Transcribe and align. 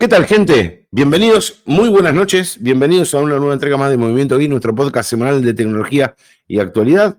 ¿Qué 0.00 0.08
tal, 0.08 0.24
gente? 0.24 0.88
Bienvenidos, 0.90 1.62
muy 1.66 1.90
buenas 1.90 2.14
noches. 2.14 2.56
Bienvenidos 2.58 3.14
a 3.14 3.18
una 3.18 3.36
nueva 3.36 3.52
entrega 3.52 3.76
más 3.76 3.90
de 3.90 3.98
Movimiento 3.98 4.38
Geek, 4.38 4.48
nuestro 4.48 4.74
podcast 4.74 5.10
semanal 5.10 5.42
de 5.42 5.52
tecnología 5.52 6.16
y 6.46 6.58
actualidad. 6.58 7.18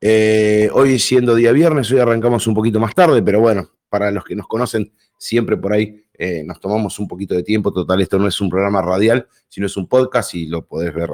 Eh, 0.00 0.70
hoy 0.72 0.98
siendo 0.98 1.34
día 1.34 1.52
viernes, 1.52 1.90
hoy 1.90 1.98
arrancamos 1.98 2.46
un 2.46 2.54
poquito 2.54 2.80
más 2.80 2.94
tarde, 2.94 3.22
pero 3.22 3.40
bueno, 3.40 3.70
para 3.90 4.10
los 4.10 4.24
que 4.24 4.34
nos 4.34 4.46
conocen, 4.46 4.92
siempre 5.18 5.58
por 5.58 5.74
ahí 5.74 6.06
eh, 6.14 6.42
nos 6.42 6.58
tomamos 6.58 6.98
un 6.98 7.06
poquito 7.06 7.34
de 7.34 7.42
tiempo. 7.42 7.70
Total, 7.70 8.00
esto 8.00 8.18
no 8.18 8.26
es 8.26 8.40
un 8.40 8.48
programa 8.48 8.80
radial, 8.80 9.28
sino 9.48 9.66
es 9.66 9.76
un 9.76 9.86
podcast 9.86 10.34
y 10.34 10.46
lo 10.46 10.64
podés 10.64 10.94
ver 10.94 11.10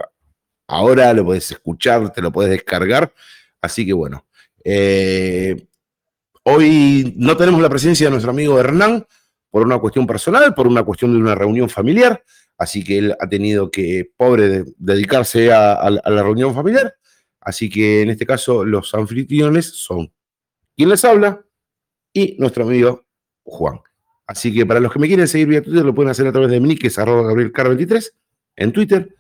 ahora, 0.69 1.13
lo 1.15 1.25
podés 1.25 1.51
escuchar, 1.51 2.13
te 2.13 2.23
lo 2.23 2.31
podés 2.31 2.51
descargar. 2.51 3.13
Así 3.61 3.85
que 3.85 3.93
bueno, 3.93 4.27
eh, 4.63 5.67
hoy 6.45 7.15
no 7.17 7.37
tenemos 7.37 7.61
la 7.61 7.69
presencia 7.69 8.07
de 8.07 8.13
nuestro 8.13 8.31
amigo 8.31 8.61
Hernán 8.61 9.05
por 9.53 9.67
una 9.67 9.79
cuestión 9.79 10.07
personal, 10.07 10.55
por 10.55 10.67
una 10.67 10.83
cuestión 10.83 11.13
de 11.13 11.19
una 11.19 11.35
reunión 11.35 11.69
familiar. 11.69 12.25
Así 12.57 12.83
que 12.83 12.99
él 12.99 13.15
ha 13.21 13.29
tenido 13.29 13.71
que, 13.71 14.11
pobre, 14.17 14.65
dedicarse 14.79 15.53
a, 15.53 15.91
la 15.91 16.23
reunión 16.23 16.55
familiar. 16.55 16.95
Así 17.39 17.69
que 17.69 18.01
en 18.01 18.09
este 18.09 18.25
caso 18.25 18.65
los 18.65 18.95
anfitriones 18.95 19.67
son 19.67 20.11
quien 20.75 20.89
les 20.89 21.05
habla 21.05 21.45
y 22.15 22.35
nuestro 22.39 22.65
amigo 22.65 23.05
Juan. 23.45 23.81
Así 24.27 24.55
que 24.55 24.65
para 24.65 24.81
los 24.81 24.91
que 24.91 24.99
me 24.99 25.07
quieren 25.07 25.29
seguir 25.29 25.49
vía 25.49 25.63
Twitter 25.63 25.85
lo 25.85 25.95
pueden 25.95 26.11
hacer 26.11 26.27
a 26.27 26.33
través 26.33 26.51
de 26.51 26.59
mi 26.59 26.75
que 26.75 26.87
es 26.87 26.99
arroba 26.99 27.31
gabrielcar23 27.31 28.11
en 28.57 28.73
Twitter. 28.73 29.15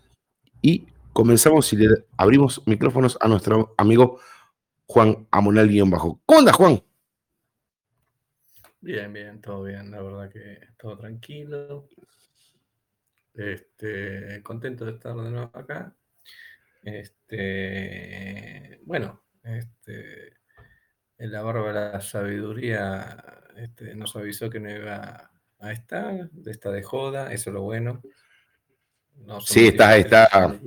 Y 0.62 0.86
comenzamos 1.12 1.70
y 1.74 1.76
le 1.76 2.06
abrimos 2.16 2.62
micrófonos 2.64 3.18
a 3.20 3.28
nuestro 3.28 3.74
amigo 3.76 4.18
Juan 4.86 5.26
Amonal-Bajo. 5.30 6.22
¿Cómo 6.24 6.38
andas, 6.38 6.56
Juan? 6.56 6.82
Bien, 8.82 9.12
bien, 9.12 9.40
todo 9.40 9.62
bien, 9.62 9.92
la 9.92 10.02
verdad 10.02 10.28
que 10.28 10.58
todo 10.76 10.98
tranquilo. 10.98 11.88
Este, 13.32 14.42
contento 14.42 14.84
de 14.84 14.90
estar 14.90 15.14
de 15.14 15.30
nuevo 15.30 15.52
acá. 15.54 15.94
Este, 16.82 18.80
bueno, 18.82 19.22
este, 19.44 20.32
en 21.16 21.30
la 21.30 21.42
barba 21.42 21.68
de 21.68 21.74
la 21.74 22.00
sabiduría 22.00 23.24
este, 23.56 23.94
nos 23.94 24.16
avisó 24.16 24.50
que 24.50 24.58
no 24.58 24.68
iba 24.68 25.30
a 25.60 25.72
estar, 25.72 26.28
de 26.30 26.50
esta 26.50 26.72
de 26.72 26.82
joda, 26.82 27.32
eso 27.32 27.50
es 27.50 27.54
lo 27.54 27.62
bueno. 27.62 28.02
sí, 29.46 29.68
está, 29.68 29.96
está. 29.96 30.58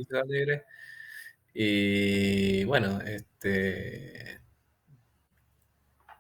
Y 1.53 2.63
bueno, 2.63 3.01
este, 3.01 4.39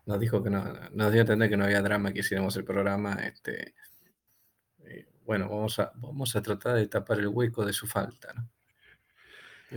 nos 0.05 0.19
dijo 0.19 0.43
que 0.43 0.49
no, 0.49 0.63
nos 0.91 1.11
dio 1.11 1.21
a 1.21 1.23
entender 1.23 1.49
que 1.49 1.57
no 1.57 1.65
había 1.65 1.81
drama 1.81 2.13
que 2.13 2.19
hiciéramos 2.19 2.55
el 2.57 2.63
programa. 2.63 3.13
Este, 3.23 3.73
eh, 4.85 5.05
bueno, 5.25 5.49
vamos 5.49 5.79
a, 5.79 5.91
vamos 5.95 6.35
a 6.35 6.41
tratar 6.41 6.75
de 6.75 6.87
tapar 6.87 7.19
el 7.19 7.27
hueco 7.27 7.65
de 7.65 7.73
su 7.73 7.87
falta. 7.87 8.33
¿no? 8.33 8.49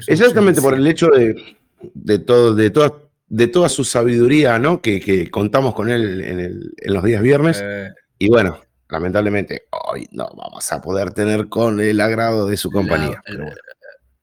Exactamente 0.06 0.60
por 0.60 0.74
el 0.74 0.86
hecho 0.86 1.08
de, 1.08 1.56
de, 1.94 2.18
todo, 2.18 2.54
de, 2.54 2.70
toda, 2.70 2.92
de 3.26 3.46
toda 3.46 3.68
su 3.68 3.84
sabiduría, 3.84 4.58
¿no? 4.58 4.80
Que, 4.80 5.30
contamos 5.30 5.74
con 5.74 5.88
él 5.88 6.20
en, 6.20 6.92
los 6.92 7.04
días 7.04 7.22
viernes. 7.22 7.60
Eh. 7.62 7.90
y 8.18 8.28
bueno, 8.28 8.60
lamentablemente 8.88 9.66
hoy 9.70 10.06
no 10.12 10.28
vamos 10.36 10.70
a 10.72 10.80
poder 10.80 11.12
tener 11.12 11.48
con 11.48 11.80
el 11.80 12.00
agrado 12.00 12.46
de 12.46 12.56
su 12.56 12.70
compañía. 12.70 13.22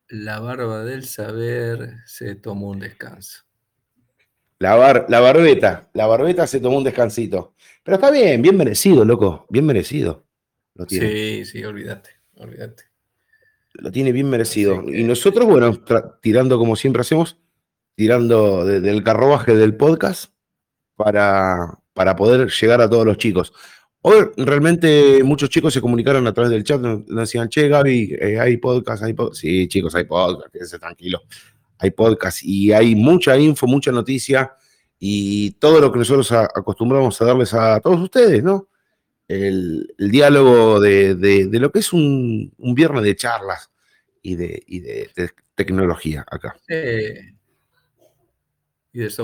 la 0.07 0.39
barba 0.39 0.83
del 0.83 1.05
saber 1.05 1.95
se 2.05 2.35
tomó 2.35 2.69
un 2.69 2.79
descanso. 2.79 3.43
La, 4.65 5.05
la 5.07 5.19
barbeta, 5.19 5.89
la 5.93 6.07
barbeta 6.07 6.47
se 6.47 6.59
tomó 6.59 6.77
un 6.77 6.83
descansito. 6.83 7.53
Pero 7.83 7.95
está 7.97 8.09
bien, 8.09 8.41
bien 8.41 8.57
merecido, 8.57 9.05
loco, 9.05 9.45
bien 9.47 9.63
merecido. 9.63 10.25
Lo 10.73 10.87
tiene. 10.87 11.07
Sí, 11.07 11.45
sí, 11.45 11.63
olvídate, 11.63 12.09
olvídate. 12.37 12.85
Lo 13.73 13.91
tiene 13.91 14.11
bien 14.11 14.27
merecido. 14.27 14.83
Y 14.89 15.03
nosotros, 15.03 15.45
bueno, 15.45 15.79
tirando 16.19 16.57
como 16.57 16.75
siempre 16.75 17.01
hacemos, 17.01 17.37
tirando 17.93 18.65
del 18.65 19.03
carruaje 19.03 19.55
del 19.55 19.75
podcast 19.75 20.31
para, 20.95 21.77
para 21.93 22.15
poder 22.15 22.49
llegar 22.49 22.81
a 22.81 22.89
todos 22.89 23.05
los 23.05 23.19
chicos. 23.19 23.53
Hoy 24.01 24.31
realmente 24.35 25.21
muchos 25.23 25.51
chicos 25.51 25.75
se 25.75 25.81
comunicaron 25.81 26.25
a 26.25 26.33
través 26.33 26.51
del 26.51 26.63
chat, 26.63 26.81
nos 26.81 27.05
decían, 27.05 27.49
che, 27.49 27.67
Gaby, 27.67 28.17
eh, 28.19 28.39
hay 28.39 28.57
podcast, 28.57 29.03
hay 29.03 29.13
podcast. 29.13 29.41
Sí, 29.41 29.67
chicos, 29.67 29.93
hay 29.93 30.05
podcast, 30.05 30.51
quédense 30.51 30.79
tranquilos 30.79 31.21
hay 31.77 31.91
podcast 31.91 32.43
y 32.43 32.71
hay 32.71 32.95
mucha 32.95 33.37
info, 33.37 33.67
mucha 33.67 33.91
noticia 33.91 34.53
y 35.07 35.51
todo 35.51 35.79
lo 35.79 35.91
que 35.91 35.99
nosotros 35.99 36.31
acostumbramos 36.31 37.21
a 37.21 37.25
darles 37.25 37.53
a 37.53 37.79
todos 37.79 38.01
ustedes, 38.01 38.43
¿no? 38.43 38.69
El, 39.27 39.93
diálogo 39.99 40.79
de, 40.79 41.47
lo 41.51 41.71
que 41.71 41.77
es 41.77 41.93
un, 41.93 42.51
viernes 42.57 43.03
de 43.03 43.15
charlas 43.15 43.69
y 44.23 44.35
de, 44.35 44.63
de, 45.15 45.29
tecnología 45.53 46.25
acá. 46.27 46.55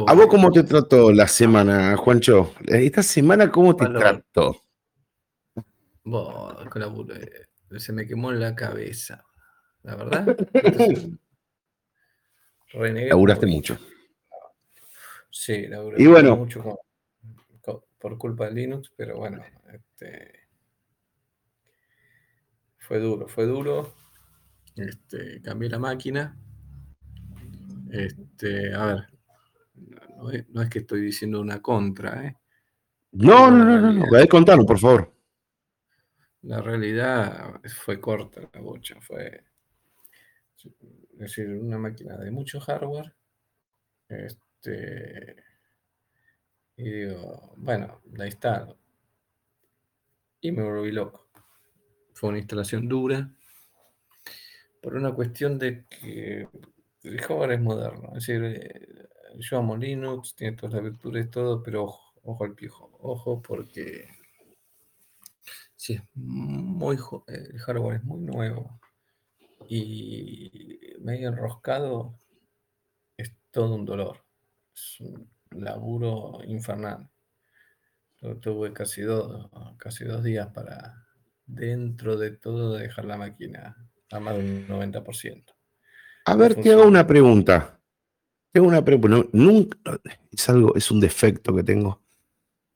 ¿A 0.05 0.13
vos 0.13 0.27
cómo 0.27 0.51
te 0.51 0.61
trató 0.61 1.11
la 1.11 1.27
semana, 1.27 1.97
Juancho? 1.97 2.53
¿Esta 2.67 3.01
semana 3.01 3.49
cómo 3.49 3.75
te 3.75 3.87
trató? 3.87 4.63
se 7.79 7.91
me 7.91 8.05
quemó 8.05 8.31
la 8.31 8.53
cabeza, 8.53 9.25
la 9.81 9.95
verdad. 9.95 10.37
Laburaste 13.09 13.47
mucho. 13.47 13.79
Sí, 15.31 15.67
laburé 15.67 16.03
y 16.03 16.07
bueno, 16.07 16.35
mucho 16.35 16.77
por 18.01 18.17
culpa 18.17 18.47
de 18.47 18.53
Linux, 18.53 18.91
pero 18.97 19.17
bueno, 19.17 19.43
este, 19.71 20.47
fue 22.79 22.99
duro, 22.99 23.27
fue 23.27 23.45
duro. 23.45 23.93
Este, 24.75 25.39
cambié 25.41 25.69
la 25.69 25.77
máquina. 25.77 26.35
Este, 27.91 28.73
a 28.73 28.85
ver, 28.85 29.07
no 30.49 30.61
es, 30.61 30.69
que 30.69 30.79
estoy 30.79 31.01
diciendo 31.01 31.39
una 31.39 31.61
contra, 31.61 32.25
¿eh? 32.25 32.37
No, 33.11 33.51
no, 33.51 33.63
no, 33.63 33.79
no, 33.79 33.93
no. 33.93 34.27
contarlo, 34.27 34.65
por 34.65 34.79
favor. 34.79 35.13
La 36.43 36.59
realidad 36.61 37.61
fue 37.83 38.01
corta 38.01 38.41
la 38.51 38.61
bocha, 38.61 38.99
fue 38.99 39.43
es 40.55 41.19
decir, 41.19 41.49
una 41.49 41.77
máquina 41.77 42.17
de 42.17 42.31
mucho 42.31 42.59
hardware. 42.59 43.13
Este, 44.07 44.50
y 46.75 46.83
digo, 46.83 47.53
bueno, 47.57 48.01
la 48.13 48.25
instalo. 48.25 48.77
Y 50.41 50.51
me 50.51 50.63
volví 50.63 50.91
loco. 50.91 51.29
Fue 52.13 52.29
una 52.29 52.39
instalación 52.39 52.87
dura. 52.87 53.31
Por 54.81 54.95
una 54.95 55.13
cuestión 55.13 55.59
de 55.59 55.85
que 55.85 56.47
el 57.03 57.21
hardware 57.21 57.53
es 57.53 57.61
moderno. 57.61 58.07
Es 58.15 58.25
decir, 58.25 58.43
eh, 58.43 59.07
yo 59.37 59.57
amo 59.57 59.77
Linux, 59.77 60.35
tiene 60.35 60.57
todas 60.57 60.73
las 60.73 60.83
virtudes, 60.83 61.29
todo, 61.29 61.61
pero 61.63 61.83
ojo, 61.83 62.19
ojo 62.23 62.43
al 62.43 62.55
pijo. 62.55 62.91
Ojo 62.99 63.41
porque 63.41 64.07
sí, 65.75 65.93
es 65.93 66.03
muy, 66.13 66.97
el 67.27 67.59
hardware 67.59 67.97
es 67.97 68.03
muy 68.03 68.21
nuevo 68.21 68.79
y 69.67 70.95
medio 70.99 71.29
enroscado 71.29 72.19
es 73.17 73.33
todo 73.51 73.75
un 73.75 73.85
dolor. 73.85 74.23
Es 74.73 74.99
un 74.99 75.29
laburo 75.51 76.39
infernal. 76.45 77.09
tuve 78.41 78.73
casi 78.73 79.01
dos, 79.01 79.49
casi 79.77 80.05
dos 80.05 80.23
días 80.23 80.47
para, 80.53 81.05
dentro 81.45 82.17
de 82.17 82.31
todo, 82.31 82.77
dejar 82.77 83.05
la 83.05 83.17
máquina 83.17 83.75
a 84.11 84.19
más 84.19 84.37
del 84.37 84.67
90%. 84.67 85.43
A 86.25 86.35
ver, 86.35 86.55
te 86.55 86.71
hago 86.71 86.85
una 86.85 87.05
pregunta. 87.05 87.79
Tengo 88.51 88.67
una 88.67 88.83
pregunta. 88.83 89.27
nunca, 89.31 89.77
es 90.31 90.49
algo, 90.49 90.75
es 90.75 90.91
un 90.91 90.99
defecto 90.99 91.55
que 91.55 91.63
tengo. 91.63 92.01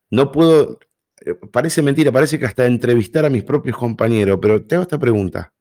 No 0.10 0.32
puedo, 0.32 0.80
eh, 1.26 1.36
parece 1.52 1.82
mentira, 1.82 2.12
parece 2.12 2.40
que 2.40 2.46
hasta 2.46 2.66
entrevistar 2.66 3.26
a 3.26 3.30
mis 3.30 3.44
propios 3.44 3.78
compañeros, 3.78 4.40
pero 4.42 4.66
te 4.66 4.76
hago 4.76 4.84
esta 4.84 4.98
pregunta 4.98 5.52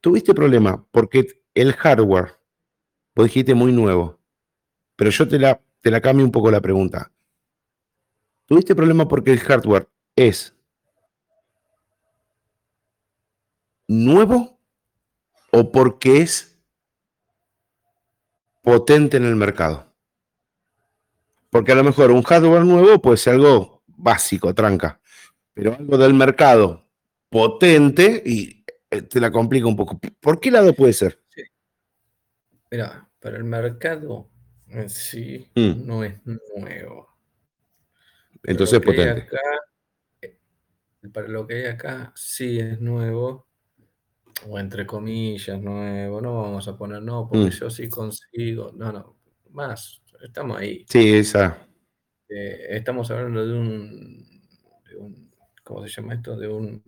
tuviste 0.00 0.34
problema 0.34 0.84
porque 0.90 1.42
el 1.54 1.72
hardware, 1.74 2.38
vos 3.14 3.26
dijiste 3.26 3.54
muy 3.54 3.72
nuevo, 3.72 4.19
pero 5.00 5.10
yo 5.12 5.26
te 5.26 5.38
la, 5.38 5.58
te 5.80 5.90
la 5.90 5.98
cambio 6.02 6.26
un 6.26 6.30
poco 6.30 6.50
la 6.50 6.60
pregunta. 6.60 7.10
¿Tuviste 8.44 8.74
problema 8.74 9.08
porque 9.08 9.32
el 9.32 9.40
hardware 9.40 9.88
es 10.14 10.54
nuevo 13.88 14.60
o 15.52 15.72
porque 15.72 16.18
es 16.18 16.54
potente 18.60 19.16
en 19.16 19.24
el 19.24 19.36
mercado? 19.36 19.90
Porque 21.48 21.72
a 21.72 21.76
lo 21.76 21.84
mejor 21.84 22.10
un 22.10 22.22
hardware 22.22 22.66
nuevo 22.66 23.00
puede 23.00 23.16
ser 23.16 23.36
algo 23.36 23.82
básico, 23.86 24.52
tranca, 24.52 25.00
pero 25.54 25.76
algo 25.76 25.96
del 25.96 26.12
mercado 26.12 26.84
potente 27.30 28.22
y 28.26 28.66
eh, 28.90 29.00
te 29.00 29.18
la 29.18 29.30
complica 29.30 29.66
un 29.66 29.76
poco. 29.76 29.98
¿Por 30.20 30.38
qué 30.38 30.50
lado 30.50 30.74
puede 30.74 30.92
ser? 30.92 31.24
Mira, 32.70 33.08
para 33.18 33.38
el 33.38 33.44
mercado 33.44 34.29
en 34.70 34.88
sí 34.88 35.48
mm. 35.54 35.86
no 35.86 36.04
es 36.04 36.14
nuevo. 36.24 37.08
Entonces 38.42 38.80
potente. 38.80 39.22
Acá 39.22 39.40
para 41.08 41.28
lo 41.28 41.46
que 41.46 41.54
hay 41.54 41.64
acá, 41.66 42.12
sí 42.14 42.58
es 42.58 42.80
nuevo, 42.80 43.46
o 44.46 44.58
entre 44.58 44.86
comillas, 44.86 45.60
nuevo, 45.60 46.20
no 46.20 46.42
vamos 46.42 46.68
a 46.68 46.76
poner 46.76 47.02
no, 47.02 47.28
porque 47.28 47.46
Mm. 47.46 47.50
yo 47.50 47.70
sí 47.70 47.88
consigo, 47.88 48.72
no, 48.76 48.92
no, 48.92 49.16
más, 49.50 50.02
estamos 50.22 50.58
ahí. 50.58 50.84
Sí, 50.88 51.14
esa. 51.14 51.66
Eh, 52.28 52.66
estamos 52.70 53.10
hablando 53.10 53.46
de 53.46 53.52
un, 53.54 54.40
de 54.88 54.96
un, 54.96 55.32
¿cómo 55.64 55.86
se 55.86 56.00
llama 56.00 56.14
esto? 56.14 56.36
De 56.36 56.48
un, 56.48 56.82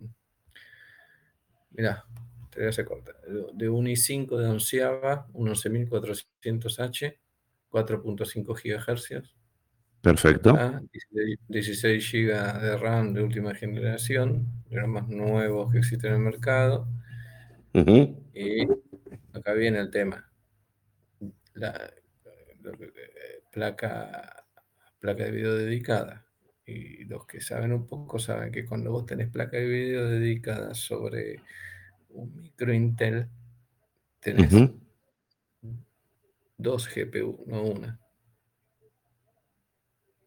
mirá, 1.71 2.05
te 2.49 2.59
voy 2.59 2.67
a 2.67 2.69
hacer 2.69 2.85
corta, 2.85 3.11
de, 3.27 3.45
de 3.53 3.69
un 3.69 3.87
i5 3.87 4.37
de 4.37 4.47
onceava, 4.47 5.27
un 5.33 5.49
11400H, 5.49 7.17
4.5 7.73 8.53
GHz, 8.53 9.33
Perfecto. 10.03 10.53
Ah, 10.59 10.81
16, 10.91 11.39
16 11.47 12.11
GB 12.11 12.61
de 12.61 12.77
RAM 12.77 13.13
de 13.13 13.23
última 13.23 13.55
generación, 13.55 14.45
de 14.69 14.81
los 14.81 14.89
más 14.89 15.07
nuevos 15.07 15.71
que 15.71 15.77
existen 15.79 16.11
en 16.11 16.17
el 16.17 16.23
mercado. 16.23 16.89
Y 17.73 18.67
acá 19.31 19.53
viene 19.53 19.79
el 19.79 19.89
tema. 19.89 20.29
La, 21.53 21.71
eh, 21.71 23.43
placa, 23.49 24.45
placa 24.99 25.23
de 25.23 25.31
video 25.31 25.55
dedicada. 25.55 26.25
Y 26.65 27.05
los 27.05 27.25
que 27.25 27.39
saben 27.39 27.71
un 27.71 27.87
poco 27.87 28.19
saben 28.19 28.51
que 28.51 28.65
cuando 28.65 28.91
vos 28.91 29.05
tenés 29.05 29.29
placa 29.29 29.55
de 29.55 29.65
video 29.65 30.09
dedicada 30.09 30.73
sobre 30.73 31.39
un 32.09 32.35
micro 32.35 32.73
Intel, 32.73 33.29
tenés. 34.19 34.51
Dos 36.57 36.87
GPU, 36.87 37.43
no 37.47 37.63
una. 37.63 37.99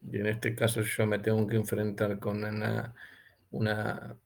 Y 0.03 0.19
en 0.19 0.27
este 0.27 0.55
caso 0.55 0.83
yo 0.83 1.07
me 1.07 1.19
tengo 1.19 1.47
que 1.47 1.57
enfrentar 1.57 2.19
con 2.19 2.45
una, 2.45 2.95
una, 3.51 4.17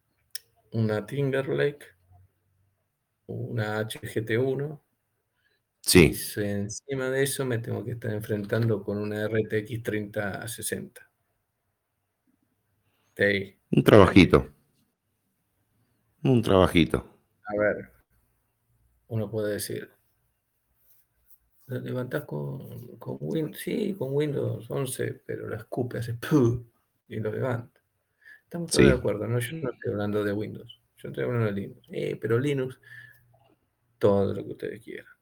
una 0.73 1.07
Timberlake, 1.07 1.87
una 3.27 3.81
HGT1, 3.81 4.81
y 5.83 5.91
Sí, 5.91 6.15
si 6.15 6.41
encima 6.43 7.11
de 7.11 7.23
eso 7.23 7.45
me 7.47 7.59
tengo 7.59 7.85
que 7.85 7.93
estar 7.93 8.13
enfrentando 8.13 8.83
con 8.83 8.99
una 8.99 9.25
RTX 9.27 9.83
3060. 9.83 11.11
Ti. 13.15 13.57
un 13.71 13.83
trabajito. 13.85 14.49
Un 16.23 16.41
trabajito. 16.43 17.05
A 17.45 17.55
ver, 17.59 17.93
uno 19.09 19.31
puede 19.31 19.53
decir, 19.55 19.91
lo 21.71 21.81
levantás 21.81 22.25
con, 22.25 22.97
con 22.99 23.17
Windows, 23.21 23.59
sí, 23.61 23.95
con 23.99 24.13
Windows 24.13 24.71
11, 24.71 25.23
pero 25.27 25.47
lo 25.49 25.57
escupe, 25.57 25.99
hace 25.99 26.15
¡pum! 26.15 26.65
y 27.09 27.17
lo 27.21 27.33
levanta. 27.33 27.81
Estamos 28.45 28.71
todos 28.73 28.85
Sí. 28.85 28.91
de 28.93 28.99
acuerdo, 28.99 29.27
¿no? 29.29 29.39
Yo 29.39 29.57
no 29.57 29.71
estoy 29.71 29.93
hablando 29.93 30.25
de 30.25 30.33
Windows, 30.33 30.81
yo 30.97 31.09
estoy 31.09 31.25
hablando 31.25 31.47
de 31.47 31.53
Linux. 31.53 31.87
Eh, 31.91 32.17
pero 32.21 32.39
Linux, 32.39 32.79
todo 33.99 34.35
lo 34.35 34.43
que 34.45 34.51
ustedes 34.51 34.85
quieran. 34.85 35.13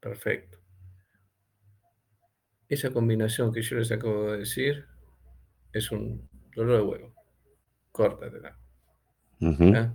Perfecto. 0.00 0.58
Esa 2.68 2.90
combinación 2.90 3.52
que 3.52 3.62
yo 3.62 3.76
les 3.76 3.90
acabo 3.92 4.32
de 4.32 4.38
decir 4.38 4.86
es 5.72 5.90
un 5.90 6.28
dolor 6.54 6.76
de 6.78 6.82
huevo. 6.82 7.14
Córtatela. 7.92 8.56
Ujú. 9.40 9.72
¿ah? 9.74 9.94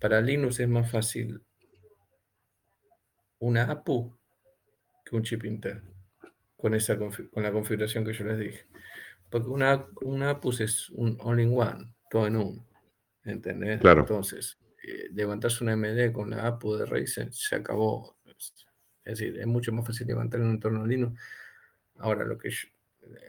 Para 0.00 0.20
Linux 0.20 0.60
es 0.60 0.68
más 0.68 0.90
fácil 0.90 1.42
una 3.40 3.64
APU 3.70 4.16
que 5.10 5.16
un 5.16 5.22
chip 5.24 5.44
Intel 5.44 5.82
con, 6.56 6.74
esa 6.74 6.96
con 6.96 7.42
la 7.42 7.50
configuración 7.52 8.04
que 8.04 8.12
yo 8.12 8.24
les 8.24 8.38
dije. 8.38 8.66
Porque 9.28 9.48
una, 9.48 9.86
una 10.02 10.30
APU 10.30 10.50
es 10.60 10.88
un 10.90 11.18
all-in-one, 11.20 11.92
todo 12.10 12.26
en 12.26 12.36
uno. 12.36 12.66
¿Entendés? 13.24 13.80
Claro. 13.80 14.02
Entonces, 14.02 14.58
eh, 14.86 15.08
levantarse 15.12 15.62
una 15.64 15.72
AMD 15.72 16.12
con 16.12 16.30
la 16.30 16.46
APU 16.46 16.76
de 16.76 16.86
Ryzen 16.86 17.32
se 17.32 17.56
acabó. 17.56 18.16
Es 19.04 19.18
decir, 19.18 19.38
es 19.38 19.46
mucho 19.46 19.72
más 19.72 19.86
fácil 19.86 20.06
levantar 20.06 20.40
en 20.40 20.46
un 20.46 20.52
entorno 20.54 20.86
Linux. 20.86 21.20
Ahora, 21.98 22.24
lo 22.24 22.38
que 22.38 22.50
yo- 22.50 22.68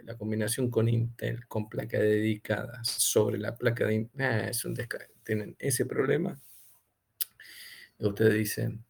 la 0.03 0.17
combinación 0.17 0.69
con 0.69 0.87
Intel, 0.89 1.47
con 1.47 1.69
placa 1.69 1.97
dedicada 1.99 2.83
sobre 2.83 3.37
la 3.37 3.55
placa 3.55 3.85
de 3.87 3.95
Intel, 3.95 4.21
ah, 4.21 4.49
es 4.49 4.65
un 4.65 4.75
Tienen 5.23 5.55
ese 5.59 5.85
problema. 5.85 6.39
Y 7.99 8.05
ustedes 8.05 8.33
dicen, 8.33 8.83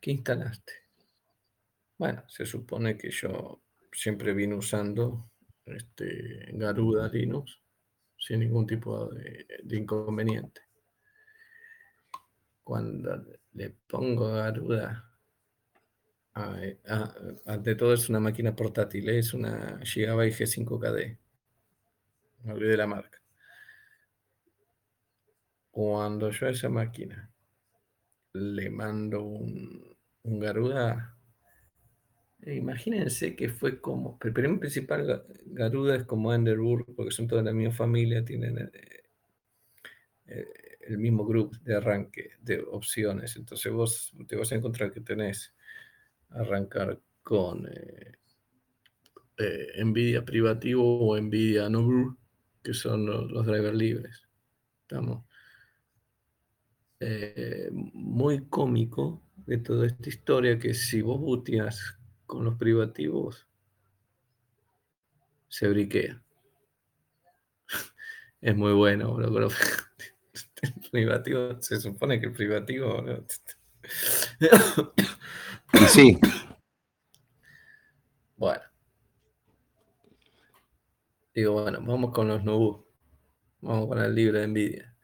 ¿qué 0.00 0.10
instalaste? 0.12 0.81
Bueno, 1.98 2.24
se 2.28 2.46
supone 2.46 2.96
que 2.96 3.10
yo 3.10 3.62
siempre 3.92 4.32
vine 4.32 4.54
usando 4.54 5.30
este, 5.64 6.48
Garuda 6.52 7.08
Linux 7.08 7.60
sin 8.18 8.40
ningún 8.40 8.66
tipo 8.66 9.08
de, 9.08 9.46
inconveniente. 9.76 10.62
Cuando 12.62 13.24
le 13.54 13.70
pongo 13.88 14.32
Garuda, 14.32 15.10
ante 16.34 17.74
todo 17.74 17.94
es 17.94 18.08
una 18.08 18.20
máquina 18.20 18.54
portátil, 18.54 19.08
es 19.08 19.34
una 19.34 19.80
Gigabyte 19.84 20.34
G5KD. 20.34 21.18
Me 22.44 22.52
olvidé 22.52 22.76
la 22.76 22.86
marca. 22.86 23.20
Cuando 25.70 26.30
yo 26.30 26.46
a 26.46 26.50
esa 26.50 26.68
máquina 26.68 27.30
le 28.34 28.70
mando 28.70 29.22
un, 29.22 29.96
Garuda, 30.24 31.16
imagínense 32.46 33.36
que 33.36 33.48
fue 33.48 33.80
como, 33.80 34.18
el 34.22 34.32
primer 34.32 34.58
principal 34.58 35.06
Ga- 35.06 35.24
Garuda 35.46 35.96
es 35.96 36.04
como 36.04 36.34
Enderburg, 36.34 36.86
porque 36.96 37.12
son 37.12 37.28
toda 37.28 37.42
la 37.42 37.52
misma 37.52 37.74
familia, 37.74 38.24
tienen 38.24 38.58
eh, 38.58 39.02
eh, 40.26 40.46
el 40.88 40.98
mismo 40.98 41.24
grupo 41.24 41.56
de 41.62 41.76
arranque 41.76 42.30
de 42.40 42.60
opciones. 42.60 43.36
Entonces 43.36 43.72
vos 43.72 44.12
te 44.26 44.36
vas 44.36 44.50
a 44.52 44.56
encontrar 44.56 44.90
que 44.90 45.00
tenés 45.00 45.54
arrancar 46.30 47.00
con 47.22 47.66
eh, 47.66 48.12
eh, 49.38 49.84
NVIDIA 49.84 50.24
privativo 50.24 51.08
o 51.08 51.16
NVIDIA 51.16 51.68
Nobur, 51.68 52.16
que 52.62 52.74
son 52.74 53.06
los, 53.06 53.46
drivers 53.46 53.76
libres. 53.76 54.28
Estamos. 54.82 55.24
Eh, 57.00 57.68
muy 57.72 58.46
cómico 58.46 59.22
de 59.36 59.58
toda 59.58 59.86
esta 59.86 60.08
historia 60.08 60.58
que 60.58 60.72
si 60.72 61.02
vos 61.02 61.20
booteas 61.20 61.98
con 62.32 62.44
los 62.44 62.56
privativos, 62.56 63.46
se 65.48 65.68
briquea. 65.68 66.22
Es 68.40 68.56
muy 68.56 68.72
bueno, 68.72 69.14
bro, 69.14 69.28
los- 69.30 69.54
el 70.62 70.90
privativo, 70.90 71.60
se 71.60 71.80
supone 71.80 72.18
que 72.20 72.26
el 72.26 72.32
privativo... 72.32 73.04
sí, 75.88 76.18
Bueno. 78.36 78.62
Digo, 81.34 81.52
bueno, 81.62 81.78
vamos 81.82 82.12
con 82.12 82.28
los 82.28 82.42
Nubu. 82.42 82.84
Vamos 83.60 83.88
con 83.88 83.98
el 84.00 84.14
libre 84.14 84.40
de 84.40 84.48
Nvidia. 84.48 84.96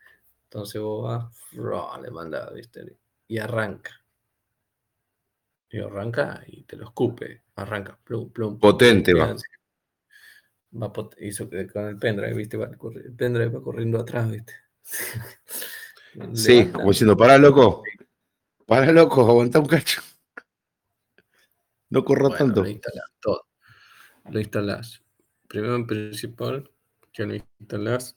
Entonces 0.45 0.81
vos 0.81 1.05
vas, 1.53 2.03
le 2.03 2.11
mandas, 2.11 2.53
¿viste? 2.55 2.97
Y 3.29 3.39
arranca. 3.39 3.98
Y 5.71 5.79
arranca 5.81 6.43
y 6.47 6.65
te 6.65 6.77
lo 6.77 6.85
escupe. 6.87 7.43
Arranca, 7.57 7.99
plum, 8.05 8.31
plum. 8.33 8.59
Potente 8.61 9.13
plum, 9.13 9.21
va. 9.21 9.27
quedan- 9.27 9.43
Va 10.83 10.87
pot- 10.99 11.15
hizo 11.21 11.47
con 11.73 11.85
el 11.89 11.99
pendrive, 11.99 12.33
¿viste? 12.35 12.57
Va 12.57 12.67
el 12.67 13.15
pendrive 13.15 13.51
va 13.59 13.63
corriendo 13.63 13.99
atrás, 14.01 14.31
¿viste? 14.31 14.55
sí, 16.35 16.67
como 16.73 16.91
diciendo, 16.91 17.17
para 17.17 17.39
loco, 17.39 17.83
para 18.67 18.93
loco, 18.93 19.23
aguanta 19.29 19.61
un 19.61 19.67
cacho. 19.67 20.03
No 21.91 22.03
corro 22.05 22.29
Bueno, 22.29 22.39
tanto. 22.39 22.63
lo 22.63 22.69
instalás 22.69 23.11
todo. 23.21 23.47
Lo 24.31 24.41
instalás. 24.41 25.03
Primero 25.49 25.77
en 25.77 25.87
principal, 25.87 26.71
que 27.13 27.27
lo 27.27 27.35
instalás, 27.35 28.17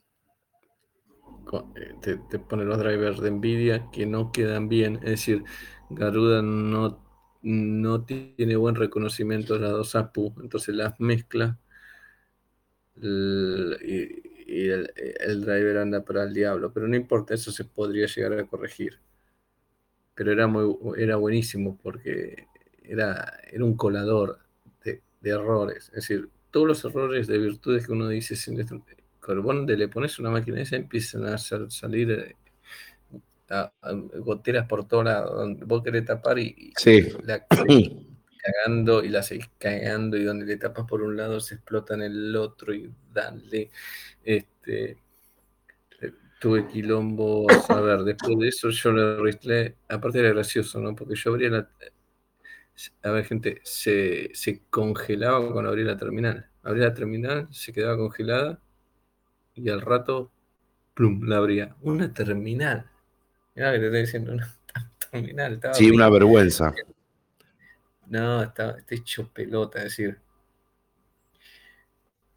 co- 1.46 1.72
eh, 1.76 1.96
te, 2.02 2.18
te 2.30 2.40
pone 2.40 2.64
los 2.66 2.78
drivers 2.80 3.20
de 3.22 3.32
Nvidia 3.32 3.90
que 3.92 4.06
no 4.06 4.32
quedan 4.32 4.70
bien. 4.70 4.96
Es 4.98 5.10
decir, 5.12 5.44
Garuda 5.90 6.42
no, 6.42 7.00
no 7.44 8.06
tiene 8.06 8.56
buen 8.56 8.76
reconocimiento 8.76 9.56
de 9.56 9.62
las 9.62 9.72
dos 9.72 9.96
APU, 9.96 10.34
entonces 10.42 10.76
las 10.76 11.00
mezcla 11.00 11.58
l- 13.02 13.78
y, 13.82 14.70
el, 14.70 14.92
el 15.20 15.42
driver 15.42 15.78
anda 15.78 16.04
para 16.04 16.24
el 16.24 16.34
diablo. 16.34 16.72
Pero 16.74 16.88
no 16.88 16.96
importa, 16.96 17.34
eso 17.34 17.52
se 17.52 17.66
podría 17.66 18.08
llegar 18.08 18.34
a 18.40 18.46
corregir. 18.48 19.00
Pero 20.16 20.32
era, 20.32 20.48
muy, 20.48 20.76
era 20.98 21.16
buenísimo 21.16 21.78
porque 21.82 22.48
era, 22.84 23.40
era 23.52 23.64
un 23.66 23.76
colador 23.78 24.40
de, 24.84 25.02
errores. 25.24 25.86
Es 25.90 25.96
decir, 26.08 26.30
todos 26.52 26.68
los 26.68 26.86
errores 26.86 27.28
de 27.28 27.38
virtudes 27.38 27.86
que 27.86 27.94
uno 27.94 28.08
dice, 28.10 28.36
sin 28.36 28.58
cuando 29.24 29.44
vos 29.44 29.56
le 29.56 29.88
pones 29.88 30.20
una 30.20 30.30
máquina 30.32 30.62
esa, 30.62 30.76
empiezan 30.76 31.26
a 31.26 31.38
sal- 31.38 31.72
salir 31.72 32.12
eh, 32.12 32.36
a- 33.52 33.72
a- 33.82 33.92
goteras 33.94 34.68
por 34.68 34.88
todos 34.88 35.06
lados. 35.06 35.36
Donde 35.36 35.66
vos 35.66 35.84
querés 35.84 36.06
tapar 36.06 36.40
y, 36.40 36.74
Sí. 36.78 37.10
la 37.26 37.46
cagando 38.66 39.04
y 39.04 39.10
la 39.10 39.22
seguís 39.24 39.50
cagando 39.60 40.18
y 40.18 40.24
donde 40.24 40.46
le 40.46 40.58
tapas 40.58 40.86
por 40.88 41.02
un 41.04 41.16
lado 41.16 41.40
se 41.40 41.56
explota 41.56 41.94
en 41.94 42.02
el 42.04 42.36
otro 42.36 42.74
y 42.74 42.92
dale. 43.14 43.70
Este, 44.24 44.98
eh, 46.02 46.12
tuve 46.40 46.68
quilombo, 46.68 47.46
a 47.70 47.82
ver, 47.82 48.00
después 48.04 48.38
de 48.40 48.48
eso 48.48 48.70
yo 48.70 48.92
le 48.94 49.02
arreglé, 49.20 49.76
aparte 49.90 50.20
era 50.20 50.30
gracioso, 50.30 50.80
¿no? 50.80 50.96
Porque 50.96 51.16
yo 51.16 51.32
abría 51.32 51.50
la... 51.50 51.70
A 53.04 53.12
ver, 53.12 53.26
gente, 53.26 53.60
se, 53.64 54.32
se 54.34 54.64
congelaba 54.70 55.52
cuando 55.52 55.70
abría 55.70 55.86
la 55.86 55.98
terminal. 55.98 56.50
Abría 56.64 56.86
la 56.86 56.94
terminal, 56.94 57.48
se 57.52 57.72
quedaba 57.74 57.98
congelada 57.98 58.60
y 59.54 59.70
al 59.70 59.82
rato, 59.82 60.32
plum, 60.96 61.24
la 61.28 61.38
abría. 61.38 61.76
Una 61.82 62.12
terminal. 62.14 62.90
Mira 63.56 63.72
que 63.74 63.80
te 63.80 63.86
estoy 63.86 64.02
diciendo, 64.02 64.34
una 64.34 64.56
terminal. 65.12 65.60
sí, 65.74 65.90
una 65.90 66.10
vergüenza. 66.10 66.74
No, 68.08 68.44
está, 68.44 68.72
está 68.78 68.96
hecho 68.96 69.30
pelota, 69.30 69.80
es 69.80 69.86
decir, 69.86 70.20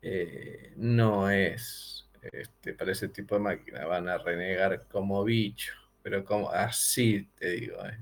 eh, 0.03 0.73
no 0.77 1.31
es 1.31 2.07
este, 2.33 2.75
para 2.75 2.93
ese 2.93 3.09
tipo 3.09 3.35
de 3.35 3.41
máquina, 3.41 3.85
van 3.87 4.09
a 4.09 4.19
renegar 4.19 4.87
como 4.89 5.23
bicho, 5.25 5.73
pero 6.03 6.25
como 6.25 6.51
así 6.51 7.29
te 7.39 7.51
digo, 7.51 7.77
eh, 7.85 7.99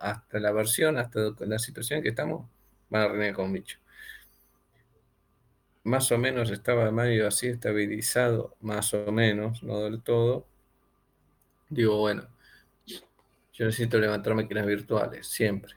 hasta 0.00 0.40
la 0.40 0.52
versión, 0.52 0.98
hasta 0.98 1.34
la 1.40 1.58
situación 1.58 1.98
en 1.98 2.02
que 2.02 2.08
estamos, 2.10 2.48
van 2.90 3.02
a 3.02 3.08
renegar 3.08 3.34
como 3.34 3.52
bicho. 3.52 3.78
Más 5.84 6.10
o 6.12 6.18
menos 6.18 6.50
estaba 6.50 6.90
medio 6.90 7.26
así 7.26 7.48
estabilizado, 7.48 8.56
más 8.60 8.94
o 8.94 9.10
menos, 9.12 9.62
no 9.62 9.80
del 9.80 10.00
todo. 10.02 10.46
Digo, 11.68 11.98
bueno, 11.98 12.28
yo 13.52 13.66
necesito 13.66 13.98
levantar 13.98 14.34
máquinas 14.34 14.66
virtuales, 14.66 15.26
siempre. 15.26 15.74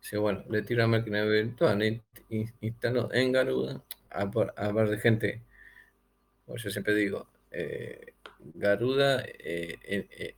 Dice, 0.00 0.18
bueno, 0.18 0.44
le 0.48 0.62
tiro 0.62 0.84
a 0.84 0.86
máquina 0.86 1.24
virtual, 1.24 2.02
instaló 2.60 3.12
en 3.12 3.32
Garuda, 3.32 3.82
a, 4.10 4.72
ver 4.72 4.88
de 4.88 4.98
gente, 4.98 5.42
como 6.44 6.58
yo 6.58 6.70
siempre 6.70 6.94
digo, 6.94 7.28
eh, 7.50 8.14
Garuda 8.38 9.22
eh, 9.24 9.78
eh, 9.82 10.36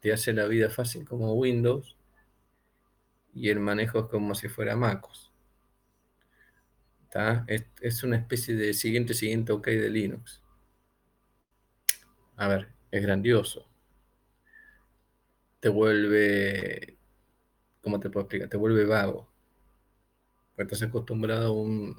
te 0.00 0.12
hace 0.12 0.32
la 0.32 0.46
vida 0.46 0.70
fácil 0.70 1.04
como 1.06 1.34
Windows 1.34 1.96
y 3.34 3.50
el 3.50 3.60
manejo 3.60 4.00
es 4.00 4.06
como 4.06 4.34
si 4.34 4.48
fuera 4.48 4.76
MacOS. 4.76 5.32
Es, 7.80 8.04
una 8.04 8.16
especie 8.16 8.54
de 8.54 8.74
siguiente, 8.74 9.14
siguiente 9.14 9.52
OK 9.52 9.66
de 9.68 9.88
Linux. 9.88 10.42
A 12.36 12.48
ver, 12.48 12.68
es 12.90 13.02
grandioso. 13.02 13.65
Te 15.60 15.68
vuelve, 15.68 16.96
¿cómo 17.82 18.00
te 18.00 18.10
puedo 18.10 18.24
explicar? 18.24 18.48
Te 18.48 18.56
vuelve 18.56 18.84
vago. 18.84 19.28
Porque 20.54 20.74
estás 20.74 20.88
acostumbrado 20.88 21.48
a 21.48 21.52
un, 21.52 21.96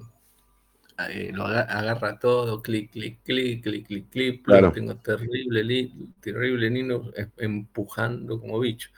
eh, 1.10 1.32
lo 1.34 1.46
agarra, 1.46 2.18
todo, 2.20 2.62
clic, 2.62 2.92
clic, 2.92 3.22
clic, 3.24 3.64
clic, 3.64 3.88
clic, 3.88 4.10
clic. 4.10 4.74
Tengo 4.74 4.96
terrible, 4.98 5.92
terrible 6.22 6.70
Linux 6.70 7.14
empujando 7.38 8.40
como 8.40 8.60
bicho. 8.60 8.90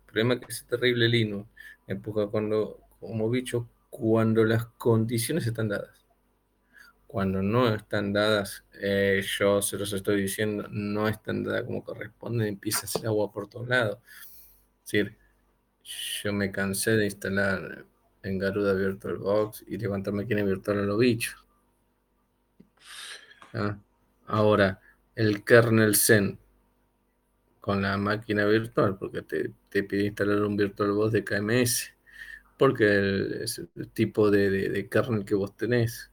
El 0.00 0.04
problema 0.06 0.34
es 0.34 0.40
que 0.40 0.46
ese 0.52 0.64
terrible 0.66 1.08
Linux 1.08 1.48
empuja 1.86 2.28
cuando, 2.28 2.80
como 3.00 3.28
bicho 3.30 3.68
cuando 3.90 4.44
las 4.44 4.66
condiciones 4.66 5.46
están 5.46 5.68
dadas. 5.68 6.03
Cuando 7.14 7.44
no 7.44 7.72
están 7.72 8.12
dadas, 8.12 8.64
eh, 8.72 9.22
yo 9.38 9.62
se 9.62 9.78
los 9.78 9.92
estoy 9.92 10.20
diciendo, 10.22 10.66
no 10.68 11.06
están 11.06 11.44
dadas 11.44 11.62
como 11.62 11.84
corresponde, 11.84 12.48
empieza 12.48 12.88
a 12.88 13.06
agua 13.06 13.30
por 13.30 13.48
todos 13.48 13.68
lados. 13.68 14.00
Es 14.84 14.90
decir, 14.90 15.16
yo 16.24 16.32
me 16.32 16.50
cansé 16.50 16.96
de 16.96 17.04
instalar 17.04 17.86
en 18.24 18.38
Garuda 18.38 18.72
VirtualBox 18.72 19.62
y 19.68 19.78
levantar 19.78 20.12
máquina 20.12 20.42
virtual 20.42 20.80
a 20.80 20.82
los 20.82 20.98
bichos. 20.98 21.36
Ah, 23.52 23.78
ahora, 24.26 24.80
el 25.14 25.44
kernel 25.44 25.94
Zen 25.94 26.36
con 27.60 27.82
la 27.82 27.96
máquina 27.96 28.44
virtual, 28.44 28.98
porque 28.98 29.22
te, 29.22 29.82
pide 29.84 30.06
instalar 30.06 30.42
un 30.42 30.56
VirtualBox 30.56 31.12
de 31.12 31.22
KMS, 31.22 31.94
porque 32.58 33.44
es 33.44 33.62
el 33.76 33.88
tipo 33.90 34.32
de, 34.32 34.88
kernel 34.90 35.24
que 35.24 35.36
vos 35.36 35.56
tenés, 35.56 36.10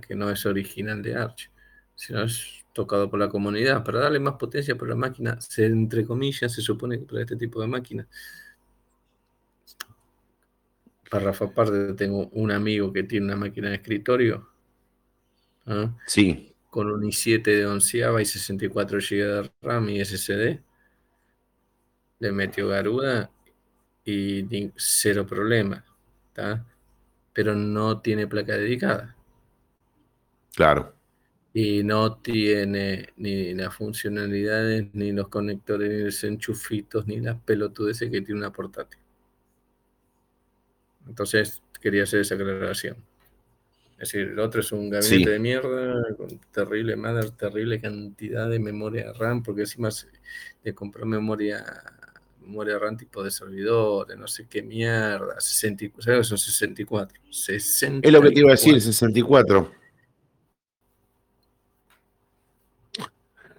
que 0.00 0.14
no 0.14 0.30
es 0.30 0.46
original 0.46 1.02
de 1.02 1.14
Arch, 1.16 1.50
sino 1.94 2.22
es 2.22 2.64
tocado 2.72 3.10
por 3.10 3.18
la 3.20 3.28
comunidad, 3.28 3.84
para 3.84 4.00
darle 4.00 4.20
más 4.20 4.34
potencia 4.34 4.76
para 4.76 4.90
la 4.90 4.96
máquina, 4.96 5.40
se, 5.40 5.66
entre 5.66 6.06
comillas, 6.06 6.52
se 6.52 6.62
supone 6.62 6.98
que 6.98 7.04
para 7.04 7.20
este 7.22 7.36
tipo 7.36 7.60
de 7.60 7.66
máquina 7.66 8.08
párrafo 11.12 11.44
aparte, 11.44 11.92
tengo 11.92 12.28
un 12.28 12.50
amigo 12.50 12.90
que 12.90 13.02
tiene 13.02 13.26
una 13.26 13.36
máquina 13.36 13.68
de 13.68 13.74
escritorio. 13.74 14.48
¿ah? 15.66 15.94
Sí. 16.06 16.54
Con 16.70 16.90
un 16.90 17.02
i7 17.02 17.42
de 17.42 17.66
onceava 17.66 18.22
y 18.22 18.24
64 18.24 18.98
GB 18.98 19.42
de 19.42 19.50
RAM 19.60 19.90
y 19.90 20.02
SSD. 20.02 20.62
Le 22.18 22.32
metió 22.32 22.66
Garuda 22.66 23.30
y 24.06 24.70
cero 24.74 25.26
problema. 25.26 25.84
Pero 27.34 27.54
no 27.54 28.00
tiene 28.00 28.26
placa 28.26 28.56
dedicada. 28.56 29.14
Claro. 30.54 30.94
Y 31.54 31.82
no 31.82 32.16
tiene 32.16 33.10
ni 33.16 33.52
las 33.54 33.74
funcionalidades, 33.74 34.86
ni 34.94 35.12
los 35.12 35.28
conectores, 35.28 35.90
ni 35.90 36.04
los 36.04 36.24
enchufitos, 36.24 37.06
ni 37.06 37.20
las 37.20 37.38
pelotudeces 37.40 38.10
que 38.10 38.22
tiene 38.22 38.40
una 38.40 38.52
portátil. 38.52 39.00
Entonces 41.06 41.62
quería 41.80 42.04
hacer 42.04 42.20
esa 42.20 42.36
aclaración. 42.36 42.96
Es 43.92 44.12
decir, 44.12 44.30
el 44.30 44.38
otro 44.38 44.62
es 44.62 44.72
un 44.72 44.90
gabinete 44.90 45.30
de 45.30 45.38
mierda, 45.38 46.02
con 46.16 46.40
terrible 46.52 46.96
madre, 46.96 47.30
terrible 47.38 47.80
cantidad 47.80 48.48
de 48.48 48.58
memoria 48.58 49.12
RAM, 49.12 49.42
porque 49.42 49.60
encima 49.62 49.90
le 50.64 50.74
compró 50.74 51.06
memoria, 51.06 51.64
memoria 52.40 52.78
RAM 52.78 52.96
tipo 52.96 53.22
de 53.22 53.30
servidores, 53.30 54.18
no 54.18 54.26
sé 54.26 54.46
qué 54.48 54.62
mierda, 54.62 55.38
64, 55.38 56.02
¿sabes? 56.02 56.26
Son 56.26 56.38
64. 56.38 57.20
64. 57.30 58.08
Es 58.08 58.12
lo 58.12 58.22
que 58.22 58.34
te 58.34 58.40
iba 58.40 58.48
a 58.48 58.52
decir, 58.52 58.80
64. 58.80 59.81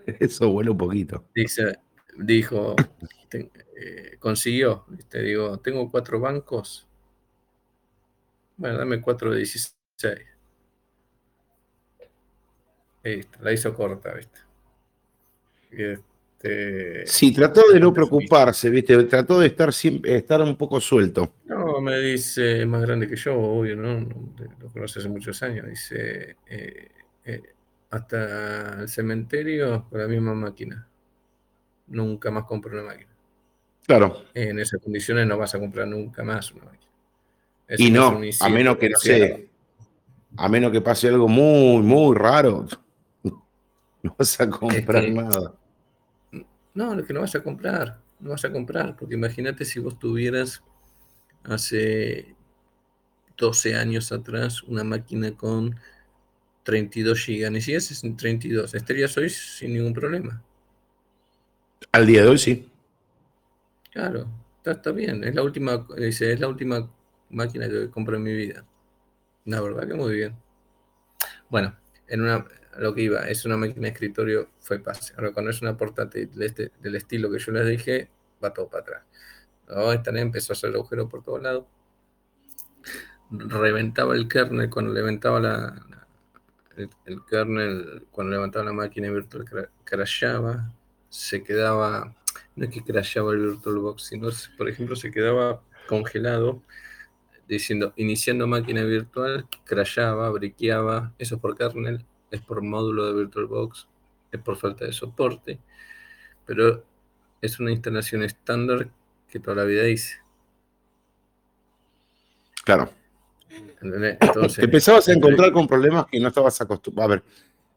Eso 0.19 0.49
vuela 0.49 0.71
un 0.71 0.77
poquito. 0.77 1.25
Dice, 1.33 1.79
dijo, 2.17 2.75
eh, 3.31 4.17
consiguió, 4.19 4.85
te 5.09 5.21
digo, 5.21 5.59
tengo 5.59 5.89
cuatro 5.89 6.19
bancos 6.19 6.87
bueno, 8.57 8.77
dame 8.77 9.01
4 9.01 9.31
de 9.31 9.37
16. 9.37 10.19
Listo, 13.03 13.39
la 13.41 13.51
hizo 13.51 13.73
corta, 13.73 14.13
¿viste? 14.13 14.39
Este, 15.71 17.05
sí, 17.05 17.33
trató 17.33 17.69
de 17.71 17.79
no 17.79 17.93
preocuparse, 17.93 18.69
¿viste? 18.69 19.03
Trató 19.03 19.39
de 19.39 19.47
estar 19.47 19.73
siempre, 19.73 20.15
estar 20.15 20.41
un 20.41 20.55
poco 20.55 20.79
suelto. 20.79 21.33
No, 21.45 21.81
me 21.81 21.99
dice, 21.99 22.61
es 22.61 22.67
más 22.67 22.81
grande 22.83 23.07
que 23.07 23.15
yo, 23.15 23.37
obvio, 23.37 23.75
¿no? 23.75 24.07
Lo 24.61 24.69
conoce 24.69 24.99
hace 24.99 25.09
muchos 25.09 25.41
años. 25.43 25.67
Dice, 25.67 26.37
eh, 26.47 26.87
eh, 27.25 27.41
hasta 27.95 28.81
el 28.81 28.89
cementerio 28.89 29.87
con 29.89 29.99
la 29.99 30.07
misma 30.07 30.33
máquina. 30.33 30.87
Nunca 31.87 32.31
más 32.31 32.45
compro 32.45 32.73
una 32.73 32.83
máquina. 32.83 33.11
Claro. 33.85 34.23
En 34.33 34.59
esas 34.59 34.81
condiciones 34.81 35.27
no 35.27 35.37
vas 35.37 35.53
a 35.55 35.59
comprar 35.59 35.87
nunca 35.87 36.23
más 36.23 36.51
una 36.51 36.65
máquina 36.65 36.83
y 37.77 37.91
no, 37.91 38.19
a 38.39 38.49
menos 38.49 38.77
que 38.77 38.89
no 38.89 38.97
sé, 38.97 39.49
a 40.35 40.49
menos 40.49 40.71
que 40.71 40.81
pase 40.81 41.07
algo 41.07 41.27
muy, 41.27 41.81
muy 41.81 42.15
raro, 42.15 42.65
no 43.23 44.15
vas 44.17 44.39
a 44.39 44.49
comprar 44.49 45.09
nada. 45.09 45.53
No, 46.73 46.95
lo 46.95 47.05
que 47.05 47.13
no 47.13 47.21
vas 47.21 47.35
a 47.35 47.43
comprar, 47.43 47.99
no 48.19 48.31
vas 48.31 48.43
a 48.45 48.51
comprar, 48.51 48.95
porque 48.95 49.15
imagínate 49.15 49.63
si 49.65 49.79
vos 49.79 49.97
tuvieras 49.97 50.63
hace 51.43 52.35
12 53.37 53.75
años 53.75 54.11
atrás 54.11 54.63
una 54.63 54.83
máquina 54.83 55.35
con 55.35 55.79
32 56.63 57.25
GB, 57.25 57.51
ni 57.51 57.61
si 57.61 57.73
es 57.73 58.03
en 58.03 58.15
32, 58.15 58.73
estarías 58.73 59.15
hoy 59.17 59.29
sin 59.29 59.73
ningún 59.73 59.93
problema. 59.93 60.41
Al 61.91 62.05
día 62.05 62.23
de 62.23 62.29
hoy 62.29 62.37
sí. 62.37 62.69
Claro, 63.91 64.27
está, 64.57 64.71
está 64.71 64.91
bien, 64.91 65.23
es 65.23 65.35
la 65.35 65.43
última, 65.43 65.85
es 65.97 66.39
la 66.39 66.47
última 66.47 66.89
máquina 67.29 67.67
que 67.67 67.89
compré 67.89 68.15
en 68.15 68.23
mi 68.23 68.33
vida. 68.33 68.65
La 69.45 69.61
verdad 69.61 69.87
que 69.87 69.93
muy 69.93 70.13
bien. 70.13 70.35
Bueno, 71.49 71.75
en 72.07 72.21
una, 72.21 72.45
lo 72.77 72.95
que 72.95 73.01
iba, 73.01 73.27
es 73.27 73.45
una 73.45 73.57
máquina 73.57 73.81
de 73.81 73.89
escritorio, 73.89 74.49
fue 74.59 74.79
pase. 74.79 75.13
Ahora, 75.17 75.31
cuando 75.33 75.51
es 75.51 75.61
una 75.61 75.77
portátil 75.77 76.29
este, 76.41 76.71
del 76.81 76.95
estilo 76.95 77.29
que 77.29 77.39
yo 77.39 77.51
les 77.51 77.67
dije, 77.67 78.09
va 78.43 78.53
todo 78.53 78.69
para 78.69 78.81
atrás. 78.81 79.03
esta 79.93 80.11
empezó 80.19 80.53
a 80.53 80.55
hacer 80.55 80.73
agujero 80.73 81.09
por 81.09 81.23
todos 81.23 81.41
lados. 81.41 81.65
Reventaba 83.31 84.15
el 84.15 84.27
kernel 84.27 84.69
cuando 84.69 84.93
levantaba 84.93 85.39
la, 85.39 86.02
el, 86.77 87.25
kernel, 87.25 88.05
cuando 88.11 88.31
levantaba 88.33 88.65
la 88.65 88.73
máquina 88.73 89.09
virtual, 89.09 89.69
crashaba. 89.83 90.71
Se 91.09 91.43
quedaba, 91.43 92.15
no 92.55 92.65
es 92.65 92.71
que 92.71 92.83
crashaba 92.83 93.33
el 93.33 93.39
VirtualBox, 93.39 94.03
sino, 94.03 94.29
por 94.57 94.69
ejemplo, 94.69 94.95
se 94.95 95.11
quedaba 95.11 95.61
congelado 95.87 96.61
diciendo 97.47 97.93
iniciando 97.97 98.47
máquina 98.47 98.83
virtual, 98.83 99.47
crashaba, 99.65 100.29
briqueaba, 100.31 101.13
eso 101.19 101.39
por 101.39 101.57
kernel, 101.57 102.05
es 102.31 102.41
por 102.41 102.61
módulo 102.61 103.05
de 103.05 103.13
VirtualBox. 103.13 103.87
es 104.31 104.39
por 104.41 104.57
falta 104.57 104.85
de 104.85 104.93
soporte, 104.93 105.59
pero 106.45 106.83
es 107.41 107.59
una 107.59 107.71
instalación 107.71 108.23
estándar 108.23 108.89
que 109.27 109.39
toda 109.39 109.57
la 109.57 109.63
vida 109.65 109.87
hice. 109.87 110.21
Claro. 112.63 113.02
Entonces, 113.81 114.55
te 114.57 114.65
empezabas 114.65 115.07
a 115.09 115.13
encontrar 115.13 115.51
con 115.51 115.67
problemas 115.67 116.05
que 116.11 116.19
no 116.19 116.29
estabas 116.29 116.59
acostumbrado. 116.61 117.11
A 117.11 117.15
ver, 117.15 117.23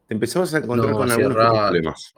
te 0.07 0.13
empezabas 0.13 0.53
a 0.53 0.59
encontrar 0.59 0.93
con 0.93 1.11
algunos 1.11 1.35
problemas. 1.35 2.13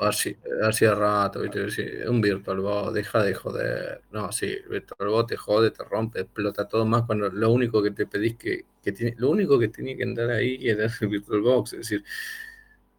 Hacía 0.61 0.93
rato, 0.93 1.41
¿viste? 1.41 2.07
un 2.07 2.21
VirtualBot, 2.21 2.93
deja 2.93 3.23
de 3.23 3.33
joder. 3.33 4.01
No, 4.11 4.31
sí, 4.31 4.55
VirtualBot 4.69 5.27
te 5.27 5.37
jode, 5.37 5.71
te 5.71 5.83
rompe, 5.83 6.21
explota 6.21 6.67
todo 6.67 6.85
más 6.85 7.03
cuando 7.03 7.29
lo 7.29 7.51
único 7.51 7.81
que 7.81 7.89
te 7.89 8.05
pedís 8.05 8.35
que, 8.35 8.65
que 8.83 8.91
tiene, 8.91 9.15
lo 9.17 9.31
único 9.31 9.57
que 9.57 9.69
tenía 9.69 9.97
que 9.97 10.03
andar 10.03 10.29
ahí 10.29 10.59
era 10.69 10.85
el 10.85 11.07
VirtualBox. 11.07 11.73
Es 11.73 11.79
decir, 11.79 12.03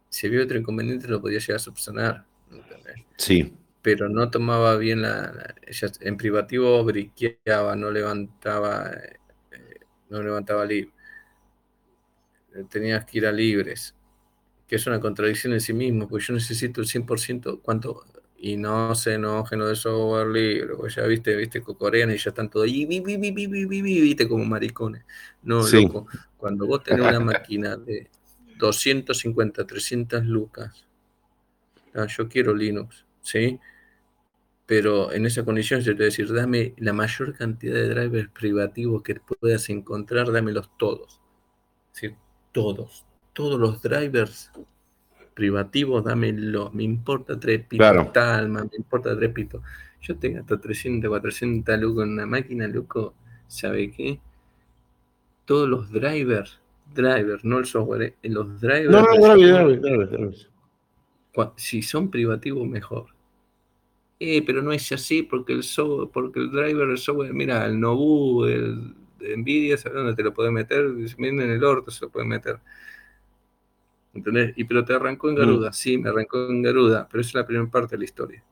si 0.09 0.27
había 0.27 0.43
otro 0.43 0.57
inconveniente 0.57 1.07
lo 1.07 1.21
podía 1.21 1.39
llegar 1.39 1.55
a 1.55 1.59
subsanar. 1.59 2.25
Sí. 3.15 3.53
Pero 3.81 4.09
no 4.09 4.29
tomaba 4.29 4.75
bien 4.75 5.03
la, 5.03 5.55
en 6.01 6.17
privativo 6.17 6.83
briqueaba, 6.83 7.77
no 7.77 7.91
levantaba, 7.91 8.91
no 10.11 10.21
levantaba 10.21 10.65
libre. 10.65 10.91
Tenías 12.69 13.03
que 13.05 13.17
ir 13.17 13.25
a 13.25 13.31
libres 13.31 13.95
que 14.71 14.77
es 14.77 14.87
una 14.87 15.01
contradicción 15.01 15.51
en 15.51 15.59
sí 15.59 15.73
mismo, 15.73 16.07
porque 16.07 16.27
yo 16.27 16.33
necesito 16.33 16.79
el 16.79 16.87
100% 16.87 17.59
cuánto, 17.61 18.05
y 18.37 18.55
no 18.55 18.95
se 18.95 19.15
enojen 19.15 19.59
de 19.59 19.75
software 19.75 20.27
libre, 20.27 20.75
porque 20.77 20.93
ya 20.95 21.03
viste, 21.03 21.35
viste, 21.35 21.61
cocorean 21.61 22.09
y 22.09 22.17
ya 22.17 22.29
están 22.29 22.49
todos 22.49 22.67
ahí, 22.67 22.85
viste, 22.85 24.29
como 24.29 24.45
maricones. 24.45 25.03
No, 25.43 25.67
loco, 25.67 26.07
cuando 26.37 26.67
vos 26.67 26.81
tenés 26.83 27.05
una 27.05 27.19
máquina 27.19 27.75
de 27.75 28.09
250, 28.57 29.67
300 29.67 30.25
lucas, 30.25 30.87
ah, 31.93 32.07
yo 32.07 32.29
quiero 32.29 32.55
Linux, 32.55 33.05
¿sí? 33.21 33.59
Pero 34.71 35.11
en 35.11 35.25
esa 35.25 35.43
condición 35.43 35.81
yo 35.81 35.91
te 35.91 35.97
voy 35.97 36.03
a 36.03 36.05
decir, 36.05 36.31
dame 36.31 36.73
la 36.77 36.93
mayor 36.93 37.35
cantidad 37.35 37.73
de 37.73 37.89
drivers 37.89 38.29
privativos 38.29 39.03
que 39.03 39.15
puedas 39.15 39.69
encontrar, 39.69 40.31
dámelos 40.31 40.69
todos. 40.77 41.19
¿sí? 41.91 42.15
Todos, 42.53 43.05
todos 43.33 43.59
los 43.59 43.81
drivers 43.81 44.49
privativos, 45.33 46.05
dámelo, 46.05 46.71
me 46.71 46.83
importa 46.83 47.37
tres 47.37 47.65
pitos, 47.65 48.13
Talma, 48.13 48.63
me 48.63 48.77
importa 48.77 49.13
tres 49.13 49.33
pitos. 49.33 49.61
Yo 50.03 50.15
tengo 50.15 50.39
hasta 50.39 50.57
300, 50.57 51.09
400 51.09 51.77
lucas 51.77 52.05
en 52.05 52.13
una 52.13 52.25
máquina, 52.25 52.65
loco, 52.65 53.13
¿sabe 53.47 53.91
qué? 53.91 54.21
Todos 55.43 55.67
los 55.67 55.91
drivers, 55.91 56.61
drivers, 56.95 57.43
no 57.43 57.59
el 57.59 57.65
software, 57.65 58.15
eh, 58.23 58.29
los 58.29 58.61
drivers. 58.61 58.89
No, 58.89 59.01
no, 59.01 59.37
drivers, 59.75 60.49
Si 61.57 61.81
son 61.81 62.09
privativos, 62.09 62.65
mejor. 62.65 63.07
Eh, 64.23 64.43
pero 64.45 64.61
no 64.61 64.71
es 64.71 64.91
así 64.91 65.23
porque 65.23 65.51
el 65.51 65.63
software, 65.63 66.09
porque 66.13 66.41
el 66.41 66.51
driver, 66.51 66.87
el 66.87 66.99
software, 66.99 67.33
mira, 67.33 67.65
el 67.65 67.79
Nobu, 67.79 68.45
el 68.45 68.93
de 69.17 69.35
Nvidia, 69.35 69.79
¿sabes 69.79 69.97
dónde 69.97 70.13
te 70.13 70.21
lo 70.21 70.31
puede 70.31 70.51
meter? 70.51 70.85
En 71.17 71.39
el 71.39 71.63
orto 71.63 71.89
se 71.89 72.05
lo 72.05 72.11
puede 72.11 72.27
meter. 72.27 72.59
¿Entendés? 74.13 74.53
Y 74.57 74.65
pero 74.65 74.85
te 74.85 74.93
arrancó 74.93 75.27
en 75.27 75.37
Garuda. 75.37 75.69
Mm. 75.69 75.73
Sí, 75.73 75.97
me 75.97 76.09
arrancó 76.09 76.47
en 76.51 76.61
Garuda, 76.61 77.07
pero 77.09 77.21
esa 77.21 77.29
es 77.29 77.33
la 77.33 77.47
primera 77.47 77.71
parte 77.71 77.95
de 77.95 77.97
la 77.97 78.03
historia. 78.03 78.43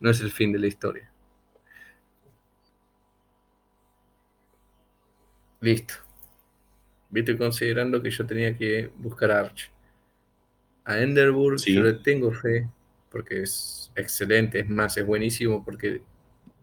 No 0.00 0.08
es 0.08 0.22
el 0.22 0.30
fin 0.30 0.52
de 0.52 0.58
la 0.58 0.68
historia. 0.68 1.12
Listo. 5.60 5.92
Viste 7.10 7.36
considerando 7.36 8.00
que 8.00 8.08
yo 8.08 8.24
tenía 8.24 8.56
que 8.56 8.90
buscar 8.96 9.32
Arch. 9.32 9.70
A 10.86 10.98
Enderburg 10.98 11.58
yo 11.58 11.82
le 11.82 11.92
tengo 11.92 12.32
fe, 12.32 12.66
porque 13.10 13.42
es 13.42 13.85
excelente, 13.96 14.60
es 14.60 14.68
más, 14.68 14.96
es 14.96 15.06
buenísimo, 15.06 15.64
porque 15.64 16.02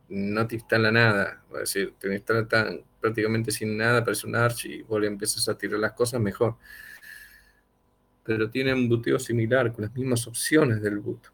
no 0.10 0.48
te 0.48 0.56
instala 0.56 0.91
nada. 0.91 1.43
Es 1.54 1.60
decir, 1.60 1.93
te 2.00 2.13
instala 2.13 2.48
tan, 2.48 2.82
prácticamente 3.02 3.52
sin 3.52 3.78
nada, 3.78 4.04
parece 4.04 4.28
un 4.28 4.36
Arch 4.36 4.65
y 4.65 4.82
vos 4.84 5.02
le 5.02 5.08
empiezas 5.08 5.48
a 5.50 5.58
tirar 5.58 5.80
las 5.80 5.93
cosas 5.93 6.22
mejor 6.22 6.58
pero 8.24 8.50
tiene 8.50 8.74
un 8.74 8.88
buteo 8.89 9.19
similar, 9.19 9.72
con 9.74 9.84
las 9.84 9.93
mismas 9.93 10.26
opciones 10.28 10.82
del 10.82 11.00
boot. 11.00 11.32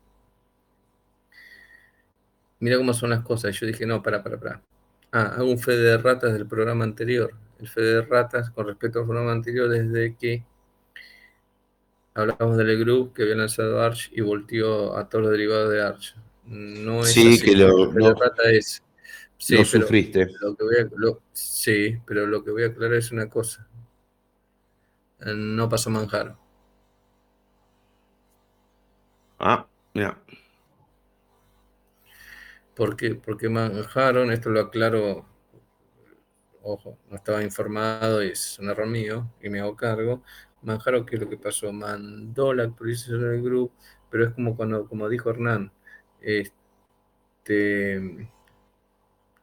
Mira 2.60 2.78
cómo 2.78 2.94
son 2.94 3.12
las 3.12 3.22
cosas. 3.24 3.58
Yo 3.58 3.68
dije, 3.68 3.86
no, 3.86 4.02
para, 4.02 4.24
para, 4.24 4.40
para. 4.40 4.62
Ah, 5.12 5.34
hago 5.38 5.50
un 5.50 5.60
fe 5.60 5.78
de 5.78 5.98
ratas 5.98 6.34
del 6.34 6.48
programa 6.48 6.84
anterior. 6.84 7.34
El 7.60 7.68
fe 7.68 7.82
de 7.82 8.02
ratas 8.02 8.50
con 8.52 8.68
respecto 8.68 9.00
al 9.00 9.06
programa 9.06 9.32
anterior 9.32 9.70
desde 9.70 10.16
que 10.16 10.44
hablamos 12.20 12.58
del 12.58 12.80
group 12.80 13.14
que 13.14 13.24
había 13.24 13.36
lanzado 13.36 13.82
Arch 13.82 14.12
y 14.14 14.22
volteó 14.22 14.98
a 14.98 15.10
todos 15.10 15.24
los 15.26 15.32
derivados 15.32 15.72
de 15.72 15.82
Arch. 15.82 16.16
No 16.46 17.02
es 17.02 17.14
sí, 17.14 17.40
que 17.40 17.56
lo, 17.56 17.92
no, 17.94 18.14
rata 18.14 18.50
es. 18.52 18.84
Sí, 19.38 19.64
sufriste. 19.64 20.28
Lo 20.42 20.56
que 20.56 20.64
voy 20.64 20.76
a, 20.78 21.18
sí, 21.32 21.98
pero 22.06 22.26
lo 22.26 22.44
que 22.44 22.52
voy 22.52 22.64
a 22.64 22.68
aclarar 22.68 22.98
es 22.98 23.12
una 23.12 23.30
cosa. 23.30 23.68
No 25.20 25.70
pasó 25.70 25.90
manjar. 25.90 26.36
Ah, 29.38 29.66
mira. 29.94 30.18
¿Por 32.76 32.96
qué? 32.96 33.16
Porque 33.16 33.50
manjaron, 33.50 34.32
esto 34.32 34.50
lo 34.50 34.62
aclaro, 34.62 35.26
ojo, 36.62 36.98
no 37.10 37.18
estaba 37.18 37.44
informado 37.44 38.24
y 38.24 38.30
es 38.30 38.58
un 38.60 38.70
error 38.70 38.88
mío 38.88 39.32
y 39.42 39.50
me 39.50 39.60
hago 39.60 39.76
cargo. 39.76 40.24
Manjaron, 40.62 41.06
¿qué 41.06 41.16
es 41.16 41.22
lo 41.22 41.30
que 41.30 41.38
pasó? 41.38 41.72
Mandó 41.72 42.54
la 42.54 42.64
actualización 42.64 43.22
del 43.22 43.42
grupo, 43.42 43.74
pero 44.10 44.26
es 44.28 44.34
como 44.34 44.56
cuando, 44.56 44.88
como 44.88 45.08
dijo 45.08 45.30
Hernán, 45.30 45.72
este, 46.22 46.70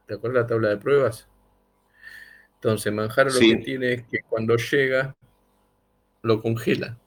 ¿te 0.05 0.13
acuerdas 0.13 0.43
la 0.43 0.47
tabla 0.47 0.69
de 0.69 0.77
pruebas? 0.77 1.27
Entonces, 2.55 2.93
Manjaro 2.93 3.31
lo 3.31 3.39
que 3.39 3.57
tiene 3.57 3.93
es 3.93 4.03
que 4.07 4.21
cuando 4.27 4.57
llega, 4.57 5.15
lo 6.21 6.41
congela 6.41 6.97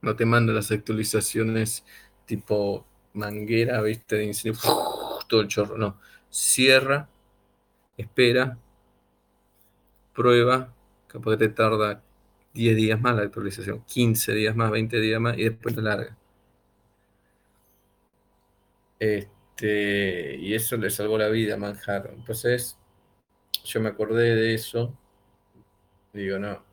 no 0.00 0.16
te 0.16 0.24
manda 0.24 0.52
las 0.52 0.70
actualizaciones 0.70 1.84
tipo 2.26 2.86
manguera, 3.14 3.80
viste, 3.82 4.16
de 4.16 4.24
incendio, 4.24 4.60
todo 5.28 5.40
el 5.40 5.48
chorro, 5.48 5.78
no. 5.78 5.98
Cierra, 6.30 7.08
espera, 7.96 8.58
prueba, 10.14 10.74
capaz 11.06 11.32
que 11.32 11.36
te 11.36 11.48
tarda 11.48 12.02
10 12.54 12.76
días 12.76 13.00
más 13.00 13.16
la 13.16 13.22
actualización, 13.22 13.84
15 13.84 14.32
días 14.32 14.56
más, 14.56 14.70
20 14.70 15.00
días 15.00 15.20
más 15.20 15.38
y 15.38 15.44
después 15.44 15.74
te 15.74 15.82
larga. 15.82 16.16
Este, 18.98 20.36
y 20.36 20.54
eso 20.54 20.76
le 20.76 20.90
salvó 20.90 21.18
la 21.18 21.28
vida 21.28 21.54
a 21.54 21.56
Manjaro. 21.56 22.10
Entonces, 22.12 22.76
yo 23.64 23.80
me 23.80 23.88
acordé 23.90 24.34
de 24.34 24.54
eso. 24.54 24.96
Digo, 26.12 26.38
no, 26.38 26.64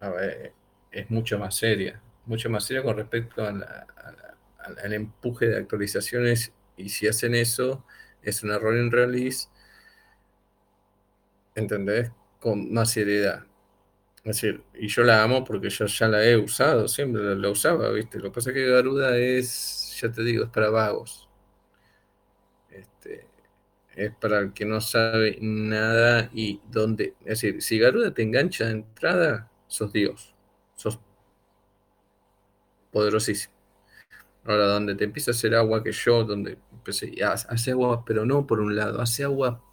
a 0.00 0.08
ver, 0.10 0.52
es 0.90 1.10
mucho 1.10 1.38
más 1.38 1.56
seria 1.56 2.02
mucho 2.28 2.50
más 2.50 2.64
serio 2.64 2.84
con 2.84 2.96
respecto 2.96 3.44
al 3.44 4.92
empuje 4.92 5.46
de 5.48 5.56
actualizaciones 5.56 6.52
y 6.76 6.90
si 6.90 7.08
hacen 7.08 7.34
eso 7.34 7.84
es 8.22 8.42
un 8.42 8.50
error 8.50 8.76
en 8.76 8.92
release, 8.92 9.48
¿entendés? 11.54 12.12
Con 12.40 12.72
más 12.72 12.90
seriedad. 12.90 13.47
Es 14.28 14.42
decir, 14.42 14.62
y 14.74 14.88
yo 14.88 15.04
la 15.04 15.22
amo 15.22 15.42
porque 15.42 15.70
yo 15.70 15.86
ya 15.86 16.06
la 16.06 16.22
he 16.22 16.36
usado, 16.36 16.86
siempre 16.86 17.34
la, 17.34 17.48
usaba, 17.48 17.90
¿viste? 17.90 18.18
Lo 18.18 18.24
que 18.24 18.30
pasa 18.32 18.50
es 18.50 18.54
que 18.54 18.66
Garuda 18.66 19.16
es, 19.16 19.98
ya 20.02 20.12
te 20.12 20.22
digo, 20.22 20.44
es 20.44 20.50
para 20.50 20.68
vagos. 20.68 21.30
Este, 22.68 23.26
es 23.96 24.14
para 24.16 24.40
el 24.40 24.52
que 24.52 24.66
no 24.66 24.82
sabe 24.82 25.38
nada 25.40 26.28
y 26.34 26.60
donde, 26.70 27.14
es 27.20 27.40
decir, 27.40 27.62
si 27.62 27.78
Garuda 27.78 28.12
te 28.12 28.22
engancha 28.22 28.66
de 28.66 28.72
entrada, 28.72 29.50
sos 29.66 29.94
Dios, 29.94 30.34
sos 30.74 31.00
poderosísimo. 32.92 33.54
Ahora, 34.44 34.66
donde 34.66 34.94
te 34.94 35.04
empieza 35.04 35.30
a 35.30 35.34
hacer 35.34 35.54
agua 35.54 35.82
que 35.82 35.92
yo, 35.92 36.24
donde 36.24 36.58
empecé, 36.70 37.14
hace 37.24 37.70
agua, 37.70 38.04
pero 38.04 38.26
no 38.26 38.46
por 38.46 38.60
un 38.60 38.76
lado, 38.76 39.00
hace 39.00 39.24
agua 39.24 39.64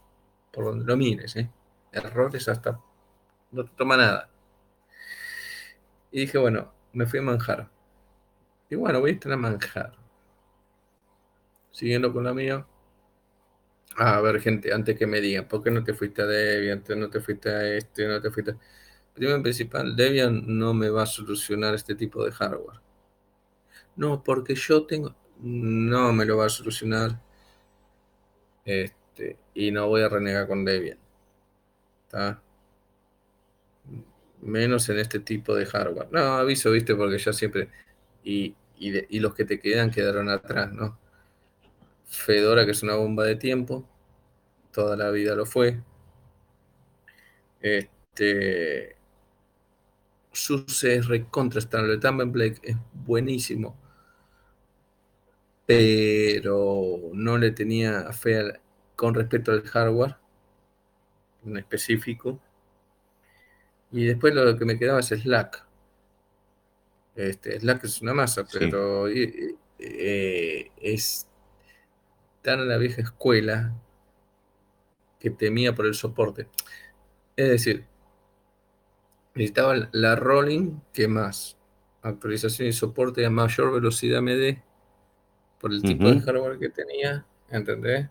por 0.53 0.63
donde 0.63 0.85
lo 0.85 0.95
mires, 0.95 1.35
¿eh? 1.35 1.49
Errores 1.91 2.47
hasta 2.47 2.79
no 3.51 3.63
te 3.65 3.71
toma 3.75 3.97
nada. 3.97 4.29
Y 6.15 6.21
dije, 6.21 6.37
bueno, 6.37 6.71
me 6.93 7.05
fui 7.05 7.19
a 7.19 7.23
manjar. 7.23 7.69
Y 8.69 8.75
bueno, 8.75 9.01
voy 9.01 9.11
a 9.11 9.13
estar 9.15 9.33
a 9.33 9.35
manjar. 9.35 9.97
Siguiendo 11.71 12.13
con 12.13 12.23
la 12.23 12.33
mía. 12.33 12.65
a 13.97 14.21
ver, 14.21 14.39
gente, 14.39 14.73
antes 14.73 14.97
que 14.97 15.07
me 15.07 15.19
digan, 15.19 15.45
¿por 15.49 15.61
qué 15.61 15.71
no 15.71 15.83
te 15.83 15.93
fuiste 15.93 16.21
a 16.21 16.25
Debian? 16.25 16.83
¿No 16.97 17.09
te 17.09 17.19
fuiste 17.19 17.49
a 17.49 17.75
este? 17.75 18.07
¿No 18.07 18.21
te 18.21 18.31
fuiste 18.31 18.55
Primero 19.13 19.35
en 19.35 19.43
principal, 19.43 19.95
Debian 19.97 20.57
no 20.57 20.73
me 20.73 20.89
va 20.89 21.03
a 21.03 21.05
solucionar 21.05 21.75
este 21.75 21.95
tipo 21.95 22.23
de 22.23 22.31
hardware. 22.31 22.79
No, 23.97 24.23
porque 24.23 24.55
yo 24.55 24.85
tengo. 24.85 25.15
No 25.39 26.13
me 26.13 26.25
lo 26.25 26.37
va 26.37 26.45
a 26.45 26.49
solucionar. 26.49 27.21
Este, 28.63 29.37
y 29.53 29.71
no 29.71 29.87
voy 29.89 30.01
a 30.03 30.09
renegar 30.09 30.47
con 30.47 30.63
Debian. 30.63 30.99
¿Está? 32.05 32.41
Menos 34.45 34.87
en 34.89 34.99
este 34.99 35.19
tipo 35.19 35.55
de 35.55 35.65
hardware. 35.65 36.07
No, 36.11 36.19
aviso, 36.37 36.71
viste, 36.71 36.95
porque 36.95 37.17
ya 37.17 37.33
siempre. 37.33 37.69
y, 38.23 38.55
y 38.77 39.19
los 39.19 39.35
que 39.35 39.45
te 39.45 39.59
quedan 39.59 39.91
quedaron 39.91 40.29
atrás, 40.29 40.71
¿no? 40.73 40.99
Fedora, 42.07 42.65
que 42.65 42.71
es 42.71 42.83
una 42.83 42.95
bomba 42.95 43.25
de 43.25 43.35
tiempo, 43.35 43.87
toda 44.71 44.97
la 44.97 45.11
vida 45.11 45.35
lo 45.35 45.45
fue. 45.45 45.81
Este, 47.61 48.95
SUSE 50.33 50.95
es 50.97 51.07
recontra 51.07 51.59
Standard. 51.59 51.99
Blake 52.31 52.59
es 52.63 52.77
buenísimo, 52.93 53.75
pero 55.65 56.99
no 57.13 57.37
le 57.37 57.51
tenía 57.51 58.11
fe 58.13 58.59
con 58.95 59.13
respecto 59.13 59.51
al 59.51 59.63
hardware 59.63 60.15
en 61.45 61.57
específico. 61.57 62.41
Y 63.95 64.03
después 64.03 64.35
lo 64.35 64.57
que 64.57 64.65
me 64.65 64.77
quedaba 64.77 64.99
es 64.99 65.07
Slack. 65.07 65.65
Este, 67.15 67.57
Slack 67.61 67.85
es 67.85 68.01
una 68.01 68.13
masa, 68.13 68.45
pero 68.51 69.07
eh, 69.07 69.55
es 70.81 71.29
tan 72.41 72.59
a 72.59 72.65
la 72.65 72.77
vieja 72.77 73.01
escuela 73.01 73.73
que 75.17 75.29
temía 75.29 75.73
por 75.73 75.85
el 75.85 75.93
soporte. 75.93 76.49
Es 77.37 77.47
decir, 77.47 77.85
necesitaba 79.33 79.87
la 79.93 80.17
rolling 80.17 80.77
que 80.91 81.07
más 81.07 81.57
actualización 82.01 82.67
y 82.67 82.73
soporte 82.73 83.25
a 83.25 83.29
mayor 83.29 83.71
velocidad 83.71 84.21
me 84.21 84.35
dé 84.35 84.61
por 85.57 85.71
el 85.71 85.81
tipo 85.81 86.11
de 86.11 86.19
hardware 86.19 86.59
que 86.59 86.67
tenía, 86.67 87.25
¿entendés? 87.49 88.09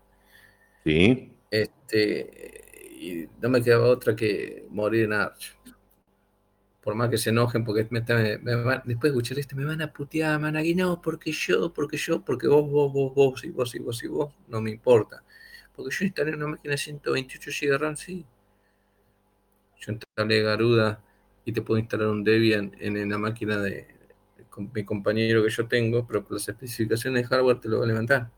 Sí. 0.82 1.30
Este, 1.50 2.88
y 2.98 3.28
no 3.42 3.50
me 3.50 3.62
quedaba 3.62 3.84
otra 3.84 4.16
que 4.16 4.66
morir 4.70 5.04
en 5.04 5.12
Arch. 5.12 5.54
Por 6.84 6.94
más 6.94 7.08
que 7.08 7.16
se 7.16 7.30
enojen, 7.30 7.64
porque 7.64 7.88
me, 7.90 8.02
después 8.02 9.00
de 9.00 9.08
escuchar 9.08 9.38
este, 9.38 9.54
me 9.54 9.64
van 9.64 9.80
a 9.80 9.90
putear, 9.90 10.38
man, 10.38 10.54
aquí 10.54 10.74
no, 10.74 11.00
porque 11.00 11.32
yo, 11.32 11.72
porque 11.72 11.96
yo, 11.96 12.22
porque 12.22 12.46
vos, 12.46 12.70
vos, 12.70 12.92
vos, 12.92 13.14
vos, 13.14 13.44
y 13.44 13.50
vos, 13.50 13.74
y 13.74 13.78
vos, 13.78 14.04
y 14.04 14.08
vos, 14.08 14.34
no 14.48 14.60
me 14.60 14.70
importa. 14.70 15.24
Porque 15.74 15.94
yo 15.96 16.04
instalé 16.04 16.34
una 16.34 16.46
máquina 16.48 16.72
de 16.72 16.78
128 16.78 17.50
GB 17.50 17.78
RAM, 17.78 17.96
sí. 17.96 18.26
Yo 19.80 19.92
instalé 19.92 20.42
Garuda 20.42 21.02
y 21.44 21.52
te 21.52 21.62
puedo 21.62 21.78
instalar 21.78 22.08
un 22.08 22.22
Debian 22.22 22.72
en, 22.78 23.08
la 23.10 23.18
máquina 23.18 23.58
de, 23.58 23.86
mi 24.74 24.84
compañero 24.84 25.42
que 25.42 25.50
yo 25.50 25.66
tengo, 25.66 26.06
pero 26.06 26.26
las 26.30 26.48
especificaciones 26.48 27.22
de 27.22 27.28
hardware 27.28 27.60
te 27.60 27.68
lo 27.68 27.78
va 27.78 27.84
a 27.84 27.88
levantar. 27.88 28.30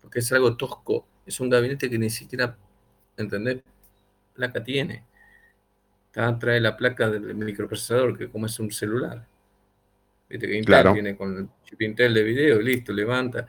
Porque 0.00 0.20
es 0.20 0.32
algo 0.32 0.56
tosco. 0.56 1.06
Es 1.26 1.38
un 1.40 1.50
gabinete 1.50 1.88
que 1.90 1.98
ni 1.98 2.10
siquiera, 2.10 2.56
¿entendés? 3.16 3.62
Placa 4.34 4.64
tiene. 4.64 5.04
Trae 6.12 6.60
la 6.60 6.76
placa 6.76 7.08
del 7.10 7.34
microprocesador, 7.34 8.16
que 8.18 8.28
como 8.28 8.46
es 8.46 8.60
un 8.60 8.70
celular. 8.70 9.26
Viste 10.28 10.46
que 10.46 10.58
Intel 10.58 10.92
viene 10.92 11.16
con 11.16 11.36
el 11.36 11.48
chip 11.64 11.82
Intel 11.82 12.14
de 12.14 12.22
video 12.22 12.60
y 12.60 12.64
listo, 12.64 12.92
levanta. 12.92 13.46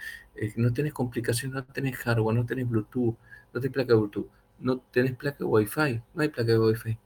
no 0.56 0.74
tenés 0.74 0.94
complicaciones, 0.94 1.56
no 1.56 1.66
tenés 1.66 1.98
hardware, 1.98 2.36
no 2.36 2.46
tenés 2.46 2.70
Bluetooth, 2.70 3.16
no 3.54 3.60
tenés 3.60 3.72
placa 3.72 3.96
Bluetooth, 3.96 4.28
no 4.60 4.80
tenés 4.92 5.16
placa 5.16 5.46
Wi-Fi, 5.46 6.02
no 6.14 6.22
hay 6.22 6.30
placa 6.30 6.52
de 6.52 6.60
Wi-Fi. 6.60 6.98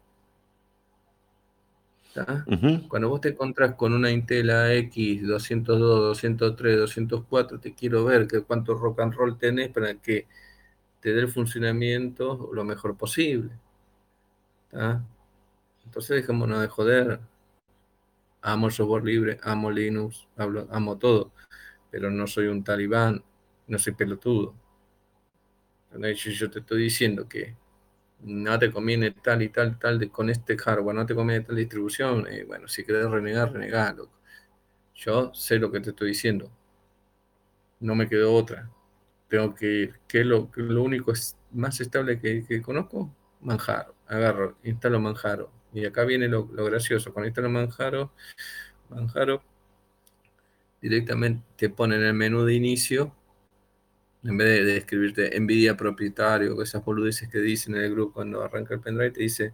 Cuando 2.88 3.10
vos 3.10 3.22
te 3.22 3.30
encontrás 3.30 3.76
con 3.76 3.94
una 3.94 4.10
Intel 4.10 4.50
AX 4.50 5.28
202, 5.28 5.78
203, 6.20 6.78
204, 6.80 7.60
te 7.60 7.74
quiero 7.74 8.06
ver 8.06 8.28
que 8.28 8.42
cuánto 8.42 8.74
rock 8.76 9.02
and 9.02 9.14
roll 9.14 9.38
tenés 9.38 9.70
para 9.70 9.94
que 9.96 10.26
te 11.00 11.14
dé 11.14 11.22
el 11.22 11.28
funcionamiento 11.28 12.50
lo 12.54 12.64
mejor 12.64 12.98
posible. 12.98 13.52
Entonces 15.88 16.18
dejémonos 16.18 16.60
de 16.60 16.68
joder. 16.68 17.20
Amo 18.42 18.68
el 18.68 18.74
software 18.74 19.04
libre, 19.04 19.40
amo 19.42 19.72
Linux, 19.72 20.28
amo 20.70 20.98
todo, 20.98 21.32
pero 21.90 22.12
no 22.12 22.28
soy 22.28 22.48
un 22.48 22.64
talibán, 22.64 23.24
no 23.68 23.80
soy 23.80 23.94
pelotudo. 23.94 24.54
Yo 25.92 26.50
te 26.52 26.60
estoy 26.60 26.84
diciendo 26.84 27.28
que 27.28 27.56
no 28.20 28.60
te 28.60 28.72
conviene 28.72 29.12
tal 29.12 29.42
y 29.42 29.50
tal, 29.50 29.80
tal 29.80 29.98
de, 29.98 30.10
con 30.10 30.30
este 30.30 30.58
hardware, 30.58 30.96
no 30.96 31.06
te 31.06 31.16
conviene 31.16 31.46
tal 31.46 31.56
distribución, 31.56 32.28
eh, 32.28 32.44
bueno, 32.46 32.68
si 32.68 32.84
querés 32.84 33.10
renegar, 33.10 33.54
renegalo. 33.54 34.10
Yo 34.96 35.34
sé 35.34 35.58
lo 35.58 35.72
que 35.72 35.80
te 35.80 35.92
estoy 35.92 36.10
diciendo. 36.10 36.52
No 37.80 37.96
me 37.96 38.10
quedó 38.10 38.34
otra. 38.34 38.70
Tengo 39.30 39.56
que 39.56 39.66
ir. 39.68 40.00
¿Qué 40.08 40.22
es 40.22 40.26
lo, 40.26 40.50
lo 40.56 40.84
único 40.84 41.14
más 41.52 41.80
estable 41.80 42.20
que, 42.20 42.46
que, 42.46 42.62
conozco? 42.62 43.14
Manjaro. 43.42 43.96
Agarro, 44.08 44.58
instalo 44.64 45.00
Manjaro. 45.00 45.57
Y 45.74 45.86
acá 45.86 46.04
viene 46.06 46.28
lo, 46.28 46.48
gracioso. 46.48 47.14
Cuando 47.14 47.28
instalo 47.28 47.50
Manjaro, 47.50 48.12
Manjaro 48.90 49.44
directamente 50.82 51.44
te 51.56 51.70
pone 51.70 51.96
en 51.96 52.04
el 52.04 52.14
menú 52.14 52.44
de 52.46 52.54
inicio 52.54 53.14
en 54.24 54.38
vez 54.38 54.66
de, 54.66 54.78
escribirte 54.78 55.40
Nvidia 55.40 55.78
propietario, 55.78 56.62
esas 56.62 56.84
boludeces 56.84 57.30
que 57.30 57.40
dicen 57.40 57.76
en 57.76 57.84
el 57.84 57.92
grupo 57.92 58.16
cuando 58.16 58.44
arranca 58.44 58.74
el 58.74 58.82
pendrive, 58.82 59.12
te 59.12 59.22
dice 59.22 59.54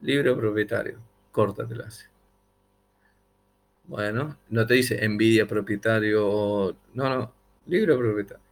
libre 0.00 0.34
propietario, 0.34 0.98
córtatelas. 1.32 2.08
Bueno, 3.84 4.38
no 4.48 4.66
te 4.66 4.74
dice 4.74 5.06
Nvidia 5.06 5.46
propietario. 5.46 6.76
No, 6.94 7.08
no, 7.08 7.34
libre 7.66 7.96
propietario. 7.96 8.44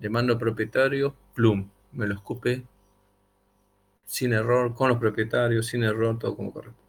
Le 0.00 0.08
mando 0.10 0.38
propietario, 0.38 1.14
plum, 1.34 1.68
me 1.92 2.06
lo 2.06 2.14
escupe 2.14 2.64
sin 4.06 4.32
error, 4.32 4.74
con 4.74 4.88
los 4.88 4.98
propietarios, 4.98 5.66
sin 5.66 5.82
error, 5.82 6.18
todo 6.18 6.36
como 6.36 6.52
correcto. 6.52 6.80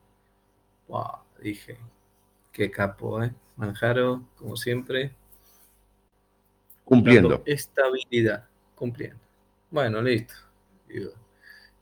Wow, 0.87 1.17
dije, 1.41 1.77
qué 2.51 2.71
capo, 2.71 3.21
¿eh? 3.23 3.33
Manjaro, 3.57 4.23
como 4.37 4.55
siempre. 4.55 5.13
Cumpliendo. 6.85 7.41
estabilidad, 7.45 8.47
cumpliendo. 8.75 9.19
Bueno, 9.69 10.01
listo. 10.01 10.33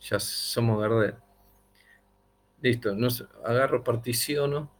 ya 0.01 0.19
somos 0.19 0.81
verdaderos. 0.81 1.19
Listo, 2.61 2.95
no, 2.95 3.09
agarro, 3.43 3.83
particiono, 3.83 4.71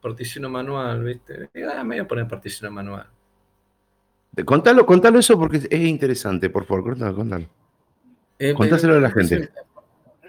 particiono 0.00 0.48
manual, 0.48 1.04
¿viste? 1.04 1.50
Ah, 1.68 1.84
me 1.84 1.96
voy 1.96 2.04
a 2.04 2.08
poner 2.08 2.26
particiono 2.26 2.72
manual. 2.72 3.06
Contalo, 4.46 4.86
contalo 4.86 5.18
eso 5.18 5.38
porque 5.38 5.58
es 5.68 5.80
interesante, 5.80 6.48
por 6.48 6.64
favor, 6.64 6.84
contalo, 6.84 7.14
contalo. 7.14 7.46
Eh, 8.38 8.54
Contáselo 8.54 8.96
a 8.96 9.00
la 9.00 9.10
gente. 9.10 9.50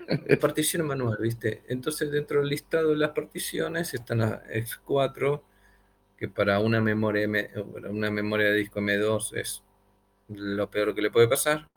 Partición 0.42 0.86
manual, 0.88 1.18
¿viste? 1.20 1.64
Entonces, 1.68 2.12
dentro 2.12 2.40
del 2.40 2.50
listado 2.50 2.90
de 2.90 2.98
las 2.98 3.12
particiones 3.12 3.94
están 3.94 4.20
las 4.20 4.44
X4, 4.46 5.42
que 6.18 6.28
para 6.28 6.60
una 6.60 6.82
memoria, 6.82 7.28
una 7.90 8.12
memoria 8.12 8.48
de 8.48 8.58
disco 8.58 8.80
M2 8.80 9.36
es 9.38 9.64
lo 10.30 10.70
peor 10.70 10.96
que 10.96 11.02
le 11.02 11.12
puede 11.12 11.28
pasar. 11.28 11.68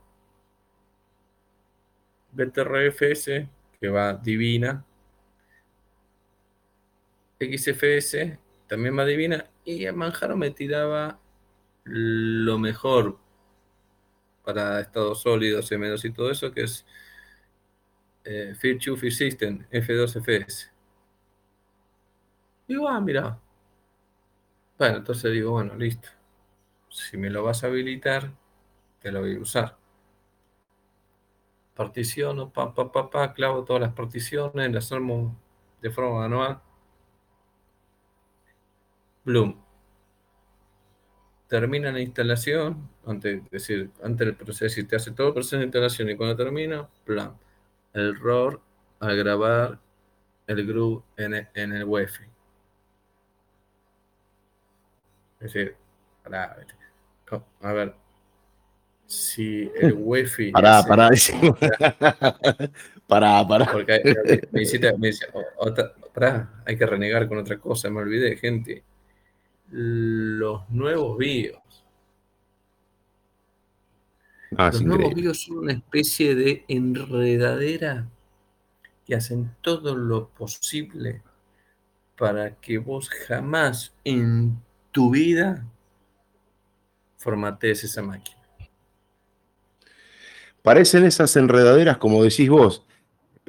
BTRFS, 2.33 3.49
que 3.81 3.89
va 3.89 4.15
divina. 4.15 4.85
XFS, 7.41 8.39
también 8.67 8.99
va 8.99 9.05
divina. 9.05 9.51
Y 9.65 9.91
Manjaro 9.91 10.37
me 10.37 10.51
tiraba 10.51 11.19
lo 11.85 12.59
mejor 12.59 13.19
para 14.45 14.81
estados 14.81 15.23
sólidos, 15.23 15.71
M2 15.73 16.05
y 16.05 16.11
todo 16.13 16.31
eso, 16.31 16.53
que 16.53 16.63
es 16.63 16.87
eh, 18.27 18.55
Fear 18.55 18.79
2 18.85 19.01
Fear 19.01 19.13
System, 19.13 19.67
F2FS. 19.71 20.71
Y 22.69 22.77
va, 22.77 23.01
mira, 23.01 23.39
bueno, 24.79 24.99
entonces 24.99 25.33
digo, 25.33 25.53
bueno, 25.53 25.75
listo. 25.75 26.09
Si 26.91 27.17
me 27.17 27.31
lo 27.31 27.43
vas 27.45 27.65
a 27.65 27.69
habilitar, 27.69 28.33
te 29.01 29.11
lo 29.13 29.21
voy 29.21 29.37
a 29.37 29.41
usar. 29.41 29.77
Particiono, 31.77 32.53
pa, 32.53 32.75
pa, 32.75 32.91
pa, 32.91 33.09
pa, 33.11 33.33
clavo 33.33 33.65
todas 33.65 33.83
las 33.83 33.93
particiones, 33.93 34.73
las 34.73 34.91
armo 34.93 35.37
de 35.81 35.91
forma 35.91 36.21
manual. 36.21 36.61
Bloom. 39.25 39.57
Termina 41.49 41.93
la 41.93 42.01
instalación, 42.01 42.89
antes, 43.07 43.43
es 43.45 43.51
decir, 43.51 43.91
antes 44.03 44.27
del 44.27 44.37
proceso, 44.37 44.81
y 44.81 44.85
te 44.85 44.97
hace 44.97 45.13
todo 45.13 45.29
el 45.29 45.35
proceso 45.35 45.59
de 45.59 45.65
instalación 45.65 46.11
y 46.11 46.17
cuando 46.17 46.37
termina, 46.37 46.89
plan. 47.05 47.37
Error 47.97 48.61
al 49.01 49.17
grabar 49.17 49.79
el 50.47 50.67
groove 50.67 51.03
en 51.17 51.35
el, 51.35 51.49
en 51.55 51.73
el 51.73 51.85
Wi-Fi. 51.85 52.25
Es 55.41 55.53
decir, 55.53 55.77
a 57.61 57.73
ver, 57.73 57.95
si 59.07 59.71
el 59.81 59.93
wifi. 59.97 60.51
Pará, 60.51 60.83
pará, 60.83 61.11
pará, 63.07 63.47
pará. 63.47 63.67
Porque 63.71 64.49
me 64.51 64.61
dice, 64.61 65.27
hay 66.65 66.77
que 66.77 66.87
renegar 66.87 67.29
con 67.29 67.39
otra 67.39 67.59
cosa, 67.59 67.91
me 67.91 68.01
olvidé, 68.01 68.37
gente. 68.37 68.83
Los 69.71 70.69
nuevos 70.71 71.19
BIOS. 71.19 71.66
Ah, 74.57 74.71
los 74.73 74.83
nuevos 74.83 75.15
BIOS 75.15 75.45
son 75.45 75.59
una 75.59 75.73
especie 75.73 76.35
de 76.35 76.65
enredadera 76.69 78.09
que 79.05 79.15
hacen 79.15 79.55
todo 79.61 79.97
lo 79.97 80.29
posible 80.29 81.23
para 82.17 82.55
que 82.57 82.79
vos 82.79 83.09
jamás 83.09 83.93
en 84.05 84.59
tu 84.93 85.11
vida 85.11 85.67
formatees 87.19 87.85
esa 87.85 88.03
máquina. 88.03 88.37
Parecen 90.63 91.05
esas 91.05 91.37
enredaderas, 91.37 91.99
como 91.99 92.25
decís 92.25 92.49
vos, 92.49 92.85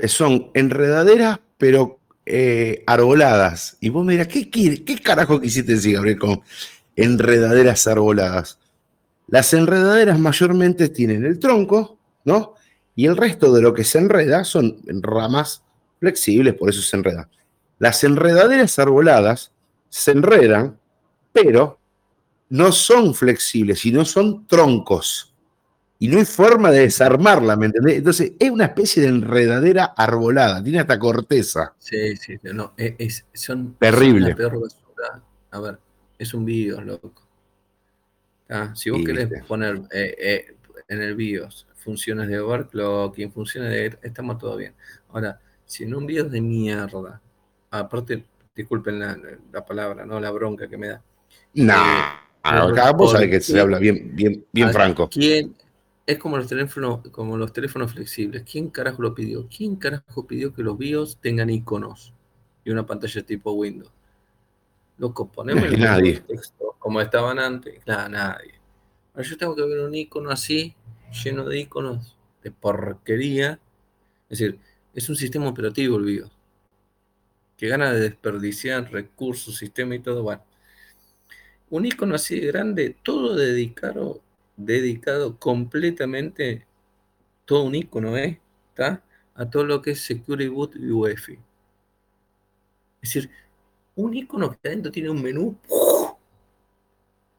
son 0.07 0.51
enredaderas, 0.53 1.39
pero 1.57 1.99
eh, 2.25 2.83
arboladas. 2.85 3.77
Y 3.79 3.89
vos 3.89 4.05
me 4.05 4.13
dirás, 4.13 4.27
¿qué, 4.27 4.49
qué, 4.49 5.01
carajo 5.01 5.39
quisiste 5.39 5.73
decir, 5.73 5.95
Gabriel, 5.95 6.19
con 6.19 6.41
enredaderas 6.95 7.87
arboladas? 7.87 8.59
Las 9.27 9.53
enredaderas 9.53 10.19
mayormente 10.19 10.89
tienen 10.89 11.25
el 11.25 11.39
tronco, 11.39 11.97
¿no? 12.23 12.55
Y 12.95 13.05
el 13.05 13.17
resto 13.17 13.53
de 13.53 13.61
lo 13.61 13.73
que 13.73 13.83
se 13.83 13.99
enreda 13.99 14.43
son 14.43 14.77
ramas 14.87 15.63
flexibles, 15.99 16.55
por 16.55 16.69
eso 16.69 16.81
se 16.81 16.95
enreda. 16.97 17.29
Las 17.79 18.03
enredaderas 18.03 18.79
arboladas 18.79 19.51
se 19.89 20.11
enredan, 20.11 20.79
pero 21.31 21.79
no 22.49 22.71
son 22.71 23.13
flexibles, 23.13 23.79
sino 23.79 24.05
son 24.05 24.47
troncos. 24.47 25.33
Y 25.99 26.07
no 26.07 26.19
hay 26.19 26.25
forma 26.25 26.71
de 26.71 26.81
desarmarla, 26.81 27.55
¿me 27.55 27.67
entendés? 27.67 27.97
Entonces, 27.97 28.33
es 28.39 28.51
una 28.51 28.65
especie 28.65 29.01
de 29.03 29.09
enredadera 29.09 29.85
arbolada, 29.97 30.63
tiene 30.63 30.79
hasta 30.79 30.99
corteza. 30.99 31.73
Sí, 31.79 32.15
sí, 32.17 32.37
no, 32.43 32.73
es, 32.77 33.25
son, 33.33 33.75
terrible. 33.79 34.35
A 35.51 35.59
ver, 35.59 35.79
es 36.17 36.33
un 36.33 36.45
BIOS, 36.45 36.85
loco. 36.85 37.26
Ah, 38.49 38.73
si 38.75 38.89
vos 38.89 39.01
querés 39.05 39.29
poner 39.45 39.81
eh, 39.91 40.15
eh, 40.17 40.55
en 40.87 41.01
el 41.01 41.15
BIOS 41.15 41.67
funciones 41.75 42.27
de 42.27 42.39
overclocking, 42.39 43.31
funciones 43.31 43.71
de... 43.71 43.97
Estamos 44.07 44.37
todo 44.37 44.57
bien. 44.57 44.73
Ahora, 45.09 45.39
si 45.65 45.83
en 45.83 45.95
un 45.95 46.05
BIOS 46.05 46.31
de 46.31 46.41
mierda, 46.41 47.21
aparte, 47.71 48.25
disculpen 48.55 48.99
la, 48.99 49.65
palabra, 49.65 50.05
¿no? 50.05 50.19
La 50.19 50.31
bronca 50.31 50.67
que 50.67 50.77
me 50.77 50.87
da. 50.87 51.01
No, 51.53 51.73
eh, 51.73 52.93
vos 52.95 53.11
sabés 53.11 53.29
que 53.29 53.41
se 53.41 53.59
habla 53.59 53.79
bien, 53.79 54.11
bien, 54.13 54.45
bien 54.51 54.71
franco. 54.71 55.09
¿Quién, 55.09 55.55
es 56.07 56.17
como 56.17 56.37
los 56.37 56.47
teléfonos, 56.47 57.01
como 57.11 57.35
los 57.37 57.51
teléfonos 57.51 57.91
flexibles. 57.91 58.43
¿Quién 58.49 58.69
carajo 58.69 59.01
lo 59.01 59.13
pidió? 59.13 59.47
¿Quién 59.49 59.75
carajo 59.75 60.25
pidió 60.25 60.53
que 60.53 60.63
los 60.63 60.77
BIOS 60.77 61.17
tengan 61.19 61.49
iconos 61.49 62.13
y 62.63 62.71
una 62.71 62.85
pantalla 62.85 63.21
tipo 63.23 63.51
Windows? 63.51 63.91
Loco, 64.97 65.27
poneme 65.31 65.67
el 65.67 66.23
texto 66.23 66.75
como 66.79 67.01
estaban 67.01 67.39
antes. 67.39 67.85
Nada, 67.85 68.09
nadie. 68.09 68.55
Ahora 69.13 69.27
yo 69.27 69.37
tengo 69.37 69.55
que 69.55 69.65
ver 69.65 69.79
un 69.79 69.93
icono 69.93 70.29
así, 70.29 70.75
lleno 71.23 71.45
de 71.45 71.59
iconos 71.59 72.17
de 72.43 72.51
porquería. 72.51 73.59
Es 74.29 74.39
decir, 74.39 74.59
es 74.93 75.09
un 75.09 75.15
sistema 75.15 75.47
operativo 75.47 75.97
el 75.97 76.03
BIOS. 76.03 76.31
Que 77.57 77.67
gana 77.67 77.91
de 77.91 77.99
desperdiciar 78.01 78.91
recursos, 78.91 79.57
sistema 79.57 79.95
y 79.95 79.99
todo. 79.99 80.23
Bueno, 80.23 80.43
un 81.69 81.85
icono 81.85 82.15
así 82.15 82.39
de 82.39 82.47
grande, 82.47 82.95
todo 83.03 83.35
dedicado 83.35 84.21
dedicado 84.57 85.37
completamente, 85.37 86.65
todo 87.45 87.63
un 87.63 87.75
icono, 87.75 88.17
¿eh? 88.17 88.41
¿Está? 88.69 89.03
A 89.35 89.49
todo 89.49 89.63
lo 89.63 89.81
que 89.81 89.91
es 89.91 90.01
Security 90.01 90.49
Boot 90.49 90.75
y 90.75 90.89
UEFI. 90.89 91.33
Es 93.01 93.13
decir, 93.13 93.29
un 93.97 94.13
icono 94.13 94.49
que 94.51 94.67
adentro 94.67 94.91
tiene 94.91 95.09
un 95.09 95.21
menú. 95.21 95.57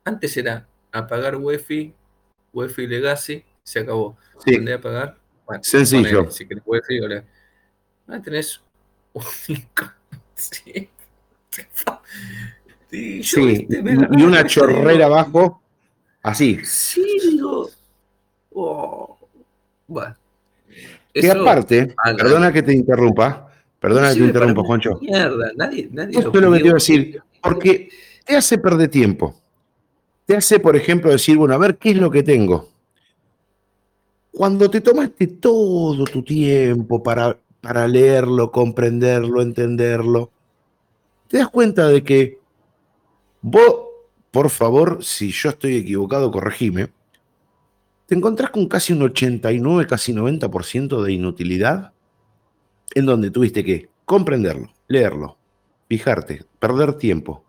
Antes 0.05 0.37
era 0.37 0.67
apagar 0.93 1.37
UEFI, 1.37 1.95
UEFI 2.53 2.87
Legacy, 2.87 3.45
se 3.63 3.81
acabó. 3.81 4.17
Sí. 4.45 4.57
¿Dónde 4.57 4.75
apagar? 4.75 5.17
Sencillo. 5.63 6.31
si 6.31 6.47
querés 6.47 6.63
UEFI, 6.67 7.01
Ah, 8.07 8.21
tenés 8.23 8.61
un 9.13 9.23
icono. 9.49 9.93
Sí. 10.35 10.89
sí. 13.23 13.67
y 13.69 14.23
una 14.23 14.47
chorrera 14.47 15.07
abajo 15.07 15.63
Así. 16.23 16.59
Sí, 16.65 17.19
digo. 17.31 17.71
Oh, 18.53 19.19
bueno. 19.87 20.17
Que 21.13 21.31
aparte, 21.31 21.95
perdona 22.17 22.53
que 22.53 22.63
te 22.63 22.73
interrumpa, 22.73 23.48
perdona 23.81 24.13
que 24.13 24.21
te 24.21 24.27
interrumpa, 24.27 24.63
Juancho. 24.63 24.99
Mierda, 25.01 25.53
nadie, 25.57 25.89
nadie 25.93 26.19
Esto 26.19 26.33
es 26.35 26.41
lo 26.43 26.53
que 26.53 26.61
quiero 26.61 26.75
decir, 26.75 27.23
porque 27.43 27.89
te 28.25 28.37
hace 28.37 28.59
perder 28.59 28.89
tiempo. 28.89 29.35
Te 30.27 30.37
hace, 30.37 30.61
por 30.61 30.77
ejemplo, 30.77 31.11
decir, 31.11 31.37
bueno, 31.37 31.55
a 31.55 31.59
ver, 31.59 31.79
¿qué 31.79 31.91
es 31.91 31.97
lo 31.97 32.11
que 32.11 32.23
tengo? 32.23 32.69
Cuando 34.31 34.71
te 34.71 34.81
tomaste 34.81 35.27
todo 35.27 36.05
tu 36.05 36.23
tiempo 36.23 37.03
para, 37.03 37.39
para 37.61 37.89
leerlo, 37.89 38.53
comprenderlo, 38.53 39.41
entenderlo, 39.41 40.31
te 41.29 41.39
das 41.39 41.49
cuenta 41.49 41.89
de 41.89 42.05
que 42.05 42.39
vos 43.41 43.89
por 44.31 44.51
favor, 44.51 45.03
si 45.03 45.31
yo 45.31 45.51
estoy 45.51 45.77
equivocado, 45.77 46.31
corregime, 46.31 46.89
te 48.07 48.15
encontrás 48.15 48.51
con 48.51 48.67
casi 48.67 48.93
un 48.93 49.03
89, 49.03 49.87
casi 49.87 50.13
90% 50.13 51.03
de 51.03 51.13
inutilidad, 51.13 51.93
en 52.95 53.07
donde 53.07 53.31
tuviste 53.31 53.65
que 53.65 53.89
comprenderlo, 54.05 54.73
leerlo, 54.87 55.39
fijarte, 55.89 56.45
perder 56.59 56.95
tiempo. 56.95 57.45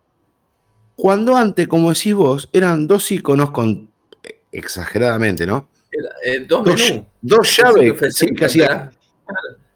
Cuando 0.96 1.36
antes, 1.36 1.66
como 1.66 1.92
decís 1.92 2.14
vos, 2.14 2.48
eran 2.52 2.86
dos 2.86 3.10
iconos 3.10 3.50
con, 3.50 3.90
exageradamente, 4.52 5.46
¿no? 5.46 5.68
Eh, 6.24 6.40
dos, 6.46 6.64
dos, 7.20 7.56
llaves, 7.56 8.14
sí, 8.16 8.32
que 8.34 8.44
hacía 8.44 8.92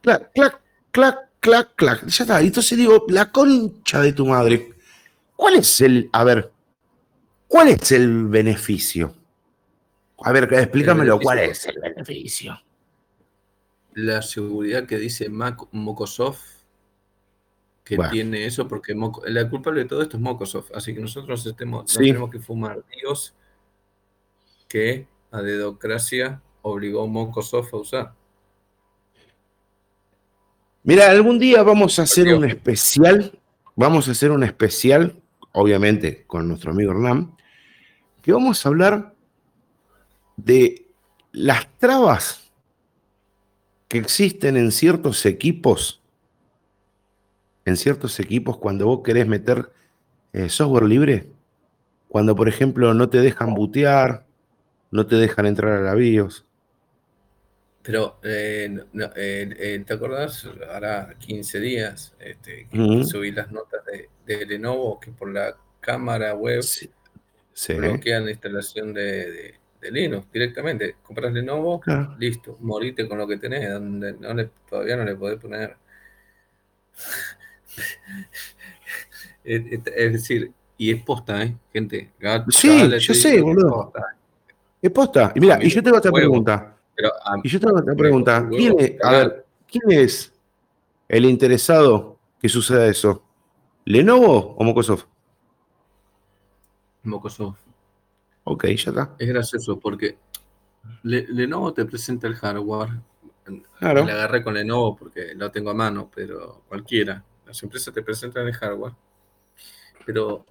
clac, 0.00 0.30
clac, 0.32 0.60
clac, 0.90 1.18
clac, 1.40 1.74
clac. 1.74 2.06
Ya 2.06 2.24
está. 2.24 2.40
Entonces 2.40 2.78
digo, 2.78 3.04
la 3.08 3.32
concha 3.32 4.00
de 4.00 4.12
tu 4.12 4.26
madre. 4.26 4.70
¿Cuál 5.34 5.56
es 5.56 5.80
el, 5.80 6.08
a 6.12 6.22
ver, 6.22 6.52
¿Cuál 7.54 7.68
es 7.68 7.92
el 7.92 8.26
beneficio? 8.26 9.14
A 10.24 10.32
ver, 10.32 10.52
explícamelo, 10.52 11.20
¿cuál 11.20 11.38
es 11.38 11.64
el 11.66 11.78
beneficio? 11.78 12.60
La 13.94 14.22
seguridad 14.22 14.86
que 14.86 14.98
dice 14.98 15.28
Mac 15.28 15.60
Mocosoft 15.72 16.54
que 17.84 17.98
tiene 18.10 18.46
eso, 18.46 18.66
porque 18.66 18.94
la 19.26 19.48
culpable 19.50 19.82
de 19.82 19.88
todo 19.88 20.00
esto 20.00 20.16
es 20.16 20.22
Mocosoft, 20.22 20.70
así 20.74 20.94
que 20.94 21.00
nosotros 21.00 21.44
estemos, 21.44 21.84
tenemos 21.92 22.30
que 22.30 22.38
fumar 22.38 22.82
Dios 22.98 23.34
que 24.66 25.06
a 25.30 25.42
dedocracia 25.42 26.40
obligó 26.62 27.04
a 27.04 27.06
Mocosoft 27.06 27.74
a 27.74 27.76
usar. 27.76 28.14
Mira, 30.82 31.10
algún 31.10 31.38
día 31.38 31.62
vamos 31.62 31.98
a 31.98 32.02
hacer 32.02 32.32
un 32.34 32.44
especial, 32.46 33.38
vamos 33.76 34.08
a 34.08 34.12
hacer 34.12 34.30
un 34.30 34.44
especial 34.44 35.22
obviamente 35.54 36.24
con 36.26 36.48
nuestro 36.48 36.72
amigo 36.72 36.90
Hernán, 36.90 37.36
que 38.20 38.32
vamos 38.32 38.64
a 38.64 38.68
hablar 38.68 39.14
de 40.36 40.86
las 41.32 41.72
trabas 41.78 42.43
que 43.94 44.00
existen 44.00 44.56
en 44.56 44.72
ciertos 44.72 45.24
equipos, 45.24 46.02
en 47.64 47.76
ciertos 47.76 48.18
equipos 48.18 48.58
cuando 48.58 48.86
vos 48.86 49.02
querés 49.04 49.24
meter 49.28 49.70
eh, 50.32 50.48
software 50.48 50.86
libre, 50.86 51.28
cuando 52.08 52.34
por 52.34 52.48
ejemplo 52.48 52.92
no 52.92 53.08
te 53.08 53.18
dejan 53.18 53.54
bootear, 53.54 54.26
no 54.90 55.06
te 55.06 55.14
dejan 55.14 55.46
entrar 55.46 55.74
a 55.74 55.80
la 55.80 55.94
BIOS. 55.94 56.44
Pero, 57.84 58.18
eh, 58.24 58.80
eh, 59.14 59.84
¿te 59.86 59.94
acordás? 59.94 60.44
Ahora 60.72 61.14
15 61.16 61.60
días 61.60 62.16
este, 62.18 62.66
que 62.72 63.04
subí 63.04 63.30
las 63.30 63.52
notas 63.52 63.82
de, 64.26 64.46
Lenovo 64.46 64.98
que 64.98 65.12
por 65.12 65.32
la 65.32 65.56
cámara 65.80 66.34
web 66.34 66.64
bloquean 67.68 68.24
la 68.24 68.32
instalación 68.32 68.92
de, 68.92 69.54
Linux 69.90 70.30
directamente. 70.32 70.96
Compras 71.02 71.32
Lenovo, 71.32 71.80
listo, 72.18 72.56
morite 72.60 73.08
con 73.08 73.18
lo 73.18 73.26
que 73.26 73.38
tenés, 73.38 73.70
donde 73.70 74.50
todavía 74.68 74.96
no 74.96 75.04
le 75.04 75.16
podés 75.16 75.38
poner. 75.38 75.76
es, 79.44 80.12
decir, 80.12 80.52
y 80.78 80.92
es 80.92 81.02
posta, 81.02 81.42
¿eh? 81.42 81.56
Gente. 81.72 82.12
sí, 82.50 82.88
yo 82.98 83.14
sé, 83.14 83.40
boludo. 83.40 83.92
Es 84.80 84.90
posta. 84.90 85.32
Y 85.34 85.40
mira, 85.40 85.58
y 85.62 85.68
yo 85.68 85.82
tengo 85.82 85.98
otra 85.98 86.12
pregunta 86.12 86.74
y 87.42 87.48
yo 87.48 87.60
tengo 87.60 87.78
otra 87.78 87.94
pregunta. 87.94 88.48
¿Quién 88.48 88.74
es, 88.78 89.04
a 89.04 89.10
ver, 89.10 89.46
¿quién 89.70 89.90
es 89.90 90.32
el 91.08 91.24
interesado 91.24 92.18
que 92.40 92.48
suceda 92.48 92.86
eso? 92.86 93.22
¿Lenovo 93.84 94.54
o 94.56 94.64
Mocosoft? 94.64 95.06
Mocosoft. 97.02 97.63
Ok, 98.44 98.66
ya 98.66 98.90
está. 98.90 99.14
Es 99.18 99.28
gracioso 99.28 99.78
porque 99.78 100.18
Lenovo 101.02 101.72
te 101.72 101.84
presenta 101.84 102.26
el 102.26 102.34
hardware. 102.34 102.90
Claro. 103.78 104.04
Le 104.04 104.12
agarré 104.12 104.42
con 104.42 104.54
Lenovo 104.54 104.96
porque 104.96 105.34
lo 105.34 105.50
tengo 105.50 105.70
a 105.70 105.74
mano, 105.74 106.10
pero 106.14 106.62
cualquiera. 106.68 107.24
Las 107.46 107.62
empresas 107.62 107.92
te 107.92 108.02
presentan 108.02 108.46
el 108.46 108.54
hardware. 108.54 108.94
Pero 110.04 110.44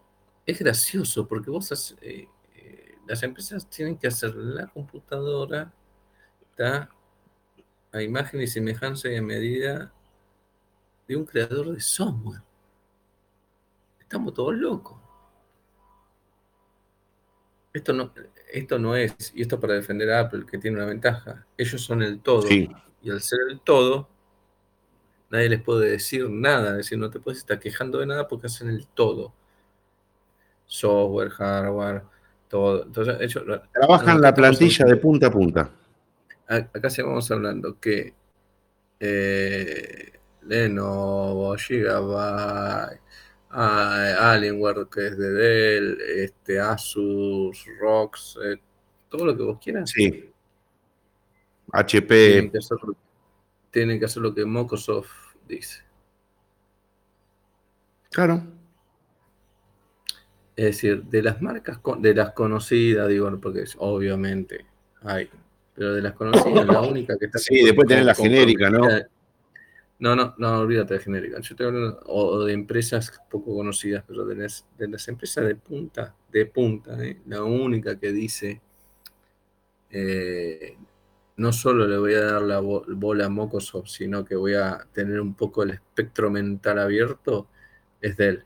es 0.46 0.60
gracioso 0.60 1.28
porque 1.28 1.50
vos 1.50 1.96
eh, 2.02 2.28
eh, 2.56 2.96
las 3.08 3.22
empresas 3.24 3.70
tienen 3.70 3.98
que 3.98 4.08
hacer 4.08 4.36
la 4.36 4.68
computadora 4.68 5.72
está 6.54 6.90
a 7.92 8.02
imagen 8.02 8.42
y 8.42 8.48
semejanza 8.48 9.10
y 9.10 9.18
a 9.18 9.22
medida 9.22 9.92
de 11.08 11.16
un 11.16 11.26
creador 11.26 11.74
de 11.74 11.82
software. 11.82 12.42
estamos 14.00 14.34
todos 14.34 14.56
locos. 14.56 15.03
Esto 17.74 17.92
no, 17.92 18.14
esto 18.52 18.78
no 18.78 18.96
es, 18.96 19.34
y 19.34 19.42
esto 19.42 19.60
para 19.60 19.74
defender 19.74 20.12
a 20.12 20.22
Apple, 20.22 20.46
que 20.50 20.60
tiene 20.60 20.78
una 20.78 20.86
ventaja. 20.86 21.46
Ellos 21.58 21.82
son 21.82 22.04
el 22.04 22.20
todo. 22.20 22.48
Y 22.50 23.10
al 23.10 23.20
ser 23.22 23.40
el 23.50 23.60
todo, 23.60 24.08
nadie 25.32 25.50
les 25.50 25.62
puede 25.62 25.90
decir 25.90 26.30
nada. 26.30 26.72
Es 26.72 26.78
decir, 26.78 27.00
no 27.00 27.10
te 27.10 27.20
puedes 27.20 27.40
estar 27.40 27.60
quejando 27.60 27.98
de 27.98 28.06
nada 28.06 28.28
porque 28.28 28.48
hacen 28.48 28.70
el 28.70 28.86
todo. 28.88 29.34
Software, 30.68 31.32
hardware, 31.32 32.04
todo. 32.48 32.84
Entonces, 32.84 33.18
ellos, 33.20 33.44
Trabajan 33.74 34.22
la 34.22 34.34
plantilla 34.34 34.86
de 34.86 34.96
punta 34.98 35.28
a 35.28 35.32
punta. 35.32 35.72
Acá 36.48 36.90
vamos 37.00 37.32
hablando 37.32 37.80
que 37.80 38.14
eh, 39.00 40.14
Lenovo, 40.44 41.56
Gigabyte, 41.58 43.02
Alienware, 43.54 44.88
que 44.90 45.08
es 45.08 45.18
de 45.18 45.32
Dell, 45.32 46.02
este, 46.02 46.60
Asus, 46.60 47.66
ROX, 47.80 48.38
eh, 48.44 48.58
todo 49.10 49.26
lo 49.28 49.38
que 49.38 49.44
vos 49.44 49.60
quieras. 49.60 49.92
Sí. 49.92 50.32
HP. 51.72 52.52
Tienen 53.72 54.00
que 54.00 54.06
hacer, 54.06 54.22
lo 54.22 54.34
que 54.34 54.46
Microsoft 54.46 55.12
dice. 55.48 55.82
Claro. 58.12 58.44
Es 60.56 60.66
decir, 60.66 61.04
de 61.04 61.24
las 61.24 61.42
marcas, 61.42 61.80
de 62.00 62.14
las 62.14 62.32
conocidas, 62.32 63.08
digo, 63.08 63.40
porque 63.40 63.66
obviamente 63.78 64.66
hay, 65.02 65.28
pero 65.74 65.94
de 65.94 66.02
las 66.04 66.14
conocidas, 66.14 66.68
la 66.68 66.82
única 66.88 67.18
que 67.18 67.26
está. 67.26 67.40
Sí, 67.40 67.64
después 67.64 67.88
tenés 67.88 68.06
la 68.06 68.14
genérica, 68.14 68.70
¿no? 68.70 68.88
No, 70.04 70.18
no, 70.18 70.36
no, 70.38 70.60
olvídate 70.60 70.96
de 70.96 71.00
genérica. 71.00 71.40
Yo 71.40 71.54
estoy 71.54 71.66
hablando 71.68 72.02
o 72.08 72.44
de 72.44 72.52
empresas 72.52 73.10
poco 73.30 73.56
conocidas, 73.56 74.04
pero 74.06 74.26
de 74.26 74.36
las, 74.36 74.68
de 74.78 74.90
las 74.90 75.08
empresas 75.08 75.46
de 75.48 75.56
punta, 75.56 76.14
de 76.30 76.46
punta, 76.46 77.02
¿eh? 77.02 77.22
la 77.26 77.42
única 77.44 77.98
que 77.98 78.12
dice, 78.12 78.62
eh, 79.90 80.76
no 81.38 81.54
solo 81.54 81.88
le 81.88 81.98
voy 81.98 82.16
a 82.16 82.22
dar 82.22 82.42
la 82.42 82.60
bola 82.60 83.28
a 83.28 83.30
Microsoft, 83.30 83.88
sino 83.88 84.26
que 84.26 84.36
voy 84.36 84.56
a 84.56 84.86
tener 84.92 85.22
un 85.22 85.36
poco 85.36 85.64
el 85.64 85.72
espectro 85.72 86.30
mental 86.30 86.80
abierto, 86.80 87.48
es 88.02 88.18
Dell. 88.18 88.44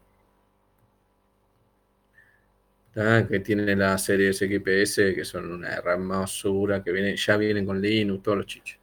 que 2.93 3.39
tiene 3.39 3.75
la 3.75 3.97
serie 3.97 4.31
XPS, 4.31 5.15
que 5.15 5.25
son 5.25 5.51
una 5.51 5.69
hermosura, 5.69 6.83
que 6.83 6.91
viene, 6.91 7.15
ya 7.17 7.35
vienen 7.37 7.65
con 7.65 7.81
Linux, 7.81 8.21
todos 8.21 8.37
los 8.37 8.47
chichos. 8.47 8.79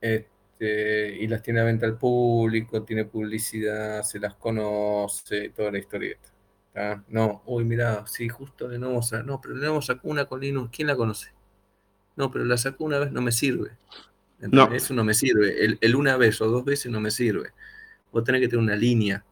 Este, 0.00 0.33
este, 0.64 1.16
y 1.22 1.26
las 1.26 1.42
tiene 1.42 1.60
a 1.60 1.64
venta 1.64 1.86
al 1.86 1.98
público, 1.98 2.82
tiene 2.82 3.04
publicidad, 3.04 4.02
se 4.02 4.18
las 4.18 4.34
conoce, 4.34 5.50
toda 5.50 5.70
la 5.70 5.78
historieta. 5.78 6.30
No, 7.08 7.42
uy, 7.46 7.64
mira, 7.64 8.04
sí, 8.06 8.28
justo 8.28 8.68
de 8.68 8.78
nuevo, 8.78 9.00
no, 9.24 9.40
pero 9.40 9.54
Lenovo 9.54 9.80
sacó 9.80 10.08
una 10.08 10.24
con 10.24 10.40
Linux, 10.40 10.70
¿quién 10.74 10.88
la 10.88 10.96
conoce? 10.96 11.32
No, 12.16 12.30
pero 12.30 12.44
la 12.44 12.56
sacó 12.56 12.84
una 12.84 12.98
vez, 12.98 13.12
no 13.12 13.20
me 13.20 13.30
sirve. 13.30 13.72
No. 14.40 14.72
Eso 14.72 14.92
no 14.94 15.04
me 15.04 15.14
sirve. 15.14 15.78
El, 15.80 15.96
una 15.96 16.16
vez 16.16 16.40
o 16.40 16.46
dos 16.46 16.64
veces 16.64 16.90
no 16.90 17.00
me 17.00 17.10
sirve. 17.10 17.52
Vos 18.10 18.24
tenés 18.24 18.40
que 18.40 18.48
tener 18.48 18.62
una 18.62 18.76
línea. 18.76 19.24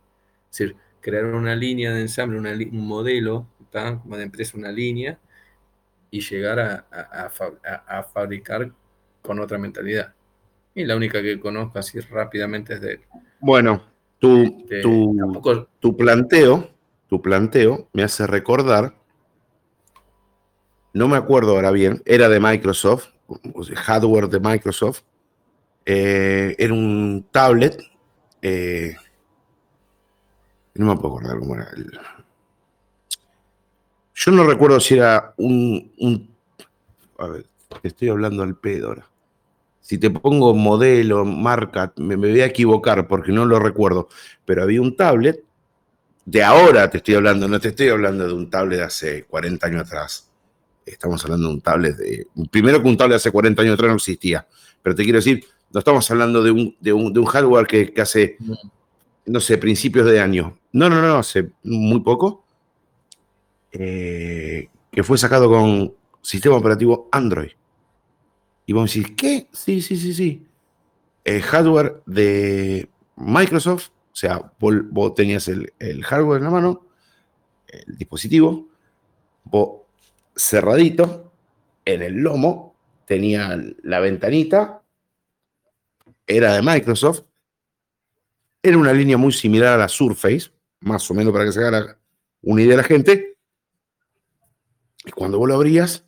Es 0.50 0.58
decir, 0.58 0.76
crear 1.00 1.24
una 1.26 1.56
línea 1.56 1.92
de 1.92 2.02
ensamble, 2.02 2.38
un 2.38 2.86
modelo, 2.86 3.48
como 3.70 4.16
de 4.16 4.22
empresa, 4.22 4.56
una 4.56 4.70
línea, 4.70 5.18
y 6.10 6.20
llegar 6.20 6.60
a 6.60 8.02
fabricar 8.12 8.72
con 9.22 9.40
otra 9.40 9.58
mentalidad. 9.58 10.14
Y 10.74 10.84
la 10.84 10.96
única 10.96 11.20
que 11.22 11.38
conozco 11.38 11.78
así 11.78 12.00
rápidamente 12.00 12.74
es 12.74 12.80
de 12.80 12.92
él. 12.92 13.00
Bueno, 13.40 13.82
tu, 14.18 14.42
este, 14.42 14.82
tu, 14.82 15.96
planteo, 15.96 16.70
tu 17.08 17.20
planteo 17.20 17.88
me 17.92 18.02
hace 18.02 18.26
recordar, 18.26 18.94
no 20.94 21.08
me 21.08 21.16
acuerdo 21.16 21.52
ahora 21.52 21.70
bien, 21.70 22.02
era 22.06 22.28
de 22.28 22.40
Microsoft, 22.40 23.08
hardware 23.74 24.28
de 24.28 24.40
Microsoft, 24.40 25.02
eh, 25.84 26.54
era 26.58 26.72
un 26.72 27.26
tablet, 27.30 27.82
eh, 28.40 28.94
no 30.74 30.86
me 30.86 30.96
puedo 30.96 31.16
acordar 31.16 31.38
cómo 31.38 31.54
era. 31.56 31.68
yo 34.14 34.32
no 34.32 34.44
recuerdo 34.44 34.80
si 34.80 34.94
era 34.94 35.34
un, 35.36 35.92
un 35.98 36.34
a 37.18 37.26
ver, 37.26 37.46
estoy 37.82 38.08
hablando 38.08 38.42
al 38.42 38.56
pedo 38.56 38.88
ahora 38.88 39.11
si 39.82 39.98
te 39.98 40.10
pongo 40.10 40.54
modelo, 40.54 41.24
marca, 41.24 41.92
me, 41.96 42.14
voy 42.16 42.40
a 42.40 42.46
equivocar 42.46 43.08
porque 43.08 43.32
no 43.32 43.44
lo 43.44 43.58
recuerdo, 43.58 44.08
pero 44.44 44.62
había 44.62 44.80
un 44.80 44.96
tablet, 44.96 45.42
de 46.24 46.42
ahora 46.42 46.88
te 46.88 46.98
estoy 46.98 47.16
hablando, 47.16 47.48
no 47.48 47.60
te 47.60 47.68
estoy 47.68 47.88
hablando 47.88 48.26
de 48.26 48.32
un 48.32 48.48
tablet 48.48 48.78
de 48.78 48.84
hace 48.84 49.24
40 49.24 49.66
años 49.66 49.82
atrás. 49.82 50.30
Estamos 50.86 51.22
hablando 51.24 51.48
de 51.48 51.54
un 51.54 51.60
tablet 51.60 51.96
de... 51.96 52.26
Primero 52.50 52.80
que 52.80 52.88
un 52.88 52.96
tablet 52.96 53.14
de 53.14 53.16
hace 53.16 53.32
40 53.32 53.60
años 53.60 53.74
atrás 53.74 53.88
no 53.88 53.96
existía, 53.96 54.46
pero 54.82 54.94
te 54.94 55.02
quiero 55.02 55.18
decir, 55.18 55.44
no 55.72 55.80
estamos 55.80 56.08
hablando 56.10 56.42
de 56.44 56.52
un, 56.52 56.76
de 56.80 56.92
un, 56.92 57.24
hardware 57.24 57.66
que, 57.66 58.00
hace, 58.00 58.36
no 59.26 59.40
sé, 59.40 59.58
principios 59.58 60.06
de 60.06 60.20
año. 60.20 60.58
No, 60.72 60.88
no, 60.88 61.02
no, 61.02 61.18
hace 61.18 61.50
muy 61.64 62.00
poco. 62.00 62.44
Eh, 63.72 64.68
que 64.92 65.02
fue 65.02 65.18
sacado 65.18 65.48
con 65.48 65.92
sistema 66.20 66.56
operativo 66.56 67.08
Android. 67.10 67.50
Y 68.72 68.74
vos 68.74 68.90
decís, 68.90 69.12
¿qué? 69.18 69.48
Sí, 69.52 69.82
sí, 69.82 69.98
sí, 69.98 70.14
sí. 70.14 70.46
El 71.24 71.42
hardware 71.42 72.02
de 72.06 72.88
Microsoft, 73.16 73.88
o 73.90 74.16
sea, 74.16 74.50
vos, 74.58 75.14
tenías 75.14 75.46
el, 75.48 75.70
hardware 76.02 76.38
en 76.38 76.44
la 76.44 76.50
mano, 76.50 76.86
el 77.68 77.98
dispositivo, 77.98 78.70
vos 79.44 79.82
cerradito, 80.34 81.34
en 81.84 82.00
el 82.00 82.14
lomo, 82.14 82.74
tenía 83.04 83.62
la 83.82 84.00
ventanita, 84.00 84.82
era 86.26 86.54
de 86.54 86.62
Microsoft, 86.62 87.24
era 88.62 88.78
una 88.78 88.94
línea 88.94 89.18
muy 89.18 89.34
similar 89.34 89.74
a 89.74 89.82
la 89.82 89.88
Surface, 89.88 90.50
más 90.80 91.10
o 91.10 91.12
menos 91.12 91.30
para 91.34 91.44
que 91.44 91.52
se 91.52 91.62
haga 91.62 91.98
una 92.40 92.62
idea 92.62 92.70
de 92.70 92.82
la 92.82 92.88
gente. 92.88 93.36
Y 95.04 95.10
cuando 95.10 95.38
vos 95.38 95.46
lo 95.46 95.56
abrías, 95.56 96.06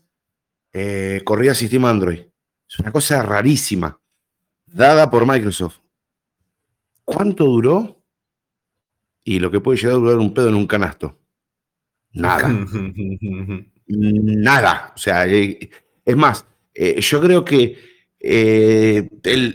eh, 0.72 1.20
corría 1.26 1.54
sistema 1.54 1.90
Android. 1.90 2.33
Es 2.74 2.80
una 2.80 2.90
cosa 2.90 3.22
rarísima, 3.22 4.00
dada 4.66 5.08
por 5.08 5.24
Microsoft. 5.24 5.78
¿Cuánto 7.04 7.44
duró? 7.44 8.02
Y 9.22 9.38
lo 9.38 9.48
que 9.48 9.60
puede 9.60 9.78
llegar 9.78 9.92
a 9.92 9.98
durar 9.98 10.18
un 10.18 10.34
pedo 10.34 10.48
en 10.48 10.56
un 10.56 10.66
canasto. 10.66 11.16
Nada. 12.14 12.48
Nada. 13.86 14.92
O 14.96 14.98
sea, 14.98 15.24
eh, 15.28 15.70
es 16.04 16.16
más, 16.16 16.46
eh, 16.74 17.00
yo 17.00 17.20
creo 17.20 17.44
que 17.44 17.78
eh, 18.18 19.08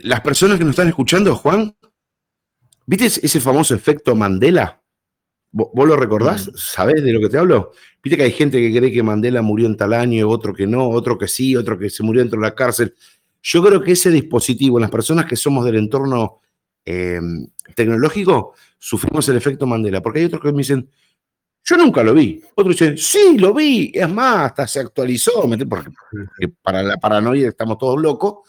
las 0.03 0.21
personas 0.21 0.57
que 0.57 0.63
nos 0.63 0.71
están 0.71 0.87
escuchando, 0.87 1.35
Juan, 1.35 1.75
¿viste 2.85 3.07
ese 3.07 3.41
famoso 3.41 3.75
efecto 3.75 4.15
Mandela? 4.15 4.81
¿Vos, 5.51 5.87
lo 5.87 5.95
recordás? 5.95 6.47
Mm. 6.47 6.51
¿Sabés 6.55 7.03
de 7.03 7.11
lo 7.11 7.19
que 7.19 7.29
te 7.29 7.37
hablo? 7.37 7.71
Viste 8.03 8.17
que 8.17 8.23
hay 8.23 8.31
gente 8.31 8.59
que 8.59 8.77
cree 8.77 8.91
que 8.91 9.03
Mandela 9.03 9.41
murió 9.41 9.67
en 9.67 9.75
tal 9.75 9.93
año, 9.93 10.29
otro 10.29 10.53
que 10.53 10.67
no, 10.67 10.89
otro 10.89 11.17
que 11.17 11.27
sí, 11.27 11.55
otro 11.55 11.77
que 11.77 11.89
se 11.89 12.03
murió 12.03 12.21
dentro 12.21 12.39
de 12.39 12.47
la 12.47 12.55
cárcel. 12.55 12.95
Yo 13.41 13.63
creo 13.63 13.81
que 13.81 13.93
ese 13.93 14.11
dispositivo, 14.11 14.79
las 14.79 14.91
personas 14.91 15.25
que 15.25 15.35
somos 15.35 15.65
del 15.65 15.77
entorno 15.77 16.39
em, 16.85 17.47
tecnológico, 17.75 18.53
sufrimos 18.77 19.27
el 19.29 19.37
efecto 19.37 19.65
Mandela, 19.65 20.01
porque 20.01 20.19
hay 20.19 20.25
otros 20.25 20.41
que 20.41 20.51
me 20.51 20.59
dicen, 20.59 20.89
yo 21.63 21.77
nunca 21.77 22.03
lo 22.03 22.13
vi. 22.13 22.41
Otros 22.55 22.75
dicen, 22.75 22.97
sí, 22.97 23.37
lo 23.37 23.53
vi, 23.53 23.91
es 23.93 24.09
más, 24.09 24.47
hasta 24.47 24.67
se 24.67 24.79
actualizó, 24.79 25.47
porque, 25.67 25.91
para 26.61 26.83
la 26.83 26.97
paranoia 26.97 27.49
estamos 27.49 27.77
todos 27.77 27.99
locos. 27.99 28.47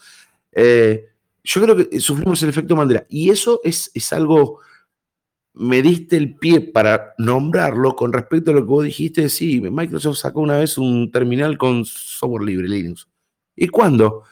Eh, 0.51 1.07
yo 1.43 1.61
creo 1.61 1.75
que 1.75 1.99
sufrimos 1.99 2.41
el 2.43 2.49
efecto 2.49 2.75
Mandela. 2.75 3.05
Y 3.09 3.29
eso 3.29 3.61
es, 3.63 3.91
es 3.93 4.13
algo 4.13 4.59
me 5.53 5.81
diste 5.81 6.17
el 6.17 6.35
pie 6.35 6.61
para 6.61 7.13
nombrarlo 7.17 7.95
con 7.95 8.13
respecto 8.13 8.51
a 8.51 8.53
lo 8.53 8.61
que 8.61 8.67
vos 8.67 8.85
dijiste. 8.85 9.29
Sí, 9.29 9.61
Microsoft 9.61 10.17
sacó 10.17 10.41
una 10.41 10.57
vez 10.57 10.77
un 10.77 11.11
terminal 11.11 11.57
con 11.57 11.85
software 11.85 12.43
libre, 12.43 12.67
Linux. 12.67 13.07
¿Y 13.55 13.67
cuándo? 13.67 14.23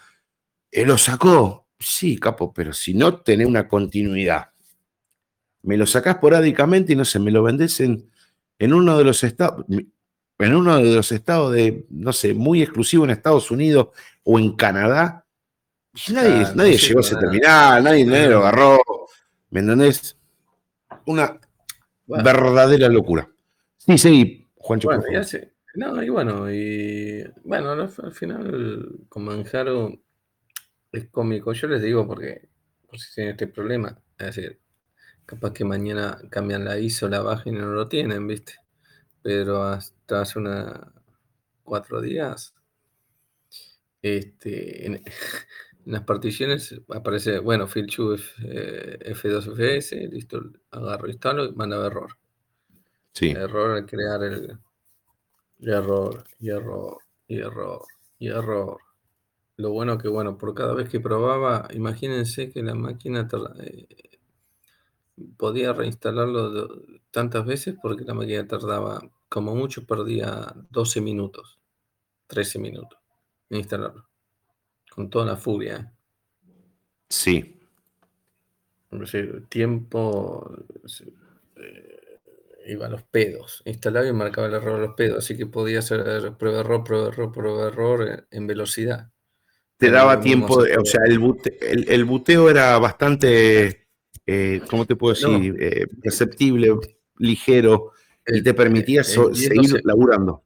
¿Eh, 0.71 0.85
¿Lo 0.85 0.97
sacó? 0.97 1.67
Sí, 1.77 2.17
capo, 2.17 2.53
pero 2.53 2.73
si 2.73 2.93
no 2.93 3.17
tenés 3.21 3.47
una 3.47 3.67
continuidad, 3.67 4.49
me 5.63 5.77
lo 5.77 5.85
sacás 5.85 6.17
porádicamente 6.17 6.93
y 6.93 6.95
no 6.95 7.05
sé, 7.05 7.19
me 7.19 7.31
lo 7.31 7.43
vendés 7.43 7.79
en, 7.79 8.09
en 8.57 8.73
uno 8.73 8.97
de 8.97 9.03
los 9.03 9.23
estados, 9.23 9.65
en 9.69 10.55
uno 10.55 10.77
de 10.77 10.95
los 10.95 11.11
estados 11.11 11.53
de, 11.53 11.85
no 11.89 12.13
sé, 12.13 12.33
muy 12.33 12.61
exclusivo 12.61 13.03
en 13.03 13.11
Estados 13.11 13.51
Unidos 13.51 13.89
o 14.23 14.39
en 14.39 14.55
Canadá. 14.55 15.25
nadie, 16.11 16.45
ah, 16.45 16.53
nadie 16.55 16.77
llegó 16.77 16.99
a 16.99 17.01
ese 17.01 17.15
terminal, 17.15 17.83
nadie, 17.83 18.05
nadie 18.05 18.29
lo 18.29 18.39
agarró. 18.39 18.81
¿Me 19.49 19.61
entendés? 19.61 20.18
Una 21.09 21.39
verdadera 22.05 22.87
locura. 22.87 23.29
Sí, 23.77 23.97
sí, 23.97 24.51
Juancho. 24.55 24.89
Bueno, 24.89 25.03
ya 25.11 25.23
No, 25.75 26.03
y 26.03 26.09
bueno, 26.09 26.51
y 26.51 27.23
bueno, 27.43 27.71
al, 27.71 28.13
final 28.13 29.05
con 29.09 29.25
Manjaro 29.25 29.91
es 30.91 31.07
cómico. 31.09 31.53
Yo 31.53 31.67
les 31.67 31.81
digo 31.81 32.05
porque, 32.07 32.49
por 32.87 32.99
si 32.99 33.15
tienen 33.15 33.31
este 33.31 33.47
problema, 33.47 33.99
es 34.19 34.35
decir, 34.35 34.59
Capaz 35.29 35.53
que 35.53 35.63
mañana 35.63 36.19
cambian 36.31 36.65
la 36.65 36.79
ISO, 36.79 37.07
la 37.07 37.21
bajan 37.21 37.53
y 37.53 37.57
no 37.59 37.67
lo 37.67 37.87
tienen, 37.87 38.25
¿viste? 38.25 38.53
Pero 39.21 39.61
hasta 39.61 40.21
hace 40.21 40.39
una 40.39 40.91
cuatro 41.63 42.01
días, 42.01 42.55
este, 44.01 44.87
en, 44.87 45.03
las 45.85 46.03
particiones 46.03 46.79
aparece, 46.89 47.39
bueno, 47.39 47.67
Filchu 47.67 48.15
F2FS, 48.15 49.93
eh, 49.93 50.09
listo, 50.11 50.41
agarro, 50.71 51.07
instalo 51.07 51.45
y 51.45 51.53
manda 51.53 51.85
error. 51.85 52.17
Sí. 53.13 53.29
Error 53.31 53.71
al 53.71 53.85
crear 53.85 54.23
el 54.23 54.59
error, 55.61 56.23
y 56.39 56.49
error, 56.49 56.99
y 57.27 57.39
error, 57.39 57.81
y 58.19 58.27
error. 58.27 58.79
Lo 59.57 59.71
bueno 59.71 59.97
que, 59.97 60.07
bueno, 60.07 60.37
por 60.37 60.53
cada 60.53 60.73
vez 60.73 60.89
que 60.89 60.99
probaba, 60.99 61.67
imagínense 61.73 62.49
que 62.49 62.63
la 62.63 62.75
máquina 62.75 63.27
eh, 63.61 63.87
podía 65.37 65.73
reinstalarlo 65.73 66.81
tantas 67.11 67.45
veces 67.45 67.75
porque 67.81 68.05
la 68.05 68.13
máquina 68.13 68.47
tardaba, 68.47 69.01
como 69.27 69.55
mucho, 69.55 69.85
perdía 69.85 70.53
12 70.69 71.01
minutos, 71.01 71.59
13 72.27 72.59
minutos 72.59 72.99
en 73.49 73.59
instalarlo. 73.59 74.08
Con 74.99 75.09
toda 75.09 75.25
la 75.25 75.37
furia. 75.37 75.93
Sí. 77.07 77.57
Es 78.91 78.99
decir, 78.99 79.45
tiempo 79.47 80.57
eh, 81.55 82.19
iba 82.67 82.87
a 82.87 82.89
los 82.89 83.03
pedos. 83.03 83.61
Instalaba 83.63 84.05
y 84.05 84.11
marcaba 84.11 84.47
el 84.47 84.55
error 84.55 84.75
a 84.75 84.85
los 84.87 84.95
pedos. 84.95 85.19
Así 85.19 85.37
que 85.37 85.45
podía 85.45 85.79
hacer 85.79 86.33
prueba 86.33 86.59
error, 86.59 86.83
prueba 86.83 87.07
error, 87.07 87.31
prueba 87.31 87.67
error 87.67 88.27
en 88.29 88.45
velocidad. 88.45 89.09
Te 89.77 89.89
daba 89.89 90.19
tiempo, 90.19 90.55
o 90.55 90.85
sea, 90.85 91.03
el, 91.05 91.87
el, 91.87 92.03
buteo 92.03 92.49
era 92.49 92.77
bastante 92.77 93.87
eh, 94.27 94.61
¿cómo 94.69 94.85
te 94.85 94.97
puedo 94.97 95.13
decir? 95.13 95.55
Eh, 95.61 95.87
perceptible, 96.03 96.77
ligero, 97.19 97.93
y 98.27 98.43
te 98.43 98.53
permitía 98.53 99.05
seguir 99.05 99.79
laburando. 99.85 100.43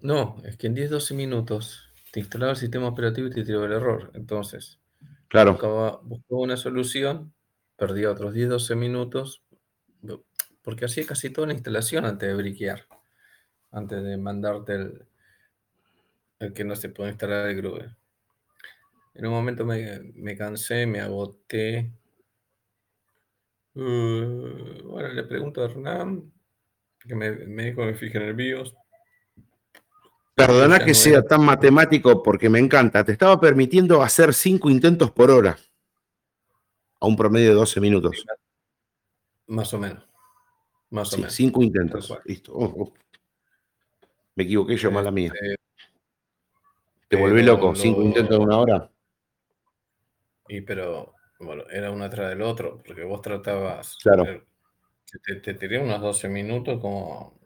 No, 0.00 0.36
es 0.44 0.56
que 0.56 0.68
en 0.68 0.76
10-12 0.76 1.16
minutos 1.16 1.89
te 2.10 2.20
instalaba 2.20 2.52
el 2.52 2.58
sistema 2.58 2.88
operativo 2.88 3.28
y 3.28 3.30
te 3.30 3.44
tiraba 3.44 3.66
el 3.66 3.72
error. 3.72 4.10
Entonces, 4.14 4.78
claro. 5.28 5.52
buscaba, 5.52 6.00
una 6.28 6.56
solución, 6.56 7.32
perdía 7.76 8.10
otros 8.10 8.34
10-12 8.34 8.76
minutos, 8.76 9.42
porque 10.62 10.84
hacía 10.84 11.06
casi 11.06 11.30
toda 11.30 11.48
la 11.48 11.54
instalación 11.54 12.04
antes 12.04 12.28
de 12.28 12.34
briquear, 12.34 12.86
antes 13.70 14.02
de 14.02 14.16
mandarte 14.16 14.74
el, 14.74 15.06
el 16.40 16.52
que 16.52 16.64
no 16.64 16.76
se 16.76 16.88
puede 16.88 17.10
instalar 17.10 17.48
el 17.48 17.56
Groover. 17.56 17.96
En 19.14 19.26
un 19.26 19.32
momento 19.32 19.64
me, 19.64 20.12
me 20.14 20.36
cansé, 20.36 20.86
me 20.86 21.00
agoté, 21.00 21.90
Uh, 23.74 24.82
bueno, 24.84 25.08
le 25.08 25.22
pregunto 25.24 25.62
a 25.62 25.66
Hernán, 25.66 26.32
que 26.98 27.14
me, 27.14 27.30
dijo 27.30 27.80
que 27.80 27.86
me 27.86 27.94
fije 27.94 28.18
en 28.18 28.24
el 28.24 28.34
BIOS. 28.34 28.74
Perdona 30.46 30.84
que 30.84 30.94
sea 30.94 31.22
tan 31.22 31.44
matemático 31.44 32.22
porque 32.22 32.48
me 32.48 32.58
encanta. 32.58 33.04
Te 33.04 33.12
estaba 33.12 33.38
permitiendo 33.38 34.02
hacer 34.02 34.32
cinco 34.32 34.70
intentos 34.70 35.10
por 35.10 35.30
hora. 35.30 35.58
A 37.00 37.06
un 37.06 37.16
promedio 37.16 37.50
de 37.50 37.54
12 37.54 37.80
minutos. 37.80 38.24
Más 39.46 39.72
o 39.74 39.78
menos. 39.78 40.06
Más 40.90 41.12
o 41.12 41.16
menos. 41.18 41.34
Cinco 41.34 41.62
intentos. 41.62 42.12
Listo. 42.24 42.52
Oh, 42.54 42.64
oh. 42.64 42.92
Me 44.34 44.44
equivoqué 44.44 44.76
yo, 44.76 44.90
mala 44.90 45.10
mía. 45.10 45.32
Este, 45.34 45.56
Te 47.08 47.16
volví 47.16 47.42
loco. 47.42 47.74
Cinco 47.74 48.02
intentos 48.02 48.38
de 48.38 48.44
una 48.44 48.58
hora. 48.58 48.90
Y 50.48 50.62
pero 50.62 51.14
bueno, 51.38 51.64
era 51.70 51.90
uno 51.90 52.04
atrás 52.04 52.30
del 52.30 52.42
otro, 52.42 52.82
porque 52.84 53.04
vos 53.04 53.20
tratabas. 53.22 53.96
Claro. 54.02 54.24
te, 55.24 55.36
te, 55.36 55.54
tiré 55.54 55.78
unos 55.78 56.00
12 56.00 56.28
minutos 56.28 56.80
como. 56.80 57.39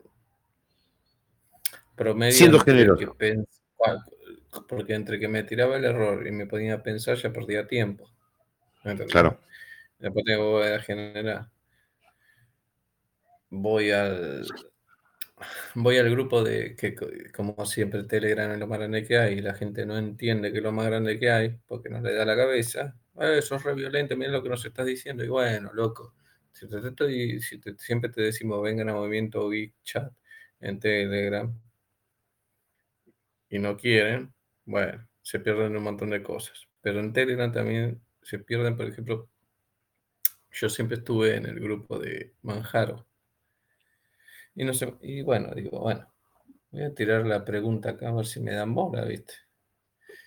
Promedio. 1.97 2.33
Siendo 2.33 2.61
generoso. 2.61 3.17
porque 4.69 4.95
entre 4.95 5.19
que 5.19 5.29
me 5.29 5.43
tiraba 5.45 5.77
el 5.77 5.85
error 5.85 6.27
y 6.27 6.33
me 6.33 6.47
ponía 6.47 6.75
a 6.75 6.83
pensar, 6.83 7.17
ya 7.17 7.33
perdía 7.33 7.67
tiempo. 7.67 8.11
Claro. 9.09 9.41
Después 9.99 10.25
tengo 10.25 10.61
que 10.61 10.79
generar. 10.81 11.49
Voy 13.51 13.91
al. 13.91 14.47
Voy 15.75 15.99
al 15.99 16.11
grupo 16.11 16.43
de 16.43 16.77
que, 16.77 16.95
como 17.33 17.67
siempre, 17.67 18.05
Telegram 18.05 18.53
es 18.53 18.59
lo 18.59 18.67
más 18.67 18.79
grande 18.79 19.05
que 19.05 19.19
hay 19.19 19.35
y 19.35 19.41
la 19.41 19.55
gente 19.55 19.85
no 19.85 19.99
entiende 19.99 20.53
que 20.53 20.59
es 20.59 20.65
lo 20.65 20.73
más 20.73 20.87
grande 20.87 21.19
que 21.19 21.31
hay 21.31 21.59
porque 21.67 21.89
no 21.89 22.01
le 22.01 22.15
da 22.15 22.25
la 22.25 22.37
cabeza 22.37 22.95
eh, 23.21 23.43
sos 23.43 23.63
re 23.63 23.75
violento, 23.75 24.17
mira 24.17 24.33
lo 24.33 24.43
que 24.43 24.49
nos 24.49 24.65
estás 24.65 24.87
diciendo. 24.87 25.25
Y 25.25 25.29
bueno, 25.29 25.71
loco, 25.73 26.15
si, 26.53 26.67
te 26.69 27.41
si 27.41 27.61
siempre 27.79 28.11
te 28.11 28.23
decimos 28.23 28.63
vengan 28.63 28.89
a 28.89 28.95
Movimiento 28.95 29.49
Geek 29.49 29.75
Chat 29.85 30.13
en 30.61 30.81
Telegram 30.81 31.53
y 33.49 33.59
no 33.59 33.77
quieren, 33.77 34.35
bueno, 34.65 35.07
se 35.23 35.41
pierden 35.41 35.77
un 35.77 35.83
montón 35.83 36.11
de 36.11 36.23
cosas. 36.23 36.69
Pero 36.81 37.01
en 37.01 37.13
Telegram 37.13 37.51
también 37.51 38.01
se 38.23 38.39
pierden, 38.39 38.77
por 38.77 38.87
ejemplo, 38.87 39.29
yo 40.53 40.69
siempre 40.69 40.99
estuve 40.99 41.37
en 41.37 41.47
el 41.47 41.59
grupo 41.61 41.99
de 41.99 42.35
Manjaro. 42.43 43.07
Y 44.55 44.65
no 44.65 44.73
sé, 44.73 44.95
y 45.01 45.23
bueno, 45.23 45.53
digo, 45.55 45.81
bueno, 45.81 46.13
voy 46.71 46.83
a 46.85 46.95
tirar 46.95 47.27
la 47.27 47.45
pregunta 47.45 47.91
acá 47.91 48.09
a 48.09 48.13
ver 48.13 48.27
si 48.27 48.41
me 48.41 48.53
dan 48.53 48.75
bola, 48.75 49.05
¿viste? 49.05 49.35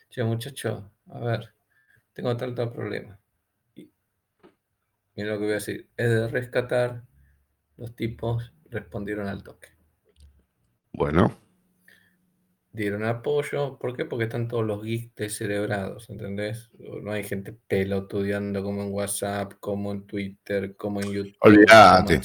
Che, 0.10 0.24
muchacho, 0.24 0.92
a 1.08 1.20
ver, 1.20 1.54
tengo 2.14 2.36
tanto 2.36 2.72
problema. 2.72 3.20
Y 3.76 3.92
mira 5.16 5.30
lo 5.32 5.38
que 5.38 5.44
voy 5.44 5.52
a 5.52 5.56
decir, 5.56 5.90
es 5.96 6.10
de 6.10 6.28
rescatar, 6.28 7.04
los 7.78 7.96
tipos 7.96 8.52
respondieron 8.70 9.28
al 9.28 9.44
toque. 9.44 9.70
Bueno. 10.92 11.47
Dieron 12.72 13.04
apoyo, 13.06 13.78
¿por 13.80 13.96
qué? 13.96 14.06
Porque 14.06 14.26
están 14.26 14.48
todos 14.48 14.66
los 14.66 14.84
geeks 14.84 15.16
descerebrados, 15.16 16.10
¿entendés? 16.10 16.70
No 16.78 17.12
hay 17.12 17.24
gente 17.24 17.58
pelotudeando 17.68 18.62
como 18.62 18.84
en 18.84 18.92
WhatsApp, 18.92 19.54
como 19.60 19.92
en 19.92 20.06
Twitter, 20.06 20.76
como 20.76 21.02
en 21.02 21.12
YouTube. 21.12 21.38
Olvídate. 21.40 22.22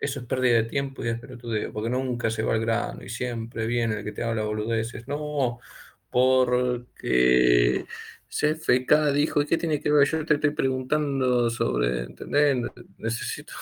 Eso 0.00 0.20
es 0.20 0.26
pérdida 0.26 0.56
de 0.56 0.64
tiempo 0.64 1.04
y 1.04 1.08
es 1.08 1.18
pelotudeo, 1.18 1.72
porque 1.72 1.90
nunca 1.90 2.30
se 2.30 2.42
va 2.42 2.54
al 2.54 2.60
grano 2.60 3.04
y 3.04 3.10
siempre 3.10 3.66
viene 3.66 3.98
el 3.98 4.04
que 4.04 4.12
te 4.12 4.22
habla 4.22 4.44
boludeces. 4.44 5.06
No, 5.06 5.60
porque 6.08 7.84
CFK 8.30 9.12
dijo, 9.12 9.42
¿y 9.42 9.46
qué 9.46 9.58
tiene 9.58 9.80
que 9.80 9.90
ver? 9.90 10.06
Yo 10.06 10.24
te 10.24 10.34
estoy 10.34 10.50
preguntando 10.50 11.50
sobre, 11.50 12.04
¿entendés? 12.04 12.56
Necesito... 12.96 13.52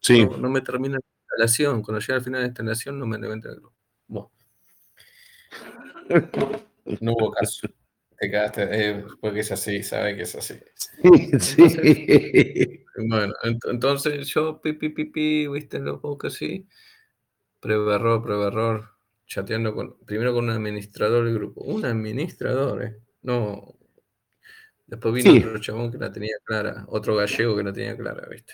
Sí. 0.00 0.26
No, 0.40 0.48
me 0.48 0.62
termina 0.62 0.94
la 0.94 1.00
instalación. 1.20 1.82
Cuando 1.82 2.00
llega 2.00 2.16
al 2.16 2.24
final 2.24 2.40
de 2.40 2.44
la 2.44 2.48
instalación 2.48 2.98
no 2.98 3.06
me 3.06 3.18
levanta 3.18 3.50
el 3.50 3.56
grupo. 3.56 3.76
No 7.00 7.12
hubo 7.12 7.30
caso. 7.32 7.68
Te 8.18 8.30
quedaste, 8.30 8.68
eh, 8.70 9.04
porque 9.20 9.40
es 9.40 9.52
así, 9.52 9.82
sabe 9.82 10.16
que 10.16 10.22
es 10.22 10.34
así. 10.34 10.54
sí. 11.40 12.84
bueno, 13.08 13.32
entonces 13.42 14.28
yo, 14.28 14.60
pi, 14.60 14.74
pi, 14.74 14.90
pi, 14.90 15.04
pi, 15.06 15.48
viste, 15.48 15.78
lo 15.78 16.00
poco 16.00 16.28
así. 16.28 16.68
Prueba 17.60 17.96
error, 17.96 18.22
prueba 18.22 18.48
error. 18.48 18.88
Chateando 19.26 19.74
con, 19.74 19.96
primero 20.04 20.34
con 20.34 20.44
un 20.44 20.50
administrador 20.50 21.24
del 21.24 21.34
grupo. 21.34 21.62
Un 21.62 21.84
administrador, 21.84 22.84
¿eh? 22.84 22.96
No, 23.22 23.76
Después 24.92 25.14
vino 25.14 25.32
otro 25.38 25.58
chabón 25.58 25.90
que 25.90 25.96
la 25.96 26.12
tenía 26.12 26.34
clara, 26.44 26.84
otro 26.88 27.16
gallego 27.16 27.56
que 27.56 27.62
la 27.62 27.72
tenía 27.72 27.96
clara, 27.96 28.28
¿viste? 28.28 28.52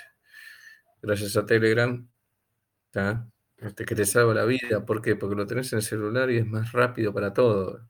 Gracias 1.02 1.36
a 1.36 1.44
Telegram, 1.44 2.09
Este, 3.59 3.84
que 3.84 3.94
te 3.94 4.06
salva 4.06 4.34
la 4.34 4.44
vida. 4.44 4.84
¿Por 4.84 5.02
qué? 5.02 5.16
Porque 5.16 5.34
lo 5.34 5.46
tenés 5.46 5.72
en 5.72 5.78
el 5.78 5.82
celular 5.82 6.30
y 6.30 6.38
es 6.38 6.46
más 6.46 6.72
rápido 6.72 7.12
para 7.12 7.32
todo. 7.32 7.88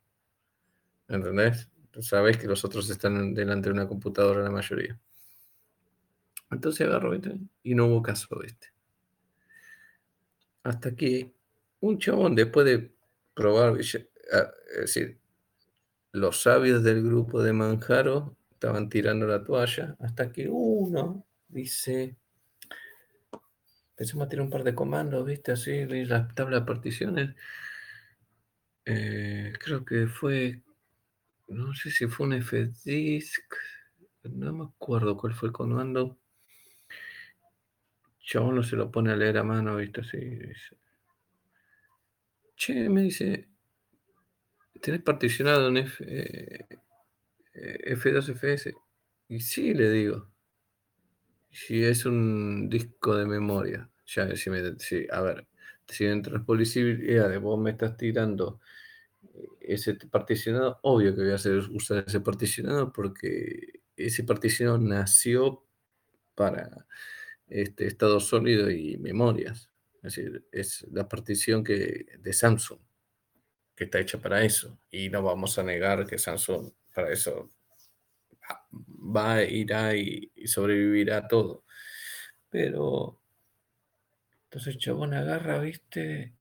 ¿Entendés? 1.08 1.68
Sabés 2.00 2.38
que 2.38 2.46
los 2.46 2.64
otros 2.64 2.88
están 2.90 3.34
delante 3.34 3.68
de 3.68 3.74
una 3.74 3.88
computadora 3.88 4.42
la 4.42 4.50
mayoría. 4.50 4.98
Entonces 6.50 6.86
agarro, 6.86 7.10
¿viste? 7.10 7.38
Y 7.62 7.74
no 7.74 7.86
hubo 7.86 8.02
caso, 8.02 8.38
¿viste? 8.40 8.68
Hasta 10.62 10.94
que 10.94 11.32
un 11.80 11.98
chabón, 11.98 12.34
después 12.34 12.66
de 12.66 12.92
probar, 13.34 13.78
es 13.78 14.08
decir, 14.80 15.18
los 16.12 16.42
sabios 16.42 16.82
del 16.82 17.02
grupo 17.02 17.42
de 17.42 17.52
Manjaro 17.52 18.36
estaban 18.50 18.88
tirando 18.88 19.26
la 19.26 19.44
toalla, 19.44 19.96
hasta 20.00 20.32
que 20.32 20.48
uno 20.48 21.26
dice, 21.48 22.16
a 23.98 24.28
tirar 24.28 24.44
un 24.44 24.50
par 24.50 24.64
de 24.64 24.74
comandos, 24.74 25.26
viste, 25.26 25.52
así, 25.52 25.84
la 25.86 26.28
tabla 26.28 26.60
de 26.60 26.66
particiones. 26.66 27.34
Eh, 28.84 29.52
creo 29.60 29.84
que 29.84 30.06
fue, 30.06 30.62
no 31.48 31.74
sé 31.74 31.90
si 31.90 32.06
fue 32.06 32.26
un 32.26 32.42
fdisk, 32.42 33.54
no 34.24 34.52
me 34.52 34.64
acuerdo 34.64 35.16
cuál 35.16 35.34
fue 35.34 35.48
el 35.48 35.52
comando. 35.52 36.18
Chabón 38.20 38.56
no 38.56 38.62
se 38.62 38.76
lo 38.76 38.90
pone 38.90 39.12
a 39.12 39.16
leer 39.16 39.38
a 39.38 39.42
mano, 39.44 39.76
viste, 39.76 40.02
así. 40.02 40.18
Che, 42.56 42.88
me 42.88 43.02
dice, 43.02 43.48
¿tenés 44.80 45.02
particionado 45.02 45.68
un 45.68 45.76
F, 45.78 46.04
eh, 46.06 46.66
F2FS. 47.96 48.74
Y 49.28 49.40
sí, 49.40 49.74
le 49.74 49.90
digo. 49.90 50.30
Si 51.50 51.82
es 51.84 52.04
un 52.06 52.68
disco 52.68 53.16
de 53.16 53.26
memoria, 53.26 53.90
ya 54.06 54.34
si, 54.36 54.50
me, 54.50 54.58
a 54.58 55.20
ver, 55.22 55.46
si 55.86 56.04
las 56.06 56.44
posibilidades 56.44 57.40
vos 57.40 57.58
me 57.58 57.70
estás 57.70 57.96
tirando 57.96 58.60
ese 59.60 59.94
particionado, 59.94 60.78
obvio 60.82 61.14
que 61.14 61.22
voy 61.22 61.30
a 61.30 61.36
hacer 61.36 61.58
usar 61.70 62.04
ese 62.06 62.20
particionado 62.20 62.92
porque 62.92 63.80
ese 63.96 64.24
particionado 64.24 64.78
nació 64.78 65.64
para 66.34 66.86
este 67.48 67.86
estado 67.86 68.20
sólido 68.20 68.70
y 68.70 68.96
memorias. 68.98 69.70
Es 70.02 70.14
decir, 70.14 70.46
es 70.52 70.86
la 70.92 71.08
partición 71.08 71.64
que, 71.64 72.06
de 72.18 72.32
Samsung, 72.32 72.78
que 73.74 73.84
está 73.84 73.98
hecha 73.98 74.18
para 74.20 74.44
eso. 74.44 74.78
Y 74.90 75.08
no 75.10 75.22
vamos 75.22 75.58
a 75.58 75.64
negar 75.64 76.06
que 76.06 76.18
Samsung 76.18 76.72
para 76.94 77.12
eso 77.12 77.50
va, 78.72 79.42
irá 79.44 79.94
y, 79.96 80.32
sobrevivirá 80.46 81.28
todo. 81.28 81.64
Pero 82.50 83.20
entonces 84.44 84.78
Chabón 84.78 85.14
agarra, 85.14 85.58
viste, 85.60 86.34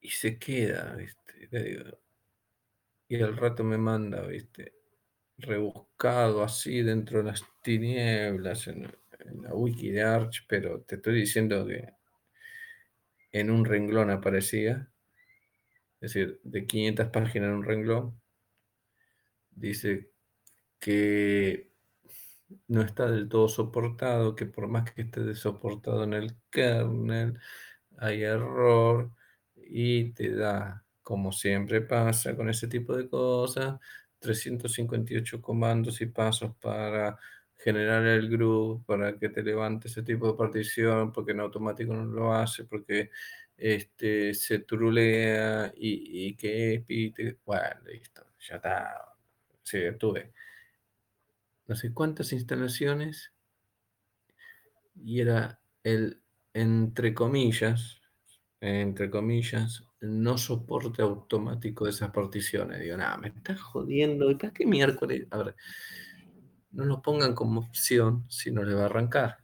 y 0.00 0.10
se 0.10 0.38
queda, 0.38 0.94
viste. 0.96 1.94
Y 3.08 3.22
al 3.22 3.36
rato 3.36 3.64
me 3.64 3.78
manda, 3.78 4.26
viste, 4.26 4.74
rebuscado 5.38 6.42
así 6.42 6.82
dentro 6.82 7.18
de 7.18 7.24
las 7.24 7.44
tinieblas 7.62 8.66
en, 8.68 8.90
la 9.42 9.54
wiki 9.54 9.90
de 9.90 10.02
Arch, 10.02 10.44
pero 10.46 10.82
te 10.82 10.96
estoy 10.96 11.14
diciendo 11.14 11.66
que 11.66 11.94
en 13.32 13.50
un 13.50 13.64
renglón 13.64 14.10
aparecía, 14.10 14.90
es 16.00 16.12
decir, 16.12 16.40
de 16.44 16.66
500 16.66 17.08
páginas 17.08 17.48
en 17.48 17.54
un 17.54 17.64
renglón, 17.64 18.20
dice 19.50 20.13
que 20.84 21.70
no 22.68 22.82
está 22.82 23.10
del 23.10 23.28
todo 23.28 23.48
soportado, 23.48 24.34
que 24.36 24.44
por 24.46 24.68
más 24.68 24.90
que 24.92 25.02
esté 25.02 25.34
soportado 25.34 26.04
en 26.04 26.12
el 26.14 26.36
kernel, 26.50 27.38
hay 27.98 28.22
error 28.22 29.10
y 29.56 30.12
te 30.12 30.34
da 30.34 30.84
como 31.02 31.32
siempre 31.32 31.80
pasa 31.82 32.36
con 32.36 32.50
ese 32.50 32.68
tipo 32.68 32.96
de 32.96 33.08
cosas, 33.08 33.78
358 34.18 35.40
comandos 35.42 36.00
y 36.02 36.06
pasos 36.06 36.54
para 36.60 37.18
generar 37.56 38.04
el 38.06 38.28
group, 38.30 38.84
para 38.86 39.18
que 39.18 39.28
te 39.30 39.42
levante 39.42 39.88
ese 39.88 40.02
tipo 40.02 40.28
de 40.32 40.38
partición, 40.38 41.12
porque 41.12 41.32
en 41.32 41.40
automático 41.40 41.94
no 41.94 42.04
lo 42.06 42.34
hace, 42.34 42.64
porque 42.64 43.10
este, 43.56 44.34
se 44.34 44.60
trulea 44.60 45.72
y, 45.76 46.28
y 46.28 46.36
que 46.36 46.84
pite. 46.86 47.38
Bueno, 47.46 47.80
listo, 47.86 48.26
ya 48.40 48.56
está. 48.56 49.14
Sí, 49.62 49.80
tuve 49.98 50.32
no 51.66 51.76
sé 51.76 51.92
cuántas 51.92 52.32
instalaciones 52.32 53.32
y 54.94 55.20
era 55.20 55.60
el, 55.82 56.20
entre 56.52 57.14
comillas, 57.14 58.00
entre 58.60 59.10
comillas, 59.10 59.84
no 60.00 60.38
soporte 60.38 61.02
automático 61.02 61.84
de 61.84 61.90
esas 61.90 62.10
particiones. 62.10 62.80
Digo, 62.80 62.96
nada, 62.96 63.16
me 63.16 63.28
está 63.28 63.56
jodiendo. 63.56 64.30
¿Y 64.30 64.36
para 64.36 64.52
qué 64.52 64.66
miércoles? 64.66 65.26
A 65.30 65.38
ver, 65.38 65.56
no 66.72 66.84
lo 66.84 67.02
pongan 67.02 67.34
como 67.34 67.60
opción 67.60 68.24
si 68.28 68.50
no 68.50 68.62
le 68.62 68.74
va 68.74 68.82
a 68.82 68.86
arrancar. 68.86 69.38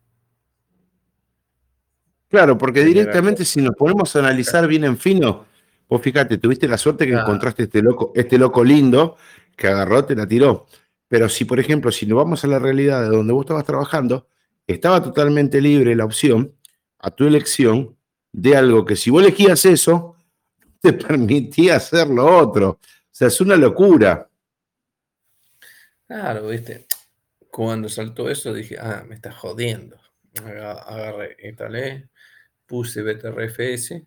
Claro, 2.29 2.57
porque 2.57 2.85
directamente 2.85 3.45
si 3.45 3.61
nos 3.61 3.75
ponemos 3.75 4.15
a 4.15 4.21
analizar 4.21 4.67
bien 4.69 4.85
en 4.85 4.97
fino, 4.97 5.47
vos 5.89 6.01
fíjate, 6.01 6.39
tuviste 6.39 6.69
la 6.69 6.79
suerte 6.79 7.07
que 7.07 7.13
encontraste 7.13 7.65
este 7.65 7.83
loco, 7.83 8.13
este 8.15 8.39
loco 8.39 8.63
lindo 8.63 9.17
que 9.57 9.67
agarró, 9.67 10.05
te 10.05 10.15
la 10.15 10.29
tiró. 10.29 10.67
Pero 11.11 11.29
si, 11.29 11.45
por 11.45 11.59
ejemplo, 11.59 11.91
si 11.91 12.07
nos 12.07 12.19
vamos 12.19 12.45
a 12.45 12.47
la 12.47 12.61
realidad 12.61 13.03
de 13.03 13.09
donde 13.09 13.33
vos 13.33 13.43
estabas 13.43 13.65
trabajando, 13.65 14.29
estaba 14.69 15.03
totalmente 15.03 15.61
libre 15.61 15.97
la 15.97 16.05
opción, 16.05 16.55
a 17.01 17.11
tu 17.11 17.27
elección, 17.27 17.97
de 18.31 18.57
algo 18.57 18.85
que 18.85 18.95
si 18.95 19.11
vos 19.11 19.21
elegías 19.21 19.65
eso, 19.65 20.15
te 20.81 20.93
permitía 20.93 21.75
hacer 21.75 22.07
lo 22.07 22.39
otro. 22.39 22.69
O 22.71 22.79
sea, 23.11 23.27
es 23.27 23.41
una 23.41 23.57
locura. 23.57 24.31
Claro, 26.07 26.47
viste. 26.47 26.87
Cuando 27.51 27.89
saltó 27.89 28.31
eso 28.31 28.55
dije, 28.55 28.77
ah, 28.79 29.05
me 29.09 29.17
está 29.17 29.33
jodiendo. 29.33 30.01
Agarré, 30.45 31.37
instalé, 31.43 32.09
puse 32.67 33.03
BTRFS, 33.03 34.01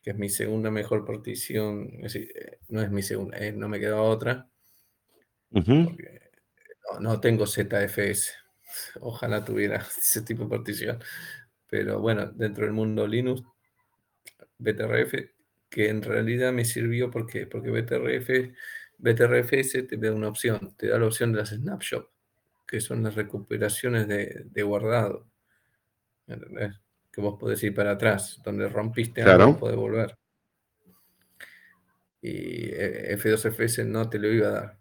que 0.00 0.10
es 0.10 0.16
mi 0.16 0.28
segunda 0.28 0.70
mejor 0.70 1.04
partición. 1.04 1.90
Eh, 2.04 2.60
no 2.68 2.80
es 2.80 2.92
mi 2.92 3.02
segunda, 3.02 3.36
eh, 3.38 3.50
no 3.50 3.68
me 3.68 3.80
quedaba 3.80 4.02
otra. 4.02 4.48
No, 6.92 7.00
no 7.00 7.20
tengo 7.20 7.46
ZFS. 7.46 8.32
Ojalá 9.00 9.44
tuviera 9.44 9.76
ese 9.98 10.22
tipo 10.22 10.44
de 10.44 10.50
partición. 10.50 10.98
Pero 11.68 12.00
bueno, 12.00 12.26
dentro 12.26 12.64
del 12.64 12.72
mundo 12.72 13.06
Linux, 13.06 13.42
BTRF 14.58 15.38
que 15.68 15.88
en 15.88 16.02
realidad 16.02 16.52
me 16.52 16.64
sirvió 16.64 17.10
porque, 17.10 17.46
porque 17.46 17.70
BTRF, 17.70 18.54
BTRFS 18.98 19.86
te 19.86 19.96
da 19.96 20.12
una 20.12 20.28
opción, 20.28 20.74
te 20.76 20.88
da 20.88 20.98
la 20.98 21.06
opción 21.06 21.32
de 21.32 21.38
las 21.38 21.50
snapshots, 21.50 22.08
que 22.66 22.80
son 22.80 23.02
las 23.02 23.14
recuperaciones 23.14 24.08
de, 24.08 24.62
guardado. 24.62 25.26
Que 26.26 27.20
vos 27.20 27.38
podés 27.38 27.62
ir 27.62 27.74
para 27.74 27.92
atrás, 27.92 28.40
donde 28.44 28.68
rompiste 28.68 29.22
algo, 29.22 29.58
podés 29.58 29.76
volver. 29.76 30.16
Y 32.20 32.70
eh, 32.70 33.16
F2FS 33.16 33.86
no 33.86 34.10
te 34.10 34.18
lo 34.18 34.28
iba 34.28 34.48
a 34.48 34.52
dar, 34.52 34.77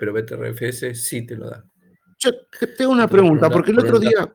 pero 0.00 0.14
BTRFS 0.14 0.98
sí 0.98 1.26
te 1.26 1.36
lo 1.36 1.50
da. 1.50 1.62
Yo 2.18 2.30
tengo 2.76 2.90
una 2.90 3.06
pregunta, 3.06 3.50
porque 3.50 3.70
el 3.70 3.80
otro 3.80 3.98
día, 3.98 4.34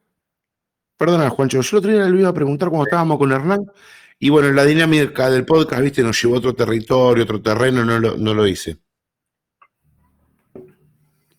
perdona 0.95 1.30
Juancho, 1.32 1.59
yo 1.59 1.78
el 1.78 1.80
otro 1.80 1.91
día 1.91 2.07
le 2.07 2.20
iba 2.20 2.30
a 2.30 2.34
preguntar 2.34 2.70
cuando 2.70 2.86
estábamos 2.86 3.18
con 3.18 3.32
Hernán, 3.32 3.66
y 4.20 4.30
bueno, 4.30 4.51
la 4.51 4.63
dinámica 4.63 5.30
del 5.32 5.43
podcast, 5.43 5.82
viste, 5.82 6.03
nos 6.03 6.22
llevó 6.22 6.36
a 6.36 6.38
otro 6.38 6.53
territorio, 6.53 7.24
otro 7.24 7.41
terreno, 7.41 7.84
no 7.84 7.99
lo, 7.99 8.16
no 8.16 8.36
lo 8.36 8.45
hice. 8.45 8.78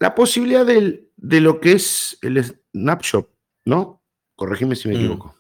La 0.00 0.12
posibilidad 0.12 0.66
de 0.66 1.40
lo 1.40 1.60
que 1.60 1.72
es 1.72 2.18
el 2.20 2.44
snapshot, 2.44 3.30
¿no? 3.64 4.02
Corregime 4.34 4.74
si 4.74 4.88
me 4.88 4.94
mm. 4.94 4.98
equivoco. 4.98 5.36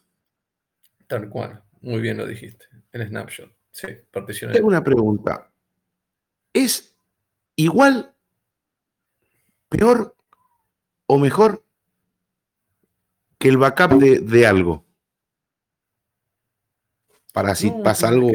Tal 1.08 1.28
cual, 1.28 1.60
muy 1.80 2.00
bien 2.00 2.18
lo 2.18 2.26
dijiste. 2.26 2.66
El 2.92 3.08
snapshot, 3.08 3.50
sí, 3.72 3.88
partición. 4.12 4.52
Tengo 4.52 4.68
una 4.68 4.84
pregunta. 4.84 5.50
¿Es 6.52 6.96
igual, 7.56 8.15
peor 9.68 10.14
o 11.06 11.18
mejor 11.18 11.64
que 13.38 13.48
el 13.48 13.58
backup 13.58 14.00
de 14.00 14.46
algo? 14.46 14.86
para 17.36 17.54
si 17.54 17.70
pasa 17.84 18.08
algo. 18.08 18.30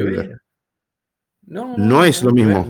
No, 1.47 1.75
no, 1.75 2.05
es 2.05 2.21
lo 2.21 2.32
mismo. 2.32 2.69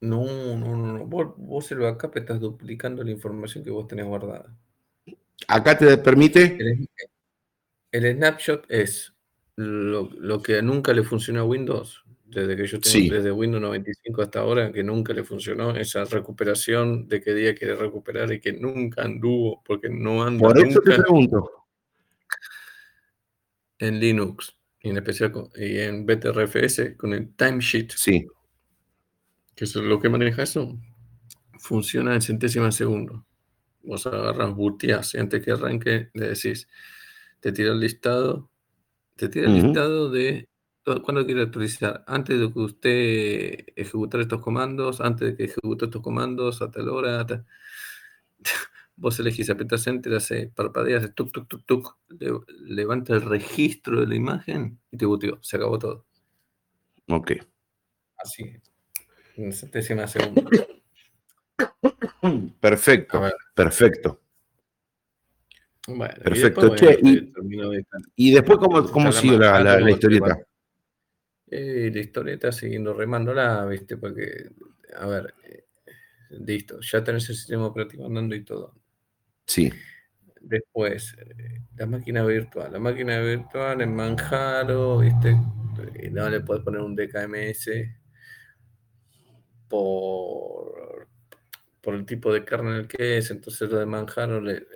No, 0.00 0.24
no, 0.56 0.74
no. 0.74 1.04
Vos, 1.04 1.34
vos 1.36 1.70
el 1.70 1.80
backup 1.80 2.16
estás 2.16 2.40
duplicando 2.40 3.04
la 3.04 3.10
información 3.10 3.62
que 3.62 3.70
vos 3.70 3.86
tenés 3.86 4.06
guardada. 4.06 4.56
Acá 5.48 5.76
te 5.76 5.98
permite. 5.98 6.88
El, 7.90 8.16
snapshot 8.16 8.64
es 8.70 9.12
lo, 9.56 10.42
que 10.42 10.62
nunca 10.62 10.94
le 10.94 11.02
funcionó 11.02 11.40
a 11.40 11.44
Windows. 11.44 12.01
Desde 12.32 12.56
que 12.56 12.66
yo 12.66 12.80
tengo, 12.80 13.14
desde 13.14 13.30
Windows 13.30 13.60
95 13.60 14.22
hasta 14.22 14.40
ahora, 14.40 14.72
que 14.72 14.82
nunca 14.82 15.12
le 15.12 15.22
funcionó 15.22 15.76
esa 15.76 16.04
recuperación 16.06 17.06
de 17.06 17.20
qué 17.20 17.34
día 17.34 17.54
quiere 17.54 17.76
recuperar 17.76 18.32
y 18.32 18.40
que 18.40 18.54
nunca 18.54 19.02
anduvo, 19.02 19.62
porque 19.62 19.90
no 19.90 20.24
anda 20.24 20.40
Por 20.40 20.58
eso 20.58 20.80
te 20.80 20.92
pregunto. 20.92 21.50
En 23.78 24.00
Linux 24.00 24.56
y 24.80 24.88
en 24.88 24.96
especial 24.96 25.32
y 25.56 25.78
en 25.80 26.06
BTRFS 26.06 26.96
con 26.96 27.12
el 27.12 27.34
timesheet. 27.34 27.92
Sí. 27.94 28.26
Que 29.54 29.64
es 29.64 29.74
lo 29.76 30.00
que 30.00 30.08
maneja 30.08 30.44
eso. 30.44 30.74
Funciona 31.58 32.14
en 32.14 32.22
centésimas 32.22 32.76
de 32.76 32.78
segundo. 32.78 33.26
Vos 33.82 34.06
agarras, 34.06 34.54
booteas 34.54 35.14
y 35.14 35.18
antes 35.18 35.44
que 35.44 35.50
arranque 35.50 36.08
le 36.14 36.28
decís, 36.28 36.66
te 37.40 37.52
tira 37.52 37.72
el 37.72 37.80
listado, 37.80 38.48
te 39.16 39.28
tira 39.28 39.48
el 39.48 39.54
listado 39.54 40.10
de 40.10 40.48
cuándo 40.84 41.24
quiere 41.24 41.42
actualizar, 41.42 42.04
antes 42.06 42.38
de 42.38 42.52
que 42.52 42.58
usted 42.58 43.66
ejecutar 43.76 44.20
estos 44.20 44.40
comandos, 44.40 45.00
antes 45.00 45.30
de 45.30 45.36
que 45.36 45.44
ejecute 45.44 45.86
estos 45.86 46.02
comandos, 46.02 46.62
a 46.62 46.70
tal 46.70 46.88
hora, 46.88 47.26
Vos 48.94 49.18
elegís, 49.18 49.48
apretas 49.48 49.86
Enter, 49.86 50.14
hace 50.14 50.52
parpadeas, 50.54 51.14
tuk, 51.14 51.32
tuk, 51.32 51.48
tuk, 51.48 51.64
tuk, 51.64 51.96
levanta 52.48 53.14
el 53.14 53.22
registro 53.22 54.00
de 54.00 54.06
la 54.06 54.14
imagen 54.14 54.78
y 54.90 54.98
te 54.98 55.06
butió. 55.06 55.38
Se 55.42 55.56
acabó 55.56 55.78
todo. 55.78 56.04
Ok. 57.08 57.32
Así. 58.18 58.54
En 59.36 59.52
centésima 59.52 60.06
segunda. 60.06 60.42
Perfecto. 62.60 63.22
Perfecto. 63.54 64.20
Bueno, 65.88 66.14
Perfecto. 66.22 66.74
Y 68.14 68.30
después, 68.30 68.58
¿cómo, 68.58 68.84
cómo 68.90 69.10
sigue 69.10 69.38
la, 69.38 69.80
la, 69.80 69.90
historieta? 69.90 70.38
Eh, 71.54 71.90
la 71.92 72.00
historieta 72.00 72.50
siguiendo 72.50 72.94
remándola, 72.94 73.66
¿viste? 73.66 73.98
Porque, 73.98 74.48
a 74.96 75.06
ver, 75.06 75.34
eh, 75.44 75.66
listo, 76.30 76.80
ya 76.80 77.04
tenés 77.04 77.28
el 77.28 77.36
sistema 77.36 77.66
operativo 77.66 78.06
andando 78.06 78.34
y 78.34 78.42
todo. 78.42 78.74
Sí. 79.46 79.70
después, 80.40 81.14
eh, 81.18 81.60
la 81.76 81.84
máquina 81.84 82.24
virtual. 82.24 82.72
La 82.72 82.78
máquina 82.78 83.20
virtual 83.20 83.82
en 83.82 83.94
Manjaro, 83.94 85.00
¿viste? 85.00 85.36
no 86.10 86.30
le 86.30 86.40
puedes 86.40 86.64
poner 86.64 86.80
un 86.80 86.96
DKMS 86.96 87.68
por, 89.68 91.06
por 91.82 91.94
el 91.94 92.06
tipo 92.06 92.32
de 92.32 92.46
kernel 92.46 92.88
que 92.88 93.18
es. 93.18 93.30
Entonces 93.30 93.70
lo 93.70 93.78
de 93.78 93.84
Manjaro, 93.84 94.40
le, 94.40 94.66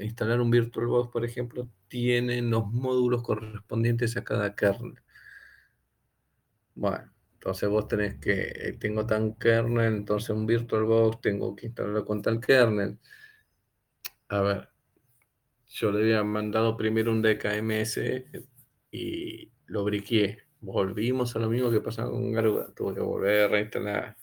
instalar 0.00 0.42
un 0.42 0.50
VirtualBox, 0.50 1.10
por 1.10 1.24
ejemplo, 1.24 1.70
tienen 1.88 2.50
los 2.50 2.66
módulos 2.70 3.22
correspondientes 3.22 4.14
a 4.18 4.24
cada 4.24 4.54
kernel. 4.54 5.00
Bueno, 6.74 7.10
entonces 7.34 7.68
vos 7.68 7.86
tenés 7.88 8.16
que, 8.16 8.52
eh, 8.54 8.72
tengo 8.80 9.06
tan 9.06 9.34
kernel, 9.34 9.94
entonces 9.94 10.30
un 10.30 10.46
VirtualBox 10.46 11.20
tengo 11.20 11.54
que 11.54 11.66
instalarlo 11.66 12.04
con 12.04 12.22
tal 12.22 12.40
kernel. 12.40 12.98
A 14.28 14.40
ver, 14.40 14.68
yo 15.68 15.92
le 15.92 16.00
había 16.00 16.24
mandado 16.24 16.76
primero 16.76 17.12
un 17.12 17.22
DKMS 17.22 17.98
y 18.90 19.50
lo 19.66 19.84
briqué. 19.84 20.38
Volvimos 20.60 21.36
a 21.36 21.40
lo 21.40 21.50
mismo 21.50 21.70
que 21.70 21.80
pasaba 21.80 22.10
con 22.10 22.32
Garuda. 22.32 22.72
Tuve 22.74 22.94
que 22.94 23.00
volver 23.00 23.44
a 23.44 23.48
reinstalar. 23.48 24.16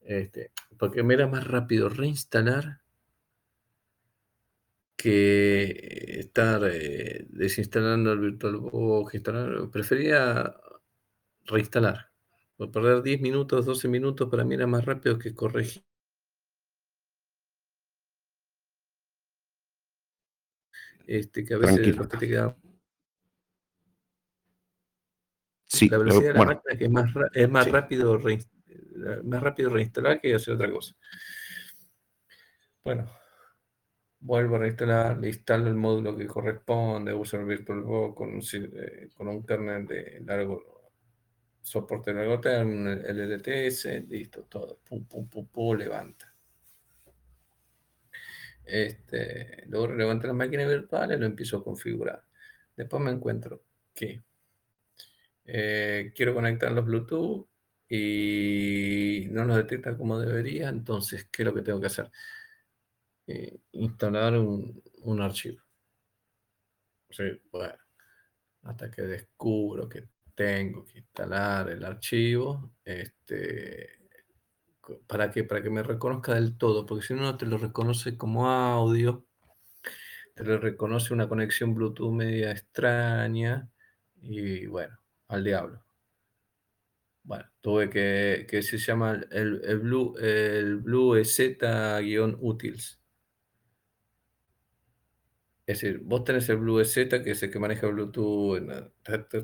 Este, 0.00 0.52
porque 0.78 1.02
me 1.02 1.14
era 1.14 1.26
más 1.26 1.46
rápido 1.46 1.88
reinstalar 1.88 2.80
que 4.96 6.20
estar 6.20 6.62
eh, 6.64 7.26
desinstalando 7.28 8.12
el 8.12 8.20
VirtualBox, 8.20 9.14
instalar, 9.14 9.70
prefería 9.70 10.54
reinstalar. 11.46 12.10
Por 12.56 12.70
perder 12.70 13.02
10 13.02 13.20
minutos, 13.20 13.66
12 13.66 13.88
minutos, 13.88 14.28
para 14.30 14.44
mí 14.44 14.54
era 14.54 14.66
más 14.66 14.84
rápido 14.84 15.18
que 15.18 15.34
corregir. 15.34 15.84
Este, 21.06 21.44
que 21.44 21.54
a 21.54 21.58
veces 21.58 21.96
lo 21.96 22.08
que 22.08 22.16
te 22.16 22.28
queda. 22.28 22.56
Sí, 25.66 25.88
la 25.88 25.98
velocidad 25.98 26.32
de 26.32 26.38
la 26.38 26.44
máquina 26.44 26.78
que 26.78 26.84
es 26.84 26.90
más, 26.90 27.12
es 27.32 27.50
más 27.50 27.70
rápido 27.70 28.20
más 29.24 29.42
rápido 29.42 29.70
reinstalar 29.70 30.20
que 30.20 30.34
hacer 30.34 30.54
otra 30.54 30.70
cosa. 30.70 30.94
Bueno, 32.84 33.10
vuelvo 34.20 34.56
a 34.56 34.58
reinstalar, 34.60 35.18
le 35.18 35.28
instalo 35.28 35.68
el 35.68 35.74
módulo 35.74 36.16
que 36.16 36.26
corresponde, 36.26 37.12
uso 37.12 37.38
el 37.38 37.46
VirtualBox 37.46 38.16
con 38.16 38.34
un, 38.34 38.42
eh, 38.52 39.08
con 39.14 39.28
un 39.28 39.44
kernel 39.44 39.86
de 39.86 40.22
largo 40.24 40.73
soporte 41.64 42.12
de 42.12 42.20
largo 42.20 42.40
término, 42.40 42.92
el 42.92 43.32
LTS, 43.32 44.06
listo, 44.08 44.44
todo, 44.44 44.80
pum, 44.84 45.06
pum, 45.06 45.28
pum, 45.28 45.46
pum, 45.46 45.76
levanta. 45.76 46.32
Este, 48.64 49.64
luego 49.66 49.88
la 49.88 50.32
máquina 50.32 50.66
virtual 50.66 51.12
y 51.12 51.18
lo 51.18 51.26
empiezo 51.26 51.58
a 51.58 51.64
configurar. 51.64 52.22
Después 52.76 53.02
me 53.02 53.10
encuentro 53.10 53.64
que 53.94 54.22
eh, 55.46 56.12
quiero 56.14 56.34
conectar 56.34 56.70
los 56.72 56.84
Bluetooth 56.84 57.48
y 57.88 59.28
no 59.30 59.44
los 59.44 59.56
detecta 59.56 59.96
como 59.96 60.18
debería, 60.18 60.68
entonces, 60.68 61.28
¿qué 61.30 61.42
es 61.42 61.46
lo 61.46 61.54
que 61.54 61.62
tengo 61.62 61.80
que 61.80 61.86
hacer? 61.86 62.10
Eh, 63.26 63.58
instalar 63.72 64.38
un, 64.38 64.82
archivo. 65.20 65.62
bueno, 67.50 67.74
hasta 68.62 68.90
que 68.90 69.02
descubro 69.02 69.88
que 69.88 70.13
tengo 70.34 70.84
que 70.84 70.98
instalar 70.98 71.70
el 71.70 71.84
archivo, 71.84 72.72
este, 72.84 73.90
¿para 75.06 75.30
que 75.30 75.44
Para 75.44 75.62
que 75.62 75.70
me 75.70 75.82
reconozca 75.82 76.34
del 76.34 76.56
todo, 76.58 76.86
porque 76.86 77.06
si 77.06 77.14
no, 77.14 77.22
no 77.22 77.36
te 77.36 77.46
lo 77.46 77.58
reconoce 77.58 78.16
como 78.16 78.48
audio, 78.48 79.26
te 80.34 80.44
lo 80.44 80.58
reconoce 80.58 81.14
una 81.14 81.28
conexión 81.28 81.74
Bluetooth 81.74 82.12
media 82.12 82.50
extraña, 82.50 83.70
y 84.20 84.66
bueno, 84.66 84.98
al 85.28 85.44
diablo. 85.44 85.84
Bueno, 87.22 87.44
tuve 87.60 87.88
que, 87.88 88.46
que 88.48 88.62
se 88.62 88.76
llama 88.78 89.20
el, 89.30 89.62
el 89.64 89.78
Blue, 89.78 90.14
el 90.18 90.76
Blue 90.76 91.24
Z-Utils. 91.24 93.00
Es 95.66 95.80
decir, 95.80 96.00
vos 96.04 96.24
tenés 96.24 96.48
el 96.50 96.58
Blue 96.58 96.84
Z, 96.84 97.22
que 97.22 97.30
es 97.30 97.42
el 97.42 97.50
que 97.50 97.58
maneja 97.58 97.86
Bluetooth, 97.86 98.60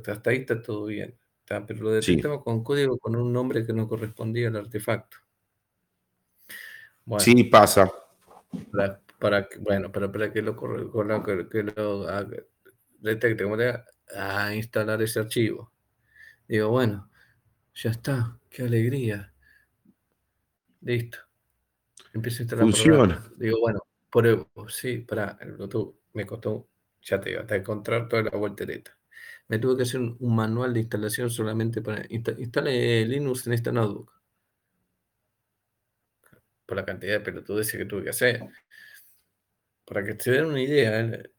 hasta 0.07 0.31
ahí 0.31 0.39
está 0.39 0.61
todo 0.61 0.87
bien. 0.87 1.19
pero 1.47 1.83
lo 1.83 1.91
detectamos 1.93 2.45
con 2.45 2.63
código 2.63 2.99
con 2.99 3.17
un 3.17 3.33
nombre 3.33 3.65
que 3.65 3.73
no 3.73 3.89
correspondía 3.89 4.49
al 4.49 4.57
artefacto. 4.57 5.17
sí, 7.19 7.45
pasa. 7.45 7.91
Para, 9.19 9.49
bueno, 9.61 9.91
para, 9.91 10.13
para 10.13 10.33
que 10.33 10.43
lo, 10.43 10.57
que, 10.57 11.49
que 11.49 11.63
lo 11.63 12.07
detecte, 12.99 13.45
como 13.45 13.57
le 13.57 13.83
a 14.15 14.55
instalar 14.55 15.01
ese 15.01 15.21
archivo. 15.21 15.73
Digo, 16.47 16.69
bueno, 16.69 17.11
ya 17.75 17.91
está, 17.91 18.39
qué 18.51 18.65
alegría. 18.65 19.33
Listo. 20.83 21.19
Empiezo 22.13 22.39
a 22.39 22.43
instalar. 22.43 22.65
Funciona. 22.65 23.33
Digo, 23.37 23.61
bueno, 23.61 23.81
por, 24.11 24.71
sí, 24.71 24.99
para 24.99 25.39
el 25.41 25.53
Bluetooth 25.53 26.00
me 26.13 26.27
costó, 26.27 26.69
ya 27.03 27.21
te 27.21 27.31
digo, 27.31 27.43
hasta 27.43 27.57
encontrar 27.57 28.09
toda 28.09 28.23
la 28.23 28.31
voltereta. 28.31 28.97
Me 29.49 29.59
tuve 29.59 29.77
que 29.77 29.83
hacer 29.83 30.01
un, 30.01 30.17
manual 30.21 30.73
de 30.73 30.81
instalación 30.81 31.31
solamente 31.31 31.83
para 31.83 32.05
instale 32.09 33.05
Linux 33.07 33.47
en 33.47 33.53
esta 33.55 33.73
notebook. 33.73 34.13
Por 36.67 36.77
la 36.77 36.85
cantidad 36.85 37.15
de 37.15 37.21
pelotudes 37.21 37.73
que 37.73 37.85
tuve 37.85 38.05
que 38.05 38.11
hacer. 38.11 38.43
Para 39.85 40.05
que 40.05 40.15
te 40.15 40.31
den 40.31 40.47
una 40.47 40.63
idea. 40.63 41.01
¿eh? 41.01 41.31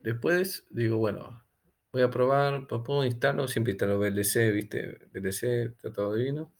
después 0.00 0.66
digo, 0.70 0.98
bueno, 0.98 1.44
voy 1.92 2.02
a 2.02 2.10
probar, 2.10 2.66
papá, 2.66 3.06
instalo, 3.06 3.46
siempre 3.46 3.72
instalo 3.72 3.98
VLC, 3.98 4.52
¿viste? 4.52 4.98
VLC, 5.12 5.66
está 5.66 5.92
todo 5.92 6.14
divino. 6.14 6.52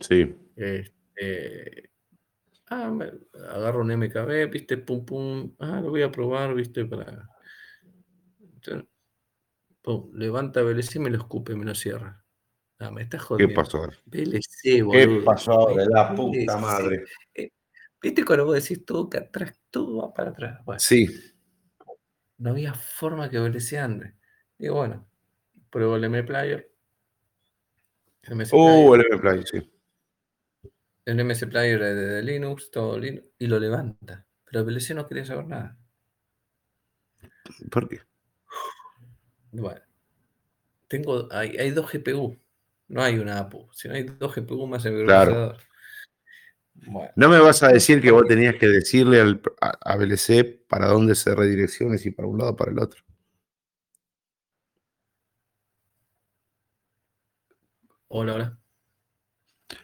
Sí. 0.00 0.34
Este, 0.56 1.90
Ah, 2.70 2.92
agarro 3.50 3.80
un 3.80 3.90
MKB, 3.90 4.50
viste, 4.50 4.76
pum, 4.76 5.04
pum. 5.04 5.54
Ah, 5.58 5.80
lo 5.80 5.90
voy 5.90 6.02
a 6.02 6.12
probar, 6.12 6.54
viste, 6.54 6.84
para. 6.84 7.28
pum, 9.80 10.10
levanta 10.12 10.62
VLC 10.62 10.96
y 10.96 10.98
me 10.98 11.10
lo 11.10 11.16
escupe, 11.18 11.54
me 11.54 11.64
lo 11.64 11.74
cierra. 11.74 12.22
Ah, 12.78 12.90
me 12.90 13.02
está 13.02 13.18
jodiendo. 13.18 13.52
¿Qué 13.52 13.54
pasó? 13.54 13.88
VLC, 14.06 14.82
boludo. 14.82 15.20
¿Qué 15.20 15.24
pasó 15.24 15.52
ahora? 15.52 15.84
La 15.88 16.14
puta 16.14 16.58
madre. 16.58 17.04
Eh, 17.34 17.50
¿Viste 18.02 18.24
cuando 18.24 18.44
vos 18.44 18.54
decís 18.54 18.84
todo 18.84 19.08
que 19.08 19.18
atrás, 19.18 19.58
todo 19.70 20.02
va 20.02 20.12
para 20.12 20.30
atrás? 20.30 20.60
sí. 20.78 21.08
No 22.36 22.50
había 22.50 22.72
forma 22.72 23.28
que 23.30 23.40
VLC 23.40 23.78
ande. 23.78 24.14
Digo, 24.58 24.76
bueno, 24.76 25.08
pruebo 25.70 25.96
el 25.96 26.04
M-Player. 26.04 26.70
Uh, 28.52 28.94
el 28.94 29.06
M-Player, 29.10 29.46
sí 29.46 29.77
el 31.08 31.24
MS 31.24 31.46
Player 31.46 31.80
de, 31.80 32.22
Linux, 32.22 32.70
todo 32.70 32.98
Linux, 32.98 33.26
y 33.38 33.46
lo 33.46 33.58
levanta. 33.58 34.26
Pero 34.44 34.62
VLC 34.62 34.90
no 34.94 35.06
quería 35.06 35.24
saber 35.24 35.46
nada. 35.46 35.78
¿Por 37.70 37.88
qué? 37.88 38.00
Bueno, 39.52 39.80
tengo, 40.86 41.26
hay, 41.32 41.70
dos 41.70 41.90
GPU, 41.90 42.38
no 42.88 43.02
hay 43.02 43.18
una 43.18 43.38
APU, 43.38 43.70
sino 43.72 43.94
hay 43.94 44.02
dos 44.02 44.34
GPU 44.34 44.66
más 44.66 44.84
el 44.84 45.06
claro. 45.06 45.56
no 47.16 47.28
me 47.30 47.38
vas 47.38 47.62
a 47.62 47.68
decir 47.68 48.02
que 48.02 48.10
vos 48.10 48.26
tenías 48.28 48.56
que 48.56 48.66
decirle 48.68 49.22
al, 49.22 49.40
a, 49.62 49.96
VLC 49.96 50.66
para 50.68 50.88
dónde 50.88 51.14
se 51.14 51.34
redireccione, 51.34 51.96
si 51.96 52.10
para 52.10 52.28
un 52.28 52.36
lado 52.36 52.50
o 52.50 52.56
para 52.56 52.70
el 52.70 52.78
otro. 52.78 53.02
Hola, 58.08 58.34
hola. 58.34 58.58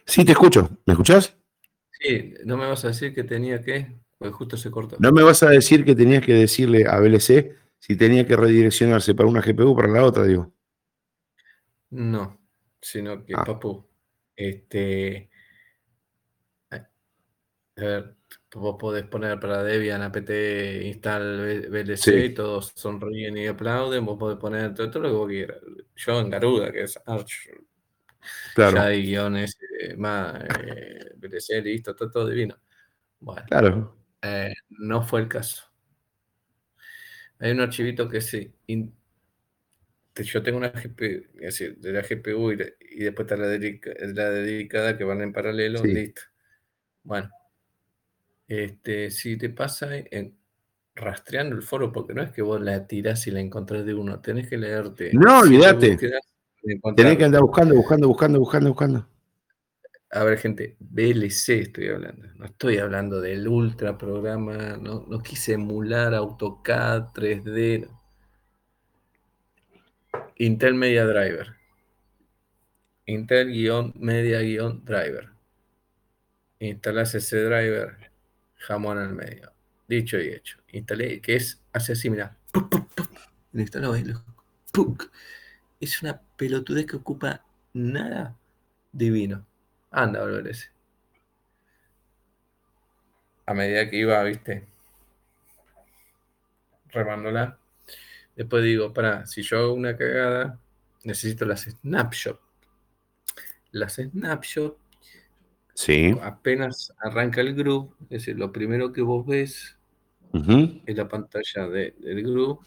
Sí, 0.05 0.25
te 0.25 0.31
escucho. 0.31 0.69
¿Me 0.85 0.93
escuchás? 0.93 1.35
Sí, 1.99 2.33
no 2.45 2.57
me 2.57 2.67
vas 2.67 2.83
a 2.85 2.89
decir 2.89 3.13
que 3.13 3.23
tenía 3.23 3.61
que, 3.61 3.95
pues 4.17 4.33
justo 4.33 4.57
se 4.57 4.71
cortó. 4.71 4.97
No 4.99 5.11
me 5.11 5.23
vas 5.23 5.43
a 5.43 5.49
decir 5.49 5.83
que 5.85 5.95
tenías 5.95 6.23
que 6.23 6.33
decirle 6.33 6.85
a 6.87 6.99
VLC 6.99 7.55
si 7.79 7.95
tenía 7.95 8.25
que 8.25 8.35
redireccionarse 8.35 9.15
para 9.15 9.29
una 9.29 9.41
GPU 9.41 9.71
o 9.71 9.75
para 9.75 9.87
la 9.87 10.03
otra, 10.03 10.23
digo. 10.23 10.51
No, 11.91 12.39
sino 12.81 13.23
que, 13.23 13.33
ah. 13.35 13.43
papu, 13.43 13.85
este. 14.35 15.29
A 17.77 17.81
ver, 17.81 18.15
vos 18.53 18.77
podés 18.79 19.03
poner 19.05 19.37
para 19.39 19.61
Debian 19.61 20.01
apt 20.01 20.29
install 20.29 21.67
VLC 21.69 22.25
y 22.25 22.33
todos 22.33 22.71
sonríen 22.75 23.37
y 23.37 23.47
aplauden. 23.47 24.05
Vos 24.05 24.17
podés 24.17 24.37
poner 24.37 24.73
todo, 24.73 24.89
todo 24.89 25.03
lo 25.03 25.09
que 25.09 25.15
vos 25.15 25.27
quieras. 25.27 25.57
Yo 25.95 26.19
en 26.19 26.29
Garuda, 26.29 26.71
que 26.71 26.83
es 26.83 26.99
Arch 27.05 27.49
Claro. 28.55 28.77
Ya 28.77 28.85
hay 28.85 29.05
guiones 29.05 29.57
eh, 29.79 29.95
más, 29.97 30.41
eh, 30.61 31.61
listo, 31.61 31.91
está 31.91 32.09
todo 32.09 32.29
divino. 32.29 32.57
Bueno, 33.19 33.43
claro. 33.47 33.97
Eh, 34.21 34.53
no 34.69 35.03
fue 35.03 35.21
el 35.21 35.27
caso. 35.27 35.63
Hay 37.39 37.51
un 37.51 37.61
archivito 37.61 38.07
que 38.09 38.21
sí. 38.21 38.53
yo 40.15 40.43
tengo 40.43 40.57
una 40.57 40.69
GPU, 40.69 41.03
es 41.35 41.41
decir, 41.41 41.77
de 41.77 41.91
la 41.91 42.01
GPU 42.01 42.51
y, 42.51 42.55
después 43.03 43.25
está 43.29 43.35
la, 43.35 43.47
dedicada 43.47 44.97
que 44.97 45.03
van 45.03 45.21
en 45.21 45.33
paralelo, 45.33 45.83
listo. 45.83 46.21
Bueno, 47.03 47.29
Este, 48.47 49.11
si 49.11 49.37
te 49.37 49.49
pasa 49.49 49.89
en, 49.95 50.37
rastreando 50.95 51.55
el 51.55 51.61
foro, 51.61 51.91
porque 51.91 52.13
no 52.13 52.23
es 52.23 52.31
que 52.31 52.41
vos 52.41 52.61
la 52.61 52.87
tirás 52.87 53.27
y 53.27 53.31
la 53.31 53.41
encontrás 53.41 53.85
de 53.85 53.93
uno, 53.93 54.21
tenés 54.21 54.47
que 54.47 54.57
leerte. 54.57 55.11
No, 55.13 55.39
olvídate. 55.39 55.97
Tenés 56.95 57.17
que 57.17 57.23
andar 57.25 57.41
buscando, 57.41 57.75
buscando, 57.75 58.07
buscando, 58.07 58.39
buscando, 58.39 58.69
buscando. 58.69 59.14
A 60.15 60.23
ver, 60.23 60.39
gente, 60.39 60.77
VLC 60.79 61.59
estoy 61.59 61.89
hablando. 61.89 62.27
No 62.35 62.45
estoy 62.45 62.77
hablando 62.77 63.19
del 63.19 63.47
ultra 63.47 63.97
programa. 63.97 64.77
No, 64.77 65.05
no 65.07 65.19
quise 65.19 65.53
emular 65.53 66.15
AutoCAD 66.15 67.09
3D. 67.13 67.89
Intel 70.37 70.75
Media 70.75 71.05
Driver. 71.05 71.55
Intel-Media-Driver. 73.05 75.29
Instalas 76.59 77.13
ese 77.13 77.43
driver, 77.43 78.11
jamón 78.55 78.97
al 78.97 79.13
medio. 79.13 79.51
Dicho 79.87 80.17
y 80.17 80.29
hecho. 80.29 80.57
Instalé, 80.71 81.21
que 81.21 81.35
es, 81.35 81.61
hace 81.73 81.91
así, 81.91 82.09
mira. 82.09 82.35
Instaló 83.53 83.93
Es 85.79 86.01
una 86.01 86.21
pelotudez 86.37 86.87
que 86.87 86.95
ocupa 86.95 87.45
nada 87.73 88.35
divino. 88.91 89.45
Anda, 89.97 90.19
volver 90.19 90.47
ese. 90.49 90.67
A 93.45 93.53
medida 93.53 93.89
que 93.89 93.95
iba, 93.95 94.21
viste, 94.23 94.67
remándola. 96.89 97.57
Después 98.35 98.61
digo, 98.65 98.93
para, 98.93 99.25
si 99.25 99.41
yo 99.41 99.57
hago 99.57 99.73
una 99.73 99.95
cagada, 99.95 100.59
necesito 101.05 101.45
las 101.45 101.61
snapshots. 101.61 102.41
Las 103.71 103.93
snapshots, 103.93 104.77
sí. 105.73 106.13
apenas 106.21 106.93
arranca 106.99 107.39
el 107.39 107.55
group, 107.55 107.95
es 108.03 108.09
decir, 108.09 108.37
lo 108.37 108.51
primero 108.51 108.91
que 108.91 109.01
vos 109.01 109.25
ves 109.25 109.77
es 110.85 110.97
la 110.97 111.07
pantalla 111.07 111.69
del 111.69 112.21
group. 112.21 112.65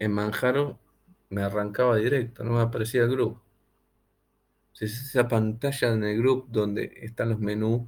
En 0.00 0.10
Manjaro 0.10 0.80
me 1.28 1.42
arrancaba 1.42 1.98
directo, 1.98 2.42
no 2.42 2.54
me 2.54 2.62
aparecía 2.62 3.02
el 3.02 3.10
group. 3.10 3.40
Es 4.78 5.02
esa 5.02 5.28
pantalla 5.28 5.92
en 5.92 6.04
el 6.04 6.18
group 6.18 6.46
donde 6.50 6.92
están 7.02 7.30
los 7.30 7.38
menús 7.38 7.82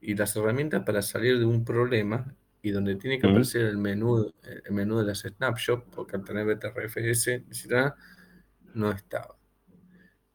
y 0.00 0.14
las 0.14 0.34
herramientas 0.36 0.82
para 0.84 1.02
salir 1.02 1.38
de 1.38 1.44
un 1.44 1.64
problema 1.64 2.34
y 2.62 2.70
donde 2.70 2.96
tiene 2.96 3.18
que 3.18 3.26
aparecer 3.26 3.66
el 3.66 3.78
menú, 3.78 4.32
el 4.42 4.72
menú 4.72 4.98
de 4.98 5.04
las 5.04 5.20
snapshots, 5.20 5.84
porque 5.94 6.16
al 6.16 6.24
tener 6.24 6.46
BTRFS 6.46 7.42
no 8.74 8.90
estaba. 8.90 9.36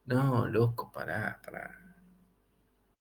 No, 0.05 0.47
loco, 0.47 0.91
pará, 0.91 1.39
pará. 1.43 1.80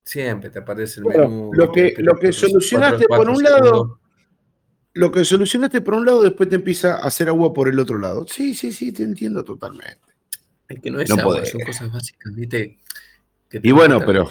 Siempre 0.02 0.50
te 0.50 0.58
aparece 0.58 1.00
el 1.00 1.06
menú. 1.06 1.50
Lo 1.52 1.70
que, 1.70 1.94
lo 1.98 2.18
que 2.18 2.32
solucionaste 2.32 3.06
por 3.06 3.28
un 3.28 3.42
lado, 3.42 4.00
lo 4.94 5.10
que 5.10 5.24
solucionaste 5.24 5.80
por 5.80 5.94
un 5.94 6.04
lado, 6.04 6.22
después 6.22 6.48
te 6.48 6.56
empieza 6.56 6.96
a 6.96 7.06
hacer 7.06 7.28
agua 7.28 7.52
por 7.52 7.68
el 7.68 7.78
otro 7.78 7.98
lado. 7.98 8.26
Sí, 8.26 8.54
sí, 8.54 8.72
sí, 8.72 8.92
te 8.92 9.02
entiendo 9.02 9.44
totalmente. 9.44 10.11
Es 10.68 10.80
que 10.80 10.90
no 10.90 11.00
es 11.00 11.10
agua, 11.10 11.44
son 11.44 11.60
cosas 11.62 11.92
básicas, 11.92 12.34
¿viste? 12.34 12.78
y 13.50 13.70
bueno, 13.72 14.00
pero. 14.04 14.30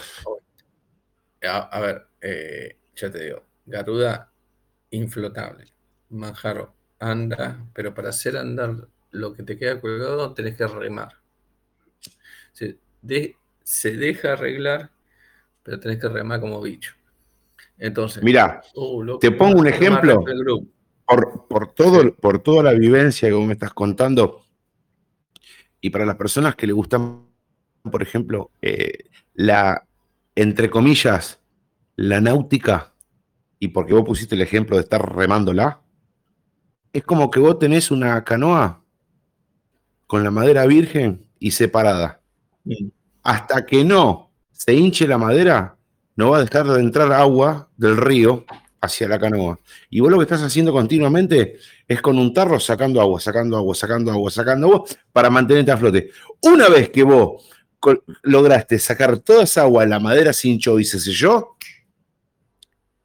A, 1.44 1.80
ver, 1.80 2.08
eh, 2.22 2.78
ya 2.96 3.12
te 3.12 3.24
digo, 3.24 3.44
Garuda 3.66 4.32
inflotable. 4.92 5.66
Manjaro 6.10 6.76
anda, 7.00 7.66
pero 7.74 7.94
para 7.94 8.10
hacer 8.10 8.38
andar 8.38 8.88
lo 9.12 9.34
que 9.34 9.44
te 9.44 9.58
queda 9.58 9.80
colgado 9.82 10.34
tenés 10.34 10.56
que 10.56 10.68
remar. 10.68 11.18
Se, 12.52 12.78
se 13.64 13.98
deja 13.98 14.34
arreglar, 14.34 14.92
pero 15.64 15.80
tenés 15.80 16.00
que 16.00 16.10
remar 16.10 16.40
como 16.40 16.62
bicho. 16.62 16.94
Entonces, 17.78 18.22
mira, 18.22 18.62
uh, 18.76 19.18
te 19.20 19.32
pongo 19.32 19.60
un 19.60 19.68
ejemplo. 19.68 20.24
Por, 21.06 21.48
por, 21.48 21.74
todo, 21.74 22.14
por 22.16 22.40
toda 22.40 22.64
la 22.64 22.74
vivencia 22.74 23.28
que 23.28 23.36
me 23.36 23.54
estás 23.54 23.74
contando, 23.74 24.41
y 25.82 25.90
para 25.90 26.06
las 26.06 26.16
personas 26.16 26.56
que 26.56 26.68
le 26.68 26.74
gustan, 26.74 27.26
por 27.92 28.04
ejemplo, 28.04 28.52
eh, 28.62 29.10
la, 29.34 29.86
entre 30.36 30.70
comillas, 30.70 31.40
la 31.96 32.22
náutica, 32.22 32.94
y 33.60 33.70
porque 33.70 33.94
vos 33.94 34.06
pusiste 34.06 34.36
el 34.36 34.42
ejemplo 34.42 34.78
de 34.78 34.84
estar 34.84 35.16
remándola, 35.16 35.82
es 36.94 37.04
como 37.04 37.32
que 37.32 37.40
vos 37.40 37.58
tenés 37.58 37.90
una 37.90 38.24
canoa 38.24 38.84
con 40.08 40.24
la 40.24 40.32
madera 40.32 40.66
virgen 40.66 41.26
y 41.40 41.52
separada. 41.52 42.22
Hasta 43.24 43.66
que 43.66 43.84
no 43.84 44.32
se 44.52 44.74
hinche 44.74 45.08
la 45.08 45.18
madera, 45.18 45.78
no 46.16 46.32
va 46.32 46.38
a 46.38 46.44
dejar 46.44 46.68
de 46.68 46.80
entrar 46.80 47.12
agua 47.12 47.70
del 47.78 47.98
río 47.98 48.46
hacia 48.82 49.08
la 49.08 49.20
canoa. 49.20 49.60
Y 49.90 50.00
vos 50.00 50.12
lo 50.12 50.18
que 50.18 50.24
estás 50.24 50.42
haciendo 50.42 50.74
continuamente 50.74 51.60
es 51.88 52.02
con 52.02 52.18
un 52.18 52.34
tarro 52.34 52.60
sacando 52.60 53.00
agua, 53.00 53.20
sacando 53.22 53.56
agua, 53.56 53.76
sacando 53.76 54.12
agua, 54.12 54.32
sacando 54.32 54.68
agua 54.68 54.84
para 55.14 55.30
mantenerte 55.30 55.72
a 55.72 55.78
flote. 55.78 56.12
Una 56.42 56.68
vez 56.68 56.90
que 56.90 57.04
vos 57.04 57.46
lograste 58.24 58.80
sacar 58.80 59.20
toda 59.20 59.44
esa 59.44 59.62
agua, 59.62 59.86
la 59.86 60.00
madera 60.00 60.34
se 60.34 60.50
hinchó 60.50 60.80
y 60.80 60.86
se 60.86 61.00
selló, 61.00 61.56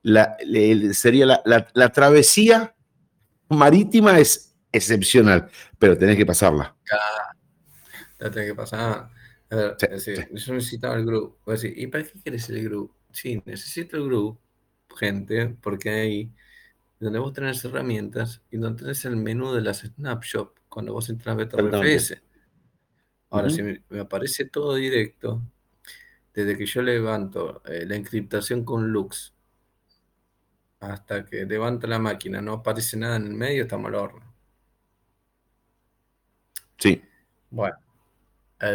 la, 0.02 0.36
sería 0.92 1.42
la, 1.44 1.92
travesía 1.92 2.74
marítima 3.48 4.18
es 4.18 4.56
excepcional, 4.72 5.48
pero 5.78 5.96
tenés 5.98 6.16
que 6.16 6.26
pasarla. 6.26 6.76
la 8.18 8.30
tenés 8.30 8.50
que 8.50 8.54
pasar. 8.54 9.10
A 9.50 9.56
ver, 9.56 9.76
yo 9.78 10.54
necesitaba 10.54 10.96
el 10.96 11.04
grupo. 11.06 11.38
¿y 11.62 11.86
para 11.86 12.04
qué 12.04 12.12
quieres 12.22 12.48
el 12.50 12.64
grupo? 12.64 12.94
Sí, 13.12 13.40
necesito 13.44 13.96
el 13.96 14.04
grupo, 14.04 14.40
gente, 14.97 15.57
porque 15.61 15.90
ahí 15.90 16.32
donde 16.99 17.18
vos 17.18 17.32
tenés 17.32 17.64
herramientas 17.64 18.42
y 18.51 18.57
donde 18.57 18.82
tenés 18.82 19.05
el 19.05 19.16
menú 19.16 19.53
de 19.53 19.61
las 19.61 19.80
snapshots 19.80 20.61
cuando 20.68 20.92
vos 20.92 21.09
entras 21.09 21.34
a 21.34 21.44
BTRFS. 21.44 22.22
Ahora, 23.30 23.51
si 23.51 23.62
me, 23.62 23.82
aparece 24.01 24.47
todo 24.47 24.74
directo, 24.74 25.42
desde 26.32 26.57
que 26.57 26.66
yo 26.66 26.82
levanto 26.82 27.62
eh, 27.64 27.84
la 27.86 27.97
encriptación 27.97 28.64
con 28.64 28.92
Lux 28.92 29.34
hasta 30.80 31.24
que 31.24 31.44
levanta 31.44 31.86
la 31.86 31.99
máquina, 31.99 32.40
no 32.40 32.55
aparece 32.55 32.97
nada 32.97 33.16
en 33.16 33.26
el 33.26 33.34
medio, 33.34 33.62
estamos 33.62 33.88
al 33.88 33.94
horno. 33.97 34.34
Sí. 36.78 37.03
Bueno, 37.51 37.76
a, 38.59 38.68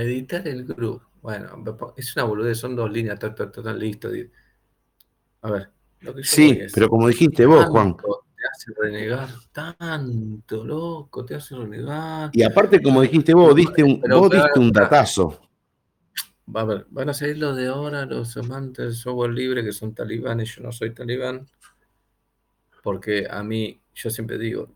editar 0.00 0.46
el 0.48 0.64
grupo. 0.64 1.06
Bueno, 1.22 1.62
es 1.96 2.16
una 2.16 2.24
boludez, 2.24 2.58
son 2.58 2.74
dos 2.74 2.90
líneas, 2.90 3.18
total, 3.18 3.78
listo. 3.78 4.10
A 5.42 5.50
ver. 5.50 5.70
Lo 6.00 6.14
que 6.14 6.24
sí, 6.24 6.58
pero 6.72 6.88
como 6.88 7.08
dijiste 7.08 7.44
vos, 7.44 7.66
Juan. 7.66 7.96
Te 7.96 8.46
hace 8.46 8.72
renegar 8.80 9.28
tanto, 9.52 10.64
loco, 10.64 11.26
te 11.26 11.34
hace 11.34 11.54
renegar. 11.54 12.30
Y 12.32 12.42
aparte, 12.42 12.80
como 12.80 13.02
dijiste 13.02 13.34
vos, 13.34 13.54
diste 13.54 13.82
un, 13.82 14.00
vos 14.00 14.30
diste 14.30 14.58
un 14.58 14.72
datazo 14.72 15.38
van 16.52 17.08
a 17.08 17.14
salir 17.14 17.38
los 17.38 17.56
de 17.56 17.68
ahora, 17.68 18.06
los 18.06 18.36
amantes 18.36 18.84
del 18.84 18.94
software 18.94 19.32
libre 19.32 19.64
que 19.64 19.72
son 19.72 19.94
talibanes, 19.94 20.54
yo 20.54 20.62
no 20.62 20.72
soy 20.72 20.92
talibán, 20.92 21.46
porque 22.82 23.26
a 23.30 23.42
mí, 23.42 23.80
yo 23.94 24.10
siempre 24.10 24.38
digo, 24.38 24.74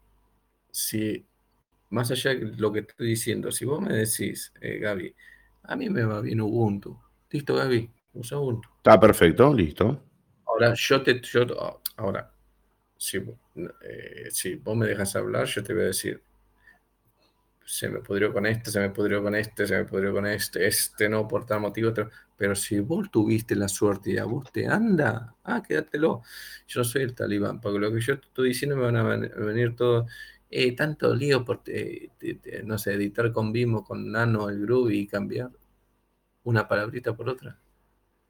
si, 0.70 1.26
más 1.90 2.10
allá 2.10 2.34
de 2.34 2.52
lo 2.56 2.72
que 2.72 2.80
estoy 2.80 3.08
diciendo, 3.08 3.50
si 3.50 3.64
vos 3.64 3.80
me 3.80 3.92
decís, 3.92 4.52
eh, 4.60 4.78
Gaby, 4.78 5.14
a 5.64 5.76
mí 5.76 5.90
me 5.90 6.04
va 6.04 6.20
bien 6.20 6.40
Ubuntu, 6.40 6.98
listo 7.30 7.54
Gaby, 7.54 7.90
usa 8.14 8.38
Ubuntu. 8.38 8.68
Está 8.76 9.00
perfecto, 9.00 9.52
listo. 9.52 10.00
Ahora, 10.54 10.72
yo 10.74 11.02
te, 11.02 11.20
yo, 11.20 11.44
ahora, 11.96 12.32
si, 12.96 13.18
eh, 13.18 14.28
si 14.30 14.54
vos 14.56 14.76
me 14.76 14.86
dejas 14.86 15.16
hablar, 15.16 15.46
yo 15.46 15.64
te 15.64 15.74
voy 15.74 15.82
a 15.82 15.86
decir, 15.86 16.22
se 17.66 17.88
me 17.88 17.98
pudrió 18.00 18.32
con 18.32 18.46
este, 18.46 18.70
se 18.70 18.78
me 18.78 18.90
pudrió 18.90 19.20
con 19.22 19.34
este, 19.34 19.66
se 19.66 19.76
me 19.76 19.84
pudrió 19.84 20.12
con 20.12 20.26
este, 20.26 20.66
este 20.66 21.08
no 21.08 21.26
por 21.26 21.44
tal 21.44 21.60
motivo, 21.60 21.92
pero 22.36 22.54
si 22.54 22.78
vos 22.80 23.10
tuviste 23.10 23.56
la 23.56 23.66
suerte 23.68 24.12
y 24.12 24.18
a 24.18 24.24
vos 24.26 24.52
te 24.52 24.66
anda, 24.68 25.34
ah, 25.42 25.60
quédatelo. 25.66 26.22
Yo 26.68 26.84
soy 26.84 27.02
el 27.02 27.14
talibán, 27.16 27.60
porque 27.60 27.80
lo 27.80 27.92
que 27.92 28.00
yo 28.00 28.14
estoy 28.14 28.50
diciendo 28.50 28.76
me 28.76 28.84
van 28.84 28.96
a 28.96 29.02
venir 29.02 29.74
todos, 29.74 30.08
eh, 30.50 30.76
tanto 30.76 31.14
lío 31.16 31.44
por, 31.44 31.62
no 32.64 32.78
sé, 32.78 32.92
editar 32.94 33.32
con 33.32 33.50
Vimo, 33.52 33.82
con 33.84 34.08
Nano, 34.12 34.48
el 34.50 34.60
Groovy 34.62 35.00
y 35.00 35.06
cambiar 35.08 35.50
una 36.44 36.68
palabrita 36.68 37.16
por 37.16 37.28
otra. 37.28 37.58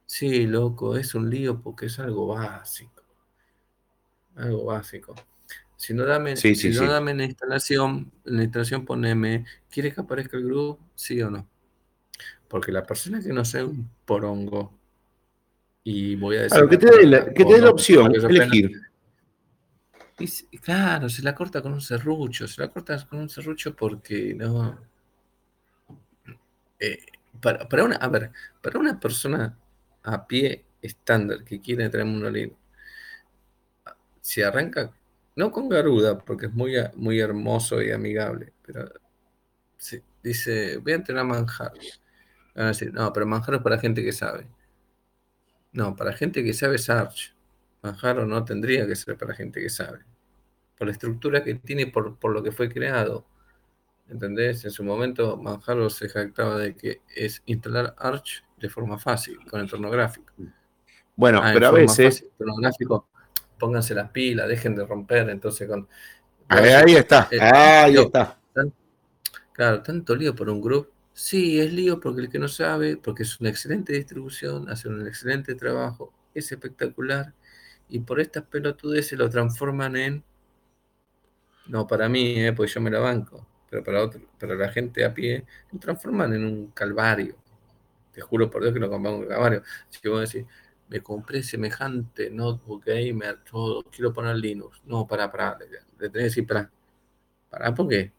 Sí, 0.05 0.45
loco, 0.45 0.97
es 0.97 1.15
un 1.15 1.29
lío 1.29 1.61
porque 1.61 1.87
es 1.87 1.99
algo 1.99 2.27
básico. 2.27 3.03
Algo 4.35 4.65
básico. 4.65 5.15
Si 5.77 5.93
no 5.93 6.05
dame, 6.05 6.35
si 6.37 6.69
no 6.69 6.85
dame 6.85 7.11
en 7.11 7.17
la 7.17 7.25
instalación, 7.25 8.11
en 8.25 8.37
la 8.37 8.43
instalación 8.43 8.85
poneme, 8.85 9.45
¿quieres 9.69 9.93
que 9.93 10.01
aparezca 10.01 10.37
el 10.37 10.45
grupo? 10.45 10.79
Sí 10.95 11.21
o 11.21 11.29
no. 11.29 11.47
Porque 12.47 12.71
la 12.71 12.85
persona 12.85 13.21
que 13.21 13.33
no 13.33 13.43
sea 13.43 13.65
un 13.65 13.89
porongo, 14.05 14.73
y 15.83 16.15
voy 16.15 16.37
a 16.37 16.41
decir. 16.41 16.57
Claro, 16.57 16.69
que 16.69 16.77
te 16.77 16.97
dé 16.97 17.05
la, 17.05 17.25
que 17.25 17.45
te 17.45 17.53
dé 17.53 17.61
la 17.61 17.69
opción, 17.69 18.13
elegir. 18.15 18.81
claro, 20.61 21.07
se 21.09 21.21
la 21.21 21.35
corta 21.35 21.61
con 21.61 21.73
un 21.73 21.81
serrucho, 21.81 22.47
se 22.47 22.61
la 22.61 22.69
corta 22.69 23.05
con 23.05 23.19
un 23.19 23.29
serrucho 23.29 23.75
porque 23.75 24.33
no. 24.33 24.79
Eh, 26.79 27.05
para, 27.39 27.83
una, 27.83 27.97
a 27.97 28.07
ver, 28.07 28.31
para 28.61 28.79
una 28.79 28.99
persona 28.99 29.55
a 30.05 30.27
pie 30.27 30.65
estándar 30.81 31.43
que 31.43 31.59
quiere 31.61 31.89
traerme 31.89 32.17
una 32.17 32.29
Linux, 32.29 32.57
si 34.21 34.41
arranca, 34.41 34.91
no 35.35 35.51
con 35.51 35.69
Garuda, 35.69 36.17
porque 36.17 36.47
es 36.47 36.53
muy, 36.53 36.75
muy 36.95 37.19
hermoso 37.19 37.81
y 37.81 37.91
amigable, 37.91 38.53
pero 38.65 38.89
dice, 40.23 40.77
voy 40.77 40.93
a 40.93 40.95
entrenar 40.95 41.25
Manjaro. 41.25 41.75
Van 42.55 42.65
a 42.65 42.67
decir, 42.69 42.93
no, 42.93 43.11
pero 43.13 43.25
Manjaro 43.25 43.57
es 43.57 43.63
para 43.63 43.77
gente 43.77 44.03
que 44.03 44.11
sabe. 44.11 44.47
No, 45.73 45.95
para 45.95 46.13
gente 46.13 46.43
que 46.43 46.53
sabe 46.53 46.77
es 46.77 46.89
Arch. 46.89 47.35
Manjaro 47.83 48.25
no 48.25 48.43
tendría 48.45 48.87
que 48.87 48.95
ser 48.95 49.17
para 49.17 49.35
gente 49.35 49.61
que 49.61 49.69
sabe. 49.69 49.99
Por 50.77 50.87
la 50.87 50.93
estructura 50.93 51.43
que 51.43 51.55
tiene, 51.55 51.87
por, 51.87 52.17
por 52.17 52.31
lo 52.31 52.41
que 52.41 52.51
fue 52.51 52.69
creado. 52.69 53.25
¿Entendés? 54.07 54.65
En 54.65 54.71
su 54.71 54.83
momento 54.83 55.37
Manjaro 55.37 55.89
se 55.89 56.09
jactaba 56.09 56.57
de 56.57 56.75
que 56.75 57.01
es 57.15 57.43
instalar 57.45 57.93
Arch 57.97 58.43
de 58.65 58.69
forma 58.69 58.97
fácil, 58.97 59.39
con 59.49 59.61
entorno 59.61 59.89
gráfico. 59.89 60.33
Bueno, 61.15 61.41
ah, 61.43 61.51
pero 61.53 61.67
a 61.67 61.71
veces... 61.71 62.23
entorno 62.23 62.55
gráfico, 62.57 63.07
pónganse 63.57 63.93
las 63.95 64.09
pilas, 64.11 64.47
dejen 64.47 64.75
de 64.75 64.85
romper, 64.85 65.29
entonces 65.29 65.67
con... 65.67 65.87
Ahí, 66.47 66.93
está, 66.93 67.27
eh, 67.31 67.39
ahí 67.41 67.97
está. 67.97 68.37
claro, 69.51 69.81
tanto 69.81 70.15
lío 70.15 70.35
por 70.35 70.47
un 70.47 70.61
grupo 70.61 70.95
Sí, 71.17 71.61
es 71.61 71.71
lío 71.71 72.01
porque 72.01 72.21
el 72.23 72.29
que 72.29 72.39
no 72.39 72.49
sabe, 72.49 72.97
porque 72.97 73.23
es 73.23 73.39
una 73.39 73.49
excelente 73.49 73.93
distribución, 73.93 74.69
hace 74.69 74.89
un 74.89 75.07
excelente 75.07 75.55
trabajo, 75.55 76.13
es 76.33 76.51
espectacular, 76.51 77.33
y 77.87 77.99
por 77.99 78.19
estas 78.19 78.43
pelotudes 78.43 79.13
lo 79.13 79.29
transforman 79.29 79.95
en, 79.95 80.23
no 81.67 81.87
para 81.87 82.09
mí, 82.09 82.43
eh, 82.43 82.51
porque 82.51 82.69
yo 82.73 82.81
me 82.81 82.89
la 82.91 82.99
banco, 82.99 83.47
pero 83.69 83.81
para, 83.81 84.03
otro, 84.03 84.19
para 84.37 84.55
la 84.55 84.69
gente 84.69 85.05
a 85.05 85.13
pie, 85.13 85.45
lo 85.71 85.79
transforman 85.79 86.33
en 86.33 86.43
un 86.43 86.67
calvario. 86.71 87.37
Te 88.15 88.21
juro 88.21 88.49
por 88.49 88.61
Dios 88.61 88.73
que 88.73 88.79
lo 88.79 88.89
compramos 88.89 89.23
un 89.23 89.27
calvario. 89.27 89.61
Así 89.89 89.99
que 89.99 90.07
voy 90.07 90.19
a 90.19 90.21
decir, 90.21 90.45
me 90.87 91.01
compré 91.01 91.43
semejante 91.43 92.29
notebook 92.29 92.85
gamer, 92.85 93.39
todo, 93.43 93.83
quiero 93.83 94.13
poner 94.13 94.37
Linux. 94.37 94.81
No, 94.85 95.05
para, 95.05 95.29
para, 95.29 95.57
le, 95.59 96.09
tenés 96.09 96.11
que 96.11 96.19
decir, 96.19 96.47
para, 96.47 96.71
para, 97.49 97.75
¿por 97.75 97.89
qué? 97.89 98.13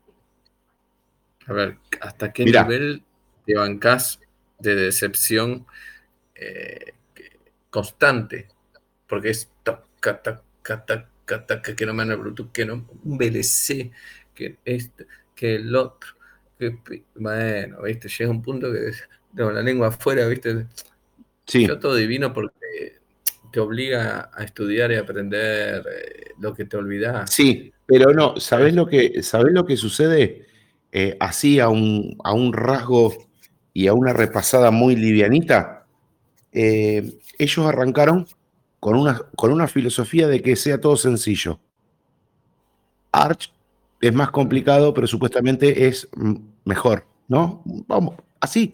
A 1.47 1.53
ver, 1.55 1.79
¿hasta 2.01 2.31
qué 2.31 2.45
nivel 2.45 3.03
te 3.47 3.55
bancas 3.55 4.21
de 4.59 4.75
decepción 4.75 5.67
eh, 6.35 6.93
constante? 7.71 8.49
Porque 9.07 9.31
es 9.31 9.49
que 11.77 11.87
no 11.87 11.95
me 11.95 12.03
han 12.03 12.21
Bluetooth, 12.21 12.53
que 12.53 12.67
no, 12.67 12.87
un 13.05 13.17
VLC, 13.17 13.93
que 14.35 14.59
este, 14.65 15.07
que 15.35 15.55
el 15.55 15.75
otro. 15.75 16.11
Que, 16.59 16.79
bueno, 17.15 17.83
viste, 17.83 18.09
llega 18.09 18.31
un 18.31 18.43
punto 18.43 18.73
que 18.73 18.93
tengo 19.37 19.53
la 19.53 19.63
lengua 19.63 19.89
afuera, 19.89 20.27
viste. 20.27 20.67
Sí. 21.47 21.67
Yo 21.67 21.79
todo 21.79 21.95
divino 21.95 22.33
porque 22.33 22.97
te 23.53 23.61
obliga 23.61 24.31
a 24.35 24.45
estudiar 24.45 24.91
y 24.91 24.97
aprender 24.97 25.85
eh, 25.87 26.33
lo 26.41 26.55
que 26.55 26.65
te 26.65 26.77
olvidas. 26.77 27.31
Sí, 27.33 27.73
pero 27.85 28.13
no, 28.13 28.41
¿sabes 28.41 28.75
lo 28.75 28.87
que, 28.87 29.23
¿sabés 29.23 29.53
lo 29.53 29.65
que 29.65 29.77
sucede? 29.77 30.47
Eh, 30.91 31.17
así 31.21 31.61
a 31.61 31.69
un, 31.69 32.17
a 32.25 32.33
un, 32.33 32.53
rasgo 32.53 33.15
y 33.73 33.87
a 33.87 33.95
una 33.95 34.13
repasada 34.13 34.71
muy 34.71 34.97
livianita, 34.97 35.87
eh, 36.53 37.19
ellos 37.39 37.67
arrancaron 37.67 38.27
con 38.81 38.97
una, 38.97 39.21
con 39.37 39.53
una 39.53 39.69
filosofía 39.69 40.27
de 40.27 40.43
que 40.43 40.57
sea 40.57 40.81
todo 40.81 40.97
sencillo. 40.97 41.61
Arch 43.13 43.53
es 44.01 44.13
más 44.13 44.31
complicado, 44.31 44.95
pero 44.95 45.07
supuestamente 45.07 45.87
es 45.87 46.09
mejor, 46.65 47.07
¿no? 47.29 47.63
Vamos, 47.65 48.17
así 48.41 48.73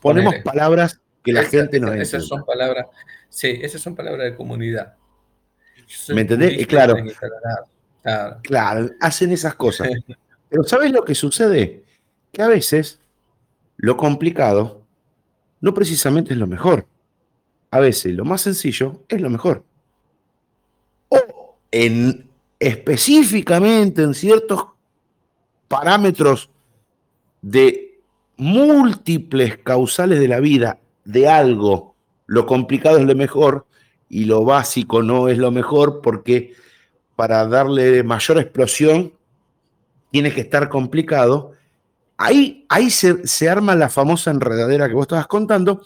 ponemos 0.00 0.34
palabras 0.44 1.00
que 1.22 1.32
la 1.32 1.44
gente 1.44 1.80
nos 1.80 1.94
Esas 1.96 2.26
son 2.26 2.44
palabras, 2.44 2.86
sí, 3.28 3.58
esas 3.60 3.80
son 3.80 3.94
palabras 3.94 4.30
de 4.30 4.36
comunidad. 4.36 4.94
¿Me 6.08 6.22
entendés? 6.22 6.66
Claro. 6.66 6.96
Claro. 8.02 8.38
claro, 8.42 8.90
hacen 9.00 9.32
esas 9.32 9.54
cosas. 9.54 9.88
Pero 10.48 10.62
¿sabes 10.64 10.92
lo 10.92 11.04
que 11.04 11.14
sucede? 11.14 11.84
Que 12.32 12.42
a 12.42 12.48
veces 12.48 13.00
lo 13.76 13.96
complicado 13.96 14.82
no 15.60 15.74
precisamente 15.74 16.32
es 16.34 16.38
lo 16.38 16.46
mejor. 16.46 16.86
A 17.70 17.80
veces 17.80 18.14
lo 18.14 18.24
más 18.24 18.42
sencillo 18.42 19.04
es 19.08 19.20
lo 19.20 19.28
mejor. 19.28 19.64
O 21.08 21.58
en, 21.72 22.30
específicamente 22.58 24.02
en 24.02 24.14
ciertos 24.14 24.66
parámetros 25.68 26.48
de 27.42 27.85
múltiples 28.36 29.58
causales 29.58 30.20
de 30.20 30.28
la 30.28 30.40
vida 30.40 30.78
de 31.04 31.28
algo, 31.28 31.94
lo 32.26 32.46
complicado 32.46 32.98
es 32.98 33.04
lo 33.04 33.14
mejor 33.14 33.66
y 34.08 34.24
lo 34.24 34.44
básico 34.44 35.02
no 35.02 35.28
es 35.28 35.38
lo 35.38 35.50
mejor 35.50 36.00
porque 36.02 36.54
para 37.14 37.46
darle 37.46 38.02
mayor 38.02 38.38
explosión 38.38 39.12
tiene 40.10 40.32
que 40.32 40.42
estar 40.42 40.68
complicado. 40.68 41.52
Ahí, 42.16 42.64
ahí 42.68 42.90
se, 42.90 43.48
arma 43.48 43.74
la 43.74 43.88
famosa 43.88 44.30
enredadera 44.30 44.88
que 44.88 44.94
vos 44.94 45.04
estabas 45.04 45.26
contando, 45.26 45.82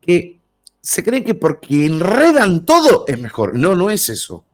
que 0.00 0.40
se 0.80 1.02
cree 1.02 1.24
que 1.24 1.34
porque 1.34 1.86
enredan 1.86 2.64
todo 2.64 3.04
es 3.06 3.18
mejor. 3.18 3.54
No, 3.54 3.74
no 3.74 3.90
es 3.90 4.08
eso. 4.08 4.44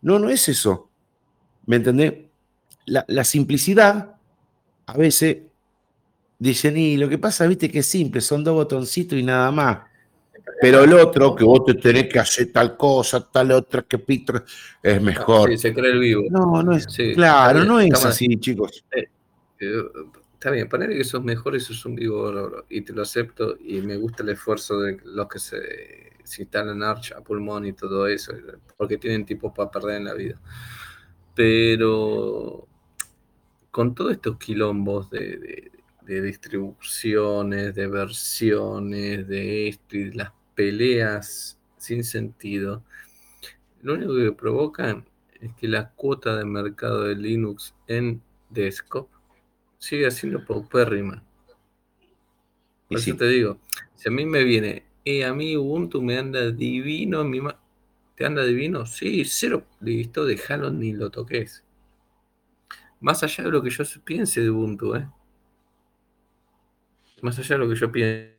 No, 0.00 0.18
no 0.18 0.28
es 0.28 0.48
eso. 0.48 0.88
¿Me 1.66 1.76
entendés? 1.76 2.14
La, 2.86 3.04
la 3.08 3.24
simplicidad, 3.24 4.16
a 4.86 4.96
veces 4.96 5.38
dicen, 6.38 6.76
y 6.76 6.96
lo 6.96 7.08
que 7.08 7.18
pasa, 7.18 7.46
viste 7.46 7.70
que 7.70 7.80
es 7.80 7.86
simple, 7.86 8.20
son 8.20 8.44
dos 8.44 8.54
botoncitos 8.54 9.18
y 9.18 9.22
nada 9.22 9.50
más. 9.50 9.78
Pero 10.60 10.82
el 10.82 10.92
otro, 10.94 11.36
que 11.36 11.44
vos 11.44 11.64
te 11.64 11.74
tenés 11.74 12.08
que 12.08 12.18
hacer 12.18 12.50
tal 12.52 12.76
cosa, 12.76 13.28
tal 13.30 13.52
otra, 13.52 13.82
que 13.82 13.98
Pitro 13.98 14.42
es 14.82 15.00
mejor. 15.00 15.50
Sí, 15.50 15.58
se 15.58 15.74
cree 15.74 15.92
el 15.92 16.00
vivo. 16.00 16.24
No, 16.30 16.62
no 16.62 16.72
es. 16.72 16.86
claro, 17.14 17.64
no 17.64 17.78
es 17.78 18.04
así, 18.04 18.36
chicos. 18.38 18.84
Eh, 18.90 19.08
eh, 19.60 19.82
está 20.32 20.50
bien, 20.50 20.68
poner 20.68 20.90
que 20.90 21.04
sos 21.04 21.22
mejor, 21.22 21.54
eso 21.54 21.72
es 21.72 21.84
un 21.84 21.94
vivo 21.94 22.64
y 22.68 22.80
te 22.80 22.92
lo 22.92 23.02
acepto 23.02 23.56
y 23.60 23.80
me 23.82 23.96
gusta 23.96 24.22
el 24.22 24.30
esfuerzo 24.30 24.80
de 24.80 24.98
los 25.04 25.28
que 25.28 25.38
se, 25.38 25.58
instalan 26.38 26.82
Arch 26.82 27.12
a 27.12 27.20
pulmón 27.20 27.66
y 27.66 27.72
todo 27.72 28.06
eso, 28.06 28.32
porque 28.76 28.98
tienen 28.98 29.24
tipos 29.24 29.52
para 29.54 29.70
perder 29.70 29.96
en 29.96 30.04
la 30.04 30.14
vida. 30.14 30.40
Pero 31.34 32.66
con 33.70 33.94
todos 33.94 34.12
estos 34.12 34.38
quilombos 34.38 35.08
de, 35.10 35.38
de 35.38 35.77
distribuciones, 36.08 37.74
de 37.74 37.86
versiones, 37.86 39.28
de 39.28 39.68
esto 39.68 39.96
y 39.96 40.12
las 40.12 40.32
peleas 40.54 41.58
sin 41.76 42.02
sentido, 42.02 42.82
lo 43.82 43.94
único 43.94 44.16
que 44.16 44.32
provocan 44.32 45.06
es 45.40 45.52
que 45.54 45.68
la 45.68 45.90
cuota 45.90 46.36
de 46.36 46.44
mercado 46.44 47.04
de 47.04 47.14
Linux 47.14 47.74
en 47.86 48.20
desktop 48.50 49.08
sigue 49.78 50.10
siendo 50.10 50.44
paupérrima. 50.44 51.22
Por 52.88 52.98
eso 52.98 53.14
te 53.16 53.28
digo, 53.28 53.58
si 53.94 54.08
a 54.08 54.12
mí 54.12 54.26
me 54.26 54.42
viene, 54.44 54.84
eh, 55.04 55.24
a 55.24 55.34
mí 55.34 55.56
Ubuntu 55.56 56.02
me 56.02 56.18
anda 56.18 56.50
divino, 56.50 57.22
mi 57.22 57.40
¿te 58.16 58.24
anda 58.24 58.44
divino? 58.44 58.86
Sí, 58.86 59.24
cero, 59.24 59.64
listo, 59.80 60.24
déjalo, 60.24 60.70
ni 60.70 60.92
lo 60.92 61.10
toques. 61.10 61.62
Más 63.00 63.22
allá 63.22 63.44
de 63.44 63.50
lo 63.50 63.62
que 63.62 63.70
yo 63.70 63.84
piense 64.04 64.40
de 64.40 64.50
Ubuntu, 64.50 64.96
¿eh? 64.96 65.08
Más 67.22 67.38
allá 67.38 67.56
de 67.56 67.64
lo 67.64 67.68
que 67.68 67.76
yo 67.76 67.90
piense 67.90 68.38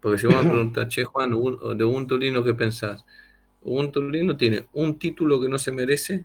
porque 0.00 0.18
si 0.18 0.26
vos 0.26 0.36
me 0.36 0.42
preguntas, 0.50 0.88
che, 0.88 1.04
Juan, 1.04 1.30
de 1.30 1.84
Ubuntu 1.84 2.18
Linux, 2.18 2.46
¿qué 2.46 2.54
pensás? 2.54 3.04
Ubuntu 3.62 4.02
Linux 4.02 4.38
tiene 4.38 4.66
un 4.72 4.98
título 4.98 5.40
que 5.40 5.48
no 5.48 5.58
se 5.58 5.72
merece, 5.72 6.24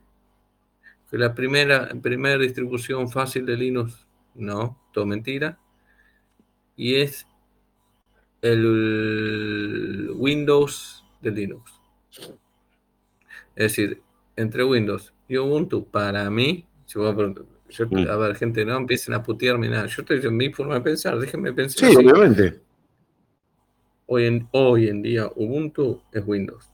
que 1.09 1.17
la 1.17 1.33
primera, 1.33 1.89
primera 2.01 2.37
distribución 2.37 3.09
fácil 3.09 3.45
de 3.45 3.55
Linux, 3.55 4.05
no, 4.35 4.79
todo 4.93 5.05
mentira, 5.05 5.59
y 6.75 6.95
es 6.95 7.25
el 8.41 10.11
Windows 10.15 11.05
de 11.21 11.31
Linux. 11.31 11.71
Es 13.55 13.75
decir, 13.75 14.01
entre 14.35 14.63
Windows 14.63 15.13
y 15.27 15.37
Ubuntu, 15.37 15.85
para 15.85 16.29
mí, 16.29 16.65
si 16.85 16.97
vos 16.97 17.15
mm. 17.77 18.07
a 18.09 18.15
ver, 18.15 18.35
gente, 18.35 18.65
no 18.65 18.77
empiecen 18.77 19.13
a 19.13 19.23
putearme 19.23 19.69
nada. 19.69 19.85
Yo 19.85 20.01
estoy 20.01 20.17
diciendo 20.17 20.37
mi 20.37 20.51
forma 20.51 20.75
de 20.75 20.81
pensar, 20.81 21.17
déjenme 21.19 21.53
pensar. 21.53 21.89
Sí, 21.89 21.95
obviamente. 21.95 22.61
Hoy 24.07 24.25
en, 24.25 24.47
hoy 24.51 24.87
en 24.87 25.01
día 25.01 25.29
Ubuntu 25.35 26.01
es 26.11 26.23
Windows. 26.25 26.69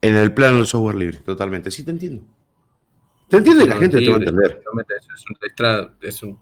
En 0.00 0.16
el 0.16 0.32
plano 0.32 0.58
del 0.58 0.66
software 0.66 0.96
libre, 0.96 1.18
totalmente. 1.18 1.70
Sí, 1.70 1.84
te 1.84 1.90
entiendo. 1.90 2.22
Te 3.28 3.38
entiende 3.38 3.64
y 3.64 3.68
la 3.68 3.76
gente 3.76 3.98
te 3.98 4.08
va 4.08 4.16
a 4.16 4.18
entender. 4.18 4.62
Es 6.00 6.22
un, 6.22 6.38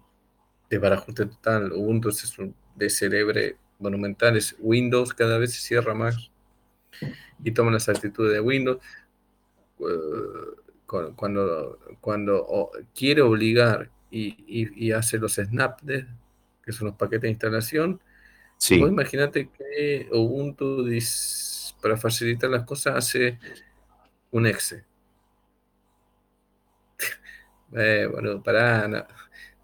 desbarajuste 0.68 1.26
total. 1.26 1.72
Ubuntu 1.72 2.10
es 2.10 2.38
un 2.38 2.54
celebre 2.88 3.56
monumental. 3.78 4.36
Es 4.36 4.54
Windows, 4.58 5.14
cada 5.14 5.38
vez 5.38 5.54
se 5.54 5.60
cierra 5.60 5.94
más 5.94 6.30
y 7.42 7.50
toma 7.52 7.70
las 7.70 7.88
actitudes 7.88 8.34
de 8.34 8.40
Windows. 8.40 8.78
Eh, 9.80 9.84
cuando, 10.86 11.78
cuando 12.00 12.70
quiere 12.94 13.22
obligar 13.22 13.90
y, 14.10 14.36
y, 14.46 14.92
hace 14.92 15.18
los 15.18 15.34
snaps 15.34 15.82
que 16.62 16.72
son 16.72 16.88
los 16.88 16.96
paquetes 16.96 17.22
de 17.22 17.30
instalación, 17.30 18.00
Sí. 18.56 18.78
Vos 18.80 18.90
imaginate 18.90 19.50
que 19.50 20.08
Ubuntu, 20.12 20.86
para 21.82 21.96
facilitar 21.96 22.50
las 22.50 22.64
cosas, 22.64 22.96
hace 22.96 23.38
un 24.30 24.46
exe. 24.46 24.84
eh, 27.74 28.08
bueno, 28.10 28.42
para 28.42 29.06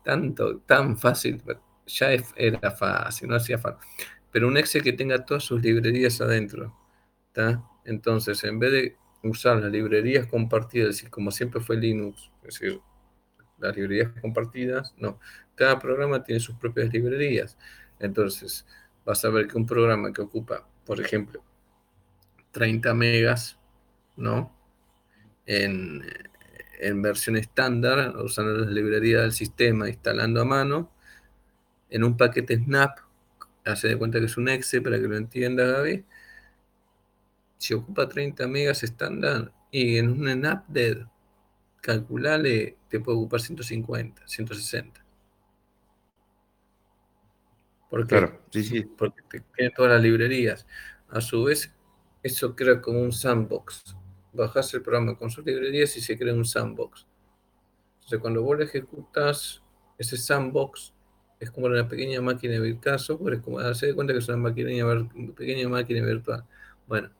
tanto, 0.04 0.58
tan 0.60 0.98
fácil, 0.98 1.42
ya 1.86 2.10
era 2.36 2.70
fácil, 2.70 3.28
no 3.28 3.36
hacía 3.36 3.58
falta. 3.58 3.80
Pero 4.30 4.48
un 4.48 4.56
exe 4.56 4.80
que 4.80 4.92
tenga 4.92 5.24
todas 5.24 5.44
sus 5.44 5.62
librerías 5.62 6.20
adentro, 6.20 6.76
¿está? 7.28 7.62
Entonces, 7.84 8.44
en 8.44 8.58
vez 8.58 8.72
de 8.72 8.96
usar 9.22 9.58
las 9.58 9.70
librerías 9.70 10.26
compartidas, 10.26 11.02
y 11.02 11.06
como 11.06 11.30
siempre 11.30 11.60
fue 11.60 11.76
Linux, 11.76 12.30
es 12.42 12.60
decir, 12.60 12.80
las 13.58 13.76
librerías 13.76 14.12
compartidas, 14.20 14.94
no. 14.98 15.18
Cada 15.54 15.78
programa 15.78 16.22
tiene 16.24 16.40
sus 16.40 16.56
propias 16.56 16.92
librerías. 16.92 17.58
Entonces, 17.98 18.66
vas 19.04 19.24
a 19.24 19.30
ver 19.30 19.46
que 19.46 19.58
un 19.58 19.66
programa 19.66 20.12
que 20.12 20.22
ocupa, 20.22 20.66
por 20.84 21.00
ejemplo, 21.00 21.44
30 22.52 22.94
megas, 22.94 23.58
¿no? 24.16 24.56
En, 25.46 26.02
versión 27.02 27.36
estándar, 27.36 28.16
usando 28.16 28.52
las 28.52 28.70
librerías 28.70 29.22
del 29.22 29.32
sistema, 29.32 29.88
instalando 29.88 30.40
a 30.40 30.44
mano, 30.44 30.90
en 31.90 32.04
un 32.04 32.16
paquete 32.16 32.56
Snap, 32.56 32.98
hace 33.66 33.88
de 33.88 33.98
cuenta 33.98 34.18
que 34.18 34.26
es 34.26 34.36
un 34.38 34.48
exe 34.48 34.80
para 34.80 34.98
que 34.98 35.06
lo 35.06 35.16
entienda 35.16 35.64
Gaby, 35.64 36.04
si 37.60 37.74
ocupa 37.74 38.08
30 38.08 38.48
megas 38.48 38.82
estándar 38.82 39.52
y 39.70 39.98
en 39.98 40.08
un 40.08 40.26
Snap 40.30 40.66
de 40.66 41.06
calculale, 41.82 42.78
te 42.88 43.00
puede 43.00 43.18
ocupar 43.18 43.40
150, 43.40 44.26
160. 44.26 45.04
¿Por 47.90 48.06
qué? 48.06 48.16
Claro, 48.16 48.40
sí, 48.50 48.64
sí. 48.64 48.82
Porque 48.82 49.22
tiene 49.54 49.72
todas 49.76 49.92
las 49.92 50.02
librerías. 50.02 50.66
A 51.10 51.20
su 51.20 51.44
vez, 51.44 51.70
eso 52.22 52.56
crea 52.56 52.80
como 52.80 53.02
un 53.02 53.12
sandbox. 53.12 53.94
Bajas 54.32 54.72
el 54.72 54.80
programa 54.80 55.18
con 55.18 55.30
sus 55.30 55.44
librerías 55.44 55.94
y 55.98 56.00
se 56.00 56.16
crea 56.16 56.32
un 56.32 56.46
sandbox. 56.46 57.06
Entonces, 57.96 58.20
cuando 58.20 58.42
vos 58.42 58.56
lo 58.56 58.64
ejecutas, 58.64 59.62
ese 59.98 60.16
sandbox 60.16 60.94
es 61.38 61.50
como 61.50 61.66
una 61.66 61.86
pequeña 61.86 62.22
máquina 62.22 62.58
virtual, 62.58 62.98
software 62.98 63.34
es 63.34 63.40
como 63.40 63.58
hacer 63.58 63.90
de 63.90 63.94
cuenta 63.94 64.14
que 64.14 64.20
es 64.20 64.28
una 64.30 64.54
pequeña 64.54 65.68
máquina 65.68 66.06
virtual. 66.06 66.46
Bueno, 66.86 67.10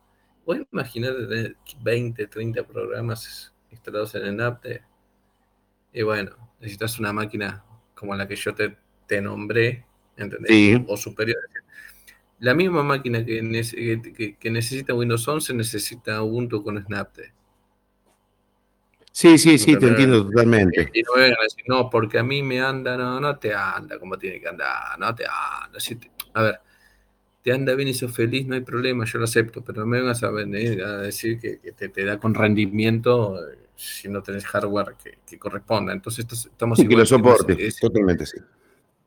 a 0.47 0.67
imaginar 0.73 1.15
tener 1.29 1.57
20, 1.83 2.27
30 2.27 2.67
programas 2.67 3.53
instalados 3.71 4.15
en 4.15 4.41
el. 4.41 4.83
Y 5.93 6.03
bueno, 6.03 6.37
necesitas 6.61 6.99
una 6.99 7.13
máquina 7.13 7.65
como 7.95 8.15
la 8.15 8.27
que 8.27 8.37
yo 8.37 8.55
te, 8.55 8.77
te 9.07 9.21
nombré, 9.21 9.85
¿entendés? 10.17 10.81
O 10.87 10.97
superior. 10.97 11.39
La 12.39 12.55
misma 12.55 12.83
máquina 12.83 13.25
que, 13.25 13.43
necesita 13.43 14.95
Windows 14.95 15.29
11 15.29 15.53
necesita 15.53 16.23
Ubuntu 16.23 16.65
con 16.65 16.83
Snapte. 16.83 17.35
Sí, 19.13 19.37
sí, 19.37 19.59
sí, 19.59 19.77
te 19.77 19.89
entiendo 19.89 20.25
totalmente. 20.25 20.91
Y 20.95 21.03
no 21.03 21.15
vengan 21.17 21.39
a 21.39 21.43
decir, 21.43 21.65
no, 21.67 21.91
porque 21.91 22.19
a 22.19 22.23
mí 22.23 22.43
me 22.43 22.61
anda, 22.61 22.97
no, 22.97 23.21
no 23.21 23.39
te 23.39 23.53
anda 23.53 23.99
como 23.99 24.17
tiene 24.17 24.41
que 24.41 24.49
andar, 24.49 24.99
no 24.99 25.15
te 25.15 25.25
anda. 25.27 25.79
a 26.35 26.43
ver, 26.43 26.61
te 27.43 27.53
anda 27.53 27.75
bien 27.75 27.89
y 27.89 27.95
sos 27.95 28.13
feliz, 28.13 28.47
no 28.47 28.55
hay 28.55 28.61
problema, 28.61 29.05
yo 29.05 29.19
lo 29.19 29.25
acepto, 29.25 29.63
pero 29.63 29.81
no 29.81 29.87
me 29.87 30.01
vengas 30.01 30.23
a, 30.23 30.31
venir 30.31 30.83
a 30.83 30.99
decir 30.99 31.39
que, 31.39 31.57
te, 31.73 32.05
da 32.05 32.19
con 32.19 32.35
rendimiento 32.35 33.37
eh, 33.39 33.59
si 33.75 34.09
no 34.09 34.23
tenés 34.23 34.45
hardware 34.47 34.97
que, 35.27 35.39
corresponda. 35.39 35.93
Entonces 35.93 36.27
estamos 36.31 36.79
sí, 36.79 36.87
que 36.87 36.97
lo 36.97 37.07
soporte, 37.07 37.57
totalmente 37.81 38.27
sí. 38.27 38.39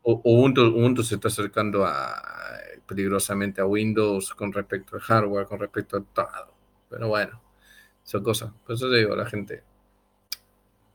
Ubuntu, 0.05 1.03
se 1.03 1.15
está 1.15 1.29
acercando 1.29 1.85
a, 1.85 2.21
peligrosamente 2.85 3.61
a 3.61 3.65
Windows 3.65 4.33
con 4.33 4.51
respecto 4.51 4.95
al 4.95 5.01
hardware, 5.01 5.45
con 5.45 5.59
respecto 5.59 5.97
a 5.97 6.01
todo. 6.01 6.53
Pero 6.89 7.07
bueno, 7.07 7.41
son 8.03 8.23
cosas. 8.23 8.51
Por 8.65 8.75
eso 8.75 8.89
digo 8.89 9.13
a 9.13 9.17
la 9.17 9.25
gente, 9.25 9.63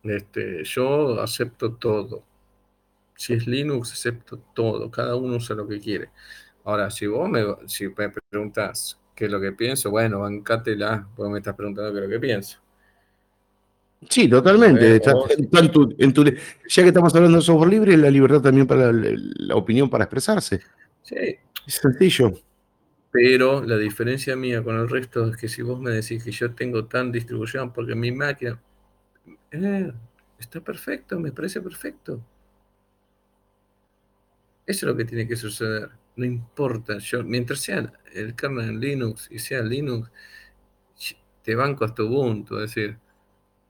este, 0.03 0.65
yo 0.65 1.21
acepto 1.21 1.73
todo. 1.73 2.25
Si 3.15 3.33
es 3.33 3.47
Linux, 3.47 3.93
acepto 3.93 4.39
todo. 4.55 4.91
Cada 4.91 5.17
uno 5.17 5.37
usa 5.37 5.57
lo 5.57 5.67
que 5.67 5.81
quiere. 5.81 6.11
Ahora, 6.69 6.91
si 6.91 7.07
vos 7.07 7.31
me, 7.31 7.43
si 7.65 7.89
me 7.89 8.11
preguntas 8.11 9.01
qué 9.15 9.25
es 9.25 9.33
lo 9.33 9.41
que 9.41 9.53
pienso, 9.53 9.91
bueno, 9.91 10.21
bancátela, 10.21 11.09
porque 11.17 11.33
me 11.33 11.39
estás 11.39 11.55
preguntando 11.55 11.93
qué 11.93 11.99
es 12.01 12.05
lo 12.05 12.11
que 12.11 12.21
pienso. 12.21 12.59
Sí, 14.07 14.29
totalmente. 14.29 15.01
ya 15.01 16.83
que 16.83 16.89
estamos 16.89 17.15
hablando 17.15 17.39
de 17.39 17.43
software 17.43 17.71
libre, 17.71 17.97
la 17.97 18.11
libertad 18.11 18.43
también 18.43 18.67
para 18.67 18.93
la, 18.93 19.55
opinión 19.57 19.89
para 19.89 20.05
expresarse. 20.05 20.61
Sí. 21.01 21.39
Es 21.67 21.77
sencillo. 21.77 22.35
Pero 23.11 23.65
la 23.65 23.79
diferencia 23.79 24.37
mía 24.37 24.63
con 24.63 24.77
el 24.77 24.91
resto 24.91 25.27
es 25.27 25.39
que 25.39 25.49
si 25.49 25.63
vos 25.63 25.81
me 25.81 25.91
decís 25.91 26.23
que 26.23 26.33
yo 26.33 26.55
tengo 26.55 26.85
tan 26.85 27.11
distribución, 27.11 27.73
porque 27.73 27.95
mi 27.95 28.13
máquina 28.13 28.61
eh, 29.53 29.91
está 30.39 30.61
perfecto, 30.61 31.19
me 31.19 31.33
parece 31.33 31.63
perfecto. 31.63 32.23
Eso 34.67 34.85
es 34.85 34.93
lo 34.93 34.95
que 34.95 35.07
tiene 35.07 35.27
que 35.27 35.35
suceder 35.35 35.89
no 36.19 36.25
importa, 36.27 36.99
yo, 36.99 37.23
mientras 37.25 37.61
sea 37.61 37.93
el 38.13 38.35
kernel 38.35 38.71
en 38.71 38.81
Linux 38.81 39.29
y 39.31 39.39
sea 39.39 39.63
Linux, 39.63 40.11
te 41.43 41.55
banco 41.55 41.85
hasta 41.85 42.03
Ubuntu, 42.03 42.57
es 42.57 42.75
decir, 42.75 42.99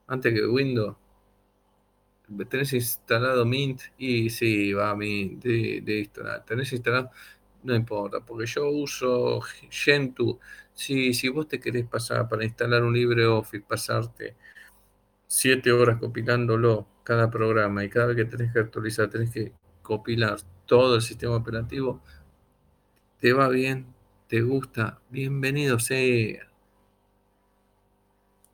antes 0.07 0.33
que 0.35 0.47
Windows, 0.47 0.97
tenés 2.49 2.73
instalado 2.73 3.45
Mint 3.45 3.83
y 3.99 4.31
sí, 4.31 4.73
va 4.73 4.97
Mint, 4.97 5.45
listo, 5.45 6.23
tenés 6.47 6.73
instalado, 6.73 7.11
no 7.63 7.75
importa, 7.75 8.21
porque 8.21 8.47
yo 8.47 8.69
uso 8.71 9.41
Gentoo, 9.71 10.41
si, 10.73 11.13
si 11.15 11.29
vos 11.29 11.49
te 11.49 11.61
querés 11.61 11.87
pasar 11.87 12.29
para 12.29 12.45
instalar 12.45 12.83
un 12.83 12.95
LibreOffice, 12.95 13.65
pasarte 13.69 14.37
siete 15.27 15.73
horas 15.73 15.99
compilándolo 16.01 16.89
cada 17.05 17.31
programa 17.31 17.85
y 17.85 17.91
cada 17.91 18.07
vez 18.07 18.17
que 18.17 18.25
tenés 18.25 18.53
que 18.53 18.61
actualizar, 18.61 19.11
tenés 19.11 19.31
que 19.31 19.53
compilar 19.83 20.39
todo 20.67 20.97
el 20.97 21.03
sistema 21.03 21.37
operativo, 21.37 22.03
te 23.21 23.33
va 23.33 23.49
bien, 23.49 23.87
te 24.29 24.43
gusta, 24.43 25.01
bienvenido 25.11 25.79
sea. 25.79 26.49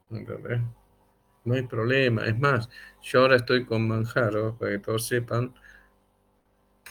No 0.08 1.54
hay 1.54 1.62
problema. 1.62 2.24
Es 2.26 2.38
más, 2.38 2.68
yo 3.02 3.20
ahora 3.20 3.36
estoy 3.36 3.66
con 3.66 3.86
Manjaro, 3.86 4.56
para 4.56 4.72
que 4.72 4.78
todos 4.78 5.06
sepan, 5.06 5.54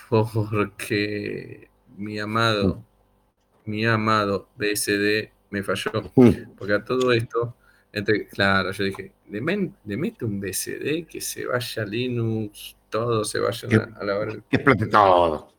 porque 0.09 1.69
mi 1.97 2.19
amado, 2.19 2.83
mi 3.65 3.85
amado 3.85 4.49
BSD 4.55 5.31
me 5.49 5.63
falló. 5.63 6.11
Porque 6.57 6.73
a 6.73 6.83
todo 6.83 7.11
esto, 7.13 7.55
entre, 7.91 8.27
claro, 8.27 8.71
yo 8.71 8.83
dije, 8.83 9.13
le, 9.29 9.41
mete 9.41 10.25
un 10.25 10.39
BSD 10.39 11.07
que 11.07 11.21
se 11.21 11.45
vaya 11.45 11.85
Linux, 11.85 12.75
todo 12.89 13.23
se 13.23 13.39
vaya 13.39 13.89
a, 13.95 14.03
la 14.03 14.19
hora. 14.19 14.33
Que 14.49 14.57
explote 14.57 14.87
todo 14.87 15.53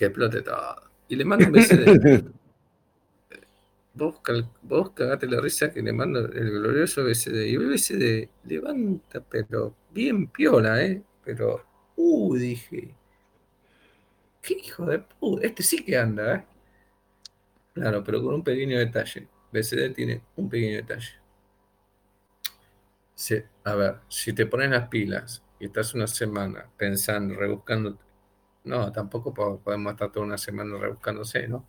que 0.00 0.06
explote 0.06 0.40
todo. 0.40 0.90
Y 1.08 1.16
le 1.16 1.26
mando 1.26 1.44
un 1.44 1.52
BCD. 1.52 2.24
vos, 3.92 4.90
cagate 4.94 5.26
la 5.26 5.42
risa 5.42 5.70
que 5.70 5.82
le 5.82 5.92
mando 5.92 6.20
el 6.20 6.50
glorioso 6.50 7.04
BCD. 7.04 7.48
Y 7.48 7.54
el 7.56 7.68
BCD 7.68 8.30
levanta, 8.44 9.20
pero 9.20 9.76
bien 9.90 10.28
piola, 10.28 10.82
¿eh? 10.82 11.02
Pero, 11.22 11.62
uh, 11.96 12.34
dije. 12.34 12.94
¿Qué 14.40 14.54
hijo 14.54 14.86
de 14.86 15.00
puta? 15.00 15.46
Este 15.46 15.62
sí 15.62 15.84
que 15.84 15.98
anda, 15.98 16.36
¿eh? 16.36 16.44
Claro, 17.74 18.02
pero 18.02 18.22
con 18.22 18.36
un 18.36 18.42
pequeño 18.42 18.78
detalle. 18.78 19.28
BCD 19.52 19.92
tiene 19.92 20.22
un 20.36 20.48
pequeño 20.48 20.76
detalle. 20.76 21.12
a 23.64 23.74
ver, 23.74 23.96
si 24.08 24.32
te 24.32 24.46
pones 24.46 24.70
las 24.70 24.88
pilas 24.88 25.42
y 25.58 25.66
estás 25.66 25.92
una 25.92 26.06
semana 26.06 26.70
pensando, 26.78 27.34
rebuscando 27.34 27.98
no, 28.64 28.92
tampoco 28.92 29.32
podemos 29.34 29.92
estar 29.92 30.10
toda 30.12 30.26
una 30.26 30.38
semana 30.38 30.78
rebuscándose, 30.78 31.48
¿no? 31.48 31.66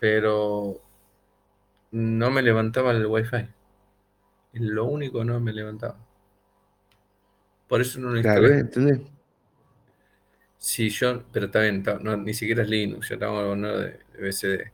Pero 0.00 0.82
no 1.92 2.30
me 2.30 2.42
levantaba 2.42 2.90
el 2.90 3.06
wifi. 3.06 3.46
Es 4.52 4.60
lo 4.60 4.84
único 4.84 5.18
que 5.18 5.24
no 5.24 5.40
me 5.40 5.52
levantaba. 5.52 5.98
Por 7.68 7.80
eso 7.80 7.98
no 8.00 8.10
lo 8.10 8.18
instalé. 8.18 8.68
Claro, 8.68 9.00
Si 10.58 10.90
yo, 10.90 11.24
pero 11.32 11.46
está 11.46 11.60
bien, 11.60 11.82
ni 12.24 12.34
siquiera 12.34 12.62
es 12.62 12.68
Linux, 12.68 13.08
yo 13.08 13.14
estaba 13.14 13.40
hablando 13.40 13.78
de, 13.78 13.98
de 14.12 14.18
BCD. 14.22 14.72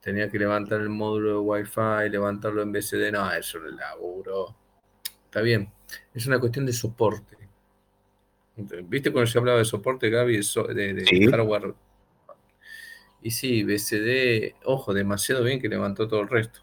Tenía 0.00 0.30
que 0.30 0.38
levantar 0.38 0.80
el 0.82 0.90
módulo 0.90 1.30
de 1.34 1.38
Wi-Fi, 1.38 2.10
levantarlo 2.10 2.62
en 2.62 2.72
BCD, 2.72 3.12
no, 3.12 3.32
eso 3.32 3.58
lo 3.58 3.70
laburo. 3.72 4.56
Está 5.26 5.42
bien, 5.42 5.72
es 6.14 6.26
una 6.26 6.40
cuestión 6.40 6.66
de 6.66 6.72
soporte. 6.74 7.41
¿Viste 8.56 9.10
cuando 9.10 9.30
se 9.30 9.38
hablaba 9.38 9.58
de 9.58 9.64
soporte, 9.64 10.10
Gaby, 10.10 10.40
de, 10.74 10.94
de 10.94 11.30
hardware? 11.30 11.74
Y 13.22 13.30
sí, 13.30 13.62
BCD, 13.62 14.56
ojo, 14.64 14.92
demasiado 14.92 15.44
bien 15.44 15.60
que 15.60 15.68
levantó 15.68 16.08
todo 16.08 16.20
el 16.20 16.28
resto. 16.28 16.60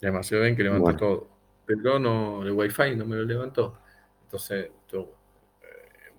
Demasiado 0.00 0.44
bien 0.44 0.56
que 0.56 0.62
levantó 0.62 0.96
todo. 0.96 1.28
Pero 1.66 1.98
no, 1.98 2.42
el 2.44 2.52
Wi-Fi 2.52 2.96
no 2.96 3.04
me 3.04 3.16
lo 3.16 3.24
levantó. 3.24 3.78
Entonces, 4.22 4.70
eh, 4.92 5.08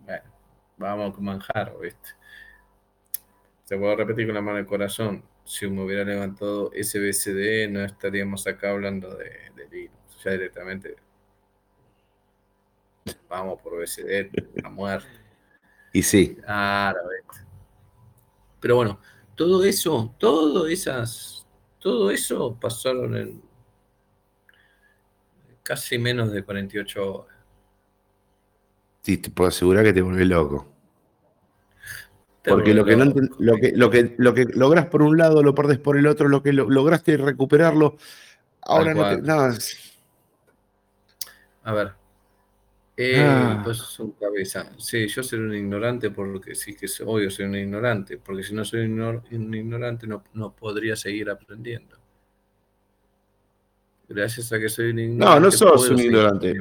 bueno, 0.05 0.23
vamos 0.77 1.15
con 1.15 1.23
manjar, 1.23 1.73
¿viste? 1.81 2.09
Te 3.67 3.77
puedo 3.77 3.95
repetir 3.95 4.27
con 4.27 4.35
la 4.35 4.41
mano 4.41 4.57
del 4.57 4.65
corazón. 4.65 5.23
Si 5.45 5.67
me 5.67 5.83
hubiera 5.83 6.03
levantado 6.03 6.71
SBCD, 6.73 7.69
no 7.69 7.83
estaríamos 7.83 8.45
acá 8.47 8.71
hablando 8.71 9.15
de, 9.15 9.29
de 9.55 9.67
Linux. 9.71 10.23
Ya 10.23 10.31
directamente 10.31 10.97
vamos 13.29 13.59
por 13.61 13.77
BCD, 13.77 14.29
a 14.63 14.69
muerte. 14.69 15.07
Y 15.93 16.03
sí. 16.03 16.37
Pero 18.59 18.75
bueno, 18.75 18.99
todo 19.35 19.63
eso, 19.63 20.15
todo 20.17 20.67
esas, 20.67 21.45
todo 21.79 22.11
eso 22.11 22.57
pasaron 22.59 23.17
en 23.17 23.41
casi 25.63 25.97
menos 25.97 26.31
de 26.31 26.43
48 26.43 27.13
horas. 27.13 27.35
Sí, 29.01 29.17
te 29.17 29.31
puedo 29.31 29.49
asegurar 29.49 29.83
que 29.83 29.93
te 29.93 30.01
volvés 30.01 30.27
loco. 30.27 30.71
Porque 32.43 32.73
lo 32.73 32.83
que, 32.83 32.95
no, 32.95 33.05
lo, 33.05 33.55
que, 33.57 33.71
lo, 33.75 33.89
que, 33.91 34.15
lo 34.17 34.33
que 34.33 34.45
logras 34.45 34.87
por 34.87 35.03
un 35.03 35.17
lado 35.17 35.43
lo 35.43 35.53
perdés 35.53 35.77
por 35.77 35.97
el 35.97 36.07
otro, 36.07 36.27
lo 36.27 36.41
que 36.41 36.53
lograste 36.53 37.15
recuperarlo, 37.17 37.97
ahora 38.61 38.95
no 38.95 39.09
te, 39.09 39.21
nada. 39.21 39.55
A 41.63 41.73
ver. 41.73 42.00
Eh, 42.97 43.23
ah. 43.25 43.61
Pues 43.63 43.77
son 43.77 44.11
cabeza. 44.11 44.71
Sí, 44.77 45.07
yo 45.07 45.23
soy 45.23 45.39
un 45.39 45.55
ignorante 45.55 46.11
porque 46.11 46.55
sí 46.55 46.75
que 46.75 46.87
soy, 46.87 47.05
obvio 47.07 47.31
soy 47.31 47.45
un 47.45 47.55
ignorante, 47.55 48.17
porque 48.17 48.43
si 48.43 48.53
no 48.53 48.65
soy 48.65 48.81
un 48.81 49.53
ignorante 49.53 50.07
no, 50.07 50.23
no 50.33 50.53
podría 50.53 50.95
seguir 50.95 51.29
aprendiendo. 51.29 51.97
Gracias 54.07 54.51
a 54.51 54.59
que 54.59 54.67
soy 54.67 54.91
un 54.91 54.99
ignorante. 54.99 55.39
No, 55.39 55.39
no 55.39 55.51
sos 55.51 55.89
un 55.89 55.99
ignorante. 55.99 56.53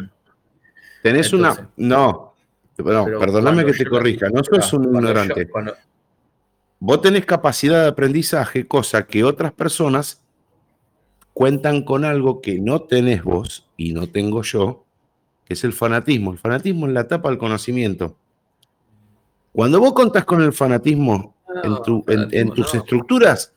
Tenés 1.02 1.32
una. 1.32 1.68
No, 1.76 2.34
perdóname 2.76 3.64
que 3.64 3.72
te 3.72 3.86
corrija, 3.86 4.28
no 4.30 4.42
sos 4.44 4.72
un 4.72 4.84
ignorante. 4.84 5.48
Vos 6.78 7.02
tenés 7.02 7.26
capacidad 7.26 7.82
de 7.82 7.88
aprendizaje, 7.88 8.66
cosa 8.66 9.06
que 9.06 9.24
otras 9.24 9.52
personas 9.52 10.22
cuentan 11.34 11.84
con 11.84 12.04
algo 12.04 12.40
que 12.40 12.58
no 12.58 12.82
tenés 12.82 13.22
vos 13.22 13.68
y 13.76 13.92
no 13.92 14.08
tengo 14.08 14.42
yo, 14.42 14.86
es 15.50 15.64
el 15.64 15.72
fanatismo. 15.72 16.32
El 16.32 16.38
fanatismo 16.38 16.86
es 16.86 16.92
la 16.92 17.06
tapa 17.06 17.28
del 17.28 17.38
conocimiento. 17.38 18.16
Cuando 19.52 19.80
vos 19.80 19.92
contás 19.92 20.24
con 20.24 20.40
el 20.40 20.52
fanatismo, 20.52 21.34
en, 22.06 22.50
tus 22.50 22.74
estructuras, 22.74 23.52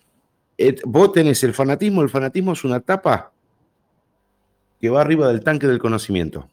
vos 0.86 1.14
tenés 1.14 1.44
el 1.44 1.54
fanatismo, 1.54 2.02
el 2.02 2.10
fanatismo 2.10 2.54
es 2.54 2.64
una 2.64 2.80
tapa 2.80 3.32
que 4.82 4.90
va 4.90 5.02
arriba 5.02 5.28
del 5.28 5.44
tanque 5.44 5.68
del 5.68 5.78
conocimiento. 5.78 6.50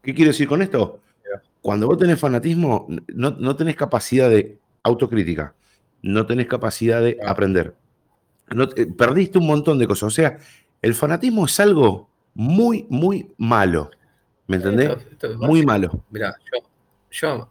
¿Qué 0.00 0.14
quiero 0.14 0.30
decir 0.30 0.48
con 0.48 0.62
esto? 0.62 1.00
cuando 1.60 1.86
vos 1.86 1.96
tenés 1.96 2.20
fanatismo, 2.20 2.86
no, 3.08 3.56
tenés 3.56 3.74
capacidad 3.74 4.28
de 4.28 4.58
autocrítica, 4.82 5.54
no 6.02 6.26
tenés 6.26 6.46
capacidad 6.46 7.00
de 7.00 7.18
aprender. 7.26 7.74
Eh, 8.76 8.86
perdiste 8.86 9.38
un 9.38 9.46
montón 9.46 9.78
de 9.78 9.86
cosas. 9.86 10.08
O 10.08 10.10
sea, 10.10 10.38
el 10.82 10.94
fanatismo 10.94 11.46
es 11.46 11.58
algo 11.58 12.10
muy, 12.34 12.86
muy 12.90 13.32
malo. 13.38 13.90
¿Me 14.46 14.56
entendés? 14.56 14.96
muy 15.38 15.64
malo. 15.64 16.04
Mira, 16.10 16.36
yo, 16.52 16.68
yo 17.10 17.48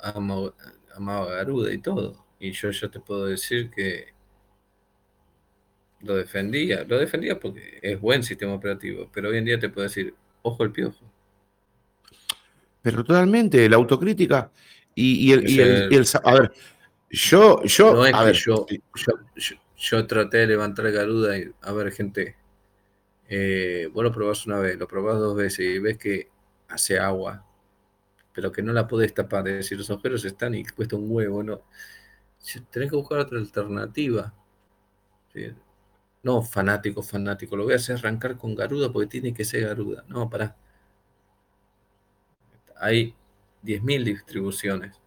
amaba 0.96 1.32
a 1.32 1.36
Garuda 1.38 1.74
y 1.74 1.80
todo. 1.80 2.26
Y 2.40 2.52
yo, 2.52 2.70
yo 2.72 2.90
te 2.90 3.00
puedo 3.00 3.26
decir 3.26 3.70
que 3.72 4.14
lo 6.02 6.16
defendía. 6.16 6.84
Lo 6.84 7.00
defendía 7.00 7.40
porque 7.40 7.80
es 7.82 8.00
buen 8.00 8.24
sistema 8.24 8.54
operativo. 8.54 9.10
Pero 9.14 9.30
hoy 9.30 9.38
en 9.38 9.46
día 9.46 9.60
te 9.60 9.70
puedo 9.70 9.88
decir, 9.88 10.14
ojo 10.42 10.64
el 10.64 10.72
piojo. 10.72 11.12
Pero 12.82 13.04
totalmente, 13.04 13.68
la 13.70 13.78
autocrítica 13.78 14.52
y, 14.94 15.32
el, 15.32 16.06
A 16.24 16.34
ver, 16.34 16.52
yo. 17.10 17.64
yo, 17.64 17.94
no 17.94 18.06
es 18.06 18.14
que 18.14 18.34
yo, 18.34 18.66
yo, 19.78 20.06
traté 20.06 20.40
de 20.40 20.48
levantar 20.48 20.92
Garuda 20.92 21.38
y. 21.38 21.50
A 21.62 21.72
ver, 21.72 21.92
gente. 21.92 22.36
Eh, 23.30 23.90
vos 23.92 24.04
lo 24.04 24.12
probás 24.12 24.46
una 24.46 24.60
vez, 24.60 24.78
lo 24.78 24.88
probás 24.88 25.18
dos 25.18 25.36
veces 25.36 25.66
y 25.66 25.80
ves 25.80 25.98
que 25.98 26.28
hace 26.68 27.00
agua, 27.00 27.46
pero 28.34 28.52
que 28.52 28.62
no 28.62 28.74
la 28.74 28.88
podés 28.88 29.14
tapar. 29.14 29.48
Es 29.48 29.56
decir, 29.58 29.78
los 29.78 29.90
agujeros 29.90 30.26
están 30.26 30.56
y 30.56 30.66
cuesta 30.66 30.96
un 30.96 31.06
huevo, 31.10 31.44
¿no? 31.44 31.62
Tenés 32.72 32.90
que 32.90 32.96
buscar 32.96 33.20
otra 33.20 33.40
alternativa. 33.40 34.34
No, 36.24 36.42
fanático, 36.42 37.02
fanático. 37.04 37.56
Lo 37.56 37.64
voy 37.66 37.74
a 37.74 37.76
hacer 37.78 37.98
arrancar 37.98 38.38
con 38.38 38.56
Garuda 38.56 38.92
porque 38.92 39.08
tiene 39.08 39.34
que 39.34 39.46
ser 39.46 39.68
Garuda. 39.68 40.04
No, 40.08 40.30
pará 40.30 40.56
hay 42.84 43.16
10.000 43.64 44.04
distribuciones. 44.04 45.00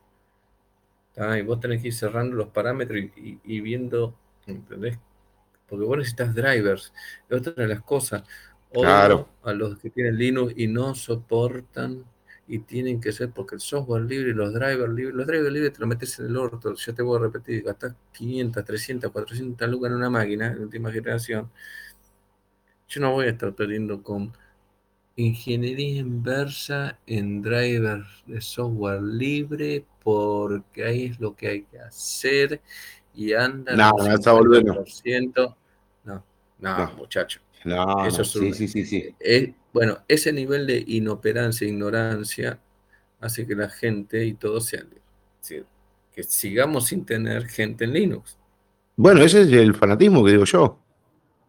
Y 1.17 1.43
vos 1.43 1.61
tenés 1.61 1.81
que 1.81 1.89
ir 1.89 1.95
cerrando 1.95 2.37
los 2.37 2.49
parámetros 2.49 3.01
y, 3.17 3.61
viendo, 3.61 4.19
¿entendés? 4.47 4.99
Porque 5.67 5.85
vos 5.85 5.99
necesitas 5.99 6.35
drivers. 6.35 6.93
Es 7.29 7.39
otra 7.39 7.55
de 7.55 7.69
las 7.69 7.83
cosas. 7.83 8.23
Claro. 8.83 9.29
a 9.43 9.53
los 9.53 9.79
que 9.79 9.91
tienen 9.91 10.17
Linux 10.17 10.53
y 10.57 10.67
no 10.67 10.95
soportan 10.95 12.05
y 12.49 12.61
tienen 12.61 13.01
que 13.01 13.13
ser 13.13 13.31
porque 13.31 13.57
el 13.57 13.61
software 13.61 14.03
libre 14.03 14.31
y 14.31 14.35
los 14.35 14.53
drivers 14.53 14.93
libres, 14.93 15.15
los 15.15 15.27
drivers 15.27 15.53
libres 15.53 15.73
te 15.73 15.81
lo 15.81 15.87
metes 15.87 16.19
en 16.19 16.27
el 16.27 16.37
orto, 16.37 16.75
ya 16.75 16.93
te 16.93 17.03
voy 17.03 17.19
a 17.19 17.23
repetir, 17.23 17.63
gastas 17.63 17.95
500, 18.13 18.65
300, 18.65 19.11
400 19.11 19.69
lucas 19.69 19.91
en 19.91 19.97
una 19.97 20.11
máquina 20.11 20.55
de 20.55 20.61
última 20.61 20.93
generación. 20.93 21.51
Yo 22.89 23.01
no 23.01 23.13
voy 23.13 23.27
a 23.27 23.31
estar 23.31 23.53
perdiendo 23.55 24.03
con 24.03 24.33
Ingeniería 25.19 26.01
inversa 26.01 26.99
en 27.07 27.41
driver 27.41 28.05
de 28.27 28.39
software 28.43 29.01
libre 29.01 29.87
porque 30.05 30.85
ahí 30.85 31.07
es 31.07 31.19
lo 31.19 31.35
que 31.35 31.49
hay 31.49 31.63
que 31.63 31.81
hacer 31.81 32.61
y 33.15 33.33
anda 33.33 33.75
no, 33.75 33.93
no 33.97 34.15
está 34.15 34.33
volviendo. 34.33 34.85
No, 36.05 36.23
no, 36.59 36.93
muchacho. 36.99 37.41
No, 37.65 38.07
Eso 38.07 38.25
sí, 38.25 38.53
sí, 38.53 38.69
sí, 38.69 38.85
sí. 38.85 39.15
bueno, 39.73 39.99
ese 40.07 40.33
nivel 40.33 40.67
de 40.67 40.85
inoperancia 40.87 41.67
e 41.67 41.71
ignorancia 41.71 42.61
hace 43.21 43.47
que 43.47 43.55
la 43.55 43.69
gente 43.69 44.25
y 44.25 44.35
todos 44.35 44.67
sean 44.67 44.89
que 46.17 46.23
sigamos 46.23 46.87
sin 46.87 47.05
tener 47.05 47.47
gente 47.47 47.85
en 47.85 47.93
Linux. 47.93 48.39
Bueno, 48.97 49.21
ese 49.21 49.43
es 49.43 49.53
el 49.53 49.75
fanatismo 49.75 50.25
que 50.25 50.31
digo 50.33 50.45
yo. 50.45 50.79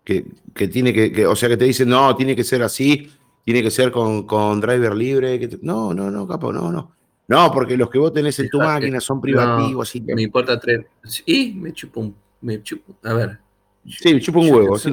Que, 0.03 0.26
que 0.53 0.68
tiene 0.68 0.93
que, 0.93 1.12
que, 1.12 1.26
o 1.26 1.36
sea, 1.36 1.47
que 1.47 1.55
te 1.55 1.66
dicen, 1.66 1.88
no, 1.88 2.14
tiene 2.16 2.36
que 2.36 2.43
ser 2.43 2.62
así, 2.64 3.10
tiene 3.45 3.64
que 3.64 3.72
ser 3.72 3.91
con, 3.91 4.60
driver 4.60 4.94
libre. 4.94 5.40
no, 5.61 5.94
no, 5.94 6.11
no, 6.11 6.27
capo, 6.27 6.52
no, 6.52 6.69
no. 6.69 6.91
No, 7.30 7.52
porque 7.52 7.77
los 7.77 7.90
que 7.90 7.98
vos 7.98 8.14
tenés 8.14 8.40
en 8.40 8.49
tu 8.49 8.57
máquina 8.57 8.99
son 8.99 9.22
privativos. 9.22 9.95
No, 9.95 10.15
me 10.15 10.22
importa 10.22 10.60
tres. 10.60 10.86
Y 11.26 11.53
me 11.53 11.72
chupo 11.73 12.02
un. 12.02 12.15
Me 12.41 12.61
chupo, 12.61 12.95
a 13.03 13.14
ver. 13.14 13.40
Sí, 13.88 14.14
me 14.14 14.19
chupo 14.19 14.39
un 14.39 14.51
huevo, 14.51 14.77
sí, 14.77 14.89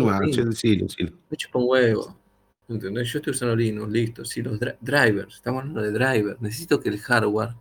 sí, 0.54 0.88
sí, 0.88 1.12
Me 1.30 1.36
chupo 1.36 1.58
un 1.58 1.68
huevo. 1.68 2.16
¿Entendés? 2.68 3.12
Yo 3.12 3.18
estoy 3.18 3.32
usando 3.32 3.56
Linux, 3.56 3.90
listo. 3.90 4.24
Si 4.24 4.42
los 4.42 4.58
drivers, 4.80 5.34
estamos 5.34 5.62
hablando 5.62 5.82
de 5.82 5.90
drivers. 5.90 6.40
Necesito 6.40 6.80
que 6.80 6.88
el 6.88 6.98
hardware, 6.98 7.54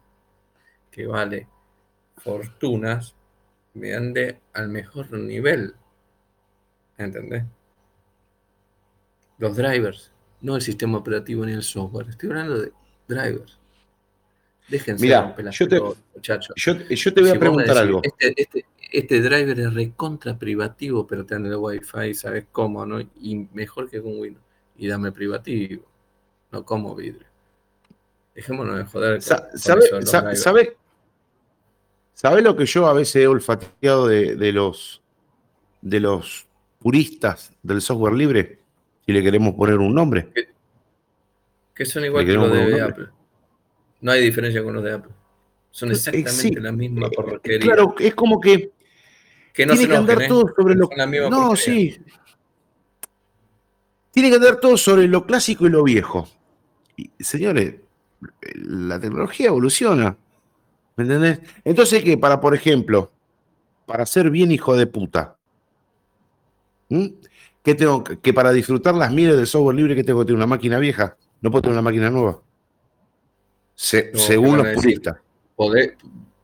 que 0.92 1.08
vale 1.08 1.48
fortunas, 2.18 3.16
me 3.74 3.96
ande 3.96 4.40
al 4.54 4.70
mejor 4.70 5.12
nivel. 5.12 5.74
¿Entendés? 6.98 7.44
Los 9.40 9.58
drivers 9.58 10.12
no 10.42 10.56
el 10.56 10.62
sistema 10.62 11.00
operativo 11.00 11.46
ni 11.46 11.54
el 11.54 11.64
software. 11.64 12.10
Estoy 12.10 12.30
hablando 12.30 12.62
de 12.62 12.72
drivers. 13.08 13.58
Déjense 14.68 15.04
Mira, 15.04 15.36
yo 15.52 15.68
te, 15.68 15.82
muchachos. 16.16 16.54
Yo, 16.56 17.14
te 17.14 17.22
voy 17.22 17.30
a 17.30 17.40
preguntar 17.40 17.78
algo. 17.78 18.02
Este, 18.04 18.34
este, 18.42 18.66
este, 19.00 19.22
driver 19.22 19.60
es 19.60 19.74
recontra 19.74 20.38
privativo, 20.38 21.06
pero 21.06 21.26
te 21.26 21.36
dan 21.36 21.46
el 21.46 21.56
wifi, 21.56 22.14
sabes 22.14 22.46
cómo, 22.52 22.86
¿no? 22.86 23.02
Y 23.02 23.48
mejor 23.54 23.90
que 23.90 24.02
con 24.02 24.20
Windows. 24.20 24.44
Y 24.78 24.88
dame 24.88 25.12
privativo, 25.12 25.84
no 26.52 26.64
como 26.66 26.96
vidrio. 26.96 27.28
Dejémonos 28.34 28.78
de 28.78 28.86
joder. 28.86 29.22
¿Sabe, 29.22 30.76
sabe, 32.14 32.42
lo 32.42 32.56
que 32.56 32.66
yo 32.66 32.88
a 32.88 32.94
veces 32.94 33.18
he 33.18 33.28
olfateado 33.28 34.08
de, 34.08 34.36
de, 34.36 34.52
los, 34.52 35.02
de 35.82 36.00
los 36.00 36.48
puristas 36.80 37.52
del 37.62 37.82
software 37.82 38.14
libre? 38.14 38.64
si 39.06 39.12
le 39.12 39.22
queremos 39.22 39.54
poner 39.56 39.78
un 39.78 39.94
nombre. 39.94 40.30
Que, 41.74 41.86
son 41.86 42.06
igual 42.06 42.26
que 42.26 42.34
los 42.34 42.52
de 42.52 42.82
Apple. 42.82 43.08
No 44.02 44.12
hay 44.12 44.22
diferencia 44.22 44.64
con 44.64 44.76
los 44.76 44.84
de 44.84 44.94
Apple. 44.94 45.12
Son 45.72 45.90
eh, 45.90 45.94
exactamente 45.94 46.62
la 46.62 46.72
misma 46.72 47.08
eh, 47.08 47.12
porquería. 47.16 47.60
Claro, 47.60 47.96
es 48.00 48.14
como 48.16 48.40
que, 48.40 48.72
que 49.54 49.66
no 49.66 49.74
tiene 49.74 49.90
que 49.90 49.98
andar 49.98 50.28
todo 50.28 50.52
sobre 50.56 50.76
lo 50.76 50.90
No, 51.30 51.56
sí. 51.56 52.02
Tiene 54.12 54.30
que 54.30 54.36
andar 54.36 54.60
todo 54.60 54.76
sobre 54.78 55.08
lo 55.08 55.26
clásico 55.26 55.66
y 55.66 55.70
lo 55.70 55.84
viejo. 55.84 56.28
Y, 56.98 57.10
señores, 57.20 57.76
la 58.56 59.00
tecnología 59.00 59.48
evoluciona. 59.48 60.18
¿Me 60.96 61.04
entendés? 61.04 61.40
Entonces, 61.64 62.04
¿qué? 62.04 62.18
Para, 62.18 62.40
por 62.42 62.54
ejemplo, 62.54 63.12
para 63.86 64.06
ser 64.06 64.30
bien 64.30 64.52
hijo 64.52 64.76
de 64.76 64.88
puta. 64.88 65.38
¿Qué 66.90 67.76
tengo 67.76 68.04
que 68.04 68.34
para 68.34 68.52
disfrutar 68.52 68.94
las 68.94 69.12
miles 69.12 69.36
del 69.36 69.48
software 69.48 69.76
libre 69.76 69.96
que 69.96 70.04
tengo 70.04 70.20
que 70.20 70.26
tener 70.26 70.38
una 70.38 70.48
máquina 70.48 70.80
vieja? 70.80 71.18
No 71.42 71.50
puedo 71.50 71.64
tener 71.64 71.74
una 71.74 71.82
máquina 71.82 72.10
nueva. 72.10 72.42
según 73.76 74.58
los 74.58 74.68
puristas. 74.76 75.18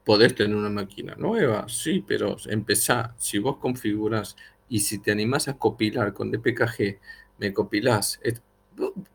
Podés 0.04 0.34
tener 0.34 0.56
una 0.56 0.70
máquina 0.70 1.14
nueva, 1.16 1.68
sí, 1.68 2.04
pero 2.06 2.36
empezá, 2.46 3.14
si 3.18 3.38
vos 3.38 3.58
configuras 3.58 4.36
y 4.68 4.80
si 4.80 4.98
te 4.98 5.12
animás 5.12 5.48
a 5.48 5.58
copilar 5.58 6.12
con 6.12 6.30
DPKG, 6.30 6.98
me 7.38 7.52
copilás. 7.52 8.20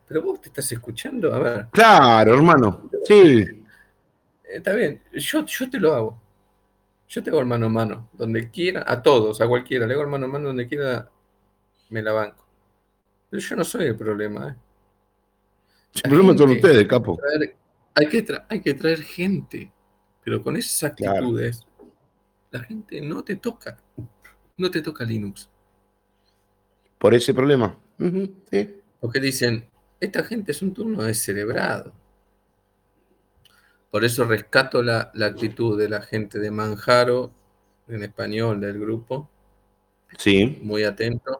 pero 0.06 0.22
vos 0.22 0.40
te 0.40 0.48
estás 0.48 0.70
escuchando, 0.72 1.34
a 1.34 1.38
ver. 1.38 1.66
Claro, 1.72 2.34
hermano. 2.34 2.90
Sí. 3.04 3.44
Está 4.44 4.74
bien, 4.74 5.02
yo, 5.12 5.44
yo 5.44 5.70
te 5.70 5.80
lo 5.80 5.94
hago. 5.94 6.22
Yo 7.08 7.22
te 7.22 7.30
hago 7.30 7.40
el 7.40 7.46
mano 7.46 7.66
a 7.66 7.68
mano, 7.68 8.10
donde 8.12 8.50
quiera, 8.50 8.84
a 8.86 9.00
todos, 9.00 9.40
a 9.40 9.46
cualquiera, 9.46 9.86
le 9.86 9.94
hago 9.94 10.02
el 10.02 10.08
mano 10.08 10.26
a 10.26 10.28
mano 10.28 10.48
donde 10.48 10.66
quiera, 10.66 11.08
me 11.90 12.02
la 12.02 12.12
banco. 12.12 12.44
Pero 13.30 13.40
yo 13.40 13.56
no 13.56 13.64
soy 13.64 13.86
el 13.86 13.96
problema, 13.96 14.48
¿eh? 14.48 14.54
el 16.04 16.10
problema 16.10 16.36
son 16.36 16.50
ustedes, 16.50 16.86
capo. 16.86 17.18
hay, 17.94 18.08
que 18.08 18.26
hay 18.48 18.60
que 18.60 18.74
traer 18.74 19.02
gente, 19.02 19.72
pero 20.26 20.42
con 20.42 20.56
esas 20.56 20.82
actitudes, 20.82 21.64
la 22.50 22.58
gente 22.58 23.00
no 23.00 23.22
te 23.22 23.36
toca. 23.36 23.78
No 24.56 24.68
te 24.72 24.82
toca 24.82 25.04
Linux. 25.04 25.48
Por 26.98 27.14
ese 27.14 27.32
problema. 27.32 27.78
Porque 28.98 29.20
dicen, 29.20 29.70
esta 30.00 30.24
gente 30.24 30.50
es 30.50 30.62
un 30.62 30.74
turno 30.74 31.04
descerebrado. 31.04 31.92
Por 33.88 34.04
eso 34.04 34.24
rescato 34.24 34.82
la, 34.82 35.12
actitud 35.14 35.78
de 35.78 35.88
la 35.88 36.02
gente 36.02 36.40
de 36.40 36.50
Manjaro, 36.50 37.30
en 37.86 38.02
español 38.02 38.60
del 38.60 38.80
grupo. 38.80 39.30
Sí. 40.18 40.58
Muy 40.60 40.82
atentos, 40.82 41.38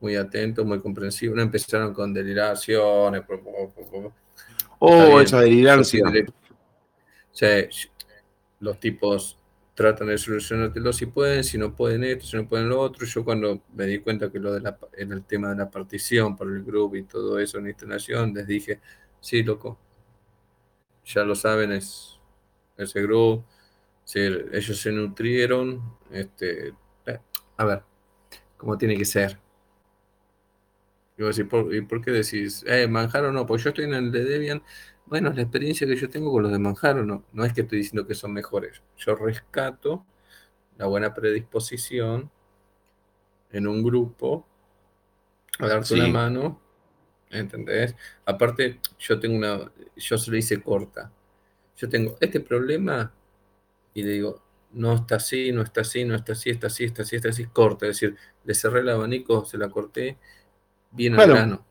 muy 0.00 0.16
atentos, 0.16 0.64
muy 0.64 0.80
comprensivos. 0.80 1.36
No 1.36 1.42
empezaron 1.42 1.92
con 1.92 2.14
deliraciones. 2.14 3.24
Oh, 4.78 5.20
esa 5.20 5.42
delirancia. 5.42 6.02
Los 8.60 8.80
tipos 8.80 9.38
tratan 9.74 10.08
de 10.08 10.18
solucionártelo 10.18 10.92
si 10.92 11.06
pueden, 11.06 11.44
si 11.44 11.58
no 11.58 11.74
pueden 11.74 12.02
esto, 12.04 12.26
si 12.26 12.36
no 12.36 12.48
pueden 12.48 12.68
lo 12.68 12.80
otro. 12.80 13.06
Yo 13.06 13.24
cuando 13.24 13.62
me 13.74 13.86
di 13.86 13.98
cuenta 13.98 14.32
que 14.32 14.38
lo 14.38 14.52
de 14.52 14.60
la, 14.60 14.78
en 14.94 15.12
el 15.12 15.24
tema 15.24 15.50
de 15.50 15.56
la 15.56 15.70
partición 15.70 16.36
por 16.36 16.48
el 16.48 16.64
grupo 16.64 16.96
y 16.96 17.02
todo 17.04 17.38
eso 17.38 17.58
en 17.58 17.68
instalación, 17.68 18.32
les 18.34 18.46
dije, 18.46 18.80
sí, 19.20 19.42
loco, 19.42 19.78
ya 21.04 21.24
lo 21.24 21.34
saben, 21.34 21.72
es 21.72 22.18
ese 22.76 23.02
grupo, 23.02 23.44
ellos 24.14 24.80
se 24.80 24.92
nutrieron, 24.92 25.82
este, 26.10 26.68
eh, 27.06 27.20
a 27.56 27.64
ver, 27.64 27.82
cómo 28.56 28.78
tiene 28.78 28.96
que 28.96 29.04
ser. 29.04 29.38
¿y 31.18 31.80
por 31.82 32.04
qué 32.04 32.10
decís, 32.10 32.62
eh, 32.66 32.86
Manjaro 32.86 33.32
no? 33.32 33.46
Pues 33.46 33.62
yo 33.64 33.70
estoy 33.70 33.86
en 33.86 33.94
el 33.94 34.12
de 34.12 34.24
Debian. 34.24 34.62
Bueno, 35.06 35.32
la 35.32 35.42
experiencia 35.42 35.86
que 35.86 35.96
yo 35.96 36.08
tengo 36.08 36.32
con 36.32 36.42
los 36.42 36.52
de 36.52 36.58
Manjaro, 36.58 37.04
no, 37.04 37.24
no 37.32 37.44
es 37.44 37.52
que 37.52 37.62
estoy 37.62 37.78
diciendo 37.78 38.06
que 38.06 38.14
son 38.14 38.32
mejores. 38.32 38.82
Yo 38.96 39.14
rescato 39.14 40.04
la 40.76 40.86
buena 40.86 41.14
predisposición 41.14 42.30
en 43.52 43.66
un 43.66 43.82
grupo 43.82 44.46
a 45.58 45.68
darte 45.68 45.94
una 45.94 46.08
mano 46.08 46.60
¿entendés? 47.30 47.94
Aparte, 48.24 48.80
yo 48.98 49.18
tengo 49.18 49.36
una, 49.36 49.70
yo 49.96 50.18
se 50.18 50.30
lo 50.30 50.36
hice 50.36 50.60
corta. 50.62 51.12
Yo 51.76 51.88
tengo 51.88 52.16
este 52.20 52.40
problema 52.40 53.12
y 53.94 54.02
le 54.02 54.12
digo, 54.12 54.42
no 54.72 54.94
está 54.94 55.16
así, 55.16 55.52
no 55.52 55.62
está 55.62 55.82
así, 55.82 56.04
no 56.04 56.14
está 56.14 56.32
así, 56.32 56.50
está 56.50 56.66
así, 56.68 56.84
está 56.84 57.02
así, 57.02 57.16
está 57.16 57.28
así, 57.30 57.46
corta. 57.46 57.86
Es 57.86 58.00
decir, 58.00 58.16
le 58.44 58.54
cerré 58.54 58.80
el 58.80 58.88
abanico, 58.88 59.44
se 59.44 59.58
la 59.58 59.68
corté, 59.68 60.18
bien 60.90 61.18
al 61.18 61.28
grano. 61.28 61.64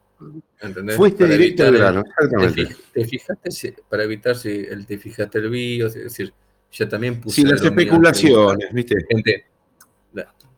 ¿Entendés? 0.61 0.95
Fuiste 0.95 1.27
directo 1.27 1.63
al 1.63 1.77
grano, 1.77 2.03
exactamente. 2.05 2.75
Te, 2.93 3.05
fijaste, 3.05 3.75
para 3.89 4.03
evitar 4.03 4.35
si 4.35 4.49
el, 4.49 4.85
te 4.85 4.97
fijaste 4.97 5.39
el 5.39 5.49
BIOS, 5.49 5.95
es 5.95 6.03
decir, 6.03 6.33
yo 6.71 6.89
también 6.89 7.19
puse. 7.19 7.41
Sí, 7.41 7.47
las 7.47 7.61
especulaciones, 7.61 8.73
¿viste? 8.73 8.95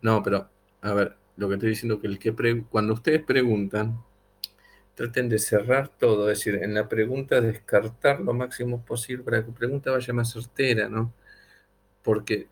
no, 0.01 0.21
pero, 0.23 0.49
a 0.81 0.93
ver, 0.93 1.15
lo 1.37 1.47
que 1.47 1.55
estoy 1.55 1.69
diciendo 1.69 1.99
que 1.99 2.07
el 2.07 2.19
que 2.19 2.33
cuando 2.69 2.93
ustedes 2.93 3.23
preguntan, 3.23 3.99
traten 4.93 5.29
de 5.29 5.37
cerrar 5.37 5.89
todo, 5.89 6.29
es 6.31 6.39
decir, 6.39 6.55
en 6.63 6.73
la 6.73 6.89
pregunta 6.89 7.39
descartar 7.39 8.19
lo 8.19 8.33
máximo 8.33 8.83
posible 8.83 9.23
para 9.23 9.43
que 9.43 9.51
la 9.51 9.57
pregunta 9.57 9.91
vaya 9.91 10.13
más 10.13 10.31
certera, 10.31 10.89
¿no? 10.89 11.13
Porque 12.01 12.47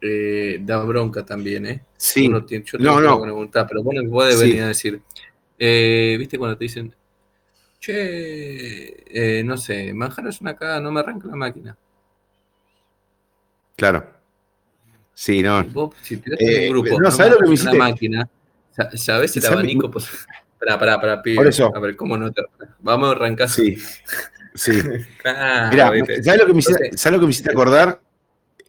eh, 0.00 0.58
da 0.60 0.82
bronca 0.82 1.24
también, 1.24 1.66
¿eh? 1.66 1.84
Sí. 1.96 2.26
Uno 2.26 2.44
tiene, 2.44 2.64
yo 2.64 2.78
tengo 2.78 3.00
no, 3.00 3.22
preguntar, 3.22 3.66
pero 3.68 3.82
bueno, 3.82 4.08
puede 4.10 4.36
venir 4.36 4.62
a 4.62 4.68
decir, 4.68 5.00
eh, 5.66 6.16
¿viste 6.18 6.38
cuando 6.38 6.58
te 6.58 6.64
dicen, 6.64 6.94
che, 7.78 9.38
eh, 9.38 9.42
no 9.42 9.56
sé, 9.56 9.94
Manjaro 9.94 10.28
es 10.28 10.40
una 10.42 10.54
cagada, 10.54 10.80
no 10.80 10.92
me 10.92 11.00
arranca 11.00 11.28
la 11.28 11.36
máquina? 11.36 11.76
Claro. 13.74 14.06
Sí, 15.14 15.42
no. 15.42 15.64
Vos, 15.64 15.94
si 16.02 16.16
un 16.16 16.68
grupo, 16.70 17.00
no, 17.00 17.10
¿sabes 17.10 17.32
lo 17.32 17.38
que 17.38 17.48
me 17.48 17.54
hiciste? 17.54 17.78
La 17.78 17.84
máquina, 17.84 18.28
¿sabes 18.94 19.36
el 19.36 19.46
abanico? 19.46 19.90
Pues, 19.90 20.06
para, 20.58 20.78
para, 20.78 21.00
para, 21.00 21.22
Por 21.22 21.46
eso. 21.46 21.74
A 21.74 21.78
ver, 21.78 21.96
¿cómo 21.96 22.18
no 22.18 22.30
te... 22.30 22.42
Vamos 22.80 23.08
a 23.08 23.12
arrancar. 23.12 23.48
Sí, 23.48 23.78
sí. 24.54 24.72
Mira, 25.70 25.92
¿sabes 26.22 26.40
lo, 26.40 26.46
que 26.46 26.52
me 26.52 26.58
hiciste, 26.58 26.96
¿sabes 26.98 27.16
lo 27.16 27.20
que 27.20 27.26
me 27.26 27.30
hiciste 27.30 27.52
acordar? 27.52 28.00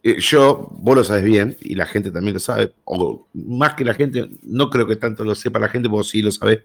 Eh, 0.02 0.18
yo, 0.20 0.68
vos 0.70 0.96
lo 0.96 1.04
sabes 1.04 1.24
bien, 1.24 1.58
y 1.60 1.74
la 1.74 1.84
gente 1.84 2.10
también 2.10 2.34
lo 2.34 2.40
sabe, 2.40 2.72
o 2.84 3.26
más 3.34 3.74
que 3.74 3.84
la 3.84 3.92
gente, 3.92 4.28
no 4.44 4.70
creo 4.70 4.86
que 4.86 4.96
tanto 4.96 5.24
lo 5.24 5.34
sepa 5.34 5.58
la 5.58 5.68
gente, 5.68 5.88
vos 5.88 6.08
sí 6.08 6.22
lo 6.22 6.30
sabés, 6.30 6.60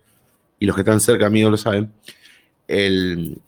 y 0.61 0.65
los 0.65 0.75
que 0.75 0.83
están 0.83 1.01
cerca 1.01 1.29
mío 1.29 1.49
lo 1.49 1.57
saben, 1.57 1.91
el, 2.69 3.41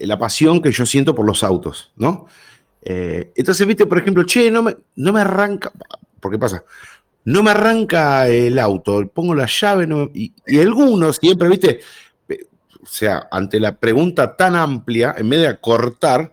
la 0.00 0.18
pasión 0.18 0.60
que 0.60 0.72
yo 0.72 0.84
siento 0.84 1.14
por 1.14 1.24
los 1.24 1.42
autos, 1.42 1.92
¿no? 1.96 2.26
Eh, 2.82 3.32
entonces, 3.34 3.66
viste, 3.66 3.86
por 3.86 3.98
ejemplo, 3.98 4.24
che, 4.24 4.50
no 4.50 4.62
me, 4.62 4.76
no 4.96 5.12
me 5.14 5.20
arranca, 5.20 5.72
¿por 6.20 6.30
qué 6.30 6.38
pasa? 6.38 6.62
no 7.26 7.42
me 7.42 7.50
arranca 7.50 8.28
el 8.28 8.58
auto, 8.58 9.06
pongo 9.08 9.34
la 9.34 9.46
llave 9.46 9.88
y, 10.14 10.32
algunos 10.58 11.16
siempre, 11.16 11.48
viste, 11.48 11.80
o 12.80 12.86
sea, 12.86 13.26
ante 13.32 13.58
la 13.58 13.76
pregunta 13.76 14.36
tan 14.36 14.54
amplia, 14.54 15.14
en 15.18 15.28
vez 15.28 15.40
de 15.40 15.48
acortar, 15.48 16.32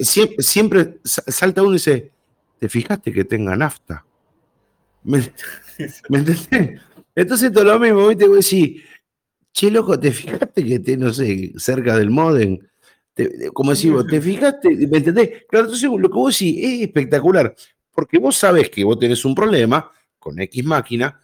siempre, 0.00 0.98
salta 1.02 1.62
uno 1.62 1.70
y 1.70 1.74
dice, 1.74 2.12
¿te 2.58 2.68
fijaste 2.68 3.10
que 3.10 3.24
tenga 3.24 3.56
nafta? 3.56 4.04
¿Me, 5.02 5.32
entendés? 6.10 6.48
Entonces 7.14 7.52
todo 7.52 7.64
lo 7.64 7.78
mismo, 7.78 8.08
viste, 8.08 8.26
voy 8.26 8.34
a 8.34 8.36
decir, 8.36 8.84
che, 9.52 9.70
loco, 9.70 9.98
¿te 9.98 10.10
fijaste 10.10 10.64
que 10.64 10.78
te, 10.80 10.96
no 10.96 11.12
sé, 11.12 11.52
cerca 11.56 11.96
del 11.96 12.10
modem? 12.10 12.58
como 13.52 13.70
decimos, 13.70 14.06
¿te 14.08 14.20
fijaste? 14.20 14.70
¿Me 14.88 14.98
entendés? 14.98 15.44
Claro, 15.48 15.66
entonces 15.66 15.88
lo 15.88 16.08
que 16.08 16.14
vos 16.14 16.36
decís 16.36 16.64
es 16.64 16.80
espectacular. 16.82 17.54
Porque 17.92 18.18
vos 18.18 18.36
sabés 18.36 18.70
que 18.70 18.82
vos 18.82 18.98
tenés 18.98 19.24
un 19.24 19.36
problema 19.36 19.92
con 20.18 20.40
X 20.40 20.64
máquina, 20.64 21.20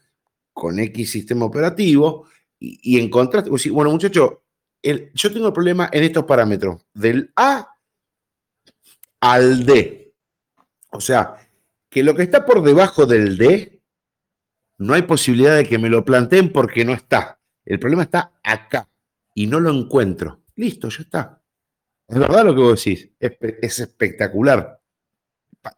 con 0.53 0.79
X 0.79 1.11
sistema 1.11 1.47
operativo, 1.47 2.27
y, 2.61 3.01
encontraste, 3.01 3.51
bueno, 3.71 3.91
muchacho, 3.91 4.43
yo 4.83 5.33
tengo 5.33 5.49
el 5.49 5.53
problema 5.53 5.89
en 5.93 6.05
estos 6.05 6.25
parámetros, 6.25 6.83
del 6.93 7.33
A 7.35 7.75
al 9.21 9.65
D. 9.65 10.13
O 10.91 11.01
sea, 11.01 11.37
que 11.89 12.03
lo 12.03 12.15
que 12.15 12.23
está 12.23 12.45
por 12.45 12.63
debajo 12.63 13.07
del 13.07 13.37
D, 13.37 13.80
no 14.81 14.95
hay 14.95 15.03
posibilidad 15.03 15.57
de 15.57 15.67
que 15.67 15.79
me 15.79 15.91
lo 15.91 16.05
planteen 16.05 16.51
porque 16.51 16.87
no 16.87 16.95
está. 16.95 17.39
El 17.67 17.79
problema 17.79 18.05
está 18.05 18.33
acá 18.43 18.89
y 19.35 19.47
no 19.47 19.61
lo 19.61 19.71
encuentro. 19.71 20.43
Listo, 20.57 20.89
ya 20.89 21.03
está. 21.03 21.43
Es 22.09 22.19
verdad 22.19 22.47
lo 22.47 22.55
que 22.55 22.63
vos 22.63 22.83
decís. 22.83 23.11
es 23.21 23.79
espectacular. 23.79 24.81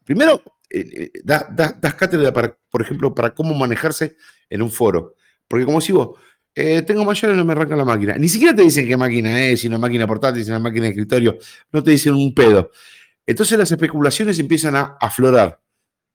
Primero, 0.05 0.41
eh, 0.71 1.11
eh, 1.15 1.21
das 1.25 1.95
cátedra, 1.95 2.33
para, 2.33 2.57
por 2.71 2.81
ejemplo, 2.81 3.13
para 3.13 3.35
cómo 3.35 3.55
manejarse 3.55 4.17
en 4.49 4.63
un 4.63 4.71
foro. 4.71 5.17
Porque 5.49 5.65
como 5.65 5.81
si 5.81 5.91
vos, 5.91 6.17
eh, 6.55 6.83
tengo 6.83 7.05
mayores, 7.05 7.37
no 7.37 7.45
me 7.45 7.53
arranca 7.53 7.75
la 7.75 7.85
máquina. 7.85 8.17
Ni 8.17 8.29
siquiera 8.29 8.55
te 8.55 8.63
dicen 8.63 8.87
qué 8.87 8.97
máquina 8.97 9.47
es, 9.47 9.61
si 9.61 9.67
una 9.67 9.79
máquina 9.79 10.07
portátil, 10.07 10.45
si 10.45 10.51
una 10.51 10.61
máquina 10.61 10.85
de 10.85 10.91
escritorio, 10.91 11.39
no 11.73 11.83
te 11.83 11.91
dicen 11.91 12.15
un 12.15 12.33
pedo. 12.33 12.71
Entonces 13.27 13.59
las 13.59 13.73
especulaciones 13.73 14.39
empiezan 14.39 14.77
a 14.77 14.97
aflorar. 15.01 15.62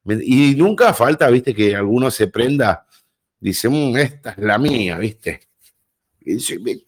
Y 0.07 0.55
nunca 0.55 0.93
falta, 0.93 1.29
viste, 1.29 1.53
que 1.53 1.75
alguno 1.75 2.09
se 2.11 2.27
prenda, 2.27 2.85
dice, 3.39 3.67
mm, 3.69 3.97
esta 3.97 4.31
es 4.31 4.37
la 4.37 4.57
mía, 4.57 4.97
viste. 4.97 5.47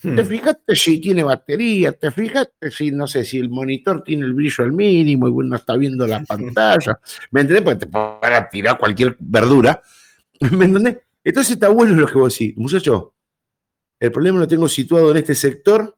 Hmm. 0.04 0.16
Te 0.16 0.26
fijaste 0.26 0.76
si 0.76 1.00
tiene 1.00 1.24
batería, 1.24 1.94
te 1.94 2.12
fijaste 2.12 2.72
si, 2.72 2.92
no 2.92 3.08
sé, 3.08 3.24
si 3.24 3.38
el 3.38 3.50
monitor 3.50 4.04
tiene 4.04 4.26
el 4.26 4.34
brillo 4.34 4.66
al 4.66 4.74
mínimo 4.74 5.30
y 5.30 5.32
uno 5.32 5.56
está 5.56 5.78
viendo 5.78 6.06
la 6.06 6.22
pantalla. 6.28 7.00
¿Me 7.32 7.42
entendés? 7.42 7.64
Porque 7.64 7.80
te 7.80 7.88
para 7.88 8.50
tirar 8.50 8.78
cualquier 8.78 9.16
verdura. 9.20 9.82
¿Me 10.52 10.66
entendés? 10.66 10.98
Entonces 11.24 11.54
está 11.54 11.70
bueno 11.70 11.96
lo 11.96 12.08
que 12.08 12.18
vos 12.18 12.38
decís. 12.38 12.58
Muchacho, 12.58 13.14
el 14.00 14.12
problema 14.12 14.40
lo 14.40 14.48
tengo 14.48 14.68
situado 14.68 15.12
en 15.12 15.18
este 15.18 15.36
sector, 15.36 15.98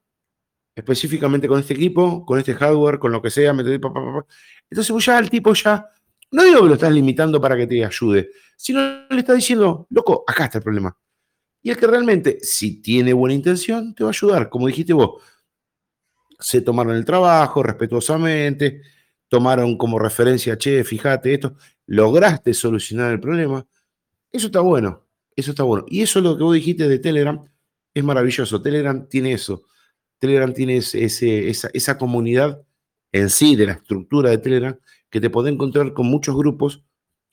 específicamente 0.75 1.47
con 1.47 1.59
este 1.59 1.73
equipo, 1.73 2.23
con 2.25 2.37
este 2.37 2.53
hardware, 2.53 2.99
con 2.99 3.11
lo 3.11 3.21
que 3.23 3.31
sea. 3.31 3.53
¿me 3.53 3.63
entendés? 3.63 3.91
Entonces 4.69 4.91
vos 4.91 5.05
ya 5.05 5.17
el 5.17 5.31
tipo 5.31 5.53
ya, 5.53 5.87
no 6.31 6.43
digo 6.43 6.61
que 6.61 6.67
lo 6.67 6.73
estás 6.73 6.91
limitando 6.91 7.39
para 7.39 7.57
que 7.57 7.67
te 7.67 7.83
ayude, 7.83 8.31
sino 8.55 8.79
le 9.09 9.19
estás 9.19 9.35
diciendo, 9.35 9.87
loco, 9.89 10.23
acá 10.25 10.45
está 10.45 10.59
el 10.59 10.63
problema. 10.63 10.97
Y 11.61 11.69
el 11.69 11.77
que 11.77 11.87
realmente, 11.87 12.39
si 12.41 12.81
tiene 12.81 13.13
buena 13.13 13.35
intención, 13.35 13.93
te 13.93 14.03
va 14.03 14.09
a 14.09 14.11
ayudar. 14.11 14.49
Como 14.49 14.67
dijiste 14.67 14.93
vos, 14.93 15.21
sé 16.39 16.61
tomarlo 16.61 16.91
en 16.93 16.97
el 16.97 17.05
trabajo, 17.05 17.61
respetuosamente, 17.61 18.81
tomaron 19.27 19.77
como 19.77 19.99
referencia, 19.99 20.57
che, 20.57 20.83
fíjate 20.83 21.33
esto, 21.33 21.55
lograste 21.85 22.53
solucionar 22.53 23.11
el 23.11 23.19
problema. 23.19 23.65
Eso 24.31 24.47
está 24.47 24.61
bueno, 24.61 25.05
eso 25.35 25.51
está 25.51 25.63
bueno. 25.63 25.85
Y 25.87 26.01
eso 26.01 26.19
es 26.19 26.25
lo 26.25 26.37
que 26.37 26.43
vos 26.43 26.53
dijiste 26.53 26.87
de 26.87 26.99
Telegram, 26.99 27.43
es 27.93 28.03
maravilloso. 28.03 28.61
Telegram 28.61 29.07
tiene 29.07 29.33
eso. 29.33 29.63
Telegram 30.17 30.53
tiene 30.53 30.77
esa 30.77 31.97
comunidad 31.97 32.61
en 33.11 33.29
sí, 33.29 33.55
de 33.55 33.65
la 33.65 33.73
estructura 33.73 34.29
de 34.29 34.37
Telegram, 34.37 34.77
que 35.11 35.21
te 35.21 35.29
puede 35.29 35.51
encontrar 35.51 35.93
con 35.93 36.07
muchos 36.07 36.35
grupos, 36.35 36.83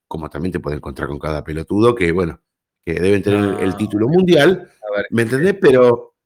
como 0.06 0.28
también 0.28 0.52
te 0.52 0.60
puede 0.60 0.76
encontrar 0.76 1.08
con 1.08 1.18
cada 1.18 1.44
pelotudo, 1.44 1.94
que 1.94 2.12
bueno, 2.12 2.42
que 2.84 2.94
deben 2.94 3.22
tener 3.22 3.60
el 3.60 3.76
título 3.76 4.08
mundial, 4.08 4.70
¿me 5.10 5.22
entendés? 5.22 5.56
Pero 5.60 6.16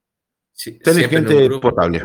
tenés 0.83 1.09
gente 1.09 1.51
potable. 1.61 2.03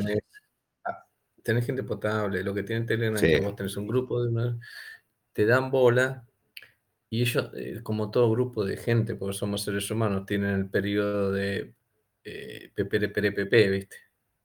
Tenés, 1.41 1.65
gente 1.65 1.83
potable, 1.83 2.43
lo 2.43 2.53
que 2.53 2.63
tienen 2.63 2.85
Telegram 2.85 3.15
es 3.15 3.21
que 3.21 3.39
vos 3.39 3.55
tenés 3.55 3.77
un 3.77 3.87
grupo 3.87 4.21
de 4.21 4.29
una, 4.29 4.59
te 5.31 5.45
dan 5.45 5.71
bola, 5.71 6.25
y 7.09 7.21
ellos, 7.21 7.51
eh, 7.55 7.79
como 7.83 8.11
todo 8.11 8.29
grupo 8.29 8.65
de 8.65 8.75
gente, 8.75 9.15
porque 9.15 9.37
somos 9.37 9.63
seres 9.63 9.89
humanos, 9.89 10.25
tienen 10.25 10.49
el 10.55 10.69
periodo 10.69 11.31
de 11.31 11.73
eh, 12.25 12.71
¿viste? 12.75 13.95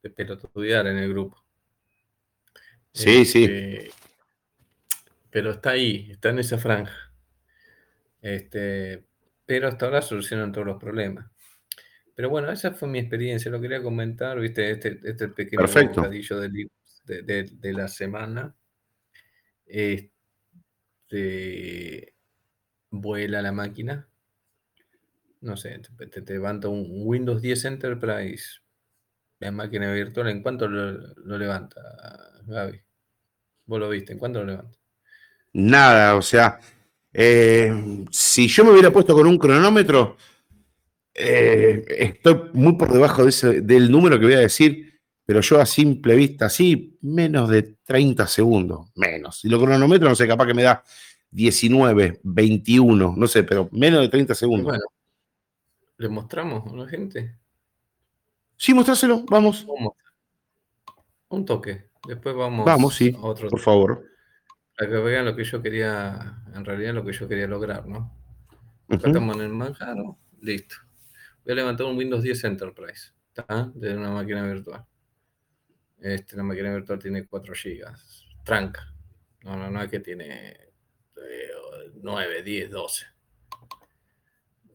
De 0.00 0.10
pelotudear 0.10 0.86
en 0.86 0.98
el 0.98 1.08
grupo. 1.08 1.42
Sí, 2.92 3.24
sí. 3.24 3.48
Pero 5.32 5.50
está 5.52 5.70
ahí, 5.70 6.10
está 6.10 6.28
en 6.28 6.38
esa 6.40 6.58
franja. 6.58 7.10
Este, 8.20 9.06
pero 9.46 9.66
hasta 9.66 9.86
ahora 9.86 10.02
solucionan 10.02 10.52
todos 10.52 10.66
los 10.66 10.78
problemas. 10.78 11.26
Pero 12.14 12.28
bueno, 12.28 12.52
esa 12.52 12.72
fue 12.72 12.86
mi 12.88 12.98
experiencia, 12.98 13.50
lo 13.50 13.58
quería 13.58 13.82
comentar, 13.82 14.38
viste, 14.38 14.70
este, 14.70 15.00
este 15.02 15.28
pequeño 15.28 15.62
bocadillo 15.62 16.38
de, 16.38 16.68
de, 17.04 17.44
de, 17.50 17.72
la 17.72 17.88
semana. 17.88 18.54
Este, 19.64 20.12
vuela 22.90 23.40
la 23.40 23.52
máquina. 23.52 24.06
No 25.40 25.56
sé, 25.56 25.80
te, 25.96 26.06
te, 26.08 26.32
levanta 26.34 26.68
un 26.68 26.86
Windows 27.06 27.40
10 27.40 27.64
Enterprise, 27.64 28.60
la 29.38 29.50
máquina 29.50 29.90
virtual, 29.94 30.28
¿en 30.28 30.42
cuánto 30.42 30.68
lo, 30.68 30.92
lo 30.92 31.38
levanta, 31.38 31.80
Gaby? 32.46 32.82
Vos 33.64 33.80
lo 33.80 33.88
viste, 33.88 34.12
¿en 34.12 34.18
cuánto 34.18 34.40
lo 34.40 34.46
levanta? 34.46 34.81
Nada, 35.54 36.16
o 36.16 36.22
sea, 36.22 36.58
eh, 37.12 38.04
si 38.10 38.48
yo 38.48 38.64
me 38.64 38.70
hubiera 38.70 38.90
puesto 38.90 39.14
con 39.14 39.26
un 39.26 39.38
cronómetro, 39.38 40.16
eh, 41.14 41.84
estoy 41.88 42.50
muy 42.54 42.74
por 42.74 42.90
debajo 42.92 43.24
del 43.24 43.90
número 43.90 44.18
que 44.18 44.24
voy 44.24 44.34
a 44.34 44.40
decir, 44.40 45.00
pero 45.24 45.40
yo 45.40 45.60
a 45.60 45.66
simple 45.66 46.16
vista, 46.16 46.48
sí, 46.48 46.98
menos 47.02 47.48
de 47.50 47.76
30 47.84 48.26
segundos, 48.26 48.90
menos. 48.94 49.40
Si 49.40 49.48
lo 49.48 49.60
cronometro, 49.60 50.08
no 50.08 50.14
sé, 50.14 50.26
capaz 50.26 50.46
que 50.46 50.54
me 50.54 50.62
da 50.62 50.82
19, 51.30 52.20
21, 52.22 53.14
no 53.16 53.26
sé, 53.26 53.44
pero 53.44 53.68
menos 53.72 54.00
de 54.00 54.08
30 54.08 54.34
segundos. 54.34 54.66
Bueno, 54.66 54.84
¿le 55.98 56.08
mostramos 56.08 56.72
a 56.72 56.76
la 56.76 56.88
gente? 56.88 57.38
Sí, 58.56 58.72
mostráselo, 58.72 59.24
vamos. 59.28 59.66
Un 61.28 61.44
toque. 61.44 61.90
Después 62.06 62.34
vamos, 62.34 62.64
vamos 62.64 62.94
sí, 62.94 63.14
a 63.16 63.26
otro. 63.26 63.48
Por 63.48 63.60
favor. 63.60 64.11
Para 64.82 64.94
que 64.94 64.98
vean 65.00 65.26
lo 65.26 65.36
que 65.36 65.44
yo 65.44 65.62
quería, 65.62 66.42
en 66.52 66.64
realidad 66.64 66.92
lo 66.92 67.04
que 67.04 67.12
yo 67.12 67.28
quería 67.28 67.46
lograr, 67.46 67.86
¿no? 67.86 68.18
Acá 68.88 69.06
estamos 69.06 69.36
en 69.36 69.42
el 69.42 69.48
manjaro, 69.50 70.18
listo. 70.40 70.74
Voy 71.44 71.52
a 71.52 71.54
levantar 71.54 71.86
un 71.86 71.96
Windows 71.96 72.20
10 72.20 72.42
Enterprise, 72.42 73.12
¿está? 73.28 73.70
De 73.76 73.96
una 73.96 74.10
máquina 74.10 74.44
virtual. 74.44 74.84
Este, 76.00 76.36
la 76.36 76.42
máquina 76.42 76.74
virtual 76.74 76.98
tiene 76.98 77.24
4 77.24 77.54
GB. 77.54 77.96
Tranca. 78.42 78.92
No, 79.44 79.56
no, 79.56 79.70
no 79.70 79.80
es 79.80 79.88
que 79.88 80.00
tiene 80.00 80.72
9, 82.00 82.42
10, 82.42 82.70
12. 82.72 83.06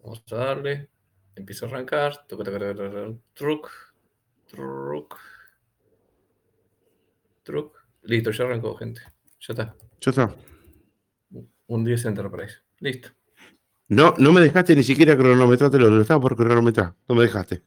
Vamos 0.04 0.24
a 0.32 0.36
darle. 0.38 0.88
Empiezo 1.36 1.66
a 1.66 1.68
arrancar. 1.68 2.26
Truc. 3.34 3.70
Truc. 4.46 5.20
Truc. 7.44 7.86
Listo, 8.04 8.32
ya 8.32 8.46
arrancó, 8.46 8.74
gente. 8.78 9.17
Ya 9.40 9.54
está. 9.54 9.76
Ya 10.02 10.10
está. 10.10 10.36
Un 11.68 11.84
10 11.84 12.06
Enterprise. 12.06 12.56
Listo. 12.80 13.10
No, 13.90 14.14
no 14.18 14.34
me 14.34 14.42
dejaste 14.42 14.76
ni 14.76 14.84
siquiera 14.84 15.16
cronometrártelo, 15.16 15.90
lo 15.90 16.02
estaba 16.02 16.22
por 16.22 16.36
cronometrar. 16.36 16.94
No 17.08 17.16
me 17.16 17.24
dejaste. 17.24 17.64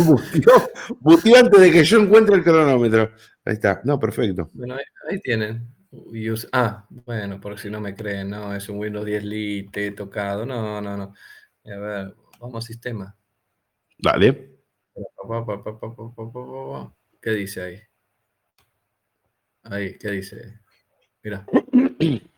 Buteó, 0.99 1.37
antes 1.37 1.59
de 1.59 1.71
que 1.71 1.83
yo 1.83 1.99
encuentre 1.99 2.35
el 2.35 2.43
cronómetro. 2.43 3.11
Ahí 3.45 3.53
está. 3.53 3.81
No, 3.83 3.99
perfecto. 3.99 4.49
Bueno, 4.53 4.75
ahí, 5.09 5.19
tienen. 5.21 5.67
ah, 6.51 6.85
bueno, 6.89 7.39
por 7.39 7.59
si 7.59 7.69
no 7.69 7.79
me 7.79 7.95
creen, 7.95 8.29
no, 8.29 8.55
es 8.55 8.69
un 8.69 8.77
Windows 8.77 9.05
10 9.05 9.23
Lite 9.23 9.91
tocado. 9.91 10.45
No, 10.45 10.81
no, 10.81 10.97
no. 10.97 11.13
A 11.65 11.77
ver, 11.77 12.15
vamos 12.39 12.63
a 12.63 12.67
sistema. 12.67 13.15
Vale. 14.03 14.51
¿Qué 17.21 17.31
dice 17.31 17.61
ahí? 17.61 17.81
Ahí, 19.63 19.97
¿qué 19.97 20.11
dice? 20.11 20.59
Mira. 21.23 21.45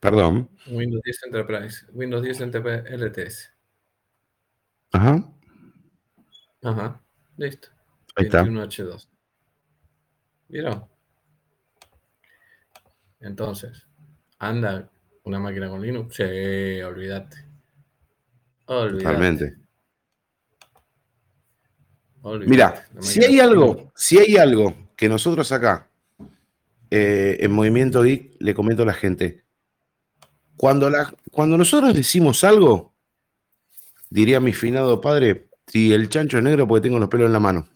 Perdón. 0.00 0.50
Windows 0.68 1.02
10 1.02 1.22
Enterprise. 1.24 1.86
Windows 1.92 2.22
10 2.22 2.40
Enterprise 2.40 2.82
LTS. 2.96 3.50
Ajá. 4.92 5.32
Ajá. 6.62 7.00
Listo. 7.36 7.68
Ahí 8.16 8.26
está. 8.26 8.42
H2. 8.42 9.08
¿Vieron? 10.48 10.86
Entonces, 13.20 13.86
¿anda 14.38 14.90
una 15.24 15.38
máquina 15.38 15.68
con 15.68 15.82
Linux? 15.82 16.16
Sí, 16.16 16.22
olvídate. 16.22 17.36
Olvídate. 18.66 19.04
Totalmente. 19.04 19.56
Mira, 22.46 22.88
si 23.00 23.24
hay 23.24 23.38
algo, 23.38 23.92
si 23.94 24.18
hay 24.18 24.36
algo 24.36 24.90
que 24.96 25.08
nosotros 25.08 25.50
acá 25.52 25.85
eh, 26.90 27.38
en 27.40 27.52
Movimiento 27.52 28.02
Geek 28.02 28.36
le 28.38 28.54
comento 28.54 28.82
a 28.82 28.86
la 28.86 28.94
gente, 28.94 29.44
cuando, 30.56 30.88
la, 30.88 31.12
cuando 31.30 31.58
nosotros 31.58 31.94
decimos 31.94 32.42
algo, 32.44 32.94
diría 34.10 34.40
mi 34.40 34.52
finado 34.52 35.00
padre, 35.00 35.48
si 35.66 35.92
el 35.92 36.08
chancho 36.08 36.38
es 36.38 36.44
negro 36.44 36.66
porque 36.66 36.88
tengo 36.88 36.98
los 36.98 37.08
pelos 37.08 37.26
en 37.26 37.32
la 37.32 37.40
mano. 37.40 37.68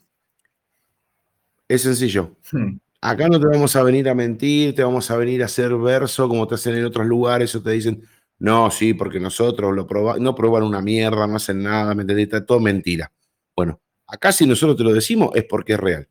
Es 1.68 1.82
sencillo. 1.82 2.36
Hmm. 2.50 2.78
Acá 3.02 3.28
no 3.28 3.40
te 3.40 3.46
vamos 3.46 3.76
a 3.76 3.82
venir 3.82 4.08
a 4.08 4.14
mentir, 4.14 4.74
te 4.74 4.84
vamos 4.84 5.10
a 5.10 5.16
venir 5.16 5.42
a 5.42 5.46
hacer 5.46 5.74
verso 5.76 6.28
como 6.28 6.46
te 6.46 6.54
hacen 6.54 6.74
en 6.74 6.84
otros 6.84 7.06
lugares 7.06 7.54
o 7.54 7.62
te 7.62 7.70
dicen, 7.70 8.02
no, 8.38 8.70
sí, 8.70 8.94
porque 8.94 9.20
nosotros 9.20 9.74
lo 9.74 9.86
probamos, 9.86 10.20
no 10.20 10.34
proban 10.34 10.62
una 10.62 10.80
mierda, 10.80 11.26
no 11.26 11.36
hacen 11.36 11.62
nada, 11.62 11.94
¿me 11.94 12.02
entendés? 12.02 12.24
Está 12.24 12.44
todo 12.44 12.60
mentira. 12.60 13.10
Bueno, 13.56 13.80
acá 14.06 14.32
si 14.32 14.46
nosotros 14.46 14.76
te 14.76 14.84
lo 14.84 14.92
decimos 14.92 15.30
es 15.34 15.44
porque 15.44 15.74
es 15.74 15.80
real. 15.80 16.08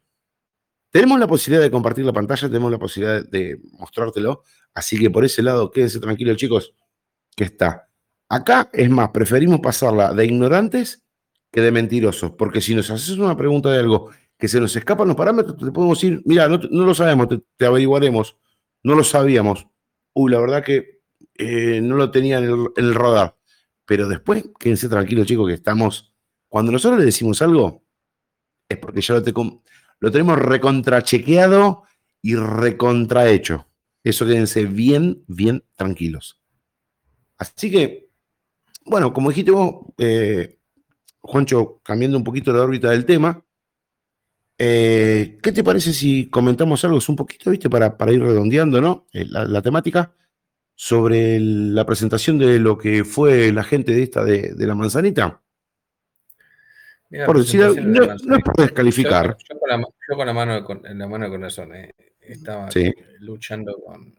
Tenemos 0.91 1.19
la 1.19 1.27
posibilidad 1.27 1.63
de 1.63 1.71
compartir 1.71 2.05
la 2.05 2.13
pantalla, 2.13 2.47
tenemos 2.47 2.71
la 2.71 2.79
posibilidad 2.79 3.23
de 3.23 3.59
mostrártelo, 3.73 4.43
así 4.73 4.97
que 4.97 5.09
por 5.09 5.23
ese 5.23 5.43
lado 5.43 5.69
quédense 5.69 5.99
tranquilos 5.99 6.37
chicos, 6.37 6.73
que 7.35 7.43
está. 7.43 7.89
Acá 8.27 8.69
es 8.73 8.89
más, 8.89 9.09
preferimos 9.09 9.59
pasarla 9.59 10.13
de 10.13 10.25
ignorantes 10.25 11.03
que 11.51 11.61
de 11.61 11.71
mentirosos, 11.71 12.31
porque 12.31 12.61
si 12.61 12.75
nos 12.75 12.89
haces 12.89 13.17
una 13.17 13.35
pregunta 13.35 13.71
de 13.71 13.79
algo 13.79 14.11
que 14.37 14.47
se 14.47 14.59
nos 14.59 14.75
escapan 14.75 15.07
los 15.07 15.17
parámetros, 15.17 15.57
te 15.57 15.71
podemos 15.71 15.99
decir, 15.99 16.21
mira, 16.25 16.47
no, 16.47 16.57
lo 16.57 16.95
sabemos, 16.95 17.27
te, 17.57 17.65
averiguaremos, 17.65 18.37
no 18.83 18.95
lo 18.95 19.03
sabíamos. 19.03 19.67
Uy, 20.13 20.31
la 20.31 20.39
verdad 20.39 20.63
que 20.63 21.01
eh, 21.35 21.81
no 21.81 21.95
lo 21.95 22.09
tenía 22.09 22.37
en 22.37 22.45
el, 22.45 22.67
en 22.77 22.85
el 22.85 22.95
radar. 22.95 23.35
Pero 23.85 24.07
después, 24.07 24.45
quédense 24.59 24.87
tranquilos 24.87 25.27
chicos, 25.27 25.47
que 25.47 25.55
estamos, 25.55 26.13
cuando 26.47 26.71
nosotros 26.71 26.99
le 26.99 27.05
decimos 27.05 27.41
algo, 27.41 27.83
es 28.69 28.77
porque 28.77 29.01
ya 29.01 29.15
lo, 29.15 29.23
te, 29.23 29.33
lo 29.99 30.11
tenemos 30.11 30.39
recontrachequeado 30.39 31.83
y 32.21 32.35
recontrahecho. 32.35 33.67
Eso 34.03 34.25
quédense 34.25 34.65
bien, 34.65 35.23
bien 35.27 35.63
tranquilos. 35.75 36.39
Así 37.37 37.71
que, 37.71 38.09
bueno, 38.85 39.13
como 39.13 39.29
dijiste 39.29 39.51
vos, 39.51 39.85
eh, 39.97 40.57
Juancho, 41.21 41.81
cambiando 41.83 42.17
un 42.17 42.23
poquito 42.23 42.53
la 42.53 42.61
órbita 42.61 42.91
del 42.91 43.05
tema, 43.05 43.43
eh, 44.57 45.37
¿qué 45.41 45.51
te 45.51 45.63
parece 45.63 45.93
si 45.93 46.29
comentamos 46.29 46.83
algo 46.83 46.99
un 47.07 47.15
poquito, 47.15 47.51
viste, 47.51 47.69
para, 47.69 47.97
para 47.97 48.11
ir 48.11 48.21
redondeando, 48.21 48.81
¿no? 48.81 49.07
Eh, 49.13 49.25
la, 49.25 49.61
temática 49.61 50.13
sobre 50.75 51.39
la 51.39 51.85
presentación 51.85 52.37
de 52.37 52.59
lo 52.59 52.77
que 52.77 53.03
fue 53.05 53.51
la 53.51 53.63
gente 53.63 53.93
de 53.93 54.03
esta 54.03 54.23
de 54.23 54.53
la 54.65 54.75
manzanita 54.75 55.41
por 57.25 57.39
decir, 57.39 57.61
no, 57.83 58.13
es 58.13 58.43
por 58.43 58.55
descalificar. 58.57 59.37
Yo, 59.49 59.57
con, 59.59 59.69
la, 59.69 60.33
mano 60.33 60.65
en 60.85 60.99
la 60.99 61.07
mano 61.07 61.25
de 61.25 61.31
corazón 61.31 61.75
eh, 61.75 61.93
estaba 62.21 62.69
luchando 63.19 63.75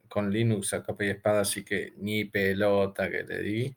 con, 0.09 0.31
Linux 0.31 0.75
a 0.75 0.83
capa 0.83 1.05
y 1.05 1.11
espada, 1.11 1.43
así 1.43 1.65
que 1.65 1.93
ni 1.99 2.25
pelota 2.25 3.09
que 3.11 3.23
le 3.23 3.43
di. 3.43 3.77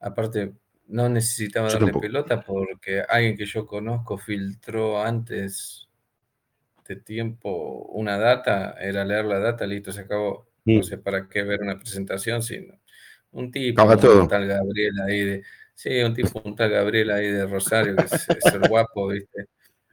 Aparte, 0.00 0.52
no 0.88 1.08
necesitaba 1.08 1.70
darle 1.70 1.92
pelota 1.92 2.42
porque 2.42 3.02
alguien 3.08 3.36
que 3.36 3.46
yo 3.46 3.66
conozco 3.66 4.18
filtró 4.18 5.02
antes 5.02 5.88
de 6.86 6.96
tiempo 6.96 7.86
una 7.92 8.18
data, 8.18 8.76
era 8.78 9.04
leer 9.04 9.24
la 9.24 9.38
data, 9.38 9.66
listo, 9.66 9.92
se 9.92 10.02
acabó. 10.02 10.48
No 10.64 10.82
sé 10.82 10.98
para 10.98 11.28
qué 11.28 11.42
ver 11.42 11.62
una 11.62 11.78
presentación, 11.78 12.42
sino 12.42 12.74
un 13.32 13.50
tipo, 13.50 13.82
un 13.82 14.28
tal 14.28 14.46
Gabriel 14.46 15.00
ahí 15.06 15.20
de, 15.20 15.42
sí, 15.74 16.00
un 16.02 16.14
tipo, 16.14 16.40
un 16.44 16.56
tal 16.56 16.70
Gabriel 16.70 17.10
ahí 17.10 17.26
de 17.28 17.46
Rosario, 17.46 17.96
que 17.96 18.04
es, 18.04 18.28
el 18.54 18.68
guapo, 18.68 19.08
¿viste? 19.08 19.46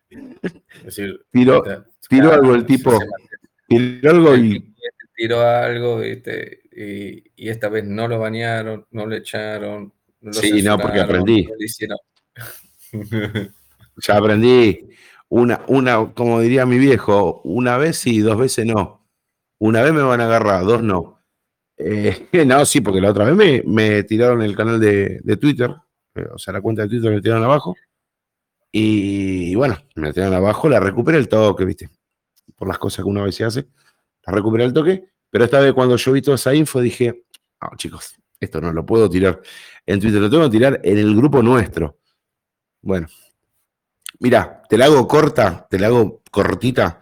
Es 0.10 0.84
decir, 0.86 1.26
tiró, 1.32 1.64
algo 2.34 2.56
el 2.56 2.66
tipo, 2.66 2.98
tiró 3.68 4.10
algo 4.10 4.36
y... 4.36 4.74
Tiró 5.16 5.42
algo, 5.42 6.00
¿viste? 6.00 6.62
Y, 6.72 7.24
y, 7.36 7.50
esta 7.50 7.68
vez 7.68 7.84
no 7.84 8.08
lo 8.08 8.20
bañaron, 8.20 8.86
no 8.92 9.06
lo 9.06 9.16
echaron. 9.16 9.92
No 10.22 10.32
lo 10.32 10.34
sí, 10.34 10.62
no, 10.62 10.78
porque 10.78 11.02
aprendí. 11.02 11.46
ya 13.98 14.18
aprendí. 14.18 14.90
Una, 15.28 15.62
una, 15.68 16.14
como 16.14 16.40
diría 16.40 16.66
mi 16.66 16.78
viejo, 16.78 17.42
una 17.44 17.78
vez 17.78 17.98
sí, 17.98 18.20
dos 18.20 18.38
veces 18.38 18.66
no. 18.66 19.06
Una 19.60 19.84
vez 19.84 19.92
me 19.92 20.02
van 20.02 20.22
a 20.22 20.26
agarrar, 20.26 20.64
dos 20.64 20.82
no. 20.82 21.19
Eh, 21.80 22.28
no, 22.46 22.66
sí, 22.66 22.82
porque 22.82 23.02
la 23.02 23.12
otra 23.12 23.32
vez 23.32 23.64
me, 23.66 24.04
tiraron 24.04 24.42
el 24.42 24.56
canal 24.56 24.80
de, 24.80 25.38
Twitter, 25.40 25.74
eh, 26.16 26.28
o 26.32 26.38
sea, 26.38 26.54
la 26.54 26.62
cuenta 26.62 26.84
de 26.84 26.90
Twitter 26.90 27.12
me 27.12 27.22
tiraron 27.22 27.44
abajo. 27.44 27.76
Y, 28.72 29.56
bueno, 29.56 29.78
me 29.96 30.14
tiraron 30.14 30.36
abajo, 30.36 30.70
la 30.70 30.80
recuperé 30.80 31.18
el 31.18 31.28
toque, 31.28 31.66
¿viste? 31.66 31.90
Por 32.56 32.68
las 32.68 32.78
cosas 32.78 33.04
que 33.04 33.10
una 33.10 33.24
vez 33.24 33.36
se 33.36 33.46
hace, 33.46 33.68
la 34.26 34.34
recuperé 34.34 34.66
el 34.66 34.74
toque. 34.74 35.06
Pero 35.32 35.46
esta 35.46 35.60
vez 35.60 35.74
cuando 35.74 35.96
yo 35.96 36.12
vi 36.12 36.22
toda 36.22 36.36
esa 36.36 36.54
info 36.54 36.82
dije, 36.82 37.24
no, 37.62 37.70
chicos, 37.78 38.16
esto 38.40 38.60
no 38.62 38.74
lo 38.74 38.86
puedo 38.86 39.10
tirar 39.10 39.42
en 39.86 40.00
Twitter, 40.00 40.22
lo 40.22 40.30
tengo 40.30 40.44
que 40.46 40.50
tirar 40.58 40.82
en 40.84 40.98
el 40.98 41.16
grupo 41.16 41.42
nuestro. 41.42 41.98
Bueno, 42.82 43.08
mira, 44.20 44.64
te 44.68 44.78
la 44.78 44.86
hago 44.86 45.08
corta, 45.08 45.68
te 45.70 45.80
la 45.80 45.88
hago 45.88 46.22
cortita. 46.32 47.00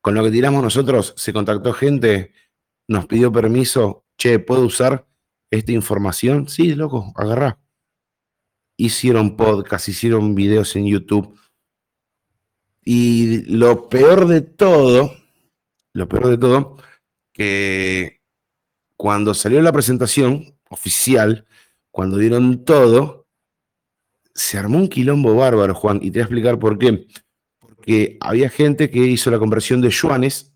Con 0.00 0.14
lo 0.14 0.22
que 0.22 0.30
tiramos 0.30 0.62
nosotros, 0.62 1.14
se 1.16 1.32
contactó 1.32 1.72
gente, 1.72 2.32
nos 2.88 3.06
pidió 3.06 3.32
permiso 3.32 4.05
che, 4.16 4.38
¿puedo 4.38 4.62
usar 4.62 5.06
esta 5.50 5.72
información? 5.72 6.48
Sí, 6.48 6.74
loco, 6.74 7.12
agarrá. 7.16 7.58
Hicieron 8.76 9.36
podcast, 9.36 9.88
hicieron 9.88 10.34
videos 10.34 10.76
en 10.76 10.86
YouTube. 10.86 11.38
Y 12.84 13.42
lo 13.50 13.88
peor 13.88 14.28
de 14.28 14.42
todo, 14.42 15.14
lo 15.92 16.08
peor 16.08 16.28
de 16.28 16.38
todo, 16.38 16.76
que 17.32 18.22
cuando 18.96 19.34
salió 19.34 19.60
la 19.60 19.72
presentación 19.72 20.58
oficial, 20.68 21.46
cuando 21.90 22.18
dieron 22.18 22.64
todo, 22.64 23.26
se 24.34 24.58
armó 24.58 24.78
un 24.78 24.88
quilombo 24.88 25.34
bárbaro, 25.34 25.74
Juan, 25.74 25.98
y 26.02 26.10
te 26.10 26.18
voy 26.18 26.20
a 26.20 26.24
explicar 26.24 26.58
por 26.58 26.78
qué. 26.78 27.06
Porque 27.58 28.18
había 28.20 28.50
gente 28.50 28.90
que 28.90 28.98
hizo 28.98 29.30
la 29.30 29.38
conversión 29.38 29.80
de 29.80 29.90
yuanes 29.90 30.52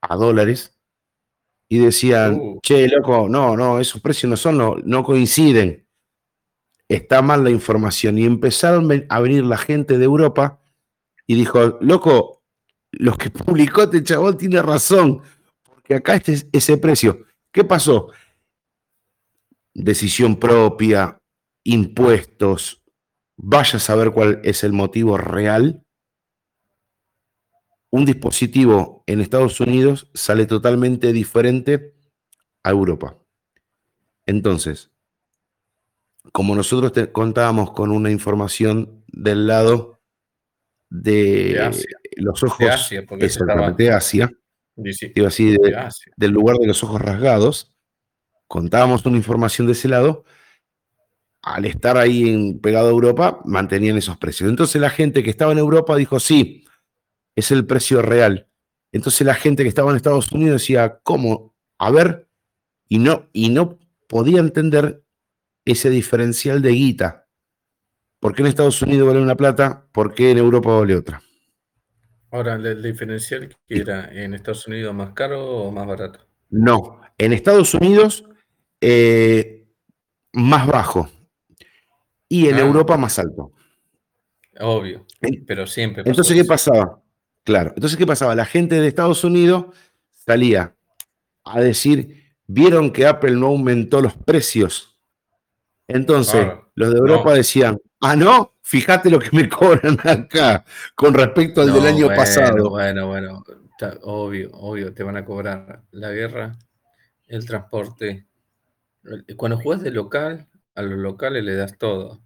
a 0.00 0.16
dólares 0.16 0.79
y 1.72 1.78
decían, 1.78 2.34
uh. 2.34 2.60
che, 2.60 2.88
loco, 2.88 3.28
no, 3.28 3.56
no, 3.56 3.78
esos 3.78 4.02
precios 4.02 4.28
no 4.28 4.36
son, 4.36 4.58
no, 4.58 4.76
no 4.84 5.04
coinciden. 5.04 5.86
Está 6.88 7.22
mal 7.22 7.44
la 7.44 7.50
información. 7.50 8.18
Y 8.18 8.24
empezaron 8.24 9.06
a 9.08 9.20
venir 9.20 9.44
la 9.44 9.56
gente 9.56 9.96
de 9.96 10.04
Europa 10.04 10.60
y 11.28 11.36
dijo, 11.36 11.78
loco, 11.80 12.42
los 12.90 13.16
que 13.16 13.30
publicó 13.30 13.84
este 13.84 14.02
chabón 14.02 14.36
tiene 14.36 14.60
razón, 14.60 15.22
porque 15.62 15.94
acá 15.94 16.16
este 16.16 16.32
es 16.32 16.48
ese 16.52 16.76
precio. 16.76 17.24
¿Qué 17.52 17.62
pasó? 17.62 18.08
Decisión 19.72 20.40
propia, 20.40 21.18
impuestos, 21.62 22.82
vaya 23.36 23.76
a 23.76 23.80
saber 23.80 24.10
cuál 24.10 24.40
es 24.42 24.64
el 24.64 24.72
motivo 24.72 25.16
real 25.16 25.84
un 27.90 28.04
dispositivo 28.04 29.02
en 29.06 29.20
Estados 29.20 29.60
Unidos 29.60 30.08
sale 30.14 30.46
totalmente 30.46 31.12
diferente 31.12 31.94
a 32.62 32.70
Europa. 32.70 33.18
Entonces, 34.26 34.90
como 36.32 36.54
nosotros 36.54 36.92
contábamos 37.12 37.72
con 37.72 37.90
una 37.90 38.10
información 38.10 39.04
del 39.08 39.46
lado 39.46 40.00
de, 40.88 41.70
los 42.16 42.42
ojos 42.42 42.58
de 42.58 42.70
Asia, 42.70 43.02
de 43.76 43.90
Asia, 43.90 44.30
así, 45.26 45.56
del 46.16 46.30
lugar 46.30 46.56
de 46.58 46.66
los 46.66 46.84
ojos 46.84 47.00
rasgados, 47.00 47.74
contábamos 48.46 49.04
una 49.06 49.16
información 49.16 49.66
de 49.66 49.72
ese 49.72 49.88
lado, 49.88 50.24
al 51.42 51.64
estar 51.64 51.96
ahí 51.96 52.28
en, 52.28 52.60
pegado 52.60 52.88
a 52.88 52.90
Europa, 52.90 53.40
mantenían 53.44 53.96
esos 53.96 54.18
precios. 54.18 54.50
Entonces 54.50 54.80
la 54.80 54.90
gente 54.90 55.22
que 55.22 55.30
estaba 55.30 55.52
en 55.52 55.58
Europa 55.58 55.96
dijo, 55.96 56.20
sí, 56.20 56.64
es 57.40 57.50
el 57.50 57.66
precio 57.66 58.02
real. 58.02 58.48
Entonces 58.92 59.26
la 59.26 59.34
gente 59.34 59.62
que 59.62 59.68
estaba 59.68 59.90
en 59.90 59.96
Estados 59.96 60.32
Unidos 60.32 60.60
decía, 60.60 61.00
¿cómo? 61.02 61.54
A 61.78 61.90
ver, 61.90 62.28
y 62.88 62.98
no, 62.98 63.28
y 63.32 63.50
no 63.50 63.78
podía 64.08 64.40
entender 64.40 65.02
ese 65.64 65.90
diferencial 65.90 66.62
de 66.62 66.70
guita. 66.70 67.28
¿Por 68.18 68.34
qué 68.34 68.42
en 68.42 68.48
Estados 68.48 68.82
Unidos 68.82 69.08
vale 69.08 69.22
una 69.22 69.36
plata? 69.36 69.86
¿Por 69.92 70.14
qué 70.14 70.32
en 70.32 70.38
Europa 70.38 70.70
vale 70.70 70.96
otra? 70.96 71.22
Ahora, 72.32 72.54
¿el 72.54 72.82
diferencial 72.82 73.56
que 73.66 73.78
era 73.78 74.12
en 74.12 74.34
Estados 74.34 74.66
Unidos 74.66 74.94
más 74.94 75.12
caro 75.12 75.44
o 75.44 75.72
más 75.72 75.86
barato? 75.86 76.20
No, 76.50 77.00
en 77.18 77.32
Estados 77.32 77.74
Unidos 77.74 78.24
eh, 78.80 79.66
más 80.32 80.66
bajo 80.66 81.08
y 82.28 82.48
en 82.48 82.56
ah. 82.56 82.60
Europa 82.60 82.96
más 82.96 83.18
alto. 83.18 83.52
Obvio, 84.60 85.06
pero 85.46 85.66
siempre. 85.66 86.02
Entonces, 86.04 86.36
¿qué 86.36 86.44
pasaba? 86.44 86.99
Claro. 87.44 87.72
Entonces, 87.74 87.98
¿qué 87.98 88.06
pasaba? 88.06 88.34
La 88.34 88.44
gente 88.44 88.80
de 88.80 88.86
Estados 88.86 89.24
Unidos 89.24 89.66
salía 90.12 90.74
a 91.44 91.60
decir, 91.60 92.34
vieron 92.46 92.92
que 92.92 93.06
Apple 93.06 93.32
no 93.32 93.48
aumentó 93.48 94.00
los 94.00 94.14
precios. 94.14 94.96
Entonces, 95.88 96.46
los 96.74 96.92
de 96.92 96.98
Europa 96.98 97.34
decían, 97.34 97.78
ah, 98.00 98.14
no, 98.14 98.54
fíjate 98.62 99.10
lo 99.10 99.18
que 99.18 99.30
me 99.32 99.48
cobran 99.48 99.98
acá 100.04 100.64
con 100.94 101.14
respecto 101.14 101.62
al 101.62 101.72
del 101.72 101.86
año 101.86 102.08
pasado. 102.08 102.70
Bueno, 102.70 103.08
bueno, 103.08 103.42
obvio, 104.02 104.50
obvio, 104.52 104.94
te 104.94 105.02
van 105.02 105.16
a 105.16 105.24
cobrar 105.24 105.82
la 105.90 106.10
guerra, 106.10 106.56
el 107.26 107.44
transporte. 107.46 108.26
Cuando 109.36 109.58
juegas 109.58 109.82
de 109.82 109.90
local, 109.90 110.46
a 110.74 110.82
los 110.82 110.98
locales 110.98 111.42
le 111.44 111.54
das 111.54 111.76
todo. 111.78 112.20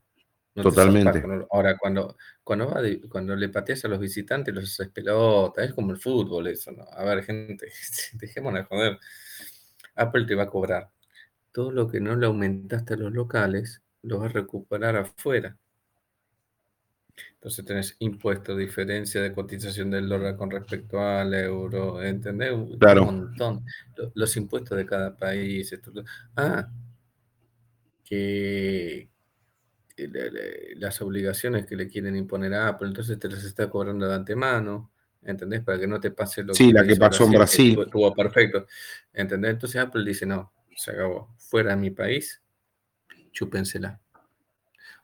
Totalmente. 0.55 1.23
Ahora, 1.51 1.77
cuando, 1.77 2.17
cuando, 2.45 2.73
cuando 3.09 3.35
le 3.35 3.49
pateas 3.49 3.85
a 3.85 3.89
los 3.89 3.99
visitantes, 3.99 4.55
los 4.55 4.65
haces 4.65 4.89
pelota, 4.89 5.65
es 5.65 5.75
como 5.75 5.91
el 5.91 5.99
fútbol 5.99 6.47
eso, 6.47 6.71
¿no? 6.71 6.85
A 6.93 7.03
ver, 7.05 7.25
gente, 7.25 7.73
dejémonos 8.15 8.61
de 8.61 8.65
joder. 8.67 8.99
Apple 9.97 10.27
te 10.27 10.35
va 10.35 10.45
a 10.45 10.51
cobrar. 10.51 10.91
Todo 11.51 11.73
lo 11.73 11.89
que 11.89 12.01
no 12.01 12.15
le 12.15 12.27
aumentaste 12.27 12.95
a 12.95 12.97
los 12.97 13.13
locales, 13.13 13.83
lo 14.03 14.21
vas 14.21 14.31
a 14.31 14.35
recuperar 14.35 14.97
afuera. 14.97 15.57
Entonces 17.35 17.65
tenés 17.65 17.97
impuestos, 17.99 18.57
diferencia 18.57 19.23
de 19.23 19.33
cotización 19.33 19.91
del 19.91 20.09
dólar 20.09 20.37
con 20.37 20.51
respecto 20.51 21.01
al 21.01 21.35
euro, 21.35 22.03
¿entendés? 22.03 22.53
Claro. 22.79 23.09
Un 23.09 23.17
montón. 23.17 23.65
Los, 24.15 24.37
impuestos 24.37 24.77
de 24.77 24.87
cada 24.87 25.17
país. 25.17 25.73
Esto, 25.73 25.93
ah, 26.37 26.69
que, 28.05 29.09
las 29.97 31.01
obligaciones 31.03 31.67
que 31.67 31.77
le 31.77 31.89
quieren 31.89 32.17
imponer 32.17 32.55
a 32.55 32.69
Apple, 32.69 32.89
entonces 32.89 33.19
te 33.19 33.29
las 33.29 33.45
está 33.45 33.71
cobrando 33.71 34.09
de 34.09 34.15
antemano, 34.15 34.91
¿entendés? 35.23 35.63
Para 35.63 35.79
que 35.79 35.87
no 35.87 36.01
te 36.01 36.11
pase 36.11 36.43
lo 36.43 36.55
sí, 36.55 36.73
la 36.73 36.87
que 36.87 36.97
pasó 36.97 37.25
en 37.25 37.33
Brasil. 37.33 37.79
Estuvo, 37.81 38.13
perfecto, 38.15 38.67
¿entendés? 39.13 39.53
Entonces 39.53 39.81
Apple 39.81 40.05
dice, 40.05 40.27
no, 40.27 40.53
se 40.77 40.91
acabó, 40.91 41.35
fuera 41.39 41.71
de 41.71 41.77
mi 41.77 41.91
país, 41.91 42.43
chúpensela. 43.33 44.01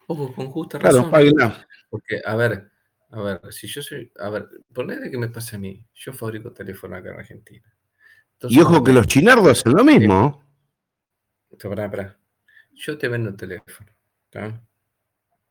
Ojo, 0.07 0.35
con 0.35 0.51
justa 0.51 0.79
razón. 0.79 1.09
Claro, 1.09 1.55
porque, 1.89 2.21
a 2.25 2.35
ver, 2.35 2.71
a 3.11 3.21
ver, 3.23 3.41
si 3.51 3.67
yo 3.67 3.83
soy, 3.83 4.11
a 4.19 4.29
ver, 4.31 4.49
ponle 4.73 5.11
que 5.11 5.19
me 5.19 5.29
pase 5.29 5.57
a 5.57 5.59
mí, 5.59 5.85
yo 5.95 6.12
fabrico 6.12 6.53
teléfono 6.53 6.97
acá 6.97 7.11
en 7.11 7.19
Argentina. 7.19 7.75
y 8.43 8.61
ojo 8.61 8.83
que 8.83 8.93
los 8.93 9.07
chinardos 9.07 9.49
hacen 9.49 9.73
lo 9.73 9.85
mismo. 9.85 10.45
Espera, 11.51 11.85
espera. 11.85 12.19
Yo 12.73 12.97
te 12.97 13.09
vendo 13.09 13.31
el 13.31 13.37
teléfono, 13.37 13.91
¿está? 14.25 14.62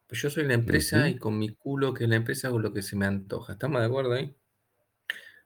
Pues 0.09 0.23
yo 0.23 0.31
soy 0.31 0.45
la 0.45 0.55
empresa 0.55 1.07
y 1.07 1.17
con 1.17 1.37
mi 1.37 1.49
culo 1.49 1.93
que 1.93 2.05
es 2.05 2.09
la 2.09 2.15
empresa 2.15 2.47
hago 2.47 2.57
lo 2.57 2.73
que 2.73 2.81
se 2.81 2.95
me 2.95 3.05
antoja. 3.05 3.53
¿Estamos 3.53 3.79
de 3.79 3.85
acuerdo 3.85 4.13
ahí? 4.13 4.35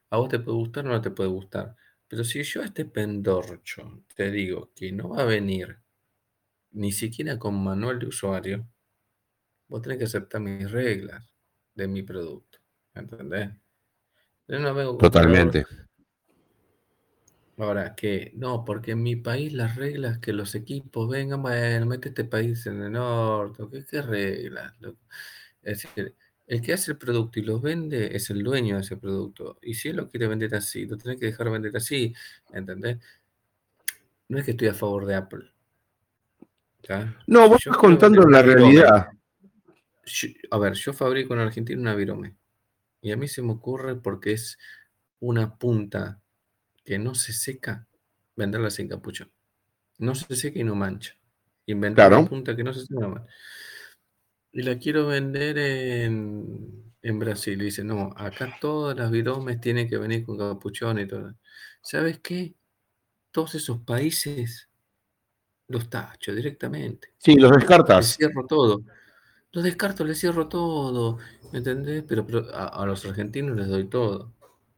A 0.09 0.15
vos 0.15 0.29
te 0.29 0.39
puede 0.39 0.57
gustar 0.57 0.85
o 0.87 0.89
no 0.89 1.01
te 1.01 1.11
puede 1.11 1.29
gustar. 1.29 1.75
Pero 2.07 2.23
si 2.23 2.41
yo 2.43 2.61
a 2.61 2.65
este 2.65 2.85
pendorcho 2.85 4.05
te 4.15 4.31
digo 4.31 4.71
que 4.73 4.93
no 4.93 5.09
va 5.09 5.23
a 5.23 5.25
venir 5.25 5.79
ni 6.71 6.93
siquiera 6.93 7.37
con 7.37 7.61
manual 7.61 7.99
de 7.99 8.07
usuario, 8.07 8.65
vos 9.67 9.81
tenés 9.81 9.97
que 9.97 10.05
aceptar 10.05 10.39
mis 10.39 10.71
reglas 10.71 11.25
de 11.75 11.87
mi 11.89 12.01
producto. 12.01 12.59
¿Entendés? 12.95 13.49
Yo 14.47 14.59
no 14.59 14.73
vengo 14.73 14.97
Totalmente. 14.97 15.65
Ahora, 17.57 17.93
que 17.95 18.31
no, 18.35 18.65
porque 18.65 18.91
en 18.91 19.03
mi 19.03 19.15
país 19.15 19.53
las 19.53 19.75
reglas 19.75 20.17
que 20.17 20.33
los 20.33 20.55
equipos 20.55 21.07
vengan, 21.09 21.41
bueno, 21.41 21.85
mete 21.85 22.09
este 22.09 22.25
país 22.25 22.65
en 22.65 22.81
el 22.81 22.91
norte, 22.93 23.63
¿qué, 23.71 23.85
qué 23.85 24.01
reglas? 24.01 24.73
Es 25.61 25.83
decir, 25.83 26.15
El 26.47 26.61
que 26.61 26.73
hace 26.73 26.91
el 26.91 26.97
producto 26.97 27.39
y 27.39 27.43
lo 27.43 27.59
vende 27.59 28.15
es 28.15 28.29
el 28.29 28.43
dueño 28.43 28.75
de 28.75 28.81
ese 28.81 28.97
producto. 28.97 29.59
Y 29.61 29.75
si 29.75 29.89
él 29.89 29.97
lo 29.97 30.09
quiere 30.09 30.27
vender 30.27 30.55
así, 30.55 30.85
lo 30.85 30.97
tiene 30.97 31.17
que 31.17 31.27
dejar 31.27 31.49
vender 31.51 31.75
así, 31.77 32.13
¿entendés? 32.51 32.97
No 34.27 34.39
es 34.39 34.45
que 34.45 34.51
estoy 34.51 34.67
a 34.67 34.73
favor 34.73 35.05
de 35.05 35.15
Apple. 35.15 35.53
No, 37.27 37.47
vos 37.47 37.59
estás 37.59 37.77
contando 37.77 38.27
la 38.27 38.41
realidad. 38.41 39.09
a 40.51 40.57
ver, 40.57 40.73
yo 40.73 40.91
fabrico 40.91 41.33
en 41.33 41.39
Argentina 41.39 41.79
una 41.79 41.95
virome. 41.95 42.35
Y 43.01 43.11
a 43.11 43.17
mí 43.17 43.27
se 43.27 43.41
me 43.41 43.53
ocurre 43.53 43.95
porque 43.95 44.33
es 44.33 44.57
una 45.19 45.55
punta 45.55 46.22
que 46.83 46.99
no 46.99 47.15
se 47.15 47.33
seca, 47.33 47.87
venderla 48.35 48.69
sin 48.69 48.87
capuchón. 48.87 49.31
No 49.99 50.15
se 50.15 50.35
seca 50.35 50.59
y 50.59 50.63
no 50.63 50.75
mancha. 50.75 51.15
Inventar 51.65 52.13
una 52.13 52.27
punta 52.27 52.55
que 52.55 52.63
no 52.63 52.73
se 52.73 52.81
seca 52.81 52.95
y 52.95 52.99
no 52.99 53.09
mancha. 53.09 53.33
Y 54.51 54.61
la 54.61 54.77
quiero 54.77 55.07
vender 55.07 55.57
en, 55.57 57.19
Brasil. 57.19 57.61
Y 57.61 57.65
dice, 57.65 57.83
no, 57.83 58.13
acá 58.15 58.57
todas 58.61 58.95
las 58.97 59.09
viromes 59.11 59.59
tienen 59.59 59.89
que 59.89 59.97
venir 59.97 60.25
con 60.25 60.37
capuchón 60.37 60.99
y 60.99 61.07
todo. 61.07 61.35
¿Sabes 61.81 62.19
qué? 62.19 62.55
Todos 63.31 63.55
esos 63.55 63.79
países 63.79 64.69
los 65.67 65.89
tacho 65.89 66.33
directamente. 66.33 67.13
Sí, 67.17 67.35
los 67.35 67.51
descartas. 67.51 68.05
Les 68.05 68.15
cierro 68.17 68.45
todo. 68.45 68.83
Los 69.51 69.63
descarto, 69.63 70.03
les 70.03 70.19
cierro 70.19 70.47
todo. 70.47 71.17
¿Me 71.51 71.59
entendés? 71.59 72.03
Pero, 72.07 72.25
a, 72.53 72.85
los 72.85 73.05
argentinos 73.05 73.55
les 73.55 73.67
doy 73.67 73.85
todo. 73.85 74.32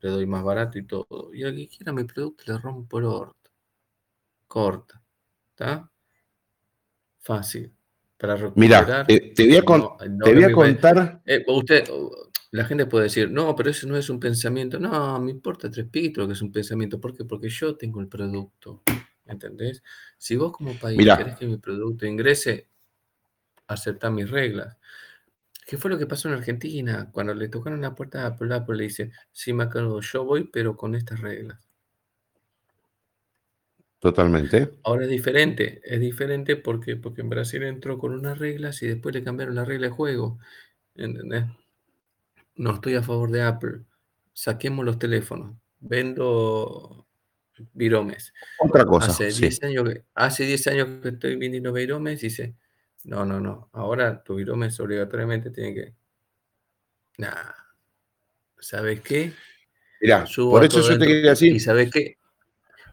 Les 0.06 0.14
doy 0.14 0.28
más 0.28 0.44
barato 0.44 0.78
y 0.78 0.86
todo. 0.86 1.34
Y 1.34 1.44
a 1.46 1.52
quien 1.52 1.66
quiera 1.66 1.92
mi 1.92 2.04
producto 2.04 2.44
le 2.46 2.60
rompo 2.60 3.00
el 3.00 3.06
orto. 3.06 3.50
Corta. 4.48 5.02
¿Está? 5.50 5.90
Fácil. 7.22 7.74
Para 8.16 8.36
recuperar. 8.36 8.56
Mira, 8.56 9.06
te, 9.08 9.48
voy 9.48 9.56
a, 10.44 10.52
contar. 10.54 11.24
Eh, 11.26 11.44
usted, 11.48 11.90
la 12.52 12.66
gente 12.66 12.86
puede 12.86 13.06
decir, 13.06 13.32
no, 13.32 13.56
pero 13.56 13.72
eso 13.72 13.88
no 13.88 13.98
es 13.98 14.08
un 14.12 14.20
pensamiento. 14.20 14.80
No, 14.80 15.20
me 15.20 15.32
importa 15.32 15.72
tres 15.72 15.88
pitos 15.88 16.28
que 16.28 16.34
es 16.34 16.42
un 16.44 16.52
pensamiento. 16.52 17.02
¿Por 17.02 17.18
qué? 17.18 17.26
Porque 17.26 17.50
yo 17.50 17.76
tengo 17.76 18.00
el 18.00 18.08
producto. 18.08 18.84
¿Entendés? 19.26 19.82
Si 20.20 20.36
vos 20.36 20.52
como 20.52 20.76
país 20.76 21.00
querés 21.00 21.36
que 21.36 21.48
mi 21.48 21.58
producto 21.58 22.06
ingrese, 22.06 22.70
acepta 23.66 24.12
mis 24.12 24.30
reglas. 24.30 24.78
¿Qué 25.66 25.78
fue 25.78 25.90
lo 25.90 25.98
que 25.98 26.06
pasó 26.06 26.28
en 26.28 26.36
Argentina? 26.36 27.10
Cuando 27.12 27.34
le 27.34 27.50
tocaron 27.50 27.82
la 27.82 27.96
puerta 27.96 28.24
a 28.24 28.28
Apple, 28.28 28.54
Apple 28.54 28.78
le 28.78 28.84
dice, 28.84 29.12
sí, 29.32 29.52
acuerdo, 29.60 30.00
yo 30.00 30.24
voy, 30.24 30.44
pero 30.44 30.78
con 30.78 30.94
estas 30.94 31.22
reglas. 31.22 31.60
Totalmente. 34.00 34.70
Ahora 34.84 35.06
es 35.06 35.10
diferente, 35.10 35.82
es 35.84 36.00
diferente 36.00 36.56
porque, 36.56 36.96
porque 36.96 37.22
en 37.22 37.30
Brasil 37.30 37.64
entró 37.64 37.98
con 37.98 38.14
unas 38.14 38.38
reglas 38.38 38.84
y 38.84 38.88
después 38.88 39.16
le 39.16 39.24
cambiaron 39.24 39.56
la 39.56 39.66
regla 39.66 39.88
de 39.88 39.94
juego. 39.94 40.38
¿Entendés? 40.94 41.46
No 42.56 42.76
estoy 42.76 42.94
a 42.94 43.02
favor 43.02 43.32
de 43.32 43.42
Apple. 43.42 43.82
Saquemos 44.34 44.86
los 44.86 45.00
teléfonos. 45.00 45.58
Vendo 45.80 47.08
viromes. 47.74 48.32
Otra 48.60 48.86
cosa. 48.86 49.08
Hace 49.08 49.32
10 49.32 49.64
años, 49.64 49.90
que, 49.90 50.04
hace 50.14 50.46
10 50.46 50.68
años 50.68 50.88
que 51.02 51.10
estoy 51.10 51.36
vendiendo 51.38 51.74
viromes 51.74 52.22
y 52.22 52.28
dice, 52.28 52.56
no, 53.06 53.24
no, 53.24 53.40
no, 53.40 53.70
ahora 53.74 54.24
tu 54.24 54.36
viromes 54.36 54.80
obligatoriamente 54.80 55.52
tiene 55.52 55.74
que... 55.74 55.94
Nah, 57.18 57.52
¿sabes 58.60 59.02
qué? 59.02 59.32
Mira, 60.02 60.26
por 60.36 60.64
eso 60.66 60.82
yo 60.82 60.98
te 60.98 61.06
quería 61.06 61.30
decir... 61.30 61.56
Y 61.56 61.60
¿sabes 61.60 61.92
qué? 61.92 62.18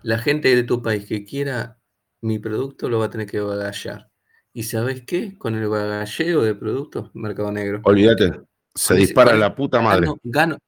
La 0.02 0.18
gente 0.18 0.54
de 0.54 0.62
tu 0.64 0.82
país 0.82 1.06
que 1.06 1.24
quiera 1.24 1.78
mi 2.20 2.38
producto 2.38 2.88
lo 2.88 2.98
va 2.98 3.06
a 3.06 3.10
tener 3.10 3.26
que 3.26 3.40
bagallar. 3.40 4.10
¿Y 4.52 4.64
sabes 4.64 5.02
qué? 5.06 5.36
Con 5.38 5.54
el 5.54 5.66
bagalleo 5.66 6.42
de 6.42 6.54
productos, 6.54 7.10
Mercado 7.14 7.50
Negro. 7.50 7.80
Olvídate, 7.84 8.42
se 8.74 8.94
dispara 8.94 9.34
la 9.34 9.54
puta 9.54 9.80
madre. 9.80 10.08
gano, 10.22 10.58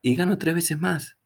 y 0.00 0.14
gano 0.14 0.38
tres 0.38 0.54
veces 0.54 0.78
más. 0.78 1.16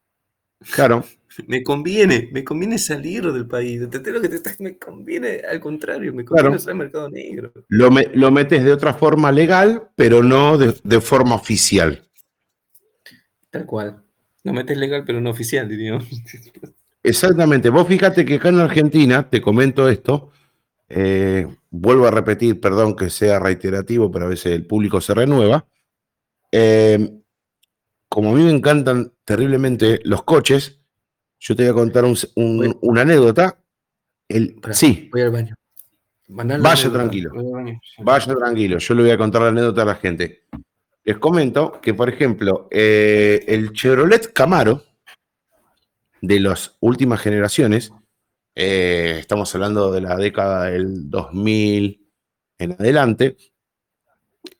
Claro. 0.72 1.04
Me 1.46 1.62
conviene, 1.62 2.28
me 2.32 2.42
conviene 2.42 2.76
salir 2.76 3.32
del 3.32 3.46
país. 3.46 3.88
Te 3.88 4.10
lo 4.10 4.20
que 4.20 4.28
te 4.28 4.62
me 4.62 4.76
conviene, 4.76 5.40
al 5.48 5.60
contrario, 5.60 6.12
me 6.12 6.24
conviene 6.24 6.58
claro. 6.58 6.76
mercado 6.76 7.08
negro. 7.08 7.52
Lo, 7.68 7.88
lo, 7.88 8.30
metes 8.30 8.64
de 8.64 8.72
otra 8.72 8.94
forma 8.94 9.30
legal, 9.30 9.90
pero 9.94 10.22
no 10.22 10.58
de, 10.58 11.00
forma 11.00 11.36
oficial. 11.36 12.02
Tal 13.48 13.64
cual. 13.64 14.02
Lo 14.42 14.52
metes 14.52 14.76
legal, 14.76 15.04
pero 15.06 15.20
no 15.20 15.30
oficial, 15.30 15.68
diríamos. 15.68 16.08
Exactamente. 17.02 17.70
Vos 17.70 17.86
fíjate 17.86 18.24
que 18.24 18.34
acá 18.34 18.48
en 18.48 18.60
Argentina, 18.60 19.30
te 19.30 19.40
comento 19.40 19.88
esto, 19.88 20.32
eh, 20.88 21.46
vuelvo 21.70 22.06
a 22.06 22.10
repetir, 22.10 22.60
perdón 22.60 22.96
que 22.96 23.08
sea 23.08 23.38
reiterativo, 23.38 24.10
pero 24.10 24.26
a 24.26 24.28
veces 24.28 24.52
el 24.52 24.66
público 24.66 25.00
se 25.00 25.14
renueva. 25.14 25.64
Eh, 26.52 27.20
como 28.08 28.32
a 28.32 28.34
mí 28.34 28.42
me 28.42 28.50
encantan 28.50 29.12
terriblemente 29.30 30.00
los 30.02 30.24
coches, 30.24 30.80
yo 31.38 31.54
te 31.54 31.62
voy 31.62 31.70
a 31.70 31.74
contar 31.74 32.04
una 32.34 33.00
anécdota. 33.00 33.62
El, 34.28 34.60
sí. 34.72 35.08
Voy 35.12 35.20
al 35.20 35.30
baño. 35.30 35.54
vaya 36.26 36.90
tranquilo. 36.90 37.30
Vaya 37.98 38.34
tranquilo. 38.34 38.78
Yo 38.78 38.94
le 38.94 39.02
voy 39.02 39.10
a 39.12 39.18
contar 39.18 39.42
la 39.42 39.48
anécdota 39.50 39.82
a 39.82 39.84
la 39.84 39.94
gente. 39.94 40.46
Les 41.04 41.16
comento 41.18 41.80
que, 41.80 41.94
por 41.94 42.08
ejemplo, 42.08 42.66
eh, 42.72 43.44
el 43.46 43.72
Chevrolet 43.72 44.32
Camaro 44.32 44.82
de 46.20 46.40
las 46.40 46.76
últimas 46.80 47.20
generaciones, 47.20 47.92
eh, 48.56 49.18
estamos 49.20 49.54
hablando 49.54 49.92
de 49.92 50.00
la 50.00 50.16
década 50.16 50.64
del 50.72 51.08
2000 51.08 52.04
en 52.58 52.72
adelante, 52.72 53.36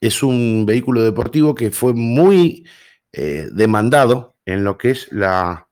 es 0.01 0.23
un 0.23 0.65
vehículo 0.65 1.03
deportivo 1.03 1.57
que 1.57 1.73
fue 1.73 1.93
muy 1.93 2.65
eh, 3.13 3.49
demandado 3.51 4.37
en 4.51 4.65
lo 4.65 4.77
que 4.77 4.91
es 4.91 5.11
la, 5.13 5.67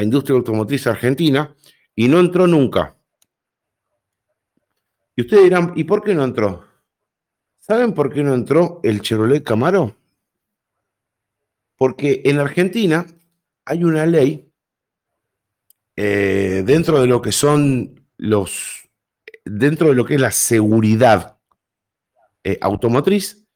industria 0.00 0.36
automotriz 0.36 0.86
argentina 0.86 1.54
y 1.94 2.08
no 2.08 2.18
entró 2.18 2.46
nunca. 2.46 2.96
Y 5.14 5.22
ustedes 5.22 5.44
dirán, 5.44 5.72
¿y 5.76 5.84
por 5.84 6.02
qué 6.02 6.14
no 6.14 6.24
entró? 6.24 6.66
¿Saben 7.58 7.92
por 7.92 8.12
qué 8.12 8.22
no 8.22 8.34
entró 8.34 8.80
el 8.82 9.00
Chevrolet 9.00 9.44
Camaro? 9.44 9.96
Porque 11.76 12.22
en 12.24 12.38
Argentina 12.38 13.06
hay 13.64 13.84
una 13.84 14.06
ley 14.06 14.50
eh, 15.96 16.62
dentro 16.66 17.00
de 17.00 17.06
lo 17.06 17.22
que 17.22 17.30
son 17.30 18.08
los, 18.16 18.88
dentro 19.44 19.88
de 19.88 19.94
lo 19.94 20.04
que 20.04 20.14
es 20.14 20.20
la 20.20 20.32
seguridad 20.32 21.38
eh, 22.42 22.58
automotriz, 22.60 23.46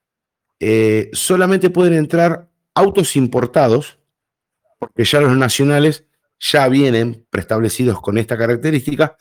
solamente 1.12 1.70
pueden 1.70 1.95
entrar 1.95 2.49
autos 2.74 3.16
importados, 3.16 3.98
porque 4.79 5.05
ya 5.05 5.21
los 5.21 5.37
nacionales 5.37 6.05
ya 6.41 6.69
vienen 6.69 7.27
preestablecidos 7.31 8.01
con 8.01 8.19
esta 8.19 8.39
característica, 8.39 9.17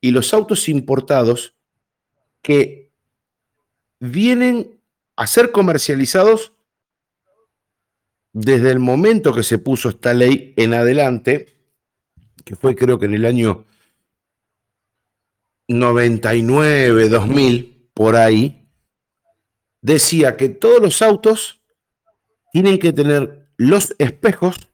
y 0.00 0.12
los 0.12 0.32
autos 0.32 0.68
importados 0.68 1.54
que 2.42 2.90
vienen 3.98 4.80
a 5.16 5.26
ser 5.26 5.52
comercializados 5.52 6.52
desde 8.32 8.70
el 8.70 8.78
momento 8.78 9.34
que 9.34 9.42
se 9.42 9.58
puso 9.58 9.90
esta 9.90 10.14
ley 10.14 10.54
en 10.56 10.72
adelante, 10.72 11.56
que 12.44 12.56
fue 12.56 12.74
creo 12.74 12.98
que 12.98 13.06
en 13.06 13.14
el 13.14 13.26
año 13.26 13.66
99, 15.68 17.08
2000, 17.08 17.90
por 17.92 18.16
ahí, 18.16 18.68
decía 19.82 20.36
que 20.36 20.48
todos 20.48 20.80
los 20.80 21.02
autos 21.02 21.60
tienen 22.52 22.78
que 22.78 22.92
tener 22.92 23.48
los 23.56 23.94
espejos 23.98 24.69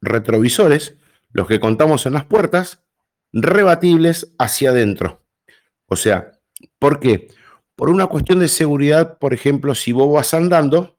retrovisores, 0.00 0.96
los 1.32 1.46
que 1.46 1.60
contamos 1.60 2.06
en 2.06 2.14
las 2.14 2.24
puertas, 2.24 2.82
rebatibles 3.32 4.32
hacia 4.38 4.70
adentro. 4.70 5.22
O 5.86 5.96
sea, 5.96 6.32
¿por 6.78 7.00
qué? 7.00 7.28
Por 7.76 7.90
una 7.90 8.06
cuestión 8.06 8.38
de 8.40 8.48
seguridad, 8.48 9.18
por 9.18 9.34
ejemplo, 9.34 9.74
si 9.74 9.92
vos 9.92 10.12
vas 10.12 10.34
andando 10.34 10.98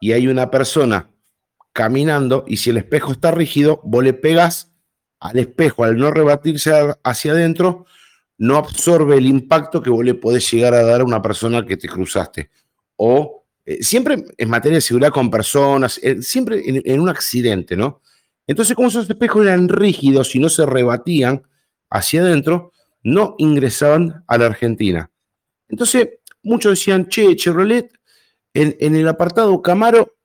y 0.00 0.12
hay 0.12 0.28
una 0.28 0.50
persona 0.50 1.10
caminando 1.72 2.44
y 2.46 2.58
si 2.58 2.70
el 2.70 2.76
espejo 2.76 3.12
está 3.12 3.30
rígido, 3.30 3.80
vos 3.84 4.04
le 4.04 4.12
pegas 4.12 4.72
al 5.20 5.38
espejo, 5.38 5.84
al 5.84 5.96
no 5.96 6.10
rebatirse 6.10 6.72
hacia 7.02 7.32
adentro, 7.32 7.86
no 8.38 8.56
absorbe 8.56 9.16
el 9.16 9.26
impacto 9.26 9.80
que 9.82 9.90
vos 9.90 10.04
le 10.04 10.14
podés 10.14 10.50
llegar 10.50 10.74
a 10.74 10.82
dar 10.82 11.00
a 11.00 11.04
una 11.04 11.22
persona 11.22 11.64
que 11.64 11.76
te 11.76 11.88
cruzaste. 11.88 12.50
O 12.96 13.44
eh, 13.64 13.82
siempre 13.82 14.24
en 14.36 14.50
materia 14.50 14.76
de 14.76 14.82
seguridad 14.82 15.12
con 15.12 15.30
personas, 15.30 16.00
eh, 16.02 16.20
siempre 16.22 16.62
en, 16.64 17.00
un 17.00 17.08
accidente, 17.08 17.76
¿no? 17.76 18.01
Entonces, 18.46 18.74
como 18.74 18.88
esos 18.88 19.08
espejos 19.08 19.46
eran 19.46 19.68
rígidos 19.68 20.34
y 20.34 20.38
no 20.38 20.48
se 20.48 20.66
rebatían 20.66 21.42
hacia 21.90 22.22
adentro, 22.22 22.72
no 23.02 23.34
ingresaban 23.38 24.24
a 24.26 24.38
la 24.38 24.46
Argentina. 24.46 25.10
Entonces, 25.68 26.08
muchos 26.42 26.72
decían, 26.72 27.08
che, 27.08 27.36
Chevrolet, 27.36 27.90
en, 28.54 28.94
el 28.94 29.08
apartado 29.08 29.60
Camaro 29.62 30.16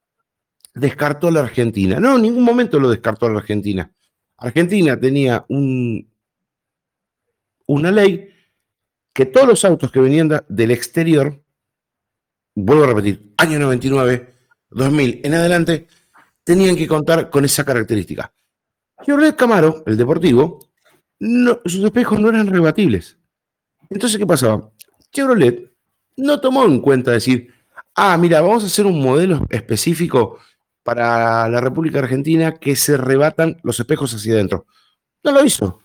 descartó 0.74 1.28
a 1.28 1.32
la 1.32 1.42
Argentina. 1.42 2.00
No, 2.00 2.16
en 2.16 2.24
ningún 2.24 2.44
momento 2.44 2.80
lo 2.80 2.90
descartó 2.90 3.28
a 3.28 3.32
la 3.32 3.40
Argentina. 3.40 3.92
Argentina 4.38 5.00
tenía 5.00 5.46
un, 5.50 6.12
una 7.66 7.92
ley 7.92 8.30
que 9.14 9.26
todos 9.26 9.48
los 9.48 9.66
autos 9.66 9.92
que 9.92 10.00
venían 10.00 10.30
del 10.48 10.72
exterior 10.72 11.42
vuelvo 12.54 12.84
a 12.84 12.88
repetir, 12.88 13.34
año 13.38 13.60
99, 13.60 14.34
2000 14.72 15.22
en 15.24 15.34
adelante, 15.34 15.88
tenían 16.48 16.78
que 16.78 16.88
contar 16.88 17.30
con 17.30 17.44
esa 17.44 17.66
característica. 17.66 18.32
Chevrolet 19.06 19.36
Camaro, 19.36 19.84
el 19.86 19.98
deportivo, 19.98 20.60
sus 21.20 21.84
espejos 21.84 22.22
no 22.22 22.30
eran 22.30 22.48
rebatibles. 22.48 23.18
Entonces, 23.90 24.18
¿qué 24.18 24.26
pasaba? 24.26 24.72
Chevrolet 25.12 25.70
no 26.16 26.40
tomó 26.40 26.64
en 26.64 26.80
cuenta 26.80 27.12
decir, 27.12 27.54
ah, 27.96 28.18
mira, 28.18 28.40
vamos 28.40 28.64
a 28.64 28.68
hacer 28.68 28.86
un 28.86 29.02
modelo 29.02 29.46
específico 29.50 30.40
para 30.84 31.50
la 31.50 31.60
República 31.60 32.00
Argentina 32.00 32.54
que 32.54 32.78
se 32.78 32.96
rebatan 32.96 33.60
los 33.64 33.78
espejos 33.82 34.14
hacia 34.14 34.36
adentro. 34.36 34.68
No 35.26 35.34
lo 35.34 35.44
hizo. 35.44 35.82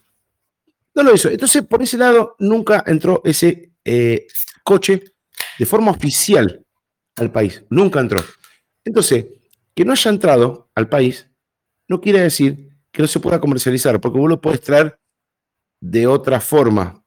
No 0.95 1.03
lo 1.03 1.13
hizo. 1.13 1.29
Entonces, 1.29 1.67
por 1.67 1.83
ese 1.83 1.99
lado, 1.99 2.37
nunca 2.39 2.85
entró 2.87 3.21
ese 3.25 3.73
eh, 3.85 4.29
coche 4.63 5.03
de 5.59 5.67
forma 5.67 5.91
oficial 5.91 6.65
al 7.17 7.33
país. 7.33 7.65
Nunca 7.69 7.99
entró. 7.99 8.23
Entonces, 8.85 9.27
que 9.75 9.85
no 9.85 9.93
haya 9.93 10.11
entrado 10.11 10.69
al 10.75 10.89
país 10.89 11.29
no 11.89 12.01
quiere 12.01 12.21
decir 12.21 12.71
que 12.91 13.03
no 13.03 13.09
se 13.09 13.21
pueda 13.21 13.41
comercializar, 13.41 14.01
porque 14.01 14.19
vos 14.19 14.29
lo 14.29 14.41
podés 14.41 14.61
traer 14.61 14.99
de 15.81 16.07
otra 16.07 16.41
forma. 16.41 17.03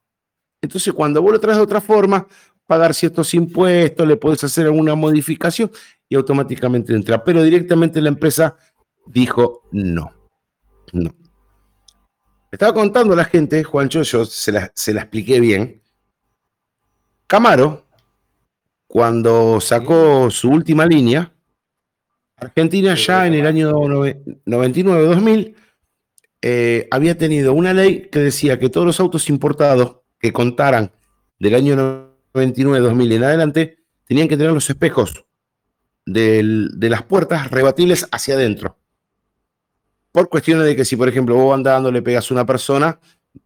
Entonces, 0.61 0.93
cuando 0.93 1.21
vos 1.21 1.31
lo 1.31 1.39
traes 1.39 1.57
de 1.57 1.63
otra 1.63 1.81
forma, 1.81 2.27
pagar 2.65 2.93
ciertos 2.93 3.33
impuestos, 3.33 4.07
le 4.07 4.17
podés 4.17 4.43
hacer 4.43 4.65
alguna 4.65 4.95
modificación 4.95 5.71
y 6.09 6.15
automáticamente 6.15 6.93
entra. 6.93 7.23
Pero 7.23 7.43
directamente 7.43 8.01
la 8.01 8.09
empresa 8.09 8.55
dijo 9.05 9.63
no. 9.71 10.11
No. 10.93 11.11
Estaba 12.51 12.73
contando 12.73 13.13
a 13.13 13.17
la 13.17 13.25
gente, 13.25 13.63
Juancho, 13.63 14.01
yo 14.03 14.25
se 14.25 14.51
la, 14.51 14.71
se 14.73 14.93
la 14.93 15.01
expliqué 15.01 15.39
bien. 15.39 15.81
Camaro, 17.27 17.85
cuando 18.87 19.59
sacó 19.59 20.29
su 20.31 20.49
última 20.49 20.85
línea, 20.85 21.34
Argentina 22.37 22.95
ya 22.95 23.27
en 23.27 23.33
el 23.35 23.47
año 23.47 23.71
99-2000 23.71 25.55
eh, 26.41 26.87
había 26.91 27.17
tenido 27.17 27.53
una 27.53 27.73
ley 27.73 28.09
que 28.11 28.19
decía 28.19 28.59
que 28.59 28.69
todos 28.69 28.85
los 28.85 28.99
autos 28.99 29.29
importados 29.29 29.97
que 30.19 30.33
contaran 30.33 30.91
del 31.39 31.55
año 31.55 31.75
99-2000 32.33 33.13
en 33.13 33.23
adelante 33.23 33.77
tenían 34.05 34.27
que 34.27 34.37
tener 34.37 34.51
los 34.51 34.69
espejos 34.69 35.25
de 36.05 36.43
las 36.81 37.03
puertas 37.03 37.49
rebatibles 37.49 38.07
hacia 38.11 38.35
adentro. 38.35 38.77
Por 40.11 40.29
cuestiones 40.29 40.65
de 40.65 40.75
que 40.75 40.85
si, 40.85 40.95
por 40.95 41.09
ejemplo, 41.09 41.35
vos 41.35 41.53
andando 41.53 41.91
le 41.91 42.01
pegas 42.01 42.29
a 42.29 42.33
una 42.33 42.45
persona, 42.45 42.99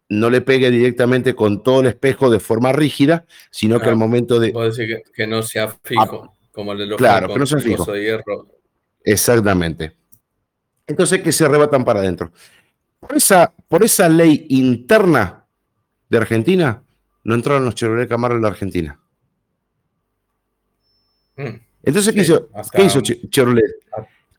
no 0.09 0.29
le 0.29 0.41
pegue 0.41 0.69
directamente 0.69 1.33
con 1.33 1.63
todo 1.63 1.81
el 1.81 1.87
espejo 1.87 2.29
de 2.29 2.39
forma 2.39 2.71
rígida, 2.73 3.25
sino 3.49 3.79
que 3.79 3.89
al 3.89 3.95
momento 3.95 4.39
de... 4.39 4.51
Puedo 4.51 4.69
decir 4.69 5.01
que, 5.13 5.25
no 5.25 5.41
sea 5.41 5.69
fijo, 5.83 6.23
ah, 6.25 6.33
como 6.51 6.73
el 6.73 6.79
de 6.79 6.85
los 6.87 6.97
Claro, 6.97 7.33
que 7.33 7.39
no 7.39 7.45
sea 7.45 7.59
fijo. 7.59 7.91
De 7.91 8.03
hierro. 8.03 8.58
Exactamente. 9.03 9.95
Entonces, 10.87 11.21
que 11.21 11.31
se 11.31 11.47
rebatan 11.47 11.85
para 11.85 11.99
adentro. 11.99 12.31
Por 12.99 13.15
esa, 13.15 13.53
por 13.67 13.83
esa 13.83 14.09
ley 14.09 14.47
interna 14.49 15.45
de 16.09 16.17
Argentina, 16.17 16.83
no 17.23 17.35
entraron 17.35 17.65
los 17.65 17.75
Chevrolet 17.75 18.09
Camaro 18.09 18.35
en 18.35 18.41
la 18.41 18.47
Argentina. 18.49 18.99
Mm. 21.37 21.61
Entonces, 21.83 22.13
¿qué, 22.13 22.21
hizo, 22.21 22.49
¿qué 22.73 22.83
hizo 22.83 23.01
Chevrolet? 23.01 23.65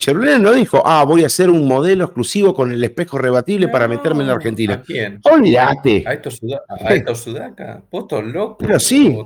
Chevrolet 0.01 0.39
no 0.39 0.53
dijo, 0.53 0.83
ah, 0.85 1.05
voy 1.05 1.25
a 1.25 1.27
hacer 1.27 1.51
un 1.51 1.69
modelo 1.69 2.05
exclusivo 2.05 2.55
con 2.55 2.73
el 2.73 2.83
espejo 2.83 3.19
rebatible 3.19 3.69
para 3.69 3.87
meterme 3.87 4.23
en 4.23 4.29
la 4.29 4.35
Argentina. 4.35 4.75
¿A 4.75 4.83
quién? 4.83 5.21
Olvídate. 5.25 6.05
A 6.07 6.15
estos, 6.15 6.39
sudaca, 6.39 7.15
sudaca. 7.15 7.83
Vos 7.91 8.07
loco. 8.25 8.57
Pero 8.59 8.81
sí. 8.81 9.17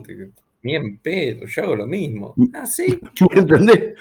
Bien 0.61 0.99
pedo, 0.99 1.47
yo 1.47 1.63
hago 1.63 1.77
lo 1.77 1.87
mismo. 1.87 2.35
Ah, 2.55 2.67
sí. 2.67 2.99
¿Me 3.35 3.41
entendés? 3.41 3.95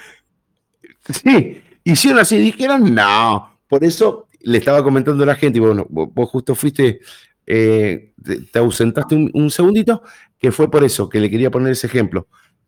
Sí. 1.09 1.61
Hicieron 1.83 2.19
así, 2.19 2.37
dijeron, 2.37 2.93
no. 2.93 3.59
Por 3.67 3.83
eso 3.83 4.27
le 4.41 4.57
estaba 4.57 4.83
comentando 4.83 5.23
a 5.23 5.27
la 5.27 5.35
gente, 5.35 5.57
y 5.57 5.61
bueno, 5.61 5.85
vos 5.89 6.29
justo 6.29 6.55
fuiste, 6.55 6.99
eh, 7.45 8.13
te, 8.51 8.59
ausentaste 8.59 9.15
un, 9.15 9.51
segundito, 9.51 10.03
que 10.37 10.51
fue 10.51 10.69
por 10.69 10.83
eso 10.83 11.09
que 11.09 11.19
le 11.19 11.29
quería 11.29 11.51
poner 11.51 11.71
ese 11.71 11.87
ejemplo, 11.87 12.27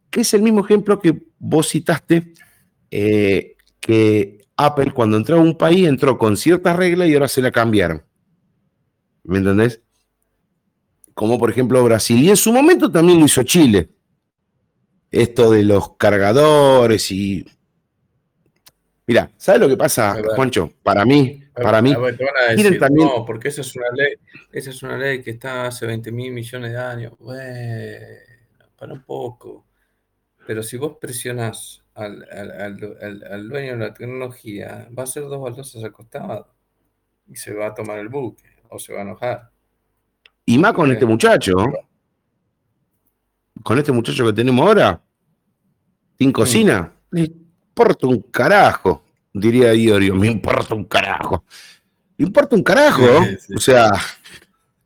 que 0.09 0.21
es 0.21 0.33
el 0.33 0.41
mismo 0.41 0.65
ejemplo 0.65 0.99
que 0.99 1.21
vos 1.37 1.69
citaste, 1.69 2.33
eh, 2.91 3.55
que 3.79 4.45
Apple 4.57 4.91
cuando 4.91 5.17
entró 5.17 5.37
a 5.37 5.41
un 5.41 5.57
país 5.57 5.87
entró 5.87 6.17
con 6.17 6.37
ciertas 6.37 6.75
reglas 6.75 7.09
y 7.09 7.13
ahora 7.13 7.27
se 7.27 7.41
la 7.41 7.51
cambiaron. 7.51 8.03
¿Me 9.23 9.39
entendés? 9.39 9.81
Como 11.13 11.37
por 11.37 11.49
ejemplo 11.49 11.83
Brasil. 11.83 12.21
Y 12.21 12.29
en 12.29 12.37
su 12.37 12.53
momento 12.53 12.91
también 12.91 13.19
lo 13.19 13.25
hizo 13.25 13.43
Chile. 13.43 13.89
Esto 15.11 15.51
de 15.51 15.63
los 15.63 15.95
cargadores 15.97 17.11
y 17.11 17.45
Mira, 19.07 19.29
¿sabes 19.37 19.61
lo 19.61 19.67
que 19.67 19.77
pasa, 19.77 20.15
Juancho? 20.35 20.71
Para 20.81 21.05
mí, 21.05 21.43
para 21.53 21.81
mí. 21.81 21.93
No, 21.93 23.23
porque 23.25 23.49
esa 23.49 23.61
es 23.61 23.75
una 23.75 23.91
ley, 23.91 24.13
esa 24.51 24.71
es 24.71 24.81
una 24.81 24.97
ley 24.97 25.21
que 25.21 25.31
está 25.31 25.67
hace 25.67 25.85
20 25.85 26.11
mil 26.11 26.31
millones 26.31 26.71
de 26.71 26.77
años. 26.77 27.13
Bueno, 27.19 27.51
para 28.77 28.93
un 28.93 29.03
poco. 29.03 29.65
Pero 30.47 30.63
si 30.63 30.77
vos 30.77 30.97
presionás 30.99 31.83
al, 31.93 32.77
dueño 33.47 33.73
de 33.73 33.77
la 33.77 33.93
tecnología, 33.93 34.87
va 34.97 35.03
a 35.03 35.07
ser 35.07 35.23
dos 35.23 35.39
baldosas 35.39 35.83
acostadas 35.83 36.45
y 37.27 37.35
se 37.35 37.53
va 37.53 37.67
a 37.67 37.73
tomar 37.75 37.99
el 37.99 38.09
buque 38.09 38.43
o 38.69 38.79
se 38.79 38.93
va 38.93 38.99
a 38.99 39.03
enojar. 39.03 39.51
Y 40.45 40.57
más 40.57 40.73
con 40.73 40.91
este 40.91 41.05
muchacho, 41.05 41.55
con 43.63 43.77
este 43.77 43.91
muchacho 43.91 44.25
que 44.25 44.33
tenemos 44.33 44.65
ahora, 44.65 45.01
sin 46.17 46.31
cocina. 46.31 46.91
Mm 47.11 47.44
importa 47.75 48.07
un 48.07 48.21
carajo, 48.21 49.03
diría 49.33 49.73
Iorio, 49.73 50.15
me 50.15 50.27
importa 50.27 50.73
un 50.73 50.85
carajo. 50.85 51.43
Me 52.17 52.25
importa 52.25 52.55
un 52.55 52.63
carajo, 52.63 53.03
o 53.53 53.59
sea, 53.59 53.91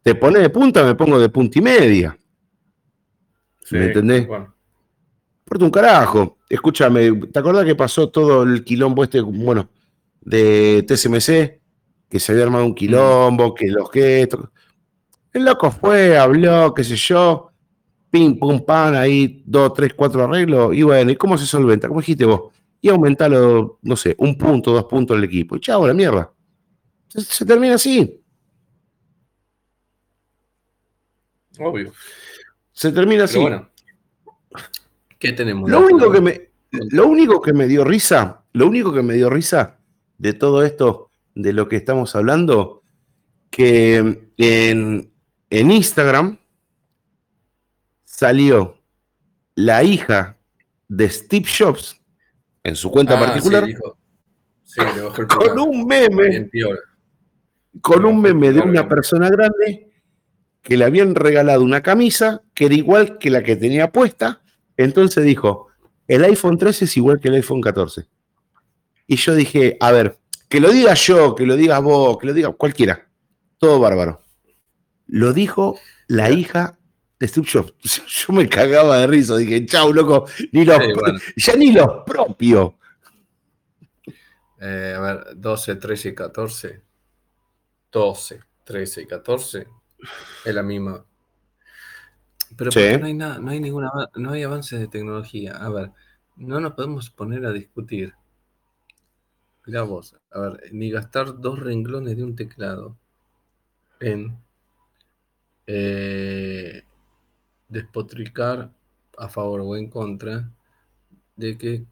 te 0.01 0.15
pones 0.15 0.41
de 0.41 0.49
punta, 0.49 0.83
me 0.83 0.95
pongo 0.95 1.19
de 1.19 1.29
punta 1.29 1.59
y 1.59 1.61
media. 1.61 2.17
¿Me 3.69 3.85
entendés? 3.85 4.25
Bueno. 4.25 4.55
Importa 5.45 5.65
un 5.65 5.71
carajo. 5.71 6.37
Escúchame, 6.49 7.11
¿te 7.31 7.37
acordás 7.37 7.63
que 7.63 7.75
pasó 7.75 8.09
todo 8.09 8.41
el 8.41 8.63
quilombo 8.63 9.03
este, 9.03 9.21
bueno, 9.21 9.69
de 10.21 10.83
TSMC? 10.87 11.59
Que 12.09 12.19
se 12.19 12.31
había 12.31 12.45
armado 12.45 12.65
un 12.65 12.73
quilombo, 12.73 13.53
que 13.53 13.67
los 13.67 13.91
que... 13.91 14.27
El 15.31 15.45
loco 15.45 15.69
fue, 15.69 16.17
habló, 16.17 16.73
qué 16.73 16.83
sé 16.83 16.95
yo, 16.95 17.51
pim, 18.09 18.39
pum, 18.39 18.65
pan, 18.65 18.95
ahí, 18.95 19.43
dos, 19.45 19.75
tres, 19.75 19.93
cuatro 19.93 20.23
arreglos, 20.23 20.75
y 20.75 20.81
bueno, 20.81 21.11
¿y 21.11 21.15
cómo 21.15 21.37
se 21.37 21.45
solventa? 21.45 21.87
¿Cómo 21.87 21.99
dijiste 21.99 22.25
vos? 22.25 22.58
Y 22.81 22.89
aumentarlo, 22.89 23.79
no 23.81 23.95
sé, 23.95 24.15
un 24.19 24.37
punto, 24.37 24.71
dos 24.71 24.85
puntos 24.85 25.17
el 25.17 25.23
equipo. 25.23 25.55
Y 25.55 25.59
chao, 25.59 25.85
la 25.85 25.93
mierda. 25.93 26.31
Se, 27.07 27.45
termina 27.45 27.75
así. 27.75 28.21
Obvio. 31.57 31.91
Se 32.71 32.91
termina 32.91 33.25
así. 33.25 33.39
bueno, 33.39 33.69
¿qué 35.17 35.33
tenemos? 35.33 35.69
Lo 35.69 35.81
único, 35.81 36.11
que 36.11 36.21
me, 36.21 36.51
lo 36.71 37.07
único 37.07 37.41
que 37.41 37.51
me 37.51 37.67
dio 37.67 37.83
risa, 37.83 38.43
lo 38.53 38.67
único 38.67 38.93
que 38.93 39.01
me 39.01 39.15
dio 39.15 39.29
risa 39.29 39.79
de 40.17 40.33
todo 40.33 40.63
esto, 40.63 41.11
de 41.35 41.51
lo 41.51 41.67
que 41.67 41.75
estamos 41.75 42.15
hablando, 42.15 42.83
que 43.49 43.97
en, 44.37 45.11
en 45.49 45.71
Instagram 45.71 46.37
salió 48.05 48.81
la 49.55 49.83
hija 49.83 50.37
de 50.87 51.09
Steve 51.09 51.47
Jobs 51.57 51.98
en 52.63 52.75
su 52.75 52.91
cuenta 52.91 53.17
ah, 53.17 53.19
particular, 53.19 53.65
con 55.27 55.59
un 55.59 55.85
meme, 55.85 56.49
con 57.81 58.05
un 58.05 58.21
meme 58.21 58.51
de 58.51 58.61
una 58.61 58.87
persona 58.87 59.29
grande 59.29 59.89
que 60.61 60.77
le 60.77 60.85
habían 60.85 61.15
regalado 61.15 61.63
una 61.63 61.81
camisa 61.81 62.41
que 62.53 62.65
era 62.65 62.75
igual 62.75 63.17
que 63.17 63.29
la 63.29 63.43
que 63.43 63.55
tenía 63.55 63.91
puesta. 63.91 64.41
Entonces 64.77 65.23
dijo, 65.23 65.67
el 66.07 66.23
iPhone 66.23 66.57
13 66.57 66.85
es 66.85 66.97
igual 66.97 67.19
que 67.19 67.29
el 67.29 67.35
iPhone 67.35 67.61
14. 67.61 68.07
Y 69.07 69.15
yo 69.15 69.35
dije, 69.35 69.77
a 69.79 69.91
ver, 69.91 70.17
que 70.47 70.59
lo 70.59 70.71
diga 70.71 70.93
yo, 70.95 71.35
que 71.35 71.45
lo 71.45 71.55
digas 71.55 71.81
vos, 71.81 72.17
que 72.17 72.27
lo 72.27 72.33
diga 72.33 72.51
cualquiera. 72.51 73.07
Todo 73.57 73.79
bárbaro. 73.79 74.21
Lo 75.07 75.33
dijo 75.33 75.79
la 76.07 76.31
hija 76.31 76.78
Yo 78.07 78.33
me 78.33 78.47
cagaba 78.47 78.99
de 78.99 79.07
risa, 79.07 79.37
dije, 79.37 79.65
chau, 79.65 79.91
loco, 79.91 80.25
ni 80.51 80.63
los, 80.63 80.79
ya 81.35 81.55
ni 81.55 81.71
los 81.71 82.03
propios. 82.05 82.73
Eh, 84.61 84.93
a 84.95 84.99
ver, 84.99 85.27
12, 85.35 85.75
13 85.75 86.09
y 86.09 86.15
14. 86.15 86.81
12, 87.91 88.39
13 88.63 89.01
y 89.01 89.05
14 89.07 89.67
es 90.45 90.55
la 90.55 90.63
misma. 90.63 91.05
Pero 92.55 92.71
no 92.99 93.05
hay 93.05 93.13
nada, 93.13 93.39
no 93.39 93.51
hay 93.51 93.59
ninguna, 93.59 93.91
no 94.15 94.31
hay 94.31 94.43
avances 94.43 94.79
de 94.79 94.87
tecnología. 94.87 95.57
A 95.57 95.69
ver, 95.69 95.91
no 96.35 96.59
nos 96.59 96.73
podemos 96.73 97.09
poner 97.09 97.45
a 97.45 97.51
discutir. 97.51 98.13
Mirá 99.65 99.83
vos, 99.83 100.15
a 100.31 100.39
ver, 100.39 100.63
ni 100.71 100.89
gastar 100.89 101.39
dos 101.39 101.59
renglones 101.59 102.17
de 102.17 102.23
un 102.23 102.35
teclado 102.35 102.97
en 103.99 104.35
eh, 105.67 106.83
despotricar 107.69 108.71
a 109.17 109.29
favor 109.29 109.61
o 109.61 109.75
en 109.77 109.89
contra 109.89 110.51
de 111.35 111.57
que 111.57 111.85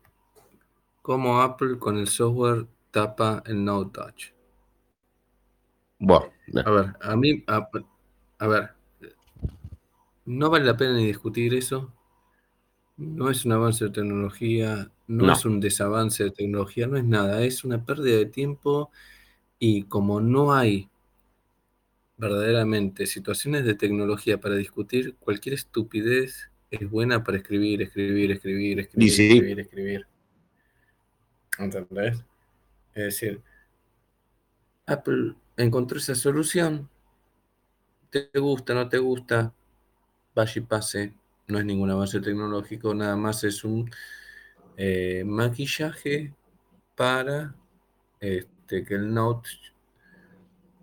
cómo 1.02 1.42
Apple 1.42 1.80
con 1.80 1.98
el 1.98 2.08
software 2.08 2.68
tapa 2.92 3.42
el 3.48 3.64
No 3.66 3.90
Touch. 3.90 4.34
Bueno, 6.00 6.32
A 6.66 6.72
ver, 6.72 6.96
a 7.02 7.16
mí, 7.16 7.44
a, 7.48 7.70
a 8.40 8.48
ver, 8.48 8.70
no 10.26 10.50
vale 10.50 10.66
la 10.66 10.78
pena 10.78 10.94
ni 10.94 11.08
discutir 11.08 11.54
eso. 11.56 11.92
No 12.98 13.30
es 13.30 13.46
un 13.46 13.52
avance 13.54 13.86
de 13.86 13.92
tecnología, 13.92 14.92
no, 15.08 15.28
No. 15.28 15.34
es 15.34 15.46
un 15.46 15.60
desavance 15.60 16.24
de 16.24 16.32
tecnología, 16.32 16.88
no 16.88 16.98
es 16.98 17.04
nada, 17.06 17.44
es 17.44 17.64
una 17.64 17.86
pérdida 17.86 18.18
de 18.18 18.26
tiempo 18.26 18.92
y 19.60 19.84
como 19.84 20.22
no 20.22 20.54
hay 20.54 20.90
verdaderamente 22.18 23.06
situaciones 23.06 23.64
de 23.64 23.76
tecnología 23.76 24.40
para 24.40 24.56
discutir, 24.56 25.16
cualquier 25.20 25.56
estupidez 25.56 26.50
es 26.72 26.90
buena 26.90 27.24
para 27.24 27.38
escribir, 27.38 27.82
escribir, 27.82 28.32
escribir, 28.32 28.80
escribir, 28.80 29.12
sí. 29.12 29.24
escribir, 29.28 29.60
escribir. 29.60 30.08
¿Entendés? 31.60 32.24
Es 32.94 33.04
decir, 33.04 33.42
Apple 34.86 35.36
encontró 35.56 35.98
esa 35.98 36.16
solución, 36.16 36.90
te 38.10 38.30
gusta, 38.40 38.74
no 38.74 38.90
te 38.90 38.98
gusta, 38.98 39.54
vaya 40.34 40.62
y 40.62 40.66
pase, 40.66 41.14
no 41.48 41.60
es 41.60 41.66
ningún 41.66 41.92
avance 41.92 42.20
tecnológico, 42.20 42.94
nada 42.94 43.16
más 43.16 43.44
es 43.44 43.64
un 43.64 43.90
eh, 44.76 45.24
maquillaje 45.26 46.34
para 46.96 47.56
este, 48.20 48.84
que 48.84 48.96
el 48.96 49.14
Note 49.14 49.50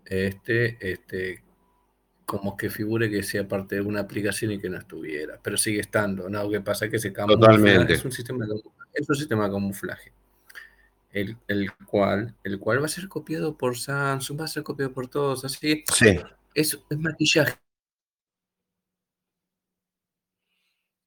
este, 0.06 0.78
este, 0.92 1.42
como 2.26 2.56
que 2.56 2.70
figure 2.70 3.10
que 3.10 3.22
sea 3.22 3.48
parte 3.48 3.76
de 3.76 3.82
una 3.82 4.00
aplicación 4.02 4.52
y 4.52 4.60
que 4.60 4.70
no 4.70 4.78
estuviera, 4.78 5.40
pero 5.42 5.56
sigue 5.58 5.80
estando, 5.80 6.28
¿no? 6.30 6.44
Lo 6.44 6.50
que 6.50 6.60
pasa 6.62 6.86
es 6.86 6.90
que 6.92 6.98
se 7.00 7.12
camufla, 7.12 7.36
Totalmente. 7.40 7.94
es 7.94 8.04
un 8.04 8.12
sistema 8.12 8.46
de, 8.46 8.54
es 8.94 9.08
un 9.08 9.16
sistema 9.16 9.46
de 9.46 9.52
camuflaje. 9.52 10.12
El, 11.12 11.36
el 11.48 11.72
cual, 11.86 12.34
el 12.44 12.58
cual 12.58 12.82
va 12.82 12.86
a 12.86 12.88
ser 12.88 13.08
copiado 13.08 13.56
por 13.56 13.78
Samsung, 13.78 14.40
va 14.40 14.44
a 14.44 14.48
ser 14.48 14.62
copiado 14.64 14.92
por 14.92 15.08
todos, 15.08 15.44
así. 15.44 15.84
Sí, 15.92 16.18
Es, 16.54 16.78
es 16.90 16.98
maquillaje. 16.98 17.54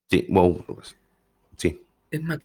sí, 0.10 0.26
wow. 0.30 0.64
Sí. 1.57 1.82
Es 2.11 2.22
ma- 2.22 2.38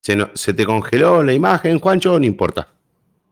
Se, 0.00 0.14
no- 0.14 0.30
se 0.34 0.54
te 0.54 0.64
congeló 0.64 1.24
la 1.24 1.32
imagen, 1.32 1.80
Juancho, 1.80 2.16
no 2.18 2.24
importa. 2.24 2.68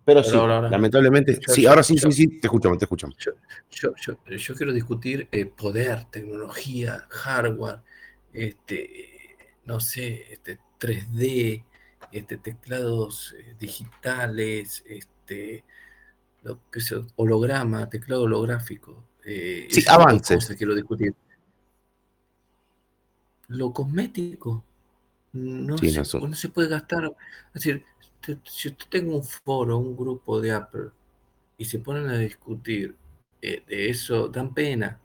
Pero 0.04 0.22
sí, 0.24 0.36
Ahora, 0.36 0.56
ahora. 0.56 0.70
lamentablemente. 0.70 1.38
Yo- 1.40 1.54
sí, 1.54 1.62
yo- 1.62 1.70
ahora 1.70 1.82
sí, 1.82 1.96
yo- 1.96 2.10
sí, 2.10 2.16
sí, 2.24 2.40
te 2.40 2.46
escuchamos, 2.46 2.78
te 2.78 2.84
escuchamos. 2.84 3.16
Yo, 3.18 3.32
yo, 3.70 3.94
yo, 3.96 4.36
yo 4.36 4.54
quiero 4.54 4.72
discutir 4.72 5.28
eh, 5.30 5.46
poder, 5.46 6.06
tecnología, 6.10 7.06
hardware, 7.10 7.80
este, 8.32 9.36
no 9.64 9.78
sé, 9.80 10.32
este, 10.32 10.58
3D, 10.78 11.64
este, 12.12 12.38
teclados 12.38 13.34
eh, 13.38 13.54
digitales, 13.58 14.82
este, 14.88 15.64
lo 16.42 16.58
que 16.70 16.80
sea, 16.80 16.98
holograma, 17.16 17.88
teclado 17.88 18.22
holográfico. 18.22 19.04
eh, 19.24 19.68
Sí, 19.70 19.84
avances. 19.88 20.36
cosas 20.38 20.56
quiero 20.56 20.74
discutir. 20.74 21.14
Lo 23.48 23.72
cosmético 23.72 24.64
no, 25.32 25.76
Sí, 25.78 25.90
se, 25.90 26.18
no 26.18 26.34
se 26.34 26.48
puede 26.48 26.68
gastar. 26.68 27.04
Es 27.48 27.54
decir, 27.54 27.84
si 28.44 28.68
usted 28.68 28.86
tengo 28.88 29.16
un 29.16 29.24
foro, 29.24 29.78
un 29.78 29.96
grupo 29.96 30.40
de 30.40 30.52
Apple 30.52 30.90
y 31.56 31.64
se 31.64 31.78
ponen 31.78 32.08
a 32.08 32.18
discutir 32.18 32.96
eh, 33.42 33.62
de 33.66 33.90
eso, 33.90 34.28
dan 34.28 34.52
pena. 34.54 35.00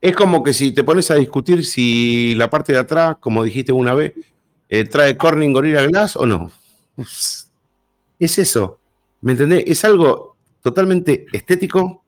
Es 0.00 0.16
como 0.16 0.42
que 0.42 0.54
si 0.54 0.72
te 0.72 0.82
pones 0.82 1.10
a 1.10 1.16
discutir 1.16 1.64
si 1.64 2.34
la 2.34 2.48
parte 2.48 2.72
de 2.72 2.78
atrás, 2.78 3.16
como 3.20 3.44
dijiste 3.44 3.72
una 3.72 3.94
vez, 3.94 4.14
eh, 4.68 4.84
trae 4.84 5.16
Corning 5.16 5.52
Gorilla 5.52 5.86
Glass 5.86 6.16
o 6.16 6.24
no. 6.26 6.50
Es 8.18 8.38
eso. 8.38 8.78
¿Me 9.20 9.32
entendés? 9.32 9.64
Es 9.66 9.84
algo 9.84 10.36
totalmente 10.62 11.26
estético. 11.32 12.04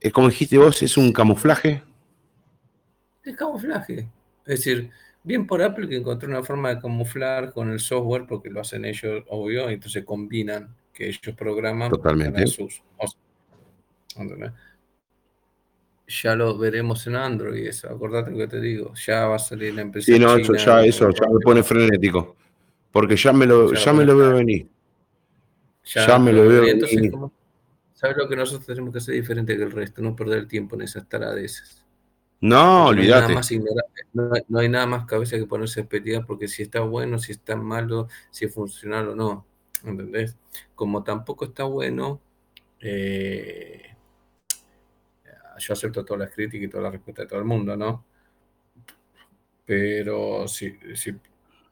eh, 0.00 0.10
como 0.10 0.28
dijiste 0.28 0.58
vos, 0.58 0.82
es 0.82 0.96
un 0.96 1.12
camuflaje. 1.12 1.82
Es 3.24 3.36
camuflaje. 3.36 4.08
Es 4.44 4.58
decir, 4.60 4.90
bien 5.26 5.46
por 5.46 5.60
Apple 5.60 5.88
que 5.88 5.96
encontró 5.96 6.28
una 6.28 6.42
forma 6.44 6.70
de 6.70 6.80
camuflar 6.80 7.52
con 7.52 7.70
el 7.70 7.80
software, 7.80 8.26
porque 8.26 8.48
lo 8.48 8.60
hacen 8.60 8.84
ellos, 8.84 9.24
obvio, 9.28 9.68
y 9.68 9.74
entonces 9.74 10.04
combinan 10.04 10.74
que 10.92 11.08
ellos 11.08 11.34
programan 11.36 11.90
Totalmente. 11.90 12.46
sus. 12.46 12.80
o 12.96 13.06
sea, 13.06 14.22
¿entendés? 14.22 14.52
Ya 16.08 16.36
lo 16.36 16.56
veremos 16.56 17.04
en 17.08 17.16
Android, 17.16 17.66
eso. 17.66 17.88
Acordate 17.88 18.30
lo 18.30 18.38
que 18.38 18.46
te 18.46 18.60
digo. 18.60 18.94
Ya 18.94 19.26
va 19.26 19.34
a 19.34 19.40
salir 19.40 19.74
la 19.74 19.82
empresa. 19.82 20.06
Sí, 20.06 20.18
no, 20.20 20.36
eso 20.36 20.54
ya, 20.54 20.84
eso 20.84 21.10
ya 21.10 21.28
me 21.28 21.40
pone 21.40 21.64
frenético. 21.64 22.36
Porque 22.92 23.16
ya 23.16 23.32
me 23.32 23.44
lo, 23.44 23.72
Ya 23.72 23.80
ya 23.80 23.92
me 23.92 24.04
lo 24.04 24.16
veo 24.16 24.34
venir. 24.34 24.68
Ya 25.82 26.18
me 26.20 26.32
lo 26.32 26.48
veo 26.48 26.62
venir. 26.62 27.12
¿sabes 27.92 28.16
lo 28.18 28.28
que 28.28 28.36
nosotros 28.36 28.66
tenemos 28.66 28.92
que 28.92 28.98
hacer 28.98 29.16
diferente 29.16 29.56
que 29.56 29.64
el 29.64 29.72
resto? 29.72 30.00
No 30.00 30.14
perder 30.14 30.38
el 30.38 30.46
tiempo 30.46 30.76
en 30.76 30.82
esas 30.82 31.08
taradeces. 31.08 31.84
No, 32.40 32.86
olvídate. 32.88 33.34
no, 34.12 34.34
hay, 34.34 34.42
no 34.48 34.58
hay 34.58 34.68
nada 34.68 34.86
más 34.86 35.06
cabeza 35.06 35.36
que 35.36 35.46
ponerse 35.46 35.80
a 35.80 35.82
especular 35.84 36.26
porque 36.26 36.48
si 36.48 36.62
está 36.62 36.80
bueno, 36.80 37.18
si 37.18 37.32
está 37.32 37.56
malo, 37.56 38.08
si 38.30 38.44
es 38.44 38.54
funcional 38.54 39.08
o 39.08 39.14
no. 39.14 39.46
¿Entendés? 39.84 40.36
Como 40.74 41.02
tampoco 41.02 41.46
está 41.46 41.64
bueno, 41.64 42.20
eh, 42.80 43.96
yo 45.58 45.72
acepto 45.72 46.04
todas 46.04 46.20
las 46.20 46.34
críticas 46.34 46.66
y 46.66 46.68
todas 46.68 46.84
las 46.84 46.92
respuestas 46.92 47.24
de 47.24 47.28
todo 47.28 47.38
el 47.38 47.44
mundo, 47.44 47.76
¿no? 47.76 48.04
Pero 49.64 50.46
si, 50.46 50.78
si 50.94 51.14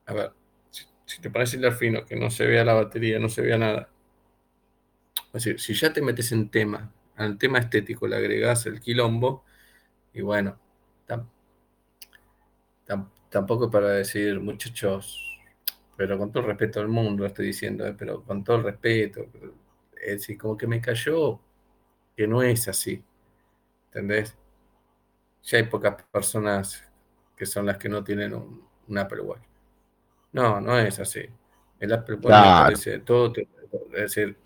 a 0.06 0.12
ver, 0.12 0.32
si, 0.70 0.84
si 1.04 1.20
te 1.20 1.30
pones 1.30 1.54
a 1.62 1.72
fino, 1.72 2.04
que 2.04 2.16
no 2.16 2.30
se 2.30 2.46
vea 2.46 2.64
la 2.64 2.74
batería, 2.74 3.18
no 3.18 3.28
se 3.28 3.42
vea 3.42 3.58
nada. 3.58 3.88
Es 5.26 5.44
decir, 5.44 5.60
si 5.60 5.74
ya 5.74 5.92
te 5.92 6.00
metes 6.00 6.32
en 6.32 6.48
tema, 6.48 6.92
al 7.16 7.38
tema 7.38 7.58
estético 7.58 8.06
le 8.06 8.16
agregás 8.16 8.66
el 8.66 8.80
quilombo, 8.80 9.44
y 10.14 10.22
bueno, 10.22 10.58
tam- 11.06 11.26
tam- 12.86 13.10
tampoco 13.30 13.70
para 13.70 13.90
decir, 13.90 14.40
muchachos, 14.40 15.20
pero 15.96 16.18
con 16.18 16.32
todo 16.32 16.42
el 16.44 16.48
respeto 16.50 16.80
al 16.80 16.88
mundo 16.88 17.26
estoy 17.26 17.46
diciendo, 17.48 17.86
eh, 17.86 17.94
pero 17.98 18.22
con 18.24 18.44
todo 18.44 18.56
el 18.58 18.64
respeto, 18.64 19.26
es 20.00 20.20
decir, 20.20 20.38
como 20.38 20.56
que 20.56 20.66
me 20.66 20.80
cayó 20.80 21.40
que 22.16 22.26
no 22.28 22.42
es 22.42 22.68
así, 22.68 23.04
¿entendés? 23.86 24.36
Ya 25.44 25.58
hay 25.58 25.64
pocas 25.64 26.02
personas 26.10 26.82
que 27.36 27.46
son 27.46 27.66
las 27.66 27.78
que 27.78 27.88
no 27.88 28.02
tienen 28.02 28.34
un, 28.34 28.66
un 28.88 28.98
Apple 28.98 29.20
Watch. 29.20 29.42
No, 30.32 30.60
no 30.60 30.78
es 30.78 31.00
así. 31.00 31.22
El 31.80 31.92
Apple 31.92 32.16
Watch 32.16 32.36
me 32.38 32.52
Claro. 32.52 32.52
parece 32.52 33.00
todo, 33.00 33.32
es 33.36 33.92
decir, 33.92 34.38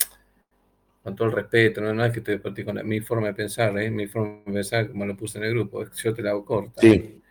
con 1.08 1.16
todo 1.16 1.28
el 1.28 1.34
respeto, 1.34 1.80
no, 1.80 1.94
no 1.94 2.04
es 2.04 2.12
que 2.12 2.20
te 2.20 2.40
con 2.64 2.76
la- 2.76 2.82
mi 2.84 3.00
forma 3.00 3.28
de 3.28 3.34
pensar, 3.34 3.78
¿eh? 3.78 3.90
mi 3.90 4.06
forma 4.06 4.38
de 4.46 4.52
pensar, 4.52 4.88
como 4.90 5.06
lo 5.06 5.16
puse 5.16 5.38
en 5.38 5.44
el 5.44 5.50
grupo, 5.54 5.82
es 5.82 5.90
que 5.90 5.98
yo 6.02 6.14
te 6.14 6.22
la 6.22 6.30
hago 6.30 6.44
corta. 6.44 6.80
Sí, 6.80 7.22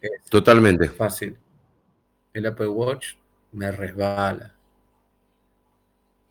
Es 0.00 0.22
totalmente. 0.30 0.90
fácil. 0.96 1.38
El 2.34 2.46
Apple 2.46 2.68
Watch 2.68 3.16
me 3.52 3.70
resbala. 3.72 4.54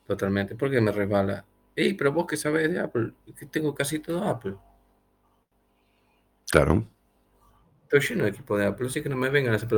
Totalmente. 0.08 0.56
¿Por 0.56 0.72
qué 0.72 0.82
me 0.82 0.92
resbala? 0.92 1.46
Ey, 1.76 1.94
pero 1.94 2.12
vos 2.12 2.26
que 2.26 2.36
sabés 2.38 2.72
de 2.72 2.80
Apple, 2.80 3.14
que 3.38 3.46
tengo 3.46 3.76
casi 3.76 4.00
todo 4.00 4.24
Apple. 4.24 4.56
Claro. 6.52 6.88
Estoy 7.84 8.02
lleno 8.02 8.24
de 8.26 8.30
equipo 8.32 8.58
de 8.58 8.66
Apple, 8.66 8.88
así 8.88 9.02
que 9.02 9.10
no 9.10 9.16
me 9.16 9.30
vengan 9.30 9.54
a 9.54 9.56
hacer 9.56 9.70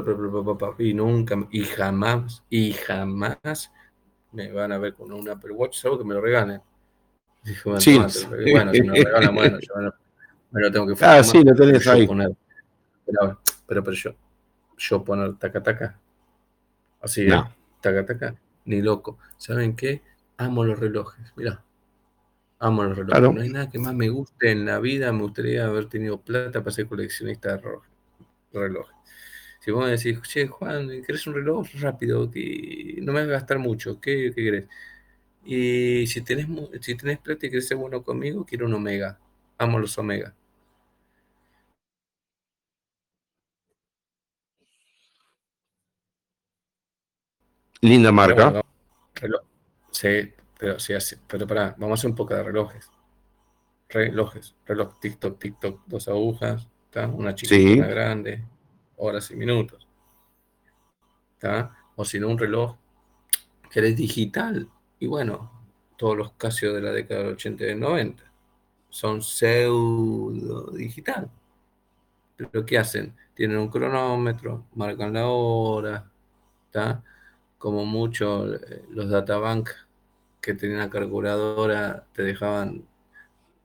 y 0.79 0.93
nunca, 0.93 1.35
y 1.51 1.63
jamás, 1.63 2.43
y 2.49 2.73
jamás 2.73 3.71
me 4.31 4.51
van 4.51 4.71
a 4.71 4.77
ver 4.79 4.93
con 4.95 5.11
un 5.11 5.29
Apple 5.29 5.51
Watch, 5.53 5.77
salvo 5.79 5.99
que 5.99 6.05
me 6.05 6.15
lo 6.15 6.21
regalen. 6.21 6.61
Dijo, 7.43 7.79
Sí. 7.79 7.95
tomate, 7.95 8.51
bueno, 8.51 8.73
si 8.73 8.81
me 8.81 8.87
lo 8.87 8.93
regalan, 9.05 9.35
bueno, 9.35 9.59
yo 9.59 9.81
no- 9.81 9.93
me 10.51 10.61
lo 10.61 10.71
tengo 10.71 10.87
que 10.87 10.93
Ah, 10.93 10.95
fumar, 10.95 11.23
sí, 11.25 11.43
lo 11.43 11.55
tenés 11.55 11.87
ahí. 11.87 12.07
poner- 12.07 12.35
pero, 13.05 13.41
pero, 13.67 13.83
pero 13.83 13.95
yo, 13.95 14.15
yo 14.77 15.03
poner 15.03 15.35
taca 15.37 15.63
taca, 15.63 15.99
así, 17.01 17.25
No. 17.25 17.53
taca 17.81 18.05
taca, 18.05 18.35
ni 18.65 18.81
loco. 18.81 19.17
¿Saben 19.37 19.75
qué? 19.75 20.01
Amo 20.37 20.63
los 20.65 20.79
relojes, 20.79 21.33
mirá. 21.35 21.63
Amo 22.59 22.83
los 22.83 22.97
relojes. 22.97 23.19
Claro. 23.19 23.33
No 23.33 23.41
hay 23.41 23.49
nada 23.49 23.69
que 23.69 23.79
más 23.79 23.93
me 23.93 24.09
guste 24.09 24.51
en 24.51 24.65
la 24.65 24.79
vida. 24.79 25.11
Me 25.13 25.21
gustaría 25.21 25.65
haber 25.65 25.87
tenido 25.87 26.19
plata 26.21 26.59
para 26.61 26.71
ser 26.71 26.87
coleccionista 26.87 27.55
de 27.57 27.61
relojes. 28.53 28.95
Si 29.61 29.71
vos 29.71 29.85
me 29.85 29.91
decís, 29.91 30.21
che, 30.23 30.47
Juan, 30.47 30.89
¿querés 31.05 31.25
un 31.27 31.35
reloj 31.35 31.67
rápido? 31.79 32.29
Que 32.29 32.97
no 33.01 33.11
me 33.13 33.19
va 33.21 33.25
a 33.25 33.29
gastar 33.29 33.59
mucho. 33.59 33.99
¿Qué, 33.99 34.31
qué 34.35 34.43
querés? 34.43 34.65
Y 35.43 36.05
si 36.07 36.21
tenés, 36.21 36.47
si 36.81 36.95
tenés 36.95 37.19
plata 37.19 37.45
y 37.45 37.49
querés 37.49 37.67
ser 37.67 37.77
bueno 37.77 38.03
conmigo, 38.03 38.45
quiero 38.45 38.65
un 38.65 38.73
Omega. 38.73 39.19
Amo 39.57 39.79
los 39.79 39.97
Omega. 39.97 40.33
Linda 47.81 48.11
marca. 48.11 48.45
bueno, 48.45 48.61
reloj. 49.15 49.41
Sí, 49.91 50.33
pero, 50.57 50.79
sí, 50.79 50.93
así- 50.93 51.15
pero 51.27 51.47
pará, 51.47 51.75
vamos 51.77 51.97
a 51.97 52.01
hacer 52.01 52.09
un 52.09 52.15
poco 52.15 52.33
de 52.35 52.43
relojes. 52.43 52.89
Relojes, 53.87 54.55
reloj, 54.65 54.99
TikTok, 54.99 55.39
TikTok, 55.39 55.81
dos 55.87 56.07
agujas, 56.07 56.67
¿tá? 56.91 57.07
una 57.07 57.35
Sí. 57.35 57.79
una 57.79 57.87
grande, 57.87 58.43
horas 58.97 59.31
y 59.31 59.35
minutos. 59.35 59.87
O 61.95 62.05
si 62.05 62.19
no, 62.19 62.27
un 62.29 62.37
reloj 62.37 62.75
que 63.71 63.79
es 63.79 63.95
digital. 63.95 64.69
Y 64.99 65.07
bueno, 65.07 65.51
todos 65.97 66.17
los 66.17 66.31
Casio 66.33 66.73
de 66.73 66.81
la 66.81 66.91
década 66.91 67.21
del 67.21 67.33
80 67.33 67.63
y 67.63 67.67
del 67.67 67.79
90 67.79 68.23
son 68.89 69.21
pseudo 69.21 70.71
digital. 70.71 71.29
Pero 72.35 72.65
¿qué 72.65 72.77
hacen? 72.77 73.15
Tienen 73.33 73.57
un 73.57 73.69
cronómetro, 73.69 74.65
marcan 74.75 75.13
la 75.13 75.27
hora, 75.27 76.09
¿está? 76.65 77.03
Como 77.57 77.85
mucho 77.85 78.53
eh, 78.53 78.85
los 78.89 79.09
databank 79.09 79.69
que 80.41 80.53
tenían 80.53 80.79
la 80.79 80.89
calculadora 80.89 82.05
te 82.13 82.23
dejaban 82.23 82.87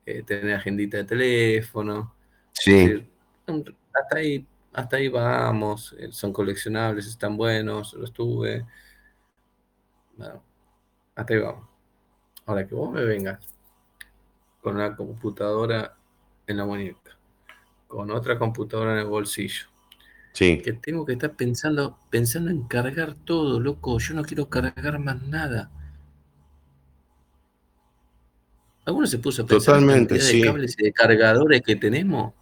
eh, 0.07 0.23
tener 0.23 0.57
agendita 0.57 0.99
de 0.99 1.05
teléfono. 1.05 2.15
Sí. 2.53 3.09
hasta 3.47 4.17
ahí, 4.17 4.47
hasta 4.73 4.97
ahí 4.97 5.09
vamos, 5.09 5.95
eh, 5.99 6.09
son 6.11 6.33
coleccionables, 6.33 7.07
están 7.07 7.37
buenos, 7.37 7.95
los 7.95 8.13
tuve. 8.13 8.67
Bueno, 10.17 10.43
hasta 11.15 11.35
ahí 11.35 11.41
vamos. 11.41 11.69
Ahora 12.47 12.67
que 12.67 12.75
vos 12.75 12.93
me 12.93 13.05
vengas 13.05 13.39
con 14.61 14.79
la 14.79 14.95
computadora 14.97 15.97
en 16.47 16.57
la 16.57 16.65
muñeca, 16.65 17.17
con 17.87 18.11
otra 18.11 18.39
computadora 18.39 18.93
en 18.93 18.99
el 18.99 19.07
bolsillo. 19.07 19.67
Sí. 20.33 20.61
Que 20.61 20.73
tengo 20.73 21.07
que 21.07 21.13
estar 21.13 21.35
pensando, 21.35 21.99
pensando 22.11 22.51
en 22.51 22.65
cargar 22.65 23.15
todo, 23.15 23.61
loco. 23.61 23.99
Yo 23.99 24.15
no 24.15 24.25
quiero 24.25 24.49
cargar 24.49 24.99
más 24.99 25.23
nada. 25.23 25.71
¿Alguno 28.85 29.07
se 29.07 29.19
puso 29.19 29.43
a 29.43 29.47
pensar 29.47 29.79
en 29.79 29.87
la 29.87 29.95
cantidad 29.95 30.27
de 30.27 30.41
cables 30.43 30.77
y 30.79 30.83
de 30.83 30.93
cargadores 30.93 31.63
que 31.63 31.77
tenemos? 31.77 32.35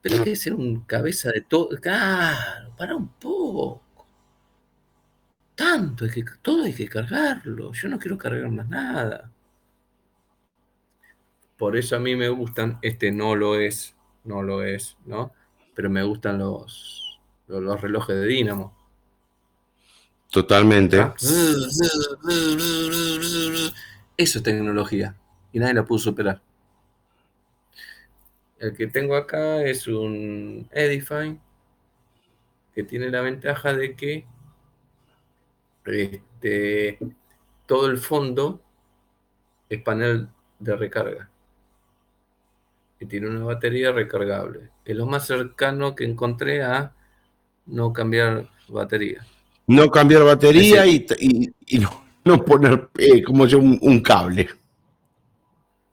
Pero 0.00 0.16
hay 0.16 0.24
que 0.24 0.36
ser 0.36 0.54
un 0.54 0.80
cabeza 0.82 1.30
de 1.32 1.40
todo. 1.42 1.68
Claro, 1.80 2.70
para 2.76 2.94
un 2.94 3.08
poco. 3.08 3.82
Tanto, 5.54 6.06
que, 6.08 6.24
todo 6.42 6.64
hay 6.64 6.74
que 6.74 6.88
cargarlo. 6.88 7.72
Yo 7.72 7.88
no 7.88 7.98
quiero 7.98 8.18
cargar 8.18 8.50
más 8.50 8.68
nada. 8.68 9.30
Por 11.56 11.76
eso 11.76 11.96
a 11.96 12.00
mí 12.00 12.16
me 12.16 12.28
gustan, 12.28 12.78
este 12.82 13.12
no 13.12 13.36
lo 13.36 13.58
es, 13.60 13.94
no 14.24 14.42
lo 14.42 14.62
es, 14.64 14.96
¿no? 15.06 15.32
Pero 15.74 15.88
me 15.88 16.02
gustan 16.02 16.38
los, 16.38 17.20
los, 17.46 17.80
relojes 17.80 18.16
de 18.16 18.26
dínamo. 18.26 18.76
Totalmente. 20.30 21.00
¿Ah? 21.00 21.14
Eso 24.16 24.38
es 24.38 24.42
tecnología 24.42 25.16
y 25.52 25.60
nadie 25.60 25.74
la 25.74 25.84
pudo 25.84 25.98
superar. 25.98 26.40
El 28.58 28.76
que 28.76 28.88
tengo 28.88 29.14
acá 29.14 29.62
es 29.62 29.86
un 29.86 30.68
Edify 30.72 31.38
que 32.74 32.82
tiene 32.82 33.10
la 33.10 33.20
ventaja 33.20 33.72
de 33.74 33.94
que 33.94 34.26
este, 35.84 36.98
todo 37.66 37.86
el 37.86 37.98
fondo 37.98 38.60
es 39.68 39.82
panel 39.82 40.28
de 40.58 40.76
recarga 40.76 41.30
y 43.00 43.06
tiene 43.06 43.28
una 43.28 43.44
batería 43.44 43.92
recargable. 43.92 44.70
Es 44.84 44.96
lo 44.96 45.06
más 45.06 45.26
cercano 45.26 45.94
que 45.94 46.04
encontré 46.04 46.62
a 46.62 46.92
no 47.66 47.92
cambiar 47.92 48.48
batería. 48.68 49.26
No 49.66 49.90
cambiar 49.90 50.24
batería 50.24 50.86
y, 50.86 51.06
no, 52.24 52.44
poner 52.44 52.88
eh, 52.98 53.22
como 53.22 53.46
yo 53.46 53.58
un 53.58 54.00
cable 54.00 54.48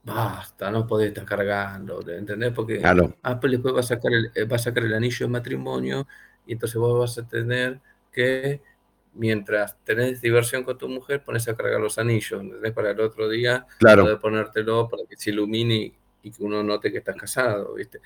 basta, 0.04 0.72
no 0.72 0.88
podés 0.88 1.10
estar 1.10 1.26
cargando, 1.26 2.02
¿entendés? 2.10 2.52
Porque 2.54 2.80
claro. 2.80 3.16
Apple 3.22 3.52
después 3.52 3.76
va 3.76 3.80
a, 3.82 3.84
sacar 3.84 4.12
el, 4.14 4.32
eh, 4.34 4.46
va 4.46 4.56
a 4.56 4.60
sacar 4.60 4.84
el 4.84 4.94
anillo 4.94 5.26
de 5.26 5.32
matrimonio 5.32 6.08
y 6.46 6.54
entonces 6.54 6.78
vos 6.78 7.00
vas 7.00 7.18
a 7.18 7.28
tener 7.28 7.80
que, 8.12 8.62
mientras 9.14 9.78
tenés 9.84 10.22
diversión 10.22 10.64
con 10.64 10.78
tu 10.78 10.88
mujer, 10.88 11.24
pones 11.24 11.48
a 11.48 11.56
cargar 11.56 11.80
los 11.80 11.98
anillos, 11.98 12.42
¿entendés? 12.42 12.72
Para 12.74 12.92
el 12.92 13.00
otro 13.00 13.28
día 13.30 13.66
claro. 13.80 14.04
poder 14.04 14.20
ponértelo 14.20 14.90
para 14.90 15.04
que 15.06 15.18
se 15.18 15.32
ilumine 15.32 15.94
y 16.24 16.32
que 16.32 16.44
uno 16.44 16.64
note 16.64 16.92
que 16.92 17.00
estás 17.00 17.16
casado, 17.16 17.74
¿viste? 17.74 18.00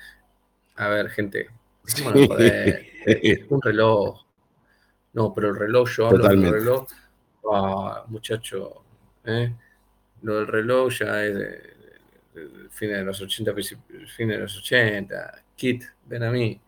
A 0.76 0.88
ver, 0.88 1.08
gente, 1.10 1.48
un 3.48 3.62
reloj. 3.62 4.24
No, 5.12 5.32
pero 5.32 5.50
el 5.50 5.56
reloj, 5.56 5.88
yo 5.90 6.08
hablo 6.08 6.28
del 6.28 6.52
reloj, 6.52 6.86
ah, 7.50 8.04
muchacho, 8.08 8.82
¿eh? 9.24 9.54
lo 10.22 10.36
del 10.36 10.46
reloj 10.46 10.92
ya 10.92 11.24
es 11.24 11.34
de, 11.34 11.76
fines 12.70 12.98
de 12.98 13.04
los 13.04 13.20
80, 13.20 13.54
fines 13.54 14.36
de 14.36 14.38
los 14.38 14.58
80, 14.58 15.42
Kit, 15.54 15.84
ven 16.04 16.22
a 16.22 16.30
mí. 16.30 16.60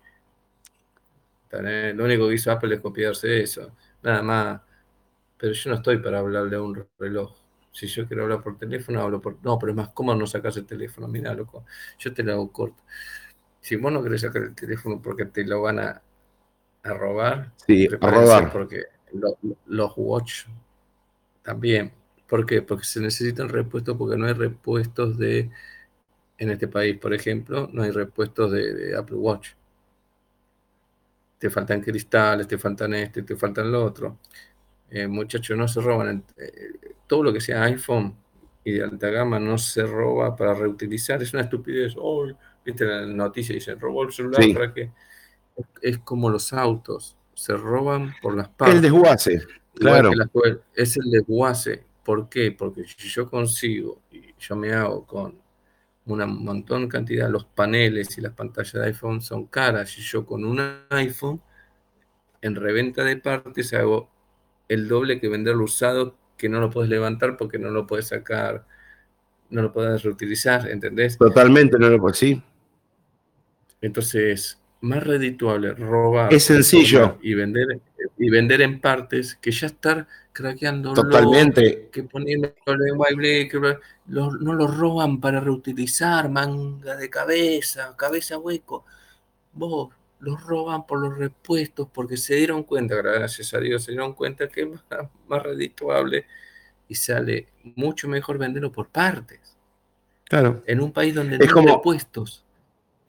Lo 1.51 2.05
único 2.05 2.29
que 2.29 2.35
hizo 2.35 2.53
Apple 2.53 2.75
es 2.75 2.81
copiarse 2.81 3.43
eso, 3.43 3.73
nada 4.03 4.23
más. 4.23 4.61
Pero 5.37 5.53
yo 5.53 5.71
no 5.71 5.77
estoy 5.77 5.99
para 5.99 6.19
hablarle 6.19 6.57
a 6.57 6.63
un 6.63 6.87
reloj. 6.99 7.35
Si 7.73 7.87
yo 7.87 8.07
quiero 8.07 8.25
hablar 8.25 8.43
por 8.43 8.59
teléfono, 8.59 9.01
hablo 9.01 9.21
por. 9.21 9.39
No, 9.43 9.59
pero 9.59 9.73
es 9.73 9.77
más 9.77 9.89
cómodo 9.91 10.17
no 10.17 10.27
sacas 10.27 10.57
el 10.57 10.67
teléfono. 10.67 11.07
Mira, 11.09 11.35
loco, 11.35 11.65
yo 11.99 12.13
te 12.13 12.23
lo 12.23 12.33
hago 12.33 12.53
corto. 12.53 12.83
Si 13.61 13.77
vos 13.77 13.93
no 13.93 14.03
querés 14.03 14.23
sacar 14.23 14.43
el 14.43 14.55
teléfono 14.55 15.01
porque 15.01 15.27
te 15.27 15.45
lo 15.45 15.63
van 15.63 15.79
a, 15.79 16.03
a 16.83 16.95
robar, 16.95 17.53
sí, 17.67 17.89
a 18.01 18.11
robar. 18.11 18.53
Porque 18.53 18.85
los 19.67 19.93
watch 19.97 20.47
también 21.43 21.93
¿Por 22.29 22.45
qué? 22.45 22.63
Porque 22.63 22.85
se 22.85 23.01
necesitan 23.01 23.49
repuestos 23.49 23.97
porque 23.97 24.19
no 24.19 24.27
hay 24.27 24.35
repuestos 24.35 25.17
de, 25.19 25.51
en 26.37 26.51
este 26.51 26.69
país, 26.69 26.99
por 26.99 27.15
ejemplo, 27.15 27.69
no 27.73 27.83
hay 27.83 27.91
repuestos 27.91 28.53
de, 28.53 28.97
Apple 28.97 29.17
Watch. 29.17 29.51
Te 31.39 31.51
faltan 31.51 31.81
cristales, 31.81 32.49
te 32.49 32.59
faltan 32.59 32.95
este, 32.95 33.23
te 33.23 33.37
faltan 33.37 33.71
lo 33.71 33.85
otro. 33.85 34.19
Eh, 34.91 35.07
muchachos, 35.07 35.57
no 35.57 35.69
se 35.69 35.81
roban. 35.81 36.25
Eh, 36.37 36.95
todo 37.07 37.23
lo 37.23 37.33
que 37.33 37.41
sea 37.41 37.63
iPhone 37.65 38.17
y 38.65 38.73
de 38.73 38.85
alta 38.85 39.09
gama 39.09 39.39
no 39.39 39.57
se 39.57 39.85
roba 39.85 40.35
para 40.35 40.55
reutilizar. 40.55 41.23
Es 41.23 41.33
una 41.33 41.43
estupidez. 41.43 41.95
Oh, 41.97 42.27
viste 42.65 42.85
la 42.85 43.07
noticia, 43.07 43.55
dicen, 43.55 43.79
robó 43.79 44.05
el 44.05 44.13
celular 44.13 44.43
para 44.53 44.73
que... 44.73 44.91
Es, 45.83 45.99
como 45.99 46.31
los 46.31 46.53
autos, 46.53 47.17
se 47.35 47.57
roban 47.57 48.15
por 48.23 48.37
las 48.37 48.49
partes. 48.49 48.77
El 48.77 48.83
desguace, 48.83 49.43
claro. 49.75 50.13
es 50.75 50.97
el 50.97 51.11
desguace. 51.11 51.85
¿Por 52.05 52.29
qué? 52.29 52.53
Porque 52.53 52.85
si 52.85 53.09
yo 53.09 53.29
consigo 53.29 54.03
y 54.11 54.35
yo 54.39 54.55
me 54.55 54.73
hago 54.73 55.05
con 55.05 55.35
una 56.15 56.27
montón 56.27 56.89
cantidad, 56.89 57.29
los 57.29 57.45
paneles 57.45 58.17
y 58.19 58.21
las 58.21 58.33
pantallas 58.33 58.73
de 58.73 58.85
iPhone 58.87 59.21
son 59.21 59.47
caras, 59.47 59.97
y 59.99 60.03
yo 60.03 60.25
con 60.27 60.45
un 60.45 60.61
iPhone 60.91 61.41
en 62.41 62.55
reventa 62.55 63.05
de 63.05 63.17
partes 63.17 63.73
hago 63.75 64.11
el 64.69 64.89
doble 64.89 65.21
que 65.21 65.29
venderlo 65.29 65.65
usado, 65.65 66.17
que 66.37 66.49
no 66.49 66.61
lo 66.61 66.71
puedes 66.71 66.91
levantar 66.91 67.37
porque 67.37 67.59
no 67.59 67.71
lo 67.71 67.87
puedes 67.87 68.09
sacar, 68.09 68.65
no 69.51 69.63
lo 69.63 69.73
puedes 69.73 70.03
reutilizar, 70.03 70.69
¿entendés? 70.69 71.19
Totalmente, 71.19 71.79
no 71.79 71.89
lo 71.89 71.99
puedo, 71.99 72.15
sí. 72.15 72.43
Entonces, 73.81 74.61
más 74.81 75.05
redituable 75.05 75.75
robar 75.75 76.33
es 76.33 76.45
sencillo 76.45 77.19
y 77.23 77.35
vender 77.35 77.81
y 78.17 78.31
vender 78.31 78.61
en 78.63 78.81
partes 78.81 79.35
que 79.37 79.51
ya 79.51 79.67
estar 79.67 80.07
craqueando 80.33 80.95
totalmente. 80.95 81.89
que 81.93 82.03
poniendo 82.05 82.55
en 82.67 83.49
no 84.07 84.55
lo 84.55 84.67
roban 84.67 85.21
para 85.21 85.41
reutilizar 85.41 86.29
manga 86.29 86.97
de 86.97 87.11
cabeza 87.11 87.95
cabeza 87.97 88.39
hueco. 88.39 88.85
Vos 89.53 89.91
los 90.21 90.43
roban 90.43 90.87
por 90.87 91.01
los 91.01 91.17
repuestos 91.17 91.89
porque 91.93 92.17
se 92.17 92.37
dieron 92.37 92.65
cuenta 92.65 92.97
gracias 92.97 93.55
a 93.55 93.61
Dios 93.61 93.85
se 93.85 93.93
dieron 93.93 94.15
cuenta 94.15 94.49
que 94.49 94.63
es 94.63 94.69
más, 95.29 95.43
redituable 95.43 96.27
y 96.89 96.95
sale 96.95 97.49
mucho 97.77 98.09
mejor 98.09 98.39
venderlo 98.39 98.73
por 98.73 98.89
partes. 98.89 99.57
Claro. 100.25 100.63
En 100.67 100.81
un 100.81 100.93
país 100.93 101.15
donde 101.15 101.39
no 101.39 101.45
hay 101.45 101.67
repuestos 101.67 102.45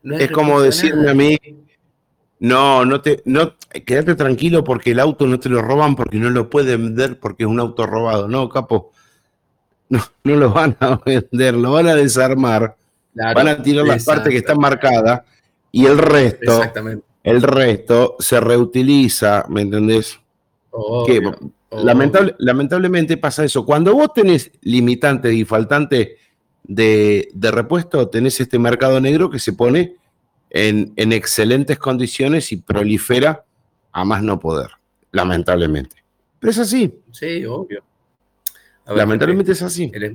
es 0.02 0.30
como 0.30 0.60
decirme 0.60 1.10
a 1.10 1.14
mí, 1.14 1.38
no, 2.40 2.84
no 2.84 3.00
te, 3.00 3.22
no, 3.24 3.54
quédate 3.86 4.14
tranquilo 4.14 4.64
porque 4.64 4.90
el 4.90 5.00
auto 5.00 5.26
no 5.26 5.38
te 5.38 5.48
lo 5.48 5.62
roban 5.62 5.94
porque 5.94 6.18
no 6.18 6.30
lo 6.30 6.50
pueden 6.50 6.86
vender 6.86 7.20
porque 7.20 7.44
es 7.44 7.48
un 7.48 7.60
auto 7.60 7.86
robado. 7.86 8.28
No, 8.28 8.48
capo, 8.48 8.92
no, 9.88 10.00
no 10.24 10.36
lo 10.36 10.50
van 10.50 10.76
a 10.80 11.00
vender, 11.06 11.54
lo 11.54 11.72
van 11.72 11.88
a 11.88 11.94
desarmar, 11.94 12.76
van 13.14 13.48
a 13.48 13.62
tirar 13.62 13.86
las 13.86 14.04
partes 14.04 14.30
que 14.30 14.38
están 14.38 14.58
marcadas 14.58 15.22
y 15.70 15.86
el 15.86 15.98
resto, 15.98 16.62
el 17.22 17.42
resto 17.42 18.16
se 18.18 18.40
reutiliza, 18.40 19.44
¿me 19.48 19.62
entendés? 19.62 20.18
Lamentable, 21.70 22.34
lamentablemente 22.38 23.16
pasa 23.16 23.44
eso. 23.44 23.64
Cuando 23.64 23.94
vos 23.94 24.12
tenés 24.12 24.50
limitante 24.62 25.32
y 25.32 25.44
faltante 25.44 26.16
de, 26.64 27.28
repuesto, 27.34 28.08
tenés 28.08 28.40
este 28.40 28.58
mercado 28.58 29.00
negro 29.00 29.30
que 29.30 29.38
se 29.38 29.52
pone 29.52 29.96
en, 30.50 31.12
excelentes 31.12 31.78
condiciones 31.78 32.52
y 32.52 32.56
prolifera 32.56 33.44
a 33.92 34.04
más 34.04 34.22
no 34.22 34.38
poder, 34.38 34.70
lamentablemente. 35.12 35.96
Pero 36.38 36.50
es 36.50 36.58
así. 36.58 37.00
Sí, 37.12 37.44
obvio. 37.44 37.82
lamentablemente 38.86 39.52
es 39.52 39.62
así. 39.62 39.90
El 39.94 40.14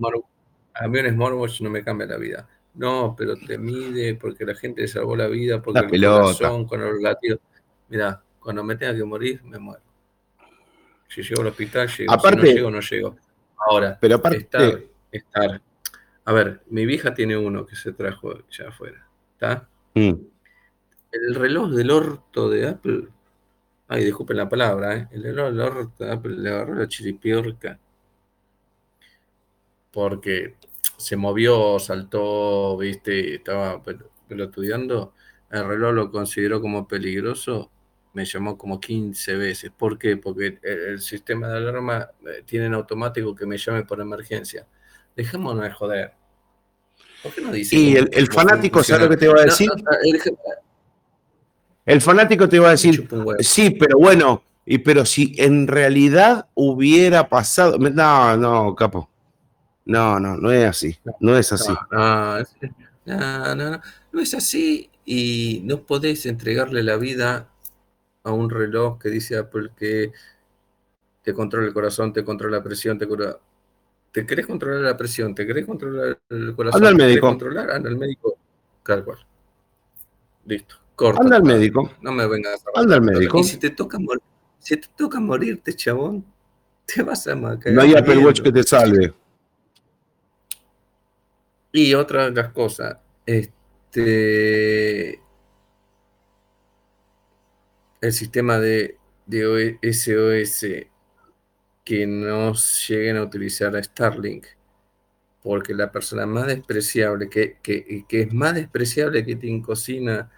a 0.78 0.88
mí 0.90 1.00
un 1.00 1.10
smartwatch 1.10 1.62
no 1.62 1.70
me 1.70 1.84
cambia 1.84 2.06
la 2.06 2.18
vida. 2.18 2.48
No, 2.74 3.16
pero 3.18 3.38
te 3.38 3.58
mide 3.58 4.16
porque 4.16 4.46
la 4.46 4.54
gente 4.54 4.82
le 4.82 4.88
salvó 4.90 5.16
la 5.16 5.28
vida, 5.28 5.62
porque 5.62 5.80
la 5.80 5.88
el 5.88 6.06
corazón 6.06 6.66
con 6.66 6.82
los 6.82 7.02
latidos. 7.02 7.40
Mira, 7.88 8.22
cuando 8.40 8.64
me 8.64 8.76
tenga 8.76 8.94
que 8.94 9.06
morir, 9.06 9.42
me 9.46 9.58
muero. 9.58 9.82
Si 11.08 11.22
llego 11.22 11.42
al 11.42 11.48
hospital, 11.48 11.88
llego. 11.88 12.12
Aparte- 12.12 12.42
si 12.42 12.48
no 12.48 12.54
llego, 12.56 12.72
no 12.72 12.80
llego. 12.82 13.16
Ahora, 13.58 13.98
Pero 14.02 14.16
aparte, 14.16 14.40
estar, 14.40 14.82
estar. 15.12 15.62
A 16.26 16.34
ver, 16.34 16.62
mi 16.70 16.86
vieja 16.86 17.14
tiene 17.14 17.38
uno 17.38 17.66
que 17.66 17.78
se 17.78 17.94
trajo 17.94 18.34
ya 18.50 18.68
afuera. 18.68 19.08
¿Está? 19.34 19.70
Mm, 19.96 20.16
El 21.12 21.34
reloj 21.34 21.72
del 21.72 21.90
orto 21.90 22.48
de 22.48 22.68
Apple. 22.68 23.08
Ay, 23.88 24.06
disculpen 24.06 24.38
la 24.38 24.50
palabra, 24.50 24.96
¿eh? 24.98 25.10
El 25.12 25.24
reloj 25.24 25.50
del 25.52 25.62
orto 25.62 26.06
de 26.06 26.12
Apple 26.12 26.38
le 26.38 26.50
agarró 26.52 26.76
la 26.76 26.88
chiripiorca. 26.88 27.80
Porque 29.92 30.56
se 30.98 31.16
movió, 31.16 31.80
saltó, 31.80 32.78
viste, 32.78 33.36
estaba 33.36 33.82
pel- 33.84 34.06
pelotudeando. 34.28 35.14
El 35.50 35.68
reloj 35.68 35.94
lo 35.94 36.12
consideró 36.12 36.62
como 36.62 36.88
peligroso. 36.88 37.72
Me 38.14 38.26
llamó 38.26 38.58
como 38.58 38.80
15 38.80 39.36
veces. 39.36 39.72
¿Por 39.72 39.98
qué? 39.98 40.18
Porque 40.18 40.60
el, 40.64 40.80
el 40.94 41.00
sistema 41.02 41.48
de 41.50 41.58
alarma 41.58 42.10
eh, 42.26 42.44
tiene 42.46 42.66
en 42.68 42.74
automático 42.74 43.36
que 43.36 43.46
me 43.46 43.58
llame 43.58 43.84
por 43.86 44.02
emergencia. 44.02 44.68
Dejémonos 45.16 45.64
de 45.64 45.72
joder. 45.72 46.14
¿Por 47.26 47.34
qué 47.34 47.42
no 47.42 47.52
dice 47.52 47.76
Y 47.76 47.96
el, 47.96 48.28
fanático, 48.32 48.84
¿sabe 48.84 49.06
lo 49.06 49.10
que 49.10 49.18
te 49.18 49.28
va 49.28 49.42
a 49.42 49.46
decir? 49.46 49.68
no, 49.68 49.76
no, 49.76 49.90
el 51.86 52.02
fanático 52.02 52.48
te 52.48 52.60
va 52.60 52.68
a 52.68 52.72
decir, 52.72 53.08
sí, 53.40 53.72
pero 53.72 53.98
bueno, 53.98 54.44
y 54.64 54.78
pero 54.78 55.06
si 55.06 55.34
en 55.38 55.68
realidad 55.68 56.48
hubiera 56.54 57.30
pasado. 57.30 57.80
No, 57.80 58.38
no, 58.38 58.76
capo. 58.76 59.10
No, 59.86 60.20
no, 60.20 60.38
no 60.38 60.52
es 60.52 60.68
así. 60.68 60.98
No 61.20 61.36
es 61.36 61.52
así. 61.52 61.74
No, 61.92 62.40
no, 62.40 63.56
no, 63.56 63.56
no, 63.56 63.82
no 64.12 64.22
es 64.22 64.34
así 64.36 64.92
y 65.04 65.62
no 65.64 65.82
podés 65.82 66.28
entregarle 66.28 66.84
la 66.84 66.98
vida 66.98 67.50
a 68.24 68.32
un 68.32 68.52
reloj 68.52 69.00
que 69.00 69.10
dice 69.10 69.38
Apple 69.38 69.72
que 69.76 70.12
te 71.24 71.34
controla 71.34 71.68
el 71.68 71.74
corazón, 71.74 72.14
te 72.14 72.24
controla 72.24 72.58
la 72.58 72.64
presión, 72.64 73.00
te 73.00 73.08
cura. 73.08 73.40
¿Te 74.16 74.26
querés 74.26 74.48
controlar 74.48 74.80
la 74.82 74.96
presión? 74.96 75.36
¿Te 75.36 75.46
querés 75.46 75.66
controlar 75.66 76.18
el 76.30 76.56
corazón? 76.56 76.78
Anda 76.78 76.88
al 76.90 76.96
¿Te 76.96 77.00
querés 77.02 77.12
médico. 77.16 77.28
controlar? 77.28 77.72
Anda 77.72 77.90
al 77.90 77.98
médico. 77.98 78.38
Tal 78.82 79.04
cual. 79.04 79.18
Listo. 80.46 80.76
Corta. 80.96 81.22
Anda 81.22 81.36
al 81.36 81.44
médico. 81.44 81.92
No 82.00 82.14
me 82.14 82.26
vengas 82.26 82.64
a 82.66 82.80
Anda 82.80 82.96
al 82.96 83.02
médico. 83.02 83.38
Y 83.40 83.44
si 83.44 83.58
te 83.58 83.72
toca 83.72 84.00
morir, 84.00 84.24
si 84.58 84.78
te 84.78 84.88
toca 84.96 85.20
morirte, 85.20 85.74
chabón, 85.76 86.24
te 86.86 87.04
vas 87.04 87.28
a 87.28 87.36
ma- 87.36 87.60
cagar 87.60 87.74
No 87.74 87.82
hay 87.82 87.94
Apple 87.94 88.20
Watch 88.20 88.42
que 88.42 88.54
te 88.54 88.64
salve. 88.64 89.14
Y 91.74 91.94
otra 91.94 92.30
de 92.30 92.42
las 92.42 92.54
cosas, 92.54 92.96
este, 93.26 95.20
el 98.00 98.14
sistema 98.14 98.60
de, 98.60 98.98
de 99.26 99.78
SOS 99.82 100.66
que 101.86 102.06
no 102.08 102.54
lleguen 102.54 103.18
a 103.18 103.24
utilizar 103.24 103.76
a 103.76 103.82
Starlink, 103.82 104.48
porque 105.42 105.74
la 105.74 105.92
persona 105.92 106.26
más 106.26 106.48
despreciable, 106.48 107.30
que, 107.30 107.60
que, 107.62 108.06
que 108.10 108.22
es 108.22 108.34
más 108.34 108.56
despreciable 108.56 109.24
que 109.24 109.36
Tim 109.36 109.62
Cocina, 109.62 110.30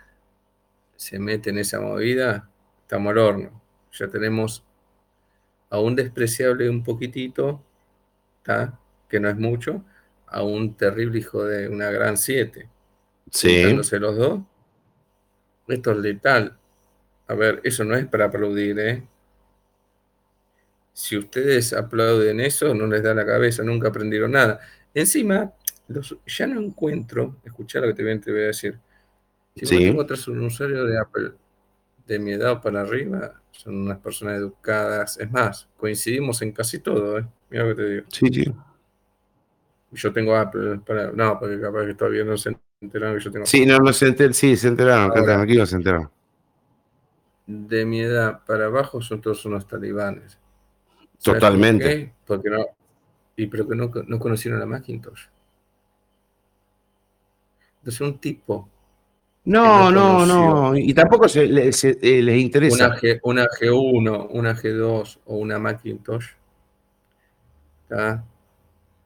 se 0.98 1.18
mete 1.18 1.52
en 1.52 1.60
esa 1.60 1.80
movida, 1.80 2.49
estamos 2.82 3.11
al 3.11 3.18
horno. 3.18 3.61
Ya 3.94 4.07
tenemos 4.10 4.64
a 5.69 5.80
un 5.80 5.95
despreciable 5.95 6.69
un 6.69 6.84
poquitito, 6.84 7.64
¿tá? 8.44 8.80
que 9.07 9.19
no 9.19 9.30
es 9.30 9.38
mucho, 9.38 9.84
a 10.28 10.44
un 10.44 10.76
terrible 10.76 11.19
hijo 11.19 11.44
de 11.45 11.69
una 11.69 11.90
gran 11.90 12.18
7. 12.18 12.68
Sí. 13.32 13.74
Los 13.74 13.91
dos. 13.91 14.41
Esto 15.68 15.91
es 15.91 15.98
letal. 15.98 16.57
A 17.28 17.34
ver, 17.34 17.61
eso 17.64 17.84
no 17.84 17.95
es 17.95 18.06
para 18.06 18.26
aplaudir, 18.26 18.80
¿eh? 18.80 19.03
Si 20.98 21.15
ustedes 21.15 21.74
aplauden 21.74 22.40
eso, 22.40 22.74
no 22.74 22.88
les 22.88 23.03
da 23.03 23.14
la 23.14 23.24
cabeza, 23.24 23.61
nunca 23.61 23.90
aprendieron 23.90 24.32
nada. 24.32 24.60
Encima, 24.95 25.53
los- 25.90 26.18
ya 26.26 26.48
no 26.48 26.60
encuentro, 26.60 27.36
escuchá 27.44 27.80
lo 27.80 27.86
que 27.86 27.94
te 27.94 28.02
voy 28.02 28.14
a- 28.14 28.19
te 28.19 28.32
voy 28.32 28.41
a 28.41 28.45
decir. 28.48 28.80
Si 29.56 29.61
vos 29.61 29.69
Sí. 29.69 29.78
te 29.78 29.88
encuentras 29.90 30.28
un 30.28 30.41
usuario 30.44 30.86
de 30.86 30.98
Apple 30.99 31.34
de 32.07 32.18
mi 32.18 32.32
edad 32.32 32.60
para 32.64 32.82
arriba, 32.82 33.40
son 33.52 33.76
unas 33.76 33.99
personas 33.99 34.38
educadas. 34.38 35.19
Es 35.19 35.30
más, 35.32 35.69
coincidimos 35.78 36.41
en 36.41 36.52
casi 36.52 36.80
todo, 36.80 37.19
¿eh? 37.19 37.28
Mira 37.52 37.65
lo 37.65 37.76
que 37.76 37.84
te 37.84 37.90
digo. 37.90 38.06
Sí, 38.11 38.28
sí. 38.34 38.53
Yo 39.91 40.11
tengo 40.11 40.36
Apple 40.36 40.80
para. 40.84 41.11
No, 41.11 41.40
porque 41.40 41.61
capaz 41.61 41.86
que 41.86 41.94
todavía 41.94 42.24
no 42.24 42.36
se 42.38 42.57
enteraron 42.82 43.18
que 43.19 43.24
yo 43.24 43.32
tengo. 43.32 43.45
Sí, 43.45 43.68
no, 43.68 43.78
no 43.78 43.94
se 43.94 44.07
enteraron. 44.07 44.34
Sí, 44.34 44.56
se 44.57 44.68
enteraron. 44.68 45.11
Ahora. 45.11 45.24
tranquilo, 45.24 45.64
se 45.68 45.76
enteraron. 45.76 46.10
De 47.45 47.86
mi 47.86 48.02
edad 48.02 48.41
para 48.48 48.65
abajo 48.65 48.99
son 48.99 49.22
todos 49.22 49.45
unos 49.45 49.68
talibanes. 49.68 50.40
¿Sabes 51.18 51.39
Totalmente. 51.41 51.89
por 51.89 51.98
qué? 51.98 52.14
Porque 52.26 52.49
no. 52.49 52.65
Y 53.35 53.48
pero 53.48 53.68
que 53.68 53.76
no, 53.76 53.91
no 54.07 54.19
conocieron 54.19 54.60
la 54.60 54.65
Macintosh. 54.65 55.27
Entonces, 57.80 58.02
un 58.02 58.19
tipo, 58.19 58.68
No, 59.45 59.91
no, 59.91 60.26
no 60.26 60.72
no. 60.72 60.76
Y 60.77 60.94
tampoco 60.94 61.27
se, 61.30 61.48
le- 61.48 61.72
se- 61.72 61.98
eh, 62.02 62.22
les 62.22 62.38
interesa. 62.41 62.88
una, 62.88 62.98
G, 62.98 63.19
una 63.23 63.45
G1, 63.48 64.27
una 64.31 64.56
G2 64.56 65.19
o 65.26 65.38
una 65.38 65.57
Macintosh, 65.60 66.26
¿tá? 67.88 68.23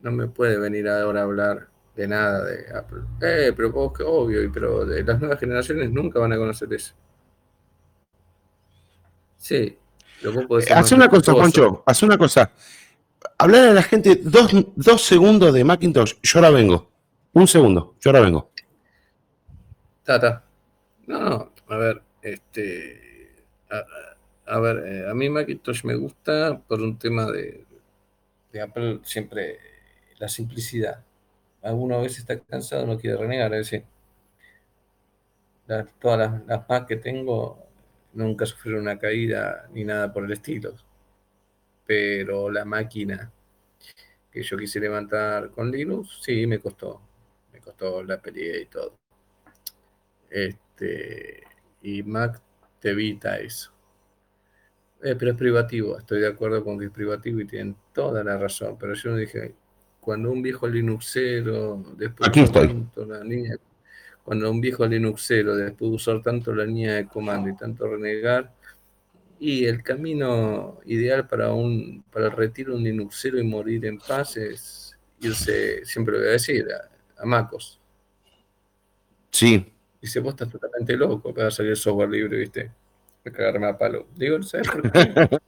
no 0.02 0.12
me 0.12 0.28
puede 0.28 0.60
venir 0.60 0.90
ahora 0.90 1.22
a 1.22 1.24
hablar 1.24 1.70
de 1.96 2.08
nada 2.08 2.46
de 2.46 2.66
Apple. 2.76 3.02
Eh, 3.22 3.54
pero 3.56 3.72
vos, 3.72 3.94
que 3.98 4.04
obvio, 4.04 4.44
y 4.44 4.50
pero 4.50 4.86
de 4.86 5.04
las 5.04 5.20
nuevas 5.20 5.40
generaciones 5.40 5.92
nunca 5.92 6.20
van 6.20 6.34
a 6.34 6.38
conocer 6.38 6.74
eso. 6.74 6.94
Sí, 9.38 9.78
ser 10.22 10.74
Haz 10.78 10.92
una 10.92 11.10
cosa. 11.10 11.34
Juancho. 11.34 11.84
Haz 11.86 12.04
una 12.04 12.18
cosa. 12.18 12.52
Hablar 13.38 13.70
a 13.70 13.74
la 13.74 13.84
gente 13.84 14.16
dos, 14.24 14.52
dos 14.76 15.02
segundos 15.04 15.54
de 15.54 15.64
Macintosh. 15.64 16.14
Yo 16.22 16.40
ahora 16.40 16.50
vengo. 16.52 16.90
Un 17.34 17.48
segundo. 17.48 17.96
Yo 18.00 18.10
ahora 18.12 18.22
vengo. 18.22 18.52
Tata. 20.04 20.44
No, 21.08 21.20
no, 21.20 21.52
a 21.68 21.78
ver, 21.78 22.02
este. 22.22 23.34
A, 24.48 24.60
ver, 24.60 24.84
eh, 24.86 25.10
a 25.10 25.14
mí 25.14 25.30
Macintosh 25.30 25.84
me 25.86 25.96
gusta 25.96 26.60
por 26.68 26.82
un 26.82 26.98
tema 26.98 27.26
de, 27.32 27.66
de 28.52 28.62
Apple, 28.62 29.00
siempre 29.04 29.58
la 30.20 30.28
simplicidad. 30.28 31.04
Alguno 31.62 31.96
a 31.98 32.02
veces 32.02 32.20
está 32.20 32.38
cansado, 32.40 32.86
no 32.86 32.98
quiere 32.98 33.18
renegar, 33.18 33.54
es 33.54 33.70
decir, 33.70 33.86
la- 35.68 35.86
todas 36.00 36.18
las, 36.20 36.46
las 36.48 36.68
Mac 36.70 36.88
que 36.88 36.98
tengo 36.98 37.66
nunca 38.14 38.46
sufrieron 38.46 38.82
una 38.84 39.00
caída 39.00 39.68
ni 39.74 39.84
nada 39.84 40.12
por 40.12 40.26
el 40.26 40.32
estilo. 40.32 40.76
Pero 41.86 42.50
la 42.50 42.66
máquina 42.66 43.32
que 44.32 44.42
yo 44.42 44.58
quise 44.58 44.80
levantar 44.80 45.52
con 45.52 45.70
Linux, 45.70 46.20
sí, 46.22 46.48
me 46.48 46.60
costó. 46.60 47.02
Me 47.52 47.60
costó 47.60 48.02
la 48.04 48.22
pelea 48.22 48.62
y 48.62 48.66
todo. 48.66 48.98
Este, 50.30 51.44
y 51.82 52.02
Mac 52.04 52.42
te 52.80 52.92
evita 52.92 53.38
eso. 53.40 53.72
Eh, 55.04 55.16
pero 55.18 55.32
es 55.32 55.38
privativo, 55.38 55.98
estoy 55.98 56.22
de 56.22 56.28
acuerdo 56.28 56.64
con 56.64 56.78
que 56.78 56.86
es 56.86 56.92
privativo 56.92 57.40
y 57.42 57.46
tienen 57.46 57.76
toda 57.94 58.24
la 58.24 58.38
razón. 58.38 58.78
Pero 58.80 58.94
yo 58.94 59.16
dije, 59.16 59.56
cuando 60.00 60.32
un 60.32 60.42
viejo 60.42 60.68
Linuxero, 60.68 61.84
después 61.98 62.30
Aquí 62.30 62.42
estoy. 62.42 62.88
la 63.08 63.24
línea, 63.24 63.58
cuando 64.24 64.50
un 64.50 64.62
viejo 64.62 64.86
Linuxero, 64.86 65.56
después 65.56 65.92
de 65.92 65.96
usar 65.96 66.22
tanto 66.22 66.54
la 66.54 66.66
línea 66.66 66.96
de 66.96 67.08
comando 67.08 67.50
y 67.50 67.56
tanto 67.56 67.88
renegar, 67.88 68.54
y 69.40 69.66
el 69.66 69.82
camino 69.82 70.80
ideal 70.86 71.28
para 71.28 71.52
un 71.52 72.04
para 72.12 72.28
el 72.28 72.32
retiro 72.34 72.74
de 72.74 72.78
un 72.78 72.84
Linuxero 72.84 73.40
y 73.40 73.44
morir 73.44 73.86
en 73.86 73.98
paz 73.98 74.38
es 74.38 74.96
irse, 75.20 75.84
siempre 75.86 76.14
lo 76.14 76.20
voy 76.20 76.30
a 76.30 76.34
decir, 76.34 76.68
a, 76.72 77.22
a 77.22 77.26
Macos. 77.26 77.80
Sí. 79.32 79.66
Dice, 80.02 80.20
vos 80.20 80.34
estás 80.34 80.50
totalmente 80.50 80.96
loco 80.98 81.34
para 81.34 81.52
salir 81.52 81.78
software 81.78 82.10
libre, 82.10 82.38
¿viste? 82.38 82.72
A 83.24 83.30
cagarme 83.32 83.68
a 83.68 83.78
palo. 83.78 84.08
Digo, 84.16 84.42
¿sabes 84.42 84.68
por 84.68 84.92
qué? 84.92 85.00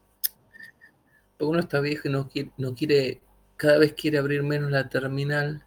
Porque 1.37 1.51
uno 1.51 1.59
está 1.59 1.79
viejo 1.79 2.07
y 2.07 2.11
no 2.11 2.29
quiere, 2.29 2.51
no 2.57 2.75
quiere, 2.75 3.21
cada 3.57 3.79
vez 3.79 3.93
quiere 3.93 4.19
abrir 4.19 4.43
menos 4.43 4.71
la 4.71 4.89
terminal, 4.89 5.65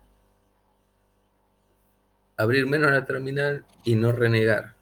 abrir 2.36 2.66
menos 2.66 2.90
la 2.90 3.04
terminal 3.04 3.64
y 3.84 3.94
no 3.94 4.12
renegar. 4.12 4.74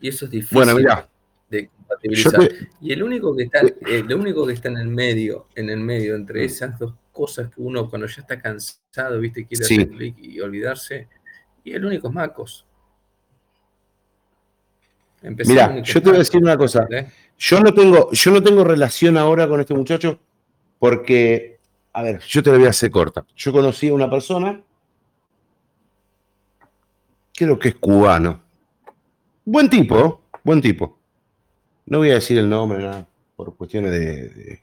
Y 0.00 0.08
eso 0.08 0.26
es 0.26 0.30
difícil 0.30 0.56
Bueno, 0.56 0.74
mira. 0.74 1.08
de 1.50 1.68
compatibilizar. 1.68 2.48
te- 2.48 2.68
Y 2.80 2.92
el 2.92 3.02
único 3.02 3.34
que 3.36 3.44
está, 3.44 3.60
eh, 3.60 4.04
lo 4.06 4.16
único 4.16 4.46
que 4.46 4.52
está 4.52 4.68
en 4.68 4.76
el 4.78 4.88
medio, 4.88 5.46
en 5.54 5.70
el 5.70 5.80
medio, 5.80 6.14
entre 6.14 6.42
Mm. 6.42 6.44
esas 6.44 6.78
dos 6.78 6.94
cosas 7.12 7.48
que 7.54 7.60
uno 7.62 7.88
cuando 7.88 8.06
ya 8.06 8.20
está 8.20 8.40
cansado, 8.40 9.18
viste, 9.20 9.46
quiere 9.46 9.64
Sí. 9.64 9.74
hacer 9.76 9.88
clic 9.90 10.16
y 10.18 10.40
olvidarse, 10.40 11.08
y 11.64 11.72
el 11.72 11.84
único 11.84 12.08
es 12.08 12.14
Macos. 12.14 12.66
Empecé 15.22 15.50
Mira, 15.52 15.76
el 15.76 15.82
yo 15.82 16.00
te 16.02 16.08
voy 16.08 16.16
a 16.16 16.18
decir 16.20 16.42
una 16.42 16.56
cosa. 16.56 16.82
¿entendés? 16.82 17.12
Yo 17.38 17.60
no 17.60 17.72
tengo, 17.74 18.10
yo 18.12 18.30
no 18.30 18.42
tengo 18.42 18.64
relación 18.64 19.16
ahora 19.16 19.48
con 19.48 19.60
este 19.60 19.74
muchacho 19.74 20.20
porque, 20.78 21.58
a 21.92 22.02
ver, 22.02 22.20
yo 22.20 22.42
te 22.42 22.50
la 22.50 22.58
voy 22.58 22.66
a 22.66 22.70
hacer 22.70 22.90
corta. 22.90 23.24
Yo 23.34 23.52
conocí 23.52 23.88
a 23.88 23.94
una 23.94 24.10
persona, 24.10 24.60
creo 27.36 27.58
que 27.58 27.68
es 27.68 27.74
cubano. 27.76 28.40
Buen 29.44 29.68
tipo, 29.70 30.22
buen 30.42 30.60
tipo. 30.60 30.98
No 31.84 31.98
voy 31.98 32.10
a 32.10 32.14
decir 32.14 32.38
el 32.38 32.48
nombre, 32.48 32.82
nada, 32.82 33.06
por 33.36 33.54
cuestiones 33.54 33.92
de, 33.92 34.60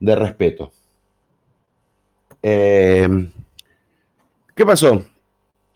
de- 0.00 0.16
respeto. 0.16 0.72
Eh, 2.42 3.30
¿Qué 4.54 4.64
pasó? 4.64 5.04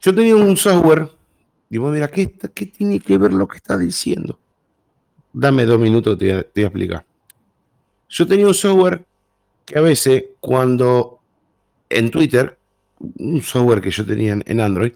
Yo 0.01 0.15
tenía 0.15 0.37
un 0.37 0.57
software, 0.57 1.11
digo, 1.69 1.91
mira, 1.91 2.09
¿qué, 2.09 2.33
¿qué, 2.55 2.67
tiene 2.67 3.01
que 3.01 3.19
ver 3.19 3.33
lo 3.33 3.47
que 3.47 3.57
está 3.59 3.77
diciendo? 3.77 4.39
Dame 5.33 5.65
dos 5.65 5.79
minutos, 5.79 6.19
te, 6.19 6.27
te 6.45 6.61
voy 6.61 6.65
a 6.65 6.67
explicar. 6.69 7.07
Yo 8.09 8.27
tenía 8.27 8.47
un 8.47 8.55
software 8.55 9.05
que 9.65 9.79
a 9.79 9.83
veces 9.83 10.25
cuando 10.41 11.21
en 11.89 12.11
Twitter, 12.11 12.57
un 13.19 13.43
software 13.43 13.81
que 13.81 13.91
yo 13.91 14.07
tenía 14.07 14.39
en 14.45 14.61
Android, 14.61 14.93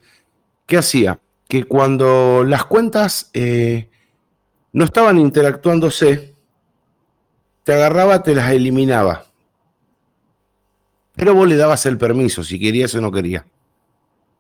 ¿qué 0.67 0.79
hacía? 0.79 1.21
Que 1.51 1.65
cuando 1.65 2.45
las 2.45 2.65
cuentas 2.65 3.29
eh, 3.35 3.91
no 4.73 4.85
estaban 4.85 5.19
interactuándose, 5.19 6.37
te 7.65 7.73
agarraba, 7.73 8.23
te 8.23 8.37
las 8.37 8.53
eliminaba. 8.53 9.27
Pero 11.17 11.35
vos 11.35 11.49
le 11.49 11.57
dabas 11.57 11.85
el 11.87 11.99
permiso 11.99 12.45
si 12.45 12.61
querías 12.61 12.95
o 12.95 13.01
no 13.01 13.11
querías. 13.11 13.45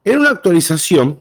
En 0.04 0.20
una 0.20 0.30
actualización, 0.30 1.20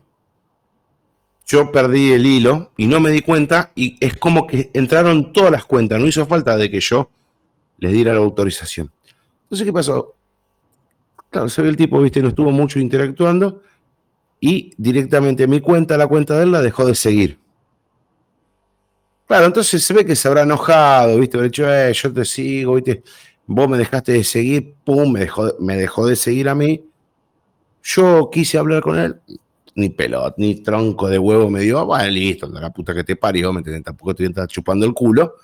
yo 1.47 1.71
perdí 1.71 2.11
el 2.11 2.23
hilo 2.27 2.71
y 2.77 2.85
no 2.85 2.99
me 2.99 3.09
di 3.09 3.23
cuenta 3.23 3.71
y 3.73 3.97
es 3.99 4.15
como 4.15 4.45
que 4.45 4.69
entraron 4.75 5.33
todas 5.33 5.51
las 5.51 5.65
cuentas. 5.65 5.99
No 5.99 6.05
hizo 6.05 6.27
falta 6.27 6.55
de 6.55 6.69
que 6.69 6.81
yo 6.81 7.09
les 7.79 7.91
diera 7.91 8.13
la 8.13 8.19
autorización. 8.19 8.91
Entonces, 9.45 9.65
¿qué 9.65 9.73
pasó? 9.73 10.13
Claro, 11.31 11.49
se 11.49 11.63
ve 11.63 11.69
el 11.69 11.77
tipo, 11.77 11.99
viste, 11.99 12.21
no 12.21 12.29
estuvo 12.29 12.51
mucho 12.51 12.79
interactuando 12.79 13.63
y 14.39 14.73
directamente 14.77 15.47
mi 15.47 15.59
cuenta, 15.59 15.97
la 15.97 16.07
cuenta 16.07 16.37
de 16.37 16.43
él, 16.43 16.51
la 16.51 16.61
dejó 16.61 16.85
de 16.85 16.95
seguir. 16.95 17.39
Claro, 19.27 19.45
entonces 19.45 19.83
se 19.83 19.93
ve 19.93 20.05
que 20.05 20.15
se 20.15 20.27
habrá 20.27 20.43
enojado, 20.43 21.19
viste, 21.19 21.37
de 21.37 21.47
hecho, 21.47 21.71
eh, 21.71 21.93
yo 21.93 22.11
te 22.11 22.25
sigo, 22.25 22.75
viste, 22.75 23.03
vos 23.45 23.69
me 23.69 23.77
dejaste 23.77 24.13
de 24.13 24.23
seguir, 24.23 24.73
pum, 24.83 25.11
me 25.11 25.19
dejó, 25.21 25.53
me 25.59 25.77
dejó 25.77 26.07
de 26.07 26.15
seguir 26.15 26.49
a 26.49 26.55
mí. 26.55 26.83
Yo 27.83 28.29
quise 28.31 28.57
hablar 28.57 28.81
con 28.81 28.97
él, 28.97 29.19
ni 29.75 29.89
pelot, 29.89 30.33
ni 30.37 30.55
tronco 30.55 31.07
de 31.07 31.19
huevo 31.19 31.49
me 31.49 31.61
dio, 31.61 31.85
bueno, 31.85 32.09
listo, 32.09 32.47
la 32.47 32.71
puta 32.71 32.93
que 32.93 33.03
te 33.03 33.15
parió, 33.15 33.53
me 33.53 33.59
entiendes, 33.59 33.83
tampoco 33.83 34.15
te 34.15 34.25
estar 34.25 34.47
chupando 34.47 34.85
el 34.85 34.93
culo. 34.93 35.35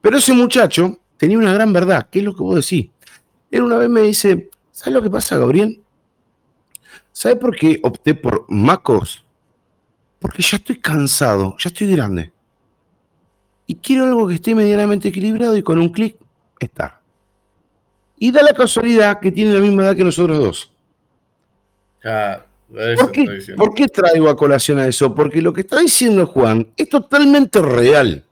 Pero 0.00 0.18
ese 0.18 0.32
muchacho 0.32 0.98
tenía 1.16 1.38
una 1.38 1.52
gran 1.52 1.72
verdad, 1.72 2.08
¿qué 2.10 2.20
es 2.20 2.24
lo 2.24 2.34
que 2.34 2.42
vos 2.42 2.54
decís? 2.54 2.90
Él 3.50 3.62
una 3.62 3.78
vez 3.78 3.88
me 3.88 4.02
dice, 4.02 4.50
¿sabes 4.70 4.94
lo 4.94 5.02
que 5.02 5.10
pasa, 5.10 5.38
Gabriel? 5.38 5.82
¿Sabes 7.12 7.38
por 7.38 7.54
qué 7.54 7.78
opté 7.82 8.14
por 8.14 8.46
MacOS? 8.48 9.24
Porque 10.18 10.42
ya 10.42 10.56
estoy 10.56 10.78
cansado, 10.78 11.56
ya 11.58 11.68
estoy 11.68 11.92
grande. 11.94 12.32
Y 13.66 13.76
quiero 13.76 14.04
algo 14.04 14.28
que 14.28 14.34
esté 14.34 14.54
medianamente 14.54 15.08
equilibrado 15.08 15.56
y 15.56 15.62
con 15.62 15.78
un 15.78 15.90
clic 15.90 16.16
está. 16.58 17.00
Y 18.18 18.30
da 18.30 18.42
la 18.42 18.54
casualidad 18.54 19.20
que 19.20 19.32
tiene 19.32 19.52
la 19.52 19.60
misma 19.60 19.82
edad 19.82 19.96
que 19.96 20.04
nosotros 20.04 20.38
dos. 20.38 20.72
Ah, 22.04 22.44
¿Por 22.72 23.12
qué, 23.12 23.54
¿Por 23.56 23.74
qué 23.74 23.88
traigo 23.88 24.30
a 24.30 24.36
colación 24.36 24.78
a 24.78 24.86
eso? 24.86 25.14
Porque 25.14 25.42
lo 25.42 25.52
que 25.52 25.60
está 25.60 25.80
diciendo 25.80 26.26
Juan 26.26 26.68
es 26.76 26.88
totalmente 26.88 27.60
real. 27.60 28.24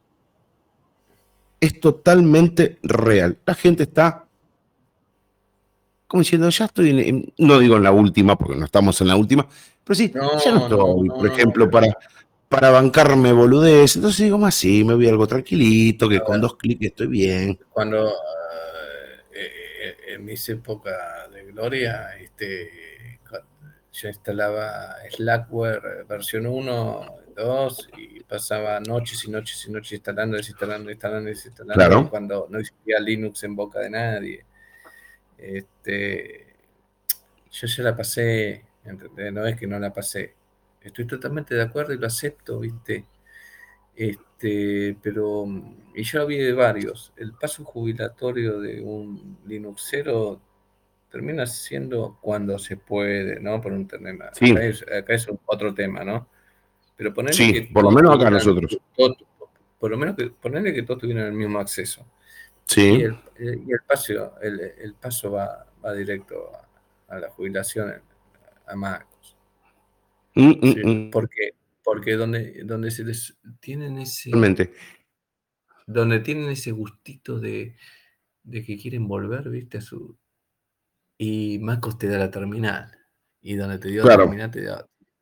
Es 1.60 1.78
totalmente 1.78 2.78
real. 2.82 3.36
La 3.44 3.54
gente 3.54 3.82
está 3.82 4.24
como 6.10 6.22
diciendo, 6.22 6.50
ya 6.50 6.64
estoy, 6.64 6.90
en, 6.90 7.32
no 7.38 7.60
digo 7.60 7.76
en 7.76 7.84
la 7.84 7.92
última, 7.92 8.36
porque 8.36 8.56
no 8.56 8.64
estamos 8.64 9.00
en 9.00 9.06
la 9.06 9.14
última, 9.14 9.46
pero 9.84 9.94
sí, 9.94 10.12
ya 10.12 10.50
no 10.50 10.62
estoy, 10.62 11.08
por 11.08 11.24
ejemplo, 11.24 11.70
para, 11.70 11.86
para 12.48 12.70
bancarme 12.70 13.32
boludez. 13.32 13.94
Entonces 13.94 14.24
digo, 14.24 14.36
más 14.36 14.56
sí, 14.56 14.82
me 14.82 14.94
voy 14.94 15.08
algo 15.08 15.28
tranquilito, 15.28 16.08
que 16.08 16.18
con 16.18 16.40
dos 16.40 16.56
clics 16.56 16.86
estoy 16.86 17.06
bien. 17.06 17.60
Cuando 17.70 18.08
eh, 18.08 18.12
eh, 19.32 19.96
en 20.08 20.24
mis 20.24 20.48
épocas 20.48 21.30
de 21.32 21.44
gloria, 21.44 22.16
este, 22.18 23.20
yo 23.92 24.08
instalaba 24.08 24.96
Slackware 25.12 26.06
versión 26.08 26.44
1, 26.44 27.06
2 27.36 27.88
y 27.98 28.20
pasaba 28.24 28.80
noches 28.80 29.24
y 29.26 29.30
noches 29.30 29.64
y 29.68 29.70
noches 29.70 29.92
instalando, 29.92 30.36
desinstalando, 30.36 30.90
instalando, 30.90 31.30
desinstalando, 31.30 31.74
claro. 31.74 32.10
cuando 32.10 32.48
no 32.50 32.58
existía 32.58 32.98
Linux 32.98 33.44
en 33.44 33.54
boca 33.54 33.78
de 33.78 33.90
nadie. 33.90 34.44
Este, 35.40 36.54
yo 37.50 37.66
ya 37.66 37.82
la 37.82 37.96
pasé, 37.96 38.64
no 39.32 39.46
es 39.46 39.56
que 39.58 39.66
no 39.66 39.78
la 39.78 39.92
pasé. 39.92 40.34
Estoy 40.80 41.06
totalmente 41.06 41.54
de 41.54 41.62
acuerdo 41.62 41.92
y 41.92 41.98
lo 41.98 42.06
acepto, 42.06 42.60
¿viste? 42.60 43.04
Este, 43.94 44.96
pero, 45.02 45.46
y 45.94 46.02
yo 46.02 46.26
vi 46.26 46.38
de 46.38 46.52
varios. 46.52 47.12
El 47.16 47.32
paso 47.32 47.64
jubilatorio 47.64 48.60
de 48.60 48.80
un 48.80 49.38
Linuxero 49.46 50.40
termina 51.10 51.44
siendo 51.46 52.18
cuando 52.20 52.58
se 52.58 52.76
puede, 52.76 53.40
¿no? 53.40 53.60
Por 53.60 53.72
un 53.72 53.86
tema. 53.86 54.10
Acá, 54.10 54.64
es, 55.14 55.28
otro 55.46 55.74
tema, 55.74 56.04
¿no? 56.04 56.28
Pero 56.96 57.12
ponerle 57.12 57.36
sí, 57.36 57.52
que 57.52 57.62
por 57.72 57.84
lo 57.84 57.90
menos 57.90 58.14
acá 58.14 58.30
nosotros. 58.30 58.78
por 59.78 59.90
lo 59.90 59.96
menos 59.96 60.16
que 60.16 60.30
ponerle 60.30 60.72
que 60.72 60.82
todos 60.82 61.00
tuvieran 61.00 61.26
el 61.26 61.32
mismo 61.32 61.58
acceso. 61.58 62.06
Sí. 62.70 62.82
Y 62.82 63.02
el, 63.02 63.18
y 63.66 63.72
el 63.72 63.80
paso, 63.84 64.40
el, 64.40 64.94
paso 64.94 65.32
va, 65.32 65.66
va 65.84 65.92
directo 65.92 66.52
a, 67.08 67.18
la 67.18 67.28
jubilación 67.30 67.92
a 68.64 68.76
Marcos. 68.76 69.36
Mm, 70.36 70.50
mm, 70.50 70.76
mm. 70.84 71.10
Porque, 71.10 71.50
porque 71.82 72.12
donde, 72.12 72.62
donde 72.64 72.92
se 72.92 73.04
les 73.04 73.36
tienen 73.58 73.98
ese. 73.98 74.30
Realmente. 74.30 74.72
Donde 75.84 76.20
tienen 76.20 76.48
ese 76.48 76.70
gustito 76.70 77.40
de, 77.40 77.74
de 78.44 78.64
que 78.64 78.78
quieren 78.78 79.08
volver, 79.08 79.50
viste, 79.50 79.78
a 79.78 79.80
su. 79.80 80.16
Y 81.18 81.58
Marcos 81.58 81.98
te 81.98 82.06
da 82.06 82.18
la 82.18 82.30
terminal. 82.30 82.96
Y 83.42 83.56
donde 83.56 83.78
te 83.78 83.88
dio 83.88 84.04
la 84.04 84.16
terminal 84.16 84.50
te, 84.52 84.68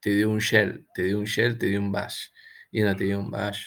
te 0.01 0.11
dio 0.11 0.29
un 0.29 0.39
shell, 0.39 0.87
te 0.93 1.05
dio 1.05 1.19
un 1.19 1.25
shell, 1.25 1.57
te 1.57 1.67
dio 1.67 1.81
un 1.81 1.91
bash. 1.93 2.27
Y 2.71 2.83
donde 2.83 2.99
te 2.99 3.05
dio 3.05 3.21
un 3.21 3.31
bash, 3.31 3.65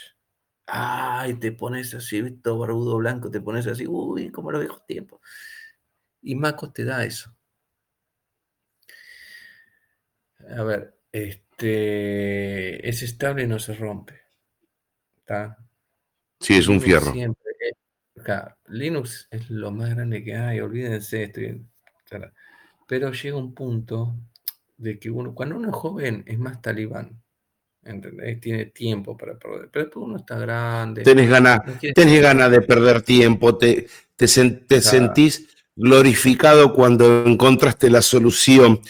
Ay, 0.73 1.33
te 1.33 1.51
pones 1.51 1.93
así, 1.93 2.31
todo 2.37 2.59
barbudo 2.59 2.95
blanco, 2.95 3.29
te 3.29 3.41
pones 3.41 3.67
así, 3.67 3.85
uy, 3.85 4.31
como 4.31 4.51
lo 4.51 4.59
viejos 4.59 4.85
tiempos. 4.85 5.19
Y 6.21 6.35
Macos 6.35 6.71
te 6.71 6.85
da 6.85 7.03
eso. 7.03 7.35
A 10.55 10.63
ver, 10.63 10.97
este 11.11 12.87
es 12.87 13.03
estable 13.03 13.43
y 13.43 13.47
no 13.47 13.59
se 13.59 13.73
rompe. 13.73 14.21
¿Está? 15.17 15.57
Sí, 16.39 16.55
es 16.55 16.69
un 16.69 16.79
fierro. 16.79 17.11
Siempre, 17.11 17.51
Linux 18.67 19.27
es 19.29 19.49
lo 19.49 19.71
más 19.71 19.89
grande 19.89 20.23
que 20.23 20.35
hay, 20.35 20.61
olvídense, 20.61 21.23
estoy, 21.23 21.65
pero 22.87 23.11
llega 23.11 23.37
un 23.37 23.53
punto 23.53 24.15
de 24.77 24.99
que 24.99 25.09
uno, 25.09 25.35
cuando 25.35 25.57
uno 25.57 25.69
es 25.69 25.75
joven, 25.75 26.23
es 26.27 26.39
más 26.39 26.61
talibán. 26.61 27.20
¿Entendés? 27.83 28.39
Tiene 28.39 28.65
tiempo 28.67 29.17
para 29.17 29.37
perder. 29.37 29.69
Pero 29.71 29.85
después 29.85 30.05
uno 30.05 30.17
está 30.17 30.37
grande. 30.37 31.03
Tenés 31.03 31.29
ganas 31.29 31.61
ganas 31.95 32.51
de 32.51 32.61
perder 32.61 33.01
tiempo, 33.01 33.57
te, 33.57 33.87
te, 34.15 34.27
sentís 34.27 35.47
glorificado 35.75 36.73
cuando 36.73 37.25
encontraste 37.25 37.89
la 37.89 38.01
solución. 38.01 38.81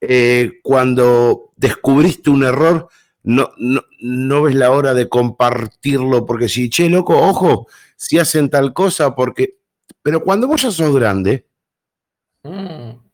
Eh, 0.00 0.60
cuando 0.62 1.52
descubriste 1.56 2.30
un 2.30 2.44
error, 2.44 2.88
no, 3.24 3.50
no, 3.58 4.42
ves 4.42 4.54
la 4.54 4.70
hora 4.70 4.94
de 4.94 5.08
compartirlo, 5.08 6.24
porque 6.24 6.48
si, 6.48 6.70
che, 6.70 6.88
loco, 6.88 7.18
ojo, 7.18 7.66
si 7.96 8.18
hacen 8.18 8.48
tal 8.48 8.72
cosa, 8.72 9.14
porque... 9.14 9.58
Pero 10.02 10.22
cuando 10.22 10.46
vos 10.46 10.62
ya 10.62 10.70
sos 10.70 10.94
grande, 10.94 11.46
mm. 12.44 13.07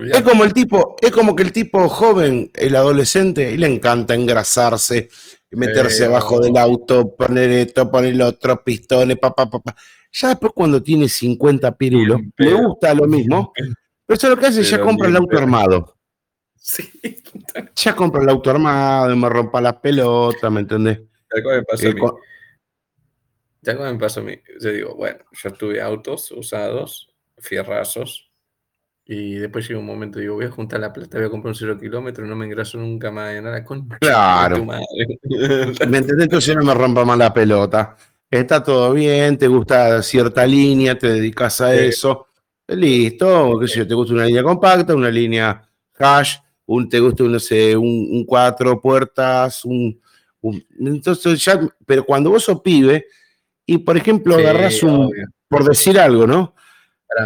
Es 0.00 0.22
como 0.22 0.44
el 0.44 0.52
tipo, 0.52 0.96
es 1.00 1.10
como 1.10 1.34
que 1.34 1.42
el 1.42 1.52
tipo 1.52 1.88
joven, 1.88 2.50
el 2.54 2.76
adolescente, 2.76 3.56
le 3.56 3.66
encanta 3.66 4.14
engrasarse, 4.14 5.08
meterse 5.50 6.04
abajo 6.04 6.40
del 6.40 6.56
auto, 6.56 7.14
poner 7.14 7.50
esto, 7.50 7.90
poner 7.90 8.16
lo 8.16 8.28
otro, 8.28 8.62
pistones, 8.62 9.18
papá, 9.18 9.48
papá. 9.48 9.74
Ya 10.12 10.28
después 10.28 10.52
cuando 10.54 10.82
tiene 10.82 11.08
50 11.08 11.76
pirulos, 11.76 12.20
le 12.36 12.54
gusta 12.54 12.94
lo 12.94 13.06
mismo, 13.06 13.52
pero 13.54 14.16
eso 14.16 14.28
lo 14.28 14.36
que 14.36 14.46
hace, 14.46 14.62
ya 14.62 14.80
compra 14.80 15.08
el 15.08 15.16
auto 15.16 15.38
armado. 15.38 15.96
Sí. 16.54 16.90
Ya 17.76 17.96
compra 17.96 18.22
el 18.22 18.28
auto 18.28 18.50
armado, 18.50 19.16
me 19.16 19.28
rompa 19.28 19.60
las 19.60 19.74
pelotas, 19.76 20.50
¿me 20.50 20.60
entendés? 20.60 21.00
Ya 21.34 21.50
me 21.50 21.62
pasó 21.62 21.86
a 21.86 21.90
eh, 21.90 21.94
mí. 21.94 22.00
Ya 23.62 23.74
me 23.74 23.98
pasó 23.98 24.20
a 24.20 24.22
mí. 24.22 24.38
Yo 24.60 24.70
digo, 24.70 24.94
bueno, 24.94 25.18
yo 25.32 25.52
tuve 25.52 25.80
autos 25.80 26.30
usados, 26.30 27.14
fierrazos, 27.38 28.31
y 29.12 29.34
después 29.34 29.68
llega 29.68 29.78
un 29.78 29.84
momento, 29.84 30.18
digo, 30.18 30.36
voy 30.36 30.46
a 30.46 30.50
juntar 30.50 30.80
la 30.80 30.90
plata, 30.90 31.18
voy 31.18 31.26
a 31.26 31.30
comprar 31.30 31.50
un 31.50 31.54
cero 31.54 31.78
kilómetro, 31.78 32.24
no 32.24 32.34
me 32.34 32.46
engraso 32.46 32.78
nunca 32.78 33.10
más 33.10 33.34
de 33.34 33.42
nada. 33.42 33.62
Con 33.62 33.86
claro. 34.00 34.64
¿Me 34.64 35.98
entendés? 35.98 36.24
Entonces 36.24 36.56
no 36.56 36.64
me 36.64 36.72
rompa 36.72 37.04
más 37.04 37.18
la 37.18 37.32
pelota. 37.32 37.94
Está 38.30 38.62
todo 38.62 38.94
bien, 38.94 39.36
te 39.36 39.46
gusta 39.46 40.02
cierta 40.02 40.46
línea, 40.46 40.96
te 40.96 41.08
dedicas 41.08 41.60
a 41.60 41.74
eso. 41.74 42.28
Listo, 42.66 43.58
qué 43.60 43.68
sé 43.68 43.80
yo, 43.80 43.86
te 43.86 43.92
gusta 43.92 44.14
una 44.14 44.24
línea 44.24 44.42
compacta, 44.42 44.94
una 44.94 45.10
línea 45.10 45.62
hash, 45.98 46.36
un, 46.64 46.88
te 46.88 46.98
gusta, 46.98 47.24
no 47.24 47.38
sé, 47.38 47.76
un, 47.76 48.24
cuatro 48.24 48.80
puertas, 48.80 49.62
un, 49.66 50.00
Entonces 50.80 51.44
pero 51.84 52.04
cuando 52.04 52.30
vos 52.30 52.44
sos 52.44 52.62
pibe 52.62 53.04
y, 53.66 53.76
por 53.76 53.98
ejemplo, 53.98 54.36
agarras 54.36 54.82
un, 54.82 55.12
por 55.48 55.64
decir 55.64 55.98
algo, 55.98 56.26
¿no? 56.26 56.54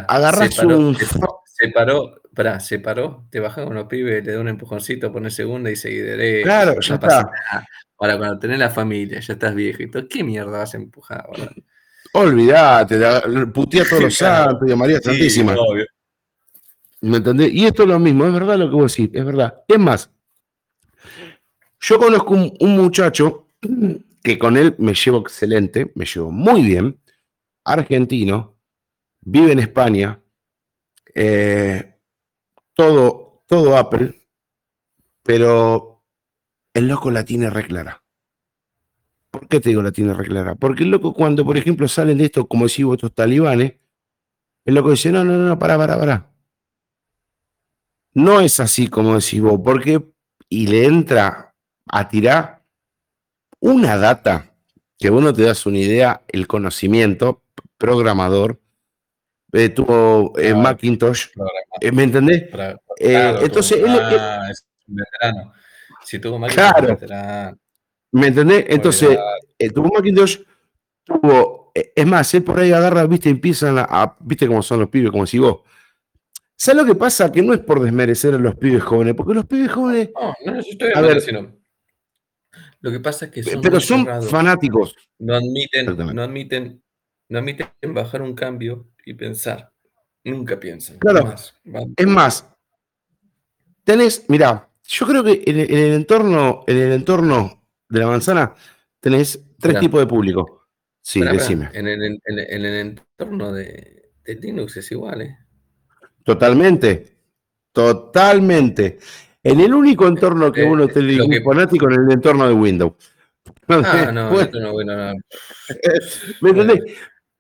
agarras 0.09 0.59
un. 0.59 0.97
Se 1.59 1.71
paró, 1.71 2.21
pará, 2.35 2.61
se 2.61 2.81
paró, 2.81 3.25
te 3.31 3.41
bajas 3.41 3.65
con 3.65 3.75
los 3.75 3.87
pibes, 3.87 4.23
le 4.23 4.33
da 4.33 4.41
un 4.41 4.49
empujoncito, 4.49 5.11
pones 5.11 5.35
segunda 5.35 5.71
y 5.71 5.77
seguir 5.77 6.05
derecho. 6.05 6.45
Claro, 6.45 6.79
ya 6.79 6.95
está. 6.95 7.31
Ahora, 7.99 8.19
cuando 8.19 8.39
tenés 8.39 8.59
la 8.59 8.69
familia, 8.69 9.21
ya 9.21 9.33
estás 9.33 9.55
viejo 9.55 9.83
y 9.83 9.91
todo, 9.91 10.07
¿qué 10.07 10.23
mierda 10.23 10.59
vas 10.59 10.75
a 10.75 10.77
empujar? 10.77 11.27
Olvídate, 12.13 12.99
putea 13.55 13.85
todos 13.89 14.03
los 14.03 14.15
santos 14.15 14.69
y 14.69 14.73
a 14.73 14.77
María 14.77 15.01
Santísima. 15.01 15.55
¿Me 17.01 17.17
entendés? 17.17 17.53
Y 17.55 17.65
esto 17.65 17.85
es 17.85 17.89
lo 17.89 17.99
mismo, 17.99 18.27
es 18.27 18.35
verdad 18.35 18.59
lo 18.59 18.69
que 18.69 18.77
vos 18.77 18.95
decís, 18.95 19.11
es 19.15 19.25
verdad. 19.25 19.63
Es 19.67 19.79
más, 19.79 20.11
yo 21.81 21.99
conozco 21.99 22.35
un, 22.35 22.77
muchacho 22.77 23.49
que 24.23 24.39
con 24.39 24.59
él 24.59 24.75
me 24.77 24.93
llevo 24.93 25.21
excelente, 25.21 25.91
me 25.95 26.05
llevo 26.05 26.31
muy 26.31 26.63
bien, 26.63 27.01
argentino, 27.65 28.59
vive 29.23 29.53
en 29.53 29.61
España, 29.61 30.21
eh, 31.19 31.99
todo, 32.75 33.43
todo 33.47 33.79
Apple, 33.79 34.29
pero 35.23 36.05
el 36.75 36.89
loco 36.89 37.11
la 37.11 37.25
tiene 37.25 37.49
reclara. 37.49 38.05
¿Por 39.31 39.49
qué 39.49 39.61
te 39.61 39.71
digo 39.71 39.81
la 39.81 39.93
tiene 39.93 40.13
reclara? 40.13 40.57
Porque 40.57 40.83
el 40.83 40.91
loco 40.91 41.15
cuando, 41.15 41.43
por 41.43 41.57
ejemplo, 41.57 41.89
salen 41.89 42.19
de 42.19 42.27
esto, 42.27 42.47
como 42.47 42.67
decís 42.67 42.85
vos, 42.85 42.97
estos 42.97 43.15
talibanes, 43.15 43.77
el 44.67 44.75
loco 44.75 44.91
dice, 44.91 45.11
no, 45.11 45.25
no, 45.25 45.39
no, 45.39 45.59
pará, 45.59 45.79
pará, 45.79 45.99
pará. 45.99 46.31
No 48.13 48.41
es 48.41 48.61
así 48.61 48.89
como 48.89 49.15
decís 49.15 49.41
vos, 49.41 49.59
porque, 49.65 50.05
y 50.51 50.67
le 50.67 50.85
entra 50.85 51.55
a 51.87 52.09
tirar 52.09 52.63
una 53.61 53.97
data 53.97 54.55
que 54.99 55.09
vos 55.09 55.23
no 55.23 55.33
te 55.33 55.45
das 55.45 55.65
una 55.65 55.79
idea, 55.79 56.25
el 56.29 56.47
conocimiento 56.47 57.43
programador, 57.79 58.61
eh, 59.57 59.69
tuvo 59.71 60.33
eh, 60.39 60.55
Macintosh, 60.55 61.29
eh, 61.81 61.93
¿me 61.93 62.05
entendés? 62.05 62.45
entonces, 62.99 63.79
él, 63.79 63.99
es 64.51 64.67
un 64.87 64.97
veterano. 64.97 65.53
Si 66.05 66.19
tuvo 66.19 66.39
Macintosh, 66.39 66.99
claro, 67.07 67.59
¿me 68.13 68.27
entendés? 68.27 68.67
Entonces, 68.69 69.19
tuvo 69.75 69.89
Macintosh, 69.95 70.39
tuvo, 71.05 71.73
es 71.75 72.07
más, 72.07 72.33
él 72.35 72.43
por 72.43 72.61
ahí 72.61 72.73
agarra, 72.73 73.07
viste, 73.07 73.31
empiezan 73.31 73.79
a, 73.79 74.17
viste 74.21 74.47
cómo 74.47 74.63
son 74.63 74.81
los 74.81 74.91
pibes, 74.91 75.11
como 75.11 75.27
si 75.27 75.39
vos, 75.39 75.61
¿Sabes 76.59 76.83
lo 76.83 76.87
que 76.87 76.99
pasa? 76.99 77.31
Que 77.31 77.43
no 77.43 77.53
es 77.53 77.61
por 77.61 77.83
desmerecer 77.83 78.35
a 78.35 78.39
los 78.39 78.55
pibes 78.57 78.83
jóvenes, 78.83 79.15
porque 79.15 79.35
los 79.35 79.45
pibes 79.45 79.71
jóvenes. 79.71 80.11
No, 80.15 80.35
no, 80.53 80.59
estoy 80.59 80.91
a 80.95 81.01
ver, 81.03 81.21
sino. 81.21 81.55
Lo 82.81 82.91
que 82.91 83.01
pasa 83.01 83.27
es 83.27 83.31
que 83.31 83.43
son. 83.43 83.61
Pero 83.61 83.79
son 83.79 84.07
fanáticos. 84.23 84.97
No 85.19 85.35
admiten, 85.35 85.97
no 86.15 86.23
admiten, 86.23 86.83
no 87.29 87.39
admiten 87.39 87.69
bajar 87.93 88.23
un 88.23 88.35
cambio 88.35 88.89
y 89.05 89.15
pensar. 89.15 89.71
Nunca 90.25 90.59
piensan. 90.59 90.99
Claro. 90.99 91.35
es 91.97 92.07
más, 92.07 92.47
tenés, 93.85 94.25
mira, 94.29 94.69
yo 94.83 95.07
creo 95.07 95.23
que 95.23 95.43
en, 95.47 95.59
el 95.61 95.93
entorno, 95.95 96.65
en 96.67 96.77
el 96.77 96.93
entorno 96.93 97.65
de 97.89 98.01
la 98.01 98.07
manzana 98.09 98.55
tenés 99.01 99.41
tres 99.59 99.79
tipos 99.79 100.01
de 100.01 100.07
público. 100.07 100.67
Sí, 101.01 101.21
decime. 101.21 101.71
En, 101.73 101.87
el, 101.87 102.03
en, 102.03 102.21
el, 102.25 102.65
entorno 102.65 103.53
de, 103.53 104.11
de 104.25 104.35
Linux 104.35 104.77
es 104.77 104.91
igual, 104.91 105.23
¿eh? 105.23 105.39
Totalmente, 106.25 107.19
totalmente. 107.71 108.99
En 109.41 109.61
el 109.61 109.73
único 109.73 110.09
entorno 110.09 110.51
que 110.51 110.63
eh, 110.63 110.69
uno 110.69 110.89
tiene 110.89 111.23
un 111.23 111.45
fanático 111.45 111.89
en 111.89 112.01
el 112.01 112.11
entorno 112.11 112.49
de 112.49 112.53
Windows. 112.53 112.95
Ah, 113.69 114.11
no, 114.13 114.31
no, 114.31 114.73
bueno, 114.73 114.97
no. 114.97 115.15
¿Me 116.41 116.51
entendés? 116.51 116.81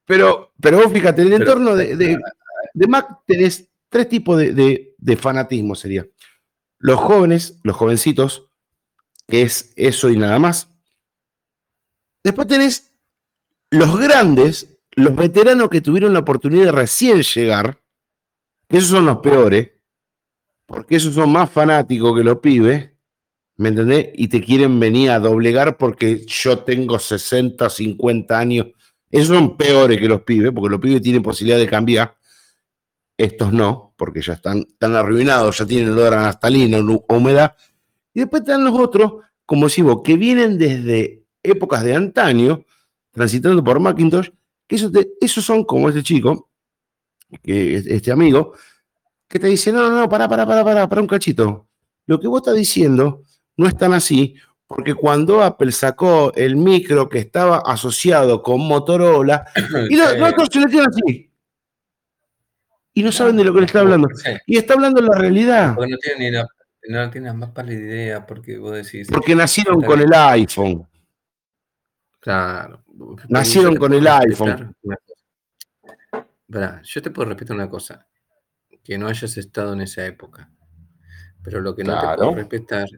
Pero, 0.07 0.53
pero 0.61 0.79
vos 0.79 0.93
fíjate, 0.93 1.23
en 1.23 1.29
el 1.29 1.41
entorno 1.41 1.75
de, 1.75 1.97
de, 1.97 2.87
Mac 2.89 3.21
tenés 3.27 3.69
tres 3.89 4.09
tipos 4.09 4.39
de, 4.39 4.95
de, 4.97 5.17
fanatismo, 5.17 5.75
sería. 5.75 6.07
Los 6.79 7.01
jóvenes, 7.01 7.59
los 7.65 7.77
jovencitos, 7.77 8.49
que 9.27 9.43
es 9.43 9.73
eso 9.77 10.09
y 10.11 10.17
nada 10.17 10.39
más. 10.39 10.69
Después 12.23 12.47
tenés 12.47 12.93
los 13.71 13.99
grandes, 13.99 14.79
los 14.93 15.15
veteranos 15.17 15.69
que 15.69 15.81
tuvieron 15.81 16.13
la 16.13 16.21
oportunidad 16.21 16.67
de 16.67 16.73
recién 16.73 17.23
llegar, 17.23 17.81
esos 18.69 18.91
son 18.91 19.07
los 19.07 19.19
peores, 19.19 19.73
porque 20.67 20.97
esos 20.97 21.15
son 21.15 21.33
más 21.33 21.51
fanáticos 21.51 22.17
que 22.17 22.25
los 22.25 22.39
pibes, 22.39 22.91
¿me 23.57 23.71
entendés? 23.71 24.11
Y 24.15 24.29
te 24.29 24.43
quieren 24.43 24.79
venir 24.79 25.11
a 25.11 25.21
doblegar 25.21 25.77
porque 25.77 26.25
yo 26.27 26.61
tengo 26.61 26.99
60, 26.99 27.69
50 27.71 28.39
años. 28.39 28.67
Esos 29.11 29.29
son 29.29 29.57
peores 29.57 30.01
que 30.01 30.09
los 30.09 30.23
pibes, 30.23 30.53
porque 30.53 30.71
los 30.71 30.81
pibes 30.81 31.03
tienen 31.03 31.23
posibilidad 31.23 31.59
de 31.59 31.67
cambiar. 31.67 32.17
Estos 33.17 33.53
no, 33.53 33.95
porque 33.97 34.21
ya 34.21 34.35
están, 34.35 34.59
están 34.59 34.95
arruinados, 34.95 35.59
ya 35.59 35.67
tienen 35.67 35.91
olor 35.91 36.15
a 36.15 36.23
naftalina, 36.23 36.79
humedad. 37.09 37.57
Y 38.13 38.21
después 38.21 38.43
están 38.43 38.65
los 38.65 38.79
otros, 38.79 39.25
como 39.47 39.67
decimos, 39.67 40.03
que 40.05 40.17
vienen 40.17 40.59
desde 40.59 41.25
épocas 41.43 41.83
de 41.83 41.95
antaño, 41.95 42.65
transitando 43.13 43.63
por 43.65 43.81
Macintosh, 43.81 44.29
que 44.67 44.77
esos, 44.77 44.93
esos 45.21 45.45
son 45.45 45.65
como 45.65 45.89
este 45.89 46.03
chico, 46.03 46.51
que 47.43 47.77
este 47.77 48.13
amigo, 48.13 48.53
que 49.29 49.39
te 49.39 49.47
dice, 49.47 49.73
no, 49.73 49.89
no, 49.89 50.01
no, 50.01 50.09
para, 50.09 50.29
para, 50.29 50.47
para, 50.47 50.65
para, 50.65 50.89
para 50.89 51.01
un 51.01 51.07
cachito. 51.07 51.67
Lo 52.07 52.21
que 52.21 52.29
vos 52.29 52.41
estás 52.41 52.57
diciendo 52.57 53.23
no 53.57 53.67
es 53.67 53.77
tan 53.77 53.93
así, 53.93 54.35
porque 54.67 54.95
cuando 54.95 55.43
Apple 55.43 55.73
sacó 55.73 56.33
el 56.35 56.57
micro 56.57 57.09
que 57.09 57.19
estaba 57.19 57.59
asociado 57.59 58.43
con 58.43 58.61
Motorola, 58.61 59.47
y 59.91 59.97
los, 59.97 60.13
otros 60.21 60.49
se 60.53 60.67
tienen 60.67 60.89
así. 60.89 61.31
Y 62.95 63.03
no 63.03 63.13
saben 63.13 63.37
de 63.37 63.45
lo 63.45 63.53
que 63.53 63.61
le 63.61 63.67
está 63.67 63.81
hablando. 63.81 64.09
Y 64.47 64.57
está 64.57 64.75
hablando 64.75 65.03
la 65.03 65.19
realidad. 65.19 65.75
Porque 65.75 65.91
no 65.93 65.99
tienen 65.99 66.19
ni 66.21 66.31
la, 66.31 66.49
no 66.89 67.11
tienen 67.11 67.37
más 67.37 67.51
pálida 67.51 67.79
idea, 67.79 68.27
porque 68.27 68.59
vos 68.59 68.73
decís. 68.75 69.09
Porque 69.13 69.35
nacieron 69.35 69.83
con 69.83 70.01
el 70.01 70.13
iPhone. 70.13 70.89
Claro. 72.21 72.83
Nacieron 73.29 73.77
con 73.77 73.93
el 73.93 74.07
iPhone 74.07 74.75
yo 76.49 77.03
te 77.03 77.11
puedo 77.11 77.29
repetir 77.31 77.55
una 77.55 77.69
cosa, 77.69 78.07
que 78.83 78.99
no 78.99 79.09
hayas 79.09 79.37
estado 79.37 79.73
en 79.73 79.81
esa 79.83 80.07
época, 80.07 80.51
pero 81.43 81.61
lo 81.61 81.75
que 81.75 81.85
no 81.85 81.99
te 81.99 82.17
puedo 82.17 82.35
respetar 82.35 82.89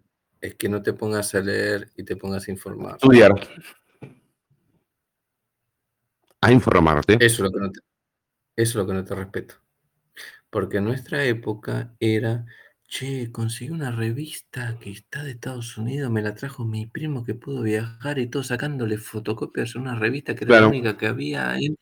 es 0.40 0.55
que 0.55 0.69
no 0.69 0.82
te 0.82 0.93
pongas 0.93 1.35
a 1.35 1.40
leer 1.40 1.90
y 1.97 2.05
te 2.05 2.16
pongas 2.16 2.48
a 2.48 2.51
informar. 2.51 2.94
Estudiar. 2.94 3.32
A 6.40 6.52
informarte. 6.52 7.15
Eso 7.20 7.24
es 7.24 7.40
lo 7.40 7.51
que 7.51 7.60
no 7.60 7.73
te, 7.73 7.81
eso 8.56 8.70
es 8.70 8.74
lo 8.77 8.86
que 8.86 8.94
no 8.94 9.05
te 9.05 9.15
respeto. 9.15 9.55
Porque 10.51 10.78
en 10.78 10.85
nuestra 10.85 11.24
época 11.24 11.94
era 12.01 12.47
Che, 12.90 13.31
conseguí 13.31 13.69
una 13.70 13.90
revista 13.90 14.78
que 14.81 14.90
está 14.90 15.23
de 15.23 15.32
Estados 15.32 15.77
Unidos, 15.77 16.10
me 16.10 16.23
la 16.23 16.35
trajo 16.35 16.65
mi 16.65 16.86
primo 16.86 17.23
que 17.23 17.35
pudo 17.35 17.60
viajar 17.62 18.19
y 18.19 18.28
todo 18.28 18.43
sacándole 18.43 18.97
fotocopias 18.97 19.77
a 19.77 19.78
una 19.78 19.94
revista 19.94 20.35
que 20.35 20.47
era 20.47 20.62
la 20.62 20.69
única 20.69 20.97
que 20.97 21.06
había 21.06 21.55
en 21.59 21.77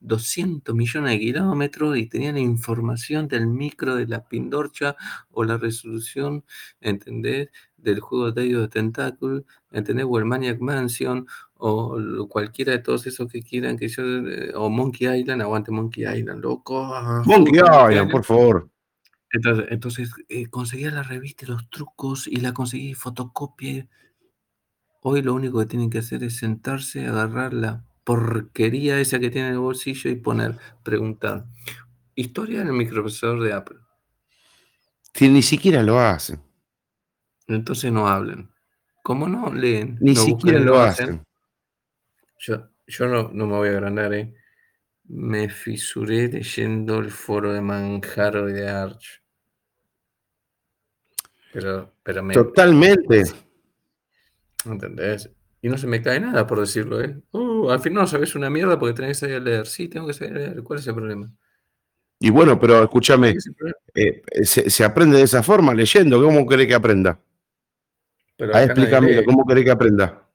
200 0.00 0.74
millones 0.74 1.12
de 1.12 1.18
kilómetros 1.18 1.96
y 1.96 2.08
tenían 2.08 2.36
información 2.36 3.26
del 3.26 3.46
micro 3.46 3.96
de 3.96 4.06
la 4.06 4.28
Pindorcha 4.28 4.96
o 5.30 5.44
la 5.44 5.56
resolución, 5.56 6.44
¿entendés? 6.82 7.48
Del 7.82 8.00
juego 8.00 8.32
de 8.32 8.48
de 8.48 8.68
Tentacle, 8.68 9.44
¿entendés? 9.70 10.06
O 10.08 10.18
el 10.18 10.24
Maniac 10.24 10.60
Mansion 10.60 11.26
o 11.60 12.26
cualquiera 12.28 12.72
de 12.72 12.78
todos 12.78 13.06
esos 13.06 13.30
que 13.30 13.42
quieran 13.42 13.76
que 13.76 13.88
yo, 13.88 14.02
eh, 14.02 14.52
o 14.54 14.70
Monkey 14.70 15.20
Island, 15.20 15.42
aguante 15.42 15.70
Monkey 15.70 16.04
Island, 16.04 16.42
loco. 16.42 16.90
Monkey 17.26 17.60
Island, 17.60 18.10
por 18.10 18.24
favor. 18.24 18.70
Entonces, 19.32 19.66
entonces 19.70 20.10
eh, 20.28 20.46
conseguía 20.46 20.90
la 20.90 21.02
revista, 21.02 21.46
los 21.46 21.68
trucos 21.70 22.26
y 22.26 22.36
la 22.36 22.52
conseguí 22.52 22.94
fotocopia. 22.94 23.86
Hoy 25.02 25.22
lo 25.22 25.34
único 25.34 25.60
que 25.60 25.66
tienen 25.66 25.90
que 25.90 25.98
hacer 25.98 26.24
es 26.24 26.36
sentarse, 26.36 27.06
agarrar 27.06 27.54
la 27.54 27.84
porquería 28.04 28.98
esa 28.98 29.20
que 29.20 29.30
tiene 29.30 29.48
en 29.48 29.54
el 29.54 29.60
bolsillo 29.60 30.10
y 30.10 30.16
poner, 30.16 30.58
preguntar. 30.82 31.46
Historia 32.14 32.62
en 32.62 32.68
el 32.68 32.72
microprocesador 32.72 33.42
de 33.42 33.52
Apple. 33.52 33.78
Si 35.14 35.28
ni 35.28 35.42
siquiera 35.42 35.82
lo 35.82 35.98
hacen. 36.00 36.40
Entonces 37.54 37.92
no 37.92 38.08
hablen. 38.08 38.50
¿Cómo 39.02 39.28
no 39.28 39.52
leen? 39.52 39.98
Ni 40.00 40.14
siquiera 40.14 40.60
lo 40.60 40.80
hacen. 40.80 41.24
Yo, 42.38 42.68
yo 42.86 43.06
no, 43.06 43.30
no 43.32 43.46
me 43.46 43.56
voy 43.56 43.68
a 43.68 43.72
agrandar, 43.72 44.12
¿eh? 44.14 44.34
Me 45.04 45.48
fisuré 45.48 46.28
leyendo 46.28 46.98
el 46.98 47.10
foro 47.10 47.52
de 47.52 47.60
Manjaro 47.60 48.48
y 48.48 48.52
de 48.52 48.68
Arch. 48.68 49.22
Pero, 51.52 51.94
pero 52.02 52.22
me. 52.22 52.34
Totalmente. 52.34 53.24
¿Entendés? 54.64 55.30
Y 55.62 55.68
no 55.68 55.76
se 55.76 55.86
me 55.86 56.00
cae 56.00 56.20
nada 56.20 56.46
por 56.46 56.60
decirlo, 56.60 57.02
¿eh? 57.02 57.16
Uh, 57.32 57.70
al 57.70 57.80
final 57.80 58.02
no 58.02 58.06
sabes 58.06 58.34
una 58.34 58.48
mierda 58.48 58.78
porque 58.78 58.94
tenés 58.94 59.16
que 59.16 59.26
salir 59.26 59.36
a 59.36 59.40
leer. 59.40 59.66
Sí, 59.66 59.88
tengo 59.88 60.06
que 60.06 60.14
salir 60.14 60.36
a 60.36 60.38
leer. 60.38 60.62
¿Cuál 60.62 60.78
es 60.78 60.86
el 60.86 60.94
problema? 60.94 61.30
Y 62.20 62.30
bueno, 62.30 62.60
pero 62.60 62.82
escúchame, 62.82 63.34
eh, 63.94 64.22
se, 64.44 64.84
aprende 64.84 65.16
de 65.16 65.24
esa 65.24 65.42
forma, 65.42 65.72
leyendo. 65.72 66.22
¿Cómo 66.22 66.46
querés 66.46 66.66
que 66.66 66.74
aprenda? 66.74 67.18
Pero 68.40 68.56
ah, 68.56 68.64
explícame, 68.64 69.24
¿cómo 69.24 69.46
querés 69.46 69.64
que 69.64 69.70
aprenda? 69.70 70.26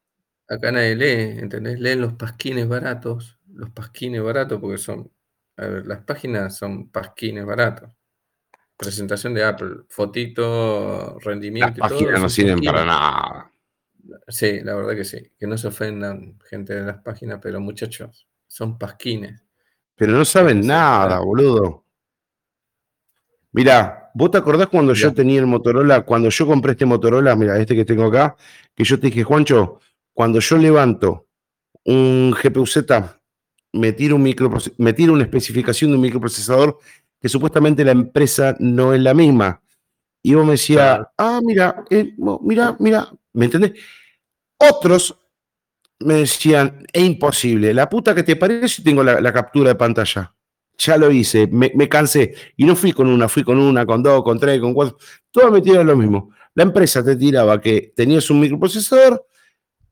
Acá 0.47 0.71
nadie 0.71 0.95
lee, 0.95 1.39
¿entendés? 1.39 1.79
Leen 1.79 2.01
los 2.01 2.13
pasquines 2.13 2.67
baratos, 2.67 3.39
los 3.51 3.71
pasquines 3.71 4.21
baratos 4.21 4.61
porque 4.61 4.77
son 4.77 5.11
a 5.57 5.65
ver, 5.67 5.87
las 5.87 6.01
páginas 6.01 6.55
son 6.55 6.89
pasquines 6.89 7.45
baratos. 7.45 7.89
Presentación 8.77 9.33
de 9.33 9.45
Apple, 9.45 9.85
fotito, 9.89 11.17
rendimiento. 11.19 11.79
Las 11.79 11.91
páginas 11.91 12.21
no 12.21 12.29
sirven 12.29 12.61
para 12.61 12.85
nada. 12.85 13.51
Sí, 14.27 14.59
la 14.61 14.75
verdad 14.75 14.95
que 14.95 15.05
sí. 15.05 15.31
Que 15.39 15.47
no 15.47 15.57
se 15.57 15.69
ofendan 15.69 16.37
gente 16.49 16.75
de 16.75 16.81
las 16.81 17.01
páginas, 17.01 17.39
pero 17.41 17.61
muchachos, 17.61 18.27
son 18.47 18.77
pasquines. 18.77 19.41
Pero 19.95 20.11
no 20.11 20.25
saben 20.25 20.67
nada, 20.67 21.19
boludo. 21.19 21.85
Mira, 23.53 24.04
¿vos 24.15 24.31
te 24.31 24.37
acordás 24.37 24.67
cuando 24.67 24.93
yo 24.93 25.13
tenía 25.13 25.39
el 25.39 25.45
Motorola, 25.45 26.01
cuando 26.01 26.29
yo 26.29 26.47
compré 26.47 26.71
este 26.71 26.85
Motorola, 26.85 27.35
mira, 27.35 27.59
este 27.59 27.75
que 27.75 27.85
tengo 27.85 28.05
acá, 28.05 28.35
que 28.73 28.83
yo 28.83 28.99
te 28.99 29.07
dije, 29.07 29.23
Juancho, 29.23 29.79
cuando 30.13 30.39
yo 30.39 30.57
levanto 30.57 31.27
un 31.83 32.31
GPU-Z, 32.31 33.19
me 33.73 33.91
tiro, 33.91 34.15
un 34.15 34.23
me 34.77 34.93
tiro 34.93 35.13
una 35.13 35.23
especificación 35.23 35.91
de 35.91 35.95
un 35.97 36.01
microprocesador 36.01 36.79
que 37.19 37.27
supuestamente 37.27 37.83
la 37.83 37.91
empresa 37.91 38.55
no 38.59 38.93
es 38.93 39.01
la 39.01 39.13
misma. 39.13 39.61
Y 40.23 40.33
vos 40.33 40.45
me 40.45 40.53
decías, 40.53 41.01
ah, 41.17 41.39
mira, 41.43 41.83
eh, 41.89 42.15
mira, 42.41 42.75
mira, 42.79 43.09
¿me 43.33 43.45
entendés? 43.45 43.73
Otros 44.57 45.17
me 45.99 46.15
decían, 46.15 46.85
es 46.91 47.03
imposible, 47.03 47.73
la 47.73 47.89
puta 47.89 48.15
que 48.15 48.23
te 48.23 48.35
parece 48.35 48.67
si 48.69 48.83
tengo 48.83 49.03
la, 49.03 49.33
captura 49.33 49.69
de 49.69 49.75
pantalla. 49.75 50.34
Ya 50.77 50.97
lo 50.97 51.11
hice, 51.11 51.47
me, 51.47 51.89
cansé. 51.89 52.35
Y 52.57 52.65
no 52.65 52.75
fui 52.75 52.91
con 52.91 53.07
una, 53.07 53.29
fui 53.29 53.43
con 53.43 53.57
una, 53.57 53.85
con 53.85 54.03
dos, 54.03 54.23
con 54.23 54.39
tres, 54.39 54.59
con 54.59 54.73
cuatro. 54.73 54.97
Todos 55.31 55.51
me 55.51 55.61
tiraron 55.61 55.87
lo 55.87 55.95
mismo. 55.95 56.33
La 56.53 56.63
empresa 56.63 57.03
te 57.03 57.15
tiraba 57.15 57.59
que 57.59 57.93
tenías 57.95 58.29
un 58.29 58.39
microprocesador 58.39 59.25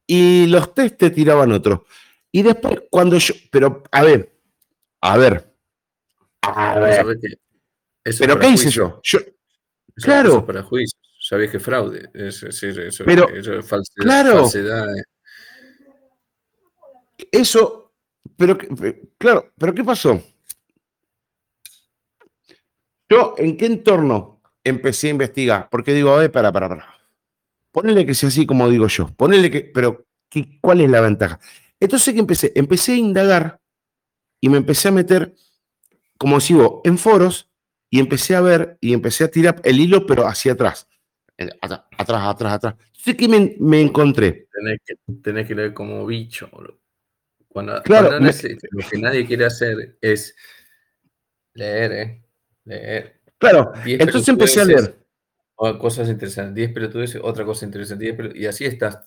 y 0.06 0.48
los 0.48 0.74
test 0.74 0.98
te 0.98 1.10
tiraban 1.10 1.52
otro. 1.52 1.86
Y 2.32 2.42
después, 2.42 2.82
cuando 2.90 3.18
yo, 3.18 3.34
pero 3.52 3.84
a 3.92 4.04
ver, 4.04 4.34
a 5.02 5.18
ver, 5.18 5.54
a 6.42 6.80
ver. 6.80 7.40
pero 8.20 8.40
¿qué 8.40 8.50
hice 8.50 8.70
yo? 8.70 9.00
yo 9.04 9.20
claro. 9.96 10.46
para 10.46 10.64
juicio. 10.64 11.00
Sabés 11.20 11.52
que 11.52 11.60
fraude. 11.60 12.10
Es 12.14 12.42
decir, 12.42 12.78
eso, 12.82 13.06
pero, 13.06 13.28
claro, 13.96 14.50
Eso, 17.32 17.94
pero 18.36 18.58
claro, 19.18 19.54
pero 19.58 19.74
¿qué 19.74 19.84
pasó? 19.86 20.22
Yo, 23.14 23.36
¿en 23.38 23.58
qué 23.58 23.68
entorno 23.68 24.42
empecé 24.64 25.08
a 25.08 25.12
investigar? 25.12 25.70
Porque 25.70 25.94
digo, 25.94 26.10
a 26.10 26.20
ver, 26.20 26.32
para, 26.32 26.52
para, 26.52 26.68
para. 26.68 26.96
Ponele 27.72 28.08
que 28.08 28.16
sea 28.16 28.30
así 28.30 28.48
como 28.48 28.68
digo 28.68 28.88
yo. 28.88 29.08
Ponele 29.16 29.52
que, 29.52 29.62
pero 29.62 30.08
¿cuál 30.62 30.82
es 30.82 30.90
la 30.90 31.00
ventaja? 31.00 31.40
Entonces, 31.80 32.12
¿qué 32.12 32.20
empecé? 32.20 32.52
Empecé 32.56 32.94
a 32.94 32.98
indagar 32.98 33.60
y 34.42 34.50
me 34.50 34.58
empecé 34.58 34.88
a 34.88 34.92
meter, 34.92 35.36
como 36.18 36.40
digo, 36.40 36.82
en 36.86 36.98
foros 36.98 37.52
y 37.92 38.00
empecé 38.00 38.36
a 38.36 38.42
ver 38.42 38.80
y 38.82 38.94
empecé 38.94 39.26
a 39.26 39.28
tirar 39.30 39.62
el 39.64 39.80
hilo, 39.80 40.08
pero 40.08 40.26
hacia 40.26 40.54
atrás. 40.54 40.88
Atrás, 41.62 41.84
atrás, 42.26 42.54
atrás. 42.54 42.76
Entonces, 42.88 43.16
¿qué 43.16 43.56
me, 43.60 43.82
encontré? 43.82 44.48
Tenés 44.52 44.80
que, 44.84 44.96
tenés 45.22 45.48
que 45.48 45.54
leer 45.54 45.74
como 45.76 46.04
bicho. 46.08 46.50
Cuando, 47.48 47.80
claro, 47.84 48.20
lo 48.20 48.90
que 48.90 48.98
nadie 48.98 49.28
quiere 49.28 49.46
hacer 49.46 49.98
es 50.02 50.36
leer, 51.54 51.92
¿eh? 51.92 52.24
Leer. 52.66 53.20
Claro, 53.38 53.74
entonces 53.86 54.28
empecé 54.30 54.62
a 54.62 54.66
leer. 54.66 54.98
cosas 55.56 56.10
interesantes, 56.10 56.56
10 56.56 56.74
pelotudeces, 56.74 57.22
otra 57.24 57.44
cosa 57.46 57.66
interesante, 57.66 58.34
y 58.36 58.46
así 58.46 58.66
estás 58.66 59.00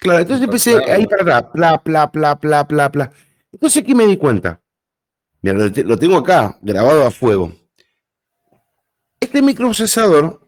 Claro, 0.00 0.20
entonces 0.20 0.44
empecé 0.44 0.92
ahí 0.92 1.06
para 1.06 1.38
atrás, 1.38 1.52
bla, 1.54 1.80
bla, 1.82 2.06
bla, 2.06 2.34
bla, 2.34 2.62
bla, 2.64 2.88
bla. 2.88 3.12
Entonces 3.52 3.82
aquí 3.82 3.94
me 3.94 4.06
di 4.06 4.16
cuenta. 4.16 4.60
Mira, 5.40 5.56
lo 5.56 5.98
tengo 5.98 6.18
acá, 6.18 6.58
grabado 6.60 7.06
a 7.06 7.10
fuego. 7.10 7.52
Este 9.18 9.40
microprocesador, 9.40 10.46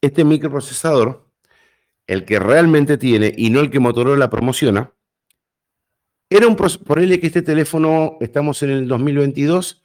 este 0.00 0.24
microprocesador, 0.24 1.28
el 2.06 2.24
que 2.24 2.38
realmente 2.38 2.96
tiene 2.96 3.34
y 3.36 3.50
no 3.50 3.60
el 3.60 3.70
que 3.70 3.80
Motorola 3.80 4.30
promociona, 4.30 4.92
era 6.30 6.46
un 6.46 6.56
por 6.56 6.98
él 6.98 7.20
que 7.20 7.26
este 7.26 7.42
teléfono, 7.42 8.16
estamos 8.20 8.62
en 8.62 8.70
el 8.70 8.88
2022, 8.88 9.82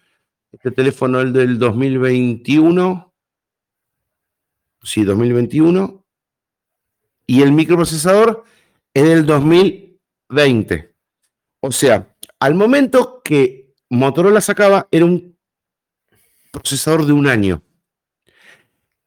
este 0.52 0.72
teléfono 0.72 1.20
es 1.20 1.28
el 1.28 1.34
del 1.34 1.60
2021, 1.60 3.14
sí, 4.84 5.04
2021, 5.04 6.06
y 7.26 7.42
el 7.42 7.52
microprocesador 7.52 8.44
es 8.94 9.04
del 9.04 9.26
2020. 9.26 10.94
O 11.62 11.72
sea, 11.72 12.16
al 12.40 12.56
momento 12.56 13.22
que 13.24 13.74
Motorola 13.90 14.42
sacaba 14.42 14.88
era 14.92 15.06
un 15.06 15.38
procesador 16.52 17.06
de 17.06 17.14
un 17.14 17.28
año. 17.28 17.64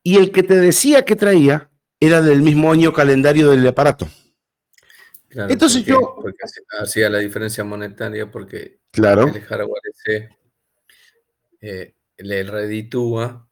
Y 0.03 0.17
el 0.17 0.31
que 0.31 0.43
te 0.43 0.57
decía 0.57 1.05
que 1.05 1.17
traía 1.17 1.71
era 2.01 2.21
del 2.23 2.43
mismo 2.43 2.71
año 2.71 2.93
calendario 2.93 3.51
del 3.51 3.67
aparato. 3.67 4.07
Entonces 5.31 5.85
yo... 5.85 6.15
Porque 6.21 6.39
hacía 6.81 7.11
la 7.11 7.19
diferencia 7.19 7.65
monetaria 7.65 8.31
porque 8.31 8.79
claro. 8.91 9.27
el 9.27 9.41
hardware 9.41 9.83
ese 9.93 10.29
eh, 11.67 11.95
le 12.19 12.43
reditúa 12.43 13.49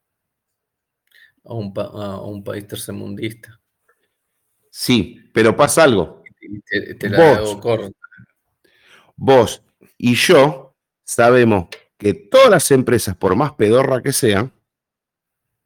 a 1.45 1.55
un, 1.55 1.73
a 1.77 2.21
un 2.21 2.45
país 2.45 2.67
tercermundista. 2.69 3.59
Sí, 4.71 5.31
pero 5.33 5.57
pasa 5.57 5.85
algo. 5.85 6.23
Te, 6.99 7.09
la 7.09 7.41
vos, 7.41 7.93
vos 9.17 9.63
y 9.97 10.15
yo 10.15 10.75
sabemos 11.05 11.69
que 11.97 12.13
todas 12.13 12.51
las 12.51 12.71
empresas, 12.71 13.17
por 13.17 13.35
más 13.35 13.53
pedorra 13.53 14.03
que 14.03 14.13
sean, 14.13 14.53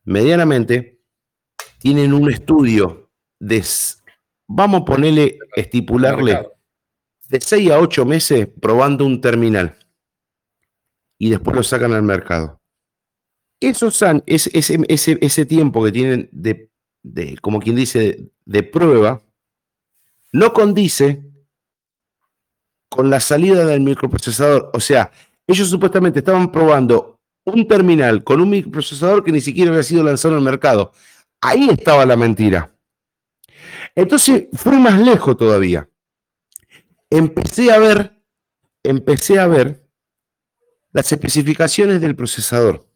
medianamente 0.04 1.00
tienen 1.78 2.12
un 2.12 2.30
estudio 2.30 3.10
de, 3.40 3.64
vamos 4.46 4.82
a 4.82 4.84
ponerle, 4.84 5.38
estipularle, 5.56 6.48
de 7.28 7.40
6 7.40 7.70
a 7.72 7.80
8 7.80 8.04
meses 8.04 8.48
probando 8.60 9.04
un 9.04 9.20
terminal 9.20 9.76
y 11.18 11.30
después 11.30 11.56
lo 11.56 11.62
sacan 11.62 11.92
al 11.92 12.02
mercado. 12.02 12.60
Eso, 13.60 13.88
ese, 14.26 14.50
ese, 14.88 15.18
ese 15.20 15.46
tiempo 15.46 15.82
que 15.84 15.92
tienen 15.92 16.28
de 16.32 16.70
de, 17.06 17.38
como 17.38 17.60
quien 17.60 17.76
dice, 17.76 18.30
de 18.44 18.62
prueba, 18.62 19.22
no 20.32 20.52
condice 20.52 21.22
con 22.88 23.10
la 23.10 23.20
salida 23.20 23.64
del 23.64 23.80
microprocesador. 23.80 24.70
O 24.74 24.80
sea, 24.80 25.10
ellos 25.46 25.68
supuestamente 25.68 26.18
estaban 26.18 26.50
probando 26.50 27.20
un 27.44 27.68
terminal 27.68 28.24
con 28.24 28.40
un 28.40 28.50
microprocesador 28.50 29.22
que 29.22 29.32
ni 29.32 29.40
siquiera 29.40 29.70
había 29.70 29.84
sido 29.84 30.02
lanzado 30.02 30.34
al 30.34 30.42
mercado. 30.42 30.92
Ahí 31.40 31.68
estaba 31.70 32.04
la 32.04 32.16
mentira. 32.16 32.72
Entonces 33.94 34.48
fui 34.52 34.76
más 34.76 35.00
lejos 35.00 35.36
todavía. 35.36 35.88
Empecé 37.08 37.70
a 37.70 37.78
ver, 37.78 38.20
empecé 38.82 39.38
a 39.38 39.46
ver 39.46 39.85
las 40.96 41.12
especificaciones 41.12 42.00
del 42.00 42.16
procesador. 42.16 42.86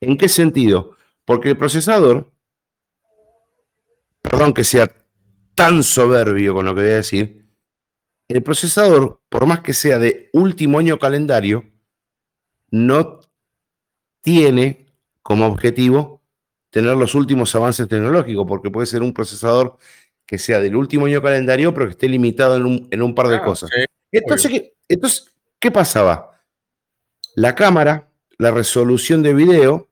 ¿En 0.00 0.18
qué 0.18 0.28
sentido? 0.28 0.96
Porque 1.24 1.50
el 1.50 1.56
procesador 1.56 2.32
perdón 4.20 4.52
que 4.52 4.64
sea 4.64 4.90
tan 5.54 5.84
soberbio 5.84 6.52
con 6.52 6.66
lo 6.66 6.74
que 6.74 6.80
voy 6.80 6.90
a 6.90 6.96
decir, 6.96 7.46
el 8.26 8.42
procesador, 8.42 9.20
por 9.28 9.46
más 9.46 9.60
que 9.60 9.72
sea 9.72 10.00
de 10.00 10.28
último 10.32 10.80
año 10.80 10.98
calendario, 10.98 11.64
no 12.72 13.20
tiene 14.22 14.86
como 15.22 15.46
objetivo 15.46 16.20
tener 16.70 16.96
los 16.96 17.14
últimos 17.14 17.54
avances 17.54 17.86
tecnológicos, 17.86 18.44
porque 18.48 18.70
puede 18.70 18.88
ser 18.88 19.02
un 19.02 19.12
procesador 19.12 19.78
que 20.26 20.36
sea 20.36 20.58
del 20.58 20.74
último 20.74 21.06
año 21.06 21.22
calendario, 21.22 21.72
pero 21.72 21.86
que 21.86 21.92
esté 21.92 22.08
limitado 22.08 22.56
en 22.56 23.02
un, 23.02 23.14
par 23.14 23.28
de 23.28 23.36
ah, 23.36 23.44
cosas. 23.44 23.70
entonces, 24.10 24.50
¿qué, 24.50 24.74
entonces, 24.88 25.32
¿qué 25.60 25.70
pasaba? 25.70 26.29
La 27.40 27.54
cámara, 27.54 28.06
la 28.36 28.50
resolución 28.50 29.22
de 29.22 29.32
video, 29.32 29.88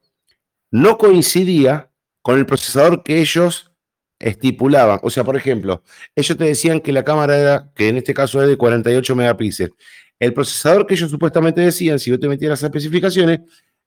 no 0.71 0.99
coincidía 0.99 1.91
con 2.21 2.39
el 2.39 2.45
procesador 2.45 3.03
que 3.03 3.23
ellos 3.23 3.73
estipulaban, 4.19 5.01
o 5.03 5.09
sea, 5.09 5.25
por 5.25 5.35
ejemplo, 5.35 5.83
ellos 6.15 6.37
te 6.37 6.45
decían 6.45 6.79
que 6.79 6.93
la 6.93 7.05
cámara 7.05 7.39
era, 7.39 7.73
que 7.75 7.89
en 7.89 7.97
este 7.97 8.13
caso 8.13 8.43
es 8.43 8.51
de 8.51 8.59
48 8.59 9.17
megapíxeles. 9.17 9.73
El 10.19 10.35
procesador 10.35 10.87
que 10.87 10.93
ellos 10.93 11.11
supuestamente 11.11 11.63
decían, 11.63 11.99
si 11.99 12.11
yo 12.11 12.21
te 12.21 12.29
metieras 12.29 12.61
las 12.61 12.69
especificaciones, 12.69 13.41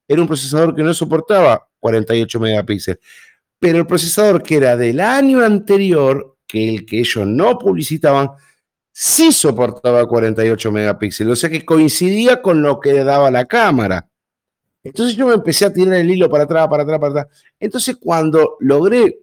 era 0.07 0.19
un 0.19 0.27
procesador 0.27 0.73
que 0.73 0.81
no 0.81 0.91
soportaba 0.95 1.67
48 1.79 2.39
megapíxeles. 2.39 2.99
Pero 3.59 3.77
el 3.77 3.85
procesador 3.85 4.41
que 4.41 4.55
era 4.55 4.75
del 4.75 4.99
año 4.99 5.45
anterior, 5.45 6.35
que 6.47 6.67
el 6.67 6.83
que 6.87 6.97
ellos 6.97 7.27
no 7.27 7.59
publicitaban, 7.59 8.31
sí 8.91 9.31
soportaba 9.31 10.07
48 10.07 10.71
megapíxeles. 10.71 11.33
O 11.33 11.35
sea 11.35 11.49
que 11.49 11.65
coincidía 11.65 12.41
con 12.41 12.61
lo 12.61 12.79
que 12.79 13.03
daba 13.03 13.31
la 13.31 13.45
cámara. 13.45 14.07
Entonces 14.83 15.15
yo 15.15 15.27
me 15.27 15.33
empecé 15.33 15.65
a 15.65 15.73
tirar 15.73 15.95
el 15.95 16.09
hilo 16.09 16.29
para 16.29 16.45
atrás, 16.45 16.67
para 16.67 16.83
atrás, 16.83 16.99
para 16.99 17.21
atrás. 17.21 17.43
Entonces 17.59 17.97
cuando 17.97 18.57
logré 18.59 19.19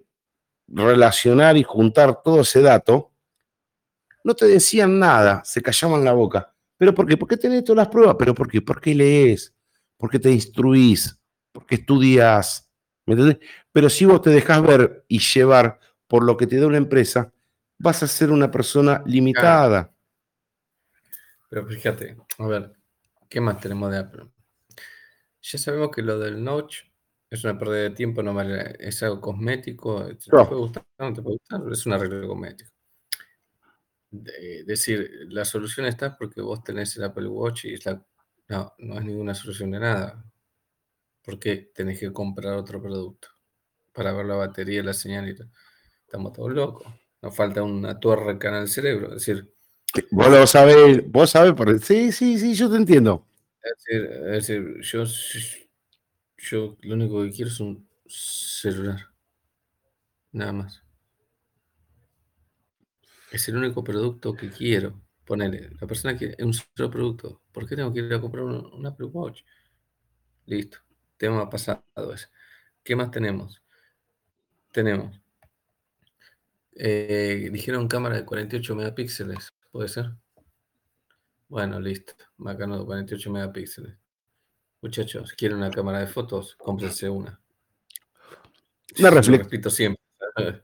relacionar 0.67 1.57
y 1.57 1.63
juntar 1.63 2.21
todo 2.23 2.41
ese 2.41 2.61
dato, 2.61 3.11
no 4.23 4.35
te 4.35 4.45
decían 4.45 4.99
nada, 4.99 5.41
se 5.43 5.61
callaban 5.61 6.03
la 6.03 6.13
boca. 6.13 6.53
¿Pero 6.77 6.93
por 6.93 7.07
qué? 7.07 7.17
¿Por 7.17 7.27
qué 7.27 7.37
tenés 7.37 7.63
todas 7.63 7.77
las 7.77 7.87
pruebas? 7.89 8.15
¿Pero 8.17 8.33
por 8.33 8.49
qué? 8.49 8.61
¿Por 8.61 8.79
qué 8.79 8.95
lees? 8.95 9.53
¿Por 9.97 10.09
qué 10.09 10.19
te 10.19 10.31
instruís? 10.31 11.17
¿Por 11.51 11.65
qué 11.65 11.75
estudias? 11.75 12.69
¿Me 13.05 13.15
entendés? 13.15 13.39
Pero 13.71 13.89
si 13.89 14.05
vos 14.05 14.21
te 14.21 14.29
dejás 14.29 14.61
ver 14.61 15.03
y 15.07 15.19
llevar 15.19 15.79
por 16.07 16.23
lo 16.23 16.37
que 16.37 16.47
te 16.47 16.57
da 16.57 16.67
una 16.67 16.77
empresa, 16.77 17.33
vas 17.79 18.03
a 18.03 18.07
ser 18.07 18.29
una 18.31 18.51
persona 18.51 19.01
limitada. 19.05 19.91
Pero 21.49 21.65
fíjate, 21.67 22.17
a 22.37 22.47
ver, 22.47 22.73
¿qué 23.27 23.41
más 23.41 23.59
tenemos 23.59 23.91
de 23.91 23.97
Apple? 23.97 24.29
Ya 25.41 25.57
sabemos 25.57 25.89
que 25.91 26.01
lo 26.01 26.19
del 26.19 26.43
notch 26.43 26.83
es 27.29 27.43
una 27.43 27.57
pérdida 27.57 27.83
de 27.83 27.89
tiempo, 27.91 28.21
no 28.21 28.33
vale, 28.33 28.75
es 28.79 29.01
algo 29.01 29.21
cosmético, 29.21 30.05
te 30.05 30.31
No. 30.31 30.47
puede 30.47 30.61
gustar, 30.61 30.85
no 30.99 31.13
te 31.13 31.21
puede 31.21 31.37
gustar, 31.37 31.61
es 31.71 31.85
un 31.85 31.93
arreglo 31.93 32.27
cosmético. 32.27 32.71
Es 34.11 34.65
decir, 34.65 35.09
la 35.29 35.45
solución 35.45 35.85
está 35.85 36.17
porque 36.17 36.41
vos 36.41 36.63
tenés 36.63 36.95
el 36.97 37.03
Apple 37.03 37.27
Watch 37.27 37.65
y 37.65 37.73
es 37.75 37.85
la- 37.85 38.03
no, 38.47 38.73
no 38.79 38.97
es 38.97 39.05
ninguna 39.05 39.35
solución 39.35 39.71
de 39.71 39.79
nada. 39.79 40.25
Porque 41.23 41.71
tenés 41.75 41.99
que 41.99 42.11
comprar 42.11 42.55
otro 42.55 42.81
producto 42.81 43.27
para 43.93 44.11
ver 44.13 44.25
la 44.25 44.35
batería, 44.35 44.81
la 44.83 44.93
señal 44.93 45.29
y. 45.29 45.35
Estamos 46.05 46.33
todos 46.33 46.51
locos. 46.51 46.87
Nos 47.21 47.35
falta 47.35 47.63
una 47.63 47.99
tuerca 47.99 48.49
en 48.49 48.55
el 48.55 48.67
cerebro. 48.69 49.07
Es 49.09 49.25
decir, 49.25 49.53
Que 49.93 50.05
Vos 50.11 50.29
lo 50.29 50.45
sabés, 50.47 51.03
vos 51.11 51.29
sabés, 51.31 51.53
por... 51.53 51.79
sí, 51.79 52.11
sí, 52.11 52.37
sí, 52.39 52.53
yo 52.55 52.69
te 52.69 52.77
entiendo. 52.77 53.25
es 53.63 53.75
decir, 53.85 54.11
es 54.27 54.47
decir, 54.47 54.81
yo, 54.81 55.03
yo 56.37 56.77
lo 56.81 56.95
único 56.95 57.23
que 57.23 57.31
quiero 57.31 57.51
es 57.51 57.59
un 57.59 57.87
celular. 58.07 58.99
Nada 60.31 60.53
más. 60.53 60.83
Es 63.31 63.47
el 63.49 63.57
único 63.57 63.83
producto 63.83 64.33
que 64.35 64.49
quiero. 64.49 65.01
Ponele, 65.25 65.69
la 65.79 65.87
persona 65.87 66.17
quiere 66.17 66.43
un 66.43 66.53
solo 66.53 66.89
producto. 66.89 67.41
¿Por 67.51 67.67
qué 67.67 67.75
tengo 67.75 67.93
que 67.93 67.99
ir 67.99 68.13
a 68.13 68.21
comprar 68.21 68.43
un, 68.43 68.65
un 68.73 68.85
Apple 68.85 69.07
Watch? 69.07 69.41
Listo. 70.45 70.79
Tema 71.17 71.49
pasado 71.49 71.83
ese. 72.13 72.27
¿Qué 72.83 72.95
más 72.95 73.11
tenemos? 73.11 73.61
Tenemos. 74.71 75.19
Eh, 76.81 77.49
dijeron 77.51 77.89
cámara 77.89 78.15
de 78.15 78.25
48 78.25 78.73
megapíxeles. 78.73 79.49
¿Puede 79.69 79.89
ser? 79.89 80.11
Bueno, 81.49 81.79
listo. 81.79 82.13
Bacano 82.37 82.79
de 82.79 82.85
48 82.85 83.31
megapíxeles. 83.31 83.97
Muchachos, 84.81 85.33
¿quieren 85.33 85.57
una 85.57 85.71
cámara 85.71 85.99
de 85.99 86.07
fotos? 86.07 86.55
Cómprense 86.55 87.09
una. 87.09 87.41
Una 88.97 89.09
Lo 89.09 89.17
reflex. 89.17 89.43
repito 89.43 89.69
siempre. 89.69 90.01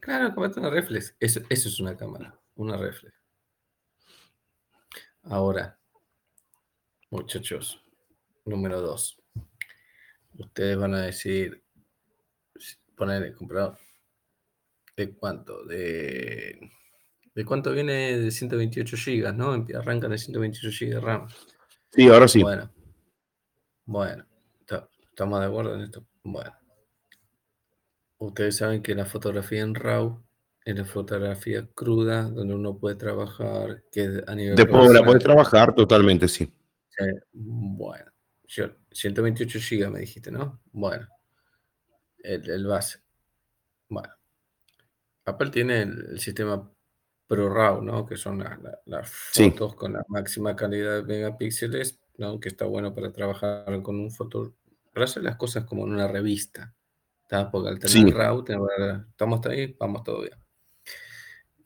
Claro, 0.00 0.32
cómprate 0.32 0.60
una 0.60 0.70
reflex. 0.70 1.14
Eso, 1.20 1.40
eso 1.50 1.68
es 1.68 1.80
una 1.80 1.94
cámara. 1.94 2.40
Una 2.54 2.78
reflex. 2.78 3.14
Ahora, 5.24 5.78
muchachos, 7.10 7.84
número 8.46 8.80
dos. 8.80 9.20
Ustedes 10.38 10.78
van 10.78 10.94
a 10.94 11.02
decir, 11.02 11.62
ponerle 12.96 13.34
comprar. 13.34 13.76
¿De 14.98 15.14
cuánto? 15.14 15.64
De, 15.64 16.58
¿De 17.32 17.44
cuánto 17.44 17.70
viene 17.70 18.18
de 18.18 18.30
128 18.32 18.96
GB, 18.96 19.32
no? 19.32 19.52
Arrancan 19.78 20.10
de 20.10 20.18
128 20.18 20.70
GB 20.76 20.94
de 20.94 21.00
RAM. 21.00 21.28
Sí, 21.92 22.08
ahora 22.08 22.26
sí. 22.26 22.42
Bueno, 22.42 22.68
bueno, 23.84 24.26
ta- 24.66 24.88
¿estamos 25.08 25.38
de 25.38 25.46
acuerdo 25.46 25.76
en 25.76 25.82
esto? 25.82 26.04
Bueno, 26.24 26.52
ustedes 28.18 28.56
saben 28.56 28.82
que 28.82 28.96
la 28.96 29.06
fotografía 29.06 29.62
en 29.62 29.76
RAW 29.76 30.20
es 30.64 30.76
la 30.76 30.84
fotografía 30.84 31.64
cruda, 31.76 32.24
donde 32.24 32.54
uno 32.54 32.76
puede 32.76 32.96
trabajar, 32.96 33.84
que 33.92 34.20
a 34.26 34.34
nivel 34.34 34.56
Después 34.56 34.90
la 34.90 35.04
podés 35.04 35.22
trabajar 35.22 35.76
totalmente, 35.76 36.26
sí. 36.26 36.52
Bueno, 37.32 38.10
yo, 38.48 38.66
128 38.90 39.60
GB 39.60 39.90
me 39.92 40.00
dijiste, 40.00 40.32
¿no? 40.32 40.60
Bueno, 40.72 41.06
el, 42.18 42.50
el 42.50 42.66
base. 42.66 42.98
Bueno, 43.88 44.12
Apple 45.28 45.50
tiene 45.50 45.82
el, 45.82 46.06
el 46.12 46.20
sistema 46.20 46.70
ProRAW, 47.26 47.82
¿no? 47.82 48.06
Que 48.06 48.16
son 48.16 48.38
la- 48.38 48.58
la- 48.62 48.80
las 48.86 49.10
Sí. 49.32 49.50
fotos 49.50 49.74
con 49.74 49.92
la 49.92 50.04
máxima 50.08 50.56
calidad 50.56 50.96
de 50.96 51.02
megapíxeles, 51.02 52.00
¿no? 52.16 52.40
Que 52.40 52.48
está 52.48 52.64
bueno 52.64 52.94
para 52.94 53.12
trabajar 53.12 53.82
con 53.82 53.96
un 54.00 54.10
foto, 54.10 54.54
para 54.92 55.04
hacer 55.04 55.22
las 55.22 55.36
cosas 55.36 55.64
como 55.64 55.84
en 55.86 55.92
una 55.92 56.08
revista, 56.08 56.74
¿tá? 57.28 57.50
Porque 57.50 57.68
al 57.68 57.78
tener 57.78 57.90
Sí. 57.92 58.10
RAW, 58.10 58.44
tener- 58.44 59.04
estamos 59.10 59.44
ahí, 59.46 59.76
vamos 59.78 60.02
bien. 60.04 60.38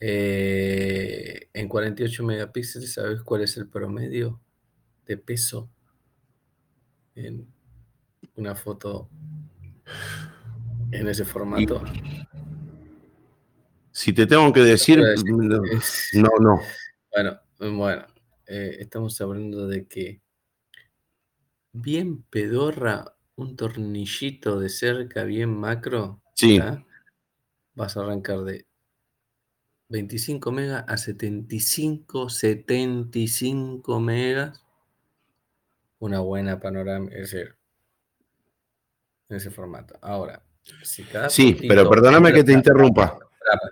Eh, 0.01 1.49
en 1.53 1.69
48 1.69 2.25
megapíxeles, 2.25 2.93
¿sabes 2.95 3.23
cuál 3.23 3.43
es 3.43 3.57
el 3.57 3.69
promedio 3.69 4.41
de 5.07 5.17
peso 5.17 5.71
en 7.15 7.47
una 8.35 8.57
foto 8.57 9.09
en 10.91 11.07
ese 11.07 11.25
formato? 11.25 11.83
Si 13.93 14.13
te 14.13 14.27
tengo 14.27 14.53
que 14.53 14.61
decir, 14.61 15.01
decir, 15.01 15.33
no, 15.33 15.61
no, 16.15 16.31
no. 16.41 16.61
Bueno, 17.13 17.41
bueno, 17.59 18.07
eh, 18.47 18.77
estamos 18.81 19.21
hablando 19.21 19.69
de 19.69 19.87
que 19.87 20.23
bien 21.73 22.23
pedorra, 22.23 23.15
un 23.37 23.57
tornillito 23.57 24.59
de 24.59 24.69
cerca, 24.69 25.25
bien 25.25 25.51
macro, 25.59 26.23
Sí. 26.35 26.59
vas 27.75 27.97
a 27.97 28.01
arrancar 28.01 28.41
de 28.41 28.67
25 29.89 30.51
megas 30.53 30.85
a 30.89 30.97
75, 30.97 32.31
75 32.31 34.01
megas. 34.01 34.65
Una 35.99 36.21
buena 36.21 36.59
panorámica, 36.59 37.15
es 37.17 37.31
decir, 37.31 37.55
en 39.29 39.37
ese 39.37 39.51
formato. 39.51 39.99
Ahora, 40.01 40.43
si 40.83 41.05
cada 41.05 41.29
Sí, 41.29 41.57
pero 41.69 41.89
perdóname 41.89 42.33
que 42.33 42.43
te 42.43 42.53
interrumpa. 42.53 43.19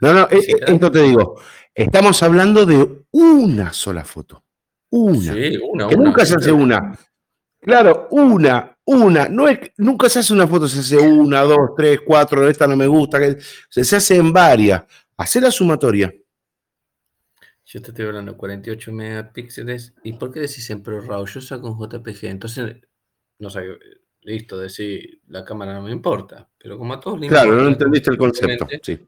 No, 0.01 0.13
no, 0.13 0.23
eh, 0.31 0.41
eh, 0.47 0.57
esto 0.67 0.91
te 0.91 1.03
digo. 1.03 1.41
Estamos 1.75 2.23
hablando 2.23 2.67
de 2.67 3.05
una 3.13 3.73
sola 3.73 4.05
foto. 4.05 4.45
Una. 4.91 5.33
Sí, 5.33 5.59
una, 5.63 5.89
que 5.89 5.95
una, 5.95 6.05
nunca 6.05 6.27
se 6.27 6.37
hace 6.37 6.53
una. 6.53 6.99
Claro, 7.61 8.09
una, 8.11 8.77
una. 8.85 9.29
No 9.29 9.49
es, 9.49 9.59
nunca 9.77 10.09
se 10.09 10.19
hace 10.21 10.33
una 10.33 10.47
foto, 10.47 10.67
se 10.69 10.81
hace 10.81 10.99
una, 10.99 11.43
dos, 11.43 11.71
tres, 11.77 12.01
cuatro, 12.05 12.49
esta 12.49 12.67
no 12.67 12.77
me 12.77 12.87
gusta. 12.87 13.19
que- 13.19 13.39
se, 13.69 13.85
se 13.85 13.97
hace 13.97 14.17
en 14.17 14.33
varias. 14.33 14.83
Hacer 15.17 15.43
la 15.43 15.51
sumatoria. 15.51 16.13
Yo 17.67 17.81
te 17.81 17.91
estoy 17.91 18.07
hablando 18.07 18.33
de 18.33 18.39
48 18.39 18.93
megapíxeles. 18.93 19.95
¿Y 20.03 20.15
por 20.15 20.33
qué 20.33 20.41
decís 20.41 20.69
en 20.71 20.83
ProRAW? 20.83 21.25
Yo 21.27 21.41
saco 21.41 21.71
un 21.71 21.79
JPG. 21.79 22.25
Entonces, 22.25 22.77
no 23.39 23.49
sé, 23.49 23.61
listo, 24.23 24.59
decir 24.59 25.21
la 25.29 25.45
cámara 25.45 25.75
no 25.75 25.83
me 25.83 25.93
importa. 25.93 26.49
Pero 26.59 26.77
como 26.77 26.95
a 26.95 27.01
todos 27.01 27.21
les 27.21 27.29
Claro, 27.31 27.51
importa 27.51 27.63
no 27.65 27.71
entendiste 27.71 28.11
el 28.11 28.17
concepto. 28.19 28.67
Sí. 28.83 28.99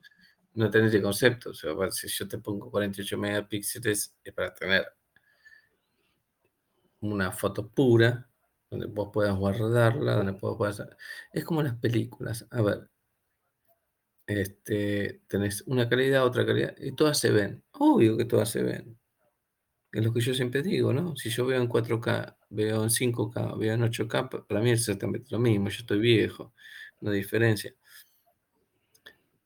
No 0.54 0.70
tenés 0.70 0.94
el 0.94 1.02
concepto. 1.02 1.50
O 1.50 1.54
sea, 1.54 1.74
si 1.90 2.08
yo 2.08 2.26
te 2.26 2.38
pongo 2.38 2.70
48 2.70 3.18
megapíxeles 3.18 4.14
es 4.24 4.32
para 4.32 4.54
tener 4.54 4.86
una 7.00 7.30
foto 7.32 7.68
pura, 7.68 8.26
donde 8.70 8.86
vos 8.86 9.10
puedas 9.12 9.36
guardarla, 9.36 10.14
donde 10.16 10.32
puedas... 10.32 10.82
Es 11.30 11.44
como 11.44 11.62
las 11.62 11.76
películas. 11.76 12.46
A 12.50 12.62
ver, 12.62 12.88
este, 14.26 15.22
tenés 15.28 15.62
una 15.66 15.88
calidad, 15.88 16.24
otra 16.26 16.46
calidad, 16.46 16.74
y 16.78 16.92
todas 16.92 17.18
se 17.18 17.30
ven. 17.30 17.62
Obvio 17.72 18.16
que 18.16 18.24
todas 18.24 18.50
se 18.50 18.62
ven. 18.62 18.98
Es 19.92 20.04
lo 20.04 20.12
que 20.12 20.20
yo 20.20 20.34
siempre 20.34 20.62
digo, 20.62 20.92
¿no? 20.92 21.16
Si 21.16 21.30
yo 21.30 21.46
veo 21.46 21.60
en 21.60 21.68
4K, 21.68 22.38
veo 22.50 22.84
en 22.84 22.90
5K, 22.90 23.56
veo 23.56 23.74
en 23.74 23.82
8K, 23.84 24.28
pa- 24.30 24.46
para 24.46 24.60
mí 24.60 24.70
es 24.70 24.80
exactamente 24.80 25.28
lo 25.30 25.38
mismo. 25.38 25.68
Yo 25.70 25.78
estoy 25.80 26.00
viejo, 26.00 26.54
no 27.00 27.10
hay 27.10 27.18
diferencia. 27.18 27.74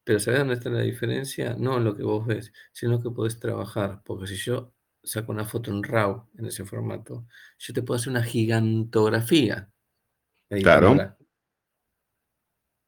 Pero 0.06 0.20
¿sabes 0.20 0.40
dónde 0.40 0.54
está 0.54 0.70
la 0.70 0.82
diferencia? 0.82 1.56
No 1.58 1.78
en 1.78 1.84
lo 1.84 1.96
que 1.96 2.04
vos 2.04 2.26
ves, 2.26 2.52
sino 2.72 3.02
que 3.02 3.10
podés 3.10 3.40
trabajar. 3.40 4.02
Porque 4.04 4.28
si 4.28 4.36
yo 4.36 4.72
saco 5.02 5.32
una 5.32 5.44
foto 5.46 5.70
en 5.72 5.82
RAW, 5.82 6.30
en 6.38 6.46
ese 6.46 6.64
formato, 6.64 7.26
yo 7.58 7.74
te 7.74 7.82
puedo 7.82 7.96
hacer 7.98 8.10
una 8.10 8.22
gigantografía. 8.22 9.70
Claro. 10.62 10.88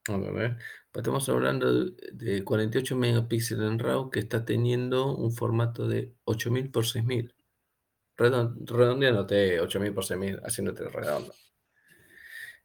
A 0.09 0.17
ver, 0.17 0.57
pues 0.91 1.03
estamos 1.03 1.29
hablando 1.29 1.85
de, 1.85 1.93
de 2.13 2.45
48 2.45 2.97
megapíxeles 2.97 3.71
en 3.71 3.79
RAW 3.79 4.11
que 4.11 4.21
está 4.21 4.45
teniendo 4.45 5.15
un 5.15 5.33
formato 5.33 5.87
de 5.89 6.15
8000 6.25 6.71
por 6.71 6.87
6000. 6.87 7.35
Redon- 8.17 8.57
Redondeándote 8.67 9.61
8000 9.61 9.95
por 9.95 10.05
6000, 10.07 10.41
haciéndote 10.45 10.89
redondo. 10.89 11.35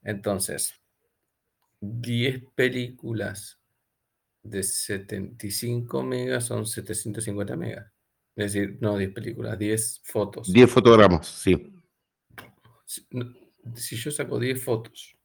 Entonces, 0.03 0.75
10 1.81 2.43
películas 2.55 3.59
de 4.43 4.61
75 4.63 6.03
megas 6.03 6.45
son 6.45 6.65
750 6.65 7.55
megas. 7.55 7.91
Es 8.35 8.53
decir, 8.53 8.77
no 8.81 8.97
10 8.97 9.13
películas, 9.13 9.57
10 9.57 10.01
fotos. 10.03 10.51
10 10.51 10.69
fotogramas, 10.69 11.27
sí. 11.27 11.81
Si, 12.85 13.05
no- 13.11 13.33
si 13.75 13.95
yo 13.95 14.11
saco 14.11 14.39
10 14.39 14.61
fotos 14.61 15.17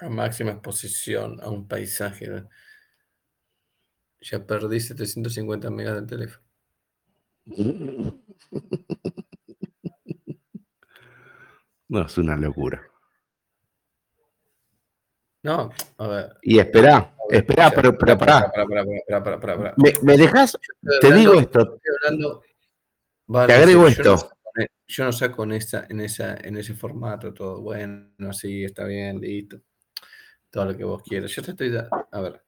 a 0.00 0.08
máxima 0.08 0.50
exposición 0.52 1.40
a 1.40 1.48
un 1.48 1.66
paisaje, 1.68 2.26
¿no? 2.28 2.48
ya 4.20 4.44
perdí 4.44 4.80
750 4.80 5.70
megas 5.70 5.94
del 5.94 6.06
teléfono. 6.06 6.44
No, 11.88 12.04
es 12.04 12.18
una 12.18 12.36
locura. 12.36 12.82
No, 15.46 15.70
a 15.98 16.08
ver. 16.08 16.36
Y 16.42 16.58
espera, 16.58 17.14
espera, 17.30 17.70
pero, 17.70 17.96
pero 17.96 18.18
pará. 18.18 18.52
¿Me, 19.76 19.92
¿Me 20.02 20.16
dejas? 20.16 20.58
Te 21.00 21.12
digo 21.14 21.34
esto. 21.34 21.78
Te 23.46 23.52
agrego 23.52 23.86
esto. 23.86 24.28
Yo 24.88 25.04
no 25.04 25.12
saco 25.12 25.44
en, 25.44 25.52
esa, 25.52 25.86
en, 25.88 26.00
esa, 26.00 26.36
en 26.36 26.56
ese 26.56 26.74
formato 26.74 27.32
todo. 27.32 27.60
Bueno, 27.60 28.32
sí, 28.32 28.64
está 28.64 28.86
bien, 28.86 29.20
listo. 29.20 29.60
Todo 30.50 30.64
lo 30.64 30.76
que 30.76 30.82
vos 30.82 31.00
quieras. 31.04 31.30
Yo 31.30 31.42
te 31.42 31.52
estoy 31.52 31.70
dando. 31.70 32.08
A 32.10 32.20
ver. 32.20 32.42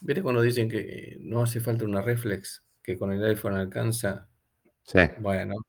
¿Viste 0.00 0.20
cuando 0.20 0.42
dicen 0.42 0.68
que 0.68 1.16
no 1.20 1.42
hace 1.42 1.60
falta 1.60 1.84
una 1.84 2.02
reflex? 2.02 2.64
Que 2.82 2.98
con 2.98 3.12
el 3.12 3.24
iPhone 3.24 3.54
alcanza. 3.54 4.28
Sí. 4.82 4.98
Bueno, 5.18 5.64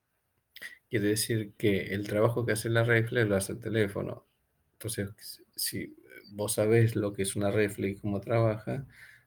quiere 0.89 1.09
decir 1.09 1.53
que 1.55 1.93
el 1.93 2.07
trabajo 2.07 2.43
que 2.43 2.53
hace 2.53 2.68
la 2.68 2.84
reflex 2.84 3.27
lo 3.27 3.35
hace 3.35 3.51
el 3.51 3.59
teléfono. 3.59 4.26
Entonces, 4.73 5.43
si 5.55 6.00
vos 6.31 6.53
sabés 6.53 6.95
lo 6.95 7.13
que 7.13 7.23
es 7.23 7.35
una 7.35 7.51
reflex 7.51 7.97
y 7.97 8.01
cómo 8.01 8.19
trabaja, 8.19 8.85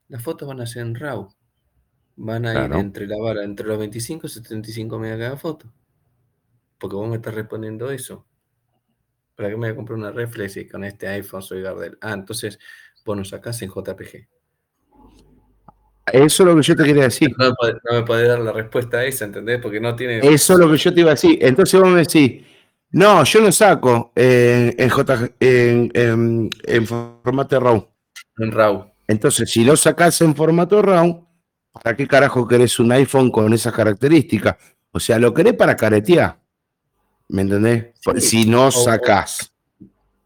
las 0.08 0.22
fotos 0.22 0.48
van 0.48 0.60
a 0.60 0.66
ser 0.66 0.82
en 0.82 0.94
RAW. 0.94 1.28
Van 2.16 2.46
a 2.46 2.66
ir 2.66 2.72
entre 2.74 3.06
la 3.06 3.18
vara, 3.18 3.42
entre 3.42 3.66
los 3.66 3.78
25 3.78 4.26
y 4.26 4.30
75 4.30 4.98
megas 4.98 5.18
cada 5.18 5.36
foto. 5.36 5.72
Porque 6.78 6.96
vos 6.96 7.08
me 7.08 7.16
estás 7.16 7.34
respondiendo 7.34 7.90
eso. 7.90 8.26
¿Para 9.34 9.48
qué 9.48 9.56
me 9.56 9.66
voy 9.66 9.70
a 9.70 9.76
comprar 9.76 9.98
una 9.98 10.12
reflex 10.12 10.56
y 10.58 10.68
con 10.68 10.84
este 10.84 11.08
iPhone 11.08 11.42
soy 11.42 11.62
Gardel? 11.62 11.98
Ah, 12.00 12.12
entonces 12.12 12.58
vos 13.04 13.16
nos 13.16 13.30
sacás 13.30 13.60
en 13.62 13.70
JPG. 13.70 14.28
Eso 16.12 16.42
es 16.42 16.48
lo 16.48 16.56
que 16.56 16.62
yo 16.62 16.76
te 16.76 16.84
quería 16.84 17.04
decir. 17.04 17.34
No 17.38 17.54
me, 17.92 18.02
podés, 18.02 18.28
dar 18.28 18.38
la 18.38 18.52
respuesta 18.52 18.98
a 18.98 19.04
esa, 19.04 19.24
¿entendés? 19.24 19.60
Porque 19.60 19.80
no 19.80 19.96
tiene. 19.96 20.18
Eso 20.18 20.52
es 20.52 20.58
lo 20.58 20.70
que 20.70 20.76
yo 20.76 20.92
te 20.92 21.00
iba 21.00 21.10
a 21.10 21.14
decir. 21.14 21.38
Entonces 21.40 21.80
vos 21.80 21.90
me 21.90 22.00
decís, 22.00 22.44
no, 22.94 23.24
yo 23.24 23.40
no 23.40 23.50
saco 23.50 24.12
en, 24.14 24.76
en, 25.40 26.50
en, 26.62 26.86
formato 26.86 27.58
RAW. 27.58 27.88
En 28.38 28.52
RAW. 28.52 28.88
Entonces, 29.08 29.50
si 29.50 29.64
lo 29.64 29.76
sacás 29.76 30.20
en 30.20 30.32
formato 30.36 30.80
RAW, 30.80 31.26
¿para 31.72 31.96
qué 31.96 32.06
carajo 32.06 32.46
querés 32.46 32.78
un 32.78 32.92
iPhone 32.92 33.32
con 33.32 33.52
esas 33.52 33.74
características? 33.74 34.58
O 34.92 35.00
sea, 35.00 35.18
lo 35.18 35.34
querés 35.34 35.54
para 35.54 35.74
caretear. 35.74 36.38
¿Me 37.30 37.42
entendés? 37.42 37.86
Si 38.18 38.46
no 38.46 38.70
sacás. 38.70 39.52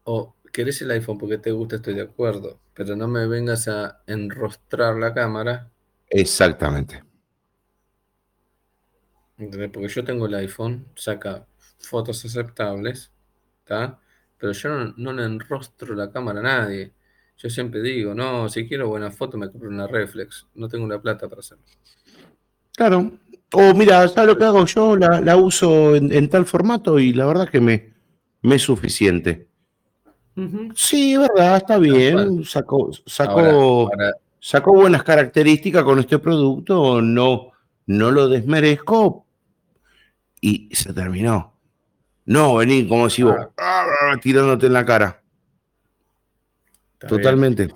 O, 0.03 0.35
querés 0.53 0.79
el 0.83 0.91
iPhone 0.91 1.17
porque 1.17 1.39
te 1.39 1.51
gusta, 1.51 1.77
estoy 1.77 1.95
de 1.95 2.03
acuerdo. 2.03 2.59
Pero 2.75 2.95
no 2.95 3.07
me 3.07 3.25
vengas 3.25 3.67
a 3.67 4.03
enrostrar 4.05 4.95
la 4.95 5.11
cámara. 5.11 5.71
Exactamente. 6.07 7.03
¿Entendés? 9.39 9.71
Porque 9.71 9.87
yo 9.87 10.03
tengo 10.03 10.27
el 10.27 10.35
iPhone, 10.35 10.85
saca 10.93 11.47
fotos 11.79 12.23
aceptables, 12.25 13.11
¿está? 13.59 13.99
Pero 14.37 14.53
yo 14.53 14.69
no, 14.95 15.13
le 15.13 15.25
enrostro 15.25 15.95
la 15.95 16.11
cámara 16.11 16.39
a 16.39 16.43
nadie. 16.43 16.93
Yo 17.37 17.49
siempre 17.49 17.81
digo, 17.81 18.13
no, 18.13 18.49
si 18.49 18.67
quiero 18.67 18.87
buena 18.87 19.11
foto 19.11 19.37
me 19.37 19.49
compro 19.49 19.69
una 19.69 19.87
reflex. 19.87 20.47
No 20.55 20.67
tengo 20.67 20.87
la 20.87 21.01
plata 21.01 21.27
para 21.27 21.39
hacerlo. 21.39 21.63
Claro, 22.75 23.11
o 23.53 23.73
mira, 23.73 24.07
¿sabes 24.07 24.33
lo 24.33 24.37
que 24.37 24.45
hago 24.45 24.65
yo? 24.65 24.95
La, 24.95 25.35
uso 25.35 25.95
en, 25.95 26.29
tal 26.29 26.45
formato 26.45 26.99
y 26.99 27.13
la 27.13 27.25
verdad 27.25 27.49
que 27.49 27.59
me, 27.59 27.93
me 28.41 28.55
es 28.55 28.61
suficiente. 28.61 29.47
Sí, 30.75 31.17
verdad, 31.17 31.57
está 31.57 31.77
bien. 31.77 32.45
Sacó, 32.45 32.91
sacó, 33.05 34.73
buenas 34.73 35.03
características 35.03 35.83
con 35.83 35.99
este 35.99 36.19
producto, 36.19 37.01
no, 37.01 37.51
no 37.87 38.11
lo 38.11 38.29
desmerezco 38.29 39.25
y 40.39 40.69
se 40.73 40.93
terminó. 40.93 41.58
No, 42.29 42.57
vení, 42.57 42.87
como 42.87 43.09
si 43.09 43.23
vos 43.23 43.35
ah. 43.57 43.87
Ah, 44.01 44.15
tirándote 44.21 44.67
en 44.67 44.73
la 44.73 44.85
cara. 44.85 45.19
Totalmente. 46.99 47.73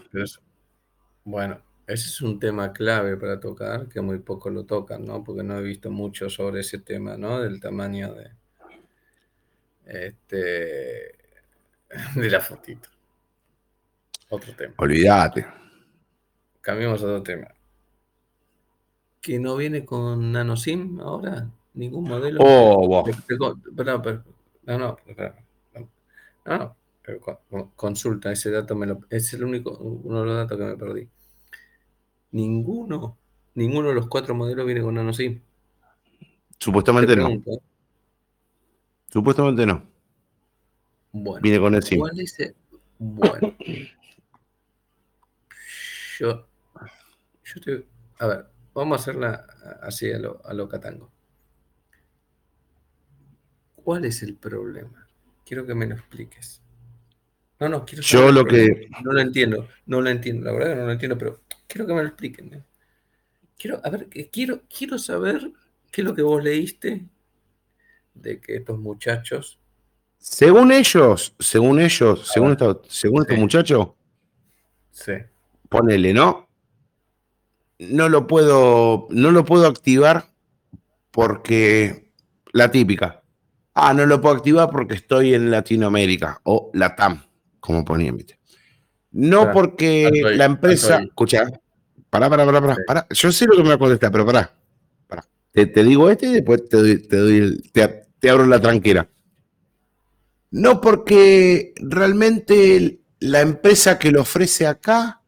bueno, 1.24 1.60
ese 1.88 2.08
es 2.08 2.22
un 2.22 2.40
tema 2.40 2.72
clave 2.72 3.18
para 3.18 3.40
tocar, 3.40 3.90
que 3.90 4.00
muy 4.00 4.20
poco 4.20 4.52
lo 4.52 4.64
tocan, 4.64 5.08
¿no? 5.08 5.24
Porque 5.24 5.42
no 5.42 5.58
he 5.58 5.64
visto 5.64 5.90
mucho 5.90 6.30
sobre 6.30 6.60
ese 6.60 6.78
tema, 6.78 7.18
¿no? 7.18 7.42
Del 7.42 7.60
tamaño 7.60 8.14
de, 8.14 8.30
este, 9.86 11.18
de 12.16 12.30
la 12.30 12.40
fotito. 12.40 12.90
Otro 14.30 14.54
tema. 14.56 14.76
Olvídate. 14.78 15.48
Cambiamos 16.62 17.02
a 17.02 17.06
otro 17.06 17.24
tema. 17.24 17.48
¿Que 19.20 19.40
no 19.40 19.56
viene 19.56 19.84
con 19.84 20.32
nano 20.32 20.56
SIM 20.56 21.00
ahora? 21.00 21.50
¿Ningún 21.74 22.04
modelo? 22.04 22.40
Oh, 22.44 23.04
no, 24.66 24.78
no, 24.78 24.98
no, 26.46 26.76
no, 27.50 27.72
consulta, 27.76 28.32
ese 28.32 28.50
dato 28.52 28.76
me 28.76 28.86
lo, 28.86 29.02
es 29.10 29.34
el 29.34 29.44
único, 29.44 29.78
uno 29.78 30.22
de 30.22 30.26
los 30.26 30.36
datos 30.36 30.58
que 30.58 30.64
me 30.64 30.78
perdí. 30.78 31.10
Ninguno, 32.32 33.18
ninguno 33.56 33.90
de 33.90 33.96
los 33.96 34.08
cuatro 34.08 34.34
modelos 34.36 34.66
viene 34.66 34.82
con 34.82 34.96
nano 34.96 35.14
SIM. 35.14 35.42
Supuestamente 36.58 37.16
no. 37.16 37.30
Supuestamente 39.12 39.66
no. 39.66 39.84
Bueno, 41.12 41.42
viene 41.42 41.60
con 41.60 41.76
el 41.76 41.84
SIM. 41.84 42.00
¿cuál 42.00 42.20
es 42.20 42.54
Bueno. 42.98 43.56
yo, 46.20 46.48
yo 47.44 47.62
te, 47.62 47.86
a 48.20 48.28
ver, 48.28 48.46
vamos 48.74 48.98
a 48.98 49.02
hacerla 49.02 49.46
así 49.82 50.12
a 50.12 50.20
lo, 50.20 50.42
a 50.46 50.54
lo 50.54 50.68
catango. 50.68 51.13
¿Cuál 53.84 54.06
es 54.06 54.24
el 54.24 54.36
problema? 54.36 55.08
Quiero 55.46 55.66
que 55.66 55.76
me 55.76 55.86
lo 55.86 55.96
expliques. 55.96 56.62
No, 57.60 57.70
no, 57.70 57.86
quiero 57.86 58.04
saber. 58.04 58.26
Yo 58.26 58.32
lo 58.32 58.46
que. 58.46 58.90
No 59.04 59.12
lo 59.12 59.20
entiendo, 59.20 59.68
no 59.86 60.02
lo 60.02 60.10
entiendo, 60.10 60.46
la 60.46 60.54
verdad 60.54 60.70
que 60.70 60.76
no 60.76 60.86
lo 60.86 60.92
entiendo, 60.92 61.18
pero 61.18 61.42
quiero 61.68 61.88
que 61.88 61.94
me 61.94 62.02
lo 62.02 62.08
expliquen. 62.08 62.54
¿eh? 62.54 62.64
Quiero, 63.58 63.82
a 63.84 63.90
ver, 63.90 64.08
quiero, 64.32 64.62
quiero 64.68 64.98
saber 64.98 65.52
qué 65.92 66.02
es 66.02 66.06
lo 66.06 66.16
que 66.16 66.22
vos 66.22 66.44
leíste 66.44 67.06
de 68.14 68.40
que 68.40 68.58
estos 68.58 68.80
muchachos. 68.80 69.60
Según 70.18 70.72
ellos, 70.72 71.36
según 71.40 71.80
ellos, 71.82 72.28
según, 72.28 72.54
estos 72.54 73.38
muchachos, 73.38 73.90
sí. 74.92 75.14
ponele, 75.68 76.14
¿no? 76.14 76.48
No 77.80 78.08
lo 78.08 78.26
puedo, 78.28 79.08
no 79.10 79.32
lo 79.32 79.44
puedo 79.44 79.68
activar 79.68 80.30
porque 81.12 82.14
la 82.54 82.72
típica. 82.72 83.23
Ah, 83.76 83.94
no 83.94 84.06
lo 84.06 84.22
puedo 84.22 84.36
activar 84.36 84.70
porque 84.70 84.96
estoy 84.96 85.34
en 85.34 85.50
Latinoamérica 85.50 86.40
o 86.44 86.70
Latam, 86.74 87.24
como 87.60 87.84
ponían, 87.84 88.18
¿viste? 88.18 88.38
No 89.12 89.52
porque 89.52 90.12
la 90.36 90.46
empresa. 90.46 91.02
Escucha, 91.02 91.46
pará, 92.10 92.30
pará, 92.30 92.46
pará, 92.46 92.78
pará, 92.86 93.08
Yo 93.10 93.32
sé 93.32 93.46
lo 93.46 93.56
que 93.56 93.64
me 93.64 93.70
va 93.70 93.76
a 93.76 93.80
contestar, 93.80 94.12
pero 94.12 94.26
pará. 94.26 94.54
Te, 95.52 95.68
digo 95.84 96.10
este 96.10 96.28
y 96.28 96.34
después 96.34 96.68
te, 96.68 96.78
doy, 96.78 97.62
te, 97.72 98.08
te, 98.20 98.30
abro 98.30 98.48
la 98.48 98.60
tranquera. 98.60 99.08
No 100.50 100.82
porque 100.82 101.74
realmente 101.78 103.02
la 103.20 103.42
empresa 103.42 104.00
que 104.00 104.12
lo 104.12 104.22
ofrece 104.22 104.66
acá 104.66 105.22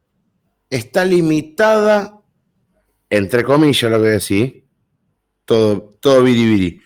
está 0.68 1.06
limitada, 1.06 2.22
entre 3.08 3.44
comillas 3.44 3.92
lo 3.92 4.02
que 4.02 4.10
decir, 4.10 4.68
todo, 5.46 5.96
todo 6.00 6.24
biribiri 6.24 6.82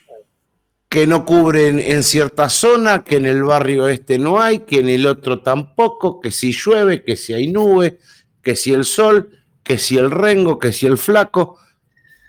que 0.90 1.06
no 1.06 1.24
cubren 1.24 1.80
en 1.80 2.02
cierta 2.02 2.50
zona, 2.50 3.04
que 3.04 3.18
en 3.18 3.28
el 3.28 3.44
barrio 3.44 3.88
este 3.88 4.18
no 4.18 4.42
hay, 4.42 4.60
que 4.60 4.80
en 4.80 4.90
el 4.90 5.06
otro 5.06 5.42
tampoco, 5.42 6.20
que 6.20 6.32
si 6.32 6.52
llueve, 6.52 7.04
que 7.04 7.16
si 7.16 7.34
hay 7.34 7.48
nube, 7.52 8.00
que 8.42 8.56
si 8.56 8.74
el 8.74 8.86
sol, 8.86 9.30
que 9.64 9.78
si 9.78 9.98
el 9.98 10.10
rengo, 10.10 10.58
que 10.58 10.74
si 10.74 10.88
el 10.88 10.98
flaco, 10.98 11.60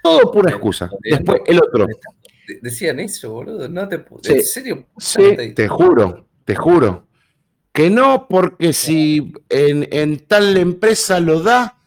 todo 0.03 0.31
pura 0.31 0.51
excusa. 0.51 0.91
Después 1.01 1.41
el 1.47 1.59
otro. 1.59 1.87
Decían 2.61 3.01
eso, 3.01 3.33
boludo, 3.33 3.67
no 3.69 3.89
te 3.89 4.05
¿En 4.25 4.43
serio? 4.43 4.87
Sí, 4.99 5.55
te 5.55 5.67
juro, 5.67 6.27
te 6.45 6.55
juro. 6.55 7.07
Que 7.73 7.89
no, 7.89 8.27
porque 8.29 8.75
si 8.75 9.33
en, 9.49 9.89
en 9.91 10.19
tal 10.27 10.57
empresa 10.59 11.19
lo 11.19 11.41
da, 11.41 11.79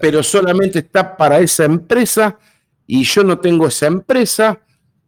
pero 0.00 0.22
solamente 0.22 0.78
está 0.78 1.16
para 1.16 1.40
esa 1.40 1.64
empresa 1.64 2.38
y 2.86 3.02
yo 3.02 3.22
no 3.22 3.38
tengo 3.38 3.66
esa 3.66 3.86
empresa, 3.86 4.60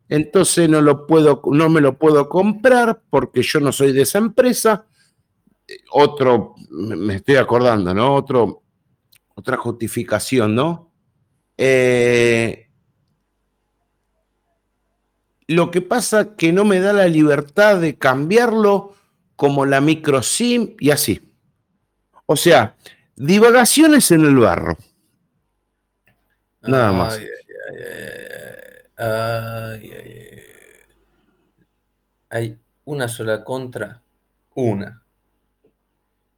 entonces 0.09 0.69
no, 0.69 0.81
lo 0.81 1.07
puedo, 1.07 1.43
no 1.47 1.69
me 1.69 1.81
lo 1.81 1.99
puedo 1.99 2.29
comprar 2.29 3.03
porque 3.11 3.43
yo 3.43 3.61
no 3.61 3.73
soy 3.73 3.93
de 3.93 4.03
esa 4.03 4.19
empresa. 4.19 4.87
Otro, 5.91 6.55
me 6.71 7.17
estoy 7.17 7.37
acordando, 7.37 7.93
¿no? 7.93 8.15
Otro, 8.15 8.63
otra 9.35 9.59
justificación, 9.59 10.55
¿no? 10.55 10.91
Eh, 11.59 12.69
lo 15.47 15.71
que 15.71 15.83
pasa 15.83 16.37
que 16.37 16.53
no 16.53 16.65
me 16.65 16.81
da 16.81 16.93
la 16.93 17.07
libertad 17.07 17.81
de 17.81 17.97
cambiarlo 17.97 18.95
como 19.37 19.67
la 19.67 19.81
micro 19.81 20.23
SIM 20.23 20.75
y 20.79 20.91
así. 20.91 21.33
O 22.27 22.37
sea, 22.37 22.77
divagaciones 23.17 24.11
en 24.11 24.25
el 24.25 24.37
barro. 24.37 24.77
Nada 26.63 26.93
más. 26.93 27.21
Hay 32.31 32.59
una 32.85 33.09
sola 33.09 33.45
contra, 33.45 34.03
una, 34.55 35.03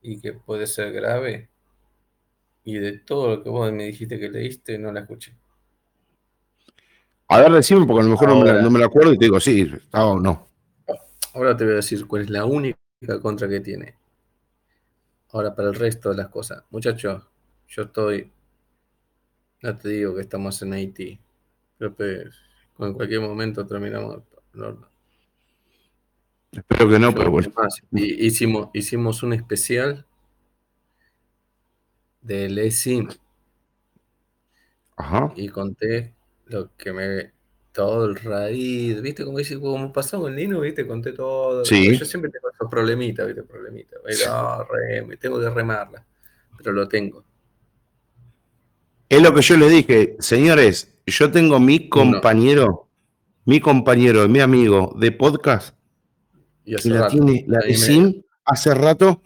y 0.03 0.21
que 0.21 0.33
puede 0.35 0.67
ser 0.67 0.93
grave, 0.93 1.49
y 2.65 2.79
de 2.79 2.99
todo 2.99 3.37
lo 3.37 3.43
que 3.43 3.51
vos 3.51 3.73
me 3.73 3.85
dijiste 3.85 4.19
que 4.19 4.29
leíste, 4.29 4.79
no 4.79 4.93
la 4.93 5.01
escuché. 5.01 5.35
A 7.29 7.41
ver, 7.41 7.53
decime, 7.53 7.87
porque 7.87 8.01
a 8.01 8.05
lo 8.05 8.11
mejor 8.11 8.29
no 8.29 8.41
me, 8.41 8.53
la, 8.53 8.61
no 8.61 8.71
me, 8.71 8.79
la, 8.81 8.87
acuerdo 8.87 9.13
y 9.13 9.19
te 9.19 9.27
digo, 9.27 9.39
sí, 9.41 9.61
está 9.61 10.05
o 10.05 10.19
no. 10.19 10.49
Ahora 11.33 11.57
te 11.57 11.65
voy 11.65 11.75
a 11.75 11.77
decir 11.77 12.07
cuál 12.07 12.23
es 12.23 12.31
la 12.31 12.45
única 12.45 12.77
contra 13.23 13.49
que 13.49 13.61
tiene. 13.61 13.95
Ahora, 15.33 15.55
para 15.55 15.69
el 15.69 15.77
resto 15.77 16.11
de 16.11 16.17
las 16.17 16.29
cosas. 16.29 16.65
Muchachos, 16.71 17.23
yo 17.69 17.83
estoy. 17.85 18.33
No 19.63 19.79
te 19.79 19.89
digo 19.91 20.15
que 20.17 20.23
estamos 20.23 20.61
en 20.63 20.73
Haití. 20.73 21.21
Pero 21.79 21.95
en 22.87 22.95
cualquier 22.95 23.21
momento 23.21 23.67
terminamos. 23.67 24.23
Espero 26.53 26.89
que 26.89 26.99
no, 26.99 27.15
pero 27.15 27.31
bueno. 27.31 27.53
hicimos, 27.93 28.71
hicimos 28.73 29.23
un 29.23 29.33
especial 29.33 30.07
del 32.21 32.59
eSIM. 32.59 33.09
Ajá. 34.97 35.33
Y 35.37 35.49
conté 35.49 36.15
lo 36.47 36.75
que 36.77 36.93
me 36.93 37.33
todo 37.73 38.07
el 38.07 38.17
raíz, 38.17 39.01
¿viste? 39.01 39.25
Como 39.25 39.39
dice, 39.39 39.59
como 39.59 39.93
pasó 39.93 40.27
en 40.29 40.37
Linux, 40.37 40.63
¿viste? 40.63 40.87
Conté 40.87 41.13
todo. 41.13 41.65
Sí. 41.65 41.97
Yo 41.97 42.05
siempre 42.05 42.31
tengo 42.31 42.51
esos 42.51 42.69
problemitas, 42.69 43.27
¿viste? 43.27 43.43
Problemitas. 43.43 44.01
Ah, 44.29 44.67
tengo 45.21 45.41
que 45.41 45.51
remarla, 45.51 46.05
pero 46.57 46.73
lo 46.73 46.89
tengo. 46.89 47.25
Es 49.11 49.21
lo 49.21 49.35
que 49.35 49.43
yo 49.43 49.57
le 49.57 49.69
dije, 49.69 50.17
señores, 50.21 50.95
yo 51.05 51.33
tengo 51.33 51.59
mi 51.59 51.89
compañero, 51.89 52.89
mi 53.45 53.59
compañero, 53.59 54.29
mi 54.29 54.39
amigo 54.39 54.95
de 55.01 55.11
podcast, 55.11 55.75
y, 56.65 56.77
la 56.89 57.09
tiene 57.09 57.45
la 57.49 57.61
SIM 57.75 58.23
hace 58.45 58.73
rato, 58.73 59.21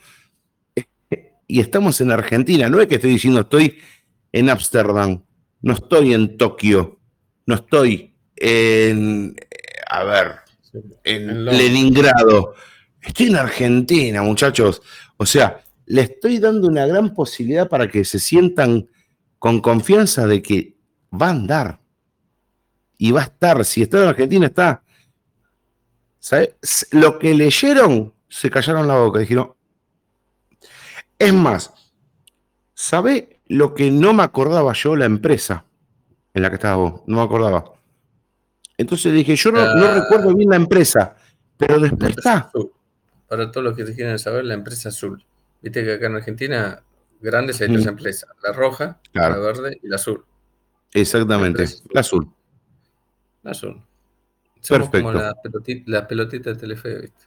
y 1.47 1.61
estamos 1.61 2.01
en 2.01 2.12
Argentina. 2.12 2.70
No 2.70 2.81
es 2.81 2.86
que 2.86 2.94
estoy 2.94 3.11
diciendo 3.11 3.43
estoy 3.43 3.78
en 4.32 4.48
Ámsterdam, 4.48 5.23
no 5.61 5.74
estoy 5.74 6.15
en 6.15 6.39
Tokio, 6.39 6.98
no 7.44 7.56
estoy 7.56 8.16
en, 8.36 9.36
a 9.86 10.02
ver, 10.05 10.32
en 11.05 11.44
Leningrado. 11.44 12.55
Estoy 13.02 13.27
en 13.27 13.36
Argentina, 13.36 14.23
muchachos. 14.23 14.81
O 15.19 15.27
sea, 15.27 15.62
le 15.85 16.01
estoy 16.01 16.39
dando 16.39 16.69
una 16.69 16.86
gran 16.86 17.12
posibilidad 17.12 17.69
para 17.69 17.86
que 17.86 18.02
se 18.06 18.19
sientan 18.19 18.89
con 19.44 19.60
confianza 19.60 20.26
de 20.26 20.40
que 20.40 20.74
va 21.12 21.26
a 21.26 21.30
andar. 21.32 21.78
Y 22.96 23.12
va 23.12 23.20
a 23.20 23.24
estar. 23.24 23.62
Si 23.66 23.82
está 23.82 24.02
en 24.02 24.08
Argentina, 24.08 24.46
está. 24.46 24.82
¿Sabes? 26.18 26.88
Lo 26.92 27.18
que 27.18 27.34
leyeron, 27.34 28.14
se 28.26 28.48
callaron 28.48 28.88
la 28.88 28.96
boca. 28.96 29.18
Dijeron. 29.18 29.52
Es 31.18 31.34
más, 31.34 31.74
¿sabe 32.72 33.40
lo 33.48 33.74
que 33.74 33.90
no 33.90 34.14
me 34.14 34.22
acordaba 34.22 34.72
yo 34.72 34.96
la 34.96 35.04
empresa 35.04 35.66
en 36.32 36.40
la 36.40 36.48
que 36.48 36.54
estaba 36.54 36.76
vos? 36.76 37.02
No 37.06 37.18
me 37.18 37.22
acordaba. 37.24 37.64
Entonces 38.78 39.12
dije, 39.12 39.36
yo 39.36 39.52
no, 39.52 39.60
ah. 39.60 40.00
recuerdo 40.00 40.34
bien 40.34 40.48
la 40.48 40.56
empresa, 40.56 41.16
pero 41.58 41.78
después 41.78 42.16
está. 42.16 42.50
Para 43.28 43.51
todos 43.51 43.62
los 43.62 43.77
que 43.77 43.85
te 43.85 43.94
quieren 43.94 44.19
saber, 44.19 44.46
la 44.46 44.54
empresa 44.54 44.88
azul. 44.88 45.22
Viste 45.60 45.85
que 45.85 45.93
acá 45.93 46.06
en 46.06 46.14
Argentina, 46.14 46.82
grandes 47.24 47.61
hay 47.61 47.69
tres 47.69 47.86
empresas: 47.86 48.28
la 48.43 48.53
roja, 48.53 49.01
la 49.12 49.36
verde 49.36 49.80
y 49.82 49.88
la 49.88 49.96
azul. 49.96 50.24
Exactamente, 50.93 51.64
la, 51.93 52.01
azul. 52.01 52.30
La 53.43 53.51
azul. 53.51 53.82
Somos 54.61 54.88
Perfecto. 54.88 55.09
como 55.09 55.12
la 55.12 55.35
pelotita, 55.35 55.90
la 55.90 56.06
pelotita 56.06 56.51
de 56.51 56.56
Telefe, 56.56 57.01
¿viste? 57.01 57.24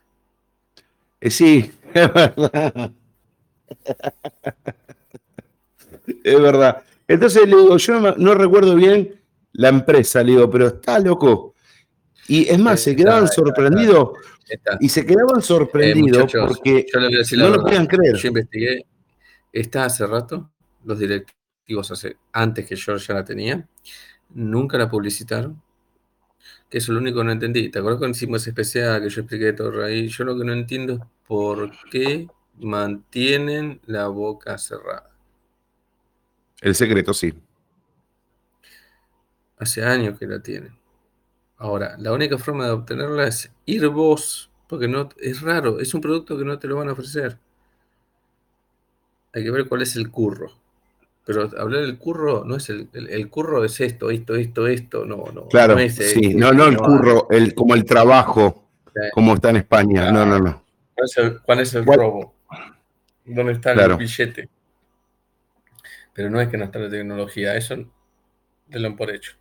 Eh, 1.19 1.30
sí, 1.30 1.72
es 1.93 2.14
verdad. 2.14 2.92
es 6.24 6.42
verdad. 6.42 6.84
Entonces 7.08 7.48
le 7.48 7.58
digo, 7.58 7.77
yo 7.77 8.16
no 8.17 8.34
recuerdo 8.34 8.76
bien 8.76 9.19
la 9.53 9.69
empresa, 9.69 10.24
le 10.24 10.32
digo, 10.32 10.50
pero 10.50 10.67
está 10.67 11.00
loco. 11.00 11.56
Y 12.27 12.48
es 12.48 12.59
más, 12.59 12.82
se 12.82 12.95
quedaban 12.95 13.27
sorprendidos. 13.27 14.09
Y 14.80 14.90
se 14.90 15.06
quedaban 15.06 15.42
sorprendidos 15.42 16.34
eh, 16.34 16.38
porque 16.48 16.85
no 17.38 17.50
lo 17.50 17.61
podían 17.61 17.85
creer. 17.85 18.16
Yo 18.16 18.27
investigué, 18.30 18.85
está 19.51 19.85
hace 19.85 20.06
rato, 20.06 20.51
los 20.84 21.00
directivos 21.00 21.92
hace, 21.92 22.17
antes 22.32 22.66
que 22.66 22.76
yo 22.76 22.98
ya 22.98 23.14
la 23.14 23.26
tenía, 23.26 23.67
nunca 24.30 24.77
la 24.77 24.90
publicitaron. 24.90 25.61
Que 26.69 26.80
eso 26.80 26.92
es 26.92 26.95
lo 26.95 27.01
único 27.01 27.19
que 27.19 27.26
no 27.26 27.32
entendí. 27.32 27.69
¿Te 27.69 27.80
acuerdas 27.80 28.00
cuando 28.00 28.16
hicimos 28.17 28.42
ese 28.42 28.50
especial 28.51 29.01
que 29.01 29.09
yo 29.09 29.22
expliqué 29.22 29.53
todo 29.53 29.84
ahí? 29.84 30.08
Yo 30.09 30.24
lo 30.26 30.38
que 30.38 30.43
no 30.43 30.53
entiendo 30.53 30.93
es 30.93 31.00
por 31.27 31.72
qué 31.90 32.27
mantienen 32.59 33.80
la 33.85 34.08
boca 34.08 34.58
cerrada. 34.58 35.11
El 36.61 36.76
secreto, 36.76 37.14
sí. 37.14 37.34
Hace 39.58 39.84
años 39.84 40.17
que 40.19 40.27
la 40.27 40.42
tienen. 40.42 40.77
Ahora, 41.58 41.95
la 41.98 42.11
única 42.14 42.38
forma 42.38 42.66
de 42.66 42.72
obtenerla 42.72 43.27
es 43.27 43.51
ir 43.66 43.88
vos, 43.88 44.51
porque 44.67 44.88
no 44.88 45.09
es 45.17 45.42
raro, 45.42 45.80
es 45.80 45.93
un 45.93 46.01
producto 46.01 46.38
que 46.38 46.45
no 46.45 46.59
te 46.59 46.67
lo 46.67 46.76
van 46.76 46.90
a 46.90 46.93
ofrecer. 46.93 47.40
Hay 49.38 49.43
que 49.43 49.51
ver 49.51 49.67
cuál 49.67 49.83
es 49.83 49.95
el 49.95 50.09
curro. 50.09 50.51
Pero 51.24 51.48
hablar 51.59 51.82
del 51.82 51.99
curro 51.99 52.43
no 52.43 52.56
es 52.56 52.69
el, 52.72 52.90
el, 52.91 53.30
curro 53.30 53.64
es 53.64 53.80
esto, 53.82 54.09
esto, 54.09 54.33
esto, 54.33 54.66
esto, 54.66 55.06
no, 55.06 55.25
no. 55.32 55.48
Claro, 55.48 55.75
no 55.75 55.90
sí, 55.90 56.33
no, 56.33 56.53
no 56.53 56.66
el 56.66 56.77
curro, 56.77 57.27
el, 57.30 57.53
como 57.53 57.75
el 57.75 57.85
trabajo, 57.85 58.67
como 59.11 59.35
está 59.35 59.51
en 59.51 59.57
España, 59.57 60.11
no, 60.11 60.25
no, 60.25 60.40
no. 60.40 60.64
¿Cuál 61.45 61.59
es 61.59 61.75
el, 61.75 61.85
robo? 61.85 62.33
¿Dónde 63.25 63.51
está 63.51 63.74
el 63.74 63.95
billete? 63.95 64.49
Pero 66.14 66.32
no 66.32 66.41
es 66.41 66.48
que 66.48 66.57
no 66.57 66.66
está 66.66 66.80
la 66.80 66.90
tecnología, 66.90 67.56
eso 67.56 67.75
lo 68.69 68.95
por 68.95 69.11
hecho. 69.11 69.33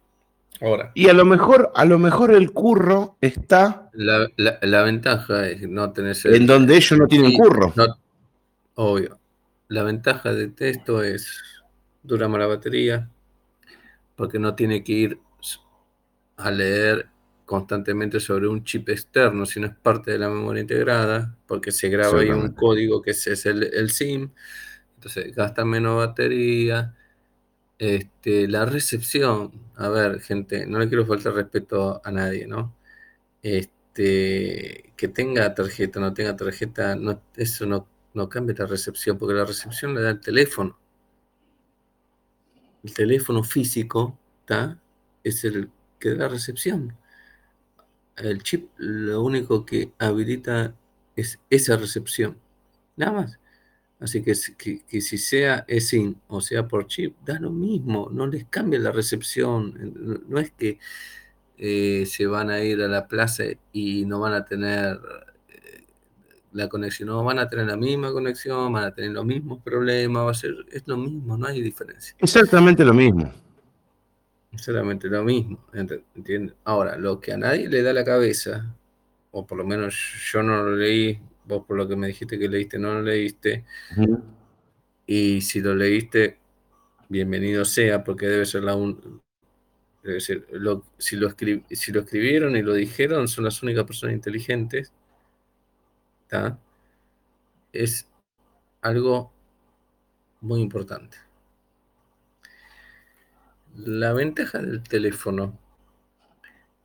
Ahora. 0.61 0.91
Y 0.93 1.09
a 1.09 1.15
lo 1.15 1.25
mejor, 1.25 1.73
a 1.75 1.87
lo 1.87 1.99
mejor 1.99 2.35
el 2.35 2.53
curro 2.53 3.17
está. 3.23 3.89
La, 3.95 4.83
ventaja 4.83 5.49
es 5.49 5.67
no 5.67 5.91
tener. 5.93 6.15
En 6.25 6.47
donde 6.47 6.77
ellos 6.77 6.99
no 6.99 7.07
tienen 7.07 7.33
curro. 7.33 7.73
obvio. 8.75 9.19
La 9.69 9.83
ventaja 9.83 10.33
de 10.33 10.53
esto 10.59 11.03
es 11.03 11.43
dura 12.03 12.29
más 12.29 12.41
la 12.41 12.47
batería, 12.47 13.11
porque 14.15 14.39
no 14.39 14.55
tiene 14.55 14.83
que 14.83 14.93
ir 14.93 15.21
a 16.37 16.51
leer 16.51 17.09
constantemente 17.45 18.21
sobre 18.21 18.49
un 18.49 18.65
chip 18.65 18.89
externo, 18.89 19.47
sino 19.47 19.67
es 19.67 19.75
parte 19.75 20.11
de 20.11 20.19
la 20.19 20.29
memoria 20.29 20.63
integrada, 20.63 21.37
porque 21.47 21.71
se 21.73 21.89
graba 21.89 22.21
ahí 22.21 22.31
un 22.31 22.53
código 22.53 23.01
que 23.01 23.13
es, 23.13 23.47
el, 23.47 23.63
el, 23.63 23.91
SIM, 23.91 24.31
entonces 24.97 25.35
gasta 25.35 25.65
menos 25.65 25.97
batería, 25.97 26.95
este, 27.79 28.49
la 28.49 28.67
recepción, 28.67 29.53
a 29.77 29.89
ver, 29.89 30.21
gente, 30.21 30.67
no 30.67 30.79
le 30.79 30.89
quiero 30.89 31.07
faltar 31.07 31.35
respeto 31.35 32.01
a 32.05 32.11
nadie, 32.11 32.47
¿no? 32.47 32.75
Este, 33.43 34.93
que 34.97 35.09
tenga 35.09 35.55
tarjeta, 35.55 36.01
no 36.01 36.13
tenga 36.15 36.37
tarjeta, 36.37 36.97
no, 36.97 37.23
eso 37.37 37.67
no, 37.67 37.89
no 38.17 38.29
cambia 38.29 38.57
la 38.59 38.67
recepción, 38.67 39.19
porque 39.19 39.35
la 39.35 39.45
recepción 39.45 39.95
le 39.95 40.03
da 40.03 40.11
el 40.11 40.21
teléfono. 40.21 40.79
El 42.83 42.95
teléfono 42.95 43.45
físico, 43.45 44.19
¿está? 44.41 44.81
Es 45.23 45.45
el 45.45 45.71
que 46.01 46.15
da 46.15 46.29
recepción. 46.29 46.97
El 48.17 48.43
chip 48.43 48.71
lo 48.79 49.23
único 49.23 49.67
que 49.67 49.93
habilita 49.99 50.75
es 51.15 51.39
esa 51.51 51.77
recepción. 51.77 52.39
Nada 52.97 53.13
más. 53.13 53.39
Así 53.99 54.23
que, 54.23 54.35
que, 54.89 55.01
si 55.01 55.19
sea 55.19 55.65
eSIM 55.69 56.17
o 56.29 56.41
sea 56.41 56.69
por 56.69 56.87
chip, 56.87 57.17
da 57.25 57.39
lo 57.41 57.51
mismo, 57.51 58.11
no 58.13 58.27
les 58.27 58.45
cambia 58.47 58.79
la 58.79 58.93
recepción. 58.93 60.23
No 60.29 60.39
es 60.39 60.51
que 60.53 60.79
eh, 61.59 62.05
se 62.07 62.27
van 62.27 62.51
a 62.51 62.61
ir 62.61 62.83
a 62.83 62.89
la 62.89 63.09
plaza 63.09 63.45
y 63.73 64.05
no 64.05 64.21
van 64.21 64.35
a 64.35 64.45
tener 64.45 65.01
la 66.57 66.69
conexión, 66.69 67.09
no 67.09 67.23
van 67.23 67.39
a 67.39 67.49
tener 67.49 67.67
la 67.67 67.77
misma 67.77 68.13
conexión, 68.13 68.73
van 68.73 68.85
a 68.85 68.95
tener 68.95 69.11
los 69.13 69.25
mismos 69.25 69.63
problemas, 69.63 70.27
va 70.27 70.31
a 70.31 70.35
ser, 70.35 70.55
es 70.73 70.83
lo 70.87 70.97
mismo, 70.97 71.37
no 71.37 71.47
hay 71.47 71.61
diferencia. 71.61 72.17
Exactamente 72.19 72.85
lo 72.85 72.95
mismo. 72.95 73.33
Exactamente 74.53 75.09
lo 75.09 75.23
mismo, 75.23 75.65
¿entiendes? 75.73 76.55
Ahora, 76.65 76.97
lo 76.97 77.21
que 77.21 77.33
a 77.33 77.37
nadie 77.37 77.69
le 77.69 77.83
da 77.83 77.93
la 77.93 78.05
cabeza, 78.05 78.75
o 79.31 79.47
por 79.47 79.59
lo 79.59 79.65
menos 79.65 79.95
yo 80.33 80.43
no 80.43 80.63
lo 80.63 80.77
leí 80.77 81.21
vos 81.47 81.65
por 81.67 81.77
lo 81.77 81.89
que 81.89 81.97
me 81.97 82.09
dijiste 82.09 82.39
que 82.39 82.49
leíste, 82.49 82.79
no 82.79 82.95
lo 82.95 83.03
leíste. 83.03 83.65
Y 85.07 85.41
si 85.41 85.61
lo 85.61 85.75
leíste, 85.75 86.39
bienvenido 87.09 87.65
sea, 87.65 88.03
porque 88.03 88.27
debe 88.27 88.47
ser 88.47 88.65
la 88.65 88.75
un... 88.75 89.23
Debe 90.03 90.21
ser, 90.21 90.47
si, 90.99 91.17
lo 91.17 91.35
si 91.69 91.93
lo 91.93 92.01
escribieron 92.01 92.57
y 92.57 92.63
lo 92.63 92.75
dijeron, 92.75 93.27
son 93.29 93.45
las 93.45 93.63
únicas 93.63 93.85
personas 93.85 94.15
inteligentes. 94.15 94.93
Es 97.73 98.09
algo 98.83 99.33
muy 100.41 100.61
importante. 100.61 101.17
La 103.75 104.13
ventaja 104.13 104.59
del 104.59 104.83
teléfono 104.83 105.59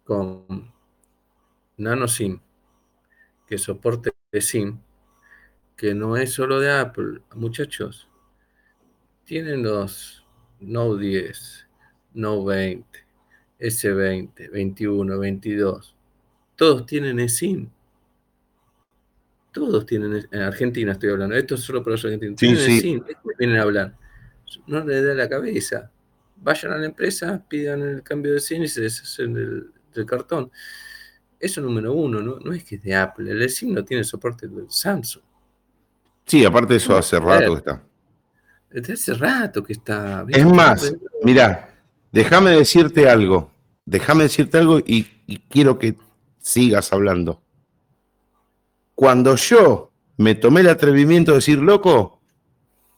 con 0.04 0.72
nano 1.78 2.08
SIM 2.08 2.40
que 3.52 3.58
soporte 3.58 4.14
SIM, 4.32 4.80
que 5.76 5.94
no 5.94 6.16
es 6.16 6.32
solo 6.32 6.62
de 6.62 6.72
Apple, 6.72 7.20
muchachos, 7.36 8.08
tienen 9.26 9.64
los 9.64 10.26
Note 10.62 11.04
10, 11.04 11.68
Note 12.14 12.46
20, 12.46 13.00
S20, 13.60 14.52
21, 14.52 15.20
22, 15.20 15.96
todos 16.56 16.86
tienen 16.86 17.20
eSIM. 17.20 17.70
Todos 19.52 19.86
tienen, 19.86 20.28
en 20.32 20.42
Argentina 20.42 20.94
estoy 20.94 21.10
hablando, 21.10 21.36
esto 21.36 21.56
es 21.56 21.62
solo 21.62 21.84
para 21.84 21.94
los 21.94 22.06
argentinos. 22.06 22.40
Sí, 22.40 22.48
tienen 22.48 22.66
sí. 22.66 22.78
eSIM, 22.78 23.04
¿de 23.04 23.14
qué 23.14 23.30
vienen 23.38 23.58
a 23.58 23.64
hablar? 23.64 23.98
No 24.68 24.84
les 24.86 25.06
da 25.06 25.14
la 25.14 25.30
cabeza. 25.30 25.92
Vayan 26.38 26.74
a 26.74 26.78
la 26.78 26.86
empresa, 26.86 27.44
pidan 27.48 27.82
el 27.82 28.04
cambio 28.04 28.34
de 28.34 28.40
SIM 28.40 28.64
y 28.64 28.68
se 28.68 28.82
deshacen 28.82 29.34
del, 29.34 29.72
del 29.94 30.06
cartón. 30.06 30.52
Eso 31.40 31.60
número 31.62 31.94
uno, 31.94 32.22
¿no? 32.22 32.40
no 32.40 32.54
es 32.54 32.64
que 32.64 32.76
es 32.76 32.84
de 32.84 32.96
Apple, 32.96 33.32
el 33.32 33.50
SIM 33.50 33.74
no 33.74 33.84
tiene 33.84 34.04
soporte 34.04 34.48
del 34.48 34.70
Samsung. 34.70 35.24
Sí, 36.26 36.46
aparte 36.46 36.74
de 36.74 36.78
eso 36.78 36.96
hace 36.96 37.20
rato 37.20 37.52
que 37.52 37.58
está. 37.58 37.84
Desde 38.70 38.94
hace 38.94 39.14
rato 39.16 39.64
que 39.64 39.74
está. 39.74 40.26
Es 40.30 40.46
más, 40.46 40.96
mirá, 41.24 41.76
déjame 42.12 42.52
decirte 42.52 43.10
algo. 43.10 43.52
Déjame 43.86 44.24
decirte 44.24 44.58
algo 44.60 44.80
y, 44.80 45.08
y 45.26 45.40
quiero 45.50 45.78
que 45.78 45.98
sigas 46.40 46.94
hablando. 46.94 47.42
Cuando 49.02 49.36
yo 49.36 49.92
me 50.18 50.36
tomé 50.36 50.62
el 50.62 50.70
atrevimiento 50.70 51.32
de 51.32 51.38
decir, 51.38 51.58
loco, 51.58 52.22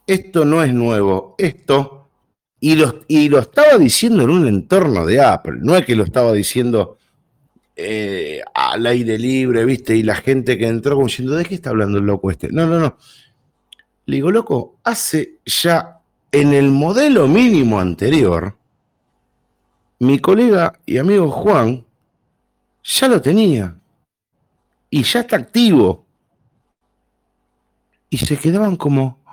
esto 0.06 0.44
no 0.44 0.62
es 0.62 0.74
nuevo, 0.74 1.34
esto, 1.38 2.10
y 2.60 2.76
lo, 2.76 3.06
y 3.08 3.30
lo 3.30 3.40
estaba 3.40 3.78
diciendo 3.78 4.24
en 4.24 4.30
un 4.30 4.46
entorno 4.46 5.06
de 5.06 5.22
Apple, 5.22 5.60
no 5.62 5.78
es 5.78 5.86
que 5.86 5.96
lo 5.96 6.04
estaba 6.04 6.34
diciendo 6.34 6.98
eh, 7.78 8.42
al 8.54 8.86
aire 8.86 9.18
libre, 9.18 9.64
¿viste? 9.64 9.96
Y 9.96 10.04
la 10.04 10.16
gente 10.16 10.58
que 10.58 10.68
entró 10.68 10.96
como 10.96 11.08
diciendo, 11.08 11.36
¿de 11.36 11.46
qué 11.46 11.56
está 11.56 11.70
hablando 11.70 12.00
el 12.00 12.06
loco 12.06 12.30
este? 12.32 12.50
No, 12.52 12.68
no, 12.68 12.82
no. 12.82 12.98
Le 14.06 14.18
digo, 14.18 14.30
loco, 14.30 14.80
hace 14.84 15.40
ya 15.46 16.02
en 16.34 16.52
el 16.52 16.70
modelo 16.70 17.30
mínimo 17.30 17.80
anterior, 17.80 18.58
mi 20.00 20.20
colega 20.20 20.78
y 20.86 20.98
amigo 20.98 21.32
Juan 21.32 21.86
ya 22.84 23.08
lo 23.08 23.22
tenía 23.22 23.78
y 24.94 25.02
ya 25.02 25.22
está 25.22 25.38
activo. 25.38 26.06
Y 28.12 28.18
se 28.20 28.38
quedaban 28.38 28.76
como, 28.76 29.24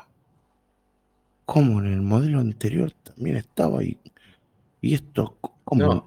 como 1.45 1.81
en 1.81 1.93
el 1.93 2.01
modelo 2.01 2.41
anterior 2.41 2.91
también 3.03 3.37
estaba 3.37 3.81
ahí. 3.81 3.99
Y 4.81 4.95
esto, 4.95 5.37
¿cómo? 5.65 5.85
No, 5.85 6.07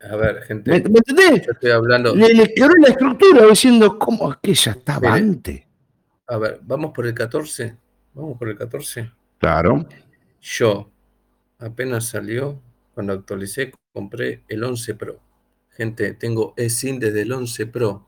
a 0.00 0.16
ver, 0.16 0.42
gente. 0.44 0.70
¿Me, 0.70 0.80
me 0.88 0.98
entendés? 1.00 1.44
Yo 1.44 1.52
estoy 1.52 1.72
hablando. 1.72 2.16
Le, 2.16 2.32
le 2.32 2.54
quebró 2.54 2.72
la 2.76 2.88
estructura 2.88 3.46
diciendo, 3.46 3.98
¿cómo 3.98 4.32
es 4.32 4.38
que 4.38 4.54
ya 4.54 4.70
estaba 4.70 5.10
Mire. 5.10 5.12
antes? 5.12 5.62
A 6.28 6.38
ver, 6.38 6.60
vamos 6.62 6.92
por 6.94 7.06
el 7.06 7.12
14. 7.12 7.76
Vamos 8.14 8.38
por 8.38 8.48
el 8.48 8.56
14. 8.56 9.12
Claro. 9.36 9.86
Yo, 10.40 10.90
apenas 11.58 12.06
salió, 12.06 12.62
cuando 12.94 13.12
actualicé, 13.12 13.74
compré 13.92 14.42
el 14.48 14.64
11 14.64 14.94
Pro. 14.94 15.20
Gente, 15.68 16.14
tengo 16.14 16.54
eSIM 16.56 16.98
desde 16.98 17.20
el 17.20 17.32
11 17.32 17.66
Pro. 17.66 18.06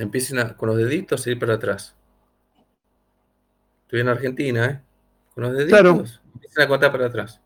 Empiecen 0.00 0.38
a- 0.38 0.56
con 0.56 0.68
los 0.70 0.78
deditos 0.78 1.26
a 1.26 1.30
ir 1.30 1.38
para 1.38 1.54
atrás. 1.54 1.94
Estoy 3.82 4.00
en 4.00 4.08
Argentina, 4.08 4.64
¿eh? 4.66 4.80
Con 5.34 5.44
los 5.44 5.52
deditos, 5.52 5.78
Claro. 5.80 6.04
empiecen 6.34 6.62
a 6.62 6.68
contar 6.68 6.90
para 6.92 7.06
atrás. 7.06 7.40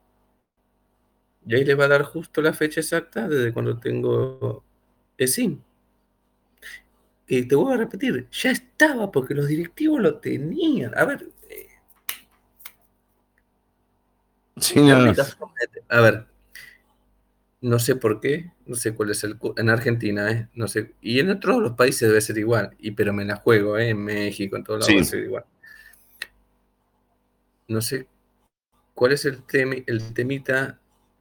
Y 1.46 1.54
ahí 1.56 1.64
les 1.64 1.78
va 1.78 1.86
a 1.86 1.88
dar 1.88 2.04
justo 2.04 2.40
la 2.40 2.52
fecha 2.52 2.80
exacta 2.80 3.28
desde 3.28 3.52
cuando 3.52 3.76
tengo 3.78 4.62
eSIM. 5.18 5.60
Y 7.26 7.48
te 7.48 7.56
voy 7.56 7.74
a 7.74 7.76
repetir, 7.78 8.28
ya 8.30 8.50
estaba 8.52 9.10
porque 9.10 9.34
los 9.34 9.48
directivos 9.48 10.00
lo 10.00 10.18
tenían. 10.18 10.96
A 10.96 11.04
ver, 11.06 11.28
eh, 11.48 11.68
Sí, 14.60 14.80
no, 14.80 14.94
no. 14.96 15.10
aplicación, 15.10 15.48
a 15.88 16.00
ver, 16.00 16.26
no 17.64 17.78
sé 17.78 17.96
por 17.96 18.20
qué, 18.20 18.52
no 18.66 18.74
sé 18.76 18.94
cuál 18.94 19.10
es 19.10 19.24
el 19.24 19.38
en 19.56 19.70
Argentina, 19.70 20.30
¿eh? 20.30 20.48
no 20.54 20.68
sé, 20.68 20.94
y 21.00 21.18
en 21.20 21.30
otros 21.30 21.62
los 21.62 21.72
países 21.72 22.06
debe 22.08 22.20
ser 22.20 22.36
igual, 22.36 22.76
y 22.78 22.90
pero 22.90 23.14
me 23.14 23.24
la 23.24 23.36
juego, 23.36 23.78
¿eh? 23.78 23.88
en 23.88 24.04
México, 24.04 24.56
en 24.56 24.64
todos 24.64 24.80
lados 24.80 24.92
Sí. 24.92 24.98
a 24.98 25.04
ser 25.04 25.24
igual. 25.24 25.44
No 27.68 27.80
sé 27.80 28.06
cuál 28.94 29.12
es 29.12 29.24
el, 29.24 29.46
temi- 29.46 29.84
el 29.86 30.12
temita 30.12 30.78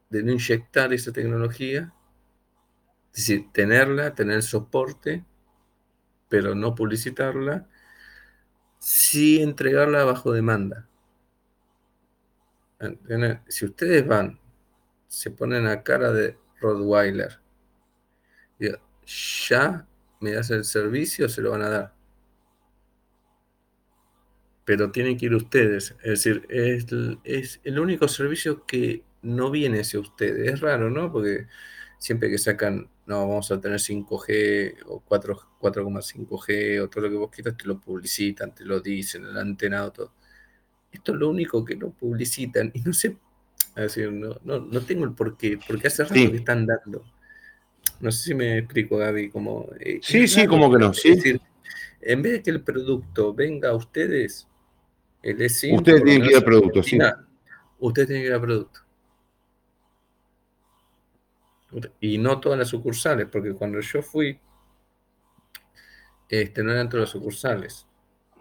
de 0.10 0.22
no 0.24 0.34
inyectar 0.34 0.92
esa 0.92 1.14
tecnología, 1.14 1.94
es 3.14 3.20
decir, 3.28 3.46
tenerla, 3.54 4.14
tener 4.14 4.44
soporte, 4.44 5.24
pero 6.28 6.56
no 6.56 6.76
publicitarla, 6.76 7.70
sí 8.80 9.42
entregarla 9.42 10.04
bajo 10.04 10.34
demanda. 10.34 10.90
¿Entienden? 12.80 13.40
Si 13.48 13.64
ustedes 13.64 14.06
van, 14.06 14.42
se 15.14 15.30
ponen 15.30 15.67
a 15.67 15.83
cara 15.83 16.11
de 16.11 16.35
Rottweiler, 16.59 17.40
y 18.59 18.67
ya 19.48 19.88
me 20.19 20.32
das 20.32 20.50
el 20.50 20.64
servicio, 20.64 21.30
se 21.30 21.42
lo 21.42 21.51
van 21.51 21.61
a 21.61 21.69
dar. 21.69 21.93
Pero 24.66 24.92
tienen 24.92 25.17
que 25.17 25.27
ir 25.27 25.35
ustedes. 25.35 25.95
Es 26.01 26.24
decir, 26.24 26.48
es, 26.50 26.88
es 27.24 27.61
el 27.64 27.77
único 27.77 28.08
servicio 28.08 28.66
que 28.66 29.03
no 29.22 29.51
viene 29.51 29.82
hacia 29.82 30.00
ustedes. 30.00 30.51
Es 30.51 30.61
raro, 30.61 30.90
¿no? 30.90 31.11
Porque 31.11 31.48
siempre 32.00 32.30
que 32.30 32.38
sacan, 32.40 32.90
no, 33.06 33.27
vamos 33.27 33.51
a 33.51 33.61
tener 33.61 33.80
5G 33.80 34.77
o 34.88 35.01
4 35.01 35.53
4,5G 35.61 36.83
o 36.83 36.90
todo 36.90 37.03
lo 37.03 37.09
que 37.09 37.16
vos 37.17 37.32
quieras, 37.32 37.56
te 37.56 37.66
lo 37.66 37.80
publicitan, 37.80 38.53
te 38.53 38.66
lo 38.66 38.80
dicen, 38.80 39.25
el 39.25 39.38
antenado, 39.38 39.92
todo. 39.92 40.14
Esto 40.92 41.14
es 41.14 41.19
lo 41.19 41.30
único 41.30 41.64
que 41.64 41.75
no 41.75 41.92
publicitan 41.92 42.72
y 42.74 42.82
no 42.82 42.93
sé, 42.93 43.17
es 43.76 43.98
no, 43.98 44.38
no, 44.43 44.60
no 44.60 44.82
tengo 44.82 45.03
el 45.06 45.14
porqué, 45.14 45.60
porque 45.68 45.88
hace 45.88 46.03
rato 46.03 46.16
Sí. 46.16 46.30
que 46.32 46.38
están 46.38 46.66
dando. 46.66 47.03
No 48.00 48.11
sé 48.11 48.24
si 48.24 48.34
me 48.35 48.58
explico, 48.60 48.98
Gaby, 48.98 49.30
como... 49.30 49.69
eh, 49.80 50.00
Sí, 50.02 50.19
es 50.24 50.34
sí, 50.34 50.45
como 50.48 50.72
que 50.72 50.77
no, 50.80 50.92
es 50.92 51.02
sí. 51.02 51.16
decir, 51.16 51.42
en 52.02 52.22
vez 52.22 52.34
de 52.34 52.43
que 52.43 52.52
el 52.52 52.61
producto 52.61 53.34
venga 53.34 53.69
a 53.69 53.76
ustedes, 53.76 54.48
el 55.22 55.42
eSIM, 55.42 55.76
Ustedes 55.76 56.03
tienen 56.03 56.22
que 56.24 56.30
ir 56.32 56.35
al 56.38 56.43
producto, 56.43 56.84
sí. 56.84 56.98
Ustedes 57.80 58.08
tienen 58.08 58.24
que 58.24 58.27
ir 58.27 58.34
al 58.34 58.42
producto. 58.42 58.80
Y 62.00 62.18
no 62.19 62.40
todas 62.40 62.60
las 62.60 62.68
sucursales, 62.68 63.27
porque 63.32 63.53
cuando 63.53 63.80
yo 63.80 64.02
fui, 64.03 64.40
este, 66.30 66.64
no 66.64 66.72
eran 66.72 66.90
todas 66.90 67.03
las 67.06 67.10
sucursales. 67.11 67.88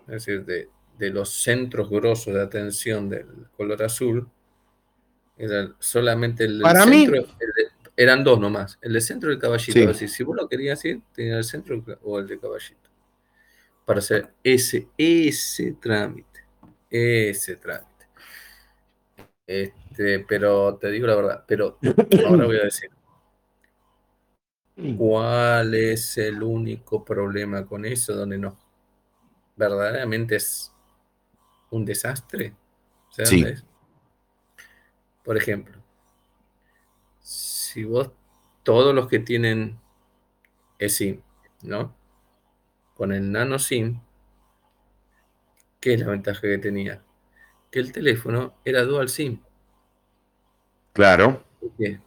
Es 0.03 0.27
decir, 0.27 0.45
de, 0.45 0.69
de 0.99 1.11
los 1.11 1.31
centros 1.43 1.89
grosos 1.89 2.35
de 2.35 2.43
atención 2.43 3.09
del 3.09 3.27
color 3.57 3.83
azul, 3.83 4.29
era 5.45 5.73
solamente 5.79 6.45
el 6.45 6.63
mí- 6.87 7.07
centro, 7.07 7.21
el 7.41 7.53
de- 7.53 7.73
eran 7.97 8.25
dos 8.25 8.39
nomás, 8.41 8.79
el 8.81 8.93
de 8.95 9.01
centro 9.01 9.31
y 9.31 9.35
el 9.35 9.39
caballito. 9.39 9.93
Sí. 9.95 10.09
Si 10.09 10.23
vos 10.25 10.37
lo 10.37 10.49
querías 10.49 10.85
ir, 10.85 11.03
tenía 11.15 11.37
el 11.39 11.45
centro 11.45 11.83
o 12.03 12.19
el 12.19 12.27
de 12.27 12.39
caballito. 12.39 12.89
Para 13.85 13.99
hacer 13.99 14.33
ese, 14.43 14.89
ese 14.97 15.73
trámite. 15.81 16.41
Ese 16.89 17.57
trámite. 17.57 18.07
Este, 19.47 20.21
pero 20.21 20.77
te 20.77 20.91
digo 20.91 21.07
la 21.07 21.17
verdad, 21.17 21.45
pero 21.47 21.79
ahora 22.27 22.47
voy 22.47 22.57
a 22.59 22.65
decir, 22.65 22.91
¿cuál 24.97 25.75
es 25.75 26.17
el 26.19 26.43
único 26.43 27.05
problema 27.05 27.67
con 27.67 27.85
eso 27.85 28.15
donde 28.15 28.39
no? 28.39 28.59
Verdaderamente 29.57 30.37
es 30.37 30.73
un 31.71 31.85
desastre. 31.85 32.55
¿Sabes 33.11 33.29
Sí. 33.29 33.45
Por 35.23 35.37
ejemplo, 35.37 35.79
si 37.21 37.85
vos, 37.85 38.11
todos 38.63 38.95
los 38.95 39.09
que 39.09 39.19
tienen 39.19 39.79
eSIM, 40.79 41.23
¿no? 41.63 41.95
Con 42.95 43.13
el 43.13 43.31
nano 43.31 43.59
SIM, 43.59 44.01
¿qué 45.81 45.95
es 45.95 46.01
la 46.01 46.09
ventaja 46.09 46.41
que 46.43 46.59
tenía? 46.59 47.03
Que 47.71 47.81
el 47.81 47.93
teléfono 47.93 48.55
era 48.65 48.83
dual 48.83 49.09
SIM. 49.09 49.41
Claro. 50.93 51.45
¿Por 51.61 51.73
qué? 51.77 52.01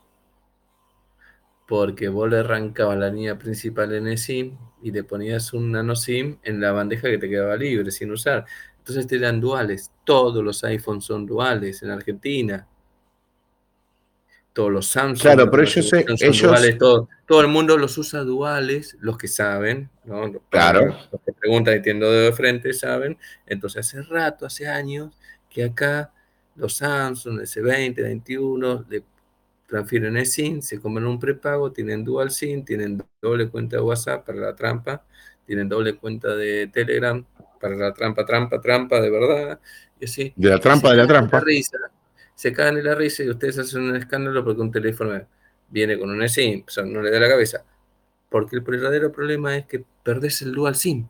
Porque 1.68 2.10
vos 2.10 2.30
le 2.30 2.40
arrancabas 2.40 2.98
la 2.98 3.10
línea 3.10 3.40
principal 3.40 3.94
en 3.94 4.08
el 4.08 4.18
SIM 4.18 4.58
y 4.84 4.92
le 4.92 5.04
ponías 5.04 5.54
un 5.54 5.72
nano 5.72 5.96
SIM 5.96 6.38
en 6.44 6.62
la 6.62 6.72
bandeja 6.72 7.10
que 7.10 7.18
te 7.18 7.30
quedaba 7.30 7.56
libre 7.56 7.90
sin 7.90 8.12
usar. 8.12 8.46
Entonces 8.78 9.08
te 9.08 9.16
eran 9.16 9.42
duales. 9.42 9.92
Todos 10.04 10.44
los 10.44 10.64
iPhones 10.64 11.06
son 11.06 11.26
duales 11.26 11.82
en 11.82 11.90
Argentina. 11.90 12.68
Todos 14.56 14.72
los 14.72 14.88
Samsung 14.88 15.22
Claro, 15.22 15.52
pero 15.52 15.64
los 15.64 15.76
ellos- 15.76 15.92
ellos- 16.22 16.42
duales, 16.42 16.78
todo, 16.78 17.10
todo 17.28 17.42
el 17.42 17.50
mundo 17.50 17.78
los 17.78 17.98
usa 17.98 18.22
duales, 18.22 18.96
los 19.02 19.18
que 19.18 19.28
saben, 19.28 19.90
¿no? 20.06 20.28
Los- 20.28 20.42
Claro. 20.50 20.96
Los 21.12 21.22
que 21.26 21.34
preguntan 21.34 21.76
y 21.78 21.82
tiendo 21.82 22.10
de 22.10 22.32
frente 22.32 22.72
saben. 22.72 23.18
Entonces 23.46 23.86
hace 23.86 24.02
rato, 24.04 24.46
hace 24.46 24.66
años, 24.70 25.14
que 25.50 25.66
acá 25.66 26.14
los 26.56 26.78
Samsung 26.78 27.42
S20, 27.42 28.02
21, 28.02 28.86
le 28.90 29.04
transfieren 29.68 30.16
SIM, 30.26 30.62
se 30.62 30.80
comen 30.80 31.06
un 31.06 31.20
prepago, 31.20 31.74
tienen 31.74 32.06
dual 32.06 32.32
SIM, 32.32 32.64
tienen 32.64 33.04
doble 33.22 33.50
cuenta 33.50 33.76
de 33.76 33.82
WhatsApp 33.82 34.26
para 34.26 34.40
la 34.40 34.56
trampa, 34.56 35.04
tienen 35.46 35.68
doble 35.68 35.96
cuenta 35.98 36.34
de 36.34 36.68
Telegram 36.68 37.26
para 37.60 37.76
la 37.76 37.94
trampa, 37.94 38.26
trampa, 38.26 38.62
trampa, 38.62 39.02
de 39.02 39.10
verdad. 39.10 39.60
Y 40.00 40.06
así. 40.06 40.34
De 40.38 40.50
la 40.50 40.60
trampa, 40.60 40.92
de 40.92 40.98
la 40.98 41.08
trampa. 41.08 41.42
risa, 41.42 41.78
se 42.36 42.52
caen 42.52 42.78
en 42.78 42.84
la 42.84 42.96
risa 42.96 43.24
y 43.24 43.30
ustedes 43.30 43.58
hacen 43.58 43.84
un 43.84 43.96
escándalo 43.96 44.44
porque 44.44 44.62
un 44.62 44.72
teléfono 44.72 45.20
viene 45.70 45.98
con 45.98 46.10
un 46.10 46.28
SIM, 46.30 46.64
o 46.68 46.70
sea, 46.70 46.84
no 46.86 47.02
le 47.02 47.10
da 47.10 47.20
la 47.20 47.30
cabeza. 47.30 47.64
Porque 48.30 48.58
el 48.58 48.62
verdadero 48.62 49.12
problema 49.12 49.56
es 49.56 49.66
que 49.66 49.84
perdés 50.04 50.42
el 50.42 50.54
dual 50.54 50.76
SIM. 50.76 51.08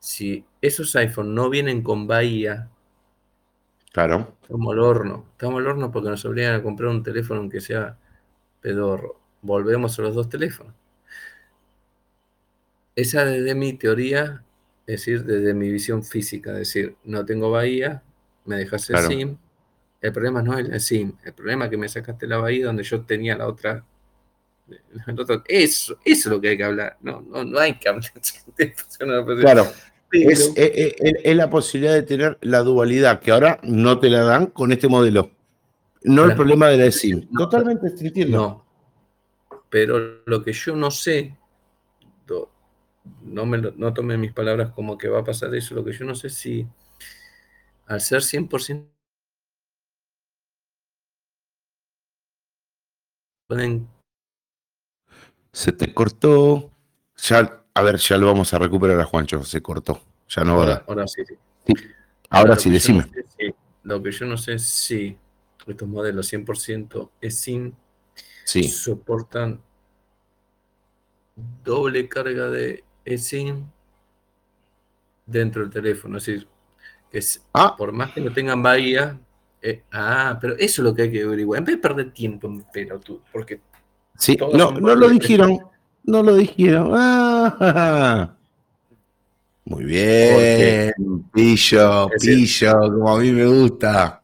Si 0.00 0.44
esos 0.60 0.94
iPhones 0.96 1.32
no 1.32 1.48
vienen 1.48 1.82
con 1.82 2.08
bahía, 2.08 2.68
claro. 3.92 4.36
estamos 4.42 4.72
al 4.72 4.80
horno. 4.80 5.26
Estamos 5.32 5.60
al 5.60 5.68
horno 5.68 5.92
porque 5.92 6.10
nos 6.10 6.24
obligan 6.24 6.54
a 6.56 6.62
comprar 6.62 6.90
un 6.90 7.04
teléfono 7.04 7.40
aunque 7.40 7.60
sea 7.60 7.96
pedorro. 8.60 9.20
Volvemos 9.42 9.96
a 9.98 10.02
los 10.02 10.14
dos 10.14 10.28
teléfonos. 10.28 10.74
Esa 12.96 13.24
desde 13.24 13.54
mi 13.54 13.74
teoría, 13.74 14.44
es 14.86 15.00
decir, 15.00 15.24
desde 15.24 15.54
mi 15.54 15.70
visión 15.70 16.02
física, 16.02 16.50
es 16.52 16.58
decir, 16.58 16.96
no 17.04 17.24
tengo 17.24 17.50
bahía, 17.50 18.02
me 18.44 18.56
dejas 18.56 18.88
el 18.90 18.98
SIM. 18.98 19.36
El 20.00 20.12
problema 20.12 20.42
no 20.42 20.58
es 20.58 20.68
el 20.68 20.80
SIM, 20.80 21.12
el 21.24 21.32
problema 21.32 21.66
es 21.66 21.70
que 21.70 21.76
me 21.76 21.88
sacaste 21.88 22.26
la 22.26 22.38
bahía 22.38 22.66
donde 22.66 22.82
yo 22.82 23.02
tenía 23.02 23.36
la 23.36 23.46
otra. 23.46 23.84
Eso, 25.48 25.98
eso 25.98 25.98
es 26.04 26.26
lo 26.26 26.40
que 26.40 26.50
hay 26.50 26.56
que 26.56 26.64
hablar. 26.64 26.96
No, 27.02 27.20
no, 27.20 27.44
no 27.44 27.58
hay 27.58 27.74
que 27.74 27.88
hablar. 27.88 28.10
claro. 29.40 29.66
Es, 30.10 31.36
la 31.36 31.50
posibilidad 31.50 31.94
de 31.94 32.02
tener 32.02 32.38
la 32.42 32.60
dualidad, 32.60 33.20
que 33.20 33.30
ahora 33.32 33.58
no 33.62 33.98
te 33.98 34.08
la 34.10 34.22
dan 34.22 34.46
con 34.46 34.72
este 34.72 34.88
modelo. 34.88 35.30
No 36.04 36.24
el 36.24 36.34
problema 36.34 36.68
de 36.68 36.78
la 36.78 36.90
SIM. 36.90 37.28
Totalmente 37.36 37.88
entiendo. 37.88 38.38
No. 38.38 38.66
Pero 39.70 40.22
lo 40.26 40.42
que 40.42 40.52
yo 40.52 40.76
no 40.76 40.90
sé, 40.90 41.36
no, 43.22 43.46
me 43.46 43.58
no 43.58 43.94
tomen 43.94 44.20
mis 44.20 44.32
palabras 44.32 44.72
como 44.72 44.98
que 44.98 45.08
va 45.08 45.20
a 45.20 45.24
pasar 45.24 45.54
eso, 45.54 45.74
lo 45.74 45.84
que 45.84 45.92
yo 45.92 46.04
no 46.04 46.14
sé 46.14 46.28
si 46.28 46.66
al 47.86 48.00
ser 48.00 48.20
100% 48.20 48.88
pueden... 53.46 53.88
Se 55.52 55.72
te 55.72 55.92
cortó. 55.92 56.70
Ya, 57.16 57.64
a 57.74 57.82
ver, 57.82 57.96
ya 57.98 58.16
lo 58.16 58.26
vamos 58.26 58.54
a 58.54 58.58
recuperar 58.58 58.98
a 59.00 59.04
Juancho, 59.04 59.44
se 59.44 59.60
cortó. 59.60 60.00
Ya 60.28 60.44
no 60.44 60.52
ahora. 60.52 60.84
Ahora, 60.86 61.06
sí, 61.06 61.22
sí. 61.26 61.74
Ahora, 62.30 62.56
sí, 62.56 62.70
decime. 62.70 63.04
lo 63.82 64.02
que 64.02 64.10
yo 64.10 64.24
no 64.24 64.38
sé 64.38 64.58
si 64.58 65.18
estos 65.66 65.88
modelos 65.88 66.32
100% 66.32 67.10
SIM 67.28 67.74
sí. 68.44 68.64
soportan 68.64 69.60
doble 71.62 72.08
carga 72.08 72.48
de 72.48 72.84
SIM 73.04 73.66
dentro 75.26 75.62
del 75.62 75.70
teléfono. 75.70 76.18
Es 76.18 76.26
decir, 76.26 76.48
que 77.12 77.20
ah. 77.52 77.76
por 77.76 77.92
más 77.92 78.12
que 78.12 78.22
no 78.22 78.32
tengan 78.32 78.62
bahía, 78.62 79.18
eh, 79.60 79.82
ah, 79.92 80.38
pero 80.40 80.54
eso 80.54 80.80
es 80.82 80.84
lo 80.86 80.94
que 80.94 81.02
hay 81.02 81.12
que 81.12 81.22
averiguar. 81.22 81.58
En 81.58 81.64
vez 81.66 81.76
de 81.76 81.82
perder 81.82 82.12
tiempo 82.12 82.48
en 82.48 82.62
pelotudo, 82.72 83.20
porque. 83.30 83.60
Sí, 84.16 84.36
no, 84.54 84.72
no 84.72 84.94
lo 84.94 85.08
dijeron. 85.10 85.58
No 86.04 86.22
lo 86.22 86.34
dijeron. 86.34 86.90
Ah, 86.94 88.34
muy 89.66 89.84
bien. 89.84 90.92
Pillo, 91.32 92.08
pillo, 92.20 92.80
como 92.80 93.14
a 93.14 93.20
mí 93.20 93.30
me 93.30 93.46
gusta. 93.46 94.22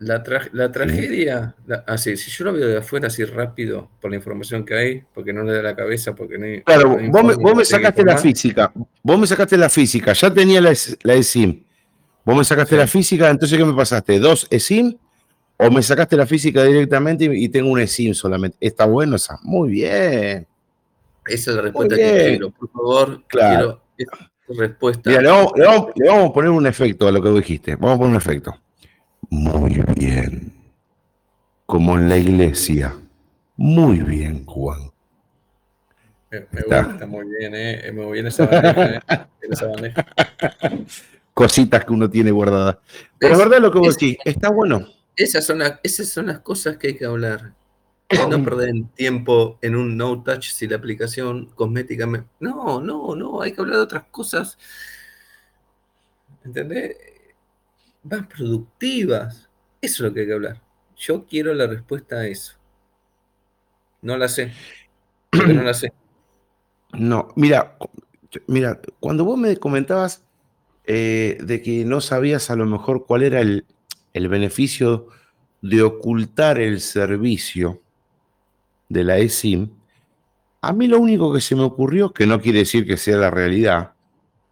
La, 0.00 0.22
la 0.52 0.70
tragedia, 0.70 1.54
así, 1.86 2.12
ah, 2.12 2.16
si 2.16 2.30
yo 2.30 2.44
lo 2.44 2.52
veo 2.52 2.68
de 2.68 2.78
afuera 2.78 3.06
así 3.06 3.24
rápido, 3.24 3.88
por 4.00 4.10
la 4.10 4.16
información 4.16 4.64
que 4.64 4.74
hay, 4.74 5.02
porque 5.14 5.32
no 5.32 5.44
le 5.44 5.54
da 5.54 5.62
la 5.62 5.76
cabeza, 5.76 6.14
porque 6.14 6.36
no 6.36 6.64
Claro, 6.64 6.98
vos, 7.08 7.56
me, 7.56 7.64
sacaste 7.64 8.04
la 8.04 8.18
física, 8.18 8.72
vos 9.02 9.18
me 9.18 9.26
sacaste 9.26 9.56
la 9.56 9.70
física, 9.70 10.12
ya 10.12 10.34
tenía 10.34 10.60
la, 10.60 10.74
la 11.04 11.22
SIM. 11.22 11.63
Vos 12.24 12.36
me 12.36 12.44
sacaste 12.44 12.76
la 12.76 12.86
física, 12.86 13.28
entonces 13.28 13.58
¿qué 13.58 13.64
me 13.64 13.74
pasaste? 13.74 14.18
¿Dos 14.18 14.46
eSIM? 14.50 14.96
¿O 15.56 15.70
me 15.70 15.82
sacaste 15.82 16.16
la 16.16 16.26
física 16.26 16.64
directamente 16.64 17.24
y, 17.32 17.48
tengo 17.48 17.70
un 17.70 17.80
eSIM 17.80 18.14
solamente? 18.14 18.56
Está 18.60 18.86
bueno 18.86 19.16
esa. 19.16 19.38
Muy 19.42 19.70
bien. 19.70 20.46
Esa 21.26 21.50
es 21.50 21.56
la 21.56 21.62
respuesta 21.62 21.96
que 21.96 22.02
quiero. 22.02 22.50
Por 22.50 22.70
favor, 22.70 23.22
claro. 23.28 23.80
quiero 23.96 24.10
respuesta. 24.48 25.10
Mira, 25.10 25.22
le 25.22 25.28
vamos, 25.28 26.30
a 26.30 26.32
poner 26.32 26.50
un 26.50 26.66
efecto 26.66 27.08
a 27.08 27.12
lo 27.12 27.22
que 27.22 27.30
dijiste. 27.30 27.76
Vamos 27.76 27.96
a 27.96 27.98
poner 27.98 28.10
un 28.10 28.16
efecto. 28.16 28.54
Muy 29.30 29.82
bien. 29.96 30.52
Como 31.66 31.96
en 31.98 32.08
la 32.08 32.18
iglesia. 32.18 32.94
Muy 33.56 34.00
bien, 34.00 34.44
Juan. 34.44 34.90
Me, 36.30 36.40
gusta 36.62 37.06
muy 37.06 37.26
bien, 37.38 37.54
¿eh? 37.54 37.92
Me 37.92 38.10
bien 38.10 38.26
esa 38.26 38.46
bandeja, 38.46 38.96
¿eh? 38.96 39.00
esa 39.48 39.66
bandeja 39.68 40.06
cositas 41.34 41.84
que 41.84 41.92
uno 41.92 42.08
tiene 42.08 42.30
guardadas. 42.30 42.78
Pero 43.18 43.34
es, 43.34 43.38
verdad 43.38 43.60
lo 43.60 43.72
que 43.72 43.80
vos 43.80 43.96
decís, 43.96 44.16
está 44.24 44.50
bueno. 44.50 44.86
Esas 45.16 45.44
son, 45.44 45.58
las, 45.58 45.80
esas 45.82 46.08
son 46.08 46.26
las 46.26 46.40
cosas 46.40 46.76
que 46.78 46.88
hay 46.88 46.96
que 46.96 47.04
hablar. 47.04 47.54
No 48.30 48.44
perder 48.44 48.72
tiempo 48.94 49.58
en 49.60 49.74
un 49.74 49.96
no 49.96 50.22
touch 50.22 50.52
si 50.52 50.68
la 50.68 50.76
aplicación 50.76 51.46
cosméticamente. 51.54 52.28
No, 52.38 52.80
no, 52.80 53.16
no, 53.16 53.42
hay 53.42 53.52
que 53.52 53.60
hablar 53.60 53.78
de 53.78 53.82
otras 53.82 54.04
cosas. 54.04 54.56
¿Entendés? 56.44 56.96
Más 58.04 58.26
productivas. 58.26 59.48
Eso 59.80 59.94
es 59.94 60.00
lo 60.00 60.14
que 60.14 60.20
hay 60.20 60.26
que 60.26 60.32
hablar. 60.32 60.62
Yo 60.96 61.24
quiero 61.26 61.54
la 61.54 61.66
respuesta 61.66 62.16
a 62.16 62.26
eso. 62.26 62.54
No 64.02 64.16
la 64.16 64.28
sé. 64.28 64.52
no 65.32 65.62
la 65.62 65.74
sé. 65.74 65.92
No, 66.96 67.26
mira, 67.34 67.76
mira, 68.46 68.80
cuando 69.00 69.24
vos 69.24 69.36
me 69.36 69.56
comentabas 69.56 70.23
eh, 70.86 71.38
de 71.42 71.62
que 71.62 71.84
no 71.84 72.00
sabías 72.00 72.50
a 72.50 72.56
lo 72.56 72.66
mejor 72.66 73.06
cuál 73.06 73.22
era 73.22 73.40
el, 73.40 73.64
beneficio 74.12 75.08
de 75.62 75.82
ocultar 75.82 76.60
el 76.60 76.80
servicio 76.80 77.80
de 78.88 79.04
la 79.04 79.18
eSIM, 79.18 79.70
a 80.60 80.72
mí 80.72 80.86
lo 80.86 81.00
único 81.00 81.32
que 81.32 81.40
se 81.40 81.56
me 81.56 81.62
ocurrió, 81.62 82.12
que 82.12 82.26
no 82.26 82.40
quiere 82.40 82.60
decir 82.60 82.86
que 82.86 82.96
sea 82.96 83.16
la 83.16 83.30
realidad, 83.30 83.92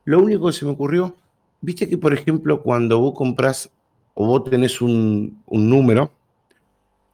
lo 0.05 0.21
único 0.21 0.47
que 0.47 0.53
se 0.55 0.65
me 0.65 0.73
ocurrió, 0.73 1.17
viste 1.61 1.89
que 1.89 1.99
por 1.99 2.15
ejemplo 2.15 2.63
cuando 2.63 2.99
vos 2.99 3.15
compras 3.15 3.71
o 4.15 4.27
vos 4.27 4.45
tenés 4.45 4.81
un, 4.81 5.43
un 5.47 5.69
número 5.69 6.13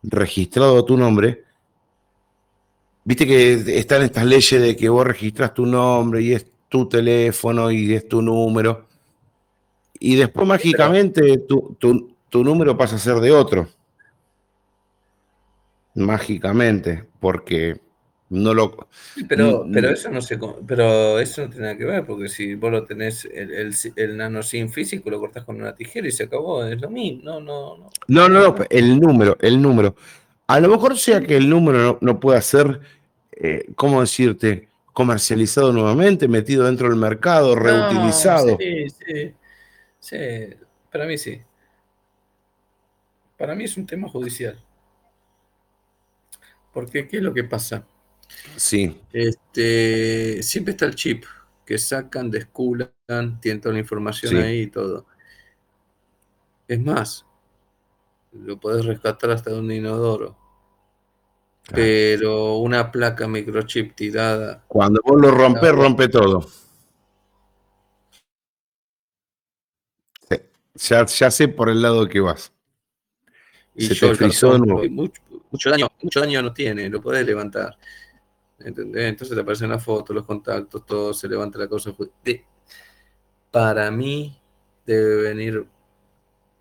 registrado 0.02 0.78
a 0.78 0.86
tu 0.86 0.96
nombre, 0.96 1.44
viste 3.04 3.26
que 3.26 3.52
están 3.78 4.02
estas 4.02 4.24
leyes 4.24 4.62
de 4.62 4.76
que 4.76 4.88
vos 4.88 5.06
registras 5.06 5.54
tu 5.54 5.66
nombre 5.66 6.22
y 6.22 6.32
es 6.32 6.46
tu 6.68 6.88
teléfono 6.88 7.70
y 7.70 7.94
es 7.94 8.08
tu 8.08 8.22
número. 8.22 8.87
Y 10.00 10.16
después 10.16 10.46
mágicamente 10.46 11.38
tu, 11.38 11.76
número 12.32 12.76
pasa 12.76 12.96
a 12.96 12.98
ser 12.98 13.16
de 13.16 13.32
otro. 13.32 13.68
Mágicamente, 15.94 17.04
porque 17.18 17.80
no 18.30 18.54
lo. 18.54 18.88
Pero, 19.28 19.66
pero 19.72 19.90
eso 19.90 20.10
no 20.10 20.20
se 20.20 20.38
pero 20.66 21.18
eso 21.18 21.42
no 21.42 21.50
tiene 21.50 21.66
nada 21.66 21.76
que 21.76 21.84
ver, 21.84 22.06
porque 22.06 22.28
si 22.28 22.54
vos 22.54 22.70
lo 22.70 22.84
tenés 22.84 23.24
el, 23.24 23.74
el, 23.96 24.16
nano 24.16 24.42
sin 24.42 24.70
físico, 24.70 25.10
lo 25.10 25.18
cortás 25.18 25.44
con 25.44 25.56
una 25.56 25.74
tijera 25.74 26.06
y 26.06 26.12
se 26.12 26.24
acabó, 26.24 26.64
es 26.64 26.80
lo 26.80 26.90
mismo. 26.90 27.22
No, 27.24 27.40
no, 27.40 27.76
no. 27.78 27.90
No, 28.06 28.28
no, 28.28 28.54
el 28.70 29.00
número, 29.00 29.36
el 29.40 29.60
número. 29.60 29.96
A 30.46 30.60
lo 30.60 30.68
mejor 30.68 30.96
sea 30.96 31.20
que 31.20 31.36
el 31.36 31.48
número 31.48 31.98
no, 32.00 32.20
pueda 32.20 32.40
ser, 32.40 32.80
eh, 33.32 33.66
¿cómo 33.74 34.00
decirte? 34.00 34.68
comercializado 34.98 35.72
nuevamente, 35.72 36.26
metido 36.26 36.64
dentro 36.64 36.88
del 36.88 36.98
mercado, 36.98 37.54
reutilizado. 37.54 38.56
sí, 38.58 38.90
sí. 38.90 39.32
Sí, 40.00 40.16
para 40.90 41.06
mí 41.06 41.18
sí. 41.18 41.40
Para 43.36 43.54
mí 43.54 43.64
es 43.64 43.76
un 43.76 43.86
tema 43.86 44.08
judicial. 44.08 44.62
Porque, 46.72 47.08
¿qué 47.08 47.18
es 47.18 47.22
lo 47.22 47.32
que 47.32 47.44
pasa? 47.44 47.86
Sí. 48.56 49.00
Este, 49.12 50.42
siempre 50.42 50.72
está 50.72 50.86
el 50.86 50.94
chip 50.94 51.24
que 51.64 51.78
sacan, 51.78 52.30
desculan, 52.30 52.90
tienen 53.40 53.60
toda 53.60 53.74
la 53.74 53.80
información 53.80 54.36
ahí 54.36 54.62
y 54.62 54.66
todo. 54.68 55.06
Es 56.66 56.80
más, 56.80 57.26
lo 58.32 58.58
podés 58.58 58.84
rescatar 58.84 59.30
hasta 59.30 59.50
de 59.50 59.58
un 59.58 59.70
inodoro. 59.70 60.36
Pero 61.70 62.56
una 62.56 62.90
placa 62.90 63.28
microchip 63.28 63.94
tirada. 63.94 64.64
Cuando 64.68 65.00
vos 65.04 65.20
lo 65.20 65.30
rompes, 65.30 65.72
rompe 65.72 66.08
todo. 66.08 66.46
Ya, 70.78 71.06
sé 71.06 71.48
por 71.48 71.68
el 71.68 71.82
lado 71.82 72.08
que 72.08 72.20
vas. 72.20 72.52
Y 73.74 73.86
Se 73.86 73.94
te 73.94 74.24
mucho, 74.88 75.70
daño, 75.70 75.88
mucho 76.02 76.20
daño 76.20 76.42
no 76.42 76.52
tiene, 76.52 76.88
lo 76.88 77.00
puedes 77.00 77.24
levantar. 77.24 77.76
¿Entendés? 78.58 79.04
Entonces 79.04 79.36
te 79.36 79.40
aparecen 79.40 79.70
las 79.70 79.84
fotos, 79.84 80.14
los 80.14 80.26
contactos, 80.26 80.84
todo, 80.84 81.14
se 81.14 81.28
levanta 81.28 81.58
la 81.58 81.68
cosa. 81.68 81.94
para 83.50 83.90
mí 83.90 84.36
debe 84.84 85.22
venir 85.22 85.66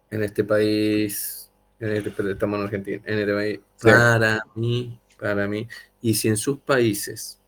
en 0.09 0.23
este 0.23 0.43
país 0.43 1.47
pero 1.79 2.31
estamos 2.31 2.59
en 2.59 2.65
Argentina, 2.65 3.03
NTBI, 3.05 3.61
para 3.81 4.43
mí, 4.55 4.99
para 5.19 5.47
mí, 5.47 5.67
y 6.01 6.13
si 6.15 6.27
en 6.27 6.37
sus 6.37 6.59
países 6.59 7.39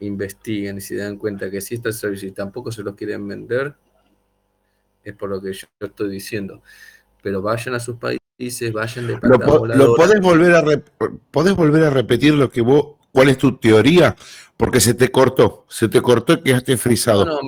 investigan 0.00 0.78
y 0.78 0.80
se 0.80 0.96
dan 0.96 1.16
cuenta 1.16 1.50
que 1.50 1.60
si 1.60 1.76
estos 1.76 1.96
servicios 1.96 2.34
tampoco 2.34 2.70
se 2.70 2.82
los 2.82 2.94
quieren 2.94 3.26
vender, 3.26 3.74
es 5.04 5.14
por 5.14 5.30
lo 5.30 5.40
que 5.40 5.52
yo 5.52 5.66
estoy 5.80 6.10
diciendo. 6.10 6.62
Pero 7.22 7.42
vayan 7.42 7.74
a 7.74 7.80
sus 7.80 7.96
países, 7.96 8.72
vayan 8.72 9.06
de 9.06 9.18
¿Lo, 9.22 9.66
¿Lo 9.66 9.94
podés 9.94 10.20
volver, 10.20 10.54
a 10.54 10.64
podés 11.30 11.54
volver 11.54 11.84
a 11.84 11.90
repetir 11.90 12.34
lo 12.34 12.50
que 12.50 12.60
vos, 12.60 12.96
cuál 13.12 13.28
es 13.28 13.38
tu 13.38 13.56
teoría? 13.58 14.16
Porque 14.56 14.80
se 14.80 14.94
te 14.94 15.10
cortó, 15.10 15.66
se 15.68 15.88
te 15.88 16.00
cortó 16.00 16.34
y 16.34 16.42
quedaste 16.42 16.76
frisado. 16.76 17.40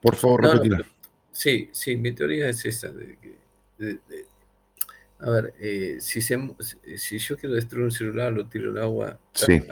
por 0.00 0.16
favor, 0.16 0.44
repetila. 0.44 0.84
sí, 1.30 1.68
sí, 1.72 1.96
mi 1.96 2.12
teoría 2.12 2.48
es 2.48 2.64
esa. 2.64 2.88
a 5.20 5.30
ver, 5.30 5.54
eh, 5.60 5.98
si, 6.00 6.20
si 6.20 7.18
yo 7.18 7.36
quiero 7.36 7.54
destruir 7.54 7.84
un 7.84 7.90
celular, 7.92 8.32
lo 8.32 8.46
tiro 8.46 8.70
al 8.70 8.78
agua. 8.78 9.18
Sí 9.32 9.62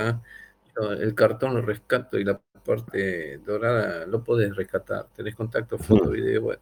el 1.00 1.14
cartón 1.14 1.54
lo 1.54 1.62
rescato 1.62 2.18
y 2.18 2.24
la 2.24 2.40
parte 2.64 3.38
dorada 3.38 4.06
lo 4.06 4.22
podés 4.22 4.54
rescatar. 4.54 5.06
Tenés 5.14 5.34
contacto, 5.34 5.78
foto, 5.78 6.10
video, 6.10 6.56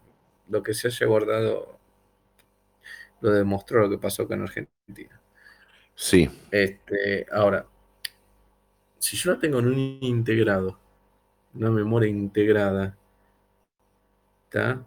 lo 0.49 0.62
que 0.62 0.75
se 0.75 0.89
haya 0.89 1.07
guardado 1.07 1.78
lo 3.20 3.31
demostró 3.31 3.81
lo 3.81 3.91
que 3.91 3.99
pasó 3.99 4.31
en 4.31 4.42
Argentina. 4.42 5.20
Sí. 5.94 6.31
Este, 6.50 7.26
ahora, 7.33 7.66
si 8.99 9.16
yo 9.16 9.33
lo 9.33 9.39
tengo 9.39 9.58
en 9.58 9.68
un 9.68 9.99
integrado, 10.02 10.78
una 11.55 11.70
memoria 11.70 12.08
integrada, 12.08 12.97
¿está? 14.44 14.84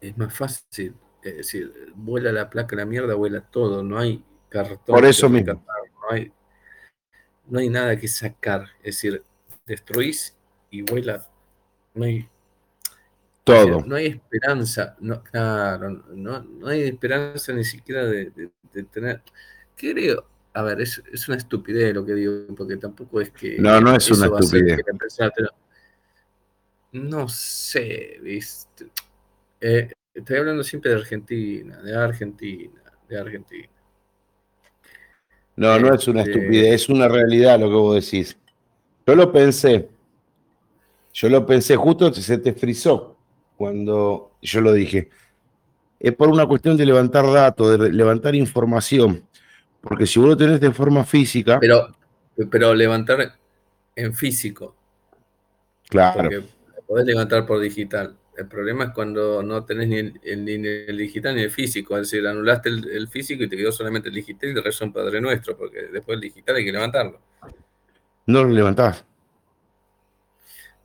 Es 0.00 0.16
más 0.18 0.34
fácil. 0.34 0.94
Es 1.22 1.36
decir, 1.36 1.92
vuela 1.94 2.32
la 2.32 2.48
placa, 2.48 2.76
la 2.76 2.86
mierda, 2.86 3.14
vuela 3.14 3.40
todo, 3.40 3.82
no 3.82 3.98
hay 3.98 4.22
cartón. 4.48 4.94
Por 4.94 5.04
eso 5.04 5.28
mismo. 5.28 5.54
no 5.54 6.10
hay 6.10 6.32
no 7.50 7.58
hay 7.58 7.68
nada 7.68 7.98
que 7.98 8.08
sacar. 8.08 8.68
Es 8.78 8.96
decir, 8.96 9.24
destruís 9.66 10.36
y 10.70 10.82
vuela. 10.82 11.28
No 11.94 12.04
hay. 12.04 12.28
Todo. 13.50 13.84
no 13.86 13.96
hay 13.96 14.06
esperanza. 14.06 14.96
No, 15.00 15.22
claro, 15.22 15.90
no, 16.14 16.40
no, 16.42 16.66
hay 16.68 16.82
esperanza 16.82 17.52
ni 17.52 17.64
siquiera 17.64 18.04
de, 18.06 18.50
tener. 18.92 19.22
Creo. 19.76 20.26
A 20.52 20.62
ver, 20.62 20.80
es, 20.80 21.00
es, 21.12 21.28
una 21.28 21.36
estupidez 21.36 21.94
lo 21.94 22.04
que 22.04 22.14
digo, 22.14 22.32
porque 22.56 22.76
tampoco 22.76 23.20
es 23.20 23.30
que. 23.30 23.58
No, 23.58 23.80
no 23.80 23.94
es 23.94 24.10
una 24.10 24.26
estupidez. 24.26 24.80
no 26.92 27.28
sé, 27.28 28.18
¿viste? 28.22 28.90
Eh, 29.60 29.92
estoy 30.12 30.36
hablando 30.38 30.64
siempre 30.64 30.90
de 30.90 30.96
Argentina, 30.96 31.80
de 31.82 31.94
Argentina, 31.94 32.82
de 33.08 33.18
Argentina. 33.18 33.68
No, 35.56 35.78
no 35.78 35.94
es 35.94 36.08
una 36.08 36.22
este, 36.22 36.32
estupidez, 36.32 36.74
es 36.74 36.88
una 36.88 37.06
realidad 37.06 37.60
lo 37.60 37.68
que 37.68 37.74
vos 37.74 37.94
decís. 37.94 38.36
Yo 39.06 39.14
lo 39.14 39.30
pensé, 39.30 39.88
yo 41.12 41.28
lo 41.28 41.44
pensé, 41.44 41.76
justo 41.76 42.12
se 42.12 42.38
te 42.38 42.52
frizó 42.52 43.19
cuando 43.60 44.38
yo 44.40 44.62
lo 44.62 44.72
dije. 44.72 45.10
Es 45.98 46.14
por 46.14 46.30
una 46.30 46.46
cuestión 46.46 46.78
de 46.78 46.86
levantar 46.86 47.30
datos, 47.30 47.78
de 47.78 47.92
levantar 47.92 48.34
información. 48.34 49.22
Porque 49.82 50.06
si 50.06 50.18
vos 50.18 50.30
lo 50.30 50.36
tenés 50.38 50.60
de 50.60 50.72
forma 50.72 51.04
física. 51.04 51.60
Pero, 51.60 51.94
pero 52.50 52.74
levantar 52.74 53.34
en 53.94 54.14
físico. 54.14 54.74
Claro. 55.90 56.22
Porque 56.22 56.42
podés 56.86 57.04
levantar 57.04 57.44
por 57.44 57.60
digital. 57.60 58.16
El 58.34 58.48
problema 58.48 58.84
es 58.84 58.90
cuando 58.94 59.42
no 59.42 59.62
tenés 59.66 59.88
ni 59.88 59.98
el, 59.98 60.96
digital 60.96 61.36
ni 61.36 61.42
el 61.42 61.50
físico, 61.50 61.98
es 61.98 62.10
decir, 62.10 62.26
anulaste 62.26 62.70
el, 62.70 63.08
físico 63.08 63.44
y 63.44 63.48
te 63.50 63.58
quedó 63.58 63.72
solamente 63.72 64.08
el 64.08 64.14
digital 64.14 64.48
y 64.48 64.54
de 64.54 64.62
resto 64.62 64.86
un 64.86 64.94
Padre 64.94 65.20
Nuestro, 65.20 65.54
porque 65.54 65.82
después 65.92 66.14
el 66.14 66.22
digital 66.22 66.56
hay 66.56 66.64
que 66.64 66.72
levantarlo. 66.72 67.20
No 68.24 68.42
lo 68.42 68.48
levantás. 68.48 69.04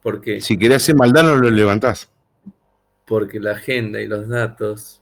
¿Por 0.02 0.20
qué? 0.20 0.42
Si 0.42 0.58
querés 0.58 0.84
hacer 0.84 0.96
maldad, 0.96 1.24
no 1.24 1.38
lo 1.38 1.50
levantás. 1.50 2.12
Porque 3.06 3.40
la 3.40 3.52
agenda 3.52 4.02
y 4.02 4.08
los 4.08 4.28
datos 4.28 5.02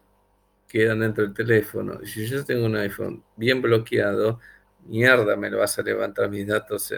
quedan 0.68 1.00
dentro 1.00 1.24
del 1.24 1.34
teléfono. 1.34 2.00
Y 2.02 2.08
si 2.08 2.26
yo 2.26 2.44
tengo 2.44 2.66
un 2.66 2.76
iPhone 2.76 3.24
bien 3.36 3.62
bloqueado, 3.62 4.40
mierda 4.86 5.36
me 5.36 5.50
lo 5.50 5.60
vas 5.60 5.78
a 5.80 5.84
levantar 5.84 6.30
mis 6.30 6.46
datos, 6.48 6.94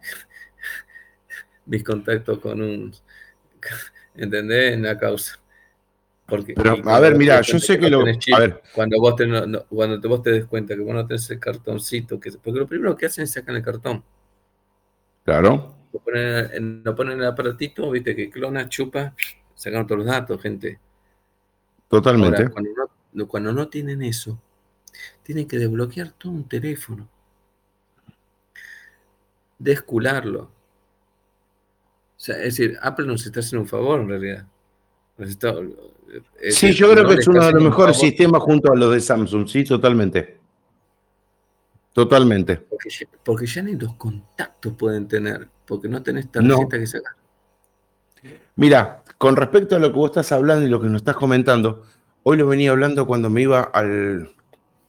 mis 1.66 1.84
contactos 1.84 2.38
con 2.38 2.60
un 2.62 2.92
¿entendés? 4.18 4.74
En 4.74 4.82
la 4.82 4.98
causa. 4.98 5.38
Porque, 6.26 6.52
Pero, 6.54 6.76
a 6.84 7.00
ver, 7.00 7.16
mira, 7.16 7.40
yo 7.40 7.58
sé 7.58 7.78
que, 7.78 7.88
lo. 7.88 8.00
a 8.00 8.38
ver. 8.38 8.62
Cuando 8.74 9.00
vos, 9.00 9.16
te, 9.16 9.26
cuando 9.68 10.00
te, 10.00 10.08
vos 10.08 10.22
te 10.22 10.30
des 10.30 10.44
cuenta 10.44 10.74
que 10.74 10.82
vos 10.82 10.94
no 10.94 11.06
tenés 11.06 11.30
el 11.30 11.40
cartoncito, 11.40 12.20
que, 12.20 12.32
porque 12.32 12.60
lo 12.60 12.66
primero 12.66 12.94
que 12.94 13.06
hacen 13.06 13.24
es 13.24 13.32
sacar 13.32 13.56
el 13.56 13.62
cartón. 13.62 14.04
Claro. 15.24 15.74
Lo 15.90 16.00
ponen, 16.00 16.82
lo 16.84 16.94
ponen 16.94 17.14
en 17.14 17.20
el 17.20 17.26
aparatito, 17.28 17.90
viste, 17.90 18.14
que 18.14 18.28
clona, 18.28 18.68
chupa, 18.68 19.14
sacan 19.58 19.86
todos 19.86 19.98
los 19.98 20.06
datos, 20.06 20.40
gente. 20.40 20.78
Totalmente. 21.88 22.48
cuando, 22.50 22.70
no, 23.12 23.28
cuando 23.28 23.52
no 23.52 23.68
tienen 23.68 24.02
eso, 24.02 24.40
tienen 25.22 25.46
que 25.46 25.58
desbloquear 25.58 26.12
todo 26.12 26.32
un 26.32 26.48
teléfono. 26.48 27.08
Descularlo 29.58 30.50
sea, 32.18 32.36
es 32.36 32.56
decir, 32.56 32.76
Apple 32.82 33.06
nos 33.06 33.24
está 33.24 33.40
haciendo 33.40 33.62
un 33.62 33.68
favor 33.68 34.00
en 34.00 34.08
realidad. 34.08 34.46
sí, 36.50 36.72
yo 36.72 36.90
creo 36.90 37.08
que 37.08 37.14
es 37.14 37.28
uno 37.28 37.46
de 37.46 37.52
los 37.52 37.62
mejores 37.62 37.98
sistemas 37.98 38.42
junto 38.42 38.72
a 38.72 38.76
los 38.76 38.92
de 38.92 39.00
Samsung, 39.00 39.48
sí, 39.48 39.64
totalmente. 39.64 40.36
Totalmente. 41.92 42.56
Porque 43.24 43.46
ya, 43.46 43.62
ni 43.62 43.74
los 43.74 43.94
contactos 43.94 44.72
pueden 44.74 45.06
tener, 45.06 45.48
porque 45.64 45.88
no 45.88 46.02
tenés 46.02 46.30
tarjeta 46.30 46.78
que 46.78 46.86
sacar. 46.86 47.14
Mira, 48.56 49.02
con 49.18 49.34
respecto 49.34 49.76
a 49.76 49.78
lo 49.80 49.92
que 49.92 49.98
vos 49.98 50.10
estás 50.10 50.30
hablando 50.32 50.64
y 50.64 50.70
lo 50.70 50.80
que 50.80 50.86
nos 50.86 51.02
estás 51.02 51.16
comentando, 51.16 51.82
hoy 52.22 52.36
lo 52.36 52.46
venía 52.46 52.70
hablando 52.70 53.06
cuando 53.06 53.28
me 53.28 53.42
iba 53.42 53.60
al. 53.60 54.30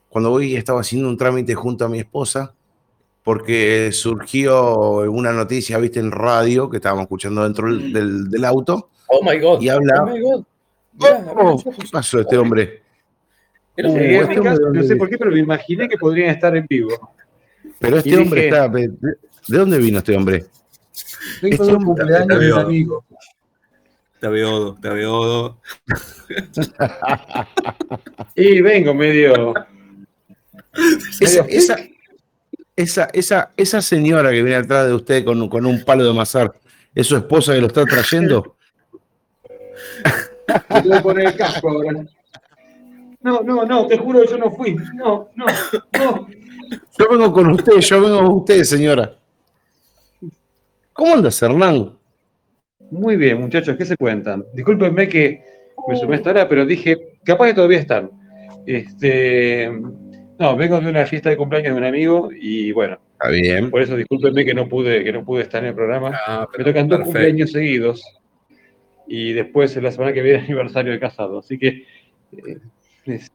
Cuando 0.08 0.32
hoy 0.32 0.56
estaba 0.56 0.80
haciendo 0.80 1.08
un 1.08 1.16
trámite 1.16 1.54
junto 1.54 1.84
a 1.84 1.88
mi 1.88 1.98
esposa 1.98 2.54
porque 3.22 3.90
surgió 3.92 5.02
una 5.10 5.32
noticia, 5.32 5.78
viste, 5.78 6.00
en 6.00 6.10
radio, 6.10 6.70
que 6.70 6.78
estábamos 6.78 7.02
escuchando 7.02 7.44
dentro 7.44 7.72
del, 7.72 8.44
auto. 8.44 8.90
Oh 9.08 9.22
my 9.22 9.38
God. 9.38 9.60
Y 9.60 9.68
habla. 9.68 10.02
Oh 10.02 10.06
my 10.06 10.20
God. 10.20 10.44
Oh, 11.36 11.62
¿Qué 11.62 11.86
pasó 11.92 12.20
este 12.20 12.36
hombre? 12.36 12.82
Uh, 13.78 13.96
este 13.96 14.36
no 14.36 14.82
sé 14.82 14.96
por 14.96 15.08
qué, 15.08 15.16
pero 15.16 15.30
me 15.30 15.38
imaginé 15.38 15.88
que 15.88 15.96
podrían 15.96 16.30
estar 16.30 16.56
en 16.56 16.66
vivo. 16.68 17.12
Pero 17.78 17.98
este 17.98 18.16
hombre 18.16 18.48
está. 18.48 18.68
¿De 18.68 18.90
dónde 19.46 19.78
vino 19.78 19.98
este 19.98 20.16
hombre? 20.16 20.46
Vengo 21.40 21.62
este 21.62 21.76
un 21.76 21.84
cumpleaños 21.84 22.40
de 22.40 22.52
un 22.52 22.58
amigo. 22.58 23.04
Te 24.20 24.28
veo, 24.28 24.74
te 24.74 24.88
veo. 24.90 25.58
y 28.34 28.60
vengo 28.60 28.92
medio. 28.92 29.54
Esa, 31.20 31.46
esa, 31.48 31.76
esa, 32.76 33.04
esa, 33.12 33.52
esa 33.56 33.82
señora 33.82 34.30
que 34.30 34.42
viene 34.42 34.56
atrás 34.56 34.88
de 34.88 34.94
usted 34.94 35.24
con, 35.24 35.48
con 35.48 35.64
un 35.64 35.82
palo 35.84 36.04
de 36.04 36.10
amasar, 36.10 36.52
¿es 36.94 37.06
su 37.06 37.16
esposa 37.16 37.54
que 37.54 37.60
lo 37.60 37.68
está 37.68 37.84
trayendo? 37.86 38.56
poner 41.02 41.28
el 41.28 41.36
casco 41.36 41.70
ahora. 41.70 42.04
No, 43.22 43.40
no, 43.42 43.64
no, 43.64 43.86
te 43.86 43.96
juro 43.96 44.20
que 44.22 44.28
yo 44.28 44.38
no 44.38 44.50
fui. 44.50 44.74
No, 44.94 45.30
no, 45.34 45.46
no. 45.98 46.28
Yo 46.98 47.08
vengo 47.10 47.32
con 47.32 47.50
usted, 47.52 47.78
yo 47.80 48.00
vengo 48.00 48.18
con 48.18 48.32
usted, 48.32 48.64
señora. 48.64 49.16
¿Cómo 50.92 51.14
andas, 51.14 51.40
Hernán? 51.42 51.99
Muy 52.90 53.16
bien, 53.16 53.40
muchachos, 53.40 53.76
¿qué 53.76 53.84
se 53.84 53.96
cuentan? 53.96 54.44
Discúlpenme 54.52 55.08
que 55.08 55.42
me 55.88 55.96
sumé 55.96 56.16
esta 56.16 56.30
hora, 56.30 56.48
pero 56.48 56.66
dije, 56.66 57.18
capaz 57.24 57.48
que 57.48 57.54
todavía 57.54 57.78
están. 57.78 58.10
Este, 58.66 59.70
no, 60.38 60.56
vengo 60.56 60.80
de 60.80 60.90
una 60.90 61.06
fiesta 61.06 61.30
de 61.30 61.36
cumpleaños 61.36 61.74
de 61.74 61.78
un 61.78 61.86
amigo 61.86 62.30
y 62.32 62.72
bueno. 62.72 62.98
Está 63.12 63.28
bien. 63.28 63.70
Por 63.70 63.82
eso 63.82 63.96
discúlpenme 63.96 64.44
que 64.44 64.54
no 64.54 64.68
pude, 64.68 65.04
que 65.04 65.12
no 65.12 65.24
pude 65.24 65.42
estar 65.42 65.62
en 65.62 65.68
el 65.68 65.74
programa. 65.74 66.18
Ah, 66.26 66.48
Me 66.56 66.64
tocan 66.64 66.88
dos 66.88 67.00
cumpleaños 67.00 67.52
seguidos. 67.52 68.02
Y 69.06 69.32
después 69.32 69.76
en 69.76 69.84
la 69.84 69.92
semana 69.92 70.12
que 70.12 70.22
viene 70.22 70.38
aniversario 70.44 70.92
de 70.92 70.98
casado. 70.98 71.38
Así 71.38 71.58
que 71.58 71.84
eh, 72.32 72.58
es 73.04 73.30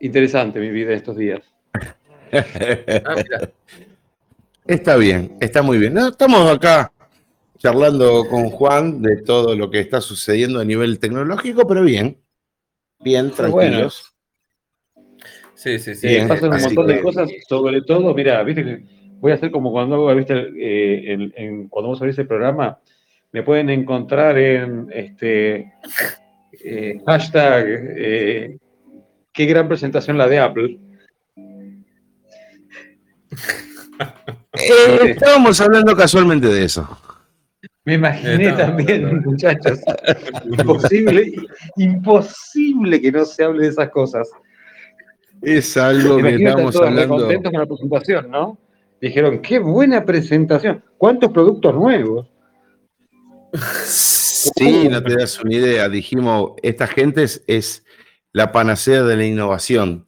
interesante 0.00 0.60
mi 0.60 0.70
vida 0.70 0.92
estos 0.92 1.16
días. 1.16 1.40
Ah, 2.30 3.16
está 4.66 4.96
bien, 4.96 5.32
está 5.40 5.62
muy 5.62 5.78
bien. 5.78 5.96
estamos 5.96 6.50
acá 6.50 6.92
charlando 7.58 8.26
con 8.28 8.50
Juan 8.50 9.02
de 9.02 9.22
todo 9.22 9.54
lo 9.54 9.70
que 9.70 9.80
está 9.80 10.00
sucediendo 10.00 10.60
a 10.60 10.64
nivel 10.64 10.98
tecnológico, 10.98 11.66
pero 11.66 11.82
bien. 11.82 12.18
Bien, 13.00 13.30
tranquilos. 13.30 14.14
Sí, 15.54 15.78
sí, 15.78 15.94
sí. 15.94 16.18
pasan 16.26 16.52
un 16.52 16.62
montón 16.62 16.86
de 16.86 17.02
cosas, 17.02 17.30
sobre 17.48 17.82
todo, 17.82 18.14
mira, 18.14 18.42
viste 18.44 18.64
que 18.64 18.84
voy 19.18 19.32
a 19.32 19.34
hacer 19.34 19.50
como 19.50 19.72
cuando 19.72 20.14
viste, 20.14 20.52
eh, 20.56 21.66
cuando 21.68 21.88
vos 21.88 22.00
abrís 22.00 22.18
el 22.18 22.28
programa, 22.28 22.78
me 23.32 23.42
pueden 23.42 23.68
encontrar 23.70 24.38
en 24.38 24.88
este 24.92 25.72
eh, 26.64 27.00
hashtag 27.06 27.66
eh, 27.68 28.58
qué 29.32 29.46
gran 29.46 29.68
presentación 29.68 30.16
la 30.16 30.28
de 30.28 30.38
Apple. 30.38 30.78
Eh, 34.54 35.10
estábamos 35.10 35.60
hablando 35.60 35.96
casualmente 35.96 36.48
de 36.48 36.64
eso. 36.64 36.98
Me 37.88 37.94
imaginé 37.94 38.52
también, 38.52 39.22
muchachos. 39.24 39.80
Imposible, 40.44 41.32
imposible 41.78 43.00
que 43.00 43.10
no 43.10 43.24
se 43.24 43.44
hable 43.44 43.62
de 43.62 43.68
esas 43.70 43.88
cosas. 43.88 44.28
Es 45.40 45.74
algo 45.78 46.18
que 46.18 46.34
estamos 46.34 46.76
hablando. 46.76 47.16
contentos 47.16 47.50
con 47.50 47.60
la 47.60 47.66
presentación, 47.66 48.30
¿no? 48.30 48.58
Dijeron, 49.00 49.40
qué 49.40 49.58
buena 49.58 50.04
presentación. 50.04 50.84
¿Cuántos 50.98 51.32
productos 51.32 51.74
nuevos? 51.74 52.28
Sí, 53.86 54.86
no 54.90 55.02
te 55.02 55.16
das 55.16 55.42
una 55.42 55.54
idea. 55.54 55.88
Dijimos, 55.88 56.52
esta 56.62 56.88
gente 56.88 57.22
es, 57.22 57.86
la 58.34 58.52
panacea 58.52 59.02
de 59.02 59.16
la 59.16 59.24
innovación. 59.24 60.04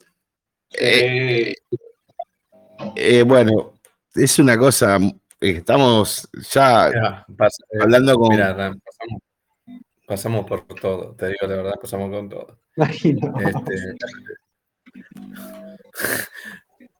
Eh, 0.78 1.54
eh, 2.94 3.22
bueno, 3.22 3.80
es 4.14 4.38
una 4.38 4.58
cosa, 4.58 4.98
estamos 5.40 6.28
ya 6.50 6.88
eh, 6.90 7.24
hablando 7.80 8.14
con... 8.16 8.28
Mira, 8.30 8.74
pasamos, 10.06 10.46
por 10.46 10.66
todo, 10.66 11.14
te 11.14 11.28
digo 11.28 11.46
la 11.46 11.56
verdad, 11.56 11.74
pasamos 11.80 12.10
con 12.10 12.28
todo. 12.28 12.60
Este, 12.76 13.96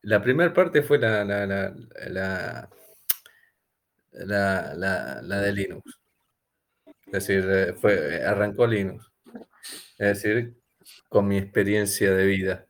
la 0.03 0.23
primera 0.23 0.53
parte 0.53 0.83
fue 0.83 0.99
la, 0.99 1.25
la, 1.25 1.47
la, 4.13 5.23
la, 5.23 5.41
de 5.41 5.53
Linux. 5.53 5.99
Es 7.07 7.13
decir, 7.13 7.45
eh, 7.51 7.75
fue, 7.75 8.25
arrancó 8.25 8.67
Linux. 8.67 9.11
Es 9.99 10.23
decir, 10.23 10.57
con 11.09 11.29
mi 11.29 11.39
experiencia 11.39 12.15
de 12.15 12.25
vida. 12.25 12.67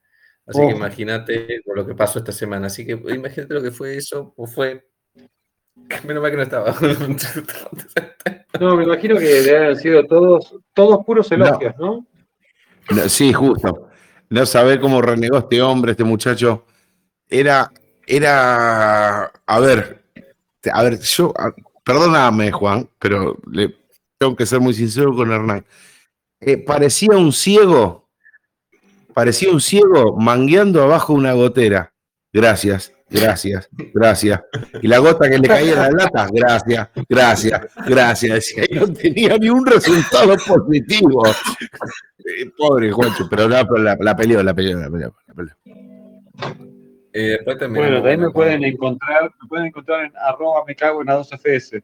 Así 0.47 0.61
que 0.61 0.73
imagínate 0.73 1.61
lo 1.67 1.87
que 1.87 1.95
pasó 1.95 2.19
esta 2.19 2.33
semana. 2.33 2.67
Así 2.67 2.85
que 2.85 2.93
imagínate 2.93 3.55
lo 3.55 3.63
que 3.63 3.71
fue 3.71 3.97
eso, 3.97 4.33
pues 4.37 4.53
fue. 4.53 4.90
Menos 6.07 6.23
mal 6.23 6.31
que 6.31 6.37
no 6.37 6.43
estaba. 6.43 6.75
No, 8.59 8.77
me 8.77 8.83
imagino 8.85 9.17
que 9.17 9.25
deben 9.25 9.63
haber 9.63 9.77
sido 9.77 10.05
todos, 10.07 10.55
todos 10.75 11.07
puros 11.07 11.31
elogios, 11.33 11.73
¿no? 11.79 12.05
Sí, 13.09 13.33
justo. 13.33 13.89
No 14.29 14.45
saber 14.45 14.81
cómo 14.81 15.01
renegó 15.01 15.39
este 15.39 15.63
hombre, 15.63 15.93
este 15.93 16.05
muchacho. 16.05 16.67
Era, 17.29 17.73
era, 18.07 19.33
a 19.47 19.61
ver, 19.61 20.03
a 20.71 20.83
ver, 20.83 20.99
yo, 20.99 21.33
perdóname, 21.85 22.51
Juan, 22.51 22.91
pero 22.99 23.39
le 23.51 23.75
tengo 24.19 24.37
que 24.37 24.45
ser 24.45 24.61
muy 24.61 24.75
sincero 24.75 25.15
con 25.15 25.31
Hernán. 25.31 25.65
Eh, 26.41 26.59
parecía 26.59 27.17
un 27.17 27.33
ciego 27.33 28.11
parecía 29.15 29.51
un 29.51 29.61
ciego 29.61 30.17
mangueando 30.17 30.83
abajo 30.83 31.13
una 31.13 31.33
gotera. 31.33 31.93
Gracias, 32.33 32.93
gracias, 33.11 33.69
gracias. 33.93 34.41
Y 34.81 34.89
la 34.89 34.99
gota 34.99 35.29
que 35.29 35.39
le 35.39 35.49
caía 35.49 35.73
en 35.73 35.79
la 35.79 35.91
lata, 35.91 36.29
gracias, 36.33 36.89
gracias, 37.09 37.61
gracias. 37.87 38.35
Decía, 38.35 38.65
y 38.69 38.75
no 38.75 38.93
tenía 38.93 39.37
ni 39.39 39.49
un 39.49 39.67
resultado 39.67 40.37
positivo. 40.47 41.27
Eh, 41.27 42.51
pobre 42.57 42.93
Juancho, 42.93 43.27
pero 43.29 43.49
la, 43.49 43.63
la, 43.63 43.97
la, 43.99 44.17
peleó, 44.17 44.43
la 44.43 44.55
peleó, 44.55 44.79
la 44.79 44.91
peleó. 44.91 45.15
La 45.27 45.35
peleó. 45.35 45.55
Eh, 47.13 47.39
bueno, 47.45 47.59
también 47.59 48.21
me 48.21 48.31
pueden 48.31 48.65
encontrar, 48.65 49.25
me 49.43 49.49
pueden 49.49 49.67
encontrar 49.67 50.05
en 50.05 50.13
arroba 50.17 50.65
me 50.67 50.77
cago 50.77 51.03
en 51.03 51.09
A2FS. 51.09 51.83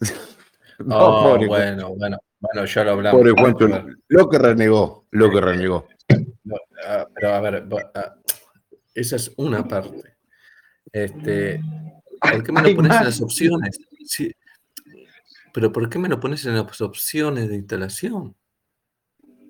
no, 0.78 0.96
oh, 0.96 1.46
bueno, 1.46 1.94
bueno. 1.94 2.18
Bueno, 2.40 2.64
ya 2.64 2.84
lo 2.84 2.92
hablamos. 2.92 3.20
Pobre 3.20 3.32
Juancho, 3.32 3.68
lo 4.08 4.30
que 4.30 4.38
renegó, 4.38 5.04
lo 5.10 5.30
que 5.30 5.40
renegó. 5.40 5.86
Pero 7.14 7.34
a 7.34 7.40
ver, 7.40 7.66
ah, 7.94 8.14
esa 8.94 9.16
es 9.16 9.32
una 9.36 9.66
parte. 9.66 10.16
Este, 10.92 11.60
¿Por 12.20 12.42
qué 12.42 12.52
me 12.52 12.62
lo 12.62 12.76
pones 12.76 12.96
en 12.96 13.04
las 13.04 13.20
opciones? 13.20 13.78
Sí, 14.04 14.32
pero 15.52 15.72
¿por 15.72 15.88
qué 15.88 15.98
me 15.98 16.08
lo 16.08 16.20
pones 16.20 16.44
en 16.46 16.54
las 16.54 16.80
opciones 16.80 17.48
de 17.48 17.56
instalación? 17.56 18.34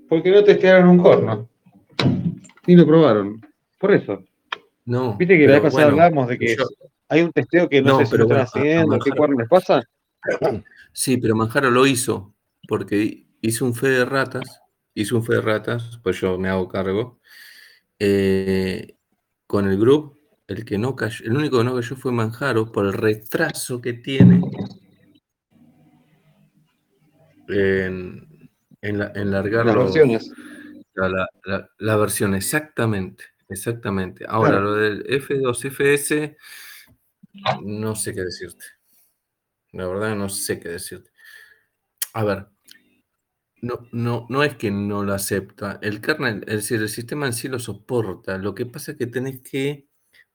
Porque 0.09 0.31
no 0.31 0.43
testearon 0.43 0.89
un 0.89 0.99
corno. 0.99 1.49
Ni 2.67 2.75
lo 2.75 2.86
probaron. 2.86 3.41
Por 3.78 3.93
eso. 3.93 4.25
No. 4.85 5.17
Viste 5.17 5.39
que 5.39 5.47
la 5.47 5.60
vez 5.60 5.73
pasada 5.73 5.91
hablamos 5.91 6.28
de 6.28 6.39
que 6.39 6.57
hay 7.09 7.23
un 7.23 7.33
testeo 7.33 7.69
que 7.69 7.83
no, 7.83 8.05
si 8.05 8.17
lo 8.17 8.25
están 8.25 8.41
haciendo, 8.41 8.99
qué 8.99 9.10
cuerno 9.10 9.39
les 9.39 9.49
pasa. 9.49 9.83
Sí, 10.93 11.17
pero 11.17 11.36
Manjaro 11.36 11.70
lo 11.70 11.86
hizo 11.86 12.35
porque 12.67 13.27
hizo 13.41 13.65
un 13.65 13.75
fe 13.75 13.89
de 13.89 14.05
ratas, 14.05 14.62
hizo 14.94 15.17
un 15.17 15.25
fe 15.25 15.35
de 15.35 15.41
ratas, 15.41 15.99
pues 16.02 16.20
yo 16.20 16.39
me 16.39 16.49
hago 16.49 16.69
cargo, 16.69 17.19
eh, 17.99 18.97
con 19.51 19.67
el 19.69 19.81
grupo, 19.81 20.17
el 20.47 20.65
que 20.65 20.79
no 20.79 20.95
cayó, 20.95 21.25
el 21.25 21.37
único 21.37 21.59
que 21.59 21.65
no 21.65 21.75
cayó 21.75 21.97
fue 21.97 22.12
Manjaro 22.12 22.70
por 22.70 22.87
el 22.87 22.93
retraso 22.93 23.81
que 23.81 23.95
tiene 23.95 24.41
en, 27.49 28.49
en, 28.81 29.31
largar 29.33 29.67
las 29.67 29.75
versiones. 29.75 30.31
La, 30.95 31.97
versión, 31.97 32.37
exactamente, 32.37 33.25
exactamente. 33.49 34.25
Ahora, 34.29 34.61
lo 34.61 34.75
del 34.77 35.05
F2FS, 35.05 36.37
no 37.65 37.97
sé 37.97 38.15
qué 38.15 38.20
decirte. 38.20 38.67
La 39.73 39.89
verdad, 39.89 40.15
no 40.15 40.29
sé 40.29 40.61
qué 40.61 40.69
decirte. 40.69 41.11
A 42.12 42.23
ver, 42.23 42.47
no, 43.63 43.87
no, 43.93 44.27
no 44.29 44.43
es 44.43 44.57
que 44.57 44.71
no 44.71 45.03
lo 45.05 45.13
acepta. 45.13 45.79
El 45.83 46.01
kernel, 46.01 46.45
es 46.47 46.57
decir, 46.57 46.81
el 46.81 46.89
sistema 46.89 47.27
en 47.27 47.33
sí 47.33 47.49
lo 47.49 47.59
soporta. 47.59 48.39
Lo 48.39 48.55
que 48.55 48.67
pasa 48.67 48.93
es 48.93 48.99
que 48.99 49.07
tenés 49.07 49.41
que 49.41 49.87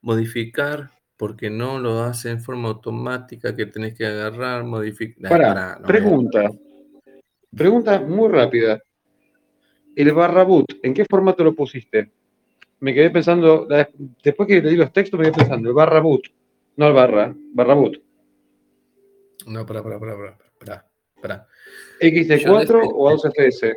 modificar 0.02 0.92
porque 1.18 1.50
no 1.50 1.80
lo 1.80 2.02
hace 2.02 2.30
en 2.30 2.42
forma 2.42 2.70
automática, 2.70 3.56
que 3.56 3.66
tenés 3.66 3.96
que 3.96 4.06
agarrar, 4.06 4.64
modificar. 4.64 5.30
Para, 5.30 5.80
pregunta. 5.82 6.50
Pregunta 7.56 8.02
muy 8.02 8.30
rápida. 8.30 8.82
El 9.96 10.12
barra 10.12 10.44
boot, 10.44 10.80
¿en 10.84 10.94
qué 10.94 11.06
formato 11.06 11.44
lo 11.44 11.56
pusiste? 11.56 12.12
Me 12.82 12.94
quedé 12.94 13.10
pensando, 13.10 13.66
después 14.22 14.48
que 14.48 14.62
leí 14.62 14.76
los 14.76 14.92
textos, 14.92 15.18
me 15.18 15.26
quedé 15.28 15.38
pensando, 15.38 15.70
el 15.70 15.76
barra 15.76 16.02
boot, 16.02 16.24
no 16.76 16.88
el 16.88 16.94
barra, 16.94 17.34
barra 17.54 17.74
boot. 17.74 18.02
No, 19.48 19.66
para, 19.66 19.82
para, 19.82 20.00
para, 20.00 20.18
para, 20.18 20.38
para. 20.60 20.95
¿XT4 22.00 22.82
o 22.94 23.12
A2FS? 23.12 23.76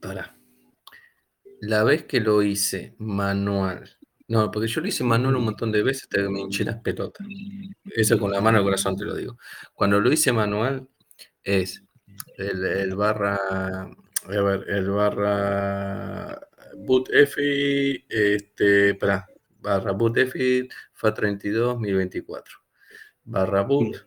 Para. 0.00 0.34
La 1.60 1.82
vez 1.84 2.04
que 2.04 2.20
lo 2.20 2.42
hice 2.42 2.94
manual. 2.98 3.96
No, 4.28 4.50
porque 4.50 4.68
yo 4.68 4.80
lo 4.80 4.88
hice 4.88 5.04
manual 5.04 5.36
un 5.36 5.44
montón 5.44 5.72
de 5.72 5.82
veces 5.82 6.06
que 6.06 6.20
me 6.28 6.40
hinché 6.40 6.64
las 6.64 6.76
pelotas. 6.76 7.26
Eso 7.84 8.18
con 8.18 8.30
la 8.30 8.40
mano 8.40 8.58
al 8.58 8.64
corazón 8.64 8.96
te 8.96 9.04
lo 9.04 9.14
digo. 9.14 9.38
Cuando 9.74 10.00
lo 10.00 10.12
hice 10.12 10.32
manual 10.32 10.88
es 11.42 11.82
el, 12.36 12.94
barra. 12.94 13.36
A 13.36 14.42
ver, 14.42 14.68
el 14.68 14.90
barra 14.90 16.38
boot 16.76 17.08
F, 17.10 18.04
este, 18.08 18.94
para, 18.94 19.26
barra 19.58 19.92
boot 19.92 20.18
F, 20.18 20.68
FA32 21.00 21.80
1024. 21.80 22.58
Barra 23.24 23.62
boot, 23.62 24.06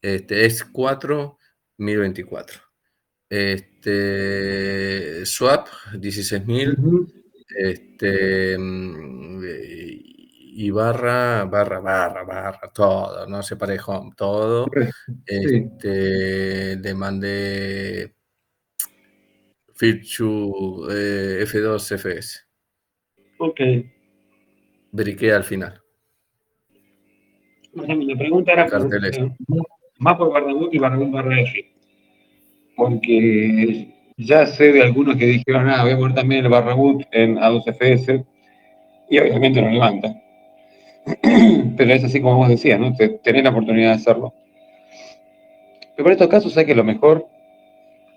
este, 0.00 0.46
es 0.46 0.64
4 0.64 1.37
1024. 1.78 2.60
Este, 3.28 5.24
swap, 5.26 5.68
16.000. 5.94 6.76
Este, 7.56 8.56
mm, 8.58 9.42
y 10.60 10.70
barra, 10.70 11.44
barra, 11.44 11.78
barra, 11.78 12.24
barra, 12.24 12.72
todo, 12.74 13.26
¿no? 13.26 13.42
Se 13.42 13.56
home, 13.86 14.10
todo. 14.16 14.66
Este, 15.24 16.76
le 16.76 16.94
mandé 16.94 18.14
Feature 19.74 21.44
F2 21.46 21.92
FS. 21.96 22.40
Ok. 23.38 23.60
Briqué 24.90 25.32
al 25.32 25.44
final. 25.44 25.80
La 27.72 28.18
pregunta 28.18 28.52
era 28.52 28.66
más 29.98 30.16
por 30.16 30.32
Bardagut 30.32 30.72
y 30.74 30.78
Bardagut 30.78 31.10
barra 31.10 31.40
F. 31.40 31.64
Porque 32.76 33.88
ya 34.16 34.46
sé 34.46 34.72
de 34.72 34.82
algunos 34.82 35.16
que 35.16 35.26
dijeron, 35.26 35.68
ah, 35.68 35.82
voy 35.82 35.92
a 35.92 35.96
poner 35.96 36.14
también 36.14 36.44
el 36.44 36.50
Barragut 36.50 37.02
en 37.12 37.36
A2FS 37.36 38.24
y 39.10 39.18
obviamente 39.18 39.60
lo 39.60 39.70
levanta. 39.70 40.14
Pero 41.76 41.92
es 41.92 42.04
así 42.04 42.20
como 42.20 42.36
vos 42.36 42.48
decías, 42.48 42.78
¿no? 42.78 42.94
Tenés 43.22 43.44
la 43.44 43.50
oportunidad 43.50 43.90
de 43.90 43.94
hacerlo. 43.94 44.34
Pero 45.96 46.04
por 46.04 46.12
estos 46.12 46.28
casos 46.28 46.56
hay 46.56 46.66
que 46.66 46.74
lo 46.74 46.84
mejor, 46.84 47.26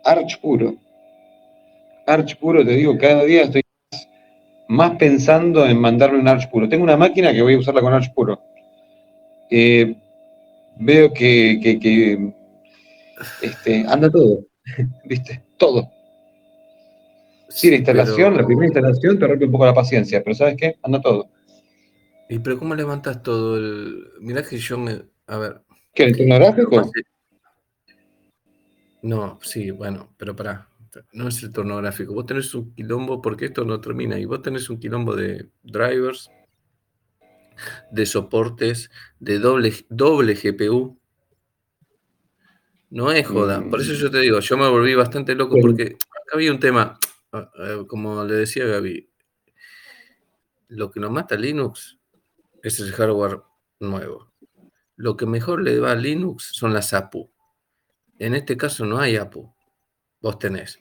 Arch 0.03 0.40
puro. 0.40 0.76
Arch 2.06 2.38
puro, 2.38 2.66
te 2.66 2.76
digo, 2.76 2.98
cada 2.98 3.24
día 3.24 3.43
estoy 3.43 3.61
más 4.68 4.92
pensando 4.98 5.66
en 5.66 5.80
mandarle 5.80 6.19
un 6.19 6.27
Arch 6.27 6.50
puro. 6.50 6.69
Tengo 6.69 6.84
una 6.84 6.98
máquina 6.98 7.34
que 7.34 7.42
voy 7.42 7.56
a 7.56 7.60
usarla 7.60 7.82
con 7.82 7.93
Arch 7.93 8.14
puro. 8.14 8.40
Eh, 9.50 9.95
veo 10.77 11.14
que, 11.14 12.33
este, 13.41 13.85
anda 13.88 14.09
todo, 14.09 14.45
¿viste? 15.06 15.43
Todo. 15.58 15.90
Sí, 17.50 17.69
la 17.69 17.77
instalación, 17.77 18.38
la 18.38 18.45
primera 18.45 18.67
instalación 18.67 19.19
te 19.19 19.27
rompe 19.27 19.45
un 19.45 19.51
poco 19.51 19.66
la 19.66 19.74
paciencia, 19.74 20.24
pero 20.24 20.35
¿sabes 20.35 20.56
qué? 20.58 20.77
Anda 20.82 21.01
todo. 21.01 21.30
¿Y 22.30 22.40
pero 22.40 22.58
cómo 22.58 22.75
levantas 22.75 23.22
todo 23.22 23.58
el...? 23.58 24.08
Mirá 24.22 24.41
que 24.41 24.58
yo 24.58 24.77
me... 24.77 25.01
A 25.27 25.38
ver. 25.38 25.61
¿Qué, 25.93 26.03
el 26.03 26.16
turnográfico? 26.16 26.90
No, 29.01 29.38
sí, 29.41 29.72
bueno, 29.72 30.14
pero 30.17 30.33
pará. 30.33 30.69
No 31.11 31.27
es 31.27 31.43
el 31.43 31.51
turnográfico. 31.51 32.14
Vos 32.14 32.25
tenés 32.25 32.53
un 32.53 32.74
quilombo, 32.74 33.22
porque 33.22 33.45
esto 33.45 33.66
no 33.66 33.82
termina, 33.82 34.17
y 34.17 34.25
vos 34.25 34.41
tenés 34.41 34.69
un 34.69 34.80
quilombo 34.80 35.16
de 35.16 35.50
drivers, 35.64 36.30
de 37.91 38.06
soportes, 38.06 38.90
de 39.19 39.40
doble, 39.40 39.73
doble 39.90 40.33
GPU. 40.35 40.99
No 42.90 43.11
es 43.11 43.25
joda. 43.25 43.64
Por 43.69 43.81
eso 43.81 43.93
yo 43.93 44.11
te 44.11 44.19
digo, 44.19 44.40
yo 44.40 44.57
me 44.57 44.67
volví 44.67 44.95
bastante 44.95 45.35
loco 45.35 45.56
porque 45.61 45.98
había 46.33 46.51
un 46.51 46.59
tema, 46.59 46.99
ah, 47.31 47.51
eh, 47.59 47.83
como 47.88 48.23
le 48.25 48.35
decía 48.35 48.65
Gaby, 48.65 49.09
lo 50.69 50.91
que 50.91 50.99
nos 50.99 51.11
mata 51.11 51.35
Linux 51.35 51.99
es 52.64 52.80
el 52.80 52.91
hardware 52.91 53.41
nuevo. 53.80 54.33
Lo 54.95 55.17
que 55.17 55.25
mejor 55.25 55.61
le 55.61 55.80
va 55.80 55.91
a 55.91 55.95
Linux 55.95 56.51
son 56.53 56.73
las 56.73 56.93
APU. 56.93 57.31
En 58.19 58.35
este 58.35 58.56
caso 58.56 58.85
no 58.85 58.99
hay 58.99 59.15
APU. 59.15 59.53
Vos 60.22 60.38
tenés 60.38 60.80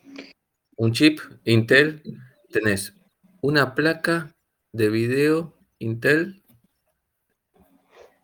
un 0.77 0.93
chip 0.93 1.21
Intel, 1.45 2.03
tenés 2.51 2.97
una 3.43 3.75
placa 3.75 4.35
de 4.73 4.89
video 4.89 5.59
Intel 5.79 6.40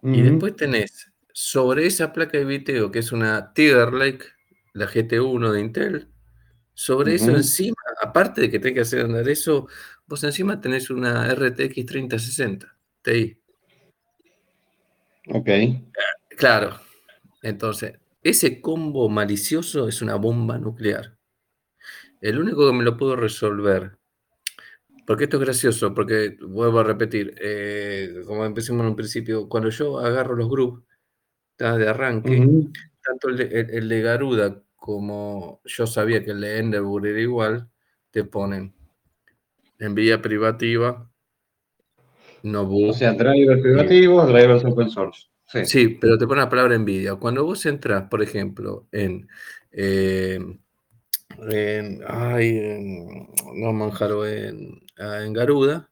y 0.07 0.23
después 0.23 0.57
tenés 0.57 1.10
sobre 1.33 1.86
esa 1.86 2.12
placa 2.12 2.39
de 2.39 2.44
video 2.44 2.91
que 2.91 3.01
es 3.01 3.12
una 3.12 3.52
Tiger 3.52 3.93
Lake, 3.93 4.26
la 4.73 4.86
GT1 4.86 5.52
de 5.52 5.60
Intel, 5.60 6.09
sobre 6.75 7.15
eso 7.15 7.31
encima, 7.31 7.76
aparte 8.01 8.43
de 8.43 8.51
que 8.51 8.59
tenés 8.59 8.75
que 8.75 8.81
hacer 8.83 9.01
andar 9.01 9.28
eso, 9.28 9.67
vos 10.07 10.23
encima 10.25 10.60
tenés 10.60 10.91
una 10.91 11.26
RTX 11.35 11.86
3060 11.86 12.76
Ti. 13.02 13.39
Ok. 15.28 15.49
Claro. 16.36 16.78
Entonces, 17.43 17.99
ese 18.23 18.60
combo 18.60 19.09
malicioso 19.09 19.89
es 19.89 20.02
una 20.02 20.17
bomba 20.17 20.59
nuclear. 20.59 21.17
El 22.20 22.39
único 22.39 22.67
que 22.67 22.76
me 22.76 22.85
lo 22.85 22.97
puedo 22.97 23.17
resolver, 23.17 23.99
porque 25.07 25.25
esto 25.25 25.36
es 25.36 25.43
gracioso, 25.44 25.94
porque 25.94 26.36
vuelvo 26.41 26.81
a 26.81 26.85
repetir, 26.85 27.35
eh, 27.41 28.23
como 28.26 28.44
empecemos 28.44 28.83
en 28.83 28.89
un 28.89 28.97
principio, 28.97 29.49
cuando 29.49 29.70
yo 29.70 29.99
agarro 29.99 30.35
los 30.35 30.49
grupos 30.49 30.83
de 31.57 31.89
arranque, 31.89 32.47
tanto 33.02 33.28
el 33.28 33.89
de, 33.89 34.01
Garuda 34.02 34.62
como 34.75 35.60
yo 35.65 35.86
sabía 35.86 36.23
que 36.23 36.33
el 36.33 36.41
de 36.41 36.59
Endeavour 36.59 37.07
era 37.07 37.20
igual, 37.20 37.70
te 38.10 38.25
ponen 38.25 38.75
en 39.78 39.94
vía 39.94 40.20
privativa, 40.20 41.09
no 42.43 42.62
O 42.62 42.93
sea, 42.93 43.12
drivers 43.12 43.62
privativos, 43.62 44.28
drivers 44.28 44.65
open 44.65 44.91
source. 44.91 45.26
Sí. 45.65 45.97
pero 46.01 46.18
te 46.18 46.26
pone 46.26 46.41
la 46.41 46.49
palabra 46.49 46.76
NVIDIA. 46.76 47.15
Cuando 47.15 47.44
vos 47.44 47.65
entras, 47.67 48.09
por 48.09 48.23
ejemplo, 48.23 48.89
en, 48.91 49.28
eh, 49.70 50.41
en, 51.39 52.03
ay, 52.07 53.29
no 53.55 53.73
Manjaro, 53.73 54.27
en, 54.27 54.83
ah, 54.99 55.23
en 55.23 55.33
Garuda, 55.33 55.91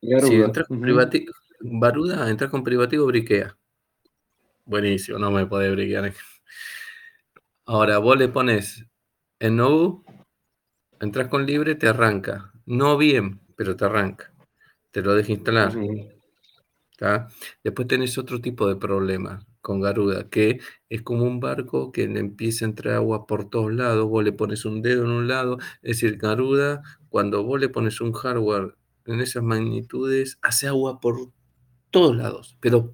si 0.00 0.34
entras 0.34 0.66
con 0.68 0.80
privativo, 0.80 1.32
Garuda, 1.60 2.28
entras 2.30 2.50
con 2.50 2.64
privativo, 2.64 3.06
briquea. 3.06 3.56
Buenísimo, 4.64 5.18
no 5.18 5.30
me 5.30 5.46
puede 5.46 5.70
briquear. 5.70 6.12
Ahora, 7.66 7.98
vos 7.98 8.18
le 8.18 8.28
pones 8.28 8.84
en 9.38 9.56
Nobu, 9.56 10.04
entras 11.00 11.28
con 11.28 11.46
libre, 11.46 11.74
te 11.74 11.88
arranca. 11.88 12.52
No 12.66 12.96
bien, 12.96 13.40
pero 13.56 13.76
te 13.76 13.84
arranca. 13.84 14.32
Te 14.90 15.02
lo 15.02 15.14
deja 15.14 15.32
instalar. 15.32 15.72
Después 17.62 17.88
tenés 17.88 18.18
otro 18.18 18.40
tipo 18.40 18.68
de 18.68 18.76
problema 18.76 19.44
con 19.60 19.80
Garuda, 19.80 20.28
que 20.28 20.60
es 20.88 21.02
como 21.02 21.24
un 21.24 21.40
barco 21.40 21.92
que 21.92 22.04
empieza 22.04 22.64
a 22.64 22.68
entrar 22.68 22.94
agua 22.94 23.26
por 23.26 23.48
todos 23.48 23.72
lados, 23.72 24.08
vos 24.08 24.24
le 24.24 24.32
pones 24.32 24.64
un 24.64 24.82
dedo 24.82 25.04
en 25.04 25.10
un 25.10 25.28
lado, 25.28 25.58
es 25.82 26.00
decir, 26.00 26.16
Garuda, 26.16 26.82
cuando 27.08 27.44
vos 27.44 27.60
le 27.60 27.68
pones 27.68 28.00
un 28.00 28.12
hardware 28.12 28.76
en 29.06 29.20
esas 29.20 29.42
magnitudes, 29.42 30.38
hace 30.42 30.68
agua 30.68 31.00
por 31.00 31.30
todos 31.90 32.16
lados, 32.16 32.56
pero... 32.60 32.90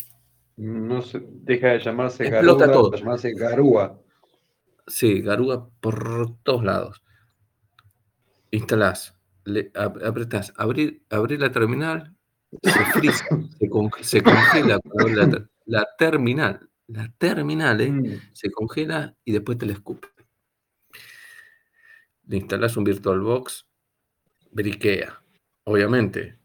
No 0.57 1.03
se 1.03 1.23
deja 1.23 1.69
de 1.69 1.81
llamarse 1.81 2.31
Garuda, 2.31 2.73
todo. 2.73 2.95
llamarse 2.95 3.33
Garúa. 3.35 4.01
Sí, 4.87 5.21
Garúa 5.21 5.69
por 5.81 6.37
todos 6.43 6.65
lados. 6.65 7.03
Instalás, 8.51 9.15
le, 9.45 9.71
apretás, 9.75 10.55
abrir, 10.57 11.03
abrir 11.11 11.41
la 11.41 11.53
terminal, 11.53 12.17
se 14.01 14.23
congela 14.23 14.81
la, 14.83 15.49
terminal, 15.99 16.69
la 16.89 17.13
terminal 17.19 17.81
¿eh? 17.81 17.91
mm. 17.91 18.21
se 18.33 18.51
congela 18.51 19.15
y 19.25 19.33
después 19.33 19.59
te 19.59 19.67
la 19.67 19.73
escupe. 19.73 20.09
Le 22.27 22.39
instalas 22.39 22.77
un 22.77 22.85
VirtualBox, 22.85 23.67
briquea. 24.51 25.23
Obviamente, 25.65 26.39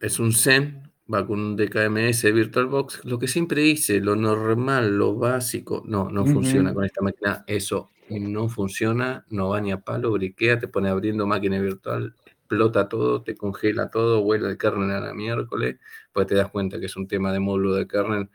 es 0.00 0.18
un 0.18 0.32
Zen, 0.32 0.90
va 1.12 1.26
con 1.26 1.40
un 1.40 1.56
DKMS 1.56 2.22
VirtualBox. 2.32 3.04
Lo 3.04 3.18
que 3.18 3.28
siempre 3.28 3.62
hice, 3.64 4.00
lo 4.00 4.16
normal, 4.16 4.96
lo 4.96 5.14
básico, 5.14 5.82
no, 5.86 6.10
no 6.10 6.26
funciona 6.26 6.74
con 6.74 6.84
esta 6.84 7.02
máquina. 7.02 7.44
Eso 7.46 7.90
no 8.10 8.48
funciona, 8.48 9.24
no 9.28 9.50
va 9.50 9.60
ni 9.60 9.72
a 9.72 9.80
palo, 9.80 10.12
briquea, 10.12 10.58
te 10.58 10.68
pone 10.68 10.88
abriendo 10.88 11.26
máquina 11.26 11.60
virtual, 11.60 12.14
explota 12.24 12.88
todo, 12.88 13.22
te 13.22 13.36
congela 13.36 13.90
todo, 13.90 14.22
vuela 14.22 14.48
el 14.48 14.56
kernel 14.56 14.90
a 14.90 15.00
la 15.00 15.14
miércoles, 15.14 15.76
pues 16.12 16.26
te 16.26 16.34
das 16.34 16.50
cuenta 16.50 16.80
que 16.80 16.86
es 16.86 16.96
un 16.96 17.06
tema 17.06 17.32
de 17.32 17.40
módulo 17.40 17.74
de 17.74 17.86
kernel. 17.86 18.30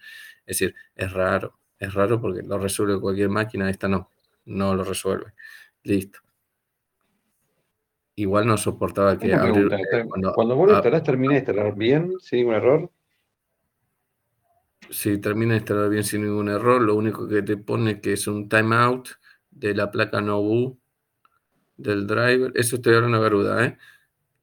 Es 0.46 0.60
decir, 0.60 0.76
es 0.96 1.12
raro, 1.12 1.60
es 1.80 1.94
raro 1.94 2.20
porque 2.20 2.42
lo 2.42 2.58
resuelve 2.58 3.00
cualquier 3.00 3.30
máquina, 3.30 3.70
esta 3.70 3.88
no, 3.88 4.10
no 4.46 4.76
lo 4.76 4.84
resuelve. 4.84 5.34
Listo. 5.84 6.20
Igual 8.16 8.46
no 8.46 8.58
soportaba 8.58 9.18
que... 9.18 9.32
Eh, 9.32 10.06
cuando, 10.08 10.34
cuando 10.34 10.56
vos 10.56 10.70
lo 10.70 10.76
instalás, 10.76 11.04
termina 11.04 11.34
de 11.34 11.40
instalar 11.40 11.76
bien, 11.76 12.14
sin 12.20 12.40
ningún 12.40 12.56
error. 12.56 12.92
Si 14.90 15.18
termina 15.18 15.54
de 15.54 15.60
instalar 15.60 15.90
bien 15.90 16.04
sin 16.04 16.24
ningún 16.24 16.50
error, 16.50 16.82
lo 16.82 16.96
único 16.96 17.28
que 17.28 17.42
te 17.42 17.58
pone 17.58 18.02
que 18.02 18.14
es 18.14 18.28
un 18.28 18.50
timeout 18.50 19.10
de 19.50 19.74
la 19.74 19.90
placa 19.90 20.22
Nobu 20.22 20.78
del 21.78 22.06
driver. 22.06 22.52
Eso 22.56 22.76
estoy 22.76 22.96
hablando 22.96 23.20
Garuda, 23.20 23.66
¿eh? 23.66 23.78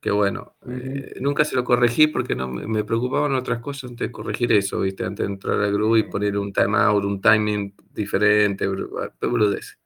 Que 0.01 0.11
bueno, 0.11 0.57
eh, 0.67 1.19
nunca 1.21 1.45
se 1.45 1.55
lo 1.55 1.63
corregí 1.63 2.07
porque 2.07 2.35
no 2.35 2.49
me, 2.49 2.85
preocupaban 2.85 3.35
otras 3.35 3.61
cosas 3.61 3.91
antes 3.91 4.09
de 4.09 4.13
corregir 4.13 4.51
eso, 4.53 4.81
¿viste? 4.81 5.05
Antes 5.05 5.27
de 5.27 5.33
entrar 5.33 5.61
al 5.61 5.73
grupo 5.73 5.97
y 5.99 6.05
poner 6.05 6.39
un 6.39 6.53
timeout, 6.53 7.05
un 7.05 7.21
timing 7.21 7.75
diferente, 7.93 8.67
boludez. 8.67 9.79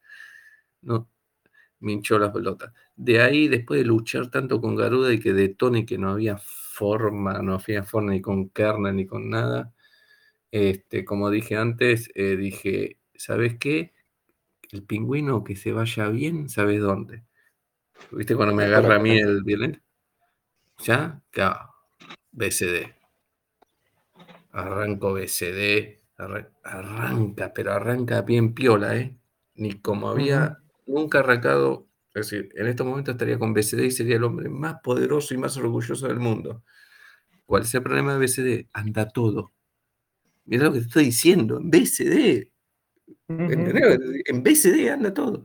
No, 0.83 1.09
me 1.81 1.93
hinchó 1.93 2.19
las 2.19 2.31
pelotas. 2.31 2.73
De 2.95 3.21
ahí, 3.21 3.49
después 3.49 3.81
de 3.81 3.87
luchar 3.87 4.31
tanto 4.31 4.61
con 4.61 4.77
Garuda 4.77 5.13
y 5.13 5.19
que 5.19 5.33
detone 5.33 5.85
que 5.85 5.99
no 5.99 6.11
había 6.11 6.39
forma, 6.39 7.43
no 7.43 7.55
había 7.55 7.83
forma 7.83 8.13
ni 8.13 8.21
con 8.21 8.51
kernel 8.51 8.95
ni 8.95 9.07
con 9.07 9.29
nada, 9.29 9.75
este, 10.53 11.05
como 11.05 11.31
dije 11.31 11.57
antes, 11.57 12.09
eh, 12.15 12.37
dije, 12.37 13.01
¿sabes 13.17 13.57
qué? 13.59 13.93
El 14.71 14.85
pingüino 14.85 15.43
que 15.43 15.57
se 15.57 15.73
vaya 15.73 16.09
bien, 16.09 16.49
¿sabes 16.49 16.81
dónde? 16.81 17.25
¿Viste 18.13 18.37
cuando 18.37 18.55
me 18.55 18.65
agarra 18.65 18.97
a 18.97 18.99
mí 19.01 19.19
el 19.19 19.43
violento? 19.43 19.81
¿Ya? 20.83 21.23
BCD. 22.33 22.95
Arranco 24.53 25.15
BCD. 25.15 26.01
arranca, 26.63 27.53
pero 27.53 27.73
arranca 27.73 28.23
bien 28.23 28.55
piola, 28.55 28.97
¿eh? 28.97 29.17
Ni 29.55 29.81
como 29.81 30.09
había 30.09 30.59
nunca 30.87 31.21
arrancado. 31.21 31.89
Es 32.15 32.31
decir, 32.31 32.51
en 32.55 32.69
estos 32.69 32.87
momentos 32.87 33.15
estaría 33.15 33.39
con 33.39 33.53
BCD 33.53 33.85
y 33.85 33.91
sería 33.91 34.17
el 34.17 34.25
hombre 34.25 34.49
más 34.49 34.77
poderoso 34.83 35.35
y 35.35 35.39
más 35.39 35.57
orgulloso 35.57 36.07
del 36.07 36.21
mundo. 36.21 36.63
¿Cuál 37.47 37.63
es 37.63 37.75
el 37.75 37.83
problema 37.83 38.17
de 38.17 38.21
BCD? 38.21 38.69
Anda 38.73 39.09
todo. 39.09 39.53
Mira 40.45 40.65
lo 40.65 40.73
que 40.73 40.81
te 40.81 40.87
estoy 40.87 41.05
diciendo, 41.07 41.59
en 41.59 41.71
BCD. 41.71 42.51
En 43.29 44.43
BCD 44.43 44.91
anda 44.91 45.13
todo. 45.13 45.45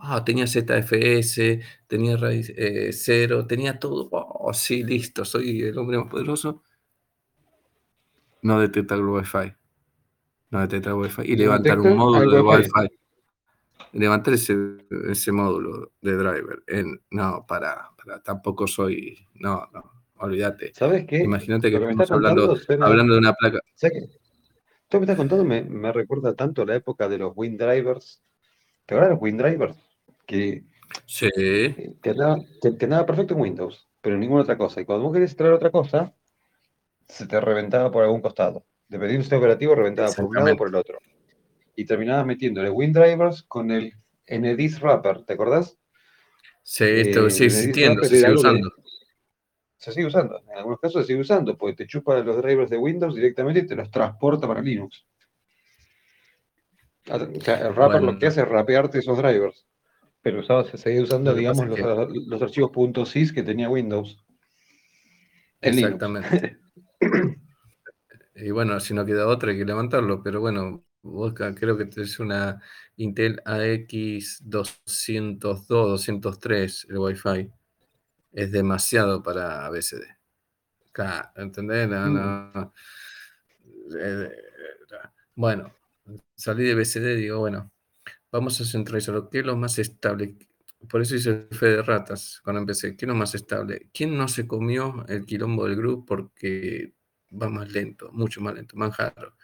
Ah, 0.00 0.24
tenía 0.24 0.46
ZFS, 0.46 1.60
tenía 1.88 2.16
raíz 2.16 2.52
eh, 2.56 2.92
cero, 2.92 3.46
tenía 3.46 3.80
todo. 3.80 4.08
Oh, 4.12 4.54
sí, 4.54 4.84
listo, 4.84 5.24
soy 5.24 5.62
el 5.62 5.76
hombre 5.76 5.98
más 5.98 6.08
poderoso. 6.08 6.62
No 8.42 8.60
detecta 8.60 8.94
el 8.94 9.02
Wi-Fi. 9.02 9.52
No 10.50 10.60
detecta 10.60 10.90
el 10.90 10.96
Wi-Fi. 10.96 11.22
Y 11.24 11.36
levantar 11.36 11.80
un 11.80 11.96
módulo 11.96 12.30
de 12.30 12.40
Wi-Fi. 12.40 12.98
Levantar 13.94 14.34
ese, 14.34 14.56
ese 15.10 15.32
módulo 15.32 15.92
de 16.00 16.12
driver. 16.12 16.62
En, 16.68 17.00
no, 17.10 17.44
para, 17.46 17.90
para, 17.96 18.22
tampoco 18.22 18.68
soy. 18.68 19.18
No, 19.34 19.66
no, 19.72 20.04
olvídate. 20.18 20.72
¿Sabes 20.74 21.06
qué? 21.06 21.18
Imagínate 21.18 21.70
que 21.70 21.76
estamos 21.76 22.10
hablando, 22.12 22.56
hablando 22.80 23.14
de 23.14 23.18
una 23.18 23.32
placa. 23.32 23.58
¿Sabes 23.74 23.98
qué? 23.98 24.18
Esto 24.88 24.96
que 24.96 24.98
me 24.98 25.04
estás 25.04 25.16
contando 25.16 25.44
me, 25.44 25.64
me 25.64 25.92
recuerda 25.92 26.34
tanto 26.34 26.62
a 26.62 26.66
la 26.66 26.76
época 26.76 27.08
de 27.08 27.18
los 27.18 27.32
WinDrivers. 27.34 28.22
¿Te 28.86 28.94
acuerdas 28.94 29.10
de 29.10 29.14
los 29.16 29.22
WinDrivers? 29.22 29.87
Que 30.28 30.62
Sí. 31.06 31.28
Que 32.02 32.10
andaba, 32.10 33.06
perfecto 33.06 33.34
en 33.34 33.40
Windows, 33.40 33.88
pero 34.00 34.14
en 34.14 34.20
ninguna 34.20 34.42
otra 34.42 34.56
cosa. 34.56 34.80
Y 34.80 34.84
cuando 34.84 35.04
vos 35.04 35.14
querés 35.14 35.36
traer 35.36 35.52
otra 35.52 35.70
cosa, 35.70 36.14
se 37.06 37.26
te 37.26 37.40
reventaba 37.40 37.90
por 37.90 38.04
algún 38.04 38.20
costado. 38.20 38.66
Dependiendo 38.88 39.18
del 39.18 39.22
sistema 39.22 39.40
operativo, 39.40 39.74
reventaba 39.74 40.10
por 40.12 40.24
un 40.24 40.34
lado 40.34 40.52
o 40.52 40.56
por 40.56 40.68
el 40.68 40.74
otro. 40.74 40.98
Y 41.76 41.84
terminabas 41.84 42.26
metiéndole 42.26 42.70
WinDrivers 42.70 43.42
con 43.44 43.70
el 43.70 43.92
NDIS 44.26 44.80
Wrapper, 44.80 45.24
¿te 45.24 45.34
acordás? 45.34 45.78
Sí, 46.62 46.84
esto 46.84 47.26
eh, 47.26 47.30
sigue 47.30 47.46
existiendo, 47.46 48.02
se 48.02 48.16
sigue 48.16 48.34
usando. 48.34 48.72
se 49.76 49.92
sigue 49.92 50.06
usando, 50.06 50.42
en 50.50 50.58
algunos 50.58 50.80
casos 50.80 51.02
se 51.02 51.06
sigue 51.06 51.20
usando, 51.20 51.56
porque 51.56 51.76
te 51.76 51.86
chupa 51.86 52.18
los 52.18 52.42
drivers 52.42 52.68
de 52.68 52.76
Windows 52.76 53.14
directamente 53.14 53.60
y 53.60 53.66
te 53.66 53.76
los 53.76 53.90
transporta 53.90 54.46
para 54.46 54.60
Linux. 54.60 55.06
O 57.10 57.40
sea, 57.40 57.68
el 57.68 57.72
Wrapper 57.72 58.02
lo 58.02 58.18
que 58.18 58.26
hace 58.26 58.42
es 58.42 58.48
rapearte 58.48 58.98
esos 58.98 59.16
drivers. 59.16 59.64
Pero 60.22 60.40
usaba, 60.40 60.64
se 60.64 60.76
seguía 60.76 61.02
usando, 61.02 61.34
digamos, 61.34 61.66
los, 61.66 62.42
archivos 62.42 62.72
.sys 63.08 63.32
que 63.32 63.42
tenía 63.42 63.70
Windows. 63.70 64.18
Exactamente. 65.60 66.58
y 68.34 68.50
bueno, 68.50 68.78
si 68.80 68.94
no 68.94 69.04
queda 69.04 69.26
otra 69.26 69.52
hay 69.52 69.58
que 69.58 69.64
levantarlo, 69.64 70.22
pero 70.22 70.40
bueno, 70.40 70.84
creo 71.54 71.76
que 71.76 71.88
es 71.96 72.18
una 72.18 72.60
Intel 72.96 73.40
AX 73.44 74.42
202, 74.44 75.68
203 75.68 76.86
el 76.90 76.98
Wi-Fi. 76.98 77.50
Es 78.32 78.52
demasiado 78.52 79.22
para 79.22 79.68
BCD. 79.70 80.18
¿Entendés? 81.36 81.88
Mm. 81.88 82.70
Eh, 83.98 84.30
bueno, 85.34 85.72
salí 86.34 86.64
de 86.64 86.74
BCD 86.74 87.18
y 87.18 87.22
digo, 87.22 87.38
bueno, 87.38 87.70
vamos 88.30 88.60
a 88.60 88.64
centralizarlo. 88.64 89.28
¿Qué 89.30 89.40
es 89.40 89.46
lo 89.46 89.56
más 89.56 89.78
estable? 89.78 90.36
Por 90.88 91.02
eso 91.02 91.16
hice 91.16 91.30
el 91.30 91.56
fe 91.56 91.66
de 91.66 91.82
ratas 91.82 92.40
cuando 92.44 92.60
empecé. 92.60 92.96
¿Qué 92.96 93.04
es 93.04 93.08
lo 93.08 93.14
más 93.14 93.34
estable? 93.34 93.88
¿Quién 93.92 94.16
no 94.16 94.28
se 94.28 94.46
comió 94.46 95.04
el 95.08 95.24
quilombo 95.24 95.66
del 95.66 95.76
grupo 95.76 96.06
porque 96.06 96.94
va 97.30 97.48
más 97.48 97.72
lento, 97.72 98.10
mucho 98.12 98.40
más 98.40 98.54
lento? 98.54 98.76
Manjaro. 98.76 99.34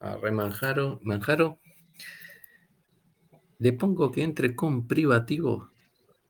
A 0.00 0.16
Manjaro. 0.32 1.00
Manjaro. 1.02 1.60
Le 3.58 3.72
pongo 3.74 4.10
que 4.10 4.22
entre 4.22 4.56
con 4.56 4.86
privativo. 4.86 5.70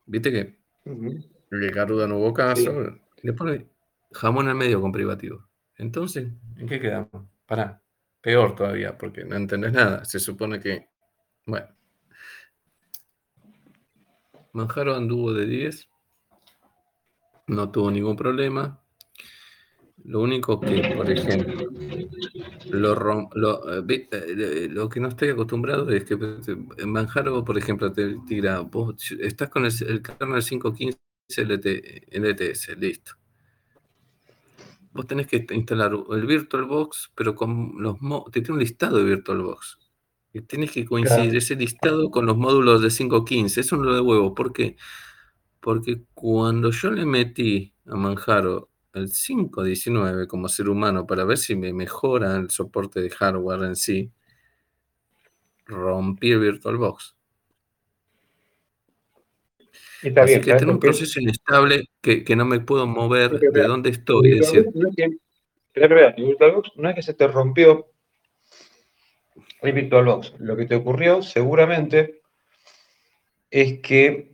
¿Viste 0.05 0.31
que? 0.31 0.59
El 0.85 1.71
Garuda 1.71 2.07
no 2.07 2.17
hubo 2.17 2.33
caso. 2.33 2.97
Le 3.23 3.33
pone 3.33 3.67
jamón 4.11 4.47
al 4.49 4.55
medio 4.55 4.81
con 4.81 4.91
privativo. 4.91 5.47
Entonces, 5.77 6.27
¿en 6.57 6.67
qué 6.67 6.79
quedamos? 6.79 7.27
Pará. 7.45 7.81
Peor 8.21 8.55
todavía, 8.55 8.97
porque 8.97 9.25
no 9.25 9.35
entendés 9.35 9.73
nada. 9.73 10.05
Se 10.05 10.19
supone 10.19 10.59
que, 10.59 10.87
bueno. 11.45 11.67
Manjaro 14.53 14.95
anduvo 14.95 15.33
de 15.33 15.45
10. 15.45 15.89
No 17.47 17.71
tuvo 17.71 17.89
ningún 17.89 18.15
problema. 18.15 18.79
Lo 20.03 20.21
único 20.21 20.59
que, 20.59 20.93
por 20.95 21.09
ejemplo, 21.09 21.69
lo, 22.71 23.29
lo, 23.33 23.87
eh, 23.87 24.07
eh, 24.11 24.67
lo, 24.69 24.89
que 24.89 24.99
no 24.99 25.09
estoy 25.09 25.29
acostumbrado 25.29 25.89
es 25.89 26.05
que 26.05 26.13
en 26.15 26.91
Manjaro, 26.91 27.43
por 27.43 27.57
ejemplo, 27.57 27.91
te 27.91 28.15
tira, 28.27 28.61
vos 28.61 28.95
estás 29.19 29.49
con 29.49 29.65
el, 29.65 29.73
el 29.87 30.01
kernel 30.01 30.43
515 30.43 30.97
LTS, 31.37 32.77
listo 32.77 33.20
vos 34.93 35.07
tenés 35.07 35.27
que 35.27 35.45
instalar 35.51 35.93
el 36.11 36.25
VirtualBox, 36.25 37.11
pero 37.15 37.35
con 37.35 37.73
los 37.77 37.97
te 38.31 38.41
tiene 38.41 38.53
un 38.53 38.59
listado 38.59 38.97
de 38.97 39.03
VirtualBox. 39.03 39.79
Y 40.33 40.41
tienes 40.41 40.71
que 40.71 40.85
coincidir 40.85 41.35
ese 41.35 41.55
listado 41.55 42.09
con 42.09 42.25
los 42.25 42.37
módulos 42.37 42.81
de 42.81 42.87
5.15. 42.87 43.57
Eso 43.57 43.77
no 43.77 43.83
lo 43.83 43.95
de 43.95 44.01
huevo. 44.01 44.33
¿Por 44.33 44.53
qué? 44.53 44.77
Porque 45.59 46.03
cuando 46.13 46.71
yo 46.71 46.91
le 46.91 47.05
metí 47.05 47.73
a 47.85 47.95
Manjaro 47.95 48.69
el 48.93 49.09
5.19 49.09 50.27
como 50.27 50.49
ser 50.49 50.69
humano 50.69 51.05
para 51.05 51.25
ver 51.25 51.37
si 51.37 51.55
me 51.55 51.73
mejora 51.73 52.37
el 52.37 52.49
soporte 52.49 53.01
de 53.01 53.09
hardware 53.09 53.63
en 53.63 53.75
sí, 53.75 54.11
rompí 55.65 56.31
el 56.31 56.39
VirtualBox. 56.39 57.15
Así 60.03 60.41
que 60.41 60.55
tengo 60.55 60.71
un 60.71 60.79
proceso 60.79 61.19
inestable 61.19 61.85
que, 62.01 62.35
no 62.35 62.45
me 62.45 62.59
puedo 62.59 62.87
mover 62.87 63.39
de 63.39 63.63
donde 63.63 63.91
estoy. 63.91 64.39
Decir... 64.39 64.67
No, 64.73 64.89
es 64.89 64.95
que, 64.95 65.09
no 66.75 66.89
es 66.89 66.95
que 66.95 67.01
se 67.03 67.13
te 67.13 67.27
rompió 67.27 67.91
el 69.61 69.73
VirtualBox. 69.73 70.33
Lo 70.39 70.57
que 70.57 70.65
te 70.65 70.75
ocurrió 70.75 71.21
seguramente 71.21 72.21
es 73.49 73.79
que 73.79 74.31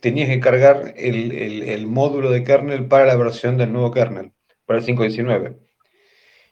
tenías 0.00 0.28
que 0.28 0.40
cargar 0.40 0.94
el, 0.96 1.86
módulo 1.86 2.30
de 2.30 2.44
kernel 2.44 2.86
para 2.86 3.06
la 3.06 3.16
versión 3.16 3.56
del 3.56 3.72
nuevo 3.72 3.90
kernel, 3.90 4.32
para 4.66 4.78
el 4.78 4.86
5.19. 4.86 5.56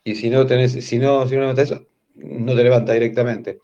Y 0.05 0.15
si 0.15 0.31
no 0.31 0.47
tenés, 0.47 0.73
si 0.73 0.99
no, 0.99 1.29
si 1.29 1.37
no 1.37 1.51
eso, 1.53 1.87
no 2.15 2.57
te 2.57 2.65
levanta 2.65 2.95
directamente. 2.95 3.59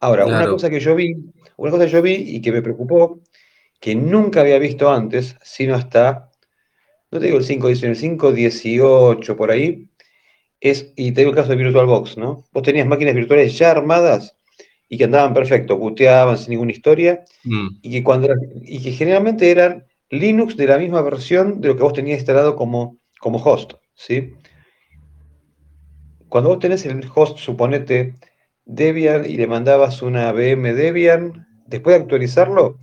Ahora, 0.00 0.24
una 0.24 0.48
cosa 0.48 0.70
que 0.70 0.80
yo 0.80 0.94
vi, 0.94 1.16
una 1.56 1.72
cosa 1.72 1.84
que 1.84 1.90
yo 1.90 2.00
vi 2.00 2.14
y 2.14 2.40
que 2.40 2.52
me 2.52 2.62
preocupó 2.62 3.20
que 3.80 3.94
nunca 3.94 4.40
había 4.40 4.58
visto 4.58 4.90
antes, 4.90 5.36
sino 5.42 5.74
hasta, 5.74 6.30
no 7.10 7.20
te 7.20 7.26
digo 7.26 7.38
el 7.38 7.44
5.18, 7.44 7.84
el 7.84 8.18
5.18 8.18 9.36
por 9.36 9.50
ahí, 9.50 9.88
es, 10.60 10.92
y 10.96 11.12
te 11.12 11.20
digo 11.20 11.30
el 11.30 11.36
caso 11.36 11.50
de 11.50 11.56
VirtualBox, 11.56 12.16
¿no? 12.16 12.44
Vos 12.52 12.62
tenías 12.62 12.86
máquinas 12.86 13.14
virtuales 13.14 13.56
ya 13.56 13.70
armadas 13.70 14.36
y 14.88 14.98
que 14.98 15.04
andaban 15.04 15.34
perfecto, 15.34 15.76
booteaban 15.76 16.38
sin 16.38 16.50
ninguna 16.50 16.72
historia, 16.72 17.24
mm. 17.44 17.68
y, 17.82 17.90
que 17.90 18.02
cuando, 18.02 18.28
y 18.62 18.82
que 18.82 18.92
generalmente 18.92 19.50
eran 19.50 19.86
Linux 20.10 20.56
de 20.56 20.66
la 20.66 20.78
misma 20.78 21.02
versión 21.02 21.60
de 21.60 21.68
lo 21.68 21.76
que 21.76 21.82
vos 21.82 21.92
tenías 21.92 22.18
instalado 22.18 22.56
como, 22.56 22.98
como 23.20 23.38
host, 23.38 23.74
¿sí? 23.94 24.34
Cuando 26.28 26.50
vos 26.50 26.58
tenés 26.58 26.84
el 26.86 27.08
host, 27.14 27.38
suponete, 27.38 28.16
Debian 28.64 29.24
y 29.24 29.36
le 29.36 29.46
mandabas 29.46 30.02
una 30.02 30.30
VM 30.32 30.74
Debian, 30.74 31.46
después 31.66 31.96
de 31.96 32.02
actualizarlo, 32.02 32.78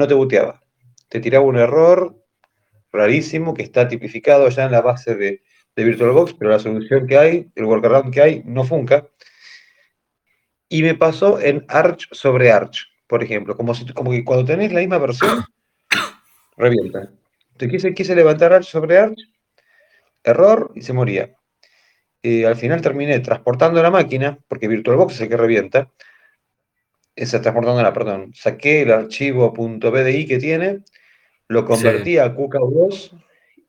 no 0.00 0.08
te 0.08 0.14
buteaba. 0.14 0.62
Te 1.08 1.20
tiraba 1.20 1.44
un 1.44 1.56
error 1.56 2.16
rarísimo 2.90 3.54
que 3.54 3.62
está 3.62 3.86
tipificado 3.86 4.48
ya 4.48 4.64
en 4.64 4.72
la 4.72 4.80
base 4.80 5.14
de, 5.14 5.42
VirtualBox, 5.76 6.34
pero 6.34 6.50
la 6.50 6.58
solución 6.58 7.06
que 7.06 7.16
hay, 7.16 7.50
el 7.54 7.64
workaround 7.64 8.12
que 8.12 8.20
hay, 8.20 8.42
no 8.44 8.64
funca. 8.64 9.08
Y 10.68 10.82
me 10.82 10.94
pasó 10.94 11.40
en 11.40 11.64
Arch 11.68 12.06
sobre 12.12 12.52
Arch, 12.52 12.86
por 13.06 13.22
ejemplo, 13.22 13.56
como, 13.56 13.72
que 14.10 14.24
cuando 14.24 14.44
tenés 14.44 14.72
la 14.72 14.80
misma 14.80 14.98
versión, 14.98 15.42
revienta. 16.58 17.10
Te 17.56 17.66
quise, 17.66 17.94
quise 17.94 18.14
levantar 18.14 18.52
Arch 18.52 18.66
sobre 18.66 18.98
Arch, 18.98 19.20
error 20.22 20.70
y 20.74 20.82
se 20.82 20.92
moría. 20.92 21.34
Y 22.20 22.44
al 22.44 22.56
final 22.56 22.82
terminé 22.82 23.20
transportando 23.20 23.82
la 23.82 23.90
máquina, 23.90 24.38
porque 24.48 24.68
VirtualBox 24.68 25.14
es 25.14 25.20
el 25.22 25.28
que 25.30 25.36
revienta, 25.38 25.90
esa 27.22 27.42
transportándola, 27.42 27.92
perdón, 27.92 28.32
saqué 28.34 28.82
el 28.82 28.92
archivo 28.92 29.52
.bdi 29.52 30.26
que 30.26 30.38
tiene, 30.38 30.80
lo 31.48 31.64
convertí 31.64 32.18
a 32.18 32.34
QK2 32.34 33.12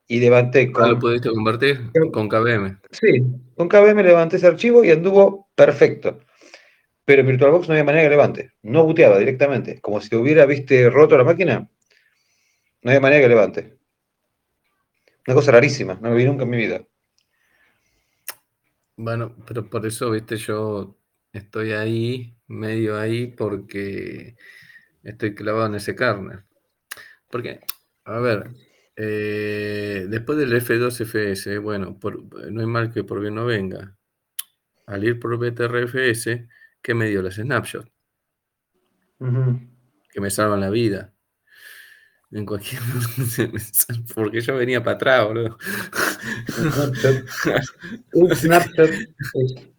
y 0.07 0.19
levanté 0.19 0.69
ah, 0.69 0.71
con... 0.71 0.89
¿Lo 0.91 0.99
pudiste 0.99 1.29
convertir? 1.29 1.91
Con 2.11 2.29
KVM. 2.29 2.79
Sí, 2.91 3.23
con 3.55 3.67
KVM 3.67 4.03
levanté 4.03 4.37
ese 4.37 4.47
archivo 4.47 4.83
y 4.83 4.91
anduvo 4.91 5.49
perfecto. 5.55 6.19
Pero 7.03 7.21
en 7.21 7.27
VirtualBox 7.27 7.67
no 7.67 7.73
había 7.73 7.83
manera 7.83 8.03
que 8.03 8.09
levante. 8.09 8.51
No 8.61 8.85
buteaba 8.85 9.17
directamente. 9.17 9.81
Como 9.81 9.99
si 9.99 10.15
hubiera, 10.15 10.45
viste, 10.45 10.89
roto 10.89 11.17
la 11.17 11.23
máquina. 11.23 11.67
No 12.81 12.91
había 12.91 13.01
manera 13.01 13.21
que 13.21 13.29
levante. 13.29 13.77
Una 15.27 15.35
cosa 15.35 15.51
rarísima. 15.51 15.97
No 16.01 16.09
lo 16.09 16.15
vi 16.15 16.25
nunca 16.25 16.43
en 16.43 16.49
mi 16.49 16.57
vida. 16.57 16.85
Bueno, 18.95 19.35
pero 19.47 19.69
por 19.69 19.85
eso, 19.85 20.11
viste, 20.11 20.37
yo 20.37 20.95
estoy 21.33 21.71
ahí 21.71 22.35
medio 22.51 22.99
ahí 22.99 23.27
porque 23.27 24.35
estoy 25.03 25.33
clavado 25.33 25.67
en 25.67 25.75
ese 25.75 25.95
kernel. 25.95 26.43
Porque, 27.29 27.61
a 28.05 28.19
ver, 28.19 28.51
eh, 28.95 30.05
después 30.09 30.37
del 30.37 30.53
F2FS, 30.53 31.61
bueno, 31.61 31.97
no 32.51 32.61
hay 32.61 32.67
mal 32.67 32.93
que 32.93 33.03
por 33.03 33.21
bien 33.21 33.35
no 33.35 33.45
venga. 33.45 33.95
Al 34.85 35.03
ir 35.03 35.19
por 35.19 35.37
BTRFS, 35.37 36.47
¿qué 36.81 36.93
me 36.93 37.07
dio 37.07 37.21
las 37.21 37.35
snapshots? 37.35 37.89
Que 40.11 40.19
me 40.19 40.29
salvan 40.29 40.59
la 40.59 40.69
vida. 40.69 41.13
En 42.31 42.45
cualquier. 42.45 42.81
porque 44.15 44.41
yo 44.41 44.55
venía 44.55 44.83
para 44.83 44.95
atrás, 44.95 45.25
boludo. 45.25 45.57
Un 48.13 48.35
snapshot 48.35 48.89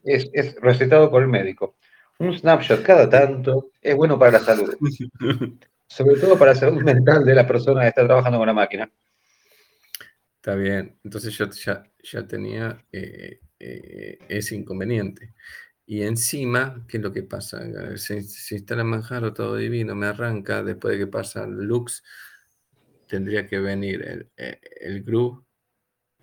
es, 0.05 0.31
es 0.33 0.55
recetado 0.61 1.11
por 1.11 1.23
el 1.23 1.29
médico 1.29 1.77
un 2.23 2.39
snapshot 2.39 2.83
cada 2.83 3.09
tanto 3.09 3.71
es 3.81 3.95
bueno 3.95 4.19
para 4.19 4.33
la 4.33 4.41
salud. 4.41 4.75
Sobre 5.87 6.19
todo 6.19 6.39
para 6.39 6.53
la 6.53 6.59
salud 6.59 6.83
mental 6.83 7.25
de 7.25 7.35
la 7.35 7.47
persona 7.47 7.83
que 7.83 7.89
está 7.89 8.07
trabajando 8.07 8.39
con 8.39 8.47
la 8.47 8.55
máquina. 8.55 8.91
Está 10.37 10.55
bien. 10.55 10.99
Entonces 11.05 11.37
yo 11.37 11.49
ya, 11.51 11.83
ya 12.03 12.27
tenía 12.27 12.85
eh, 12.91 13.41
eh, 13.59 14.19
ese 14.29 14.57
inconveniente. 14.57 15.35
Y 15.85 16.03
encima, 16.03 16.85
¿qué 16.89 16.97
es 16.97 17.03
lo 17.03 17.13
que 17.13 17.25
pasa? 17.25 17.61
Si, 17.97 18.23
si 18.23 18.55
instala 18.55 18.85
Manjaro 18.85 19.33
todo 19.35 19.57
divino, 19.57 19.95
me 19.95 20.07
arranca, 20.07 20.63
después 20.63 20.93
de 20.93 21.05
que 21.05 21.07
pasa 21.11 21.47
Lux, 21.47 22.03
tendría 23.07 23.47
que 23.47 23.59
venir 23.59 24.03
el, 24.03 24.31
el, 24.37 24.59
el 24.81 25.03
groove 25.03 25.45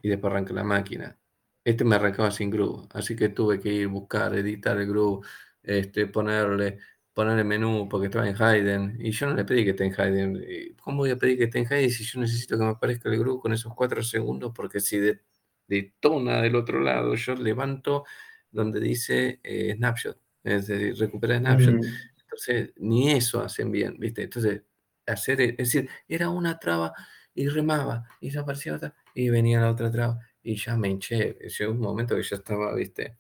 y 0.02 0.10
después 0.10 0.32
arranca 0.32 0.54
la 0.54 0.64
máquina. 0.64 1.18
Este 1.64 1.84
me 1.84 1.96
arrancaba 1.96 2.32
sin 2.32 2.50
groove, 2.50 2.88
así 2.94 3.16
que 3.16 3.30
tuve 3.30 3.60
que 3.60 3.72
ir 3.72 3.88
buscar, 3.88 4.34
editar 4.36 4.78
el 4.78 4.88
groove, 4.88 5.26
este, 5.64 6.08
ponerle, 6.08 6.80
ponerle 7.14 7.44
menú 7.44 7.88
porque 7.90 8.08
estaba 8.08 8.28
en 8.28 8.42
Hayden 8.42 8.98
y 9.00 9.12
yo 9.12 9.28
no 9.28 9.36
le 9.36 9.46
pedí 9.46 9.64
que 9.64 9.72
esté 9.72 9.86
en 9.86 10.00
Hayden. 10.00 10.76
¿Cómo 10.82 10.98
voy 10.98 11.12
a 11.12 11.18
pedir 11.18 11.38
que 11.38 11.46
esté 11.46 11.60
en 11.60 11.72
Hayden 11.72 11.90
si 11.92 12.04
yo 12.04 12.20
necesito 12.20 12.58
que 12.58 12.64
me 12.64 12.72
aparezca 12.72 13.10
el 13.10 13.20
groove 13.20 13.42
con 13.42 13.54
esos 13.54 13.74
cuatro 13.76 14.04
segundos? 14.04 14.52
Porque 14.56 14.80
si 14.80 14.98
de, 14.98 15.22
detona 15.68 16.42
del 16.42 16.56
otro 16.56 16.82
lado, 16.82 17.16
yo 17.16 17.36
levanto 17.36 18.06
donde 18.52 18.80
dice 18.80 19.40
eh, 19.44 19.76
snapshot, 19.76 20.20
es 20.44 20.68
decir, 20.68 20.98
recupera 20.98 21.38
snapshot. 21.38 21.76
Mm. 21.76 21.84
Entonces, 22.22 22.74
ni 22.78 23.12
eso 23.12 23.42
hacen 23.42 23.72
bien, 23.72 23.98
¿viste? 24.00 24.24
Entonces, 24.24 24.64
hacer, 25.06 25.42
es 25.42 25.58
decir, 25.58 25.90
era 26.08 26.30
una 26.30 26.60
traba 26.60 26.94
y 27.34 27.48
remaba 27.48 28.08
y 28.20 28.32
se 28.32 28.40
aparecía 28.40 28.76
otra 28.76 28.96
y 29.14 29.30
venía 29.30 29.62
la 29.62 29.72
otra 29.72 29.92
traba 29.92 30.20
y 30.44 30.56
ya 30.56 30.76
me 30.76 30.90
hinché. 30.90 31.38
Llegó 31.58 31.72
un 31.72 31.80
momento 31.80 32.16
que 32.16 32.24
ya 32.24 32.38
estaba, 32.38 32.74
¿viste? 32.76 33.18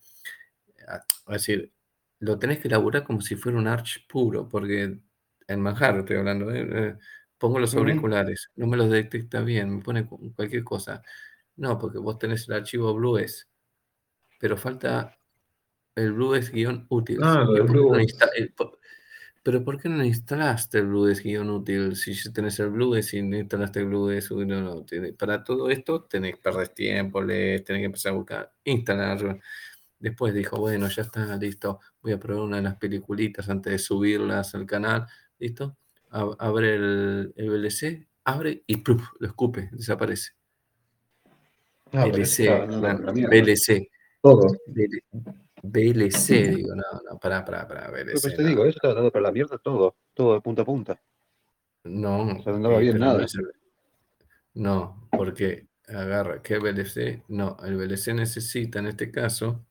A, 0.88 1.34
decir, 1.34 1.72
lo 2.19 2.38
tenés 2.38 2.59
que 2.59 2.67
elaborar 2.67 3.03
como 3.03 3.22
si 3.22 3.35
fuera 3.35 3.57
un 3.57 3.67
arch 3.67 4.07
puro, 4.07 4.48
porque 4.48 4.99
en 5.48 5.61
manjar 5.61 5.99
estoy 5.99 6.17
hablando, 6.17 6.51
¿eh? 6.51 6.67
Eh, 6.69 6.95
pongo 7.38 7.59
los 7.59 7.73
auriculares, 7.75 8.51
no 8.56 8.67
me 8.67 8.77
los 8.77 8.89
detecta 8.89 9.41
bien, 9.41 9.77
me 9.77 9.81
pone 9.81 10.06
cualquier 10.06 10.64
cosa. 10.64 11.01
No, 11.56 11.77
porque 11.77 11.98
vos 11.98 12.19
tenés 12.19 12.48
el 12.48 12.56
archivo 12.56 12.93
Blues, 12.93 13.48
pero 14.39 14.57
falta 14.57 15.17
el 15.95 16.14
Blues 16.14 16.51
guion 16.51 16.85
útil. 16.89 17.19
Ah, 17.23 17.45
pero 19.41 19.64
¿por 19.64 19.81
qué 19.81 19.88
no 19.88 20.03
instalaste 20.03 20.80
el 20.80 20.88
Blues 20.88 21.23
guion 21.23 21.49
útil? 21.49 21.95
Si 21.95 22.31
tenés 22.31 22.59
el 22.59 22.69
Blues 22.69 23.14
y 23.14 23.22
no 23.22 23.38
instalaste 23.38 23.80
el 23.80 23.85
Blues, 23.88 24.30
no, 24.31 24.61
no, 24.61 24.85
para 25.17 25.43
todo 25.43 25.69
esto 25.69 26.03
tenés 26.03 26.38
perder 26.38 26.69
tiempo, 26.69 27.25
tenés 27.25 27.64
que 27.65 27.83
empezar 27.83 28.11
a 28.11 28.15
buscar, 28.15 28.53
instalar. 28.65 29.39
Después 30.00 30.34
dijo, 30.34 30.58
bueno, 30.58 30.88
ya 30.88 31.02
está, 31.02 31.36
listo, 31.36 31.82
voy 32.02 32.14
a 32.14 32.19
probar 32.19 32.45
una 32.45 32.58
de 32.58 32.64
las 32.64 32.78
peliculitas 32.78 33.50
antes 33.50 33.72
de 33.72 33.80
subirlas 33.80 34.56
al 34.56 34.66
canal, 34.66 35.06
listo. 35.38 35.78
Abre 36.10 36.76
el, 36.76 37.34
el 37.36 37.50
VLC, 37.50 38.08
abre 38.24 38.64
y 38.66 38.82
lo 39.19 39.28
escupe, 39.28 39.69
desaparece. 39.74 40.32
Ah, 41.92 42.06
VLC, 42.06 42.50
VLC. 43.30 43.90
Todo. 44.22 44.48
VLC, 45.61 46.56
digo, 46.56 46.76
no, 46.76 46.84
no, 47.10 47.19
pará, 47.19 47.44
pará, 47.44 47.68
pará, 47.68 47.92
VLC. 47.92 48.22
Pues 48.22 48.36
te 48.38 48.44
digo, 48.44 48.64
eso 48.64 48.78
estaba 48.78 48.94
dando 48.94 49.11
para 49.11 49.24
la 49.24 49.32
mierda 49.32 49.58
todo, 49.58 49.98
todo 50.14 50.34
de 50.34 50.42
punta 50.42 50.61
a 50.61 50.66
punta. 50.66 51.02
No, 51.84 52.26
no 52.26 52.56
andaba 52.56 52.80
bien 52.80 53.00
nada. 53.00 53.26
No, 54.53 55.08
porque 55.11 55.68
agarra, 55.88 56.42
¿qué 56.42 56.58
VLC? 56.58 57.24
No, 57.28 57.58
el 57.66 57.76
VLC 57.76 58.14
necesita 58.14 58.80
en 58.80 58.88
este 58.88 59.11
caso 59.11 59.66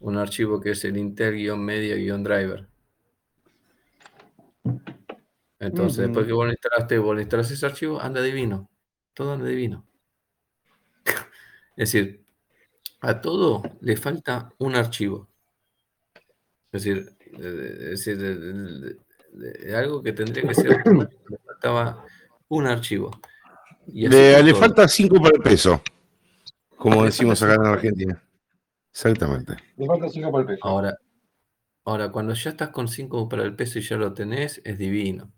un 0.00 0.16
archivo 0.18 0.60
que 0.60 0.70
es 0.70 0.84
el 0.84 0.96
intel-media-driver. 0.96 2.68
Entonces, 5.58 5.98
después 6.06 6.26
que 6.26 6.32
vos 6.32 6.46
lo 6.46 6.52
instalaste, 6.52 6.98
vos 6.98 7.16
lo 7.16 7.40
ese 7.40 7.66
archivo, 7.66 8.00
anda 8.00 8.20
divino. 8.20 8.68
Todo 9.14 9.32
anda 9.32 9.46
divino. 9.46 9.86
es 11.76 11.92
decir, 11.92 12.24
a 13.00 13.20
todo 13.20 13.62
le 13.80 13.96
falta 13.96 14.52
un 14.58 14.74
archivo. 14.74 15.28
Es 16.72 16.84
decir, 16.84 17.16
es 17.32 18.04
decir 18.04 18.18
de, 18.18 19.76
algo 19.76 20.02
que 20.02 20.12
tendría 20.12 20.48
que 20.48 20.54
ser, 20.54 20.82
le 20.86 21.38
faltaba 21.46 22.04
un 22.48 22.66
archivo. 22.66 23.10
le, 23.92 24.54
falta 24.54 24.88
5 24.88 25.20
para 25.20 25.36
el 25.36 25.42
peso, 25.42 25.82
como 26.76 27.04
decimos 27.06 27.42
acá 27.42 27.54
en 27.54 27.66
Argentina. 27.66 28.23
Exactamente. 28.94 29.56
Le 29.76 29.86
falta 29.86 30.08
5 30.08 30.30
para 30.30 30.42
el 30.42 30.46
peso. 30.46 30.60
Ahora, 30.64 30.96
ahora, 31.84 32.12
cuando 32.12 32.32
ya 32.32 32.50
estás 32.50 32.68
con 32.68 32.86
5 32.86 33.28
para 33.28 33.42
el 33.42 33.56
peso 33.56 33.80
y 33.80 33.82
ya 33.82 33.96
lo 33.96 34.14
tenés, 34.14 34.62
es 34.64 34.78
divino. 34.78 35.32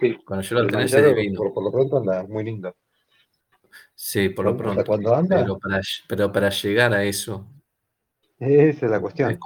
Sí, 0.00 0.16
cuando 0.24 0.46
ya 0.46 0.56
lo 0.56 0.66
tenés, 0.68 0.94
es 0.94 1.04
divino. 1.04 1.36
Por, 1.36 1.52
por 1.52 1.64
lo 1.64 1.72
pronto 1.72 1.98
anda 1.98 2.22
muy 2.22 2.44
lindo. 2.44 2.76
Sí, 3.92 4.28
por 4.28 4.44
lo 4.44 4.56
pronto. 4.56 4.84
Cuando 4.84 5.16
anda. 5.16 5.44
Pero 6.06 6.30
para, 6.30 6.50
llegar 6.50 6.94
a 6.94 7.02
eso. 7.02 7.44
Esa 8.38 8.86
es 8.86 8.90
la 8.92 9.00
cuestión. 9.00 9.36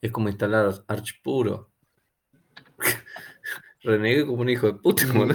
Es 0.00 0.10
como, 0.10 0.28
instalar 0.28 0.74
Arch 0.88 1.22
puro. 1.22 1.70
Renegué 3.82 4.26
como 4.26 4.42
un 4.42 4.48
hijo 4.48 4.66
de 4.66 4.74
puta, 4.74 5.06
mm. 5.06 5.28
¿no? 5.28 5.34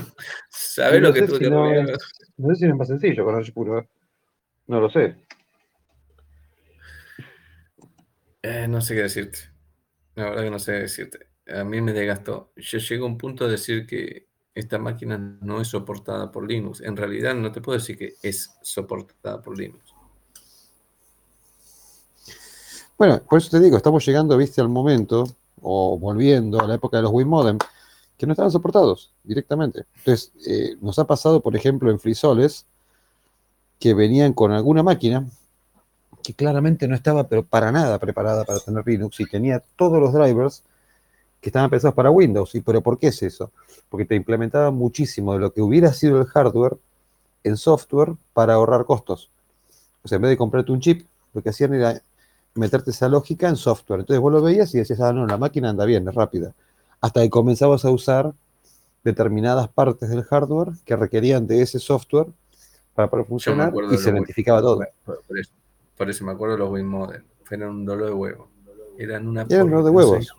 ¿Sabes 0.50 1.02
lo 1.02 1.14
que 1.14 1.22
tuve 1.22 1.40
que 1.40 1.50
no, 1.50 1.72
no 1.72 2.50
sé 2.50 2.56
si 2.56 2.66
es 2.66 2.76
más 2.76 2.90
sencillo 2.90 3.24
con 3.24 3.36
Arch 3.36 3.54
puro. 3.54 3.88
No 4.68 4.82
lo 4.82 4.90
sé. 4.90 5.16
Eh, 8.42 8.68
no 8.68 8.82
sé 8.82 8.96
qué 8.96 9.02
decirte. 9.04 9.40
La 10.16 10.26
verdad 10.26 10.44
que 10.44 10.52
no 10.52 10.60
sé 10.60 10.74
qué 10.74 10.80
decirte. 10.80 11.28
A 11.48 11.64
mí 11.64 11.82
me 11.82 11.94
desgastó. 11.94 12.52
Yo 12.56 12.78
llego 12.80 13.06
a 13.06 13.10
un 13.10 13.18
punto 13.18 13.46
de 13.46 13.52
decir 13.52 13.86
que 13.86 14.28
esta 14.54 14.78
máquina 14.78 15.18
no 15.18 15.62
es 15.62 15.70
soportada 15.70 16.32
por 16.32 16.48
Linux. 16.48 16.82
En 16.82 16.98
realidad 16.98 17.36
no 17.36 17.52
te 17.52 17.62
puedo 17.62 17.78
decir 17.78 17.98
que 17.98 18.16
es 18.22 18.52
soportada 18.62 19.42
por 19.42 19.58
Linux. 19.58 19.94
Bueno, 22.98 23.22
por 23.30 23.38
eso 23.38 23.52
te 23.52 23.60
digo, 23.60 23.78
estamos 23.78 24.04
llegando, 24.06 24.36
viste, 24.36 24.60
al 24.60 24.70
momento, 24.70 25.28
o 25.62 26.00
volviendo 26.00 26.60
a 26.60 26.68
la 26.68 26.76
época 26.76 26.98
de 26.98 27.04
los 27.04 27.12
WinModem, 27.12 27.60
que 28.18 28.26
no 28.26 28.34
estaban 28.34 28.52
soportados 28.52 29.14
directamente. 29.24 29.86
Entonces, 29.98 30.34
eh, 30.48 30.76
nos 30.82 30.98
ha 30.98 31.06
pasado, 31.06 31.42
por 31.42 31.56
ejemplo, 31.56 31.92
en 31.92 32.00
frisoles, 32.00 32.66
que 33.80 33.94
venían 33.94 34.34
con 34.34 34.52
alguna 34.52 34.84
máquina 34.84 35.26
que 36.24 36.34
claramente 36.34 36.88
no 36.88 36.96
estaba, 36.96 37.28
pero 37.28 37.44
para 37.44 37.72
nada 37.72 38.00
preparada 38.00 38.44
para 38.44 38.60
tener 38.60 38.86
Linux 38.86 39.20
y 39.20 39.26
tenía 39.26 39.64
todos 39.76 40.00
los 40.00 40.14
drivers 40.14 40.64
que 41.40 41.50
estaban 41.50 41.70
pensados 41.70 41.96
para 41.96 42.12
Windows. 42.12 42.54
¿Y 42.56 42.62
pero 42.62 42.82
por 42.82 43.00
qué 43.00 43.08
es 43.08 43.24
eso? 43.24 43.52
Porque 43.90 44.06
te 44.06 44.16
implementaba 44.16 44.72
muchísimo 44.72 45.34
de 45.34 45.40
lo 45.40 45.54
que 45.54 45.62
hubiera 45.62 45.94
sido 45.94 46.20
el 46.20 46.26
hardware 46.26 46.78
en 47.44 47.56
software 47.56 48.14
para 48.34 48.56
ahorrar 48.56 48.86
costos. 48.86 49.30
O 50.04 50.08
sea, 50.08 50.18
en 50.18 50.24
vez 50.24 50.32
de 50.32 50.38
comprarte 50.38 50.72
un 50.72 50.82
chip, 50.82 51.06
lo 51.34 51.42
que 51.42 51.50
hacían 51.50 51.74
era 51.74 52.02
meterte 52.56 52.92
esa 52.92 53.08
lógica 53.08 53.48
en 53.48 53.56
software. 53.56 54.02
Entonces 54.02 54.20
vos 54.20 54.34
lo 54.34 54.42
veías 54.42 54.74
y 54.76 54.80
decías, 54.80 55.00
ah, 55.00 55.14
no, 55.14 55.26
la 55.28 55.38
máquina 55.38 55.70
anda 55.70 55.86
bien, 55.86 56.08
es 56.08 56.16
rápida. 56.16 56.54
Hasta 57.00 57.22
que 57.22 57.30
comenzabas 57.30 57.86
a 57.86 57.92
usar 57.92 58.34
determinadas 59.04 59.70
partes 59.70 60.10
del 60.10 60.24
hardware 60.24 60.74
que 60.84 60.96
requerían 60.96 61.48
de 61.48 61.62
ese 61.62 61.80
software 61.80 62.28
para 62.98 63.12
poder 63.12 63.28
funcionar 63.28 63.72
y 63.92 63.98
se 64.00 64.10
identificaba 64.10 64.60
todo. 64.60 64.84
Por 65.96 66.10
eso, 66.10 66.26
me 66.26 66.32
acuerdo 66.32 66.56
de 66.56 66.60
los 66.62 66.72
WinModem. 66.72 67.22
Eran 67.52 67.70
un 67.70 67.86
dolor 67.86 68.08
de 68.08 68.14
huevo. 68.14 68.48
Eran 68.98 69.28
una... 69.28 69.44
Eran 69.44 69.66
un 69.66 69.70
dolor 69.70 69.86
de 69.86 69.92
huevos. 69.92 70.36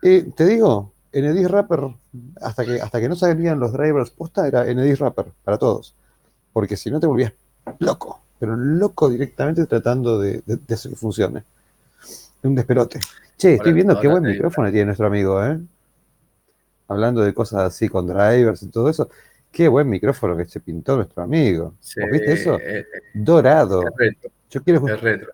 Eh, 0.00 0.30
te 0.36 0.46
digo, 0.46 0.92
en 1.10 1.44
Wrapper, 1.44 1.88
hasta 2.40 2.64
que, 2.64 2.80
hasta 2.80 3.00
que 3.00 3.08
no 3.08 3.16
salían 3.16 3.58
los 3.58 3.72
drivers 3.72 4.10
posta, 4.10 4.46
era 4.46 4.68
en 4.68 4.78
Wrapper 4.78 5.26
para 5.42 5.58
todos. 5.58 5.96
Porque 6.52 6.76
si 6.76 6.88
no 6.88 7.00
te 7.00 7.08
volvías 7.08 7.32
loco, 7.80 8.20
pero 8.38 8.54
loco 8.54 9.10
directamente 9.10 9.66
tratando 9.66 10.20
de, 10.20 10.40
hacer 10.70 10.92
que 10.92 10.96
funcione. 10.96 11.42
Un 12.44 12.54
desperote. 12.54 13.00
Che, 13.36 13.54
estoy 13.54 13.72
viendo 13.72 13.98
qué 13.98 14.06
buen 14.06 14.22
micrófono 14.22 14.70
tiene 14.70 14.86
nuestro 14.86 15.08
amigo, 15.08 15.44
¿eh? 15.44 15.58
Hablando 16.86 17.22
de 17.22 17.34
cosas 17.34 17.62
así 17.62 17.88
con 17.88 18.06
drivers 18.06 18.62
y 18.62 18.68
todo 18.68 18.88
eso. 18.88 19.08
Qué 19.54 19.68
buen 19.68 19.88
micrófono 19.88 20.36
que 20.36 20.46
se 20.46 20.58
pintó 20.58 20.96
nuestro 20.96 21.22
amigo. 21.22 21.74
¿Viste 22.10 22.32
eso? 22.32 22.58
Eh, 22.58 22.80
eh, 22.80 22.84
Dorado. 23.14 23.84
Yo 24.50 24.62
quiero 24.64 24.84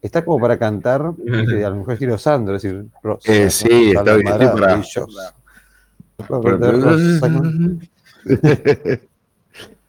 Está 0.02 0.22
como 0.22 0.38
para 0.38 0.58
cantar, 0.58 1.00
a 1.00 1.70
lo 1.70 1.76
mejor 1.76 1.96
quiero 1.96 2.18
Sandro, 2.18 2.56
es 2.56 2.62
decir, 2.62 2.84
eh, 3.24 3.48
sí, 3.48 3.92
está 3.96 4.16
bien, 4.16 4.82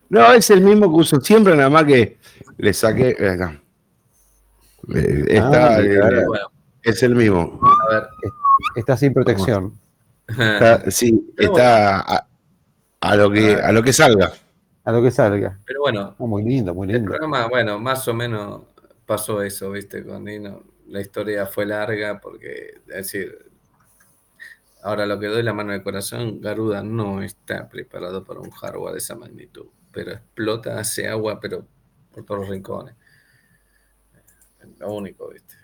no, 0.10 0.34
es 0.34 0.50
el 0.50 0.61
mismo 0.61 0.90
que 0.90 0.95
uso 0.95 1.19
siempre, 1.19 1.53
nada 1.58 1.69
más 1.69 1.84
que 1.84 2.18
le 2.58 2.74
saqué 2.74 3.10
acá. 3.27 3.61
Está, 5.27 5.76
ah, 5.76 5.82
es 6.84 7.03
el 7.03 7.16
mismo. 7.16 7.60
A 7.61 7.93
ver. 7.93 8.03
Está 8.76 8.95
sin 8.95 9.14
protección. 9.14 9.74
sí, 10.88 11.34
está 11.38 12.26
a, 13.01 13.15
lo 13.15 13.31
que, 13.31 13.55
a 13.55 13.71
lo 13.71 13.83
que 13.83 13.93
salga. 13.93 14.31
A 14.83 14.91
lo 14.91 15.01
que 15.01 15.11
salga. 15.11 15.59
Pero 15.65 15.81
bueno. 15.81 16.15
Oh, 16.17 16.27
muy 16.27 16.43
lindo, 16.43 16.73
muy 16.73 16.88
lindo. 16.88 17.13
bueno, 17.49 17.80
más 17.80 18.07
o 18.07 18.13
menos 18.13 18.61
pasó 19.05 19.41
eso, 19.41 19.71
¿viste? 19.71 20.03
Con 20.05 20.25
Dino. 20.25 20.63
La 20.88 21.01
historia 21.01 21.45
fue 21.45 21.65
larga 21.65 22.19
porque, 22.19 22.81
es 22.88 22.95
decir, 22.95 23.51
ahora 24.83 25.05
lo 25.05 25.19
que 25.19 25.27
doy 25.27 25.43
la 25.43 25.53
mano 25.53 25.71
de 25.71 25.83
corazón, 25.83 26.41
Garuda 26.41 26.83
no 26.83 27.21
está 27.21 27.69
preparado 27.69 28.23
para 28.23 28.39
un 28.39 28.51
hardware 28.51 28.93
de 28.93 28.99
esa 28.99 29.15
magnitud, 29.15 29.67
pero 29.91 30.11
explota, 30.11 30.80
hace 30.80 31.07
agua, 31.07 31.39
pero 31.39 31.65
por 32.13 32.25
todos 32.25 32.41
los 32.41 32.49
rincones. 32.49 32.95
lo 34.80 34.93
único, 34.93 35.30
¿viste? 35.30 35.55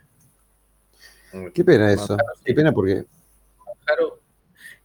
Qué 1.53 1.63
pena 1.63 1.91
eso. 1.91 2.17
Qué 2.43 2.53
pena 2.53 2.71
porque. 2.71 3.05
Claro. 3.85 4.19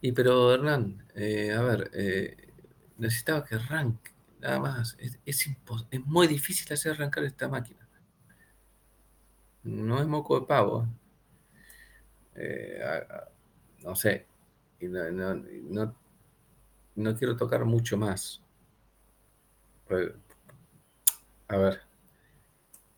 Y 0.04 0.10
pero 0.10 0.52
Hernán, 0.52 1.06
eh, 1.14 1.52
a 1.52 1.62
ver, 1.62 1.88
eh, 1.94 2.52
necesitaba 2.98 3.44
que 3.44 3.54
arranque, 3.54 4.10
nada 4.40 4.58
más. 4.58 4.96
Es, 4.98 5.20
es, 5.24 5.46
es, 5.92 6.04
muy 6.06 6.26
difícil 6.26 6.72
hacer 6.72 6.92
arrancar 6.92 7.22
esta 7.22 7.48
máquina. 7.48 7.88
No 9.62 10.00
es 10.00 10.06
moco 10.08 10.40
de 10.40 10.46
pavo. 10.46 10.88
Eh, 12.34 12.80
no 13.84 13.94
sé. 13.94 14.26
Y 14.80 14.88
no, 14.88 15.08
no, 15.12 15.94
no, 16.96 17.16
quiero 17.16 17.36
tocar 17.36 17.64
mucho 17.64 17.96
más. 17.96 18.42
A 21.46 21.56
ver. 21.56 21.80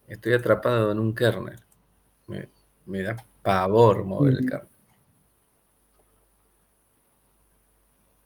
Estoy 0.07 0.33
atrapado 0.33 0.91
en 0.91 0.99
un 0.99 1.15
kernel. 1.15 1.61
Me, 2.29 2.49
me 2.87 3.03
da 3.03 3.15
pavor 3.43 4.05
mover 4.05 4.39
el 4.39 4.49
kernel. 4.49 4.74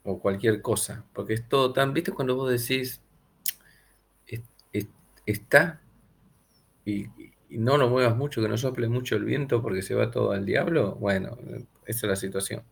O 0.08 0.18
cualquier 0.18 0.62
cosa. 0.62 1.04
Porque 1.12 1.34
es 1.34 1.46
todo 1.48 1.72
tan. 1.72 1.92
¿Viste 1.92 2.12
cuando 2.12 2.34
vos 2.34 2.50
decís. 2.50 3.02
está 5.26 5.82
y, 6.86 7.06
no 7.50 7.76
lo 7.76 7.90
muevas 7.90 8.16
mucho, 8.16 8.40
que 8.40 8.48
no 8.48 8.56
sople 8.56 8.88
mucho 8.88 9.16
el 9.16 9.24
viento 9.24 9.60
porque 9.60 9.82
se 9.82 9.94
va 9.94 10.10
todo 10.10 10.32
al 10.32 10.46
diablo? 10.46 10.94
Bueno, 10.94 11.36
esa 11.84 12.06
es 12.06 12.10
la 12.10 12.16
situación. 12.16 12.62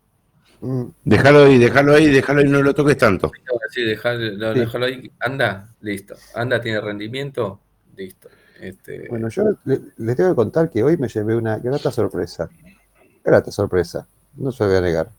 Mm. 0.61 0.85
Déjalo 1.05 1.45
ahí, 1.45 1.59
déjalo 1.59 1.95
ahí, 1.95 2.07
déjalo 2.09 2.41
ahí, 2.41 2.49
no 2.49 2.63
lo 2.63 2.75
toques 2.75 2.97
tanto. 2.97 3.31
Sí, 3.71 3.83
déjalo, 3.83 4.55
déjalo 4.55 4.87
ahí. 4.87 5.11
Anda, 5.21 5.69
listo. 5.83 6.15
Anda, 6.35 6.59
tiene 6.61 6.81
rendimiento, 6.81 7.61
listo. 7.95 8.31
Este... 8.59 9.09
Bueno, 9.11 9.29
yo 9.29 9.45
les 9.67 10.17
tengo 10.17 10.31
que 10.31 10.37
contar 10.37 10.71
que 10.71 10.83
hoy 10.83 10.97
me 10.97 11.09
llevé 11.09 11.37
una 11.37 11.59
grata 11.59 11.91
sorpresa. 11.91 12.49
Grata 13.23 13.51
sorpresa, 13.51 14.09
no 14.37 14.51
se 14.51 14.65
voy 14.65 14.77
a 14.77 14.81
negar. 14.81 15.11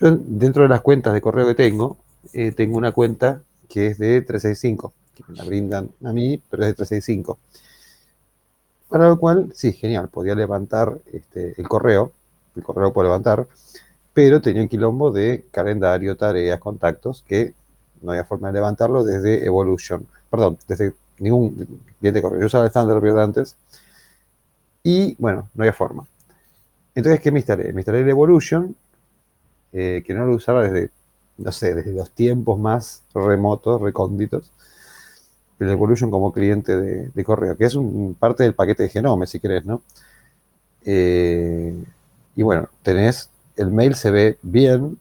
Yo, 0.00 0.16
dentro 0.16 0.62
de 0.62 0.68
las 0.70 0.80
cuentas 0.80 1.12
de 1.12 1.20
correo 1.20 1.46
que 1.46 1.54
tengo, 1.54 1.98
eh, 2.32 2.52
tengo 2.52 2.78
una 2.78 2.92
cuenta 2.92 3.42
que 3.68 3.88
es 3.88 3.98
de 3.98 4.22
365, 4.22 4.92
que 5.14 5.24
me 5.28 5.36
la 5.36 5.44
brindan 5.44 5.90
a 6.04 6.12
mí, 6.12 6.42
pero 6.50 6.62
es 6.62 6.70
de 6.70 6.74
365. 6.74 7.38
Para 8.88 9.08
lo 9.08 9.18
cual, 9.18 9.52
sí, 9.54 9.72
genial, 9.72 10.08
podía 10.08 10.34
levantar 10.34 10.98
este, 11.12 11.54
el 11.60 11.68
correo, 11.68 12.12
el 12.56 12.62
correo 12.62 12.92
puedo 12.92 13.08
levantar, 13.08 13.46
pero 14.12 14.40
tenía 14.40 14.62
un 14.62 14.68
quilombo 14.68 15.12
de 15.12 15.44
calendario, 15.52 16.16
tareas, 16.16 16.58
contactos, 16.58 17.22
que 17.26 17.54
no 18.02 18.12
había 18.12 18.24
forma 18.24 18.48
de 18.48 18.54
levantarlo 18.54 19.04
desde 19.04 19.44
Evolution, 19.44 20.06
perdón, 20.30 20.58
desde 20.66 20.94
ningún 21.18 21.80
cliente 22.00 22.22
correo. 22.22 22.40
Yo 22.40 22.46
usaba 22.46 22.64
el 22.64 22.72
Thunderbird 22.72 23.18
antes 23.18 23.54
y 24.82 25.14
bueno, 25.18 25.48
no 25.54 25.62
había 25.62 25.72
forma. 25.72 26.06
Entonces, 26.94 27.20
¿qué 27.20 27.30
me 27.30 27.38
instalé? 27.38 27.72
Me 27.72 27.82
instalé 27.82 28.00
el 28.00 28.08
Evolution, 28.08 28.74
eh, 29.72 30.02
que 30.06 30.14
no 30.14 30.26
lo 30.26 30.34
usaba 30.34 30.62
desde, 30.62 30.90
no 31.38 31.52
sé, 31.52 31.74
desde 31.74 31.92
los 31.92 32.10
tiempos 32.10 32.58
más 32.58 33.02
remotos, 33.14 33.80
recónditos. 33.80 34.50
El 35.58 35.68
Evolution 35.68 36.10
como 36.10 36.32
cliente 36.32 36.76
de, 36.76 37.24
correo, 37.24 37.56
que 37.56 37.66
es 37.66 37.74
un, 37.74 38.16
parte 38.18 38.44
del 38.44 38.54
paquete 38.54 38.84
de 38.84 38.88
Genome, 38.88 39.26
si 39.26 39.40
querés, 39.40 39.64
¿no? 39.64 39.82
Eh, 40.84 41.74
y 42.34 42.42
bueno, 42.42 42.68
tenés, 42.82 43.28
el 43.56 43.70
mail 43.70 43.94
se 43.94 44.10
ve 44.10 44.38
bien, 44.42 44.98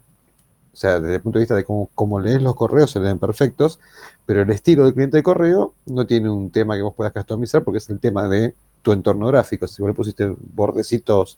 o 0.74 0.78
sea, 0.78 1.00
desde 1.00 1.16
el 1.16 1.22
punto 1.22 1.40
de 1.40 1.44
vista 1.44 1.56
de 1.56 1.66
cómo, 1.66 2.20
lees 2.20 2.42
los 2.42 2.56
correos, 2.56 2.92
se 2.92 3.00
ven 3.00 3.20
perfectos, 3.20 3.80
pero 4.26 4.42
el 4.42 4.50
estilo 4.50 4.84
del 4.84 4.94
cliente 4.94 5.18
de 5.18 5.24
correo 5.24 5.74
no 5.86 6.06
tiene 6.06 6.30
un 6.30 6.52
tema 6.52 6.76
que 6.76 6.82
vos 6.82 6.94
puedas 6.94 7.14
customizar 7.14 7.64
porque 7.64 7.80
es 7.80 7.90
el 7.90 8.00
tema 8.00 8.28
de 8.28 8.54
tu 8.82 8.92
entorno 8.92 9.28
gráfico. 9.28 9.68
Si 9.68 9.82
vos 9.82 9.90
le 9.90 9.96
pusiste 9.96 10.34
bordecitos 10.54 11.38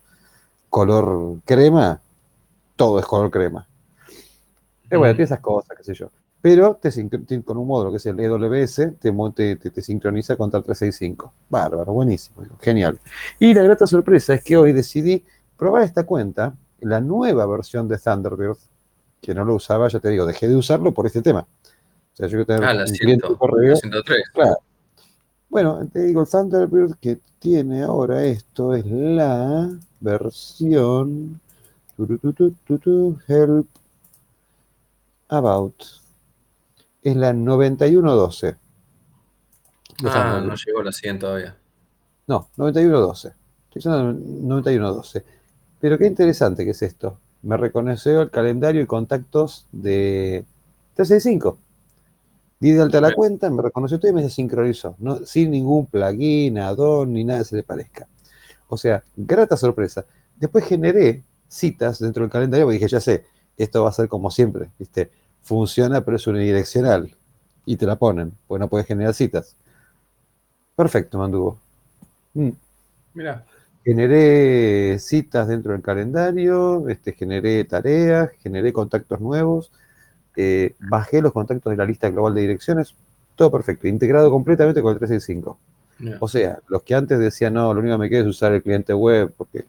color 0.69 1.38
crema, 1.45 2.01
todo 2.82 2.98
es 2.98 3.06
color 3.06 3.30
crema. 3.30 3.68
Y 4.90 4.95
bueno, 4.95 5.14
tiene 5.14 5.26
esas 5.26 5.40
cosas, 5.40 5.77
qué 5.77 5.84
sé 5.84 5.93
yo. 5.93 6.10
Pero 6.42 6.80
te, 6.82 6.92
con 7.43 7.58
un 7.58 7.68
módulo 7.68 7.92
que 7.92 7.98
es 7.98 8.06
el 8.08 8.19
EWS, 8.19 8.98
te, 9.00 9.14
te, 9.56 9.69
te, 9.69 9.82
sincroniza 9.84 10.35
contra 10.35 10.58
el 10.58 10.64
365. 10.64 11.32
Bárbaro, 11.48 11.93
buenísimo, 11.93 12.43
genial. 12.60 13.00
Y 13.38 13.53
la 13.53 13.61
grata 13.61 13.85
sorpresa 13.85 14.34
es 14.34 14.43
que 14.43 14.58
hoy 14.58 14.74
decidí 14.74 15.24
probar 15.56 15.84
esta 15.84 16.08
cuenta, 16.08 16.56
la 16.80 17.00
nueva 17.00 17.45
versión 17.45 17.88
de 17.88 18.00
Thunderbird, 18.00 18.58
que 19.22 19.35
no 19.35 19.45
lo 19.45 19.53
usaba, 19.53 19.88
ya 19.88 20.00
te 20.00 20.10
digo, 20.10 20.26
dejé 20.26 20.48
de 20.48 20.56
usarlo 20.56 20.92
por 20.92 21.06
este 21.06 21.22
tema. 21.22 21.42
O 21.42 22.16
sea, 22.16 22.26
yo 22.26 22.43
tengo 22.48 22.64
ah, 22.64 22.74
la 22.74 22.85
un 22.85 22.92
cliente 22.95 23.27
correo. 23.38 23.76
103. 23.76 24.24
Claro. 24.34 24.58
Bueno, 25.50 25.88
te 25.93 26.06
digo, 26.06 26.26
Thunderbird 26.26 26.95
que 27.00 27.19
tiene 27.38 27.84
ahora 27.84 28.26
esto 28.26 28.74
es 28.74 28.88
la 28.88 29.69
versión 30.00 31.40
help 33.27 33.67
about. 35.30 35.75
Es 37.01 37.15
la 37.15 37.33
9112. 37.33 38.55
Ah, 40.05 40.41
no 40.45 40.55
llegó 40.55 40.83
la 40.83 40.91
100 40.91 41.19
todavía. 41.19 41.57
No, 42.27 42.49
9112. 42.57 43.27
Estoy 43.27 43.80
usando 43.80 44.13
9112. 44.13 45.25
Pero 45.80 45.97
qué 45.97 46.05
interesante 46.05 46.63
que 46.63 46.71
es 46.71 46.81
esto 46.81 47.17
me 47.41 47.57
reconoció 47.57 48.21
el 48.21 48.30
calendario 48.30 48.81
y 48.81 48.85
contactos 48.85 49.67
de 49.71 50.45
365. 50.95 51.57
Di 52.59 52.71
de 52.71 52.81
alta 52.81 53.01
la 53.01 53.13
cuenta, 53.13 53.49
me 53.49 53.63
reconoció 53.63 53.99
todo 53.99 54.11
y 54.11 54.13
me 54.13 54.30
sincronizó, 54.30 54.95
¿no? 54.99 55.25
sin 55.25 55.49
ningún 55.49 55.88
plugin, 55.88 56.59
add-on, 56.59 57.11
ni 57.11 57.23
nada 57.23 57.39
que 57.39 57.45
se 57.45 57.55
le 57.55 57.63
parezca. 57.63 58.07
O 58.67 58.77
sea, 58.77 59.03
grata 59.15 59.57
sorpresa. 59.57 60.05
Después 60.38 60.65
generé 60.65 61.23
citas 61.51 61.99
dentro 61.99 62.23
del 62.23 62.31
calendario 62.31 62.65
porque 62.65 62.80
dije, 62.80 62.88
ya 62.88 62.99
sé, 62.99 63.25
esto 63.57 63.83
va 63.83 63.89
a 63.89 63.93
ser 63.93 64.07
como 64.07 64.31
siempre, 64.31 64.69
¿viste? 64.80 65.11
Funciona, 65.43 66.01
pero 66.01 66.17
es 66.17 66.25
unidireccional. 66.27 67.13
Y 67.65 67.75
te 67.75 67.85
la 67.85 67.95
ponen, 67.95 68.33
pues 68.47 68.59
no 68.59 68.67
puedes 68.67 68.88
generar 68.88 69.13
citas. 69.13 69.55
Perfecto, 70.75 71.17
manduvo. 71.17 71.59
Mm. 72.33 72.49
Mira 73.13 73.45
generé 73.83 74.99
citas 74.99 75.47
dentro 75.47 75.71
del 75.71 75.81
calendario, 75.81 76.88
este, 76.89 77.13
generé 77.13 77.63
tareas, 77.65 78.31
generé 78.41 78.71
contactos 78.73 79.19
nuevos, 79.19 79.71
eh, 80.35 80.75
bajé 80.80 81.21
los 81.21 81.33
contactos 81.33 81.71
de 81.71 81.77
la 81.77 81.85
lista 81.85 82.09
global 82.09 82.35
de 82.35 82.41
direcciones, 82.41 82.95
todo 83.35 83.51
perfecto, 83.51 83.88
integrado 83.88 84.30
completamente 84.30 84.81
con 84.81 84.93
el 84.93 84.99
365. 84.99 85.57
O 86.19 86.27
sea, 86.27 86.57
los 86.67 86.81
que 86.81 86.95
antes 86.95 87.19
decían, 87.19 87.53
no, 87.53 87.71
lo 87.73 87.80
único 87.80 87.93
que 87.95 87.99
me 87.99 88.09
queda 88.09 88.21
es 88.21 88.27
usar 88.27 88.53
el 88.53 88.63
cliente 88.63 88.91
web, 88.91 89.31
porque 89.38 89.65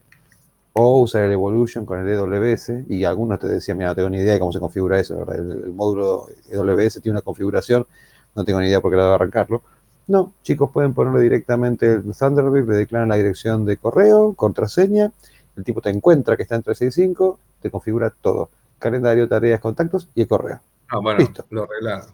o 0.75 1.01
usar 1.03 1.25
el 1.25 1.33
Evolution 1.33 1.85
con 1.85 2.01
el 2.01 2.09
EWS, 2.09 2.89
y 2.89 3.05
algunos 3.05 3.39
te 3.39 3.49
decían, 3.49 3.79
mira, 3.79 3.91
no 3.91 3.95
tengo 3.95 4.11
ni 4.11 4.19
idea 4.19 4.35
de 4.35 4.41
cómo 4.41 4.53
se 4.53 4.61
configura 4.61 4.99
eso, 4.99 5.31
El, 5.33 5.73
módulo 5.73 6.29
EWS 6.51 7.01
tiene 7.03 7.17
una 7.17 7.23
configuración, 7.23 7.87
no 8.35 8.45
tengo 8.45 8.61
ni 8.61 8.69
idea 8.69 8.81
por 8.81 8.91
qué 8.91 8.97
la 8.97 9.05
debo 9.05 9.15
arrancarlo. 9.15 9.63
No, 10.09 10.33
chicos, 10.43 10.71
pueden 10.71 10.95
ponerlo 10.95 11.21
directamente 11.21 11.93
en 11.93 12.13
Thunderbird, 12.13 12.69
le 12.69 12.77
declaran 12.77 13.09
la 13.09 13.17
dirección 13.17 13.65
de 13.65 13.77
correo, 13.77 14.33
contraseña, 14.35 15.13
el 15.57 15.65
tipo 15.65 15.81
te 15.81 15.91
encuentra 15.91 16.37
que 16.37 16.43
está 16.43 16.57
en 16.57 16.63
365, 16.63 17.39
te 17.61 17.71
configura 17.71 18.11
todo. 18.11 18.49
Calendario, 18.79 19.29
tareas, 19.29 19.61
contactos 19.61 20.09
y 20.15 20.23
el 20.23 20.29
correo. 20.29 20.61
Ah, 20.89 20.99
bueno, 20.99 21.21
Listo. 21.21 21.45
lo 21.51 21.65
arreglaron. 21.65 22.07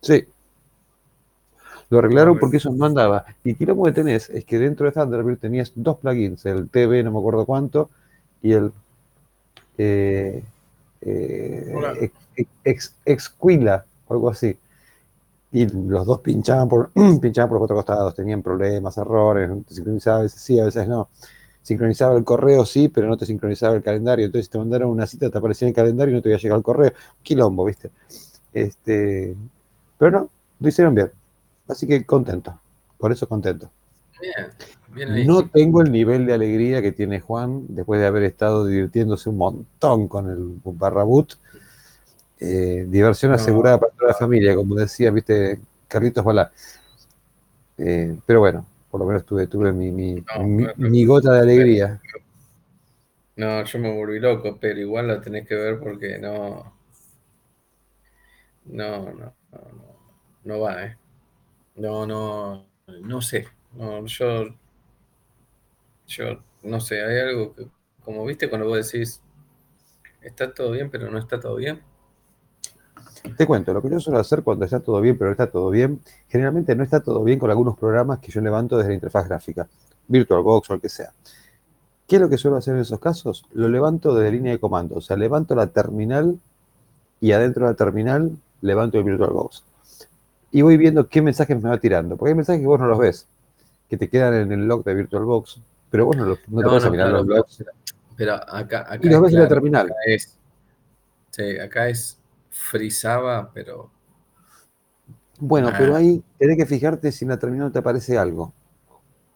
Sí. 0.00 0.24
Lo 1.92 1.98
arreglaron 1.98 2.38
porque 2.38 2.56
eso 2.56 2.72
no 2.72 2.86
andaba. 2.86 3.24
Y 3.44 3.64
lo 3.64 3.82
que 3.82 3.92
tenés 3.92 4.30
es 4.30 4.44
que 4.44 4.58
dentro 4.58 4.86
de 4.86 4.92
Thunderbird 4.92 5.38
tenías 5.38 5.72
dos 5.74 5.98
plugins, 5.98 6.46
el 6.46 6.70
TV, 6.70 7.02
no 7.02 7.12
me 7.12 7.18
acuerdo 7.18 7.44
cuánto, 7.44 7.90
y 8.40 8.52
el 8.52 8.72
eh, 9.76 10.42
eh, 11.02 12.10
Exquila, 13.04 13.84
o 14.08 14.14
algo 14.14 14.30
así 14.30 14.56
y 15.52 15.66
los 15.66 16.06
dos 16.06 16.20
pinchaban 16.20 16.66
por, 16.68 16.90
pinchaban 17.20 17.50
por 17.50 17.56
los 17.56 17.60
cuatro 17.60 17.76
costados, 17.76 18.14
tenían 18.14 18.42
problemas, 18.42 18.96
errores, 18.96 19.50
te 19.68 19.74
sincronizaba 19.74 20.20
a 20.20 20.22
veces 20.22 20.40
sí, 20.40 20.58
a 20.58 20.64
veces 20.64 20.88
no. 20.88 21.08
Sincronizaba 21.62 22.16
el 22.16 22.24
correo, 22.24 22.64
sí, 22.64 22.88
pero 22.88 23.06
no 23.06 23.16
te 23.18 23.26
sincronizaba 23.26 23.76
el 23.76 23.82
calendario. 23.82 24.26
Entonces 24.26 24.50
te 24.50 24.58
mandaron 24.58 24.90
una 24.90 25.06
cita, 25.06 25.30
te 25.30 25.38
aparecía 25.38 25.66
en 25.66 25.70
el 25.70 25.76
calendario 25.76 26.12
y 26.12 26.16
no 26.16 26.22
te 26.22 26.30
iba 26.30 26.36
a 26.36 26.40
llegar 26.40 26.56
el 26.56 26.64
correo. 26.64 26.92
Quilombo, 27.22 27.66
¿viste? 27.66 27.90
Este, 28.52 29.36
pero 29.98 30.10
no, 30.10 30.30
lo 30.58 30.68
hicieron 30.68 30.94
bien. 30.94 31.10
Así 31.68 31.86
que 31.86 32.04
contento. 32.04 32.58
Por 32.98 33.12
eso 33.12 33.28
contento. 33.28 33.70
Bien, 34.20 35.14
bien 35.14 35.26
no 35.26 35.48
tengo 35.48 35.82
el 35.82 35.90
nivel 35.90 36.26
de 36.26 36.34
alegría 36.34 36.80
que 36.80 36.92
tiene 36.92 37.20
Juan 37.20 37.64
después 37.68 38.00
de 38.00 38.06
haber 38.06 38.22
estado 38.22 38.66
divirtiéndose 38.66 39.30
un 39.30 39.38
montón 39.38 40.06
con 40.06 40.30
el 40.30 40.60
barra 40.64 41.02
boot 41.02 41.36
eh, 42.44 42.86
diversión 42.88 43.30
asegurada 43.32 43.78
para 43.78 43.92
toda 43.92 44.08
la 44.08 44.14
familia, 44.14 44.56
como 44.56 44.74
decía, 44.74 45.12
viste, 45.12 45.60
Carlitos 45.86 46.24
Balá. 46.24 46.50
Eh, 47.78 48.16
pero 48.26 48.40
bueno, 48.40 48.66
por 48.90 48.98
lo 48.98 49.06
menos 49.06 49.24
tuve, 49.24 49.46
tuve 49.46 49.72
mi, 49.72 49.92
mi, 49.92 51.04
gota 51.04 51.34
de 51.34 51.40
alegría. 51.40 52.00
No, 53.36 53.64
yo 53.64 53.78
me 53.78 53.96
volví 53.96 54.18
loco, 54.18 54.58
pero 54.60 54.80
igual 54.80 55.06
la 55.06 55.20
tenés 55.20 55.46
que 55.46 55.54
ver 55.54 55.78
porque 55.78 56.18
no. 56.18 56.74
No, 58.64 59.04
no, 59.04 59.12
no, 59.12 59.34
no, 59.52 59.96
no 60.42 60.60
va, 60.60 60.84
¿eh? 60.84 60.96
No, 61.76 62.06
no, 62.06 62.66
no 63.02 63.22
sé. 63.22 63.46
No, 63.74 64.04
yo, 64.06 64.44
yo 66.06 66.42
no 66.62 66.80
sé, 66.80 67.02
hay 67.02 67.20
algo 67.20 67.54
que, 67.54 67.66
como 68.04 68.24
viste, 68.24 68.48
cuando 68.48 68.68
vos 68.68 68.90
decís, 68.90 69.20
está 70.20 70.52
todo 70.52 70.72
bien, 70.72 70.90
pero 70.90 71.10
no 71.10 71.18
está 71.18 71.40
todo 71.40 71.56
bien. 71.56 71.80
Te 73.36 73.46
cuento, 73.46 73.72
lo 73.72 73.80
que 73.80 73.88
yo 73.88 74.00
suelo 74.00 74.18
hacer 74.18 74.42
cuando 74.42 74.64
está 74.64 74.80
todo 74.80 75.00
bien, 75.00 75.16
pero 75.16 75.30
no 75.30 75.32
está 75.32 75.48
todo 75.48 75.70
bien, 75.70 76.00
generalmente 76.28 76.74
no 76.74 76.82
está 76.82 77.00
todo 77.00 77.22
bien 77.22 77.38
con 77.38 77.50
algunos 77.50 77.78
programas 77.78 78.18
que 78.18 78.32
yo 78.32 78.40
levanto 78.40 78.76
desde 78.76 78.90
la 78.90 78.94
interfaz 78.94 79.28
gráfica, 79.28 79.68
VirtualBox 80.08 80.70
o 80.70 80.74
el 80.74 80.80
que 80.80 80.88
sea. 80.88 81.12
¿Qué 82.08 82.16
es 82.16 82.22
lo 82.22 82.28
que 82.28 82.36
suelo 82.36 82.56
hacer 82.56 82.74
en 82.74 82.80
esos 82.80 82.98
casos? 82.98 83.44
Lo 83.52 83.68
levanto 83.68 84.14
desde 84.14 84.32
línea 84.32 84.52
de 84.52 84.58
comando, 84.58 84.96
o 84.96 85.00
sea, 85.00 85.16
levanto 85.16 85.54
la 85.54 85.68
terminal 85.68 86.38
y 87.20 87.32
adentro 87.32 87.64
de 87.64 87.72
la 87.72 87.76
terminal 87.76 88.32
levanto 88.60 88.98
el 88.98 89.04
VirtualBox. 89.04 89.62
Y 90.52 90.62
voy 90.62 90.76
viendo 90.76 91.08
qué 91.08 91.22
mensajes 91.22 91.60
me 91.60 91.70
va 91.70 91.78
tirando, 91.78 92.16
porque 92.16 92.30
hay 92.30 92.36
mensajes 92.36 92.60
que 92.60 92.66
vos 92.66 92.78
no 92.78 92.86
los 92.86 92.98
ves, 92.98 93.26
que 93.88 93.96
te 93.96 94.08
quedan 94.08 94.34
en 94.34 94.52
el 94.52 94.68
log 94.68 94.84
de 94.84 94.94
VirtualBox, 94.94 95.60
pero 95.90 96.06
vos 96.06 96.16
no, 96.16 96.26
los, 96.26 96.38
no, 96.48 96.60
te 96.60 96.68
vas 96.68 96.84
a 96.84 96.90
mirar 96.90 97.10
los 97.10 97.26
logs. 97.26 97.64
Pero 98.16 98.34
acá, 98.34 98.80
acá 98.80 99.00
y 99.02 99.08
los 99.08 99.22
ves 99.22 99.32
en 99.32 99.40
la 99.40 99.48
terminal. 99.48 99.86
Acá 99.86 99.96
es, 100.06 100.38
sí, 101.30 101.58
acá 101.58 101.88
es 101.88 102.18
frisaba, 102.50 103.50
pero. 103.52 103.90
Bueno, 105.38 105.68
ah. 105.72 105.74
pero 105.76 105.96
ahí 105.96 106.22
tenés 106.38 106.56
que 106.56 106.66
fijarte 106.66 107.10
si 107.10 107.24
en 107.24 107.30
la 107.30 107.38
terminal 107.38 107.72
te 107.72 107.78
aparece 107.78 108.16
algo. 108.16 108.52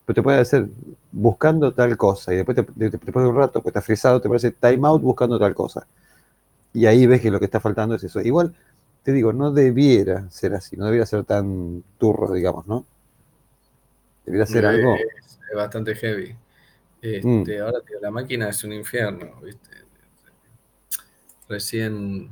Pero 0.04 0.14
te 0.14 0.22
puede 0.22 0.38
hacer 0.38 0.68
buscando 1.10 1.72
tal 1.72 1.96
cosa 1.96 2.32
y 2.32 2.36
después 2.36 2.54
te, 2.54 2.66
después 2.74 3.24
de 3.24 3.30
un 3.30 3.36
rato, 3.36 3.60
pues 3.60 3.72
está 3.72 3.82
frisado, 3.82 4.20
te 4.20 4.28
parece 4.28 4.52
timeout 4.52 5.02
buscando 5.02 5.38
tal 5.38 5.54
cosa. 5.54 5.86
Y 6.72 6.86
ahí 6.86 7.06
ves 7.06 7.22
que 7.22 7.30
lo 7.30 7.38
que 7.38 7.46
está 7.46 7.58
faltando 7.58 7.94
es 7.94 8.04
eso. 8.04 8.20
Igual, 8.20 8.54
te 9.06 9.12
digo, 9.12 9.32
no 9.32 9.52
debiera 9.52 10.28
ser 10.32 10.54
así, 10.54 10.76
no 10.76 10.86
debiera 10.86 11.06
ser 11.06 11.22
tan 11.22 11.84
turro, 11.96 12.32
digamos, 12.32 12.66
¿no? 12.66 12.84
Debiera 14.24 14.44
ser 14.46 14.66
algo. 14.66 14.96
Es, 14.96 15.38
bastante 15.54 15.94
heavy. 15.94 16.34
Este, 17.00 17.24
mm. 17.24 17.62
Ahora, 17.62 17.82
tío, 17.86 18.00
la 18.00 18.10
máquina 18.10 18.48
es 18.48 18.64
un 18.64 18.72
infierno, 18.72 19.40
¿viste? 19.40 19.70
Recién 21.48 22.30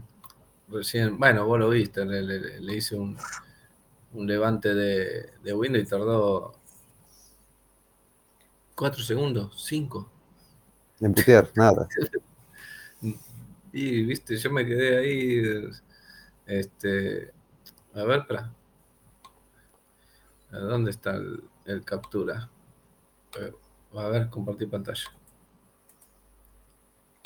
recién, 0.68 1.16
bueno, 1.16 1.46
vos 1.46 1.60
lo 1.60 1.70
viste, 1.70 2.04
le, 2.04 2.74
hice 2.74 2.96
un, 2.96 3.16
levante 4.14 4.74
de, 4.74 5.30
de, 5.44 5.52
Windows 5.52 5.84
y 5.84 5.88
tardó 5.88 6.56
cuatro 8.74 9.00
segundos, 9.00 9.64
cinco. 9.64 10.10
En 10.98 11.14
putear, 11.14 11.52
nada. 11.54 11.86
y 13.72 14.02
viste, 14.02 14.36
yo 14.36 14.50
me 14.50 14.66
quedé 14.66 14.98
ahí, 14.98 15.70
este, 16.46 17.32
a 17.94 18.04
ver, 18.04 18.26
para. 18.26 18.52
¿Dónde 20.50 20.92
está 20.92 21.16
el 21.64 21.84
captura? 21.84 22.48
Eh, 23.40 23.52
a 23.96 24.08
ver, 24.08 24.28
compartir 24.30 24.70
pantalla. 24.70 25.10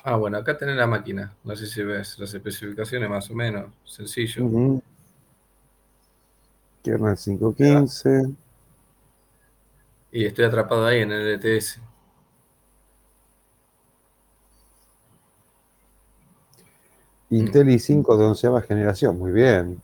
Ah, 0.04 0.16
bueno, 0.16 0.38
acá 0.38 0.56
tenés 0.56 0.76
la 0.76 0.86
máquina. 0.86 1.34
No 1.44 1.56
sé 1.56 1.66
si 1.66 1.82
ves 1.82 2.18
las 2.18 2.32
especificaciones 2.32 3.10
más 3.10 3.30
o 3.30 3.34
menos. 3.34 3.66
Sencillo. 3.84 4.44
Uh 4.44 4.50
-huh. 4.50 4.82
515. 6.82 8.22
Y 10.12 10.24
estoy 10.24 10.44
atrapado 10.44 10.86
ahí 10.86 11.00
en 11.00 11.12
el 11.12 11.34
LTS. 11.34 11.80
Intel 17.30 17.68
i5 17.68 18.16
de 18.16 18.24
onceava 18.24 18.62
generación, 18.62 19.18
muy 19.18 19.32
bien. 19.32 19.80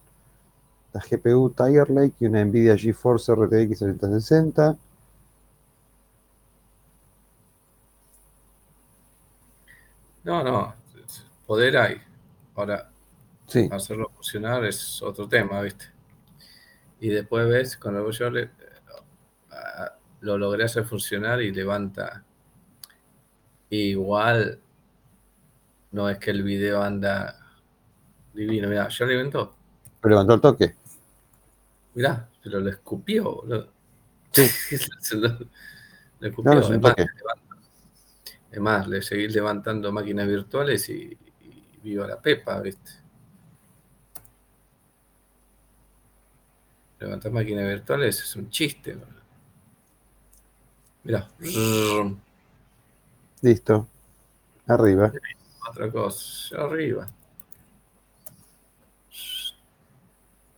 La 0.92 1.00
GPU 1.00 1.50
Tiger 1.50 1.90
Lake 1.90 2.14
y 2.20 2.26
una 2.26 2.44
Nvidia 2.44 2.76
GeForce 2.76 3.34
RTX 3.34 3.78
3060. 3.78 4.76
No, 10.24 10.42
no, 10.42 10.74
poder 11.46 11.76
hay. 11.76 12.00
Ahora, 12.54 12.90
hacerlo 13.70 14.10
funcionar 14.14 14.64
es 14.64 15.02
otro 15.02 15.28
tema, 15.28 15.60
¿viste? 15.60 15.84
Y 17.00 17.10
después 17.10 17.46
ves, 17.46 17.76
cuando 17.76 18.10
yo 18.10 18.30
le, 18.30 18.50
lo 20.20 20.38
logré 20.38 20.64
hacer 20.64 20.84
funcionar 20.84 21.42
y 21.42 21.52
levanta. 21.52 22.24
Igual, 23.68 24.58
no 25.94 26.10
es 26.10 26.18
que 26.18 26.32
el 26.32 26.42
video 26.42 26.82
anda 26.82 27.38
divino. 28.34 28.68
Mira, 28.68 28.88
ya 28.88 29.06
levantó. 29.06 29.54
Levantó 30.02 30.34
el 30.34 30.40
toque. 30.40 30.74
Mirá, 31.94 32.28
pero 32.42 32.58
lo 32.58 32.68
escupió. 32.68 33.44
Sí. 34.32 34.42
lo, 35.12 35.38
escupió. 36.20 36.52
Es 38.50 38.60
más, 38.60 38.88
le 38.88 39.02
seguir 39.02 39.30
levantando 39.30 39.92
máquinas 39.92 40.26
virtuales 40.26 40.88
y, 40.88 41.16
viva 41.84 42.08
la 42.08 42.20
pepa, 42.20 42.60
¿viste? 42.60 42.90
Levantar 46.98 47.30
máquinas 47.30 47.68
virtuales 47.68 48.20
es 48.20 48.34
un 48.34 48.50
chiste. 48.50 48.96
Mira. 51.04 51.28
Listo. 53.42 53.86
Arriba. 54.66 55.12
Otra 55.74 55.90
cosa. 55.90 56.56
Arriba. 56.56 57.08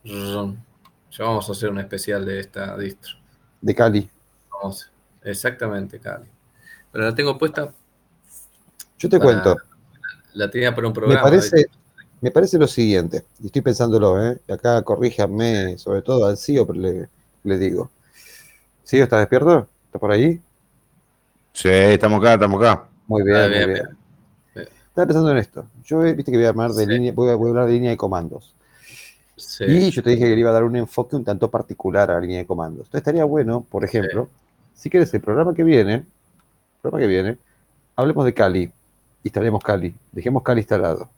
Ya 0.04 1.24
vamos 1.24 1.48
a 1.48 1.52
hacer 1.52 1.70
un 1.70 1.80
especial 1.80 2.24
de 2.24 2.38
esta 2.38 2.76
distro. 2.76 3.16
De 3.60 3.74
Cali. 3.74 4.08
Vamos. 4.52 4.90
Exactamente, 5.22 5.98
Cali. 5.98 6.26
Pero 6.92 7.04
la 7.04 7.14
tengo 7.14 7.36
puesta 7.36 7.72
yo 8.98 9.08
te 9.08 9.18
cuento. 9.18 9.56
La 10.34 10.50
tenía 10.50 10.74
para 10.74 10.86
un 10.86 10.92
programa. 10.92 11.20
Me 11.20 11.22
parece, 11.22 11.66
me 12.20 12.30
parece 12.30 12.58
lo 12.58 12.66
siguiente, 12.66 13.24
y 13.42 13.46
estoy 13.46 13.62
pensándolo, 13.62 14.22
¿eh? 14.22 14.38
acá 14.48 14.82
corríjame, 14.82 15.78
sobre 15.78 16.02
todo 16.02 16.26
al 16.26 16.36
CEO, 16.36 16.66
le, 16.72 17.08
le 17.44 17.58
digo. 17.58 17.90
¿CEO 18.84 19.04
está 19.04 19.18
despierto? 19.18 19.68
¿Está 19.86 19.98
por 19.98 20.12
ahí? 20.12 20.40
Sí, 21.52 21.68
estamos 21.68 22.20
acá, 22.20 22.34
estamos 22.34 22.60
acá. 22.62 22.84
Muy 23.06 23.22
bien, 23.22 23.36
ah, 23.36 23.48
muy 23.48 23.74
bien. 23.74 24.05
Estaba 24.96 25.08
pensando 25.08 25.30
en 25.30 25.36
esto. 25.36 25.66
Yo 25.84 25.98
viste 25.98 26.32
que 26.32 26.38
voy 26.38 26.46
a 26.46 26.48
armar 26.48 26.70
de 26.70 26.86
línea, 26.86 27.12
voy 27.12 27.28
a, 27.28 27.32
hablar 27.34 27.66
de 27.66 27.72
línea 27.72 27.90
de 27.90 27.98
comandos. 27.98 28.54
Y 29.60 29.90
yo 29.90 30.02
te 30.02 30.08
dije 30.08 30.24
que 30.24 30.34
le 30.34 30.40
iba 30.40 30.48
a 30.48 30.54
dar 30.54 30.64
un 30.64 30.74
enfoque 30.74 31.16
un 31.16 31.22
tanto 31.22 31.50
particular 31.50 32.10
a 32.10 32.14
la 32.14 32.20
línea 32.20 32.38
de 32.38 32.46
comandos. 32.46 32.86
Entonces 32.86 33.00
estaría 33.00 33.26
bueno, 33.26 33.60
por 33.68 33.84
ejemplo, 33.84 34.30
si 34.74 34.88
quieres 34.88 35.12
el 35.12 35.20
programa 35.20 35.52
que 35.52 35.64
viene, 35.64 35.96
el 35.96 36.04
programa 36.80 37.02
que 37.02 37.08
viene, 37.08 37.36
hablemos 37.94 38.24
de 38.24 38.32
Cali 38.32 38.72
instalemos 39.22 39.62
Kali. 39.62 39.94
Dejemos 40.12 40.42
Kali 40.42 40.60
instalado. 40.62 41.10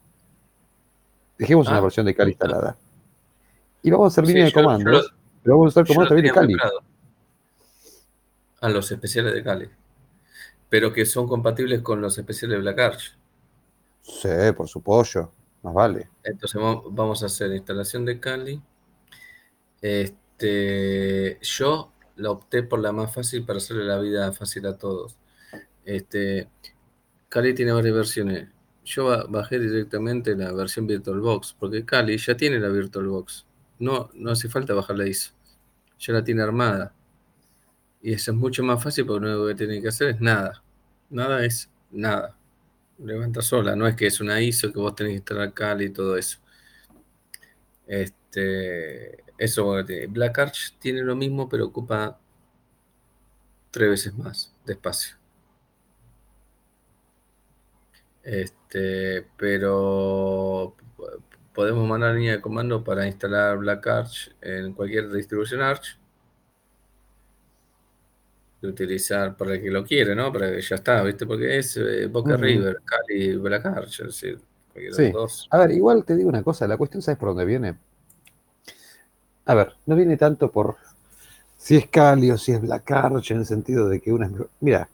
Dejemos 1.39 1.69
una 1.69 1.77
ah. 1.77 1.83
versión 1.83 2.05
de 2.05 2.17
Kali 2.17 2.33
instalada. 2.33 2.77
Y 3.81 3.93
vamos 3.93 4.07
a 4.07 4.09
hacer 4.09 4.27
línea 4.27 4.47
de 4.47 4.53
comandos. 4.53 5.15
pero 5.45 5.57
vamos 5.57 5.69
a 5.77 5.81
usar 5.81 5.87
comandos 5.87 6.09
también 6.09 6.27
de 6.27 6.33
Kali. 6.33 6.57
A 8.61 8.69
los 8.71 8.91
especiales 8.91 9.35
de 9.35 9.45
Kali. 9.45 9.69
Pero 10.69 10.93
que 10.93 11.07
son 11.07 11.29
compatibles 11.29 11.81
con 11.81 12.01
los 12.01 12.19
especiales 12.19 12.57
de 12.57 12.63
Black 12.63 12.79
Arch. 12.81 13.19
Sí, 14.09 14.29
por 14.57 14.69
supuesto. 14.69 15.31
Más 15.63 15.75
vale. 15.75 16.09
Entonces 16.25 16.61
vamos 16.91 17.23
a 17.23 17.27
hacer 17.27 17.53
instalación 17.53 18.05
de 18.05 18.19
Kali. 18.19 18.63
Este, 19.81 21.39
yo 21.43 21.93
la 22.17 22.31
opté 22.31 22.63
por 22.63 22.81
la 22.81 22.93
más 22.93 23.15
fácil 23.15 23.45
para 23.45 23.59
hacerle 23.59 23.85
la 23.85 23.99
vida 23.99 24.33
fácil 24.33 24.67
a 24.67 24.77
todos. 24.77 25.19
Este, 25.85 26.49
Kali 27.29 27.55
tiene 27.55 27.73
varias 27.73 27.95
versiones. 27.95 28.49
Yo 28.85 29.29
bajé 29.29 29.59
directamente 29.59 30.35
la 30.35 30.53
versión 30.53 30.87
VirtualBox, 30.87 31.57
porque 31.59 31.85
Kali 31.85 32.17
ya 32.17 32.37
tiene 32.37 32.59
la 32.59 32.69
VirtualBox. 32.69 33.47
No, 33.81 34.11
no 34.15 34.31
hace 34.31 34.49
falta 34.49 34.75
bajar 34.75 34.97
la 34.97 35.07
ISO. 35.07 35.33
Ya 35.99 36.15
la 36.15 36.25
tiene 36.25 36.43
armada. 36.43 36.95
Y 38.01 38.15
eso 38.15 38.31
es 38.31 38.37
mucho 38.37 38.63
más 38.63 38.83
fácil 38.83 39.05
porque 39.07 39.27
lo 39.27 39.33
único 39.33 39.49
que 39.49 39.55
tiene 39.55 39.83
que 39.83 39.89
hacer 39.89 40.09
es 40.11 40.21
nada. 40.21 40.63
Nada 41.11 41.45
es 41.45 41.71
nada. 41.91 42.38
Levanta 42.99 43.43
sola. 43.43 43.77
No 43.77 43.87
es 43.87 43.95
que 43.97 44.07
es 44.07 44.21
una 44.21 44.41
ISO 44.41 44.73
que 44.73 44.79
vos 44.79 44.95
tenés 44.95 45.13
que 45.13 45.17
instalar 45.17 45.55
Kali 45.55 45.87
y 45.87 45.91
todo 45.91 46.17
eso. 46.17 46.39
Este, 47.87 49.25
eso 49.39 49.77
Black 50.11 50.39
Arch 50.39 50.79
tiene 50.79 51.03
lo 51.03 51.17
mismo, 51.17 51.49
pero 51.49 51.67
ocupa 51.67 52.21
tres 53.71 53.91
veces 53.91 54.15
más 54.19 54.55
de 54.67 54.73
espacio. 54.75 55.17
Este, 58.23 59.27
pero 59.37 60.77
podemos 61.55 61.89
mandar 61.89 62.15
línea 62.15 62.33
de 62.33 62.41
comando 62.41 62.85
para 62.85 63.07
instalar 63.07 63.57
Black 63.59 63.87
Arch 63.87 64.35
en 64.43 64.75
cualquier 64.75 65.11
distribución 65.11 65.63
Arch. 65.63 65.99
De 68.61 68.69
utilizar 68.69 69.37
para 69.37 69.55
el 69.55 69.63
que 69.63 69.71
lo 69.71 69.85
quiere, 69.85 70.15
¿no? 70.15 70.33
Para 70.33 70.51
que 70.51 70.61
ya 70.61 70.77
está, 70.77 71.03
¿viste? 71.03 71.27
Porque 71.27 71.59
es 71.59 71.77
eh, 71.77 72.07
Boca 72.07 72.37
River, 72.37 72.81
Cali, 72.85 73.37
Black 73.37 73.67
Arch, 73.67 74.01
es 74.01 74.07
decir, 74.07 74.41
sí. 74.93 75.11
dos. 75.13 75.47
A 75.51 75.59
ver, 75.59 75.71
igual 75.71 76.05
te 76.05 76.17
digo 76.17 76.29
una 76.29 76.43
cosa, 76.43 76.67
la 76.67 76.77
cuestión, 76.77 77.03
¿sabes 77.03 77.19
por 77.19 77.29
dónde 77.29 77.45
viene? 77.45 77.77
A 79.45 79.55
ver, 79.55 79.75
no 79.87 79.95
viene 79.95 80.17
tanto 80.17 80.51
por, 80.51 80.77
si 81.57 81.77
es 81.77 81.87
Kali 81.89 82.31
o 82.31 82.39
si 82.39 82.53
es 82.53 82.61
Black 82.61 82.91
Arch, 82.91 83.31
en 83.31 83.39
el 83.39 83.47
sentido 83.47 83.89
de 83.89 84.01
que 84.01 84.13
una 84.13 84.27
es 84.27 84.33
mejor. 84.33 84.51
Mira, 84.61 84.89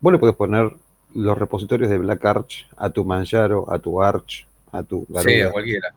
vos 0.00 0.12
le 0.12 0.18
puedes 0.18 0.36
poner 0.36 0.72
los 1.14 1.38
repositorios 1.38 1.90
de 1.90 1.98
Black 1.98 2.24
Arch 2.24 2.68
a 2.76 2.90
tu 2.90 3.04
Manjaro, 3.04 3.70
a 3.72 3.78
tu 3.78 4.02
Arch, 4.02 4.46
a 4.72 4.82
tu 4.82 5.06
Sí, 5.24 5.40
a 5.40 5.50
cualquiera. 5.50 5.94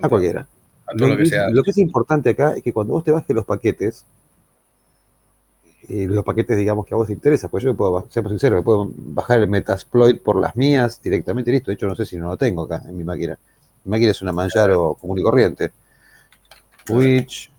A 0.00 0.08
cualquiera. 0.08 0.46
lo, 0.94 1.62
que 1.62 1.70
es 1.70 1.78
importante 1.78 2.30
acá 2.30 2.54
es 2.54 2.62
que 2.62 2.72
cuando 2.72 2.94
vos 2.94 3.04
te 3.04 3.12
bajes 3.12 3.34
los 3.34 3.44
paquetes, 3.44 4.04
eh, 5.92 6.06
los 6.06 6.24
paquetes, 6.24 6.56
digamos, 6.56 6.86
que 6.86 6.94
a 6.94 6.96
vos 6.96 7.08
te 7.08 7.12
interesa, 7.12 7.48
pues 7.48 7.64
yo 7.64 7.74
puedo, 7.74 8.06
seamos 8.10 8.30
sincero, 8.30 8.54
me 8.54 8.62
puedo 8.62 8.88
bajar 8.94 9.40
el 9.40 9.48
Metasploit 9.48 10.22
por 10.22 10.36
las 10.40 10.54
mías 10.54 11.02
directamente 11.02 11.50
listo. 11.50 11.72
De 11.72 11.74
hecho, 11.74 11.88
no 11.88 11.96
sé 11.96 12.06
si 12.06 12.16
no 12.16 12.28
lo 12.28 12.36
tengo 12.36 12.62
acá 12.62 12.80
en 12.86 12.96
mi 12.96 13.02
máquina. 13.02 13.36
Mi 13.84 13.90
máquina 13.90 14.12
es 14.12 14.22
una 14.22 14.32
Manjaro 14.32 14.96
común 15.00 15.18
y 15.18 15.22
corriente. 15.24 15.72
Twitch. 16.84 17.50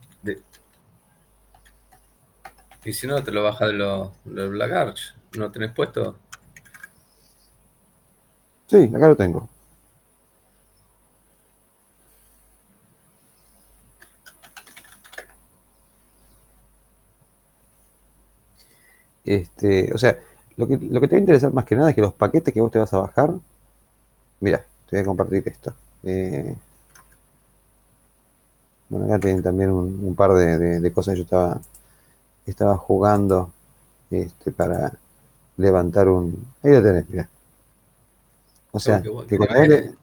Y 2.86 2.94
si 2.94 3.06
no, 3.06 3.22
te 3.22 3.32
lo 3.32 3.44
baja 3.44 3.68
de 3.68 3.74
los 3.74 4.12
Black 4.24 4.72
Arch. 4.72 5.16
¿No 5.38 5.52
tenés 5.52 5.74
puesto? 5.74 6.16
Sí, 8.68 8.90
acá 8.96 9.10
lo 9.10 9.18
tengo. 9.18 9.50
Este, 19.24 19.94
o 19.94 19.98
sea, 19.98 20.18
lo 20.58 20.68
que, 20.68 20.78
lo 20.78 21.00
que 21.00 21.08
te 21.08 21.16
va 21.16 21.18
a 21.18 21.22
interesar 21.22 21.54
más 21.54 21.66
que 21.66 21.76
nada 21.76 21.90
es 21.90 21.96
que 21.96 22.02
los 22.02 22.14
paquetes 22.14 22.54
que 22.54 22.62
vos 22.62 22.72
te 22.72 22.80
vas 22.80 22.94
a 22.94 23.00
bajar, 23.00 23.32
mira, 24.40 24.66
te 24.90 24.98
voy 24.98 25.04
a 25.04 25.06
compartir 25.06 25.44
esto. 25.46 25.74
Eh, 26.04 26.56
bueno, 28.90 29.06
acá 29.06 29.20
tienen 29.20 29.42
también 29.42 29.72
un, 29.72 30.16
par 30.16 30.34
de, 30.34 30.92
cosas 30.92 31.14
que 31.14 31.20
yo 31.20 31.24
estaba, 31.24 31.62
estaba 32.46 32.78
jugando 32.78 33.52
este, 34.10 34.52
para 34.52 34.92
levantar 35.58 36.10
un... 36.10 36.46
Ahí 36.62 36.72
lo 36.72 36.84
tenés, 36.84 37.10
mira. 37.10 37.30
O 38.72 38.80
sea, 38.80 39.02
que 39.02 39.38
cuando 39.38 39.56
vos 39.56 39.68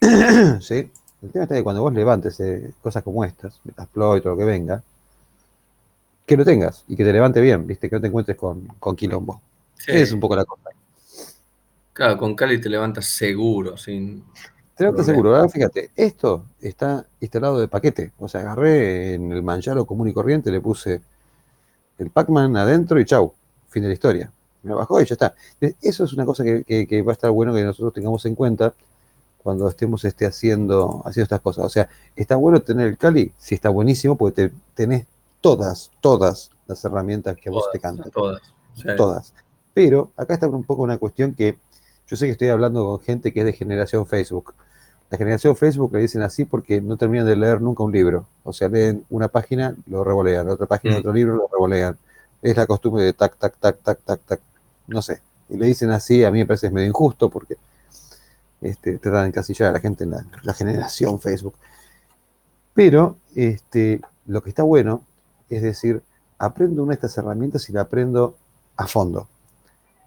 le... 0.00 0.60
¿Sí? 0.60 0.90
El 1.22 1.30
tema 1.30 1.44
está 1.44 1.54
que 1.54 1.62
cuando 1.64 1.82
vos 1.82 1.94
levantes 1.94 2.38
eh, 2.40 2.72
cosas 2.82 3.02
como 3.02 3.24
estas, 3.24 3.58
Metasploit 3.64 4.24
o 4.26 4.30
lo 4.30 4.36
que 4.36 4.44
venga, 4.44 4.82
que 6.26 6.36
lo 6.36 6.44
tengas 6.44 6.84
y 6.88 6.96
que 6.96 7.04
te 7.04 7.12
levante 7.12 7.40
bien, 7.40 7.66
¿viste? 7.66 7.88
Que 7.88 7.96
no 7.96 8.02
te 8.02 8.08
encuentres 8.08 8.36
con, 8.36 8.66
con 8.80 8.96
quilombo. 8.96 9.40
es 9.86 10.12
un 10.12 10.20
poco 10.20 10.34
la 10.34 10.44
cosa. 10.44 10.70
Claro, 11.92 12.18
con 12.18 12.34
Cali 12.34 12.60
te 12.60 12.68
levantas 12.68 13.06
seguro, 13.06 13.76
sin. 13.76 14.24
Te 14.74 14.84
levantas 14.84 15.06
seguro. 15.06 15.34
Ahora 15.34 15.48
fíjate, 15.48 15.90
esto 15.96 16.44
está 16.60 17.06
instalado 17.20 17.58
de 17.60 17.68
paquete. 17.68 18.12
O 18.18 18.28
sea, 18.28 18.42
agarré 18.42 19.14
en 19.14 19.32
el 19.32 19.42
mancharo 19.42 19.86
común 19.86 20.08
y 20.08 20.12
corriente, 20.12 20.50
le 20.50 20.60
puse 20.60 21.00
el 21.98 22.10
Pac-Man 22.10 22.56
adentro 22.56 23.00
y 23.00 23.04
chau. 23.06 23.32
Fin 23.68 23.82
de 23.84 23.88
la 23.88 23.94
historia. 23.94 24.30
Me 24.62 24.74
bajó 24.74 25.00
y 25.00 25.06
ya 25.06 25.14
está. 25.14 25.34
Eso 25.80 26.04
es 26.04 26.12
una 26.12 26.26
cosa 26.26 26.44
que, 26.44 27.02
va 27.06 27.12
a 27.12 27.14
estar 27.14 27.30
bueno 27.30 27.54
que 27.54 27.62
nosotros 27.62 27.94
tengamos 27.94 28.26
en 28.26 28.34
cuenta 28.34 28.74
cuando 29.42 29.68
estemos 29.68 30.04
este, 30.04 30.26
haciendo, 30.26 31.02
haciendo 31.04 31.24
estas 31.24 31.40
cosas. 31.40 31.64
O 31.64 31.68
sea, 31.68 31.88
está 32.16 32.34
bueno 32.34 32.60
tener 32.60 32.88
el 32.88 32.98
Cali, 32.98 33.32
sí 33.38 33.54
está 33.54 33.68
buenísimo, 33.70 34.16
porque 34.16 34.48
te, 34.48 34.54
tenés 34.74 35.06
todas, 35.40 35.90
todas 36.00 36.50
las 36.66 36.84
herramientas 36.84 37.36
que 37.36 37.48
a 37.48 37.52
vos 37.52 37.68
te 37.72 37.78
cantan. 37.78 38.10
Todas. 38.10 38.42
Todas. 38.96 39.34
Pero 39.74 40.10
acá 40.16 40.34
está 40.34 40.48
un 40.48 40.64
poco 40.64 40.82
una 40.82 40.98
cuestión 40.98 41.34
que 41.34 41.58
yo 42.06 42.16
sé 42.16 42.26
que 42.26 42.32
estoy 42.32 42.48
hablando 42.48 42.84
con 42.84 43.00
gente 43.00 43.32
que 43.32 43.40
es 43.40 43.46
de 43.46 43.52
generación 43.52 44.06
Facebook. 44.06 44.54
La 45.10 45.18
generación 45.18 45.56
Facebook 45.56 45.92
le 45.92 46.00
dicen 46.00 46.22
así 46.22 46.44
porque 46.44 46.80
no 46.80 46.96
terminan 46.96 47.26
de 47.26 47.36
leer 47.36 47.60
nunca 47.60 47.82
un 47.82 47.92
libro. 47.92 48.26
O 48.44 48.52
sea, 48.52 48.68
leen 48.68 49.04
una 49.10 49.28
página, 49.28 49.74
lo 49.86 50.04
revolean, 50.04 50.48
otra 50.48 50.66
página, 50.66 50.96
mm. 50.96 50.98
otro 50.98 51.12
libro, 51.12 51.36
lo 51.36 51.48
revolean. 51.52 51.96
Es 52.42 52.56
la 52.56 52.66
costumbre 52.66 53.02
de 53.02 53.12
tac, 53.12 53.36
tac, 53.36 53.56
tac, 53.58 53.78
tac, 53.82 54.00
tac, 54.04 54.20
tac. 54.20 54.40
No 54.86 55.02
sé. 55.02 55.20
Y 55.48 55.56
le 55.56 55.66
dicen 55.66 55.90
así, 55.90 56.24
a 56.24 56.30
mí 56.30 56.38
me 56.38 56.46
parece 56.46 56.70
medio 56.70 56.88
injusto 56.88 57.28
porque 57.28 57.56
este, 58.60 58.98
tratan 58.98 59.22
de 59.22 59.28
encasillar 59.28 59.70
a 59.70 59.72
la 59.72 59.80
gente 59.80 60.04
en 60.04 60.10
la, 60.10 60.24
la 60.42 60.54
generación 60.54 61.20
Facebook. 61.20 61.54
Pero 62.74 63.16
este, 63.34 64.00
lo 64.26 64.42
que 64.42 64.50
está 64.50 64.62
bueno 64.62 65.02
es 65.48 65.62
decir, 65.62 66.02
aprendo 66.38 66.82
una 66.82 66.90
de 66.90 66.94
estas 66.94 67.16
herramientas 67.18 67.68
y 67.68 67.72
la 67.72 67.82
aprendo 67.82 68.36
a 68.76 68.86
fondo. 68.86 69.28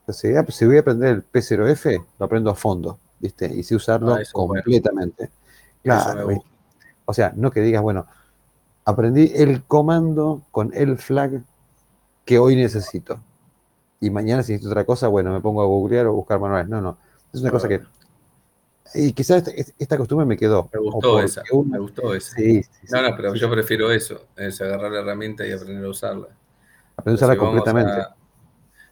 Entonces, 0.01 0.55
si 0.55 0.65
voy 0.65 0.77
a 0.77 0.79
aprender 0.79 1.15
el 1.15 1.23
P0F, 1.23 2.05
lo 2.17 2.25
aprendo 2.25 2.49
a 2.49 2.55
fondo, 2.55 2.97
¿viste? 3.19 3.45
Y 3.45 3.63
si 3.63 3.75
usarlo 3.75 4.13
ah, 4.13 4.21
completamente. 4.31 5.29
Claro, 5.83 6.29
o 7.05 7.13
sea, 7.13 7.33
no 7.35 7.51
que 7.51 7.61
digas, 7.61 7.81
bueno, 7.81 8.05
aprendí 8.85 9.31
el 9.35 9.63
comando 9.63 10.43
con 10.51 10.71
el 10.73 10.97
flag 10.97 11.41
que 12.25 12.37
hoy 12.37 12.55
necesito. 12.55 13.19
Y 13.99 14.09
mañana 14.09 14.43
si 14.43 14.51
necesito 14.51 14.69
otra 14.69 14.85
cosa, 14.85 15.07
bueno, 15.07 15.31
me 15.31 15.41
pongo 15.41 15.61
a 15.61 15.65
googlear 15.65 16.07
o 16.07 16.13
buscar 16.13 16.39
manuales. 16.39 16.69
No, 16.69 16.81
no. 16.81 16.97
Es 17.33 17.41
una 17.41 17.51
cosa 17.51 17.67
que 17.67 17.81
y 18.93 19.13
quizás 19.13 19.47
esta, 19.77 19.97
costumbre 19.97 20.25
me 20.25 20.37
quedó. 20.37 20.69
Me 20.73 20.79
gustó 20.79 21.19
esa. 21.21 21.43
Me 21.65 21.79
gustó 21.79 22.13
esa. 22.13 22.35
no, 22.91 23.01
no, 23.01 23.15
pero 23.15 23.35
yo 23.35 23.49
prefiero 23.49 23.91
eso, 23.91 24.27
es 24.35 24.59
agarrar 24.61 24.91
la 24.91 24.99
herramienta 24.99 25.45
y 25.45 25.51
aprender 25.51 25.85
a 25.85 25.89
usarla. 25.89 26.27
Aprender 26.95 27.23
a 27.23 27.25
usarla 27.25 27.37
completamente. 27.37 28.01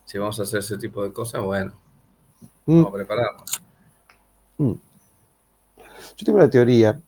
si 0.05 0.17
vamos 0.17 0.39
a 0.39 0.43
hacer 0.43 0.59
ese 0.59 0.77
tipo 0.77 1.03
de 1.03 1.11
cosas, 1.11 1.41
bueno, 1.41 1.73
mm. 2.65 2.75
vamos 2.75 2.89
a 2.89 2.93
prepararnos. 2.93 3.61
Mm. 4.57 4.73
Yo 6.17 6.25
tengo 6.25 6.39
la 6.39 6.49
teoría, 6.49 6.99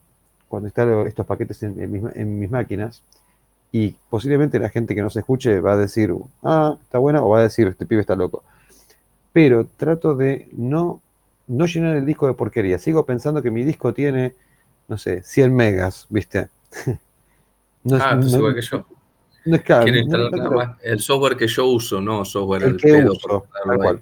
cuando 0.48 0.68
instalo 0.68 1.06
estos 1.06 1.26
paquetes 1.26 1.62
en, 1.64 2.40
mis, 2.40 2.50
máquinas, 2.50 3.04
y 3.72 3.92
posiblemente 4.10 4.60
la 4.60 4.70
gente 4.70 4.96
que 4.96 5.02
no 5.02 5.10
se 5.10 5.20
escuche 5.20 5.60
va 5.60 5.74
a 5.74 5.78
decir, 5.78 6.14
ah, 6.44 6.76
está 6.82 6.98
buena, 6.98 7.24
o 7.24 7.30
va 7.30 7.40
a 7.40 7.44
decir, 7.44 7.68
este 7.68 7.86
pibe 7.86 8.02
está 8.02 8.16
loco. 8.16 8.44
Pero 9.32 9.68
trato 9.78 10.16
de 10.16 10.50
no 10.54 11.02
no 11.50 11.66
llenar 11.66 11.98
el 11.98 12.06
disco 12.06 12.28
de 12.28 12.34
porquería. 12.34 12.78
Sigo 12.78 13.06
pensando 13.06 13.42
que 13.42 13.52
mi 13.52 13.64
disco 13.64 13.94
tiene, 13.94 14.36
no 14.88 14.98
sé, 14.98 15.24
100 15.24 15.54
megas, 15.54 16.06
¿viste? 16.10 16.48
no 17.84 17.98
ah, 18.00 18.16
no, 18.16 18.28
igual 18.28 18.56
que 18.56 18.62
yo. 18.62 18.86
No 19.46 19.56
es 19.56 19.64
caro. 19.64 19.92
el 20.84 21.00
software 21.00 21.36
que 21.36 21.48
yo 21.48 21.66
uso, 21.66 22.00
no 22.00 22.24
software 22.24 22.64
el 22.64 22.78
que 22.78 23.04
uso, 23.04 23.48
tal 23.66 23.78
cual. 23.78 24.02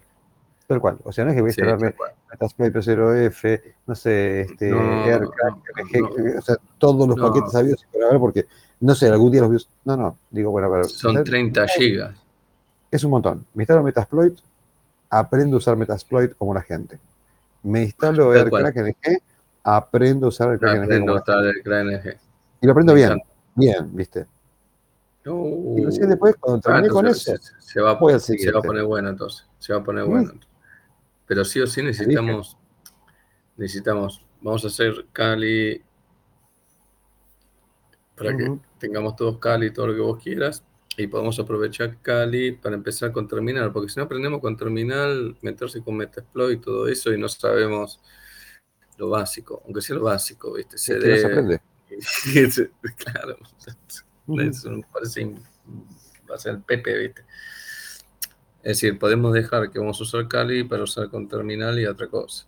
Tal 0.68 0.82
cual. 0.82 0.98
O 1.06 1.14
sea, 1.14 1.24
no 1.24 1.30
es 1.30 1.36
que 1.36 1.42
voy 1.42 1.48
a 1.48 1.52
instalarme 1.52 1.96
Metasploit 2.30 2.74
P0F, 2.74 3.62
no 3.86 3.96
sé, 3.96 4.42
este, 4.42 4.74
o 4.74 6.42
sea, 6.42 6.58
todos 6.78 7.08
los 7.08 7.18
paquetes 7.18 7.54
ver 7.54 8.20
porque, 8.20 8.46
no 8.82 8.94
sé, 8.94 9.08
algún 9.08 9.32
día 9.32 9.42
los 9.42 9.52
vio. 9.52 9.60
No, 9.86 9.96
no, 9.96 10.18
digo, 10.30 10.52
bueno, 10.52 10.70
pero. 10.70 10.84
Son 10.84 11.24
30 11.24 11.66
gigas. 11.70 12.18
Es 12.92 13.06
un 13.06 13.12
montón. 13.12 13.46
Me 13.54 13.64
instalo 13.64 13.84
Metasploit, 13.84 14.38
aprendo 15.10 15.56
a 15.56 15.60
usar 15.60 15.78
Metasploit 15.78 16.36
como 16.36 16.54
la 16.54 16.62
gente 16.62 17.00
me 17.68 17.84
instalo 17.84 18.34
el 18.34 18.48
NG, 18.48 19.22
aprendo 19.64 20.28
a 20.28 20.30
usar 20.30 20.50
el 20.50 20.56
Aprendo 20.56 21.14
a 21.14 21.22
usar 21.22 21.46
el 21.46 22.20
Y 22.62 22.66
lo 22.66 22.72
aprendo 22.72 22.94
bien, 22.94 23.22
bien, 23.56 23.96
¿viste? 23.96 24.26
y 25.30 25.84
recién 25.84 26.08
después, 26.08 26.38
cuando 26.40 26.62
terminé 26.62 26.88
con 26.88 27.06
eso, 27.06 27.34
se, 27.60 27.82
va, 27.82 27.92
a 27.92 28.20
se 28.20 28.52
va 28.52 28.60
a 28.60 28.62
poner 28.62 28.86
bueno 28.86 29.10
entonces. 29.10 29.46
Se 29.60 29.74
va 29.74 29.80
a 29.80 29.84
poner 29.84 30.06
bueno. 30.06 30.32
Pero 31.26 31.44
sí 31.44 31.60
o 31.60 31.68
sí 31.68 31.84
necesitamos, 31.84 32.58
necesitamos, 33.58 34.26
vamos 34.40 34.64
a 34.64 34.68
hacer 34.68 35.06
Cali 35.12 35.84
para 38.16 38.38
que 38.38 38.58
tengamos 38.80 39.18
todos 39.18 39.38
Cali, 39.40 39.72
todo 39.72 39.88
lo 39.88 39.96
que 39.96 40.00
vos 40.00 40.24
quieras 40.24 40.64
y 40.98 41.06
podemos 41.06 41.40
aprovechar 41.40 42.02
Kali 42.02 42.54
para 42.54 42.76
empezar 42.76 43.12
con 43.12 43.28
terminal, 43.28 43.72
porque 43.72 43.90
si 43.90 44.00
no 44.00 44.06
aprendemos 44.06 44.42
con 44.42 44.58
terminal, 44.58 45.38
meterse 45.42 45.84
con 45.84 45.96
Metasploit 45.96 46.58
y 46.58 46.62
todo 46.62 46.88
eso 46.88 47.14
y 47.14 47.20
no 47.20 47.30
sabemos 47.30 48.02
lo 48.98 49.10
básico, 49.10 49.62
aunque 49.64 49.82
sea 49.82 49.96
lo 49.96 50.04
básico, 50.04 50.54
¿viste? 50.54 50.78
Se 50.80 50.96
aprende. 50.96 51.62
claro, 52.98 53.38
eso 54.40 54.82
parece 54.92 55.36
va 56.30 56.36
a 56.36 56.40
ser 56.40 56.56
el 56.56 56.62
Pepe, 56.62 56.98
¿viste? 56.98 57.22
Es 58.64 58.82
decir, 58.82 58.98
podemos 58.98 59.34
dejar 59.34 59.70
que 59.70 59.78
vamos 59.78 60.00
a 60.00 60.04
usar 60.04 60.28
Kali 60.28 60.64
para 60.64 60.82
usar 60.82 61.10
con 61.10 61.28
terminal 61.28 61.80
y 61.80 61.86
otra 61.86 62.08
cosa. 62.08 62.48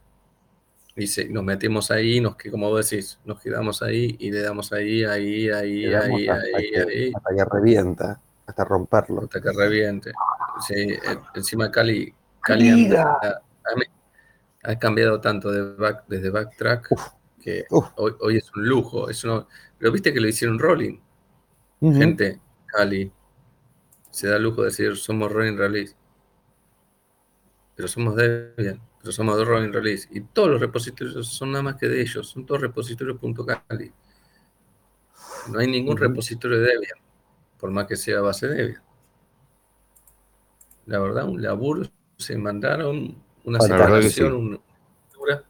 Y 0.96 1.06
si 1.06 1.30
nos 1.30 1.44
metemos 1.44 1.92
ahí, 1.92 2.20
nos, 2.20 2.36
como 2.50 2.68
vos 2.70 2.90
decís, 2.90 3.20
nos 3.24 3.40
quedamos 3.40 3.84
ahí 3.84 4.18
y 4.20 4.32
le 4.32 4.42
damos 4.42 4.74
ahí, 4.74 5.04
ahí, 5.04 5.50
ahí, 5.50 5.86
ahí, 5.86 6.28
ahí, 6.28 6.76
ahí. 6.76 7.12
Hasta 7.16 7.36
que 7.36 7.46
revienta 7.46 8.22
hasta 8.50 8.66
romperlo. 8.66 9.22
Hasta 9.24 9.42
que 9.42 9.52
reviente. 9.52 10.12
Sí, 10.68 10.74
eh, 10.74 11.00
encima 11.36 11.72
Cali, 11.72 12.14
Cali 12.42 12.92
ha, 14.64 14.80
cambiado 14.80 15.22
tanto 15.22 15.52
de 15.52 15.76
back, 15.76 16.04
desde 16.08 16.30
Backtrack 16.30 16.90
que 17.42 17.66
Hoy, 17.70 18.38
es 18.38 18.52
un 18.56 18.68
lujo. 18.68 19.10
Es 19.10 19.26
pero 19.78 19.92
viste 19.92 20.14
que 20.14 20.20
lo 20.20 20.28
hicieron 20.28 20.60
rolling. 20.60 21.00
Gente, 21.80 22.42
Cali 22.66 23.12
se 24.10 24.28
da 24.28 24.36
el 24.36 24.44
lujo 24.44 24.62
de 24.62 24.68
decir 24.68 24.98
somos 24.98 25.32
rolling 25.32 25.56
release. 25.56 25.96
Pero 27.76 27.88
somos 27.88 28.16
Debian, 28.18 28.82
pero 29.00 29.14
somos 29.14 29.38
de 29.38 29.46
rolling 29.46 29.72
release. 29.72 30.10
Y 30.12 30.22
todos 30.22 30.50
los 30.50 30.60
repositorios 30.60 31.26
son 31.30 31.52
nada 31.52 31.64
más 31.64 31.76
que 31.76 31.88
de 31.88 32.02
ellos, 32.02 32.28
son 32.28 32.46
todos 32.46 32.60
repositorios.cali. 32.60 33.94
No 35.50 35.60
hay 35.60 35.68
ningún 35.68 35.96
repositorio 35.96 36.60
de 36.60 36.66
Debian 36.66 37.09
por 37.60 37.72
más 37.72 37.88
que 37.88 37.96
sea 37.96 38.22
base 38.22 38.48
de 38.48 38.78
La 40.86 41.00
verdad, 41.00 41.28
un 41.28 41.42
laburo, 41.42 41.84
se 42.18 42.38
mandaron 42.38 43.18
una 43.44 43.60
separación, 43.60 44.62
una 45.20 45.44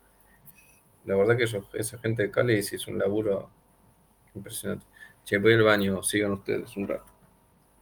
La 1.06 1.16
verdad 1.16 1.38
que 1.38 1.46
esa 1.74 1.98
gente 2.00 2.24
de 2.24 2.32
Cali 2.32 2.56
es 2.56 2.88
un 2.88 2.98
laburo 2.98 3.50
impresionante. 4.36 4.86
Che, 5.26 5.38
voy 5.38 5.54
al 5.54 5.64
baño, 5.64 6.02
sigan 6.02 6.32
ustedes 6.32 6.76
un 6.76 6.88
rato. 6.88 7.06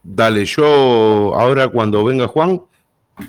Dale, 0.03 0.45
yo 0.45 1.35
ahora 1.35 1.67
cuando 1.67 2.03
venga 2.03 2.27
Juan, 2.27 2.61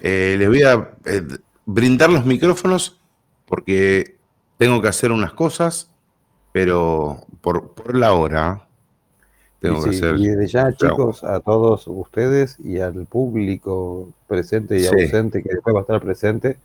eh, 0.03 0.37
les 0.39 0.49
voy 0.49 0.63
a 0.63 0.97
eh, 1.05 1.23
brindar 1.65 2.11
los 2.11 2.25
micrófonos 2.25 3.01
porque 3.47 4.19
tengo 4.59 4.83
que 4.83 4.89
hacer 4.89 5.13
unas 5.13 5.33
cosas, 5.33 5.91
pero 6.53 7.27
por, 7.41 7.97
la 7.97 8.13
hora. 8.13 8.68
Tengo 9.61 9.83
que 9.83 9.91
hacer, 9.91 10.17
y 10.19 10.29
desde 10.29 10.47
ya, 10.47 10.73
chicos, 10.73 11.25
a 11.25 11.41
todos 11.41 11.89
ustedes 11.89 12.59
y 12.61 12.79
al 12.79 13.07
público 13.07 14.09
presente 14.29 14.79
y 14.79 14.87
ausente 14.87 15.43
que 15.43 15.49
después 15.49 15.75
va 15.75 15.81
a 15.81 15.83
estar 15.83 16.01
presente. 16.01 16.59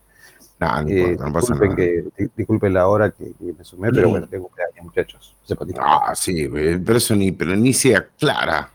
Eh, 0.87 1.17
no, 1.19 1.33
pasa 1.33 1.55
nada. 1.55 1.75
Que, 1.75 2.05
disculpen 2.35 2.73
la 2.73 2.87
hora 2.87 3.11
que, 3.11 3.33
me 3.39 3.63
sumé, 3.63 3.91
pero 3.91 4.09
bueno, 4.09 4.27
tengo 4.27 4.45
cumpleaños, 4.45 4.85
muchachos. 4.85 5.35
Ah, 5.79 6.13
sí, 6.15 6.47
pero 6.47 6.97
eso 6.97 7.15
ni, 7.15 7.31
pero 7.31 7.55
ni 7.55 7.73
se 7.73 7.95
aclara, 7.95 8.69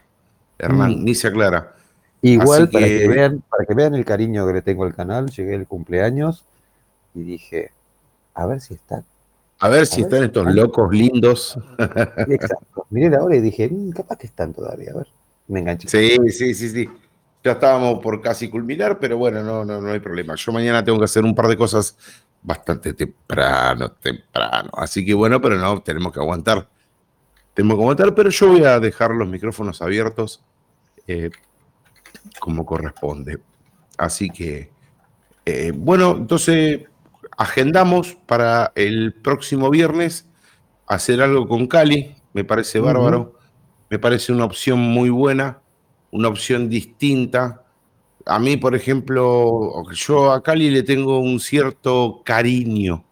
Hernán, 0.59 1.01
mm. 1.01 1.05
ni 1.05 1.15
se 1.15 1.29
aclara. 1.29 1.75
Igual, 2.21 2.69
para 2.69 2.87
que... 2.87 3.09
vean, 3.09 3.43
para 3.49 3.65
que 3.65 3.75
vean 3.75 3.95
el 3.95 4.05
cariño 4.05 4.47
que 4.47 4.53
le 4.55 4.63
tengo 4.63 4.85
al 4.85 4.95
canal, 4.95 5.31
llegué 5.31 5.55
el 5.55 5.67
cumpleaños 5.67 6.45
y 7.15 7.23
dije, 7.23 7.71
a 8.35 8.47
ver 8.47 8.61
si 8.61 8.75
están. 8.75 9.05
A 9.61 9.69
ver 9.69 9.87
si 9.87 10.03
están 10.03 10.25
estos 10.25 10.55
locos 10.55 10.93
lindos. 10.93 11.59
Exacto. 11.79 12.87
Miré 12.91 13.11
la 13.11 13.23
hora 13.23 13.37
y 13.37 13.41
dije, 13.41 13.69
mm, 13.69 13.91
capaz 13.91 14.17
que 14.17 14.27
están 14.27 14.53
todavía, 14.55 14.93
a 14.93 14.99
ver. 14.99 15.09
Me 15.49 15.61
enganché. 15.61 15.89
Sí, 15.89 16.17
sí, 16.31 16.55
sí, 16.55 16.69
sí. 16.69 16.89
Ya 17.43 17.53
estábamos 17.53 18.01
por 18.01 18.21
casi 18.21 18.49
culminar, 18.49 18.99
pero 18.99 19.17
bueno, 19.17 19.43
no, 19.43 19.65
no, 19.65 19.81
no 19.81 19.91
hay 19.91 20.01
problema. 20.01 20.35
Yo 20.37 20.53
mañana 20.53 20.85
tengo 20.85 20.99
que 20.99 21.07
hacer 21.07 21.25
un 21.25 21.35
par 21.35 21.49
de 21.49 21.57
cosas 21.57 21.97
bastante 22.43 22.95
temprano, 22.95 23.91
temprano. 23.93 24.71
Así 24.75 25.05
que 25.05 25.15
bueno, 25.15 25.41
pero 25.41 25.57
no, 25.57 25.81
tenemos 25.83 26.13
que 26.13 26.21
aguantar. 26.21 26.69
Tenemos 27.55 27.77
que 27.77 27.83
aguantar, 27.83 28.15
pero 28.15 28.31
yo 28.31 28.49
voy 28.49 28.65
a 28.65 28.79
dejar 28.79 29.11
los 29.11 29.29
micrófonos 29.29 29.83
abiertos 29.83 30.43
eh, 31.07 31.31
como 32.39 32.65
corresponde. 32.65 33.39
Así 33.97 34.31
que, 34.31 34.71
eh, 35.45 35.73
bueno, 35.75 36.17
entonces 36.17 36.83
agendamos 37.39 38.17
para 38.27 38.73
el 38.75 39.15
próximo 39.15 39.71
viernes 39.71 40.27
hacer 40.87 41.23
algo 41.23 41.47
con 41.47 41.69
Cali. 41.69 42.17
Me 42.35 42.45
parece 42.45 42.81
bárbaro. 42.81 43.39
Me 43.89 43.99
parece 43.99 44.33
una 44.33 44.45
opción 44.45 44.81
muy 44.81 45.09
buena, 45.09 45.63
una 46.11 46.29
opción 46.29 46.69
distinta. 46.69 47.65
A 48.27 48.39
mí, 48.39 48.59
por 48.59 48.75
ejemplo, 48.75 49.83
yo 49.93 50.33
a 50.33 50.43
Cali 50.43 50.69
le 50.69 50.83
tengo 50.83 51.21
un 51.21 51.41
cierto 51.41 52.23
cariño, 52.25 53.05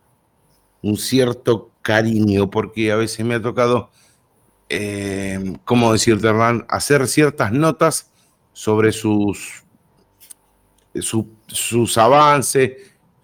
un 0.83 0.99
cierto 0.99 1.71
cariño, 1.81 2.51
porque 2.51 2.93
a 2.93 2.97
veces 2.97 3.25
me 3.25 3.37
ha 3.37 3.43
tocado, 3.43 3.91
eh, 4.69 5.57
¿cómo 5.65 5.93
decirte, 5.93 6.27
Hernán? 6.27 6.67
Hacer 6.69 7.07
ciertas 7.07 7.53
notas 7.53 8.11
sobre 8.53 8.93
sus, 8.93 9.65
sus 11.47 11.97
avances, 11.97 12.73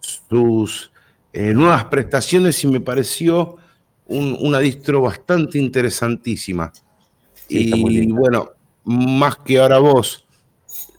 sus 0.01 0.92
eh, 1.33 1.55
nuevas 1.55 1.85
prestaciones 1.87 2.63
y 2.65 2.69
me 2.69 2.81
pareció 2.81 3.57
una 4.07 4.59
distro 4.59 5.01
bastante 5.01 5.59
interesantísima. 5.59 6.73
y 7.49 8.11
bueno, 8.13 8.51
más 8.85 9.37
que 9.37 9.59
ahora 9.59 9.79
vos 9.79 10.27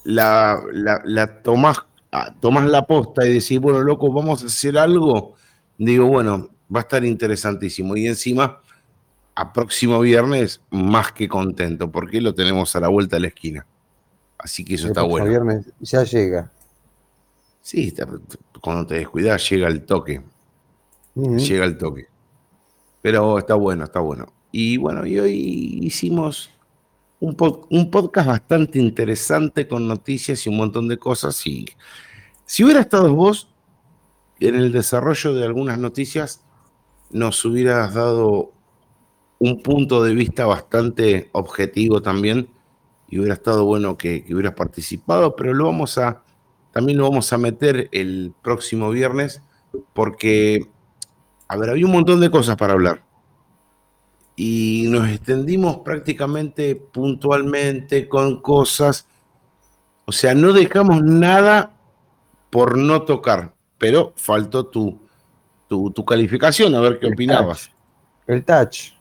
la, 0.04 0.62
la, 0.72 1.42
tomás, 1.42 1.78
ah, 2.12 2.34
tomás 2.40 2.66
la 2.70 2.86
posta 2.86 3.26
y 3.26 3.34
decís, 3.34 3.60
bueno, 3.60 3.82
loco, 3.82 4.12
vamos 4.12 4.44
a 4.44 4.48
hacer 4.48 4.78
algo, 4.78 5.36
digo, 5.78 6.08
bueno, 6.08 6.50
va 6.74 6.82
a 6.82 6.84
estar 6.84 7.04
interesantísimo. 7.04 7.96
Y 7.96 8.08
encima, 8.08 8.62
a 9.36 9.54
próximo 9.54 10.00
viernes, 10.00 10.62
más 10.70 11.12
que 11.12 11.28
contento, 11.28 11.92
porque 11.92 12.22
lo 12.22 12.34
tenemos 12.34 12.76
a 12.76 12.80
la 12.80 12.90
vuelta 12.90 13.18
de 13.18 13.22
la 13.22 13.28
esquina. 13.28 13.66
Así 14.38 14.66
que 14.66 14.76
eso 14.76 14.88
está 14.88 15.04
bueno. 15.04 15.28
viernes 15.28 15.72
ya 15.80 16.04
llega. 16.04 16.52
Sí, 17.62 17.94
cuando 18.64 18.88
te 18.88 18.96
descuidas 18.96 19.50
llega 19.50 19.68
el 19.68 19.86
toque. 19.86 20.22
Llega 21.16 21.66
el 21.66 21.78
toque. 21.78 22.08
Pero 23.02 23.38
está 23.38 23.56
bueno, 23.56 23.84
está 23.84 24.00
bueno. 24.00 24.32
Y 24.54 24.78
bueno, 24.78 25.06
y 25.06 25.20
hoy 25.20 25.80
hicimos 25.82 26.50
un, 27.20 27.36
un, 27.70 27.92
podcast 27.92 28.28
bastante 28.30 28.80
interesante 28.80 29.68
con 29.68 29.86
noticias 29.86 30.46
y 30.46 30.50
un 30.50 30.56
montón 30.56 30.88
de 30.88 30.98
cosas. 30.98 31.46
Y 31.46 31.66
si 32.46 32.64
hubiera 32.64 32.80
estado 32.80 33.14
vos 33.14 33.50
en 34.40 34.56
el 34.56 34.72
desarrollo 34.72 35.34
de 35.34 35.44
algunas 35.44 35.78
noticias, 35.78 36.42
nos 37.12 37.44
hubieras 37.44 37.94
dado 37.94 38.54
un 39.40 39.62
punto 39.62 40.06
de 40.06 40.16
vista 40.16 40.46
bastante 40.46 41.30
objetivo 41.34 42.02
también 42.02 42.48
y 43.10 43.20
hubiera 43.20 43.34
estado 43.34 43.66
bueno 43.66 43.98
que, 43.98 44.24
hubieras 44.32 44.54
participado, 44.54 45.36
pero 45.36 45.54
lo 45.54 45.66
vamos 45.66 45.98
a, 45.98 46.24
también 46.74 46.98
lo 46.98 47.10
vamos 47.10 47.32
a 47.32 47.38
meter 47.38 47.88
el 47.92 48.34
próximo 48.42 48.90
viernes 48.90 49.42
porque, 49.94 50.68
a 51.48 51.56
ver, 51.56 51.70
había 51.70 51.86
un 51.86 51.92
montón 51.92 52.20
de 52.20 52.32
cosas 52.32 52.58
para 52.58 52.74
hablar 52.74 53.04
y 54.36 54.88
nos 54.90 55.08
extendimos 55.10 55.78
prácticamente 55.78 56.76
puntualmente 56.76 58.10
con 58.10 58.42
cosas, 58.42 59.08
o 60.06 60.12
sea, 60.12 60.34
no 60.34 60.52
dejamos 60.54 61.04
nada 61.04 61.74
por 62.50 62.78
no 62.78 63.04
tocar, 63.04 63.54
pero 63.78 64.14
faltó 64.16 64.66
tu, 64.66 65.00
tu, 65.68 66.06
calificación, 66.06 66.74
a 66.76 66.82
ver 66.82 67.00
qué 67.00 67.08
opinabas. 67.08 67.70
El 68.26 68.44
touch. 68.44 68.94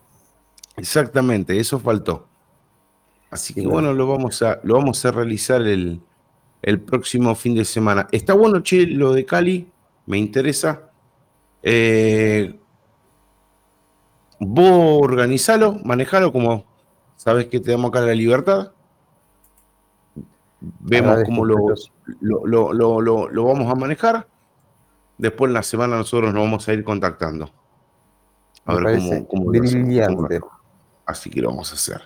Exactamente, 0.76 1.58
eso 1.58 1.78
faltó. 1.78 2.28
Así 3.30 3.54
que 3.54 3.66
bueno, 3.66 3.94
lo 3.94 4.06
vamos 4.06 4.42
a, 4.42 4.60
lo 4.62 4.74
vamos 4.74 5.04
a 5.06 5.10
realizar 5.10 5.62
el, 5.62 6.02
próximo 6.80 7.34
fin 7.34 7.54
de 7.54 7.64
semana. 7.64 8.06
Está 8.12 8.34
bueno, 8.34 8.62
che, 8.62 8.86
lo 8.86 9.12
de 9.12 9.26
Cali, 9.26 9.68
me 10.06 10.18
interesa. 10.18 10.90
Eh, 11.62 12.58
vos 14.38 15.00
organizalo, 15.02 15.78
manejalo 15.84 16.32
como 16.32 16.64
sabes 17.16 17.46
que 17.46 17.60
te 17.60 17.70
damos 17.70 17.90
acá 17.90 18.00
la 18.00 18.14
libertad. 18.14 18.72
Vemos 20.60 21.24
cómo 21.24 21.44
lo, 21.44 21.58
lo, 22.20 23.44
vamos 23.44 23.70
a 23.70 23.74
manejar. 23.74 24.28
Después 25.18 25.48
en 25.48 25.54
la 25.54 25.62
semana 25.62 25.96
nosotros 25.96 26.32
nos 26.32 26.42
vamos 26.42 26.68
a 26.68 26.72
ir 26.72 26.84
contactando. 26.84 27.50
A 28.64 28.74
ver 28.74 28.98
cómo, 28.98 29.26
cómo, 29.26 29.52
lo 29.52 30.50
Así 31.04 31.30
que 31.30 31.40
lo 31.40 31.48
vamos 31.48 31.72
a 31.72 31.74
hacer. 31.74 32.02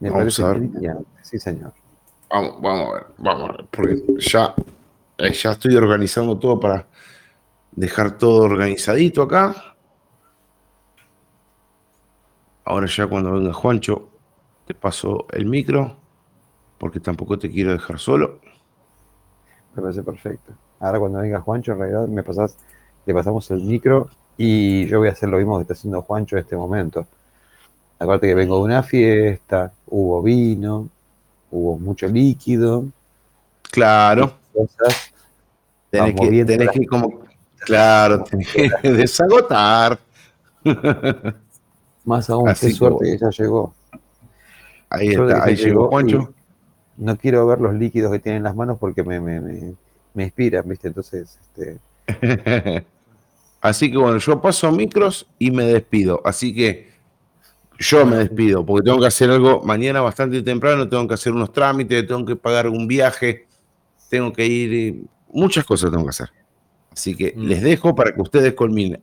Me 0.00 0.10
vamos 0.10 0.38
a 0.40 0.52
ver. 0.52 0.70
Sí, 1.22 1.38
señor. 1.38 1.72
Vamos, 2.30 2.60
vamos 2.60 2.88
a 2.88 2.94
ver, 2.94 3.06
vamos 3.18 3.50
a 3.50 3.52
ver, 3.52 3.66
porque 3.70 4.02
ya, 4.18 4.54
eh, 5.18 5.32
ya 5.32 5.52
estoy 5.52 5.76
organizando 5.76 6.36
todo 6.38 6.58
para 6.58 6.86
dejar 7.72 8.18
todo 8.18 8.42
organizadito 8.42 9.22
acá. 9.22 9.74
Ahora 12.64 12.86
ya 12.86 13.06
cuando 13.06 13.32
venga 13.32 13.52
Juancho, 13.52 14.08
te 14.66 14.74
paso 14.74 15.26
el 15.32 15.46
micro, 15.46 15.96
porque 16.78 16.98
tampoco 16.98 17.38
te 17.38 17.50
quiero 17.50 17.72
dejar 17.72 17.98
solo. 17.98 18.40
Me 19.74 19.82
parece 19.82 20.02
perfecto. 20.02 20.52
Ahora 20.80 20.98
cuando 20.98 21.18
venga 21.18 21.40
Juancho, 21.40 21.72
en 21.72 21.78
realidad 21.78 22.08
me 22.08 22.22
pasas, 22.22 22.56
le 23.06 23.14
pasamos 23.14 23.50
el 23.50 23.62
micro 23.62 24.08
y 24.36 24.86
yo 24.86 24.98
voy 24.98 25.08
a 25.08 25.12
hacer 25.12 25.28
lo 25.28 25.38
mismo 25.38 25.56
que 25.56 25.62
está 25.62 25.74
haciendo 25.74 26.02
Juancho 26.02 26.36
en 26.36 26.42
este 26.42 26.56
momento. 26.56 27.06
Acuérdate 27.98 28.28
que 28.28 28.34
vengo 28.34 28.56
de 28.58 28.64
una 28.64 28.82
fiesta, 28.82 29.72
hubo 29.86 30.22
vino, 30.22 30.88
hubo 31.54 31.78
mucho 31.78 32.08
líquido. 32.08 32.84
Claro. 33.70 34.34
tenés 35.90 36.14
que, 36.14 36.44
tenés 36.44 36.70
que 36.70 36.86
como, 36.86 37.22
claro, 37.60 38.24
tenés 38.24 38.48
que 38.48 38.70
desagotar. 38.92 39.98
Más 42.04 42.28
aún, 42.28 42.52
qué 42.60 42.70
suerte 42.70 43.04
que 43.04 43.18
ya 43.18 43.30
llegó. 43.30 43.72
Ahí 44.90 45.08
está, 45.08 45.44
ahí 45.44 45.56
llegó 45.56 45.88
Juancho. 45.88 46.32
No 46.96 47.16
quiero 47.16 47.46
ver 47.46 47.60
los 47.60 47.74
líquidos 47.74 48.12
que 48.12 48.18
tiene 48.18 48.38
en 48.38 48.44
las 48.44 48.54
manos 48.54 48.78
porque 48.78 49.02
me, 49.02 49.20
me, 49.20 49.40
me, 49.40 49.74
me 50.12 50.24
inspiran, 50.24 50.68
¿viste? 50.68 50.88
Entonces, 50.88 51.38
este... 51.42 51.78
Así 53.60 53.90
que 53.90 53.96
bueno, 53.96 54.18
yo 54.18 54.42
paso 54.42 54.70
micros 54.70 55.26
y 55.38 55.50
me 55.50 55.64
despido. 55.64 56.20
Así 56.24 56.54
que 56.54 56.92
yo 57.78 58.06
me 58.06 58.16
despido 58.16 58.64
porque 58.64 58.84
tengo 58.84 59.00
que 59.00 59.06
hacer 59.06 59.30
algo 59.30 59.62
mañana 59.62 60.00
bastante 60.00 60.42
temprano, 60.42 60.88
tengo 60.88 61.06
que 61.08 61.14
hacer 61.14 61.32
unos 61.32 61.52
trámites, 61.52 62.06
tengo 62.06 62.24
que 62.24 62.36
pagar 62.36 62.68
un 62.68 62.86
viaje, 62.86 63.46
tengo 64.08 64.32
que 64.32 64.46
ir, 64.46 65.04
muchas 65.28 65.64
cosas 65.64 65.90
tengo 65.90 66.04
que 66.04 66.10
hacer. 66.10 66.30
Así 66.92 67.16
que 67.16 67.34
mm. 67.34 67.42
les 67.42 67.62
dejo 67.62 67.94
para 67.94 68.14
que 68.14 68.20
ustedes 68.20 68.54
culminen. 68.54 69.00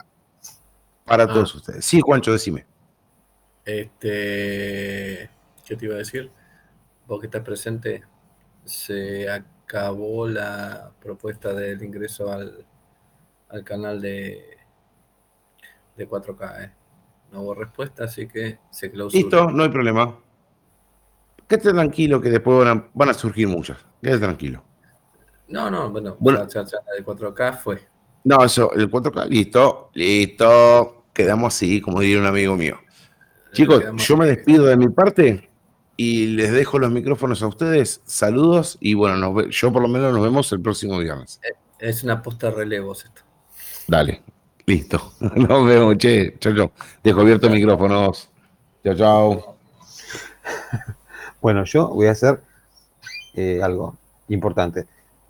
Para 1.06 1.24
ah. 1.24 1.28
todos 1.28 1.54
ustedes. 1.56 1.84
Sí, 1.84 2.00
Juancho, 2.00 2.32
decime. 2.32 2.66
Este, 3.66 5.30
¿Qué 5.66 5.76
te 5.76 5.86
iba 5.86 5.96
a 5.96 6.00
decir? 6.00 6.32
Vos 7.08 7.20
que 7.20 7.28
estás 7.28 7.44
presente, 7.44 8.04
se 8.64 9.30
acabó 9.30 10.28
la 10.28 10.92
propuesta 11.02 11.54
del 11.54 11.84
ingreso 11.84 12.32
al, 12.32 12.66
al 13.50 13.64
canal 13.64 14.02
de, 14.02 14.58
de 15.98 16.10
4K. 16.10 16.64
¿eh? 16.64 16.72
No 17.32 17.42
hubo 17.42 17.56
respuesta, 17.56 18.06
así 18.06 18.28
que 18.28 18.60
se 18.70 18.92
clausura. 18.92 19.22
Listo, 19.22 19.52
no 19.52 19.64
hay 19.64 19.70
problema. 19.70 20.18
Quédate 21.48 21.72
tranquilo 21.72 22.22
que 22.22 22.30
después 22.30 22.68
van 22.94 23.10
a, 23.10 23.14
surgir 23.14 23.48
muchas. 23.48 23.78
Quédate 24.02 24.20
tranquilo. 24.20 24.64
No, 25.48 25.70
no, 25.70 25.90
bueno, 25.90 26.16
bueno. 26.20 26.40
La, 26.40 26.46
de 26.46 27.06
4K 27.06 27.58
fue. 27.58 27.82
No, 28.24 28.44
eso, 28.44 28.72
el 28.74 28.90
4K, 28.90 29.28
listo, 29.28 29.90
listo. 29.94 31.06
Quedamos 31.14 31.54
así, 31.54 31.82
como 31.82 32.00
diría 32.00 32.20
un 32.20 32.26
amigo 32.26 32.56
mío. 32.56 32.78
Chicos, 33.54 33.84
yo 33.98 34.18
me 34.18 34.28
despido 34.28 34.66
de 34.66 34.78
mi 34.78 34.88
parte 34.90 35.50
y 35.98 36.28
les 36.28 36.52
dejo 36.52 36.80
los 36.80 36.92
micrófonos 36.92 37.44
a 37.44 37.48
ustedes. 37.48 38.02
Saludos 38.06 38.78
y 38.80 38.94
bueno, 38.94 39.50
yo 39.50 39.74
por 39.74 39.82
lo 39.82 39.88
menos 39.88 40.14
nos 40.14 40.24
vemos 40.24 40.52
el 40.52 40.62
próximo 40.62 40.98
viernes. 41.00 41.40
Es 41.80 42.04
una 42.04 42.22
posta 42.22 42.48
de 42.50 42.56
relevos 42.56 43.06
esto. 43.06 43.22
Dale, 43.88 44.24
listo. 44.66 45.14
Nos 45.20 45.66
vemos, 45.66 45.98
che. 45.98 46.36
Chao, 46.40 46.56
chao. 46.56 46.72
Dejo 47.04 47.22
abierto 47.22 47.50
micrófonos. 47.50 48.30
Chao, 48.84 48.96
chao. 48.96 49.56
Bueno, 51.42 51.66
yo 51.66 51.88
voy 51.88 52.06
a 52.06 52.12
hacer 52.12 52.40
eh, 53.34 53.62
algo 53.64 53.98
importante. 54.28 54.86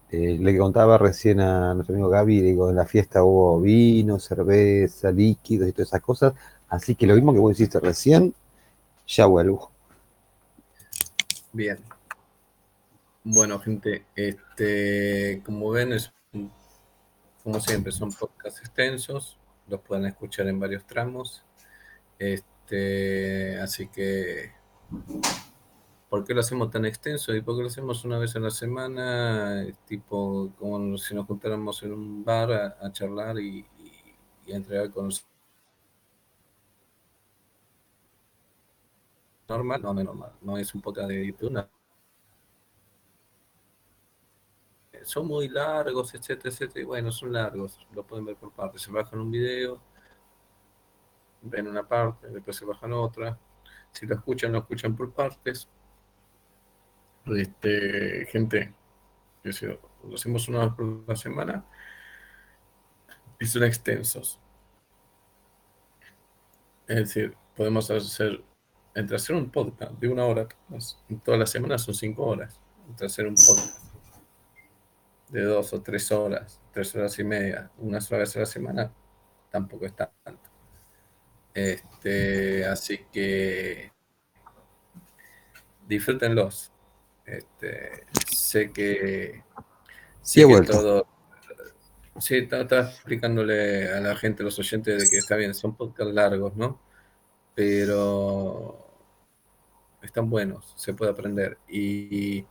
Eh, 0.10 0.38
le 0.38 0.58
contaba 0.58 0.98
recién 0.98 1.40
a 1.40 1.74
nuestro 1.74 1.96
amigo 1.96 2.10
Gaby, 2.10 2.42
digo, 2.42 2.70
en 2.70 2.76
la 2.76 2.86
fiesta 2.86 3.24
hubo 3.24 3.62
vino, 3.62 4.20
cerveza, 4.20 5.10
líquidos 5.10 5.70
y 5.70 5.72
todas 5.72 5.88
esas 5.88 6.02
cosas. 6.02 6.34
Así 6.68 6.96
que 6.96 7.08
lo 7.08 7.16
mismo 7.16 7.32
que 7.32 7.40
vos 7.40 7.54
hiciste 7.54 7.80
recién, 7.80 8.34
ya 9.08 9.26
vuelvo. 9.26 9.72
Bien. 11.54 11.78
Bueno, 13.24 13.60
gente, 13.60 14.04
este, 14.16 15.42
como 15.46 15.70
ven, 15.70 15.94
es 15.94 16.12
como 17.42 17.60
siempre, 17.60 17.92
son 17.92 18.12
podcasts 18.12 18.60
extensos, 18.62 19.38
los 19.68 19.82
pueden 19.82 20.06
escuchar 20.06 20.48
en 20.48 20.60
varios 20.60 20.86
tramos. 20.86 21.44
Este, 22.20 23.60
así 23.60 23.88
que, 23.88 24.52
¿por 26.10 26.24
qué 26.26 26.34
lo 26.34 26.42
hacemos 26.42 26.70
tan 26.72 26.86
extenso? 26.86 27.36
¿Y 27.36 27.42
por 27.42 27.56
qué 27.56 27.64
lo 27.64 27.68
hacemos 27.68 28.06
una 28.06 28.20
vez 28.20 28.36
a 28.36 28.40
la 28.40 28.52
semana? 28.52 29.66
Tipo, 29.86 30.52
como 30.58 30.98
si 30.98 31.16
nos 31.16 31.26
juntáramos 31.26 31.82
en 31.84 31.94
un 31.94 32.24
bar 32.24 32.52
a, 32.52 32.92
charlar 32.92 33.40
y, 33.40 33.66
a 34.48 34.56
entregar 34.56 34.92
conocimientos. 34.92 35.32
Normal, 39.48 39.82
no, 39.82 39.94
no, 39.94 40.04
normal, 40.04 40.32
no 40.42 40.58
es 40.58 40.74
un 40.74 40.82
podcast 40.82 41.10
de 41.10 41.28
YouTube, 41.28 41.52
son 45.04 45.28
muy 45.28 45.50
largos, 45.50 46.14
etcétera, 46.14 46.50
etcétera. 46.50 46.82
Y 46.82 46.86
bueno, 46.86 47.12
son 47.12 47.34
largos, 47.34 47.80
lo 47.94 48.06
pueden 48.06 48.26
ver 48.26 48.36
por 48.36 48.52
partes. 48.52 48.82
Se 48.82 48.92
bajan 48.92 49.20
un 49.20 49.32
video, 49.32 49.82
ven 51.42 51.68
una 51.68 51.88
parte, 51.88 52.28
después 52.30 52.56
se 52.56 52.66
bajan 52.66 52.94
otra. 52.94 53.38
Si 53.92 54.06
lo 54.06 54.16
escuchan, 54.16 54.52
lo 54.52 54.60
escuchan 54.60 54.96
por 54.96 55.12
partes. 55.14 55.68
Este, 57.26 58.26
gente, 58.32 58.74
lo 59.44 60.16
hacemos 60.16 60.48
una 60.48 60.66
vez 60.66 60.74
por 60.74 61.08
la 61.08 61.16
semana 61.16 61.66
y 63.40 63.46
son 63.46 63.64
extensos. 63.64 64.40
Es 66.88 66.96
decir, 66.96 67.36
podemos 67.56 67.90
hacer, 67.90 68.44
entre 68.96 69.16
hacer 69.16 69.36
un 69.36 69.50
podcast 69.50 69.94
de 69.94 70.10
una 70.10 70.26
hora, 70.26 70.48
todas 71.24 71.40
las 71.40 71.50
semanas 71.50 71.84
son 71.84 71.94
cinco 71.94 72.26
horas, 72.26 72.60
entre 72.90 73.08
hacer 73.08 73.28
un 73.28 73.36
podcast 73.36 73.91
de 75.32 75.44
dos 75.44 75.74
o 75.74 75.82
tres 75.82 76.12
horas, 76.12 76.62
tres 76.72 76.94
horas 76.96 77.18
y 77.20 77.24
media, 77.24 77.72
una 77.78 78.02
sola 78.02 78.20
vez 78.20 78.36
a 78.36 78.42
la 78.42 78.46
semana, 78.46 78.94
tampoco 79.50 79.86
es 79.86 79.96
tanto. 79.96 80.50
Este, 81.54 82.66
así 82.66 83.06
que 83.12 83.92
disfrútenlos. 85.88 86.72
Este, 87.26 88.06
sé 88.30 88.72
que, 88.72 89.44
sí, 90.22 90.46
que 90.46 90.62
todo. 90.62 91.08
Sí, 92.20 92.36
estaba 92.38 92.82
explicándole 92.82 93.90
a 93.90 94.02
la 94.02 94.16
gente, 94.16 94.44
a 94.44 94.46
los 94.46 94.60
oyentes, 94.60 95.02
de 95.02 95.10
que 95.10 95.18
está 95.18 95.36
bien, 95.38 95.54
son 95.54 95.76
podcasts 95.76 96.14
largos, 96.14 96.56
¿no? 96.56 96.82
Pero 97.56 98.92
están 100.02 100.30
buenos, 100.30 100.74
se 100.76 100.94
puede 100.94 101.12
aprender. 101.12 101.58
Y 101.70 102.46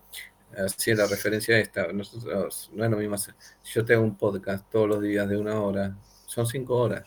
así 0.56 0.90
es 0.90 0.98
la 0.98 1.06
referencia 1.06 1.58
esta. 1.58 1.92
Nosotros, 1.92 2.70
no 2.74 2.84
es 2.84 2.90
lo 2.90 2.96
mismo. 2.96 3.16
Si 3.18 3.32
yo 3.74 3.84
tengo 3.84 4.02
un 4.02 4.16
podcast 4.16 4.70
todos 4.70 4.88
los 4.88 5.02
días 5.02 5.28
de 5.28 5.36
una 5.36 5.60
hora, 5.60 5.96
son 6.26 6.46
cinco 6.46 6.76
horas. 6.76 7.04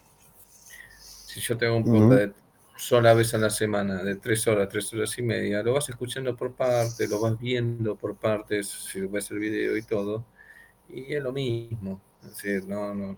Si 0.99 1.39
yo 1.39 1.57
tengo 1.57 1.77
un 1.77 1.83
podcast 1.83 2.35
sola 2.77 3.13
vez 3.13 3.33
a 3.33 3.37
la 3.37 3.49
semana, 3.49 4.03
de 4.03 4.15
tres 4.15 4.45
horas, 4.47 4.67
tres 4.69 4.91
horas 4.93 5.17
y 5.17 5.21
media, 5.21 5.63
lo 5.63 5.73
vas 5.73 5.89
escuchando 5.89 6.35
por 6.35 6.53
partes, 6.53 7.09
lo 7.09 7.19
vas 7.21 7.39
viendo 7.39 7.95
por 7.95 8.17
partes, 8.17 8.67
si 8.67 9.01
ves 9.01 9.31
el 9.31 9.39
video 9.39 9.77
y 9.77 9.83
todo, 9.83 10.25
y 10.89 11.13
es 11.13 11.23
lo 11.23 11.31
mismo. 11.31 12.01
Es 12.23 12.29
decir, 12.29 12.67
no, 12.67 12.93
no. 12.93 13.17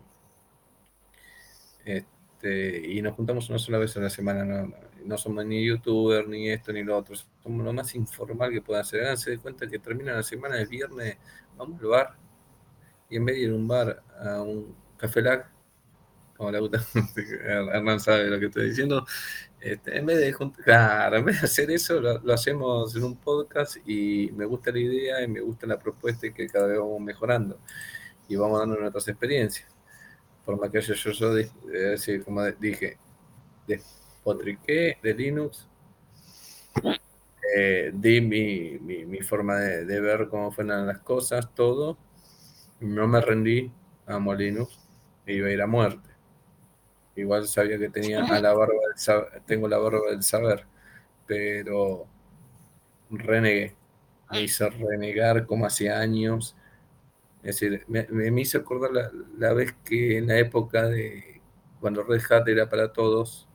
Este, 1.84 2.92
y 2.92 3.02
nos 3.02 3.16
juntamos 3.16 3.50
una 3.50 3.60
sola 3.60 3.78
vez 3.80 3.96
a 3.98 4.02
la 4.02 4.10
semana, 4.10 4.46
no, 4.46 4.68
no 4.68 4.85
somos 5.18 5.46
ni 5.46 5.66
youtuber, 5.66 6.28
ni 6.28 6.50
esto, 6.50 6.74
ni 6.74 6.84
lo 6.84 6.98
otro. 6.98 7.16
Somos 7.44 7.66
lo 7.66 7.74
más 7.74 7.94
informal 7.96 8.52
que 8.52 8.62
pueda 8.62 8.82
hacer. 8.82 9.02
Háganse 9.02 9.32
de 9.32 9.38
cuenta 9.38 9.68
que 9.68 9.80
termina 9.80 10.14
la 10.14 10.24
semana, 10.24 10.60
el 10.60 10.68
viernes, 10.68 11.18
vamos 11.58 11.80
al 11.82 11.88
bar. 11.88 12.16
Y 13.10 13.18
en 13.18 13.26
vez 13.26 13.36
de 13.36 13.42
ir 13.44 13.54
un 13.54 13.68
bar, 13.68 14.04
a 14.20 14.42
un 14.42 14.76
café 14.98 15.22
lag, 15.22 15.46
como 16.38 16.52
la 16.52 16.60
puta, 16.60 16.84
Hernán 17.46 18.00
sabe 18.00 18.26
lo 18.30 18.40
que 18.40 18.48
estoy 18.48 18.70
diciendo. 18.70 19.06
Este, 19.60 19.98
en 19.98 20.06
vez 20.06 20.20
de 20.20 20.34
juntar, 20.34 21.14
en 21.16 21.26
vez 21.26 21.42
de 21.42 21.48
hacer 21.48 21.72
eso, 21.72 22.00
lo, 22.00 22.34
hacemos 22.34 22.96
en 22.96 23.04
un 23.04 23.16
podcast 23.18 23.78
y 23.88 24.32
me 24.34 24.46
gusta 24.46 24.72
la 24.72 24.80
idea 24.80 25.22
y 25.22 25.28
me 25.28 25.42
gusta 25.42 25.66
la 25.66 25.80
propuesta 25.80 26.28
y 26.28 26.34
que 26.34 26.48
cada 26.48 26.68
vez 26.68 26.78
vamos 26.78 27.02
mejorando 27.02 27.60
y 28.28 28.36
vamos 28.36 28.60
dando 28.60 28.76
nuestras 28.78 29.08
experiencias. 29.08 29.68
Por 30.46 30.60
más 30.60 30.70
que 30.70 30.82
yo, 30.82 30.94
yo, 30.94 31.34
decir, 31.34 32.24
como 32.24 32.44
dije, 32.52 32.98
potriqué 34.26 34.98
de 35.04 35.14
Linux, 35.14 35.70
eh, 37.56 37.92
di 37.94 38.22
mi, 38.22 39.22
forma 39.22 39.56
de, 39.58 40.02
ver 40.02 40.28
cómo 40.30 40.52
fueron 40.52 40.88
las 40.88 41.00
cosas, 41.00 41.54
todo. 41.54 41.98
No 42.80 43.08
me 43.08 43.22
rendí, 43.22 43.72
amo 44.08 44.34
Linux, 44.34 44.80
e 45.28 45.36
iba 45.36 45.48
a 45.48 45.52
ir 45.52 45.62
a 45.62 45.68
muerte. 45.68 46.10
Igual 47.16 47.48
sabía 47.48 47.78
que 47.78 47.90
tenía 47.90 48.26
a 48.26 48.42
la 48.42 48.54
barba 48.54 48.74
del 48.74 49.44
tengo 49.46 49.68
la 49.68 49.78
barba 49.78 50.10
del 50.10 50.24
saber, 50.24 50.66
pero 51.28 52.08
renegué. 53.12 53.76
Me 54.32 54.42
hizo 54.42 54.68
renegar 54.72 55.46
como 55.46 55.68
hace 55.68 55.92
años. 55.92 56.58
Es 57.44 57.60
decir, 57.60 57.86
me, 57.88 58.08
me 58.10 58.42
hizo 58.42 58.58
acordar 58.58 58.92
la, 58.92 59.12
la, 59.38 59.54
vez 59.54 59.76
que 59.86 60.18
en 60.18 60.28
la 60.28 60.40
época 60.40 60.88
de 60.88 61.42
cuando 61.80 62.04
Red 62.04 62.22
Hat 62.30 62.48
era 62.48 62.68
para 62.68 62.92
todos, 62.92 63.48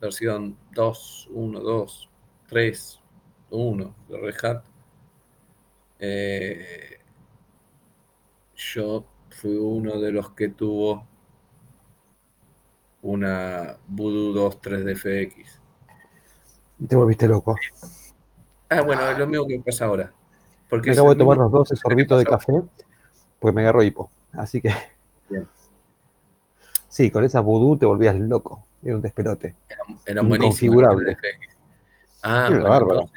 versión 0.00 0.56
2, 0.72 1.28
1, 1.32 1.60
2, 1.60 2.10
3, 2.48 3.00
1 3.50 3.94
de 4.08 4.18
Red 4.18 4.44
Hat. 4.44 4.64
Eh, 5.98 6.98
yo 8.54 9.04
fui 9.30 9.56
uno 9.56 9.98
de 10.00 10.12
los 10.12 10.30
que 10.30 10.48
tuvo 10.48 11.06
una 13.02 13.76
Voodoo 13.86 14.32
2 14.32 14.60
3DFX. 14.60 15.60
Te 16.88 16.96
volviste 16.96 17.28
loco. 17.28 17.56
Ah, 18.68 18.82
bueno, 18.82 19.08
es 19.08 19.18
lo 19.18 19.26
mismo 19.26 19.46
que 19.46 19.60
pasa 19.60 19.86
ahora. 19.86 20.12
Porque 20.68 20.90
me 20.90 20.92
acabo 20.94 21.10
de 21.10 21.16
tomar 21.16 21.38
los 21.38 21.52
dos 21.52 21.68
sorbitos 21.68 22.18
de 22.18 22.24
café, 22.24 22.52
pues 23.38 23.54
me 23.54 23.62
agarró 23.62 23.82
hipo. 23.82 24.10
Así 24.32 24.60
que. 24.60 24.74
Bien. 25.30 25.46
Sí, 26.88 27.10
con 27.10 27.24
esa 27.24 27.40
voodoo 27.40 27.78
te 27.78 27.86
volvías 27.86 28.16
loco. 28.16 28.65
Era 28.82 28.96
un 28.96 29.02
despelote. 29.02 29.54
Era, 30.04 30.22
muy 30.22 30.36
Inconfigurable. 30.36 31.16
Ah, 32.22 32.48
bueno, 32.50 33.10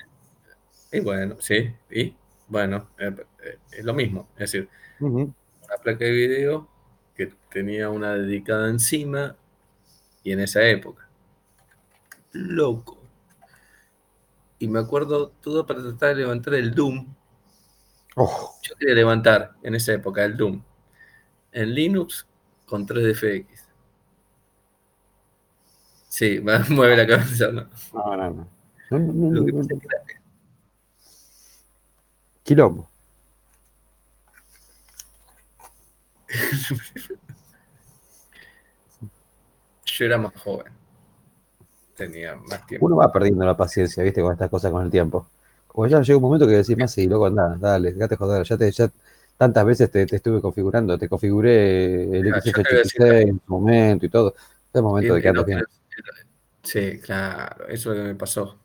y 0.92 1.00
bueno, 1.00 1.36
sí, 1.40 1.72
y 1.90 2.16
bueno, 2.48 2.90
eh, 2.98 3.16
eh, 3.44 3.58
es 3.72 3.86
lo 3.86 3.94
mismo. 3.94 4.28
Es 4.34 4.52
decir, 4.52 4.70
una 5.00 5.34
placa 5.84 6.06
de 6.06 6.12
video 6.12 6.68
que 7.16 7.32
tenía 7.52 7.90
una 7.90 8.14
dedicada 8.16 8.70
encima 8.70 9.36
y 10.24 10.32
en 10.32 10.40
esa 10.40 10.64
época. 10.64 11.08
Loco. 12.32 12.98
Y 14.58 14.68
me 14.68 14.80
acuerdo 14.80 15.30
todo 15.42 15.66
para 15.66 15.82
tratar 15.82 16.16
de 16.16 16.22
levantar 16.22 16.56
el 16.56 16.74
Doom. 16.74 17.08
Oh. 18.16 18.56
Yo 18.64 18.76
quería 18.76 18.96
levantar 18.96 19.54
en 19.64 19.76
esa 19.76 19.94
época 19.94 20.26
el 20.26 20.36
Doom. 20.36 20.62
En 21.52 21.74
Linux 21.74 22.28
con 22.66 22.86
3DFX. 22.86 23.59
Sí, 26.10 26.42
mueve 26.70 26.98
la 26.98 27.08
cabeza. 27.08 27.52
No, 27.52 27.66
no, 27.94 28.30
no. 28.32 28.48
Lo 28.90 29.46
que 29.46 29.54
pasa 29.54 29.74
es 29.74 29.80
que 29.80 29.88
Quilombo. 32.44 32.90
Yo 39.86 40.06
era 40.06 40.18
más 40.18 40.34
joven. 40.42 40.74
Tenía 41.96 42.36
más 42.36 42.66
tiempo. 42.66 42.88
Uno 42.88 42.96
va 42.96 43.12
perdiendo 43.12 43.46
la 43.46 43.56
paciencia, 43.56 44.02
viste, 44.04 44.22
con 44.22 44.34
estas 44.34 44.50
cosas 44.50 44.72
con 44.72 44.84
el 44.84 44.90
tiempo. 44.90 45.28
Como 45.68 45.86
ya 45.86 46.02
llega 46.02 46.18
un 46.18 46.24
momento 46.24 46.48
que 46.48 46.54
decís, 46.54 46.76
más 46.78 46.92
sí, 46.92 47.06
loco, 47.08 47.28
anda, 47.28 47.56
dale, 47.60 47.92
déjate 47.94 48.16
joder, 48.16 48.44
ya 48.44 48.58
te, 48.58 48.72
ya 48.72 48.90
tantas 49.38 49.66
veces 49.66 49.92
te, 49.92 50.04
estuve 50.04 50.42
configurando, 50.42 50.98
te 50.98 51.08
configuré 51.08 52.04
el 52.06 52.26
XF86 52.34 53.28
en 53.28 53.40
su 53.46 53.52
momento 53.52 54.06
y 54.08 54.10
todo. 54.10 54.34
Es 54.74 54.82
momento 54.82 55.14
de 55.14 55.22
que 55.22 55.30
andes 55.30 55.46
bien. 55.46 55.64
Sí, 56.64 57.00
claro, 57.00 57.68
eso 57.68 57.92
es 57.92 57.98
lo 57.98 58.04
que 58.04 58.10
me 58.10 58.16
pasó. 58.16 58.60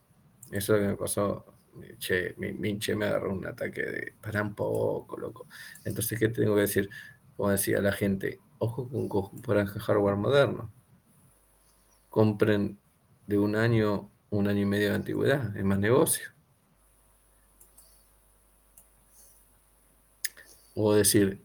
Eso 0.50 0.74
es 0.76 0.80
lo 0.80 0.86
que 0.86 0.92
me 0.92 0.96
pasó. 0.96 1.44
Che, 1.98 2.34
mi 2.38 2.52
minche 2.52 2.94
me 2.94 3.06
agarró 3.06 3.32
un 3.32 3.46
ataque 3.46 3.82
de 3.82 4.14
para 4.20 4.42
un 4.42 4.54
poco, 4.54 5.16
loco. 5.18 5.48
Entonces, 5.84 6.18
¿qué 6.18 6.28
tengo 6.28 6.54
que 6.54 6.62
decir? 6.62 6.90
Como 7.36 7.50
decía 7.50 7.80
la 7.80 7.92
gente, 7.92 8.40
ojo 8.58 8.88
con 8.88 9.08
comprar 9.08 9.66
hardware 9.66 10.16
moderno. 10.16 10.72
Compren 12.08 12.78
de 13.26 13.36
un 13.38 13.56
año, 13.56 14.10
un 14.30 14.48
año 14.48 14.62
y 14.62 14.64
medio 14.64 14.88
de 14.88 14.94
antigüedad, 14.94 15.54
es 15.54 15.64
más 15.64 15.78
negocio. 15.78 16.30
O 20.76 20.92
decir, 20.94 21.40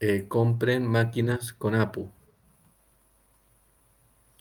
eh, 0.00 0.26
compren 0.28 0.86
máquinas 0.86 1.52
con 1.52 1.74
APU. 1.74 2.10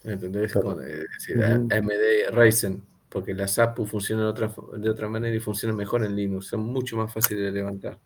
¿Entendés? 0.08 0.53
Con, 0.53 0.82
eh, 0.82 1.06
decir, 1.14 1.44
AMD 1.44 2.32
Ryzen, 2.32 2.82
porque 3.10 3.34
las 3.34 3.60
APU 3.60 3.86
funcionan 3.86 4.26
de 4.26 4.30
otra, 4.30 4.53
de 4.77 4.90
otra 4.90 5.10
manera 5.10 5.36
y 5.36 5.40
funcionan 5.42 5.76
mejor 5.76 6.06
en 6.06 6.16
Linux, 6.16 6.48
son 6.48 6.61
mucho 6.61 6.95
más 6.95 7.14
fáciles 7.14 7.44
de 7.44 7.52
levantar. 7.52 8.00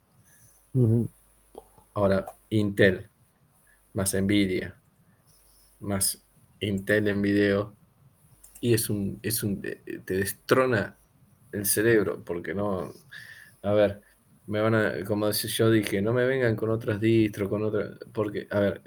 Ahora, 1.94 2.26
Intel, 2.50 3.08
más 3.94 4.16
Nvidia, 4.16 4.76
más 5.80 6.24
Intel 6.60 7.08
en 7.08 7.22
video, 7.22 7.76
y 8.62 8.74
es 8.74 8.90
un, 8.90 9.20
es 9.22 9.44
un, 9.44 9.62
te 9.62 10.14
destrona 10.14 10.98
el 11.52 11.68
cerebro, 11.68 12.24
porque 12.26 12.56
no, 12.56 12.92
a 13.62 13.74
ver, 13.74 14.02
me 14.48 14.60
van 14.60 14.74
a, 14.74 15.06
como 15.06 15.30
yo 15.30 15.70
dije, 15.70 16.02
no 16.02 16.14
me 16.14 16.26
vengan 16.26 16.56
con 16.56 16.72
otras 16.72 17.00
distros, 17.00 17.48
con 17.48 17.64
otras, 17.64 17.92
porque, 18.12 18.48
a 18.50 18.60
ver, 18.60 18.82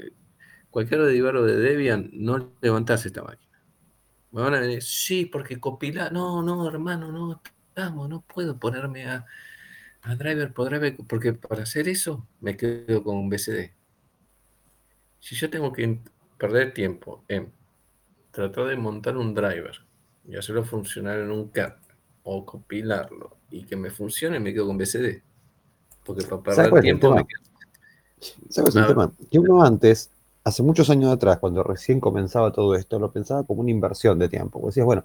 cualquier 0.75 1.03
derivado 1.03 1.47
de 1.47 1.57
Debian, 1.57 2.11
no 2.15 2.51
levantás 2.61 3.07
esta 3.07 3.23
máquina. 3.23 3.62
Me 4.33 4.43
van 4.43 4.55
a 4.55 4.61
decir, 4.61 4.83
sí, 4.83 5.25
porque 5.25 5.61
copilar, 5.61 6.12
no, 6.12 6.43
no, 6.43 6.69
hermano, 6.69 7.12
no, 7.12 7.41
estamos, 7.69 8.09
no 8.09 8.23
puedo 8.23 8.59
ponerme 8.59 9.07
a, 9.07 9.25
a 10.03 10.17
driver 10.17 10.53
por 10.53 10.70
driver, 10.70 10.97
porque 11.07 11.33
para 11.33 11.62
hacer 11.62 11.89
eso 11.89 12.27
me 12.41 12.57
quedo 12.57 13.05
con 13.05 13.17
un 13.17 13.28
BCD. 13.28 13.70
Si 15.20 15.36
yo 15.36 15.49
tengo 15.49 15.73
que 15.73 16.01
perder 16.39 16.75
tiempo 16.75 17.23
en 17.28 17.53
tratar 18.33 18.67
de 18.67 18.77
montar 18.77 19.17
un 19.17 19.33
driver 19.33 19.81
y 20.27 20.35
hacerlo 20.35 20.65
funcionar 20.65 21.20
en 21.20 21.31
un 21.31 21.51
CAD 21.51 21.75
o 22.25 22.44
compilarlo 22.44 23.36
y 23.49 23.62
que 23.62 23.77
me 23.77 23.91
funcione, 23.93 24.41
me 24.41 24.53
quedo 24.53 24.67
con 24.67 24.78
BCD. 24.78 25.23
Porque 26.05 26.25
para 26.25 26.43
perder 26.43 26.83
tiempo 26.83 27.17
¿Sabes 28.49 28.75
el 28.75 28.86
tema? 28.89 29.12
Que 29.31 29.39
uno 29.39 29.62
antes, 29.62 30.11
hace 30.44 30.62
muchos 30.62 30.90
años 30.90 31.12
atrás, 31.12 31.39
cuando 31.39 31.62
recién 31.62 32.00
comenzaba 32.00 32.52
todo 32.52 32.74
esto, 32.74 32.98
lo 32.98 33.10
pensaba 33.10 33.42
como 33.42 33.62
una 33.62 33.70
inversión 33.70 34.18
de 34.18 34.28
tiempo. 34.28 34.60
Porque 34.60 34.73
decías, 34.73 34.86
bueno, 34.86 35.05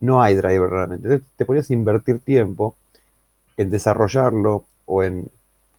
no 0.00 0.22
hay 0.22 0.34
driver 0.34 0.70
realmente. 0.70 1.20
te 1.36 1.44
podías 1.44 1.70
invertir 1.70 2.20
tiempo 2.20 2.76
en 3.56 3.70
desarrollarlo 3.70 4.64
o 4.86 5.02
en 5.02 5.28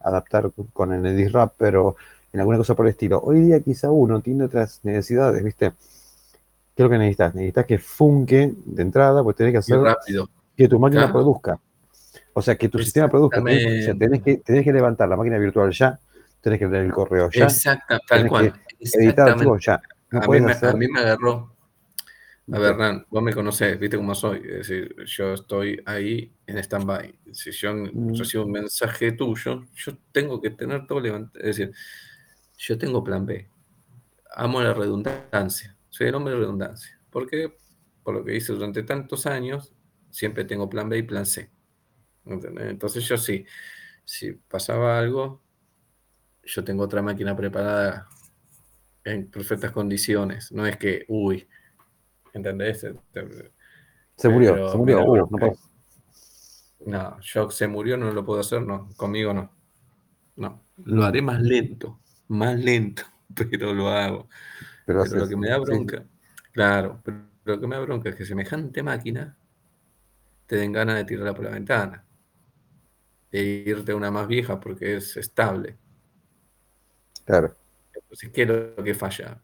adaptar 0.01 0.51
con 0.73 0.93
el 0.93 1.05
Edisrap, 1.05 1.53
pero 1.57 1.95
en 2.33 2.39
alguna 2.39 2.57
cosa 2.57 2.75
por 2.75 2.85
el 2.85 2.91
estilo. 2.91 3.21
Hoy 3.23 3.41
día 3.41 3.59
quizá 3.61 3.89
uno 3.89 4.21
tiene 4.21 4.45
otras 4.45 4.79
necesidades, 4.83 5.43
¿viste? 5.43 5.71
¿Qué 6.75 6.81
es 6.81 6.83
lo 6.83 6.89
que 6.89 6.97
necesitas? 6.97 7.35
Necesitas 7.35 7.65
que 7.65 7.79
funque 7.79 8.53
de 8.65 8.81
entrada, 8.81 9.23
pues 9.23 9.35
tenés 9.35 9.53
que 9.53 9.57
hacer 9.59 9.79
que 10.57 10.67
tu 10.67 10.79
máquina 10.79 11.11
produzca. 11.11 11.59
O 12.33 12.41
sea, 12.41 12.55
que 12.55 12.67
tu 12.67 12.79
sistema 12.79 13.07
produzca. 13.07 13.41
tenés, 13.43 14.21
que, 14.23 14.37
tenés 14.37 14.63
que 14.63 14.73
levantar 14.73 15.07
la 15.07 15.15
máquina 15.15 15.37
virtual 15.37 15.71
ya, 15.71 15.99
tenés 16.41 16.59
que 16.59 16.65
tener 16.65 16.85
el 16.85 16.91
correo 16.91 17.29
ya. 17.29 17.43
Exacto, 17.43 17.97
tal 18.07 18.27
cual. 18.27 18.53
Editar 18.93 19.37
ya. 19.59 19.81
a, 20.11 20.27
mí 20.27 20.41
me, 20.41 20.51
a, 20.51 20.73
mí 20.73 20.87
me, 20.87 20.99
agarró. 20.99 21.55
A 22.51 22.59
ver, 22.59 22.75
Ran, 22.75 23.05
vos 23.09 23.23
me 23.23 23.33
conocés, 23.33 23.79
viste 23.79 23.97
cómo 23.97 24.13
soy. 24.13 24.39
Es 24.39 24.67
decir, 24.67 24.95
yo 25.05 25.33
estoy 25.33 25.81
ahí 25.85 26.33
en 26.45 26.57
stand-by. 26.57 27.19
Si 27.31 27.51
yo 27.51 27.73
mm. 27.73 28.17
recibo 28.17 28.45
un 28.45 28.51
mensaje 28.51 29.13
tuyo, 29.13 29.63
yo 29.73 29.97
tengo 30.11 30.41
que 30.41 30.49
tener 30.49 30.85
todo 30.85 30.99
levantado. 30.99 31.39
Es 31.39 31.57
decir, 31.57 31.73
yo 32.57 32.77
tengo 32.77 33.03
plan 33.03 33.25
B. 33.25 33.47
Amo 34.35 34.61
la 34.61 34.73
redundancia. 34.73 35.77
Soy 35.89 36.07
el 36.07 36.15
hombre 36.15 36.33
de 36.33 36.39
redundancia. 36.41 36.99
¿Por 37.09 37.29
qué? 37.29 37.55
Por 38.03 38.15
lo 38.15 38.25
que 38.25 38.35
hice 38.35 38.51
durante 38.51 38.83
tantos 38.83 39.25
años, 39.25 39.73
siempre 40.09 40.43
tengo 40.43 40.69
plan 40.69 40.89
B 40.89 40.97
y 40.97 41.03
plan 41.03 41.25
C. 41.25 41.49
Entonces 42.25 43.05
yo 43.07 43.17
sí, 43.17 43.45
si 44.03 44.33
pasaba 44.33 44.97
algo, 44.97 45.41
yo 46.43 46.63
tengo 46.63 46.83
otra 46.83 47.01
máquina 47.01 47.35
preparada 47.35 48.07
en 49.03 49.29
perfectas 49.29 49.71
condiciones. 49.71 50.51
No 50.51 50.65
es 50.65 50.77
que, 50.77 51.05
uy, 51.07 51.47
¿entendés? 52.33 52.85
Se 54.15 54.29
murió, 54.29 54.69
se 54.69 54.77
murió. 54.77 55.05
Uh, 55.05 55.27
no, 55.37 55.57
no, 56.85 57.19
yo 57.21 57.49
se 57.49 57.67
murió, 57.67 57.97
no 57.97 58.11
lo 58.11 58.25
puedo 58.25 58.41
hacer, 58.41 58.61
no, 58.61 58.89
conmigo 58.95 59.33
no. 59.33 59.51
No, 60.35 60.63
lo 60.85 61.05
haré 61.05 61.21
más 61.21 61.41
lento, 61.41 61.99
más 62.27 62.59
lento, 62.59 63.03
pero 63.35 63.73
lo 63.73 63.89
hago. 63.89 64.27
Pero, 64.85 65.05
lo 65.05 65.27
que 65.27 65.37
me 65.37 65.49
da 65.49 65.57
bronca, 65.59 66.03
claro, 66.51 66.99
pero 67.03 67.19
lo 67.45 67.59
que 67.59 67.67
me 67.67 67.75
da 67.75 67.81
bronca 67.81 68.09
es 68.09 68.15
que 68.15 68.25
semejante 68.25 68.83
máquina 68.83 69.37
te 70.45 70.57
den 70.57 70.73
ganas 70.73 70.97
de 70.97 71.05
tirarla 71.05 71.33
por 71.33 71.45
la 71.45 71.51
ventana 71.51 72.03
e 73.31 73.63
irte 73.65 73.93
a 73.93 73.95
una 73.95 74.11
más 74.11 74.27
vieja 74.27 74.59
porque 74.59 74.97
es 74.97 75.17
estable. 75.17 75.77
Claro. 77.25 77.55
Entonces, 78.13 78.29
¿qué 78.29 78.43
es 78.43 78.47
lo 78.47 78.83
que 78.83 78.93
falla? 78.93 79.41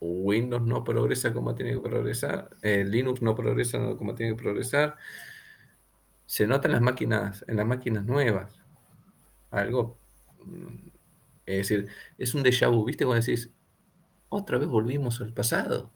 Windows 0.00 0.62
no 0.62 0.82
progresa 0.82 1.34
como 1.34 1.54
tiene 1.54 1.74
que 1.74 1.80
progresar, 1.80 2.48
eh, 2.62 2.82
Linux 2.82 3.20
no 3.20 3.34
progresa 3.34 3.78
como 3.98 4.14
tiene 4.14 4.34
que 4.34 4.42
progresar. 4.42 4.96
Se 6.24 6.46
nota 6.46 6.68
en 6.68 6.72
las 6.72 6.80
máquinas, 6.80 7.44
en 7.46 7.56
las 7.56 7.66
máquinas 7.66 8.06
nuevas. 8.06 8.50
Algo. 9.50 9.98
Mm, 10.42 10.88
es 11.44 11.68
decir, 11.68 11.88
es 12.16 12.34
un 12.34 12.42
déjà 12.42 12.70
vu, 12.70 12.82
¿viste? 12.86 13.04
Cuando 13.04 13.22
decís, 13.22 13.50
otra 14.30 14.56
vez 14.56 14.68
volvimos 14.68 15.20
al 15.20 15.34
pasado. 15.34 15.90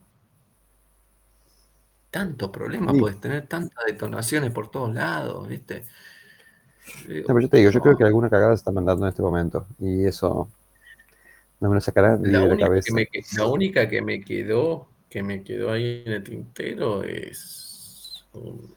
Tanto 2.11 2.53
problema 2.53 2.93
puedes 2.93 3.19
tener, 3.23 3.47
tantas 3.47 3.87
detonaciones 3.87 4.51
por 4.51 4.71
todos 4.71 4.93
lados, 4.93 5.49
¿viste? 5.49 5.87
yo 7.09 7.49
te 7.49 7.57
digo, 7.57 7.71
yo 7.71 7.81
creo 7.81 7.97
que 7.97 8.05
alguna 8.05 8.29
cagada 8.29 8.51
se 8.51 8.61
está 8.61 8.71
mandando 8.71 9.07
en 9.07 9.11
este 9.11 9.23
momento. 9.23 9.67
Y 9.79 10.05
eso 10.05 10.51
no 11.63 11.69
me 11.69 11.77
lo 11.77 11.81
sacará 11.81 12.17
de 12.17 12.29
la, 12.29 12.57
cabeza. 12.57 12.93
la 13.37 13.47
única 13.47 13.89
que 13.89 14.03
me 14.03 14.21
quedó, 14.21 14.89
que 15.09 15.23
me 15.23 15.45
quedó 15.45 15.71
ahí 15.71 16.03
en 16.05 16.13
el 16.13 16.25
tintero 16.25 17.05
es 17.05 18.25
un, 18.33 18.75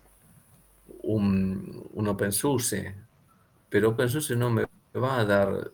un, 1.91 2.07
OpenSUSE. 2.07 2.93
Pero 3.69 3.89
OpenSUSE 3.89 4.35
no 4.35 4.51
me 4.51 4.65
va 4.95 5.19
a 5.19 5.25
dar, 5.25 5.71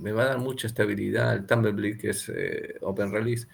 me 0.00 0.12
va 0.12 0.22
a 0.22 0.26
dar 0.28 0.38
mucha 0.38 0.66
estabilidad. 0.66 1.34
El 1.34 1.44
Tumbleweed, 1.44 1.98
que 1.98 2.08
es 2.08 2.30
eh, 2.34 2.78
Open 2.80 3.12
Release, 3.12 3.46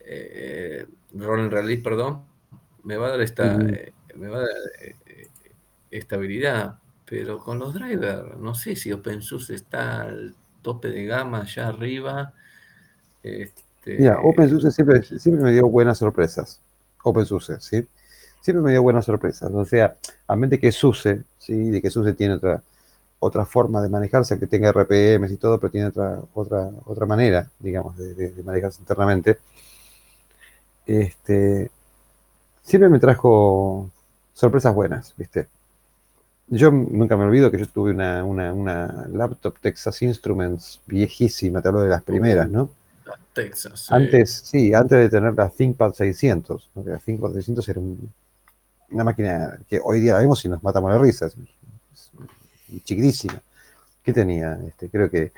eh, 0.00 0.84
Rolling 1.14 1.48
Release, 1.48 1.82
perdón, 1.82 2.26
me 2.84 2.98
va 2.98 3.06
a 3.06 3.10
dar 3.12 3.22
esta, 3.22 3.56
eh, 3.56 3.94
me 4.16 4.28
va 4.28 4.36
a 4.36 4.40
dar 4.42 4.50
estabilidad 5.90 6.76
pero 7.06 7.38
con 7.38 7.60
los 7.60 7.72
drivers, 7.72 8.36
no 8.36 8.52
sé 8.54 8.74
si 8.74 8.92
OpenSUSE 8.92 9.54
está 9.54 10.02
al 10.02 10.34
tope 10.66 10.88
de 10.90 11.04
gama 11.04 11.42
allá 11.42 11.68
arriba. 11.68 12.32
Este... 13.22 13.98
Mira, 13.98 14.18
OpenSUSE 14.20 14.72
siempre, 14.72 15.00
siempre 15.04 15.44
me 15.44 15.52
dio 15.52 15.68
buenas 15.68 15.98
sorpresas. 15.98 16.60
OpenSUSE, 17.04 17.60
¿sí? 17.60 17.86
Siempre 18.40 18.64
me 18.64 18.72
dio 18.72 18.82
buenas 18.82 19.04
sorpresas. 19.04 19.48
O 19.52 19.64
sea, 19.64 19.94
a 20.26 20.34
mente 20.34 20.58
que 20.58 20.72
SUSE, 20.72 21.22
¿sí? 21.38 21.70
De 21.70 21.80
que 21.80 21.88
SUSE 21.88 22.14
tiene 22.14 22.34
otra, 22.34 22.60
otra 23.20 23.46
forma 23.46 23.80
de 23.80 23.88
manejarse, 23.88 24.40
que 24.40 24.48
tenga 24.48 24.72
RPMs 24.72 25.30
y 25.30 25.36
todo, 25.36 25.60
pero 25.60 25.70
tiene 25.70 25.86
otra, 25.86 26.20
otra, 26.34 26.68
otra 26.84 27.06
manera, 27.06 27.48
digamos, 27.60 27.96
de, 27.96 28.14
de 28.14 28.42
manejarse 28.42 28.80
internamente. 28.80 29.38
Este, 30.84 31.70
siempre 32.64 32.88
me 32.88 32.98
trajo 32.98 33.88
sorpresas 34.34 34.74
buenas, 34.74 35.14
¿viste? 35.16 35.46
Yo 36.48 36.70
nunca 36.70 37.16
me 37.16 37.24
olvido 37.24 37.50
que 37.50 37.58
yo 37.58 37.66
tuve 37.66 37.90
una, 37.90 38.22
una, 38.24 39.06
laptop 39.12 39.58
Texas 39.60 40.00
Instruments 40.02 40.80
viejísima, 40.86 41.60
te 41.60 41.68
hablo 41.68 41.80
de 41.80 41.88
las 41.88 42.02
primeras, 42.02 42.48
¿no? 42.48 42.70
Texas. 43.32 43.90
Antes, 43.90 44.42
sí, 44.44 44.72
antes 44.72 44.98
de 44.98 45.08
tener 45.08 45.34
la 45.34 45.48
ThinkPad 45.48 45.92
600. 45.92 46.70
La 46.84 46.98
ThinkPad 46.98 47.32
600 47.32 47.68
era 47.68 47.80
una 48.90 49.04
máquina 49.04 49.58
que 49.68 49.80
hoy 49.82 50.00
día 50.00 50.14
la 50.14 50.20
vemos 50.20 50.44
y 50.44 50.48
nos 50.48 50.62
matamos 50.62 50.92
de 50.92 50.98
risas. 50.98 51.34
chiquitísima. 52.84 53.40
¿Qué 54.02 54.12
tenía? 54.12 54.58
Este, 54.66 54.88
creo 54.88 55.10
que 55.10 55.32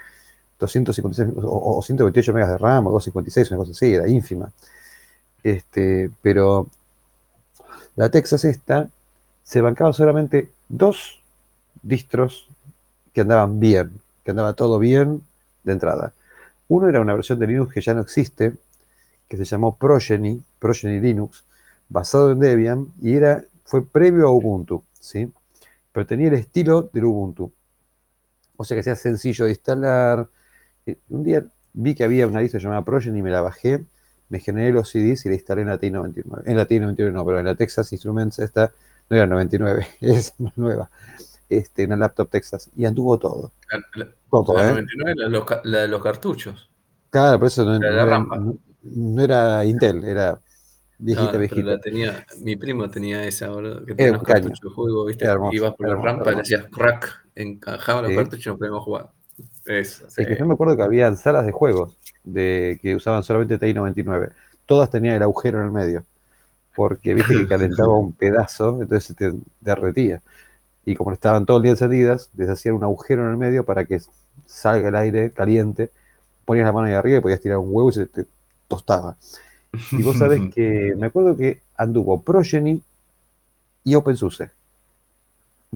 256 0.58 1.42
o, 1.42 1.82
128 1.82 2.32
megas 2.32 2.50
de 2.50 2.58
RAM 2.58 2.86
o 2.86 2.92
256, 2.92 3.50
una 3.50 3.58
cosa 3.58 3.72
así, 3.72 3.94
era 3.94 4.06
ínfima. 4.06 4.50
Este, 5.42 6.10
pero 6.20 6.68
la 7.96 8.10
Texas 8.10 8.44
esta 8.44 8.88
se 9.42 9.60
bancaba 9.60 9.92
solamente 9.92 10.50
dos 10.68 11.20
distros 11.82 12.48
que 13.12 13.22
andaban 13.22 13.60
bien, 13.60 14.00
que 14.24 14.30
andaba 14.30 14.52
todo 14.52 14.78
bien 14.78 15.22
de 15.64 15.72
entrada. 15.72 16.12
Uno 16.68 16.88
era 16.88 17.00
una 17.00 17.14
versión 17.14 17.38
de 17.38 17.46
Linux 17.46 17.72
que 17.72 17.80
ya 17.80 17.94
no 17.94 18.02
existe, 18.02 18.52
que 19.28 19.36
se 19.36 19.44
llamó 19.44 19.76
Progeny, 19.76 20.42
Progeny 20.58 21.00
Linux, 21.00 21.44
basado 21.88 22.32
en 22.32 22.40
Debian, 22.40 22.86
y 23.00 23.14
era, 23.14 23.44
fue 23.64 23.84
previo 23.84 24.28
a 24.28 24.30
Ubuntu, 24.30 24.82
¿sí? 25.00 25.30
Pero 25.92 26.06
tenía 26.06 26.28
el 26.28 26.34
estilo 26.34 26.90
del 26.92 27.04
Ubuntu. 27.06 27.50
O 28.56 28.64
sea 28.64 28.76
que 28.76 28.82
sea 28.82 28.96
sencillo 28.96 29.44
de 29.44 29.52
instalar. 29.52 30.28
Eh, 30.84 30.96
un 31.08 31.24
día 31.24 31.44
vi 31.72 31.94
que 31.94 32.04
había 32.04 32.26
una 32.26 32.40
lista 32.40 32.58
llamada 32.58 32.82
Progeny, 32.82 33.22
me 33.22 33.30
la 33.30 33.40
bajé, 33.40 33.84
me 34.28 34.40
generé 34.40 34.72
los 34.72 34.90
CDs 34.90 35.24
y 35.24 35.28
la 35.28 35.34
instalé 35.36 35.62
en 35.62 35.68
la 35.68 35.80
T99. 35.80 36.42
En 36.44 36.56
la 36.56 36.68
T99 36.68 37.12
no, 37.12 37.24
pero 37.24 37.38
en 37.38 37.46
la 37.46 37.54
Texas 37.54 37.92
Instruments 37.92 38.38
esta 38.40 38.72
no 39.10 39.16
era 39.16 39.26
99, 39.26 39.86
es 40.00 40.34
más 40.38 40.56
nueva. 40.56 40.90
Este, 41.48 41.84
en 41.84 41.90
la 41.90 41.96
laptop 41.96 42.28
Texas. 42.28 42.70
Y 42.76 42.84
anduvo 42.84 43.18
todo. 43.18 43.52
La, 43.94 44.06
todo, 44.30 44.56
la 44.56 44.70
99 44.70 45.12
¿eh? 45.12 45.60
la, 45.64 45.78
de 45.80 45.88
los 45.88 46.02
cartuchos. 46.02 46.70
Claro, 47.10 47.38
por 47.38 47.48
eso 47.48 47.64
no, 47.64 47.78
no 48.82 49.22
era 49.22 49.64
Intel, 49.64 50.04
era 50.04 50.38
viejita, 50.98 51.32
no, 51.32 51.38
viejita. 51.38 51.80
tenía, 51.80 52.26
mi 52.40 52.56
primo 52.56 52.90
tenía 52.90 53.24
esa, 53.24 53.48
boludo, 53.48 53.84
que 53.84 53.94
tenía 53.94 54.12
los 54.12 54.22
cartuchos 54.22 54.60
de 54.60 54.68
juego, 54.68 55.04
¿viste? 55.06 55.24
Hermoso, 55.24 55.54
Ibas 55.54 55.74
por 55.74 55.88
la 55.88 55.96
rampa 55.96 56.32
y 56.32 56.34
le 56.34 56.40
hacías 56.42 56.66
crack, 56.66 57.26
encajaba 57.34 58.02
los 58.02 58.12
cartuchos 58.12 58.44
y 58.44 58.48
nos 58.50 58.58
podíamos 58.58 58.84
jugar. 58.84 59.10
Es, 59.64 60.02
que 60.16 60.36
yo 60.36 60.46
me 60.46 60.54
acuerdo 60.54 60.76
que 60.76 60.82
había 60.82 61.14
salas 61.14 61.46
de 61.46 61.52
juegos 61.52 61.96
de, 62.24 62.78
que 62.82 62.94
usaban 62.94 63.22
solamente 63.22 63.58
TI-99. 63.58 64.32
Todas 64.66 64.90
tenían 64.90 65.16
el 65.16 65.22
agujero 65.22 65.60
en 65.60 65.66
el 65.66 65.72
medio. 65.72 66.04
Porque 66.78 67.12
viste 67.12 67.34
que 67.34 67.48
calentaba 67.48 67.98
un 67.98 68.12
pedazo, 68.12 68.80
entonces 68.80 69.02
se 69.02 69.14
te 69.14 69.32
derretía. 69.60 70.22
Y 70.84 70.94
como 70.94 71.12
estaban 71.12 71.44
todo 71.44 71.56
el 71.56 71.64
día 71.64 71.72
encendidas, 71.72 72.30
les 72.36 72.48
hacían 72.48 72.76
un 72.76 72.84
agujero 72.84 73.24
en 73.24 73.30
el 73.30 73.36
medio 73.36 73.64
para 73.64 73.84
que 73.84 74.00
salga 74.46 74.88
el 74.88 74.94
aire 74.94 75.32
caliente. 75.32 75.90
Ponías 76.44 76.66
la 76.66 76.72
mano 76.72 76.86
ahí 76.86 76.92
arriba 76.92 77.18
y 77.18 77.20
podías 77.20 77.40
tirar 77.40 77.58
un 77.58 77.70
huevo 77.70 77.90
y 77.90 77.94
se 77.94 78.06
te 78.06 78.26
tostaba. 78.68 79.16
Y 79.90 80.04
vos 80.04 80.18
sabés 80.18 80.40
que 80.54 80.94
me 80.96 81.08
acuerdo 81.08 81.36
que 81.36 81.62
anduvo 81.76 82.22
Progeny 82.22 82.80
y 83.82 83.94
OpenSUSE. 83.96 84.48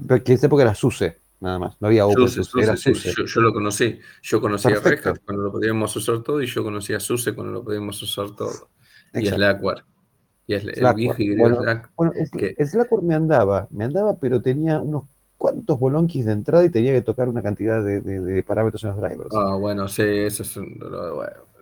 Que 0.07 0.15
en 0.15 0.33
esa 0.35 0.47
época 0.47 0.63
era 0.63 0.77
SUSE, 0.77 1.19
nada 1.41 1.59
más. 1.59 1.81
No 1.81 1.89
había 1.89 2.07
OpenSUSE, 2.07 2.63
era 2.63 2.77
SUSE. 2.77 3.13
Yo, 3.27 3.41
lo 3.41 3.53
conocí. 3.53 3.99
Yo 4.23 4.41
conocía 4.41 4.79
Red 4.79 5.05
Hat 5.05 5.19
cuando 5.25 5.43
lo 5.43 5.51
podíamos 5.51 5.97
usar 5.97 6.23
todo 6.23 6.41
y 6.41 6.47
yo 6.47 6.63
conocía 6.63 7.01
SUSE 7.01 7.35
cuando 7.35 7.53
lo 7.53 7.65
podíamos 7.65 8.01
usar 8.01 8.31
todo. 8.37 8.69
Y 9.15 9.27
Slackware. 9.27 9.83
Y 10.53 10.69
es 10.69 10.77
Slackware. 10.77 11.21
el 11.21 11.37
bueno, 11.39 13.03
me 13.03 13.15
andaba, 13.15 13.69
me 13.71 13.85
andaba, 13.85 14.17
pero 14.17 14.43
tenía 14.43 14.81
unos 14.81 15.05
cuantos 15.39 15.79
bolonquis 15.79 16.27
de 16.27 16.33
entrada 16.33 16.65
y 16.65 16.71
tenía 16.71 16.93
que 16.93 17.03
tocar 17.03 17.29
una 17.29 17.43
cantidad 17.43 17.83
de, 17.83 18.45
parámetros 18.47 18.85
en 18.85 18.91
los 18.91 19.01
drivers. 19.01 19.31
Ah, 19.35 19.57
bueno, 19.57 19.89
sí, 19.89 20.03
eso 20.03 20.43
es 20.43 20.57
un... 20.57 20.79
Bueno, 20.79 21.53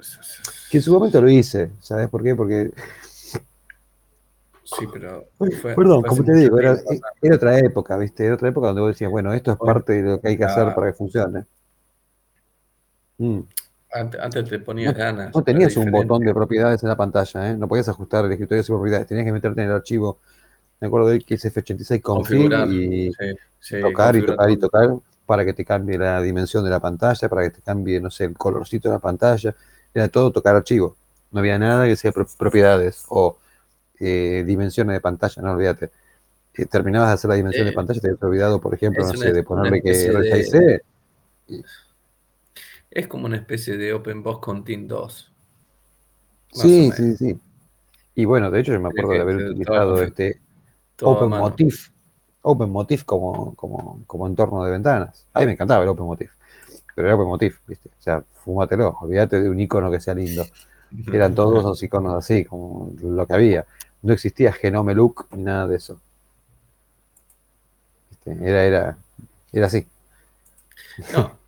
que 0.70 0.78
en 0.78 0.82
su 0.82 0.92
momento 0.92 1.20
lo 1.20 1.28
hice, 1.28 1.70
¿sabes 1.80 2.08
por 2.08 2.22
qué? 2.22 2.34
Porque. 2.34 2.70
Sí, 4.64 4.86
pero. 4.92 5.24
Perdón, 5.62 6.02
como 6.02 6.24
te 6.24 6.34
digo, 6.34 6.58
era, 6.58 6.78
otra 7.34 7.58
época, 7.58 7.96
¿viste? 7.96 8.24
Era 8.24 8.34
otra 8.34 8.48
época 8.48 8.68
donde 8.68 8.82
vos 8.82 8.90
decías, 8.90 9.10
bueno, 9.10 9.32
esto 9.32 9.52
es 9.52 9.58
parte 9.58 10.02
de 10.02 10.10
lo 10.10 10.20
que 10.20 10.28
hay 10.28 10.36
que 10.36 10.44
hacer 10.44 10.74
para 10.74 10.88
que 10.88 10.96
funcione. 10.96 11.44
Mm. 13.18 13.40
Antes, 13.92 14.48
te 14.48 14.58
ponías 14.60 14.94
ganas. 14.94 15.34
No 15.34 15.42
tenías 15.42 15.76
un 15.76 15.90
botón 15.90 16.22
de 16.22 16.32
propiedades 16.32 16.82
en 16.82 16.88
la 16.88 16.96
pantalla, 16.96 17.50
¿eh? 17.50 17.56
No 17.56 17.66
podías 17.66 17.88
ajustar 17.88 18.24
el 18.24 18.32
escritorio 18.32 18.62
de 18.62 18.66
propiedades, 18.66 19.06
tenías 19.06 19.26
que 19.26 19.32
meterte 19.32 19.62
en 19.62 19.68
el 19.68 19.74
archivo. 19.74 20.18
Me 20.80 20.86
acuerdo 20.86 21.08
de 21.08 21.20
que 21.20 21.34
es 21.34 21.44
F86 21.44 22.00
config 22.00 22.50
y 22.70 23.12
tocar 23.80 24.16
y 24.16 24.24
tocar 24.24 24.50
y 24.50 24.56
tocar 24.56 24.90
para 25.26 25.44
que 25.44 25.52
te 25.52 25.64
cambie 25.64 25.98
la 25.98 26.22
dimensión 26.22 26.64
de 26.64 26.70
la 26.70 26.80
pantalla, 26.80 27.28
para 27.28 27.42
que 27.42 27.50
te 27.50 27.62
cambie, 27.62 28.00
no 28.00 28.10
sé, 28.10 28.24
el 28.24 28.36
colorcito 28.36 28.88
de 28.88 28.94
la 28.94 29.00
pantalla 29.00 29.54
era 29.92 30.08
todo 30.08 30.30
tocar 30.30 30.56
archivo. 30.56 30.96
No 31.32 31.40
había 31.40 31.58
nada 31.58 31.86
que 31.86 31.96
sea 31.96 32.12
propiedades 32.12 33.04
o 33.08 33.38
eh, 33.98 34.44
dimensiones 34.46 34.94
de 34.94 35.00
pantalla, 35.00 35.42
no 35.42 35.52
olvídate. 35.52 35.90
Eh, 36.54 36.66
terminabas 36.66 37.10
de 37.10 37.14
hacer 37.14 37.28
la 37.28 37.36
dimensión 37.36 37.64
de 37.64 37.72
eh, 37.72 37.74
pantalla, 37.74 38.00
te 38.00 38.08
habías 38.08 38.22
olvidado, 38.22 38.60
por 38.60 38.74
ejemplo, 38.74 39.06
no 39.06 39.14
sé, 39.14 39.32
de 39.32 39.42
ponerle 39.42 39.82
que 39.82 39.92
RSIC. 39.92 40.84
Es 42.90 43.06
como 43.06 43.26
una 43.26 43.36
especie 43.36 43.76
de 43.76 43.92
OpenBox 43.92 44.40
con 44.40 44.64
TIN 44.64 44.88
2. 44.88 45.32
Sí, 46.52 46.90
sí, 46.96 47.16
sí. 47.16 47.38
Y 48.16 48.24
bueno, 48.24 48.50
de 48.50 48.60
hecho 48.60 48.72
yo 48.72 48.80
me 48.80 48.88
acuerdo 48.88 49.12
de 49.12 49.20
haber 49.20 49.36
utilizado 49.36 50.02
este 50.02 50.40
OpenMotif. 51.00 51.90
OpenMotif 52.42 53.04
como, 53.04 53.54
como, 53.54 54.02
como 54.06 54.26
entorno 54.26 54.64
de 54.64 54.72
ventanas. 54.72 55.26
A 55.32 55.40
mí 55.40 55.46
me 55.46 55.52
encantaba 55.52 55.84
el 55.84 55.90
OpenMotif 55.90 56.30
pero 57.00 57.08
era 57.08 57.16
OpenMotif, 57.16 57.58
¿viste? 57.66 57.88
O 57.88 58.02
sea, 58.02 58.22
fúmatelo, 58.44 58.96
olvídate 59.00 59.40
de 59.40 59.48
un 59.48 59.58
icono 59.58 59.90
que 59.90 60.00
sea 60.00 60.14
lindo. 60.14 60.44
Eran 61.10 61.34
todos 61.34 61.64
los 61.64 61.82
iconos 61.82 62.14
así, 62.14 62.44
como 62.44 62.92
lo 63.00 63.26
que 63.26 63.32
había. 63.32 63.64
No 64.02 64.12
existía 64.12 64.52
Genome 64.52 64.94
Look 64.94 65.26
ni 65.32 65.44
nada 65.44 65.66
de 65.66 65.76
eso. 65.76 65.98
Era, 68.26 68.64
era, 68.64 68.98
era 69.50 69.66
así. 69.66 69.86
No. 71.14 71.39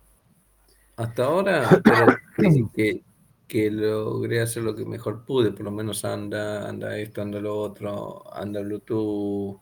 Hasta 0.95 1.25
ahora 1.25 1.81
que, 2.75 3.03
que, 3.47 3.71
logré 3.71 4.41
hacer 4.41 4.63
lo 4.63 4.75
que 4.75 4.85
mejor 4.85 5.25
pude, 5.25 5.51
por 5.51 5.63
lo 5.63 5.71
menos 5.71 6.05
anda, 6.05 6.67
anda 6.67 6.97
esto, 6.97 7.21
anda 7.21 7.39
lo 7.39 7.57
otro, 7.57 8.23
anda 8.35 8.61
Bluetooth. 8.61 9.59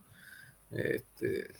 Este, 0.72 1.52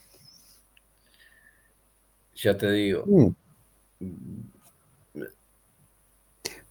ya 2.36 2.58
te 2.58 2.72
digo. 2.72 3.04
Mm. 3.06 4.42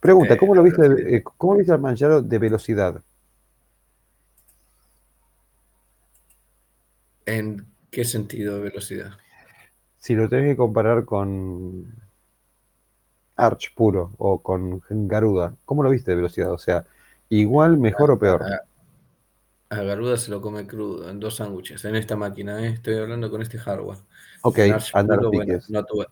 Pregunta, 0.01 0.37
¿cómo 0.39 0.55
lo 0.55 0.63
viste, 0.63 1.17
eh, 1.17 1.23
cómo 1.23 1.57
viste 1.57 1.73
al 1.73 1.81
Manjaro 1.81 2.23
de 2.23 2.39
velocidad? 2.39 3.03
¿En 7.27 7.67
qué 7.91 8.05
sentido 8.05 8.57
de 8.57 8.63
velocidad? 8.63 9.13
Si 9.99 10.15
lo 10.15 10.29
tenés 10.29 10.53
que 10.53 10.57
comparar 10.57 11.05
con 11.05 11.95
Arch 13.47 13.75
puro 13.75 14.13
o 14.19 14.41
con 14.41 14.83
Garuda, 14.89 15.55
¿cómo 15.65 15.83
lo 15.83 15.91
viste 15.91 16.11
de 16.11 16.17
velocidad? 16.17 16.53
O 16.53 16.59
sea, 16.59 16.85
igual, 17.29 17.79
mejor 17.79 18.11
o 18.11 18.19
peor. 18.19 18.45
A, 19.69 19.83
Garuda 19.83 20.17
se 20.17 20.31
lo 20.31 20.41
come 20.41 20.67
crudo, 20.67 21.09
en 21.09 21.21
dos 21.21 21.37
sándwiches, 21.37 21.85
en 21.85 21.97
esta 21.97 22.17
máquina, 22.17 22.65
¿eh? 22.65 22.71
estoy 22.71 22.97
hablando 22.97 23.31
con 23.31 23.41
este 23.41 23.59
hardware. 23.59 23.99
Ok, 24.43 24.59
anda 24.95 25.17
los 25.17 25.71
no 25.71 25.85
tuve, 25.85 26.07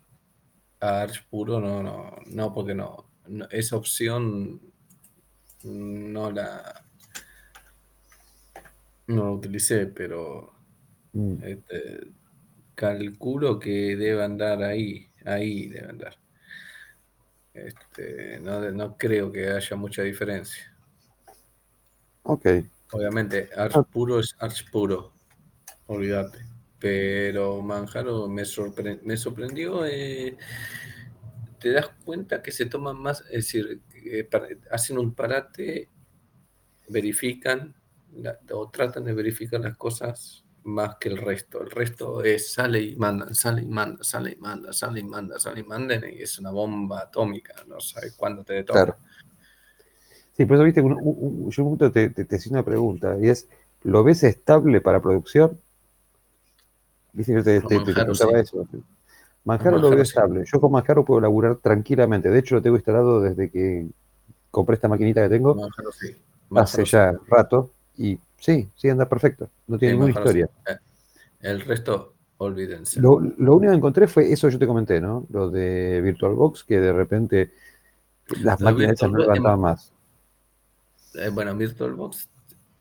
Arch 0.81 1.27
puro, 1.29 1.61
no, 1.61 1.83
no, 1.83 2.17
no, 2.27 2.55
porque 2.55 2.75
no, 2.75 3.07
esa 3.51 3.77
opción 3.77 4.61
no 5.65 6.31
la 6.31 6.85
no 9.09 9.25
la 9.25 9.31
utilicé, 9.33 9.87
pero 9.87 10.53
mm. 11.13 11.43
este, 11.43 12.13
calculo 12.75 13.59
que 13.59 13.97
debe 13.97 14.23
andar 14.23 14.63
ahí, 14.63 15.11
ahí 15.25 15.69
debe 15.69 15.89
andar. 15.89 16.17
Este, 17.55 18.39
no, 18.41 18.71
no 18.71 18.97
creo 18.97 19.33
que 19.33 19.51
haya 19.51 19.77
mucha 19.77 20.03
diferencia. 20.03 20.77
Ok. 22.23 22.47
Obviamente, 22.93 23.51
Arch 23.57 23.87
puro 23.91 24.21
es 24.21 24.35
Arch 24.39 24.71
puro, 24.71 25.13
olvídate 25.87 26.49
pero 26.79 27.61
Manjaro 27.61 28.29
me, 28.29 28.45
me 29.03 29.17
sorprendió. 29.17 29.85
Eh, 29.85 30.37
te 31.59 31.73
das 31.73 31.91
cuenta 32.05 32.43
que 32.43 32.53
se 32.53 32.67
toman 32.67 32.99
más, 33.01 33.23
es 33.23 33.47
decir, 33.47 33.81
eh, 34.05 34.29
hacen 34.71 34.99
un 34.99 35.15
parate, 35.15 35.89
verifican 36.89 37.75
o 38.53 38.71
tratan 38.71 39.05
de 39.05 39.13
verificar 39.13 39.61
las 39.61 39.77
cosas 39.77 40.45
más 40.69 40.97
que 40.97 41.09
el 41.09 41.19
resto. 41.19 41.63
El 41.63 41.71
resto 41.71 42.23
es 42.23 42.53
sale 42.53 42.81
y 42.81 42.97
manda, 42.97 43.33
sale 43.35 43.63
y 43.63 43.67
manda, 43.67 44.05
sale 44.05 44.33
y 44.33 44.37
manda, 44.37 44.73
sale 44.73 45.01
y 45.01 45.05
manda, 45.05 45.39
sale 45.39 45.61
y 45.61 45.65
manda, 45.65 45.95
y 46.09 46.23
es 46.23 46.39
una 46.39 46.51
bomba 46.51 47.01
atómica, 47.01 47.55
no 47.67 47.81
sabes 47.81 48.15
cuándo 48.15 48.45
te 48.45 48.55
detona. 48.55 48.85
Claro. 48.85 48.99
Sí, 50.37 50.45
por 50.45 50.57
eso, 50.57 50.65
viste, 50.65 50.83
yo 50.83 51.65
un 51.65 51.79
te, 51.79 52.11
te, 52.11 52.25
te 52.25 52.37
hice 52.37 52.51
una 52.51 52.65
pregunta, 52.65 53.17
y 53.21 53.29
es, 53.29 53.49
¿lo 53.83 54.05
ves 54.05 54.23
estable 54.23 54.81
para 54.81 55.01
producción? 55.01 55.59
Viste 57.13 57.35
que 57.35 57.43
te, 57.43 57.61
preguntaba 57.61 58.39
eso. 58.39 58.67
Manjaro 59.45 59.79
lo 59.79 59.91
veo 59.91 60.03
estable. 60.03 60.45
Yo 60.45 60.61
con 60.61 60.71
Manjaro 60.71 61.05
puedo 61.05 61.21
laburar 61.21 61.57
tranquilamente. 61.57 62.29
De 62.29 62.39
hecho, 62.39 62.57
lo 62.57 62.63
tengo 62.63 62.77
instalado 62.77 63.21
desde 63.21 63.51
que 63.51 63.89
compré 64.51 64.75
esta 64.75 64.89
maquinita 64.89 65.23
que 65.23 65.31
tengo. 65.31 65.57
hace 66.55 66.85
ya 66.85 67.15
rato. 67.27 67.71
Y 67.97 68.21
sí, 68.39 68.69
sí, 68.75 68.89
anda 68.89 69.09
perfecto. 69.09 69.51
No 69.67 69.79
tiene 69.79 69.95
ninguna 69.95 70.13
historia. 70.13 70.49
Eh, 70.67 70.77
el 71.41 71.61
resto, 71.61 72.15
olvídense. 72.39 73.01
Lo, 73.01 73.17
único 73.17 73.61
que 73.61 73.77
encontré 73.77 74.07
fue 74.09 74.33
eso 74.33 74.49
que 74.49 74.55
yo 74.55 74.59
te 74.59 74.67
comenté, 74.67 75.01
¿no? 75.01 75.27
Lo 75.31 75.51
de 75.51 76.01
VirtualBox, 76.03 76.65
que 76.65 76.81
de 76.81 76.93
repente 76.93 77.53
las 78.43 78.61
máquinas 78.61 78.93
esas 78.93 79.11
no 79.11 79.19
levantaban 79.19 79.61
más. 79.61 79.93
Eh, 81.15 81.31
bueno, 81.31 81.57
VirtualBox 81.57 82.29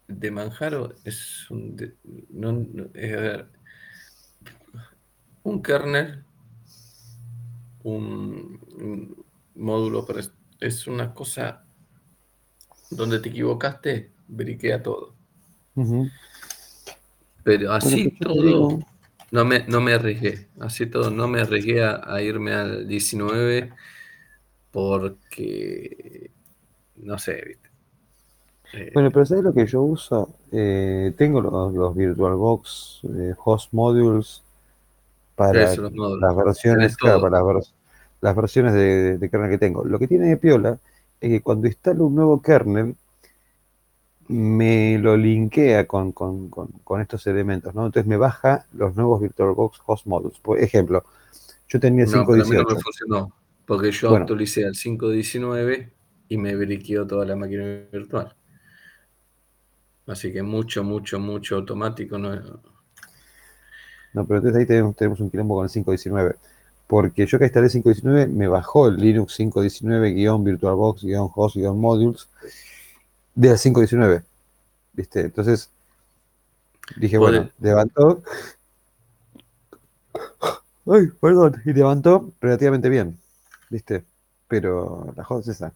de 0.08 0.32
Manjaro 0.32 0.94
es 1.04 1.50
un, 1.50 1.76
un 5.44 5.62
kernel, 5.62 6.24
un, 7.84 9.26
módulo, 9.56 10.06
pero 10.06 10.20
es, 10.60 10.88
una 10.88 11.14
cosa 11.14 11.66
donde 12.90 13.20
te 13.20 13.30
equivocaste, 13.30 14.12
briquea 14.28 14.82
todo. 14.82 15.17
Pero 17.44 17.72
así 17.72 18.12
todo, 18.20 18.80
no 19.32 19.46
me, 19.46 19.64
no 19.68 19.82
me 19.82 19.94
arriesgué, 19.94 20.48
así 20.60 20.86
todo, 20.88 21.12
no 21.12 21.28
me 21.28 21.42
arriesgué 21.42 21.84
a, 21.84 22.22
irme 22.22 22.54
al 22.54 22.88
19 22.88 23.72
porque, 24.72 26.32
no 26.98 27.18
sé, 27.18 27.44
¿viste? 27.46 27.68
Eh, 28.74 28.92
bueno, 28.94 29.12
pero 29.12 29.26
¿sabes 29.26 29.44
lo 29.44 29.54
que 29.54 29.66
yo 29.66 29.82
uso? 29.82 30.34
Eh, 30.52 31.14
tengo 31.18 31.40
los, 31.42 31.96
VirtualBox 31.96 33.02
eh, 33.16 33.34
host 33.44 33.72
modules 33.72 34.44
para 35.36 35.54
las 35.54 36.36
versiones, 36.36 36.98
para 36.98 37.44
las, 38.20 38.36
versiones 38.36 38.74
de, 38.74 39.30
kernel 39.30 39.52
que 39.52 39.58
tengo. 39.58 39.86
Lo 39.86 40.00
que 40.00 40.08
tiene 40.08 40.28
de 40.28 40.38
piola 40.38 40.80
es 41.22 41.30
que 41.30 41.42
cuando 41.42 41.68
instalo 41.68 42.08
un 42.08 42.16
nuevo 42.16 42.42
kernel, 42.42 42.96
me 44.30 44.98
lo 44.98 45.16
linkea 45.16 45.88
con, 45.88 46.14
estos 47.02 47.28
elementos, 47.28 47.74
¿no? 47.74 47.86
Entonces 47.86 48.08
me 48.08 48.18
baja 48.18 48.66
los 48.74 48.94
nuevos 48.96 49.22
VirtualBox 49.22 49.80
host 49.86 50.06
modules. 50.06 50.38
Por 50.40 50.60
ejemplo, 50.60 51.06
yo 51.68 51.80
tenía 51.80 52.04
el 52.04 52.10
518. 52.10 52.64
No, 52.64 52.76
me 52.76 52.82
funcionó, 52.82 53.34
porque 53.66 53.92
yo 53.92 54.16
actualicé 54.16 54.66
al 54.66 54.74
519 54.74 55.92
y 56.30 56.38
me 56.38 56.56
veriqueó 56.56 57.08
toda 57.08 57.26
la 57.26 57.36
máquina 57.36 57.64
virtual. 57.92 58.36
Así 60.08 60.32
que 60.32 60.44
mucho, 60.44 60.84
mucho, 60.84 61.20
mucho 61.20 61.58
automático 61.58 62.18
no 62.18 62.34
No, 64.14 64.26
pero 64.26 64.38
entonces 64.38 64.56
ahí 64.56 64.66
tenemos, 64.66 65.20
un 65.20 65.30
quilombo 65.30 65.56
con 65.56 65.66
el 65.66 65.72
519. 65.72 66.36
Porque 66.88 67.26
yo 67.26 67.38
que 67.38 67.44
instalé 67.46 67.68
el 67.68 67.72
519 67.72 68.28
me 68.28 68.48
bajó 68.48 68.88
el 68.88 68.96
Linux 68.96 69.38
519-VirtualBox-Host-Modules 69.40 72.30
de 73.38 73.56
519. 73.56 74.24
¿Viste? 74.94 75.22
Entonces 75.22 75.70
dije, 76.98 77.18
bueno, 77.18 77.50
levantó. 77.60 78.24
Ay, 80.86 81.08
perdón, 81.20 81.62
y 81.66 81.74
levantó 81.74 82.32
relativamente 82.42 82.90
bien. 82.90 83.18
¿Viste? 83.70 84.04
Pero 84.48 85.14
la 85.16 85.24
joda 85.24 85.42
es 85.42 85.48
esa 85.50 85.74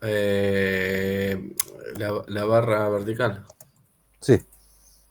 Eh, 0.02 1.56
la, 1.98 2.46
barra 2.46 2.88
vertical. 2.88 3.46
Sí. 4.22 4.40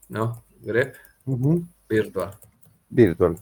¿No? 0.09 0.43
Grep 0.61 0.95
virtual. 1.87 2.35
Virtual 2.89 3.37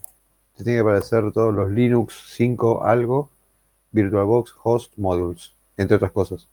tiene 0.64 0.78
que 0.78 0.80
aparecer 0.80 1.32
todos 1.32 1.54
los 1.54 1.70
Linux 1.70 2.14
5 2.34 2.84
algo, 2.84 3.30
VirtualBox 3.92 4.54
Host 4.62 4.92
Modules, 4.96 5.52
entre 5.76 5.96
otras 5.96 6.12
cosas. 6.12 6.46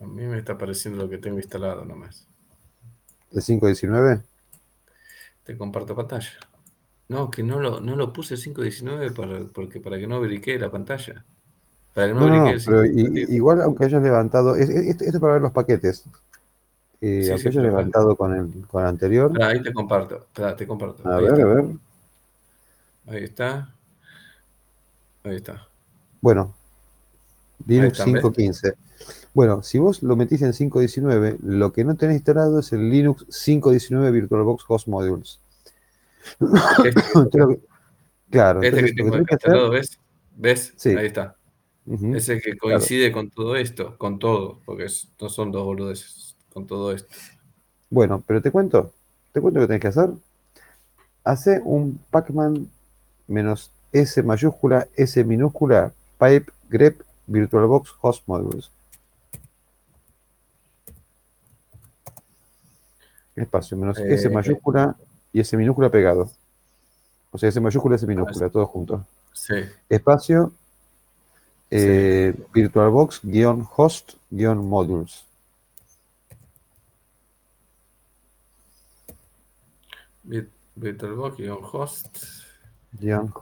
A 0.00 0.06
mí 0.06 0.24
me 0.26 0.38
está 0.38 0.54
apareciendo 0.54 1.02
lo 1.02 1.08
que 1.08 1.18
tengo 1.18 1.38
instalado 1.38 1.84
nomás. 1.84 2.26
¿De 3.34 3.40
5.19? 3.40 4.22
Te 5.42 5.58
comparto 5.58 5.96
pantalla. 5.96 6.30
No, 7.08 7.30
que 7.30 7.42
no 7.42 7.58
lo, 7.60 7.80
no 7.80 7.96
lo 7.96 8.12
puse 8.12 8.36
5.19 8.36 9.12
para, 9.12 9.44
porque, 9.52 9.80
para 9.80 9.98
que 9.98 10.06
no 10.06 10.20
verifique 10.20 10.56
la 10.56 10.70
pantalla. 10.70 11.24
Para 11.92 12.06
que 12.06 12.14
no, 12.14 12.28
no, 12.28 12.52
pero 12.64 12.84
igual 12.86 13.60
aunque 13.60 13.86
hayas 13.86 14.02
levantado, 14.02 14.54
esto 14.54 15.04
es 15.04 15.18
para 15.18 15.34
ver 15.34 15.42
los 15.42 15.50
paquetes. 15.50 16.04
Eh, 17.00 17.34
aquello 17.36 17.60
levantado 17.60 18.14
con 18.16 18.34
el, 18.34 18.66
con 18.68 18.84
anterior. 18.84 19.30
ahí 19.42 19.60
te 19.60 19.72
comparto, 19.72 20.28
te 20.56 20.66
comparto. 20.66 21.06
A 21.08 21.16
ver, 21.16 21.32
a 21.32 21.44
ver. 21.44 21.64
Ahí 23.08 23.24
está. 23.24 23.68
Ahí 25.24 25.36
está. 25.36 25.66
Bueno, 26.20 26.54
Linux 27.66 27.98
5.15. 28.00 28.74
Bueno, 29.34 29.64
si 29.64 29.78
vos 29.78 30.02
lo 30.02 30.14
metís 30.14 30.42
en 30.42 30.52
5.19, 30.52 31.38
lo 31.42 31.72
que 31.72 31.84
no 31.84 31.96
tenés 31.96 32.16
instalado 32.16 32.60
es 32.60 32.72
el 32.72 32.88
Linux 32.88 33.26
5.19 33.26 34.12
VirtualBox 34.12 34.64
Host 34.68 34.88
Modules. 34.88 35.40
Claro, 38.30 38.62
este 38.62 38.86
que 38.86 38.92
tengo 38.94 39.16
instalado, 39.16 39.70
¿ves? 39.70 40.00
¿Ves? 40.34 40.72
Sí. 40.76 40.88
Ahí 40.90 41.06
está. 41.06 41.36
Ese 42.14 42.40
que 42.40 42.56
coincide 42.56 43.12
con 43.12 43.30
todo 43.30 43.54
esto, 43.54 43.96
con 43.96 44.18
todo, 44.18 44.60
porque 44.64 44.86
no 45.20 45.28
son 45.28 45.52
dos 45.52 45.64
boludeces 45.64 46.34
con 46.52 46.66
todo 46.66 46.90
esto. 46.92 47.14
Bueno, 47.90 48.24
pero 48.26 48.42
te 48.42 48.50
cuento, 48.50 48.92
te 49.32 49.40
cuento 49.40 49.60
lo 49.60 49.64
que 49.64 49.68
tenés 49.68 49.82
que 49.82 49.88
hacer. 49.88 50.10
Hace 51.22 51.60
un 51.64 52.00
Pacman 52.10 52.68
menos 53.28 53.70
S 53.92 54.20
mayúscula, 54.24 54.88
S 54.96 55.22
minúscula, 55.22 55.92
pipe 56.18 56.50
grep 56.68 57.02
VirtualBox 57.28 57.92
host 58.00 58.24
modules. 58.26 58.70
Espacio, 63.36 63.76
menos 63.76 63.98
S 63.98 64.26
eh, 64.26 64.30
mayúscula 64.30 64.96
y 65.32 65.40
S 65.40 65.56
minúscula 65.56 65.90
pegado. 65.90 66.30
O 67.30 67.38
sea, 67.38 67.48
S 67.48 67.60
mayúscula, 67.60 67.96
S 67.96 68.06
minúscula, 68.06 68.48
todo 68.48 68.64
junto. 68.66 69.04
Sí. 69.32 69.54
Espacio, 69.88 70.52
eh, 71.70 72.34
VirtualBox-host-modules. 72.52 75.24
VirtualBox-host. 80.76 82.08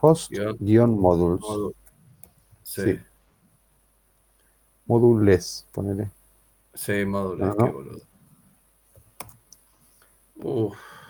host 0.00 0.32
modules. 0.32 1.74
Sí. 2.62 3.00
Modules, 4.86 5.66
ponele. 5.72 6.10
Sí, 6.74 7.04
módulos, 7.04 7.56
boludo. 7.56 8.11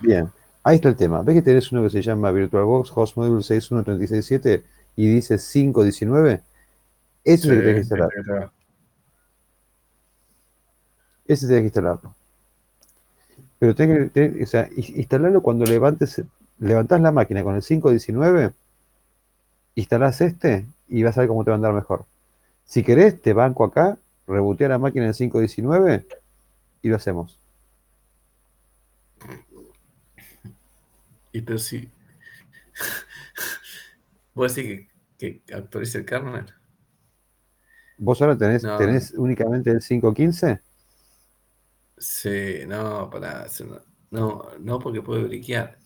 Bien, 0.00 0.30
ahí 0.62 0.76
está 0.76 0.88
el 0.88 0.96
tema. 0.96 1.22
¿Ves 1.22 1.36
que 1.36 1.42
tenés 1.42 1.72
uno 1.72 1.82
que 1.82 1.90
se 1.90 2.02
llama 2.02 2.30
VirtualBox 2.30 2.92
Host 2.94 3.16
Module 3.16 3.42
61367 3.42 4.64
y 4.96 5.06
dice 5.06 5.38
519? 5.38 6.42
Ese 7.24 7.34
es 7.34 7.44
el 7.44 7.50
que 7.50 7.60
tenés 7.60 7.74
que 7.74 7.80
instalar. 7.80 8.52
Ese 11.26 11.46
tenés 11.46 11.60
que 11.60 11.66
instalarlo. 11.66 12.14
Pero 13.58 13.74
tenés 13.74 14.10
que, 14.10 14.42
o 14.42 14.46
sea, 14.46 14.68
instalarlo 14.76 15.40
cuando 15.40 15.64
levantes, 15.64 16.20
levantás 16.58 17.00
la 17.00 17.12
máquina 17.12 17.44
con 17.44 17.54
el 17.54 17.62
519, 17.62 18.50
instalás 19.76 20.20
este 20.20 20.66
y 20.88 21.02
vas 21.04 21.16
a 21.16 21.20
ver 21.20 21.28
cómo 21.28 21.44
te 21.44 21.50
va 21.50 21.54
a 21.54 21.56
andar 21.56 21.72
mejor. 21.72 22.04
Si 22.64 22.82
querés, 22.82 23.22
te 23.22 23.32
banco 23.32 23.64
acá, 23.64 23.96
rebotear 24.26 24.70
la 24.70 24.78
máquina 24.78 25.04
en 25.04 25.10
el 25.10 25.14
519 25.14 26.06
y 26.82 26.88
lo 26.88 26.96
hacemos. 26.96 27.41
Y 31.32 31.42
pero 31.42 31.58
si. 31.58 31.90
¿Vos 34.34 34.54
decís 34.54 34.88
que, 35.18 35.42
que 35.42 35.54
actualice 35.54 35.98
el 35.98 36.04
kernel? 36.04 36.46
¿Vos 37.98 38.20
ahora 38.20 38.36
tenés, 38.36 38.62
tenés 38.62 39.12
únicamente 39.16 39.70
el 39.70 39.80
515? 39.80 40.60
Sí, 41.98 42.60
no, 42.66 43.08
para. 43.10 43.46
No, 44.10 44.48
no, 44.58 44.78
porque 44.78 45.02
puede 45.02 45.24
briquear. 45.24 45.78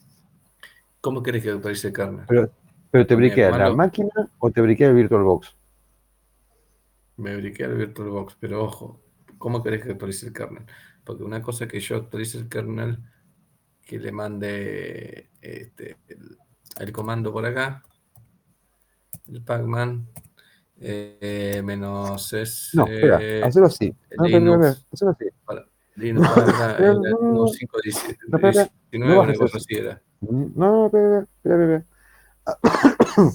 ¿Cómo 1.00 1.23
querés 1.23 1.42
que 1.42 1.50
actualice 1.50 1.89
el 1.89 1.92
kernel? 1.92 2.25
Pero, 2.26 2.50
pero 2.91 3.07
te 3.07 3.15
briquea 3.15 3.50
la 3.57 3.75
máquina 3.75 4.31
o 4.39 4.50
te 4.50 4.60
briquea 4.60 4.89
el 4.89 4.94
VirtualBox? 4.94 5.55
Me 7.18 7.36
briquea 7.36 7.66
el 7.66 7.76
VirtualBox, 7.76 8.36
pero 8.41 8.65
ojo, 8.65 9.00
¿cómo 9.39 9.62
querés 9.62 9.84
que 9.84 9.92
actualice 9.92 10.26
el 10.26 10.33
kernel? 10.33 10.65
Porque 11.05 11.23
una 11.23 11.42
cosa 11.42 11.68
que 11.68 11.81
yo 11.81 11.97
actualice 11.97 12.39
el 12.39 12.49
kernel 12.49 12.99
que 13.86 13.98
le 14.00 14.10
mande 14.10 15.31
este, 15.40 15.97
el, 16.78 16.92
comando 16.92 17.32
por 17.32 17.47
acá, 17.47 17.84
el 19.28 19.42
pacman, 19.42 20.08
eh, 20.81 21.62
menos 21.65 22.32
es. 22.32 22.70
No, 22.74 22.84
espera, 22.86 23.18
eh, 23.23 23.42
hazlo 23.44 23.66
así. 23.66 23.94
No, 24.18 24.24
Linux, 24.24 24.84
hazlo 24.92 25.10
así. 25.10 25.24
Para, 25.44 25.65
Linux 25.94 26.28
para 26.28 26.76
el, 26.90 27.00
no, 27.00 27.47
517. 27.47 28.18
No, 28.26 28.36
espera, 28.36 28.70
no, 28.92 29.23
una 29.23 29.34
cosa 29.34 29.58
así 29.58 29.76
era. 29.76 30.02
No, 30.20 30.86
espera, 30.86 31.20
espera, 31.20 31.62
espera. 31.65 31.84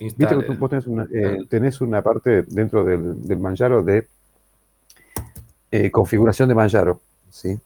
Viste 0.00 0.26
que 0.26 0.42
tú 0.42 0.54
vos 0.54 0.70
tenés 0.70 0.86
una, 0.86 1.06
eh, 1.12 1.44
tenés 1.48 1.80
una 1.80 2.02
parte 2.02 2.42
dentro 2.42 2.84
del, 2.84 3.26
del 3.26 3.38
Manjaro 3.38 3.82
de 3.82 4.08
eh, 5.70 5.90
configuración 5.90 6.48
de 6.48 6.54
Manjaro, 6.54 7.00
¿sí? 7.30 7.60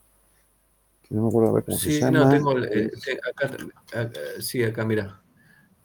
No 1.09 1.23
me 1.23 1.27
acuerdo 1.29 1.63
cómo 1.63 1.77
sí, 1.77 1.93
se 1.93 1.99
llama. 1.99 2.19
No, 2.19 2.29
tengo 2.29 2.51
el, 2.53 2.91
acá, 3.29 3.51
sí, 4.39 4.63
acá 4.63 4.85
mira. 4.85 5.19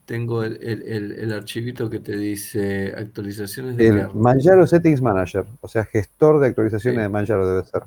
Tengo 0.04 0.42
el, 0.42 0.58
el, 0.60 1.32
archivito 1.32 1.88
que 1.88 2.00
te 2.00 2.16
dice 2.16 2.92
actualizaciones 2.96 3.76
de 3.76 3.86
El 3.86 4.12
Manjaro 4.12 4.66
Settings 4.66 5.00
Manager, 5.00 5.44
o 5.60 5.68
sea, 5.68 5.84
gestor 5.84 6.40
de 6.40 6.48
actualizaciones 6.48 7.02
de 7.02 7.08
Manjaro 7.08 7.46
debe 7.46 7.64
ser. 7.64 7.84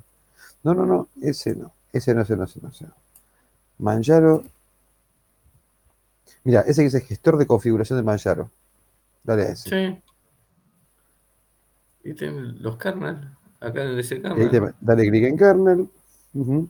No, 0.64 0.74
no, 0.74 0.86
no, 0.86 1.10
ese 1.22 1.54
no. 1.54 1.74
Ese 1.92 2.16
no, 2.16 2.22
ese 2.22 2.38
no, 2.38 2.46
ese 2.46 2.62
no. 2.62 2.70
Ese 2.70 2.86
no. 2.86 2.94
Manjaro. 3.78 4.46
Mira, 6.46 6.62
ese 6.62 6.82
que 6.82 6.86
dice 6.86 7.02
gestor 7.02 7.38
de 7.38 7.46
configuración 7.46 8.00
de 8.00 8.04
Manjaro. 8.04 8.50
Dale 9.26 9.44
a 9.44 9.50
ese. 9.50 9.70
Sí. 9.70 10.02
Y 12.06 12.14
los 12.62 12.78
kernel. 12.78 13.32
Acá 13.60 13.84
en 13.84 14.00
ese 14.00 14.22
kernel. 14.22 14.74
dale 14.80 15.10
clic 15.10 15.26
en 15.26 15.38
kernel. 15.38 15.90
Sí, 16.32 16.70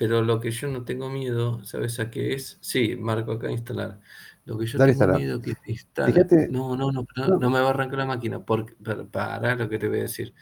pero 0.00 0.22
lo 0.22 0.40
que 0.40 0.50
yo 0.50 0.66
no 0.66 0.82
tengo 0.82 1.10
miedo, 1.10 1.62
¿sabes 1.62 2.00
a 2.00 2.10
qué 2.10 2.32
es? 2.32 2.56
Sí, 2.62 2.96
marco 2.96 3.32
acá 3.32 3.50
instalar. 3.50 4.00
Lo 4.46 4.56
que 4.56 4.64
yo 4.64 4.78
tengo 4.78 5.18
miedo 5.18 5.42
que 5.42 5.54
instale. 5.66 6.48
no, 6.48 6.74
no, 6.74 6.90
no, 6.90 7.04
no, 7.16 7.50
me 7.50 7.60
va 7.60 7.66
a 7.66 7.68
arrancar 7.68 7.98
la 7.98 8.06
máquina. 8.06 8.42
Porque, 8.42 8.74
para, 9.12 9.56
lo 9.56 9.68
que 9.68 9.78
te 9.78 9.88
voy 9.88 9.98
a 9.98 10.02
decir. 10.04 10.32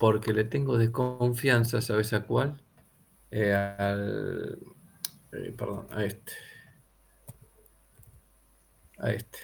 Porque 0.00 0.32
le 0.32 0.44
tengo 0.44 0.78
desconfianza, 0.78 1.82
¿sabes 1.82 2.14
a 2.14 2.22
cuál? 2.22 2.62
Eh, 3.30 3.52
al. 3.52 4.58
Eh, 5.32 5.54
perdón, 5.54 5.86
a 5.90 6.04
este. 6.06 6.32
A 8.96 9.10
este. 9.12 9.38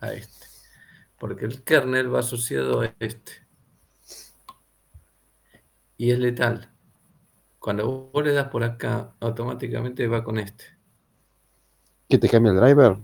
A 0.00 0.12
este. 0.12 0.46
Porque 1.18 1.46
el 1.46 1.62
kernel 1.64 2.14
va 2.14 2.18
asociado 2.18 2.82
a 2.82 2.94
este 3.00 3.47
y 5.98 6.12
es 6.12 6.18
letal. 6.18 6.70
Cuando 7.58 8.10
vos 8.12 8.24
le 8.24 8.32
das 8.32 8.48
por 8.48 8.62
acá, 8.62 9.14
automáticamente 9.20 10.06
va 10.06 10.24
con 10.24 10.38
este. 10.38 10.64
¿Que 12.08 12.16
te 12.16 12.28
cambia 12.28 12.52
el 12.52 12.60
driver? 12.60 12.96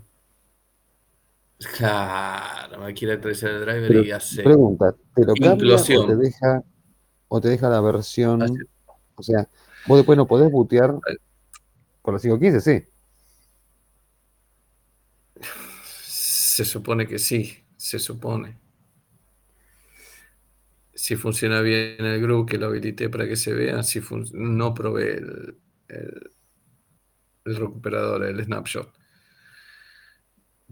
Claro, 1.77 2.79
me 2.79 2.93
quiere 2.93 3.17
traer 3.17 3.43
el 3.43 3.61
driver 3.61 4.05
y 4.05 4.11
hace. 4.11 4.43
Pregunta, 4.43 4.95
¿te 5.13 5.25
lo 5.25 5.33
cambia 5.35 5.75
o 5.75 6.07
te 6.07 6.15
deja, 6.15 6.63
o 7.27 7.41
te 7.41 7.49
deja 7.49 7.69
la 7.69 7.81
versión? 7.81 8.41
O 9.15 9.23
sea, 9.23 9.47
vos 9.85 9.97
después 9.97 10.17
no 10.17 10.25
podés 10.25 10.49
bootear 10.51 10.95
por 12.01 12.13
la 12.13 12.19
515, 12.19 12.61
sí. 12.61 12.87
Se 16.07 16.63
supone 16.63 17.05
que 17.05 17.19
sí, 17.19 17.65
se 17.75 17.99
supone 17.99 18.64
si 20.95 21.17
funciona 21.17 21.59
bien 21.59 21.97
el 21.99 22.21
grupo, 22.21 22.45
que 22.45 22.57
lo 22.57 22.67
habilité 22.67 23.09
para 23.09 23.27
que 23.27 23.35
se 23.35 23.53
vea, 23.53 23.83
si 23.83 24.01
no 24.31 24.73
probé 24.73 25.17
el, 25.17 25.57
el, 27.43 27.55
recuperador, 27.55 28.23
el 28.23 28.43
snapshot. 28.43 28.91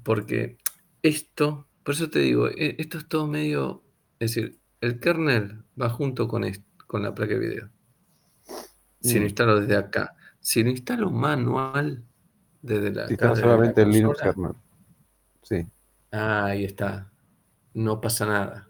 Porque 0.02 0.58
esto, 1.02 1.68
por 1.84 1.93
eso 1.93 2.10
te 2.10 2.19
digo, 2.19 2.48
e, 2.48 2.77
esto 2.80 2.98
es 2.98 3.08
todo 3.08 3.27
medio, 3.27 3.84
es 4.19 4.34
decir, 4.34 4.58
el 4.80 5.00
kernel 5.00 5.64
va 5.80 5.90
junto 5.90 6.27
con, 6.30 6.45
con 6.88 7.03
la 7.03 7.14
placa 7.14 7.34
de 7.34 7.40
video. 7.40 7.69
Si 9.02 9.16
lo 9.16 9.22
mm. 9.22 9.26
instalo 9.26 9.60
desde 9.60 9.76
acá. 9.76 10.16
Si 10.40 10.64
lo 10.64 10.69
instalo 10.69 11.11
manual, 11.11 12.03
desde 12.61 12.92
la... 12.92 13.08
Si 13.08 13.16
solamente 13.18 13.82
el 13.82 13.92
Linux 13.92 14.22
kernel. 14.22 14.53
Sí. 15.42 15.68
ahí 16.11 16.64
está. 16.64 17.11
No 17.74 18.00
pasa 18.00 18.26
nada. 18.26 18.69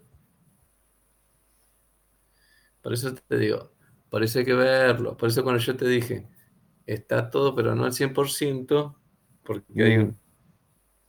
Por 2.84 2.92
eso 2.92 3.14
te 3.14 3.38
digo, 3.38 3.72
por 4.10 4.22
eso 4.22 4.38
hay 4.38 4.44
que 4.44 4.52
verlo. 4.52 5.16
Por 5.16 5.30
eso 5.30 5.42
cuando 5.42 5.58
yo 5.58 5.74
te 5.74 5.88
dije, 5.88 6.28
está 6.84 7.30
todo, 7.30 7.54
pero 7.54 7.74
no 7.74 7.86
al 7.86 7.92
100%, 7.92 8.94
porque 9.42 9.82
hay 9.82 9.96
un 9.96 10.20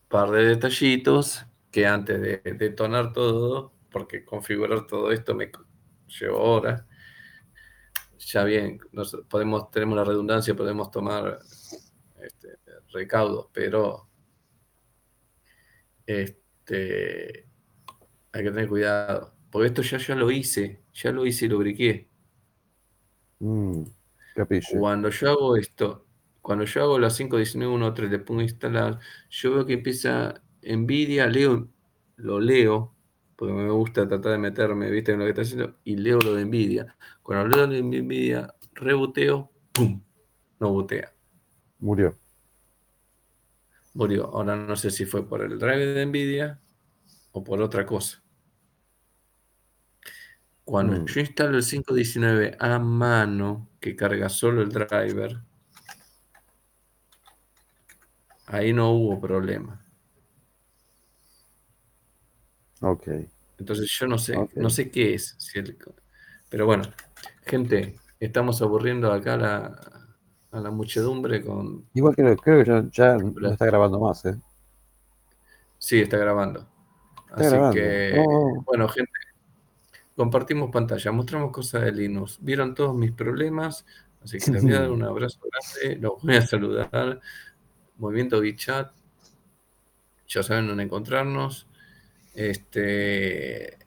par 0.07 0.31
de 0.31 0.45
detallitos 0.45 1.45
que 1.69 1.85
antes 1.85 2.21
de 2.21 2.37
detonar 2.53 3.11
todo, 3.11 3.73
porque 3.91 4.23
configurar 4.23 4.87
todo 4.87 5.11
esto 5.11 5.35
me 5.35 5.51
llevó 6.07 6.39
horas, 6.39 6.85
ya 8.19 8.45
bien, 8.45 8.79
podemos, 9.29 9.69
tenemos 9.69 9.97
la 9.97 10.05
redundancia, 10.05 10.55
podemos 10.55 10.89
tomar 10.91 11.39
este, 12.23 12.57
recaudos, 12.93 13.49
pero 13.51 14.09
este, 16.05 17.49
hay 18.31 18.43
que 18.43 18.51
tener 18.51 18.69
cuidado. 18.69 19.35
Porque 19.51 19.67
esto 19.67 19.81
ya 19.81 20.15
lo 20.15 20.31
hice, 20.31 20.84
ya 20.95 21.11
lo 21.11 21.25
hice 21.25 21.45
y 21.45 21.49
lo 21.49 21.59
briqué. 21.59 22.07
Mm, 23.39 23.83
cuando 24.79 25.09
yo 25.09 25.29
hago 25.29 25.57
esto, 25.57 26.07
cuando 26.41 26.65
yo 26.65 26.81
hago 26.81 26.99
la 26.99 27.09
5.19.1.3, 27.09 28.09
le 28.09 28.19
pongo 28.19 28.41
instalar, 28.41 28.99
yo 29.29 29.53
veo 29.53 29.65
que 29.65 29.73
empieza 29.73 30.41
Nvidia, 30.63 31.27
leo, 31.27 31.67
lo 32.15 32.39
leo, 32.39 32.95
porque 33.35 33.53
me 33.53 33.69
gusta 33.69 34.07
tratar 34.07 34.31
de 34.33 34.37
meterme, 34.37 34.89
viste, 34.89 35.11
en 35.11 35.19
lo 35.19 35.25
que 35.25 35.31
está 35.31 35.41
haciendo, 35.41 35.75
y 35.83 35.97
leo 35.97 36.19
lo 36.19 36.33
de 36.33 36.45
Nvidia. 36.45 36.95
Cuando 37.21 37.47
leo 37.47 37.67
lo 37.67 37.73
de 37.73 37.81
Nvidia, 37.81 38.55
reboteo, 38.73 39.51
¡pum! 39.73 40.01
No 40.59 40.71
botea. 40.71 41.13
Murió. 41.79 42.15
Murió. 43.93 44.25
Ahora 44.25 44.55
no 44.55 44.75
sé 44.75 44.89
si 44.91 45.05
fue 45.05 45.27
por 45.27 45.41
el 45.41 45.59
drive 45.59 45.85
de 45.85 46.05
Nvidia 46.05 46.59
o 47.31 47.43
por 47.43 47.61
otra 47.61 47.85
cosa. 47.85 48.24
Cuando 50.65 50.99
mm. 50.99 51.05
yo 51.05 51.19
instalo 51.21 51.57
el 51.57 51.63
519 51.63 52.57
a 52.59 52.79
mano, 52.79 53.69
que 53.79 53.95
carga 53.95 54.29
solo 54.29 54.63
el 54.63 54.69
driver, 54.69 55.39
ahí 58.47 58.73
no 58.73 58.91
hubo 58.91 59.21
problema. 59.21 59.79
Ok. 62.81 63.07
Entonces 63.59 63.89
yo 63.91 64.07
no 64.07 64.17
sé, 64.17 64.35
no 64.55 64.69
sé 64.71 64.89
qué 64.89 65.13
es. 65.13 65.37
pero 66.49 66.65
bueno, 66.65 66.83
gente, 67.45 67.95
estamos 68.19 68.61
aburriendo 68.61 69.13
acá 69.13 69.35
a 70.51 70.59
la 70.59 70.71
muchedumbre 70.71 71.43
con... 71.43 71.85
Igual 71.93 72.15
creo, 72.15 72.35
creo 72.37 72.63
que 72.63 72.89
ya, 72.91 73.17
no 73.17 73.49
está 73.49 73.65
grabando 73.65 73.99
más, 73.99 74.25
¿eh? 74.25 74.35
Sí, 75.77 76.01
está 76.01 76.17
grabando. 76.17 76.67
Así 77.31 77.55
que, 77.73 78.23
oh. 78.25 78.63
bueno, 78.65 78.87
gente, 78.89 79.11
compartimos 80.15 80.71
pantalla, 80.71 81.11
mostramos 81.11 81.51
cosas 81.51 81.83
de 81.83 81.91
Linux. 81.91 82.37
Vieron 82.41 82.73
todos 82.73 82.95
mis 82.95 83.11
problemas, 83.11 83.85
así 84.23 84.39
que 84.39 84.51
les 84.51 84.63
voy 84.63 84.73
a 84.73 84.81
dar 84.81 84.91
un 84.91 85.03
abrazo 85.03 85.39
grande, 85.51 85.99
los 86.01 86.21
voy 86.21 86.35
a 86.35 86.41
saludar. 86.41 87.19
Movimiento 87.97 88.39
WeChat. 88.39 88.91
ya 90.27 90.43
saben 90.43 90.67
dónde 90.67 90.83
encontrarnos. 90.83 91.67
Este, 92.33 93.77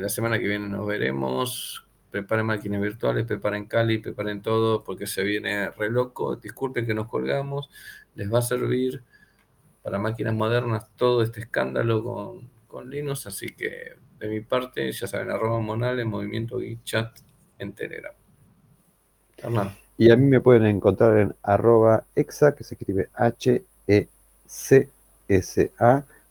la 0.00 0.08
semana 0.08 0.38
que 0.38 0.48
viene 0.48 0.68
nos 0.68 0.86
veremos. 0.86 1.80
Preparen 2.10 2.46
máquinas 2.46 2.80
virtuales, 2.80 3.26
preparen 3.26 3.66
Cali, 3.66 3.98
preparen 3.98 4.40
todo, 4.40 4.84
porque 4.84 5.06
se 5.06 5.24
viene 5.24 5.70
re 5.70 5.90
loco. 5.90 6.36
Disculpen 6.36 6.86
que 6.86 6.94
nos 6.94 7.08
colgamos. 7.08 7.68
Les 8.14 8.32
va 8.32 8.38
a 8.38 8.42
servir 8.42 9.02
para 9.82 9.98
máquinas 9.98 10.32
modernas 10.32 10.86
todo 10.96 11.22
este 11.22 11.40
escándalo 11.40 12.04
con, 12.04 12.50
con 12.68 12.88
Linux. 12.88 13.26
Así 13.26 13.48
que 13.48 13.96
de 14.24 14.30
mi 14.30 14.40
parte, 14.40 14.90
ya 14.90 15.06
saben, 15.06 15.30
arroba 15.30 15.60
monal 15.60 16.02
Movimiento 16.06 16.62
y 16.62 16.78
Chat 16.82 17.18
en 17.58 17.72
Telegram. 17.74 18.14
Hernán. 19.36 19.76
Y 19.96 20.10
a 20.10 20.16
mí 20.16 20.26
me 20.26 20.40
pueden 20.40 20.64
encontrar 20.66 21.18
en 21.18 21.34
arroba 21.42 22.04
exa, 22.16 22.54
que 22.54 22.64
se 22.64 22.74
escribe 22.74 23.10
H-E-C-S-A, 23.14 24.04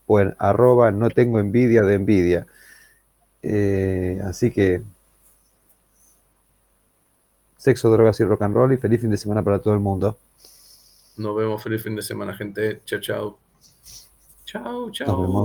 o 0.06 0.20
en 0.20 0.36
arroba 0.38 0.92
no 0.92 1.10
tengo 1.10 1.40
envidia 1.40 1.84
de 1.84 1.94
envidia. 1.94 2.46
Eh, 3.42 4.20
así 4.26 4.52
que 4.52 4.82
sexo, 7.58 7.90
drogas 7.92 8.20
y 8.20 8.26
rock 8.26 8.42
and 8.42 8.56
roll 8.56 8.74
y 8.74 8.78
feliz 8.78 9.00
fin 9.02 9.12
de 9.12 9.18
semana 9.18 9.44
para 9.44 9.60
todo 9.60 9.74
el 9.74 9.80
mundo. 9.80 10.18
Nos 11.16 11.36
vemos, 11.36 11.62
feliz 11.62 11.84
fin 11.84 11.96
de 11.96 12.02
semana, 12.02 12.34
gente. 12.34 12.82
Chao, 12.86 13.00
chao. 13.00 13.38
Chao, 14.46 14.92
chao. 14.92 15.28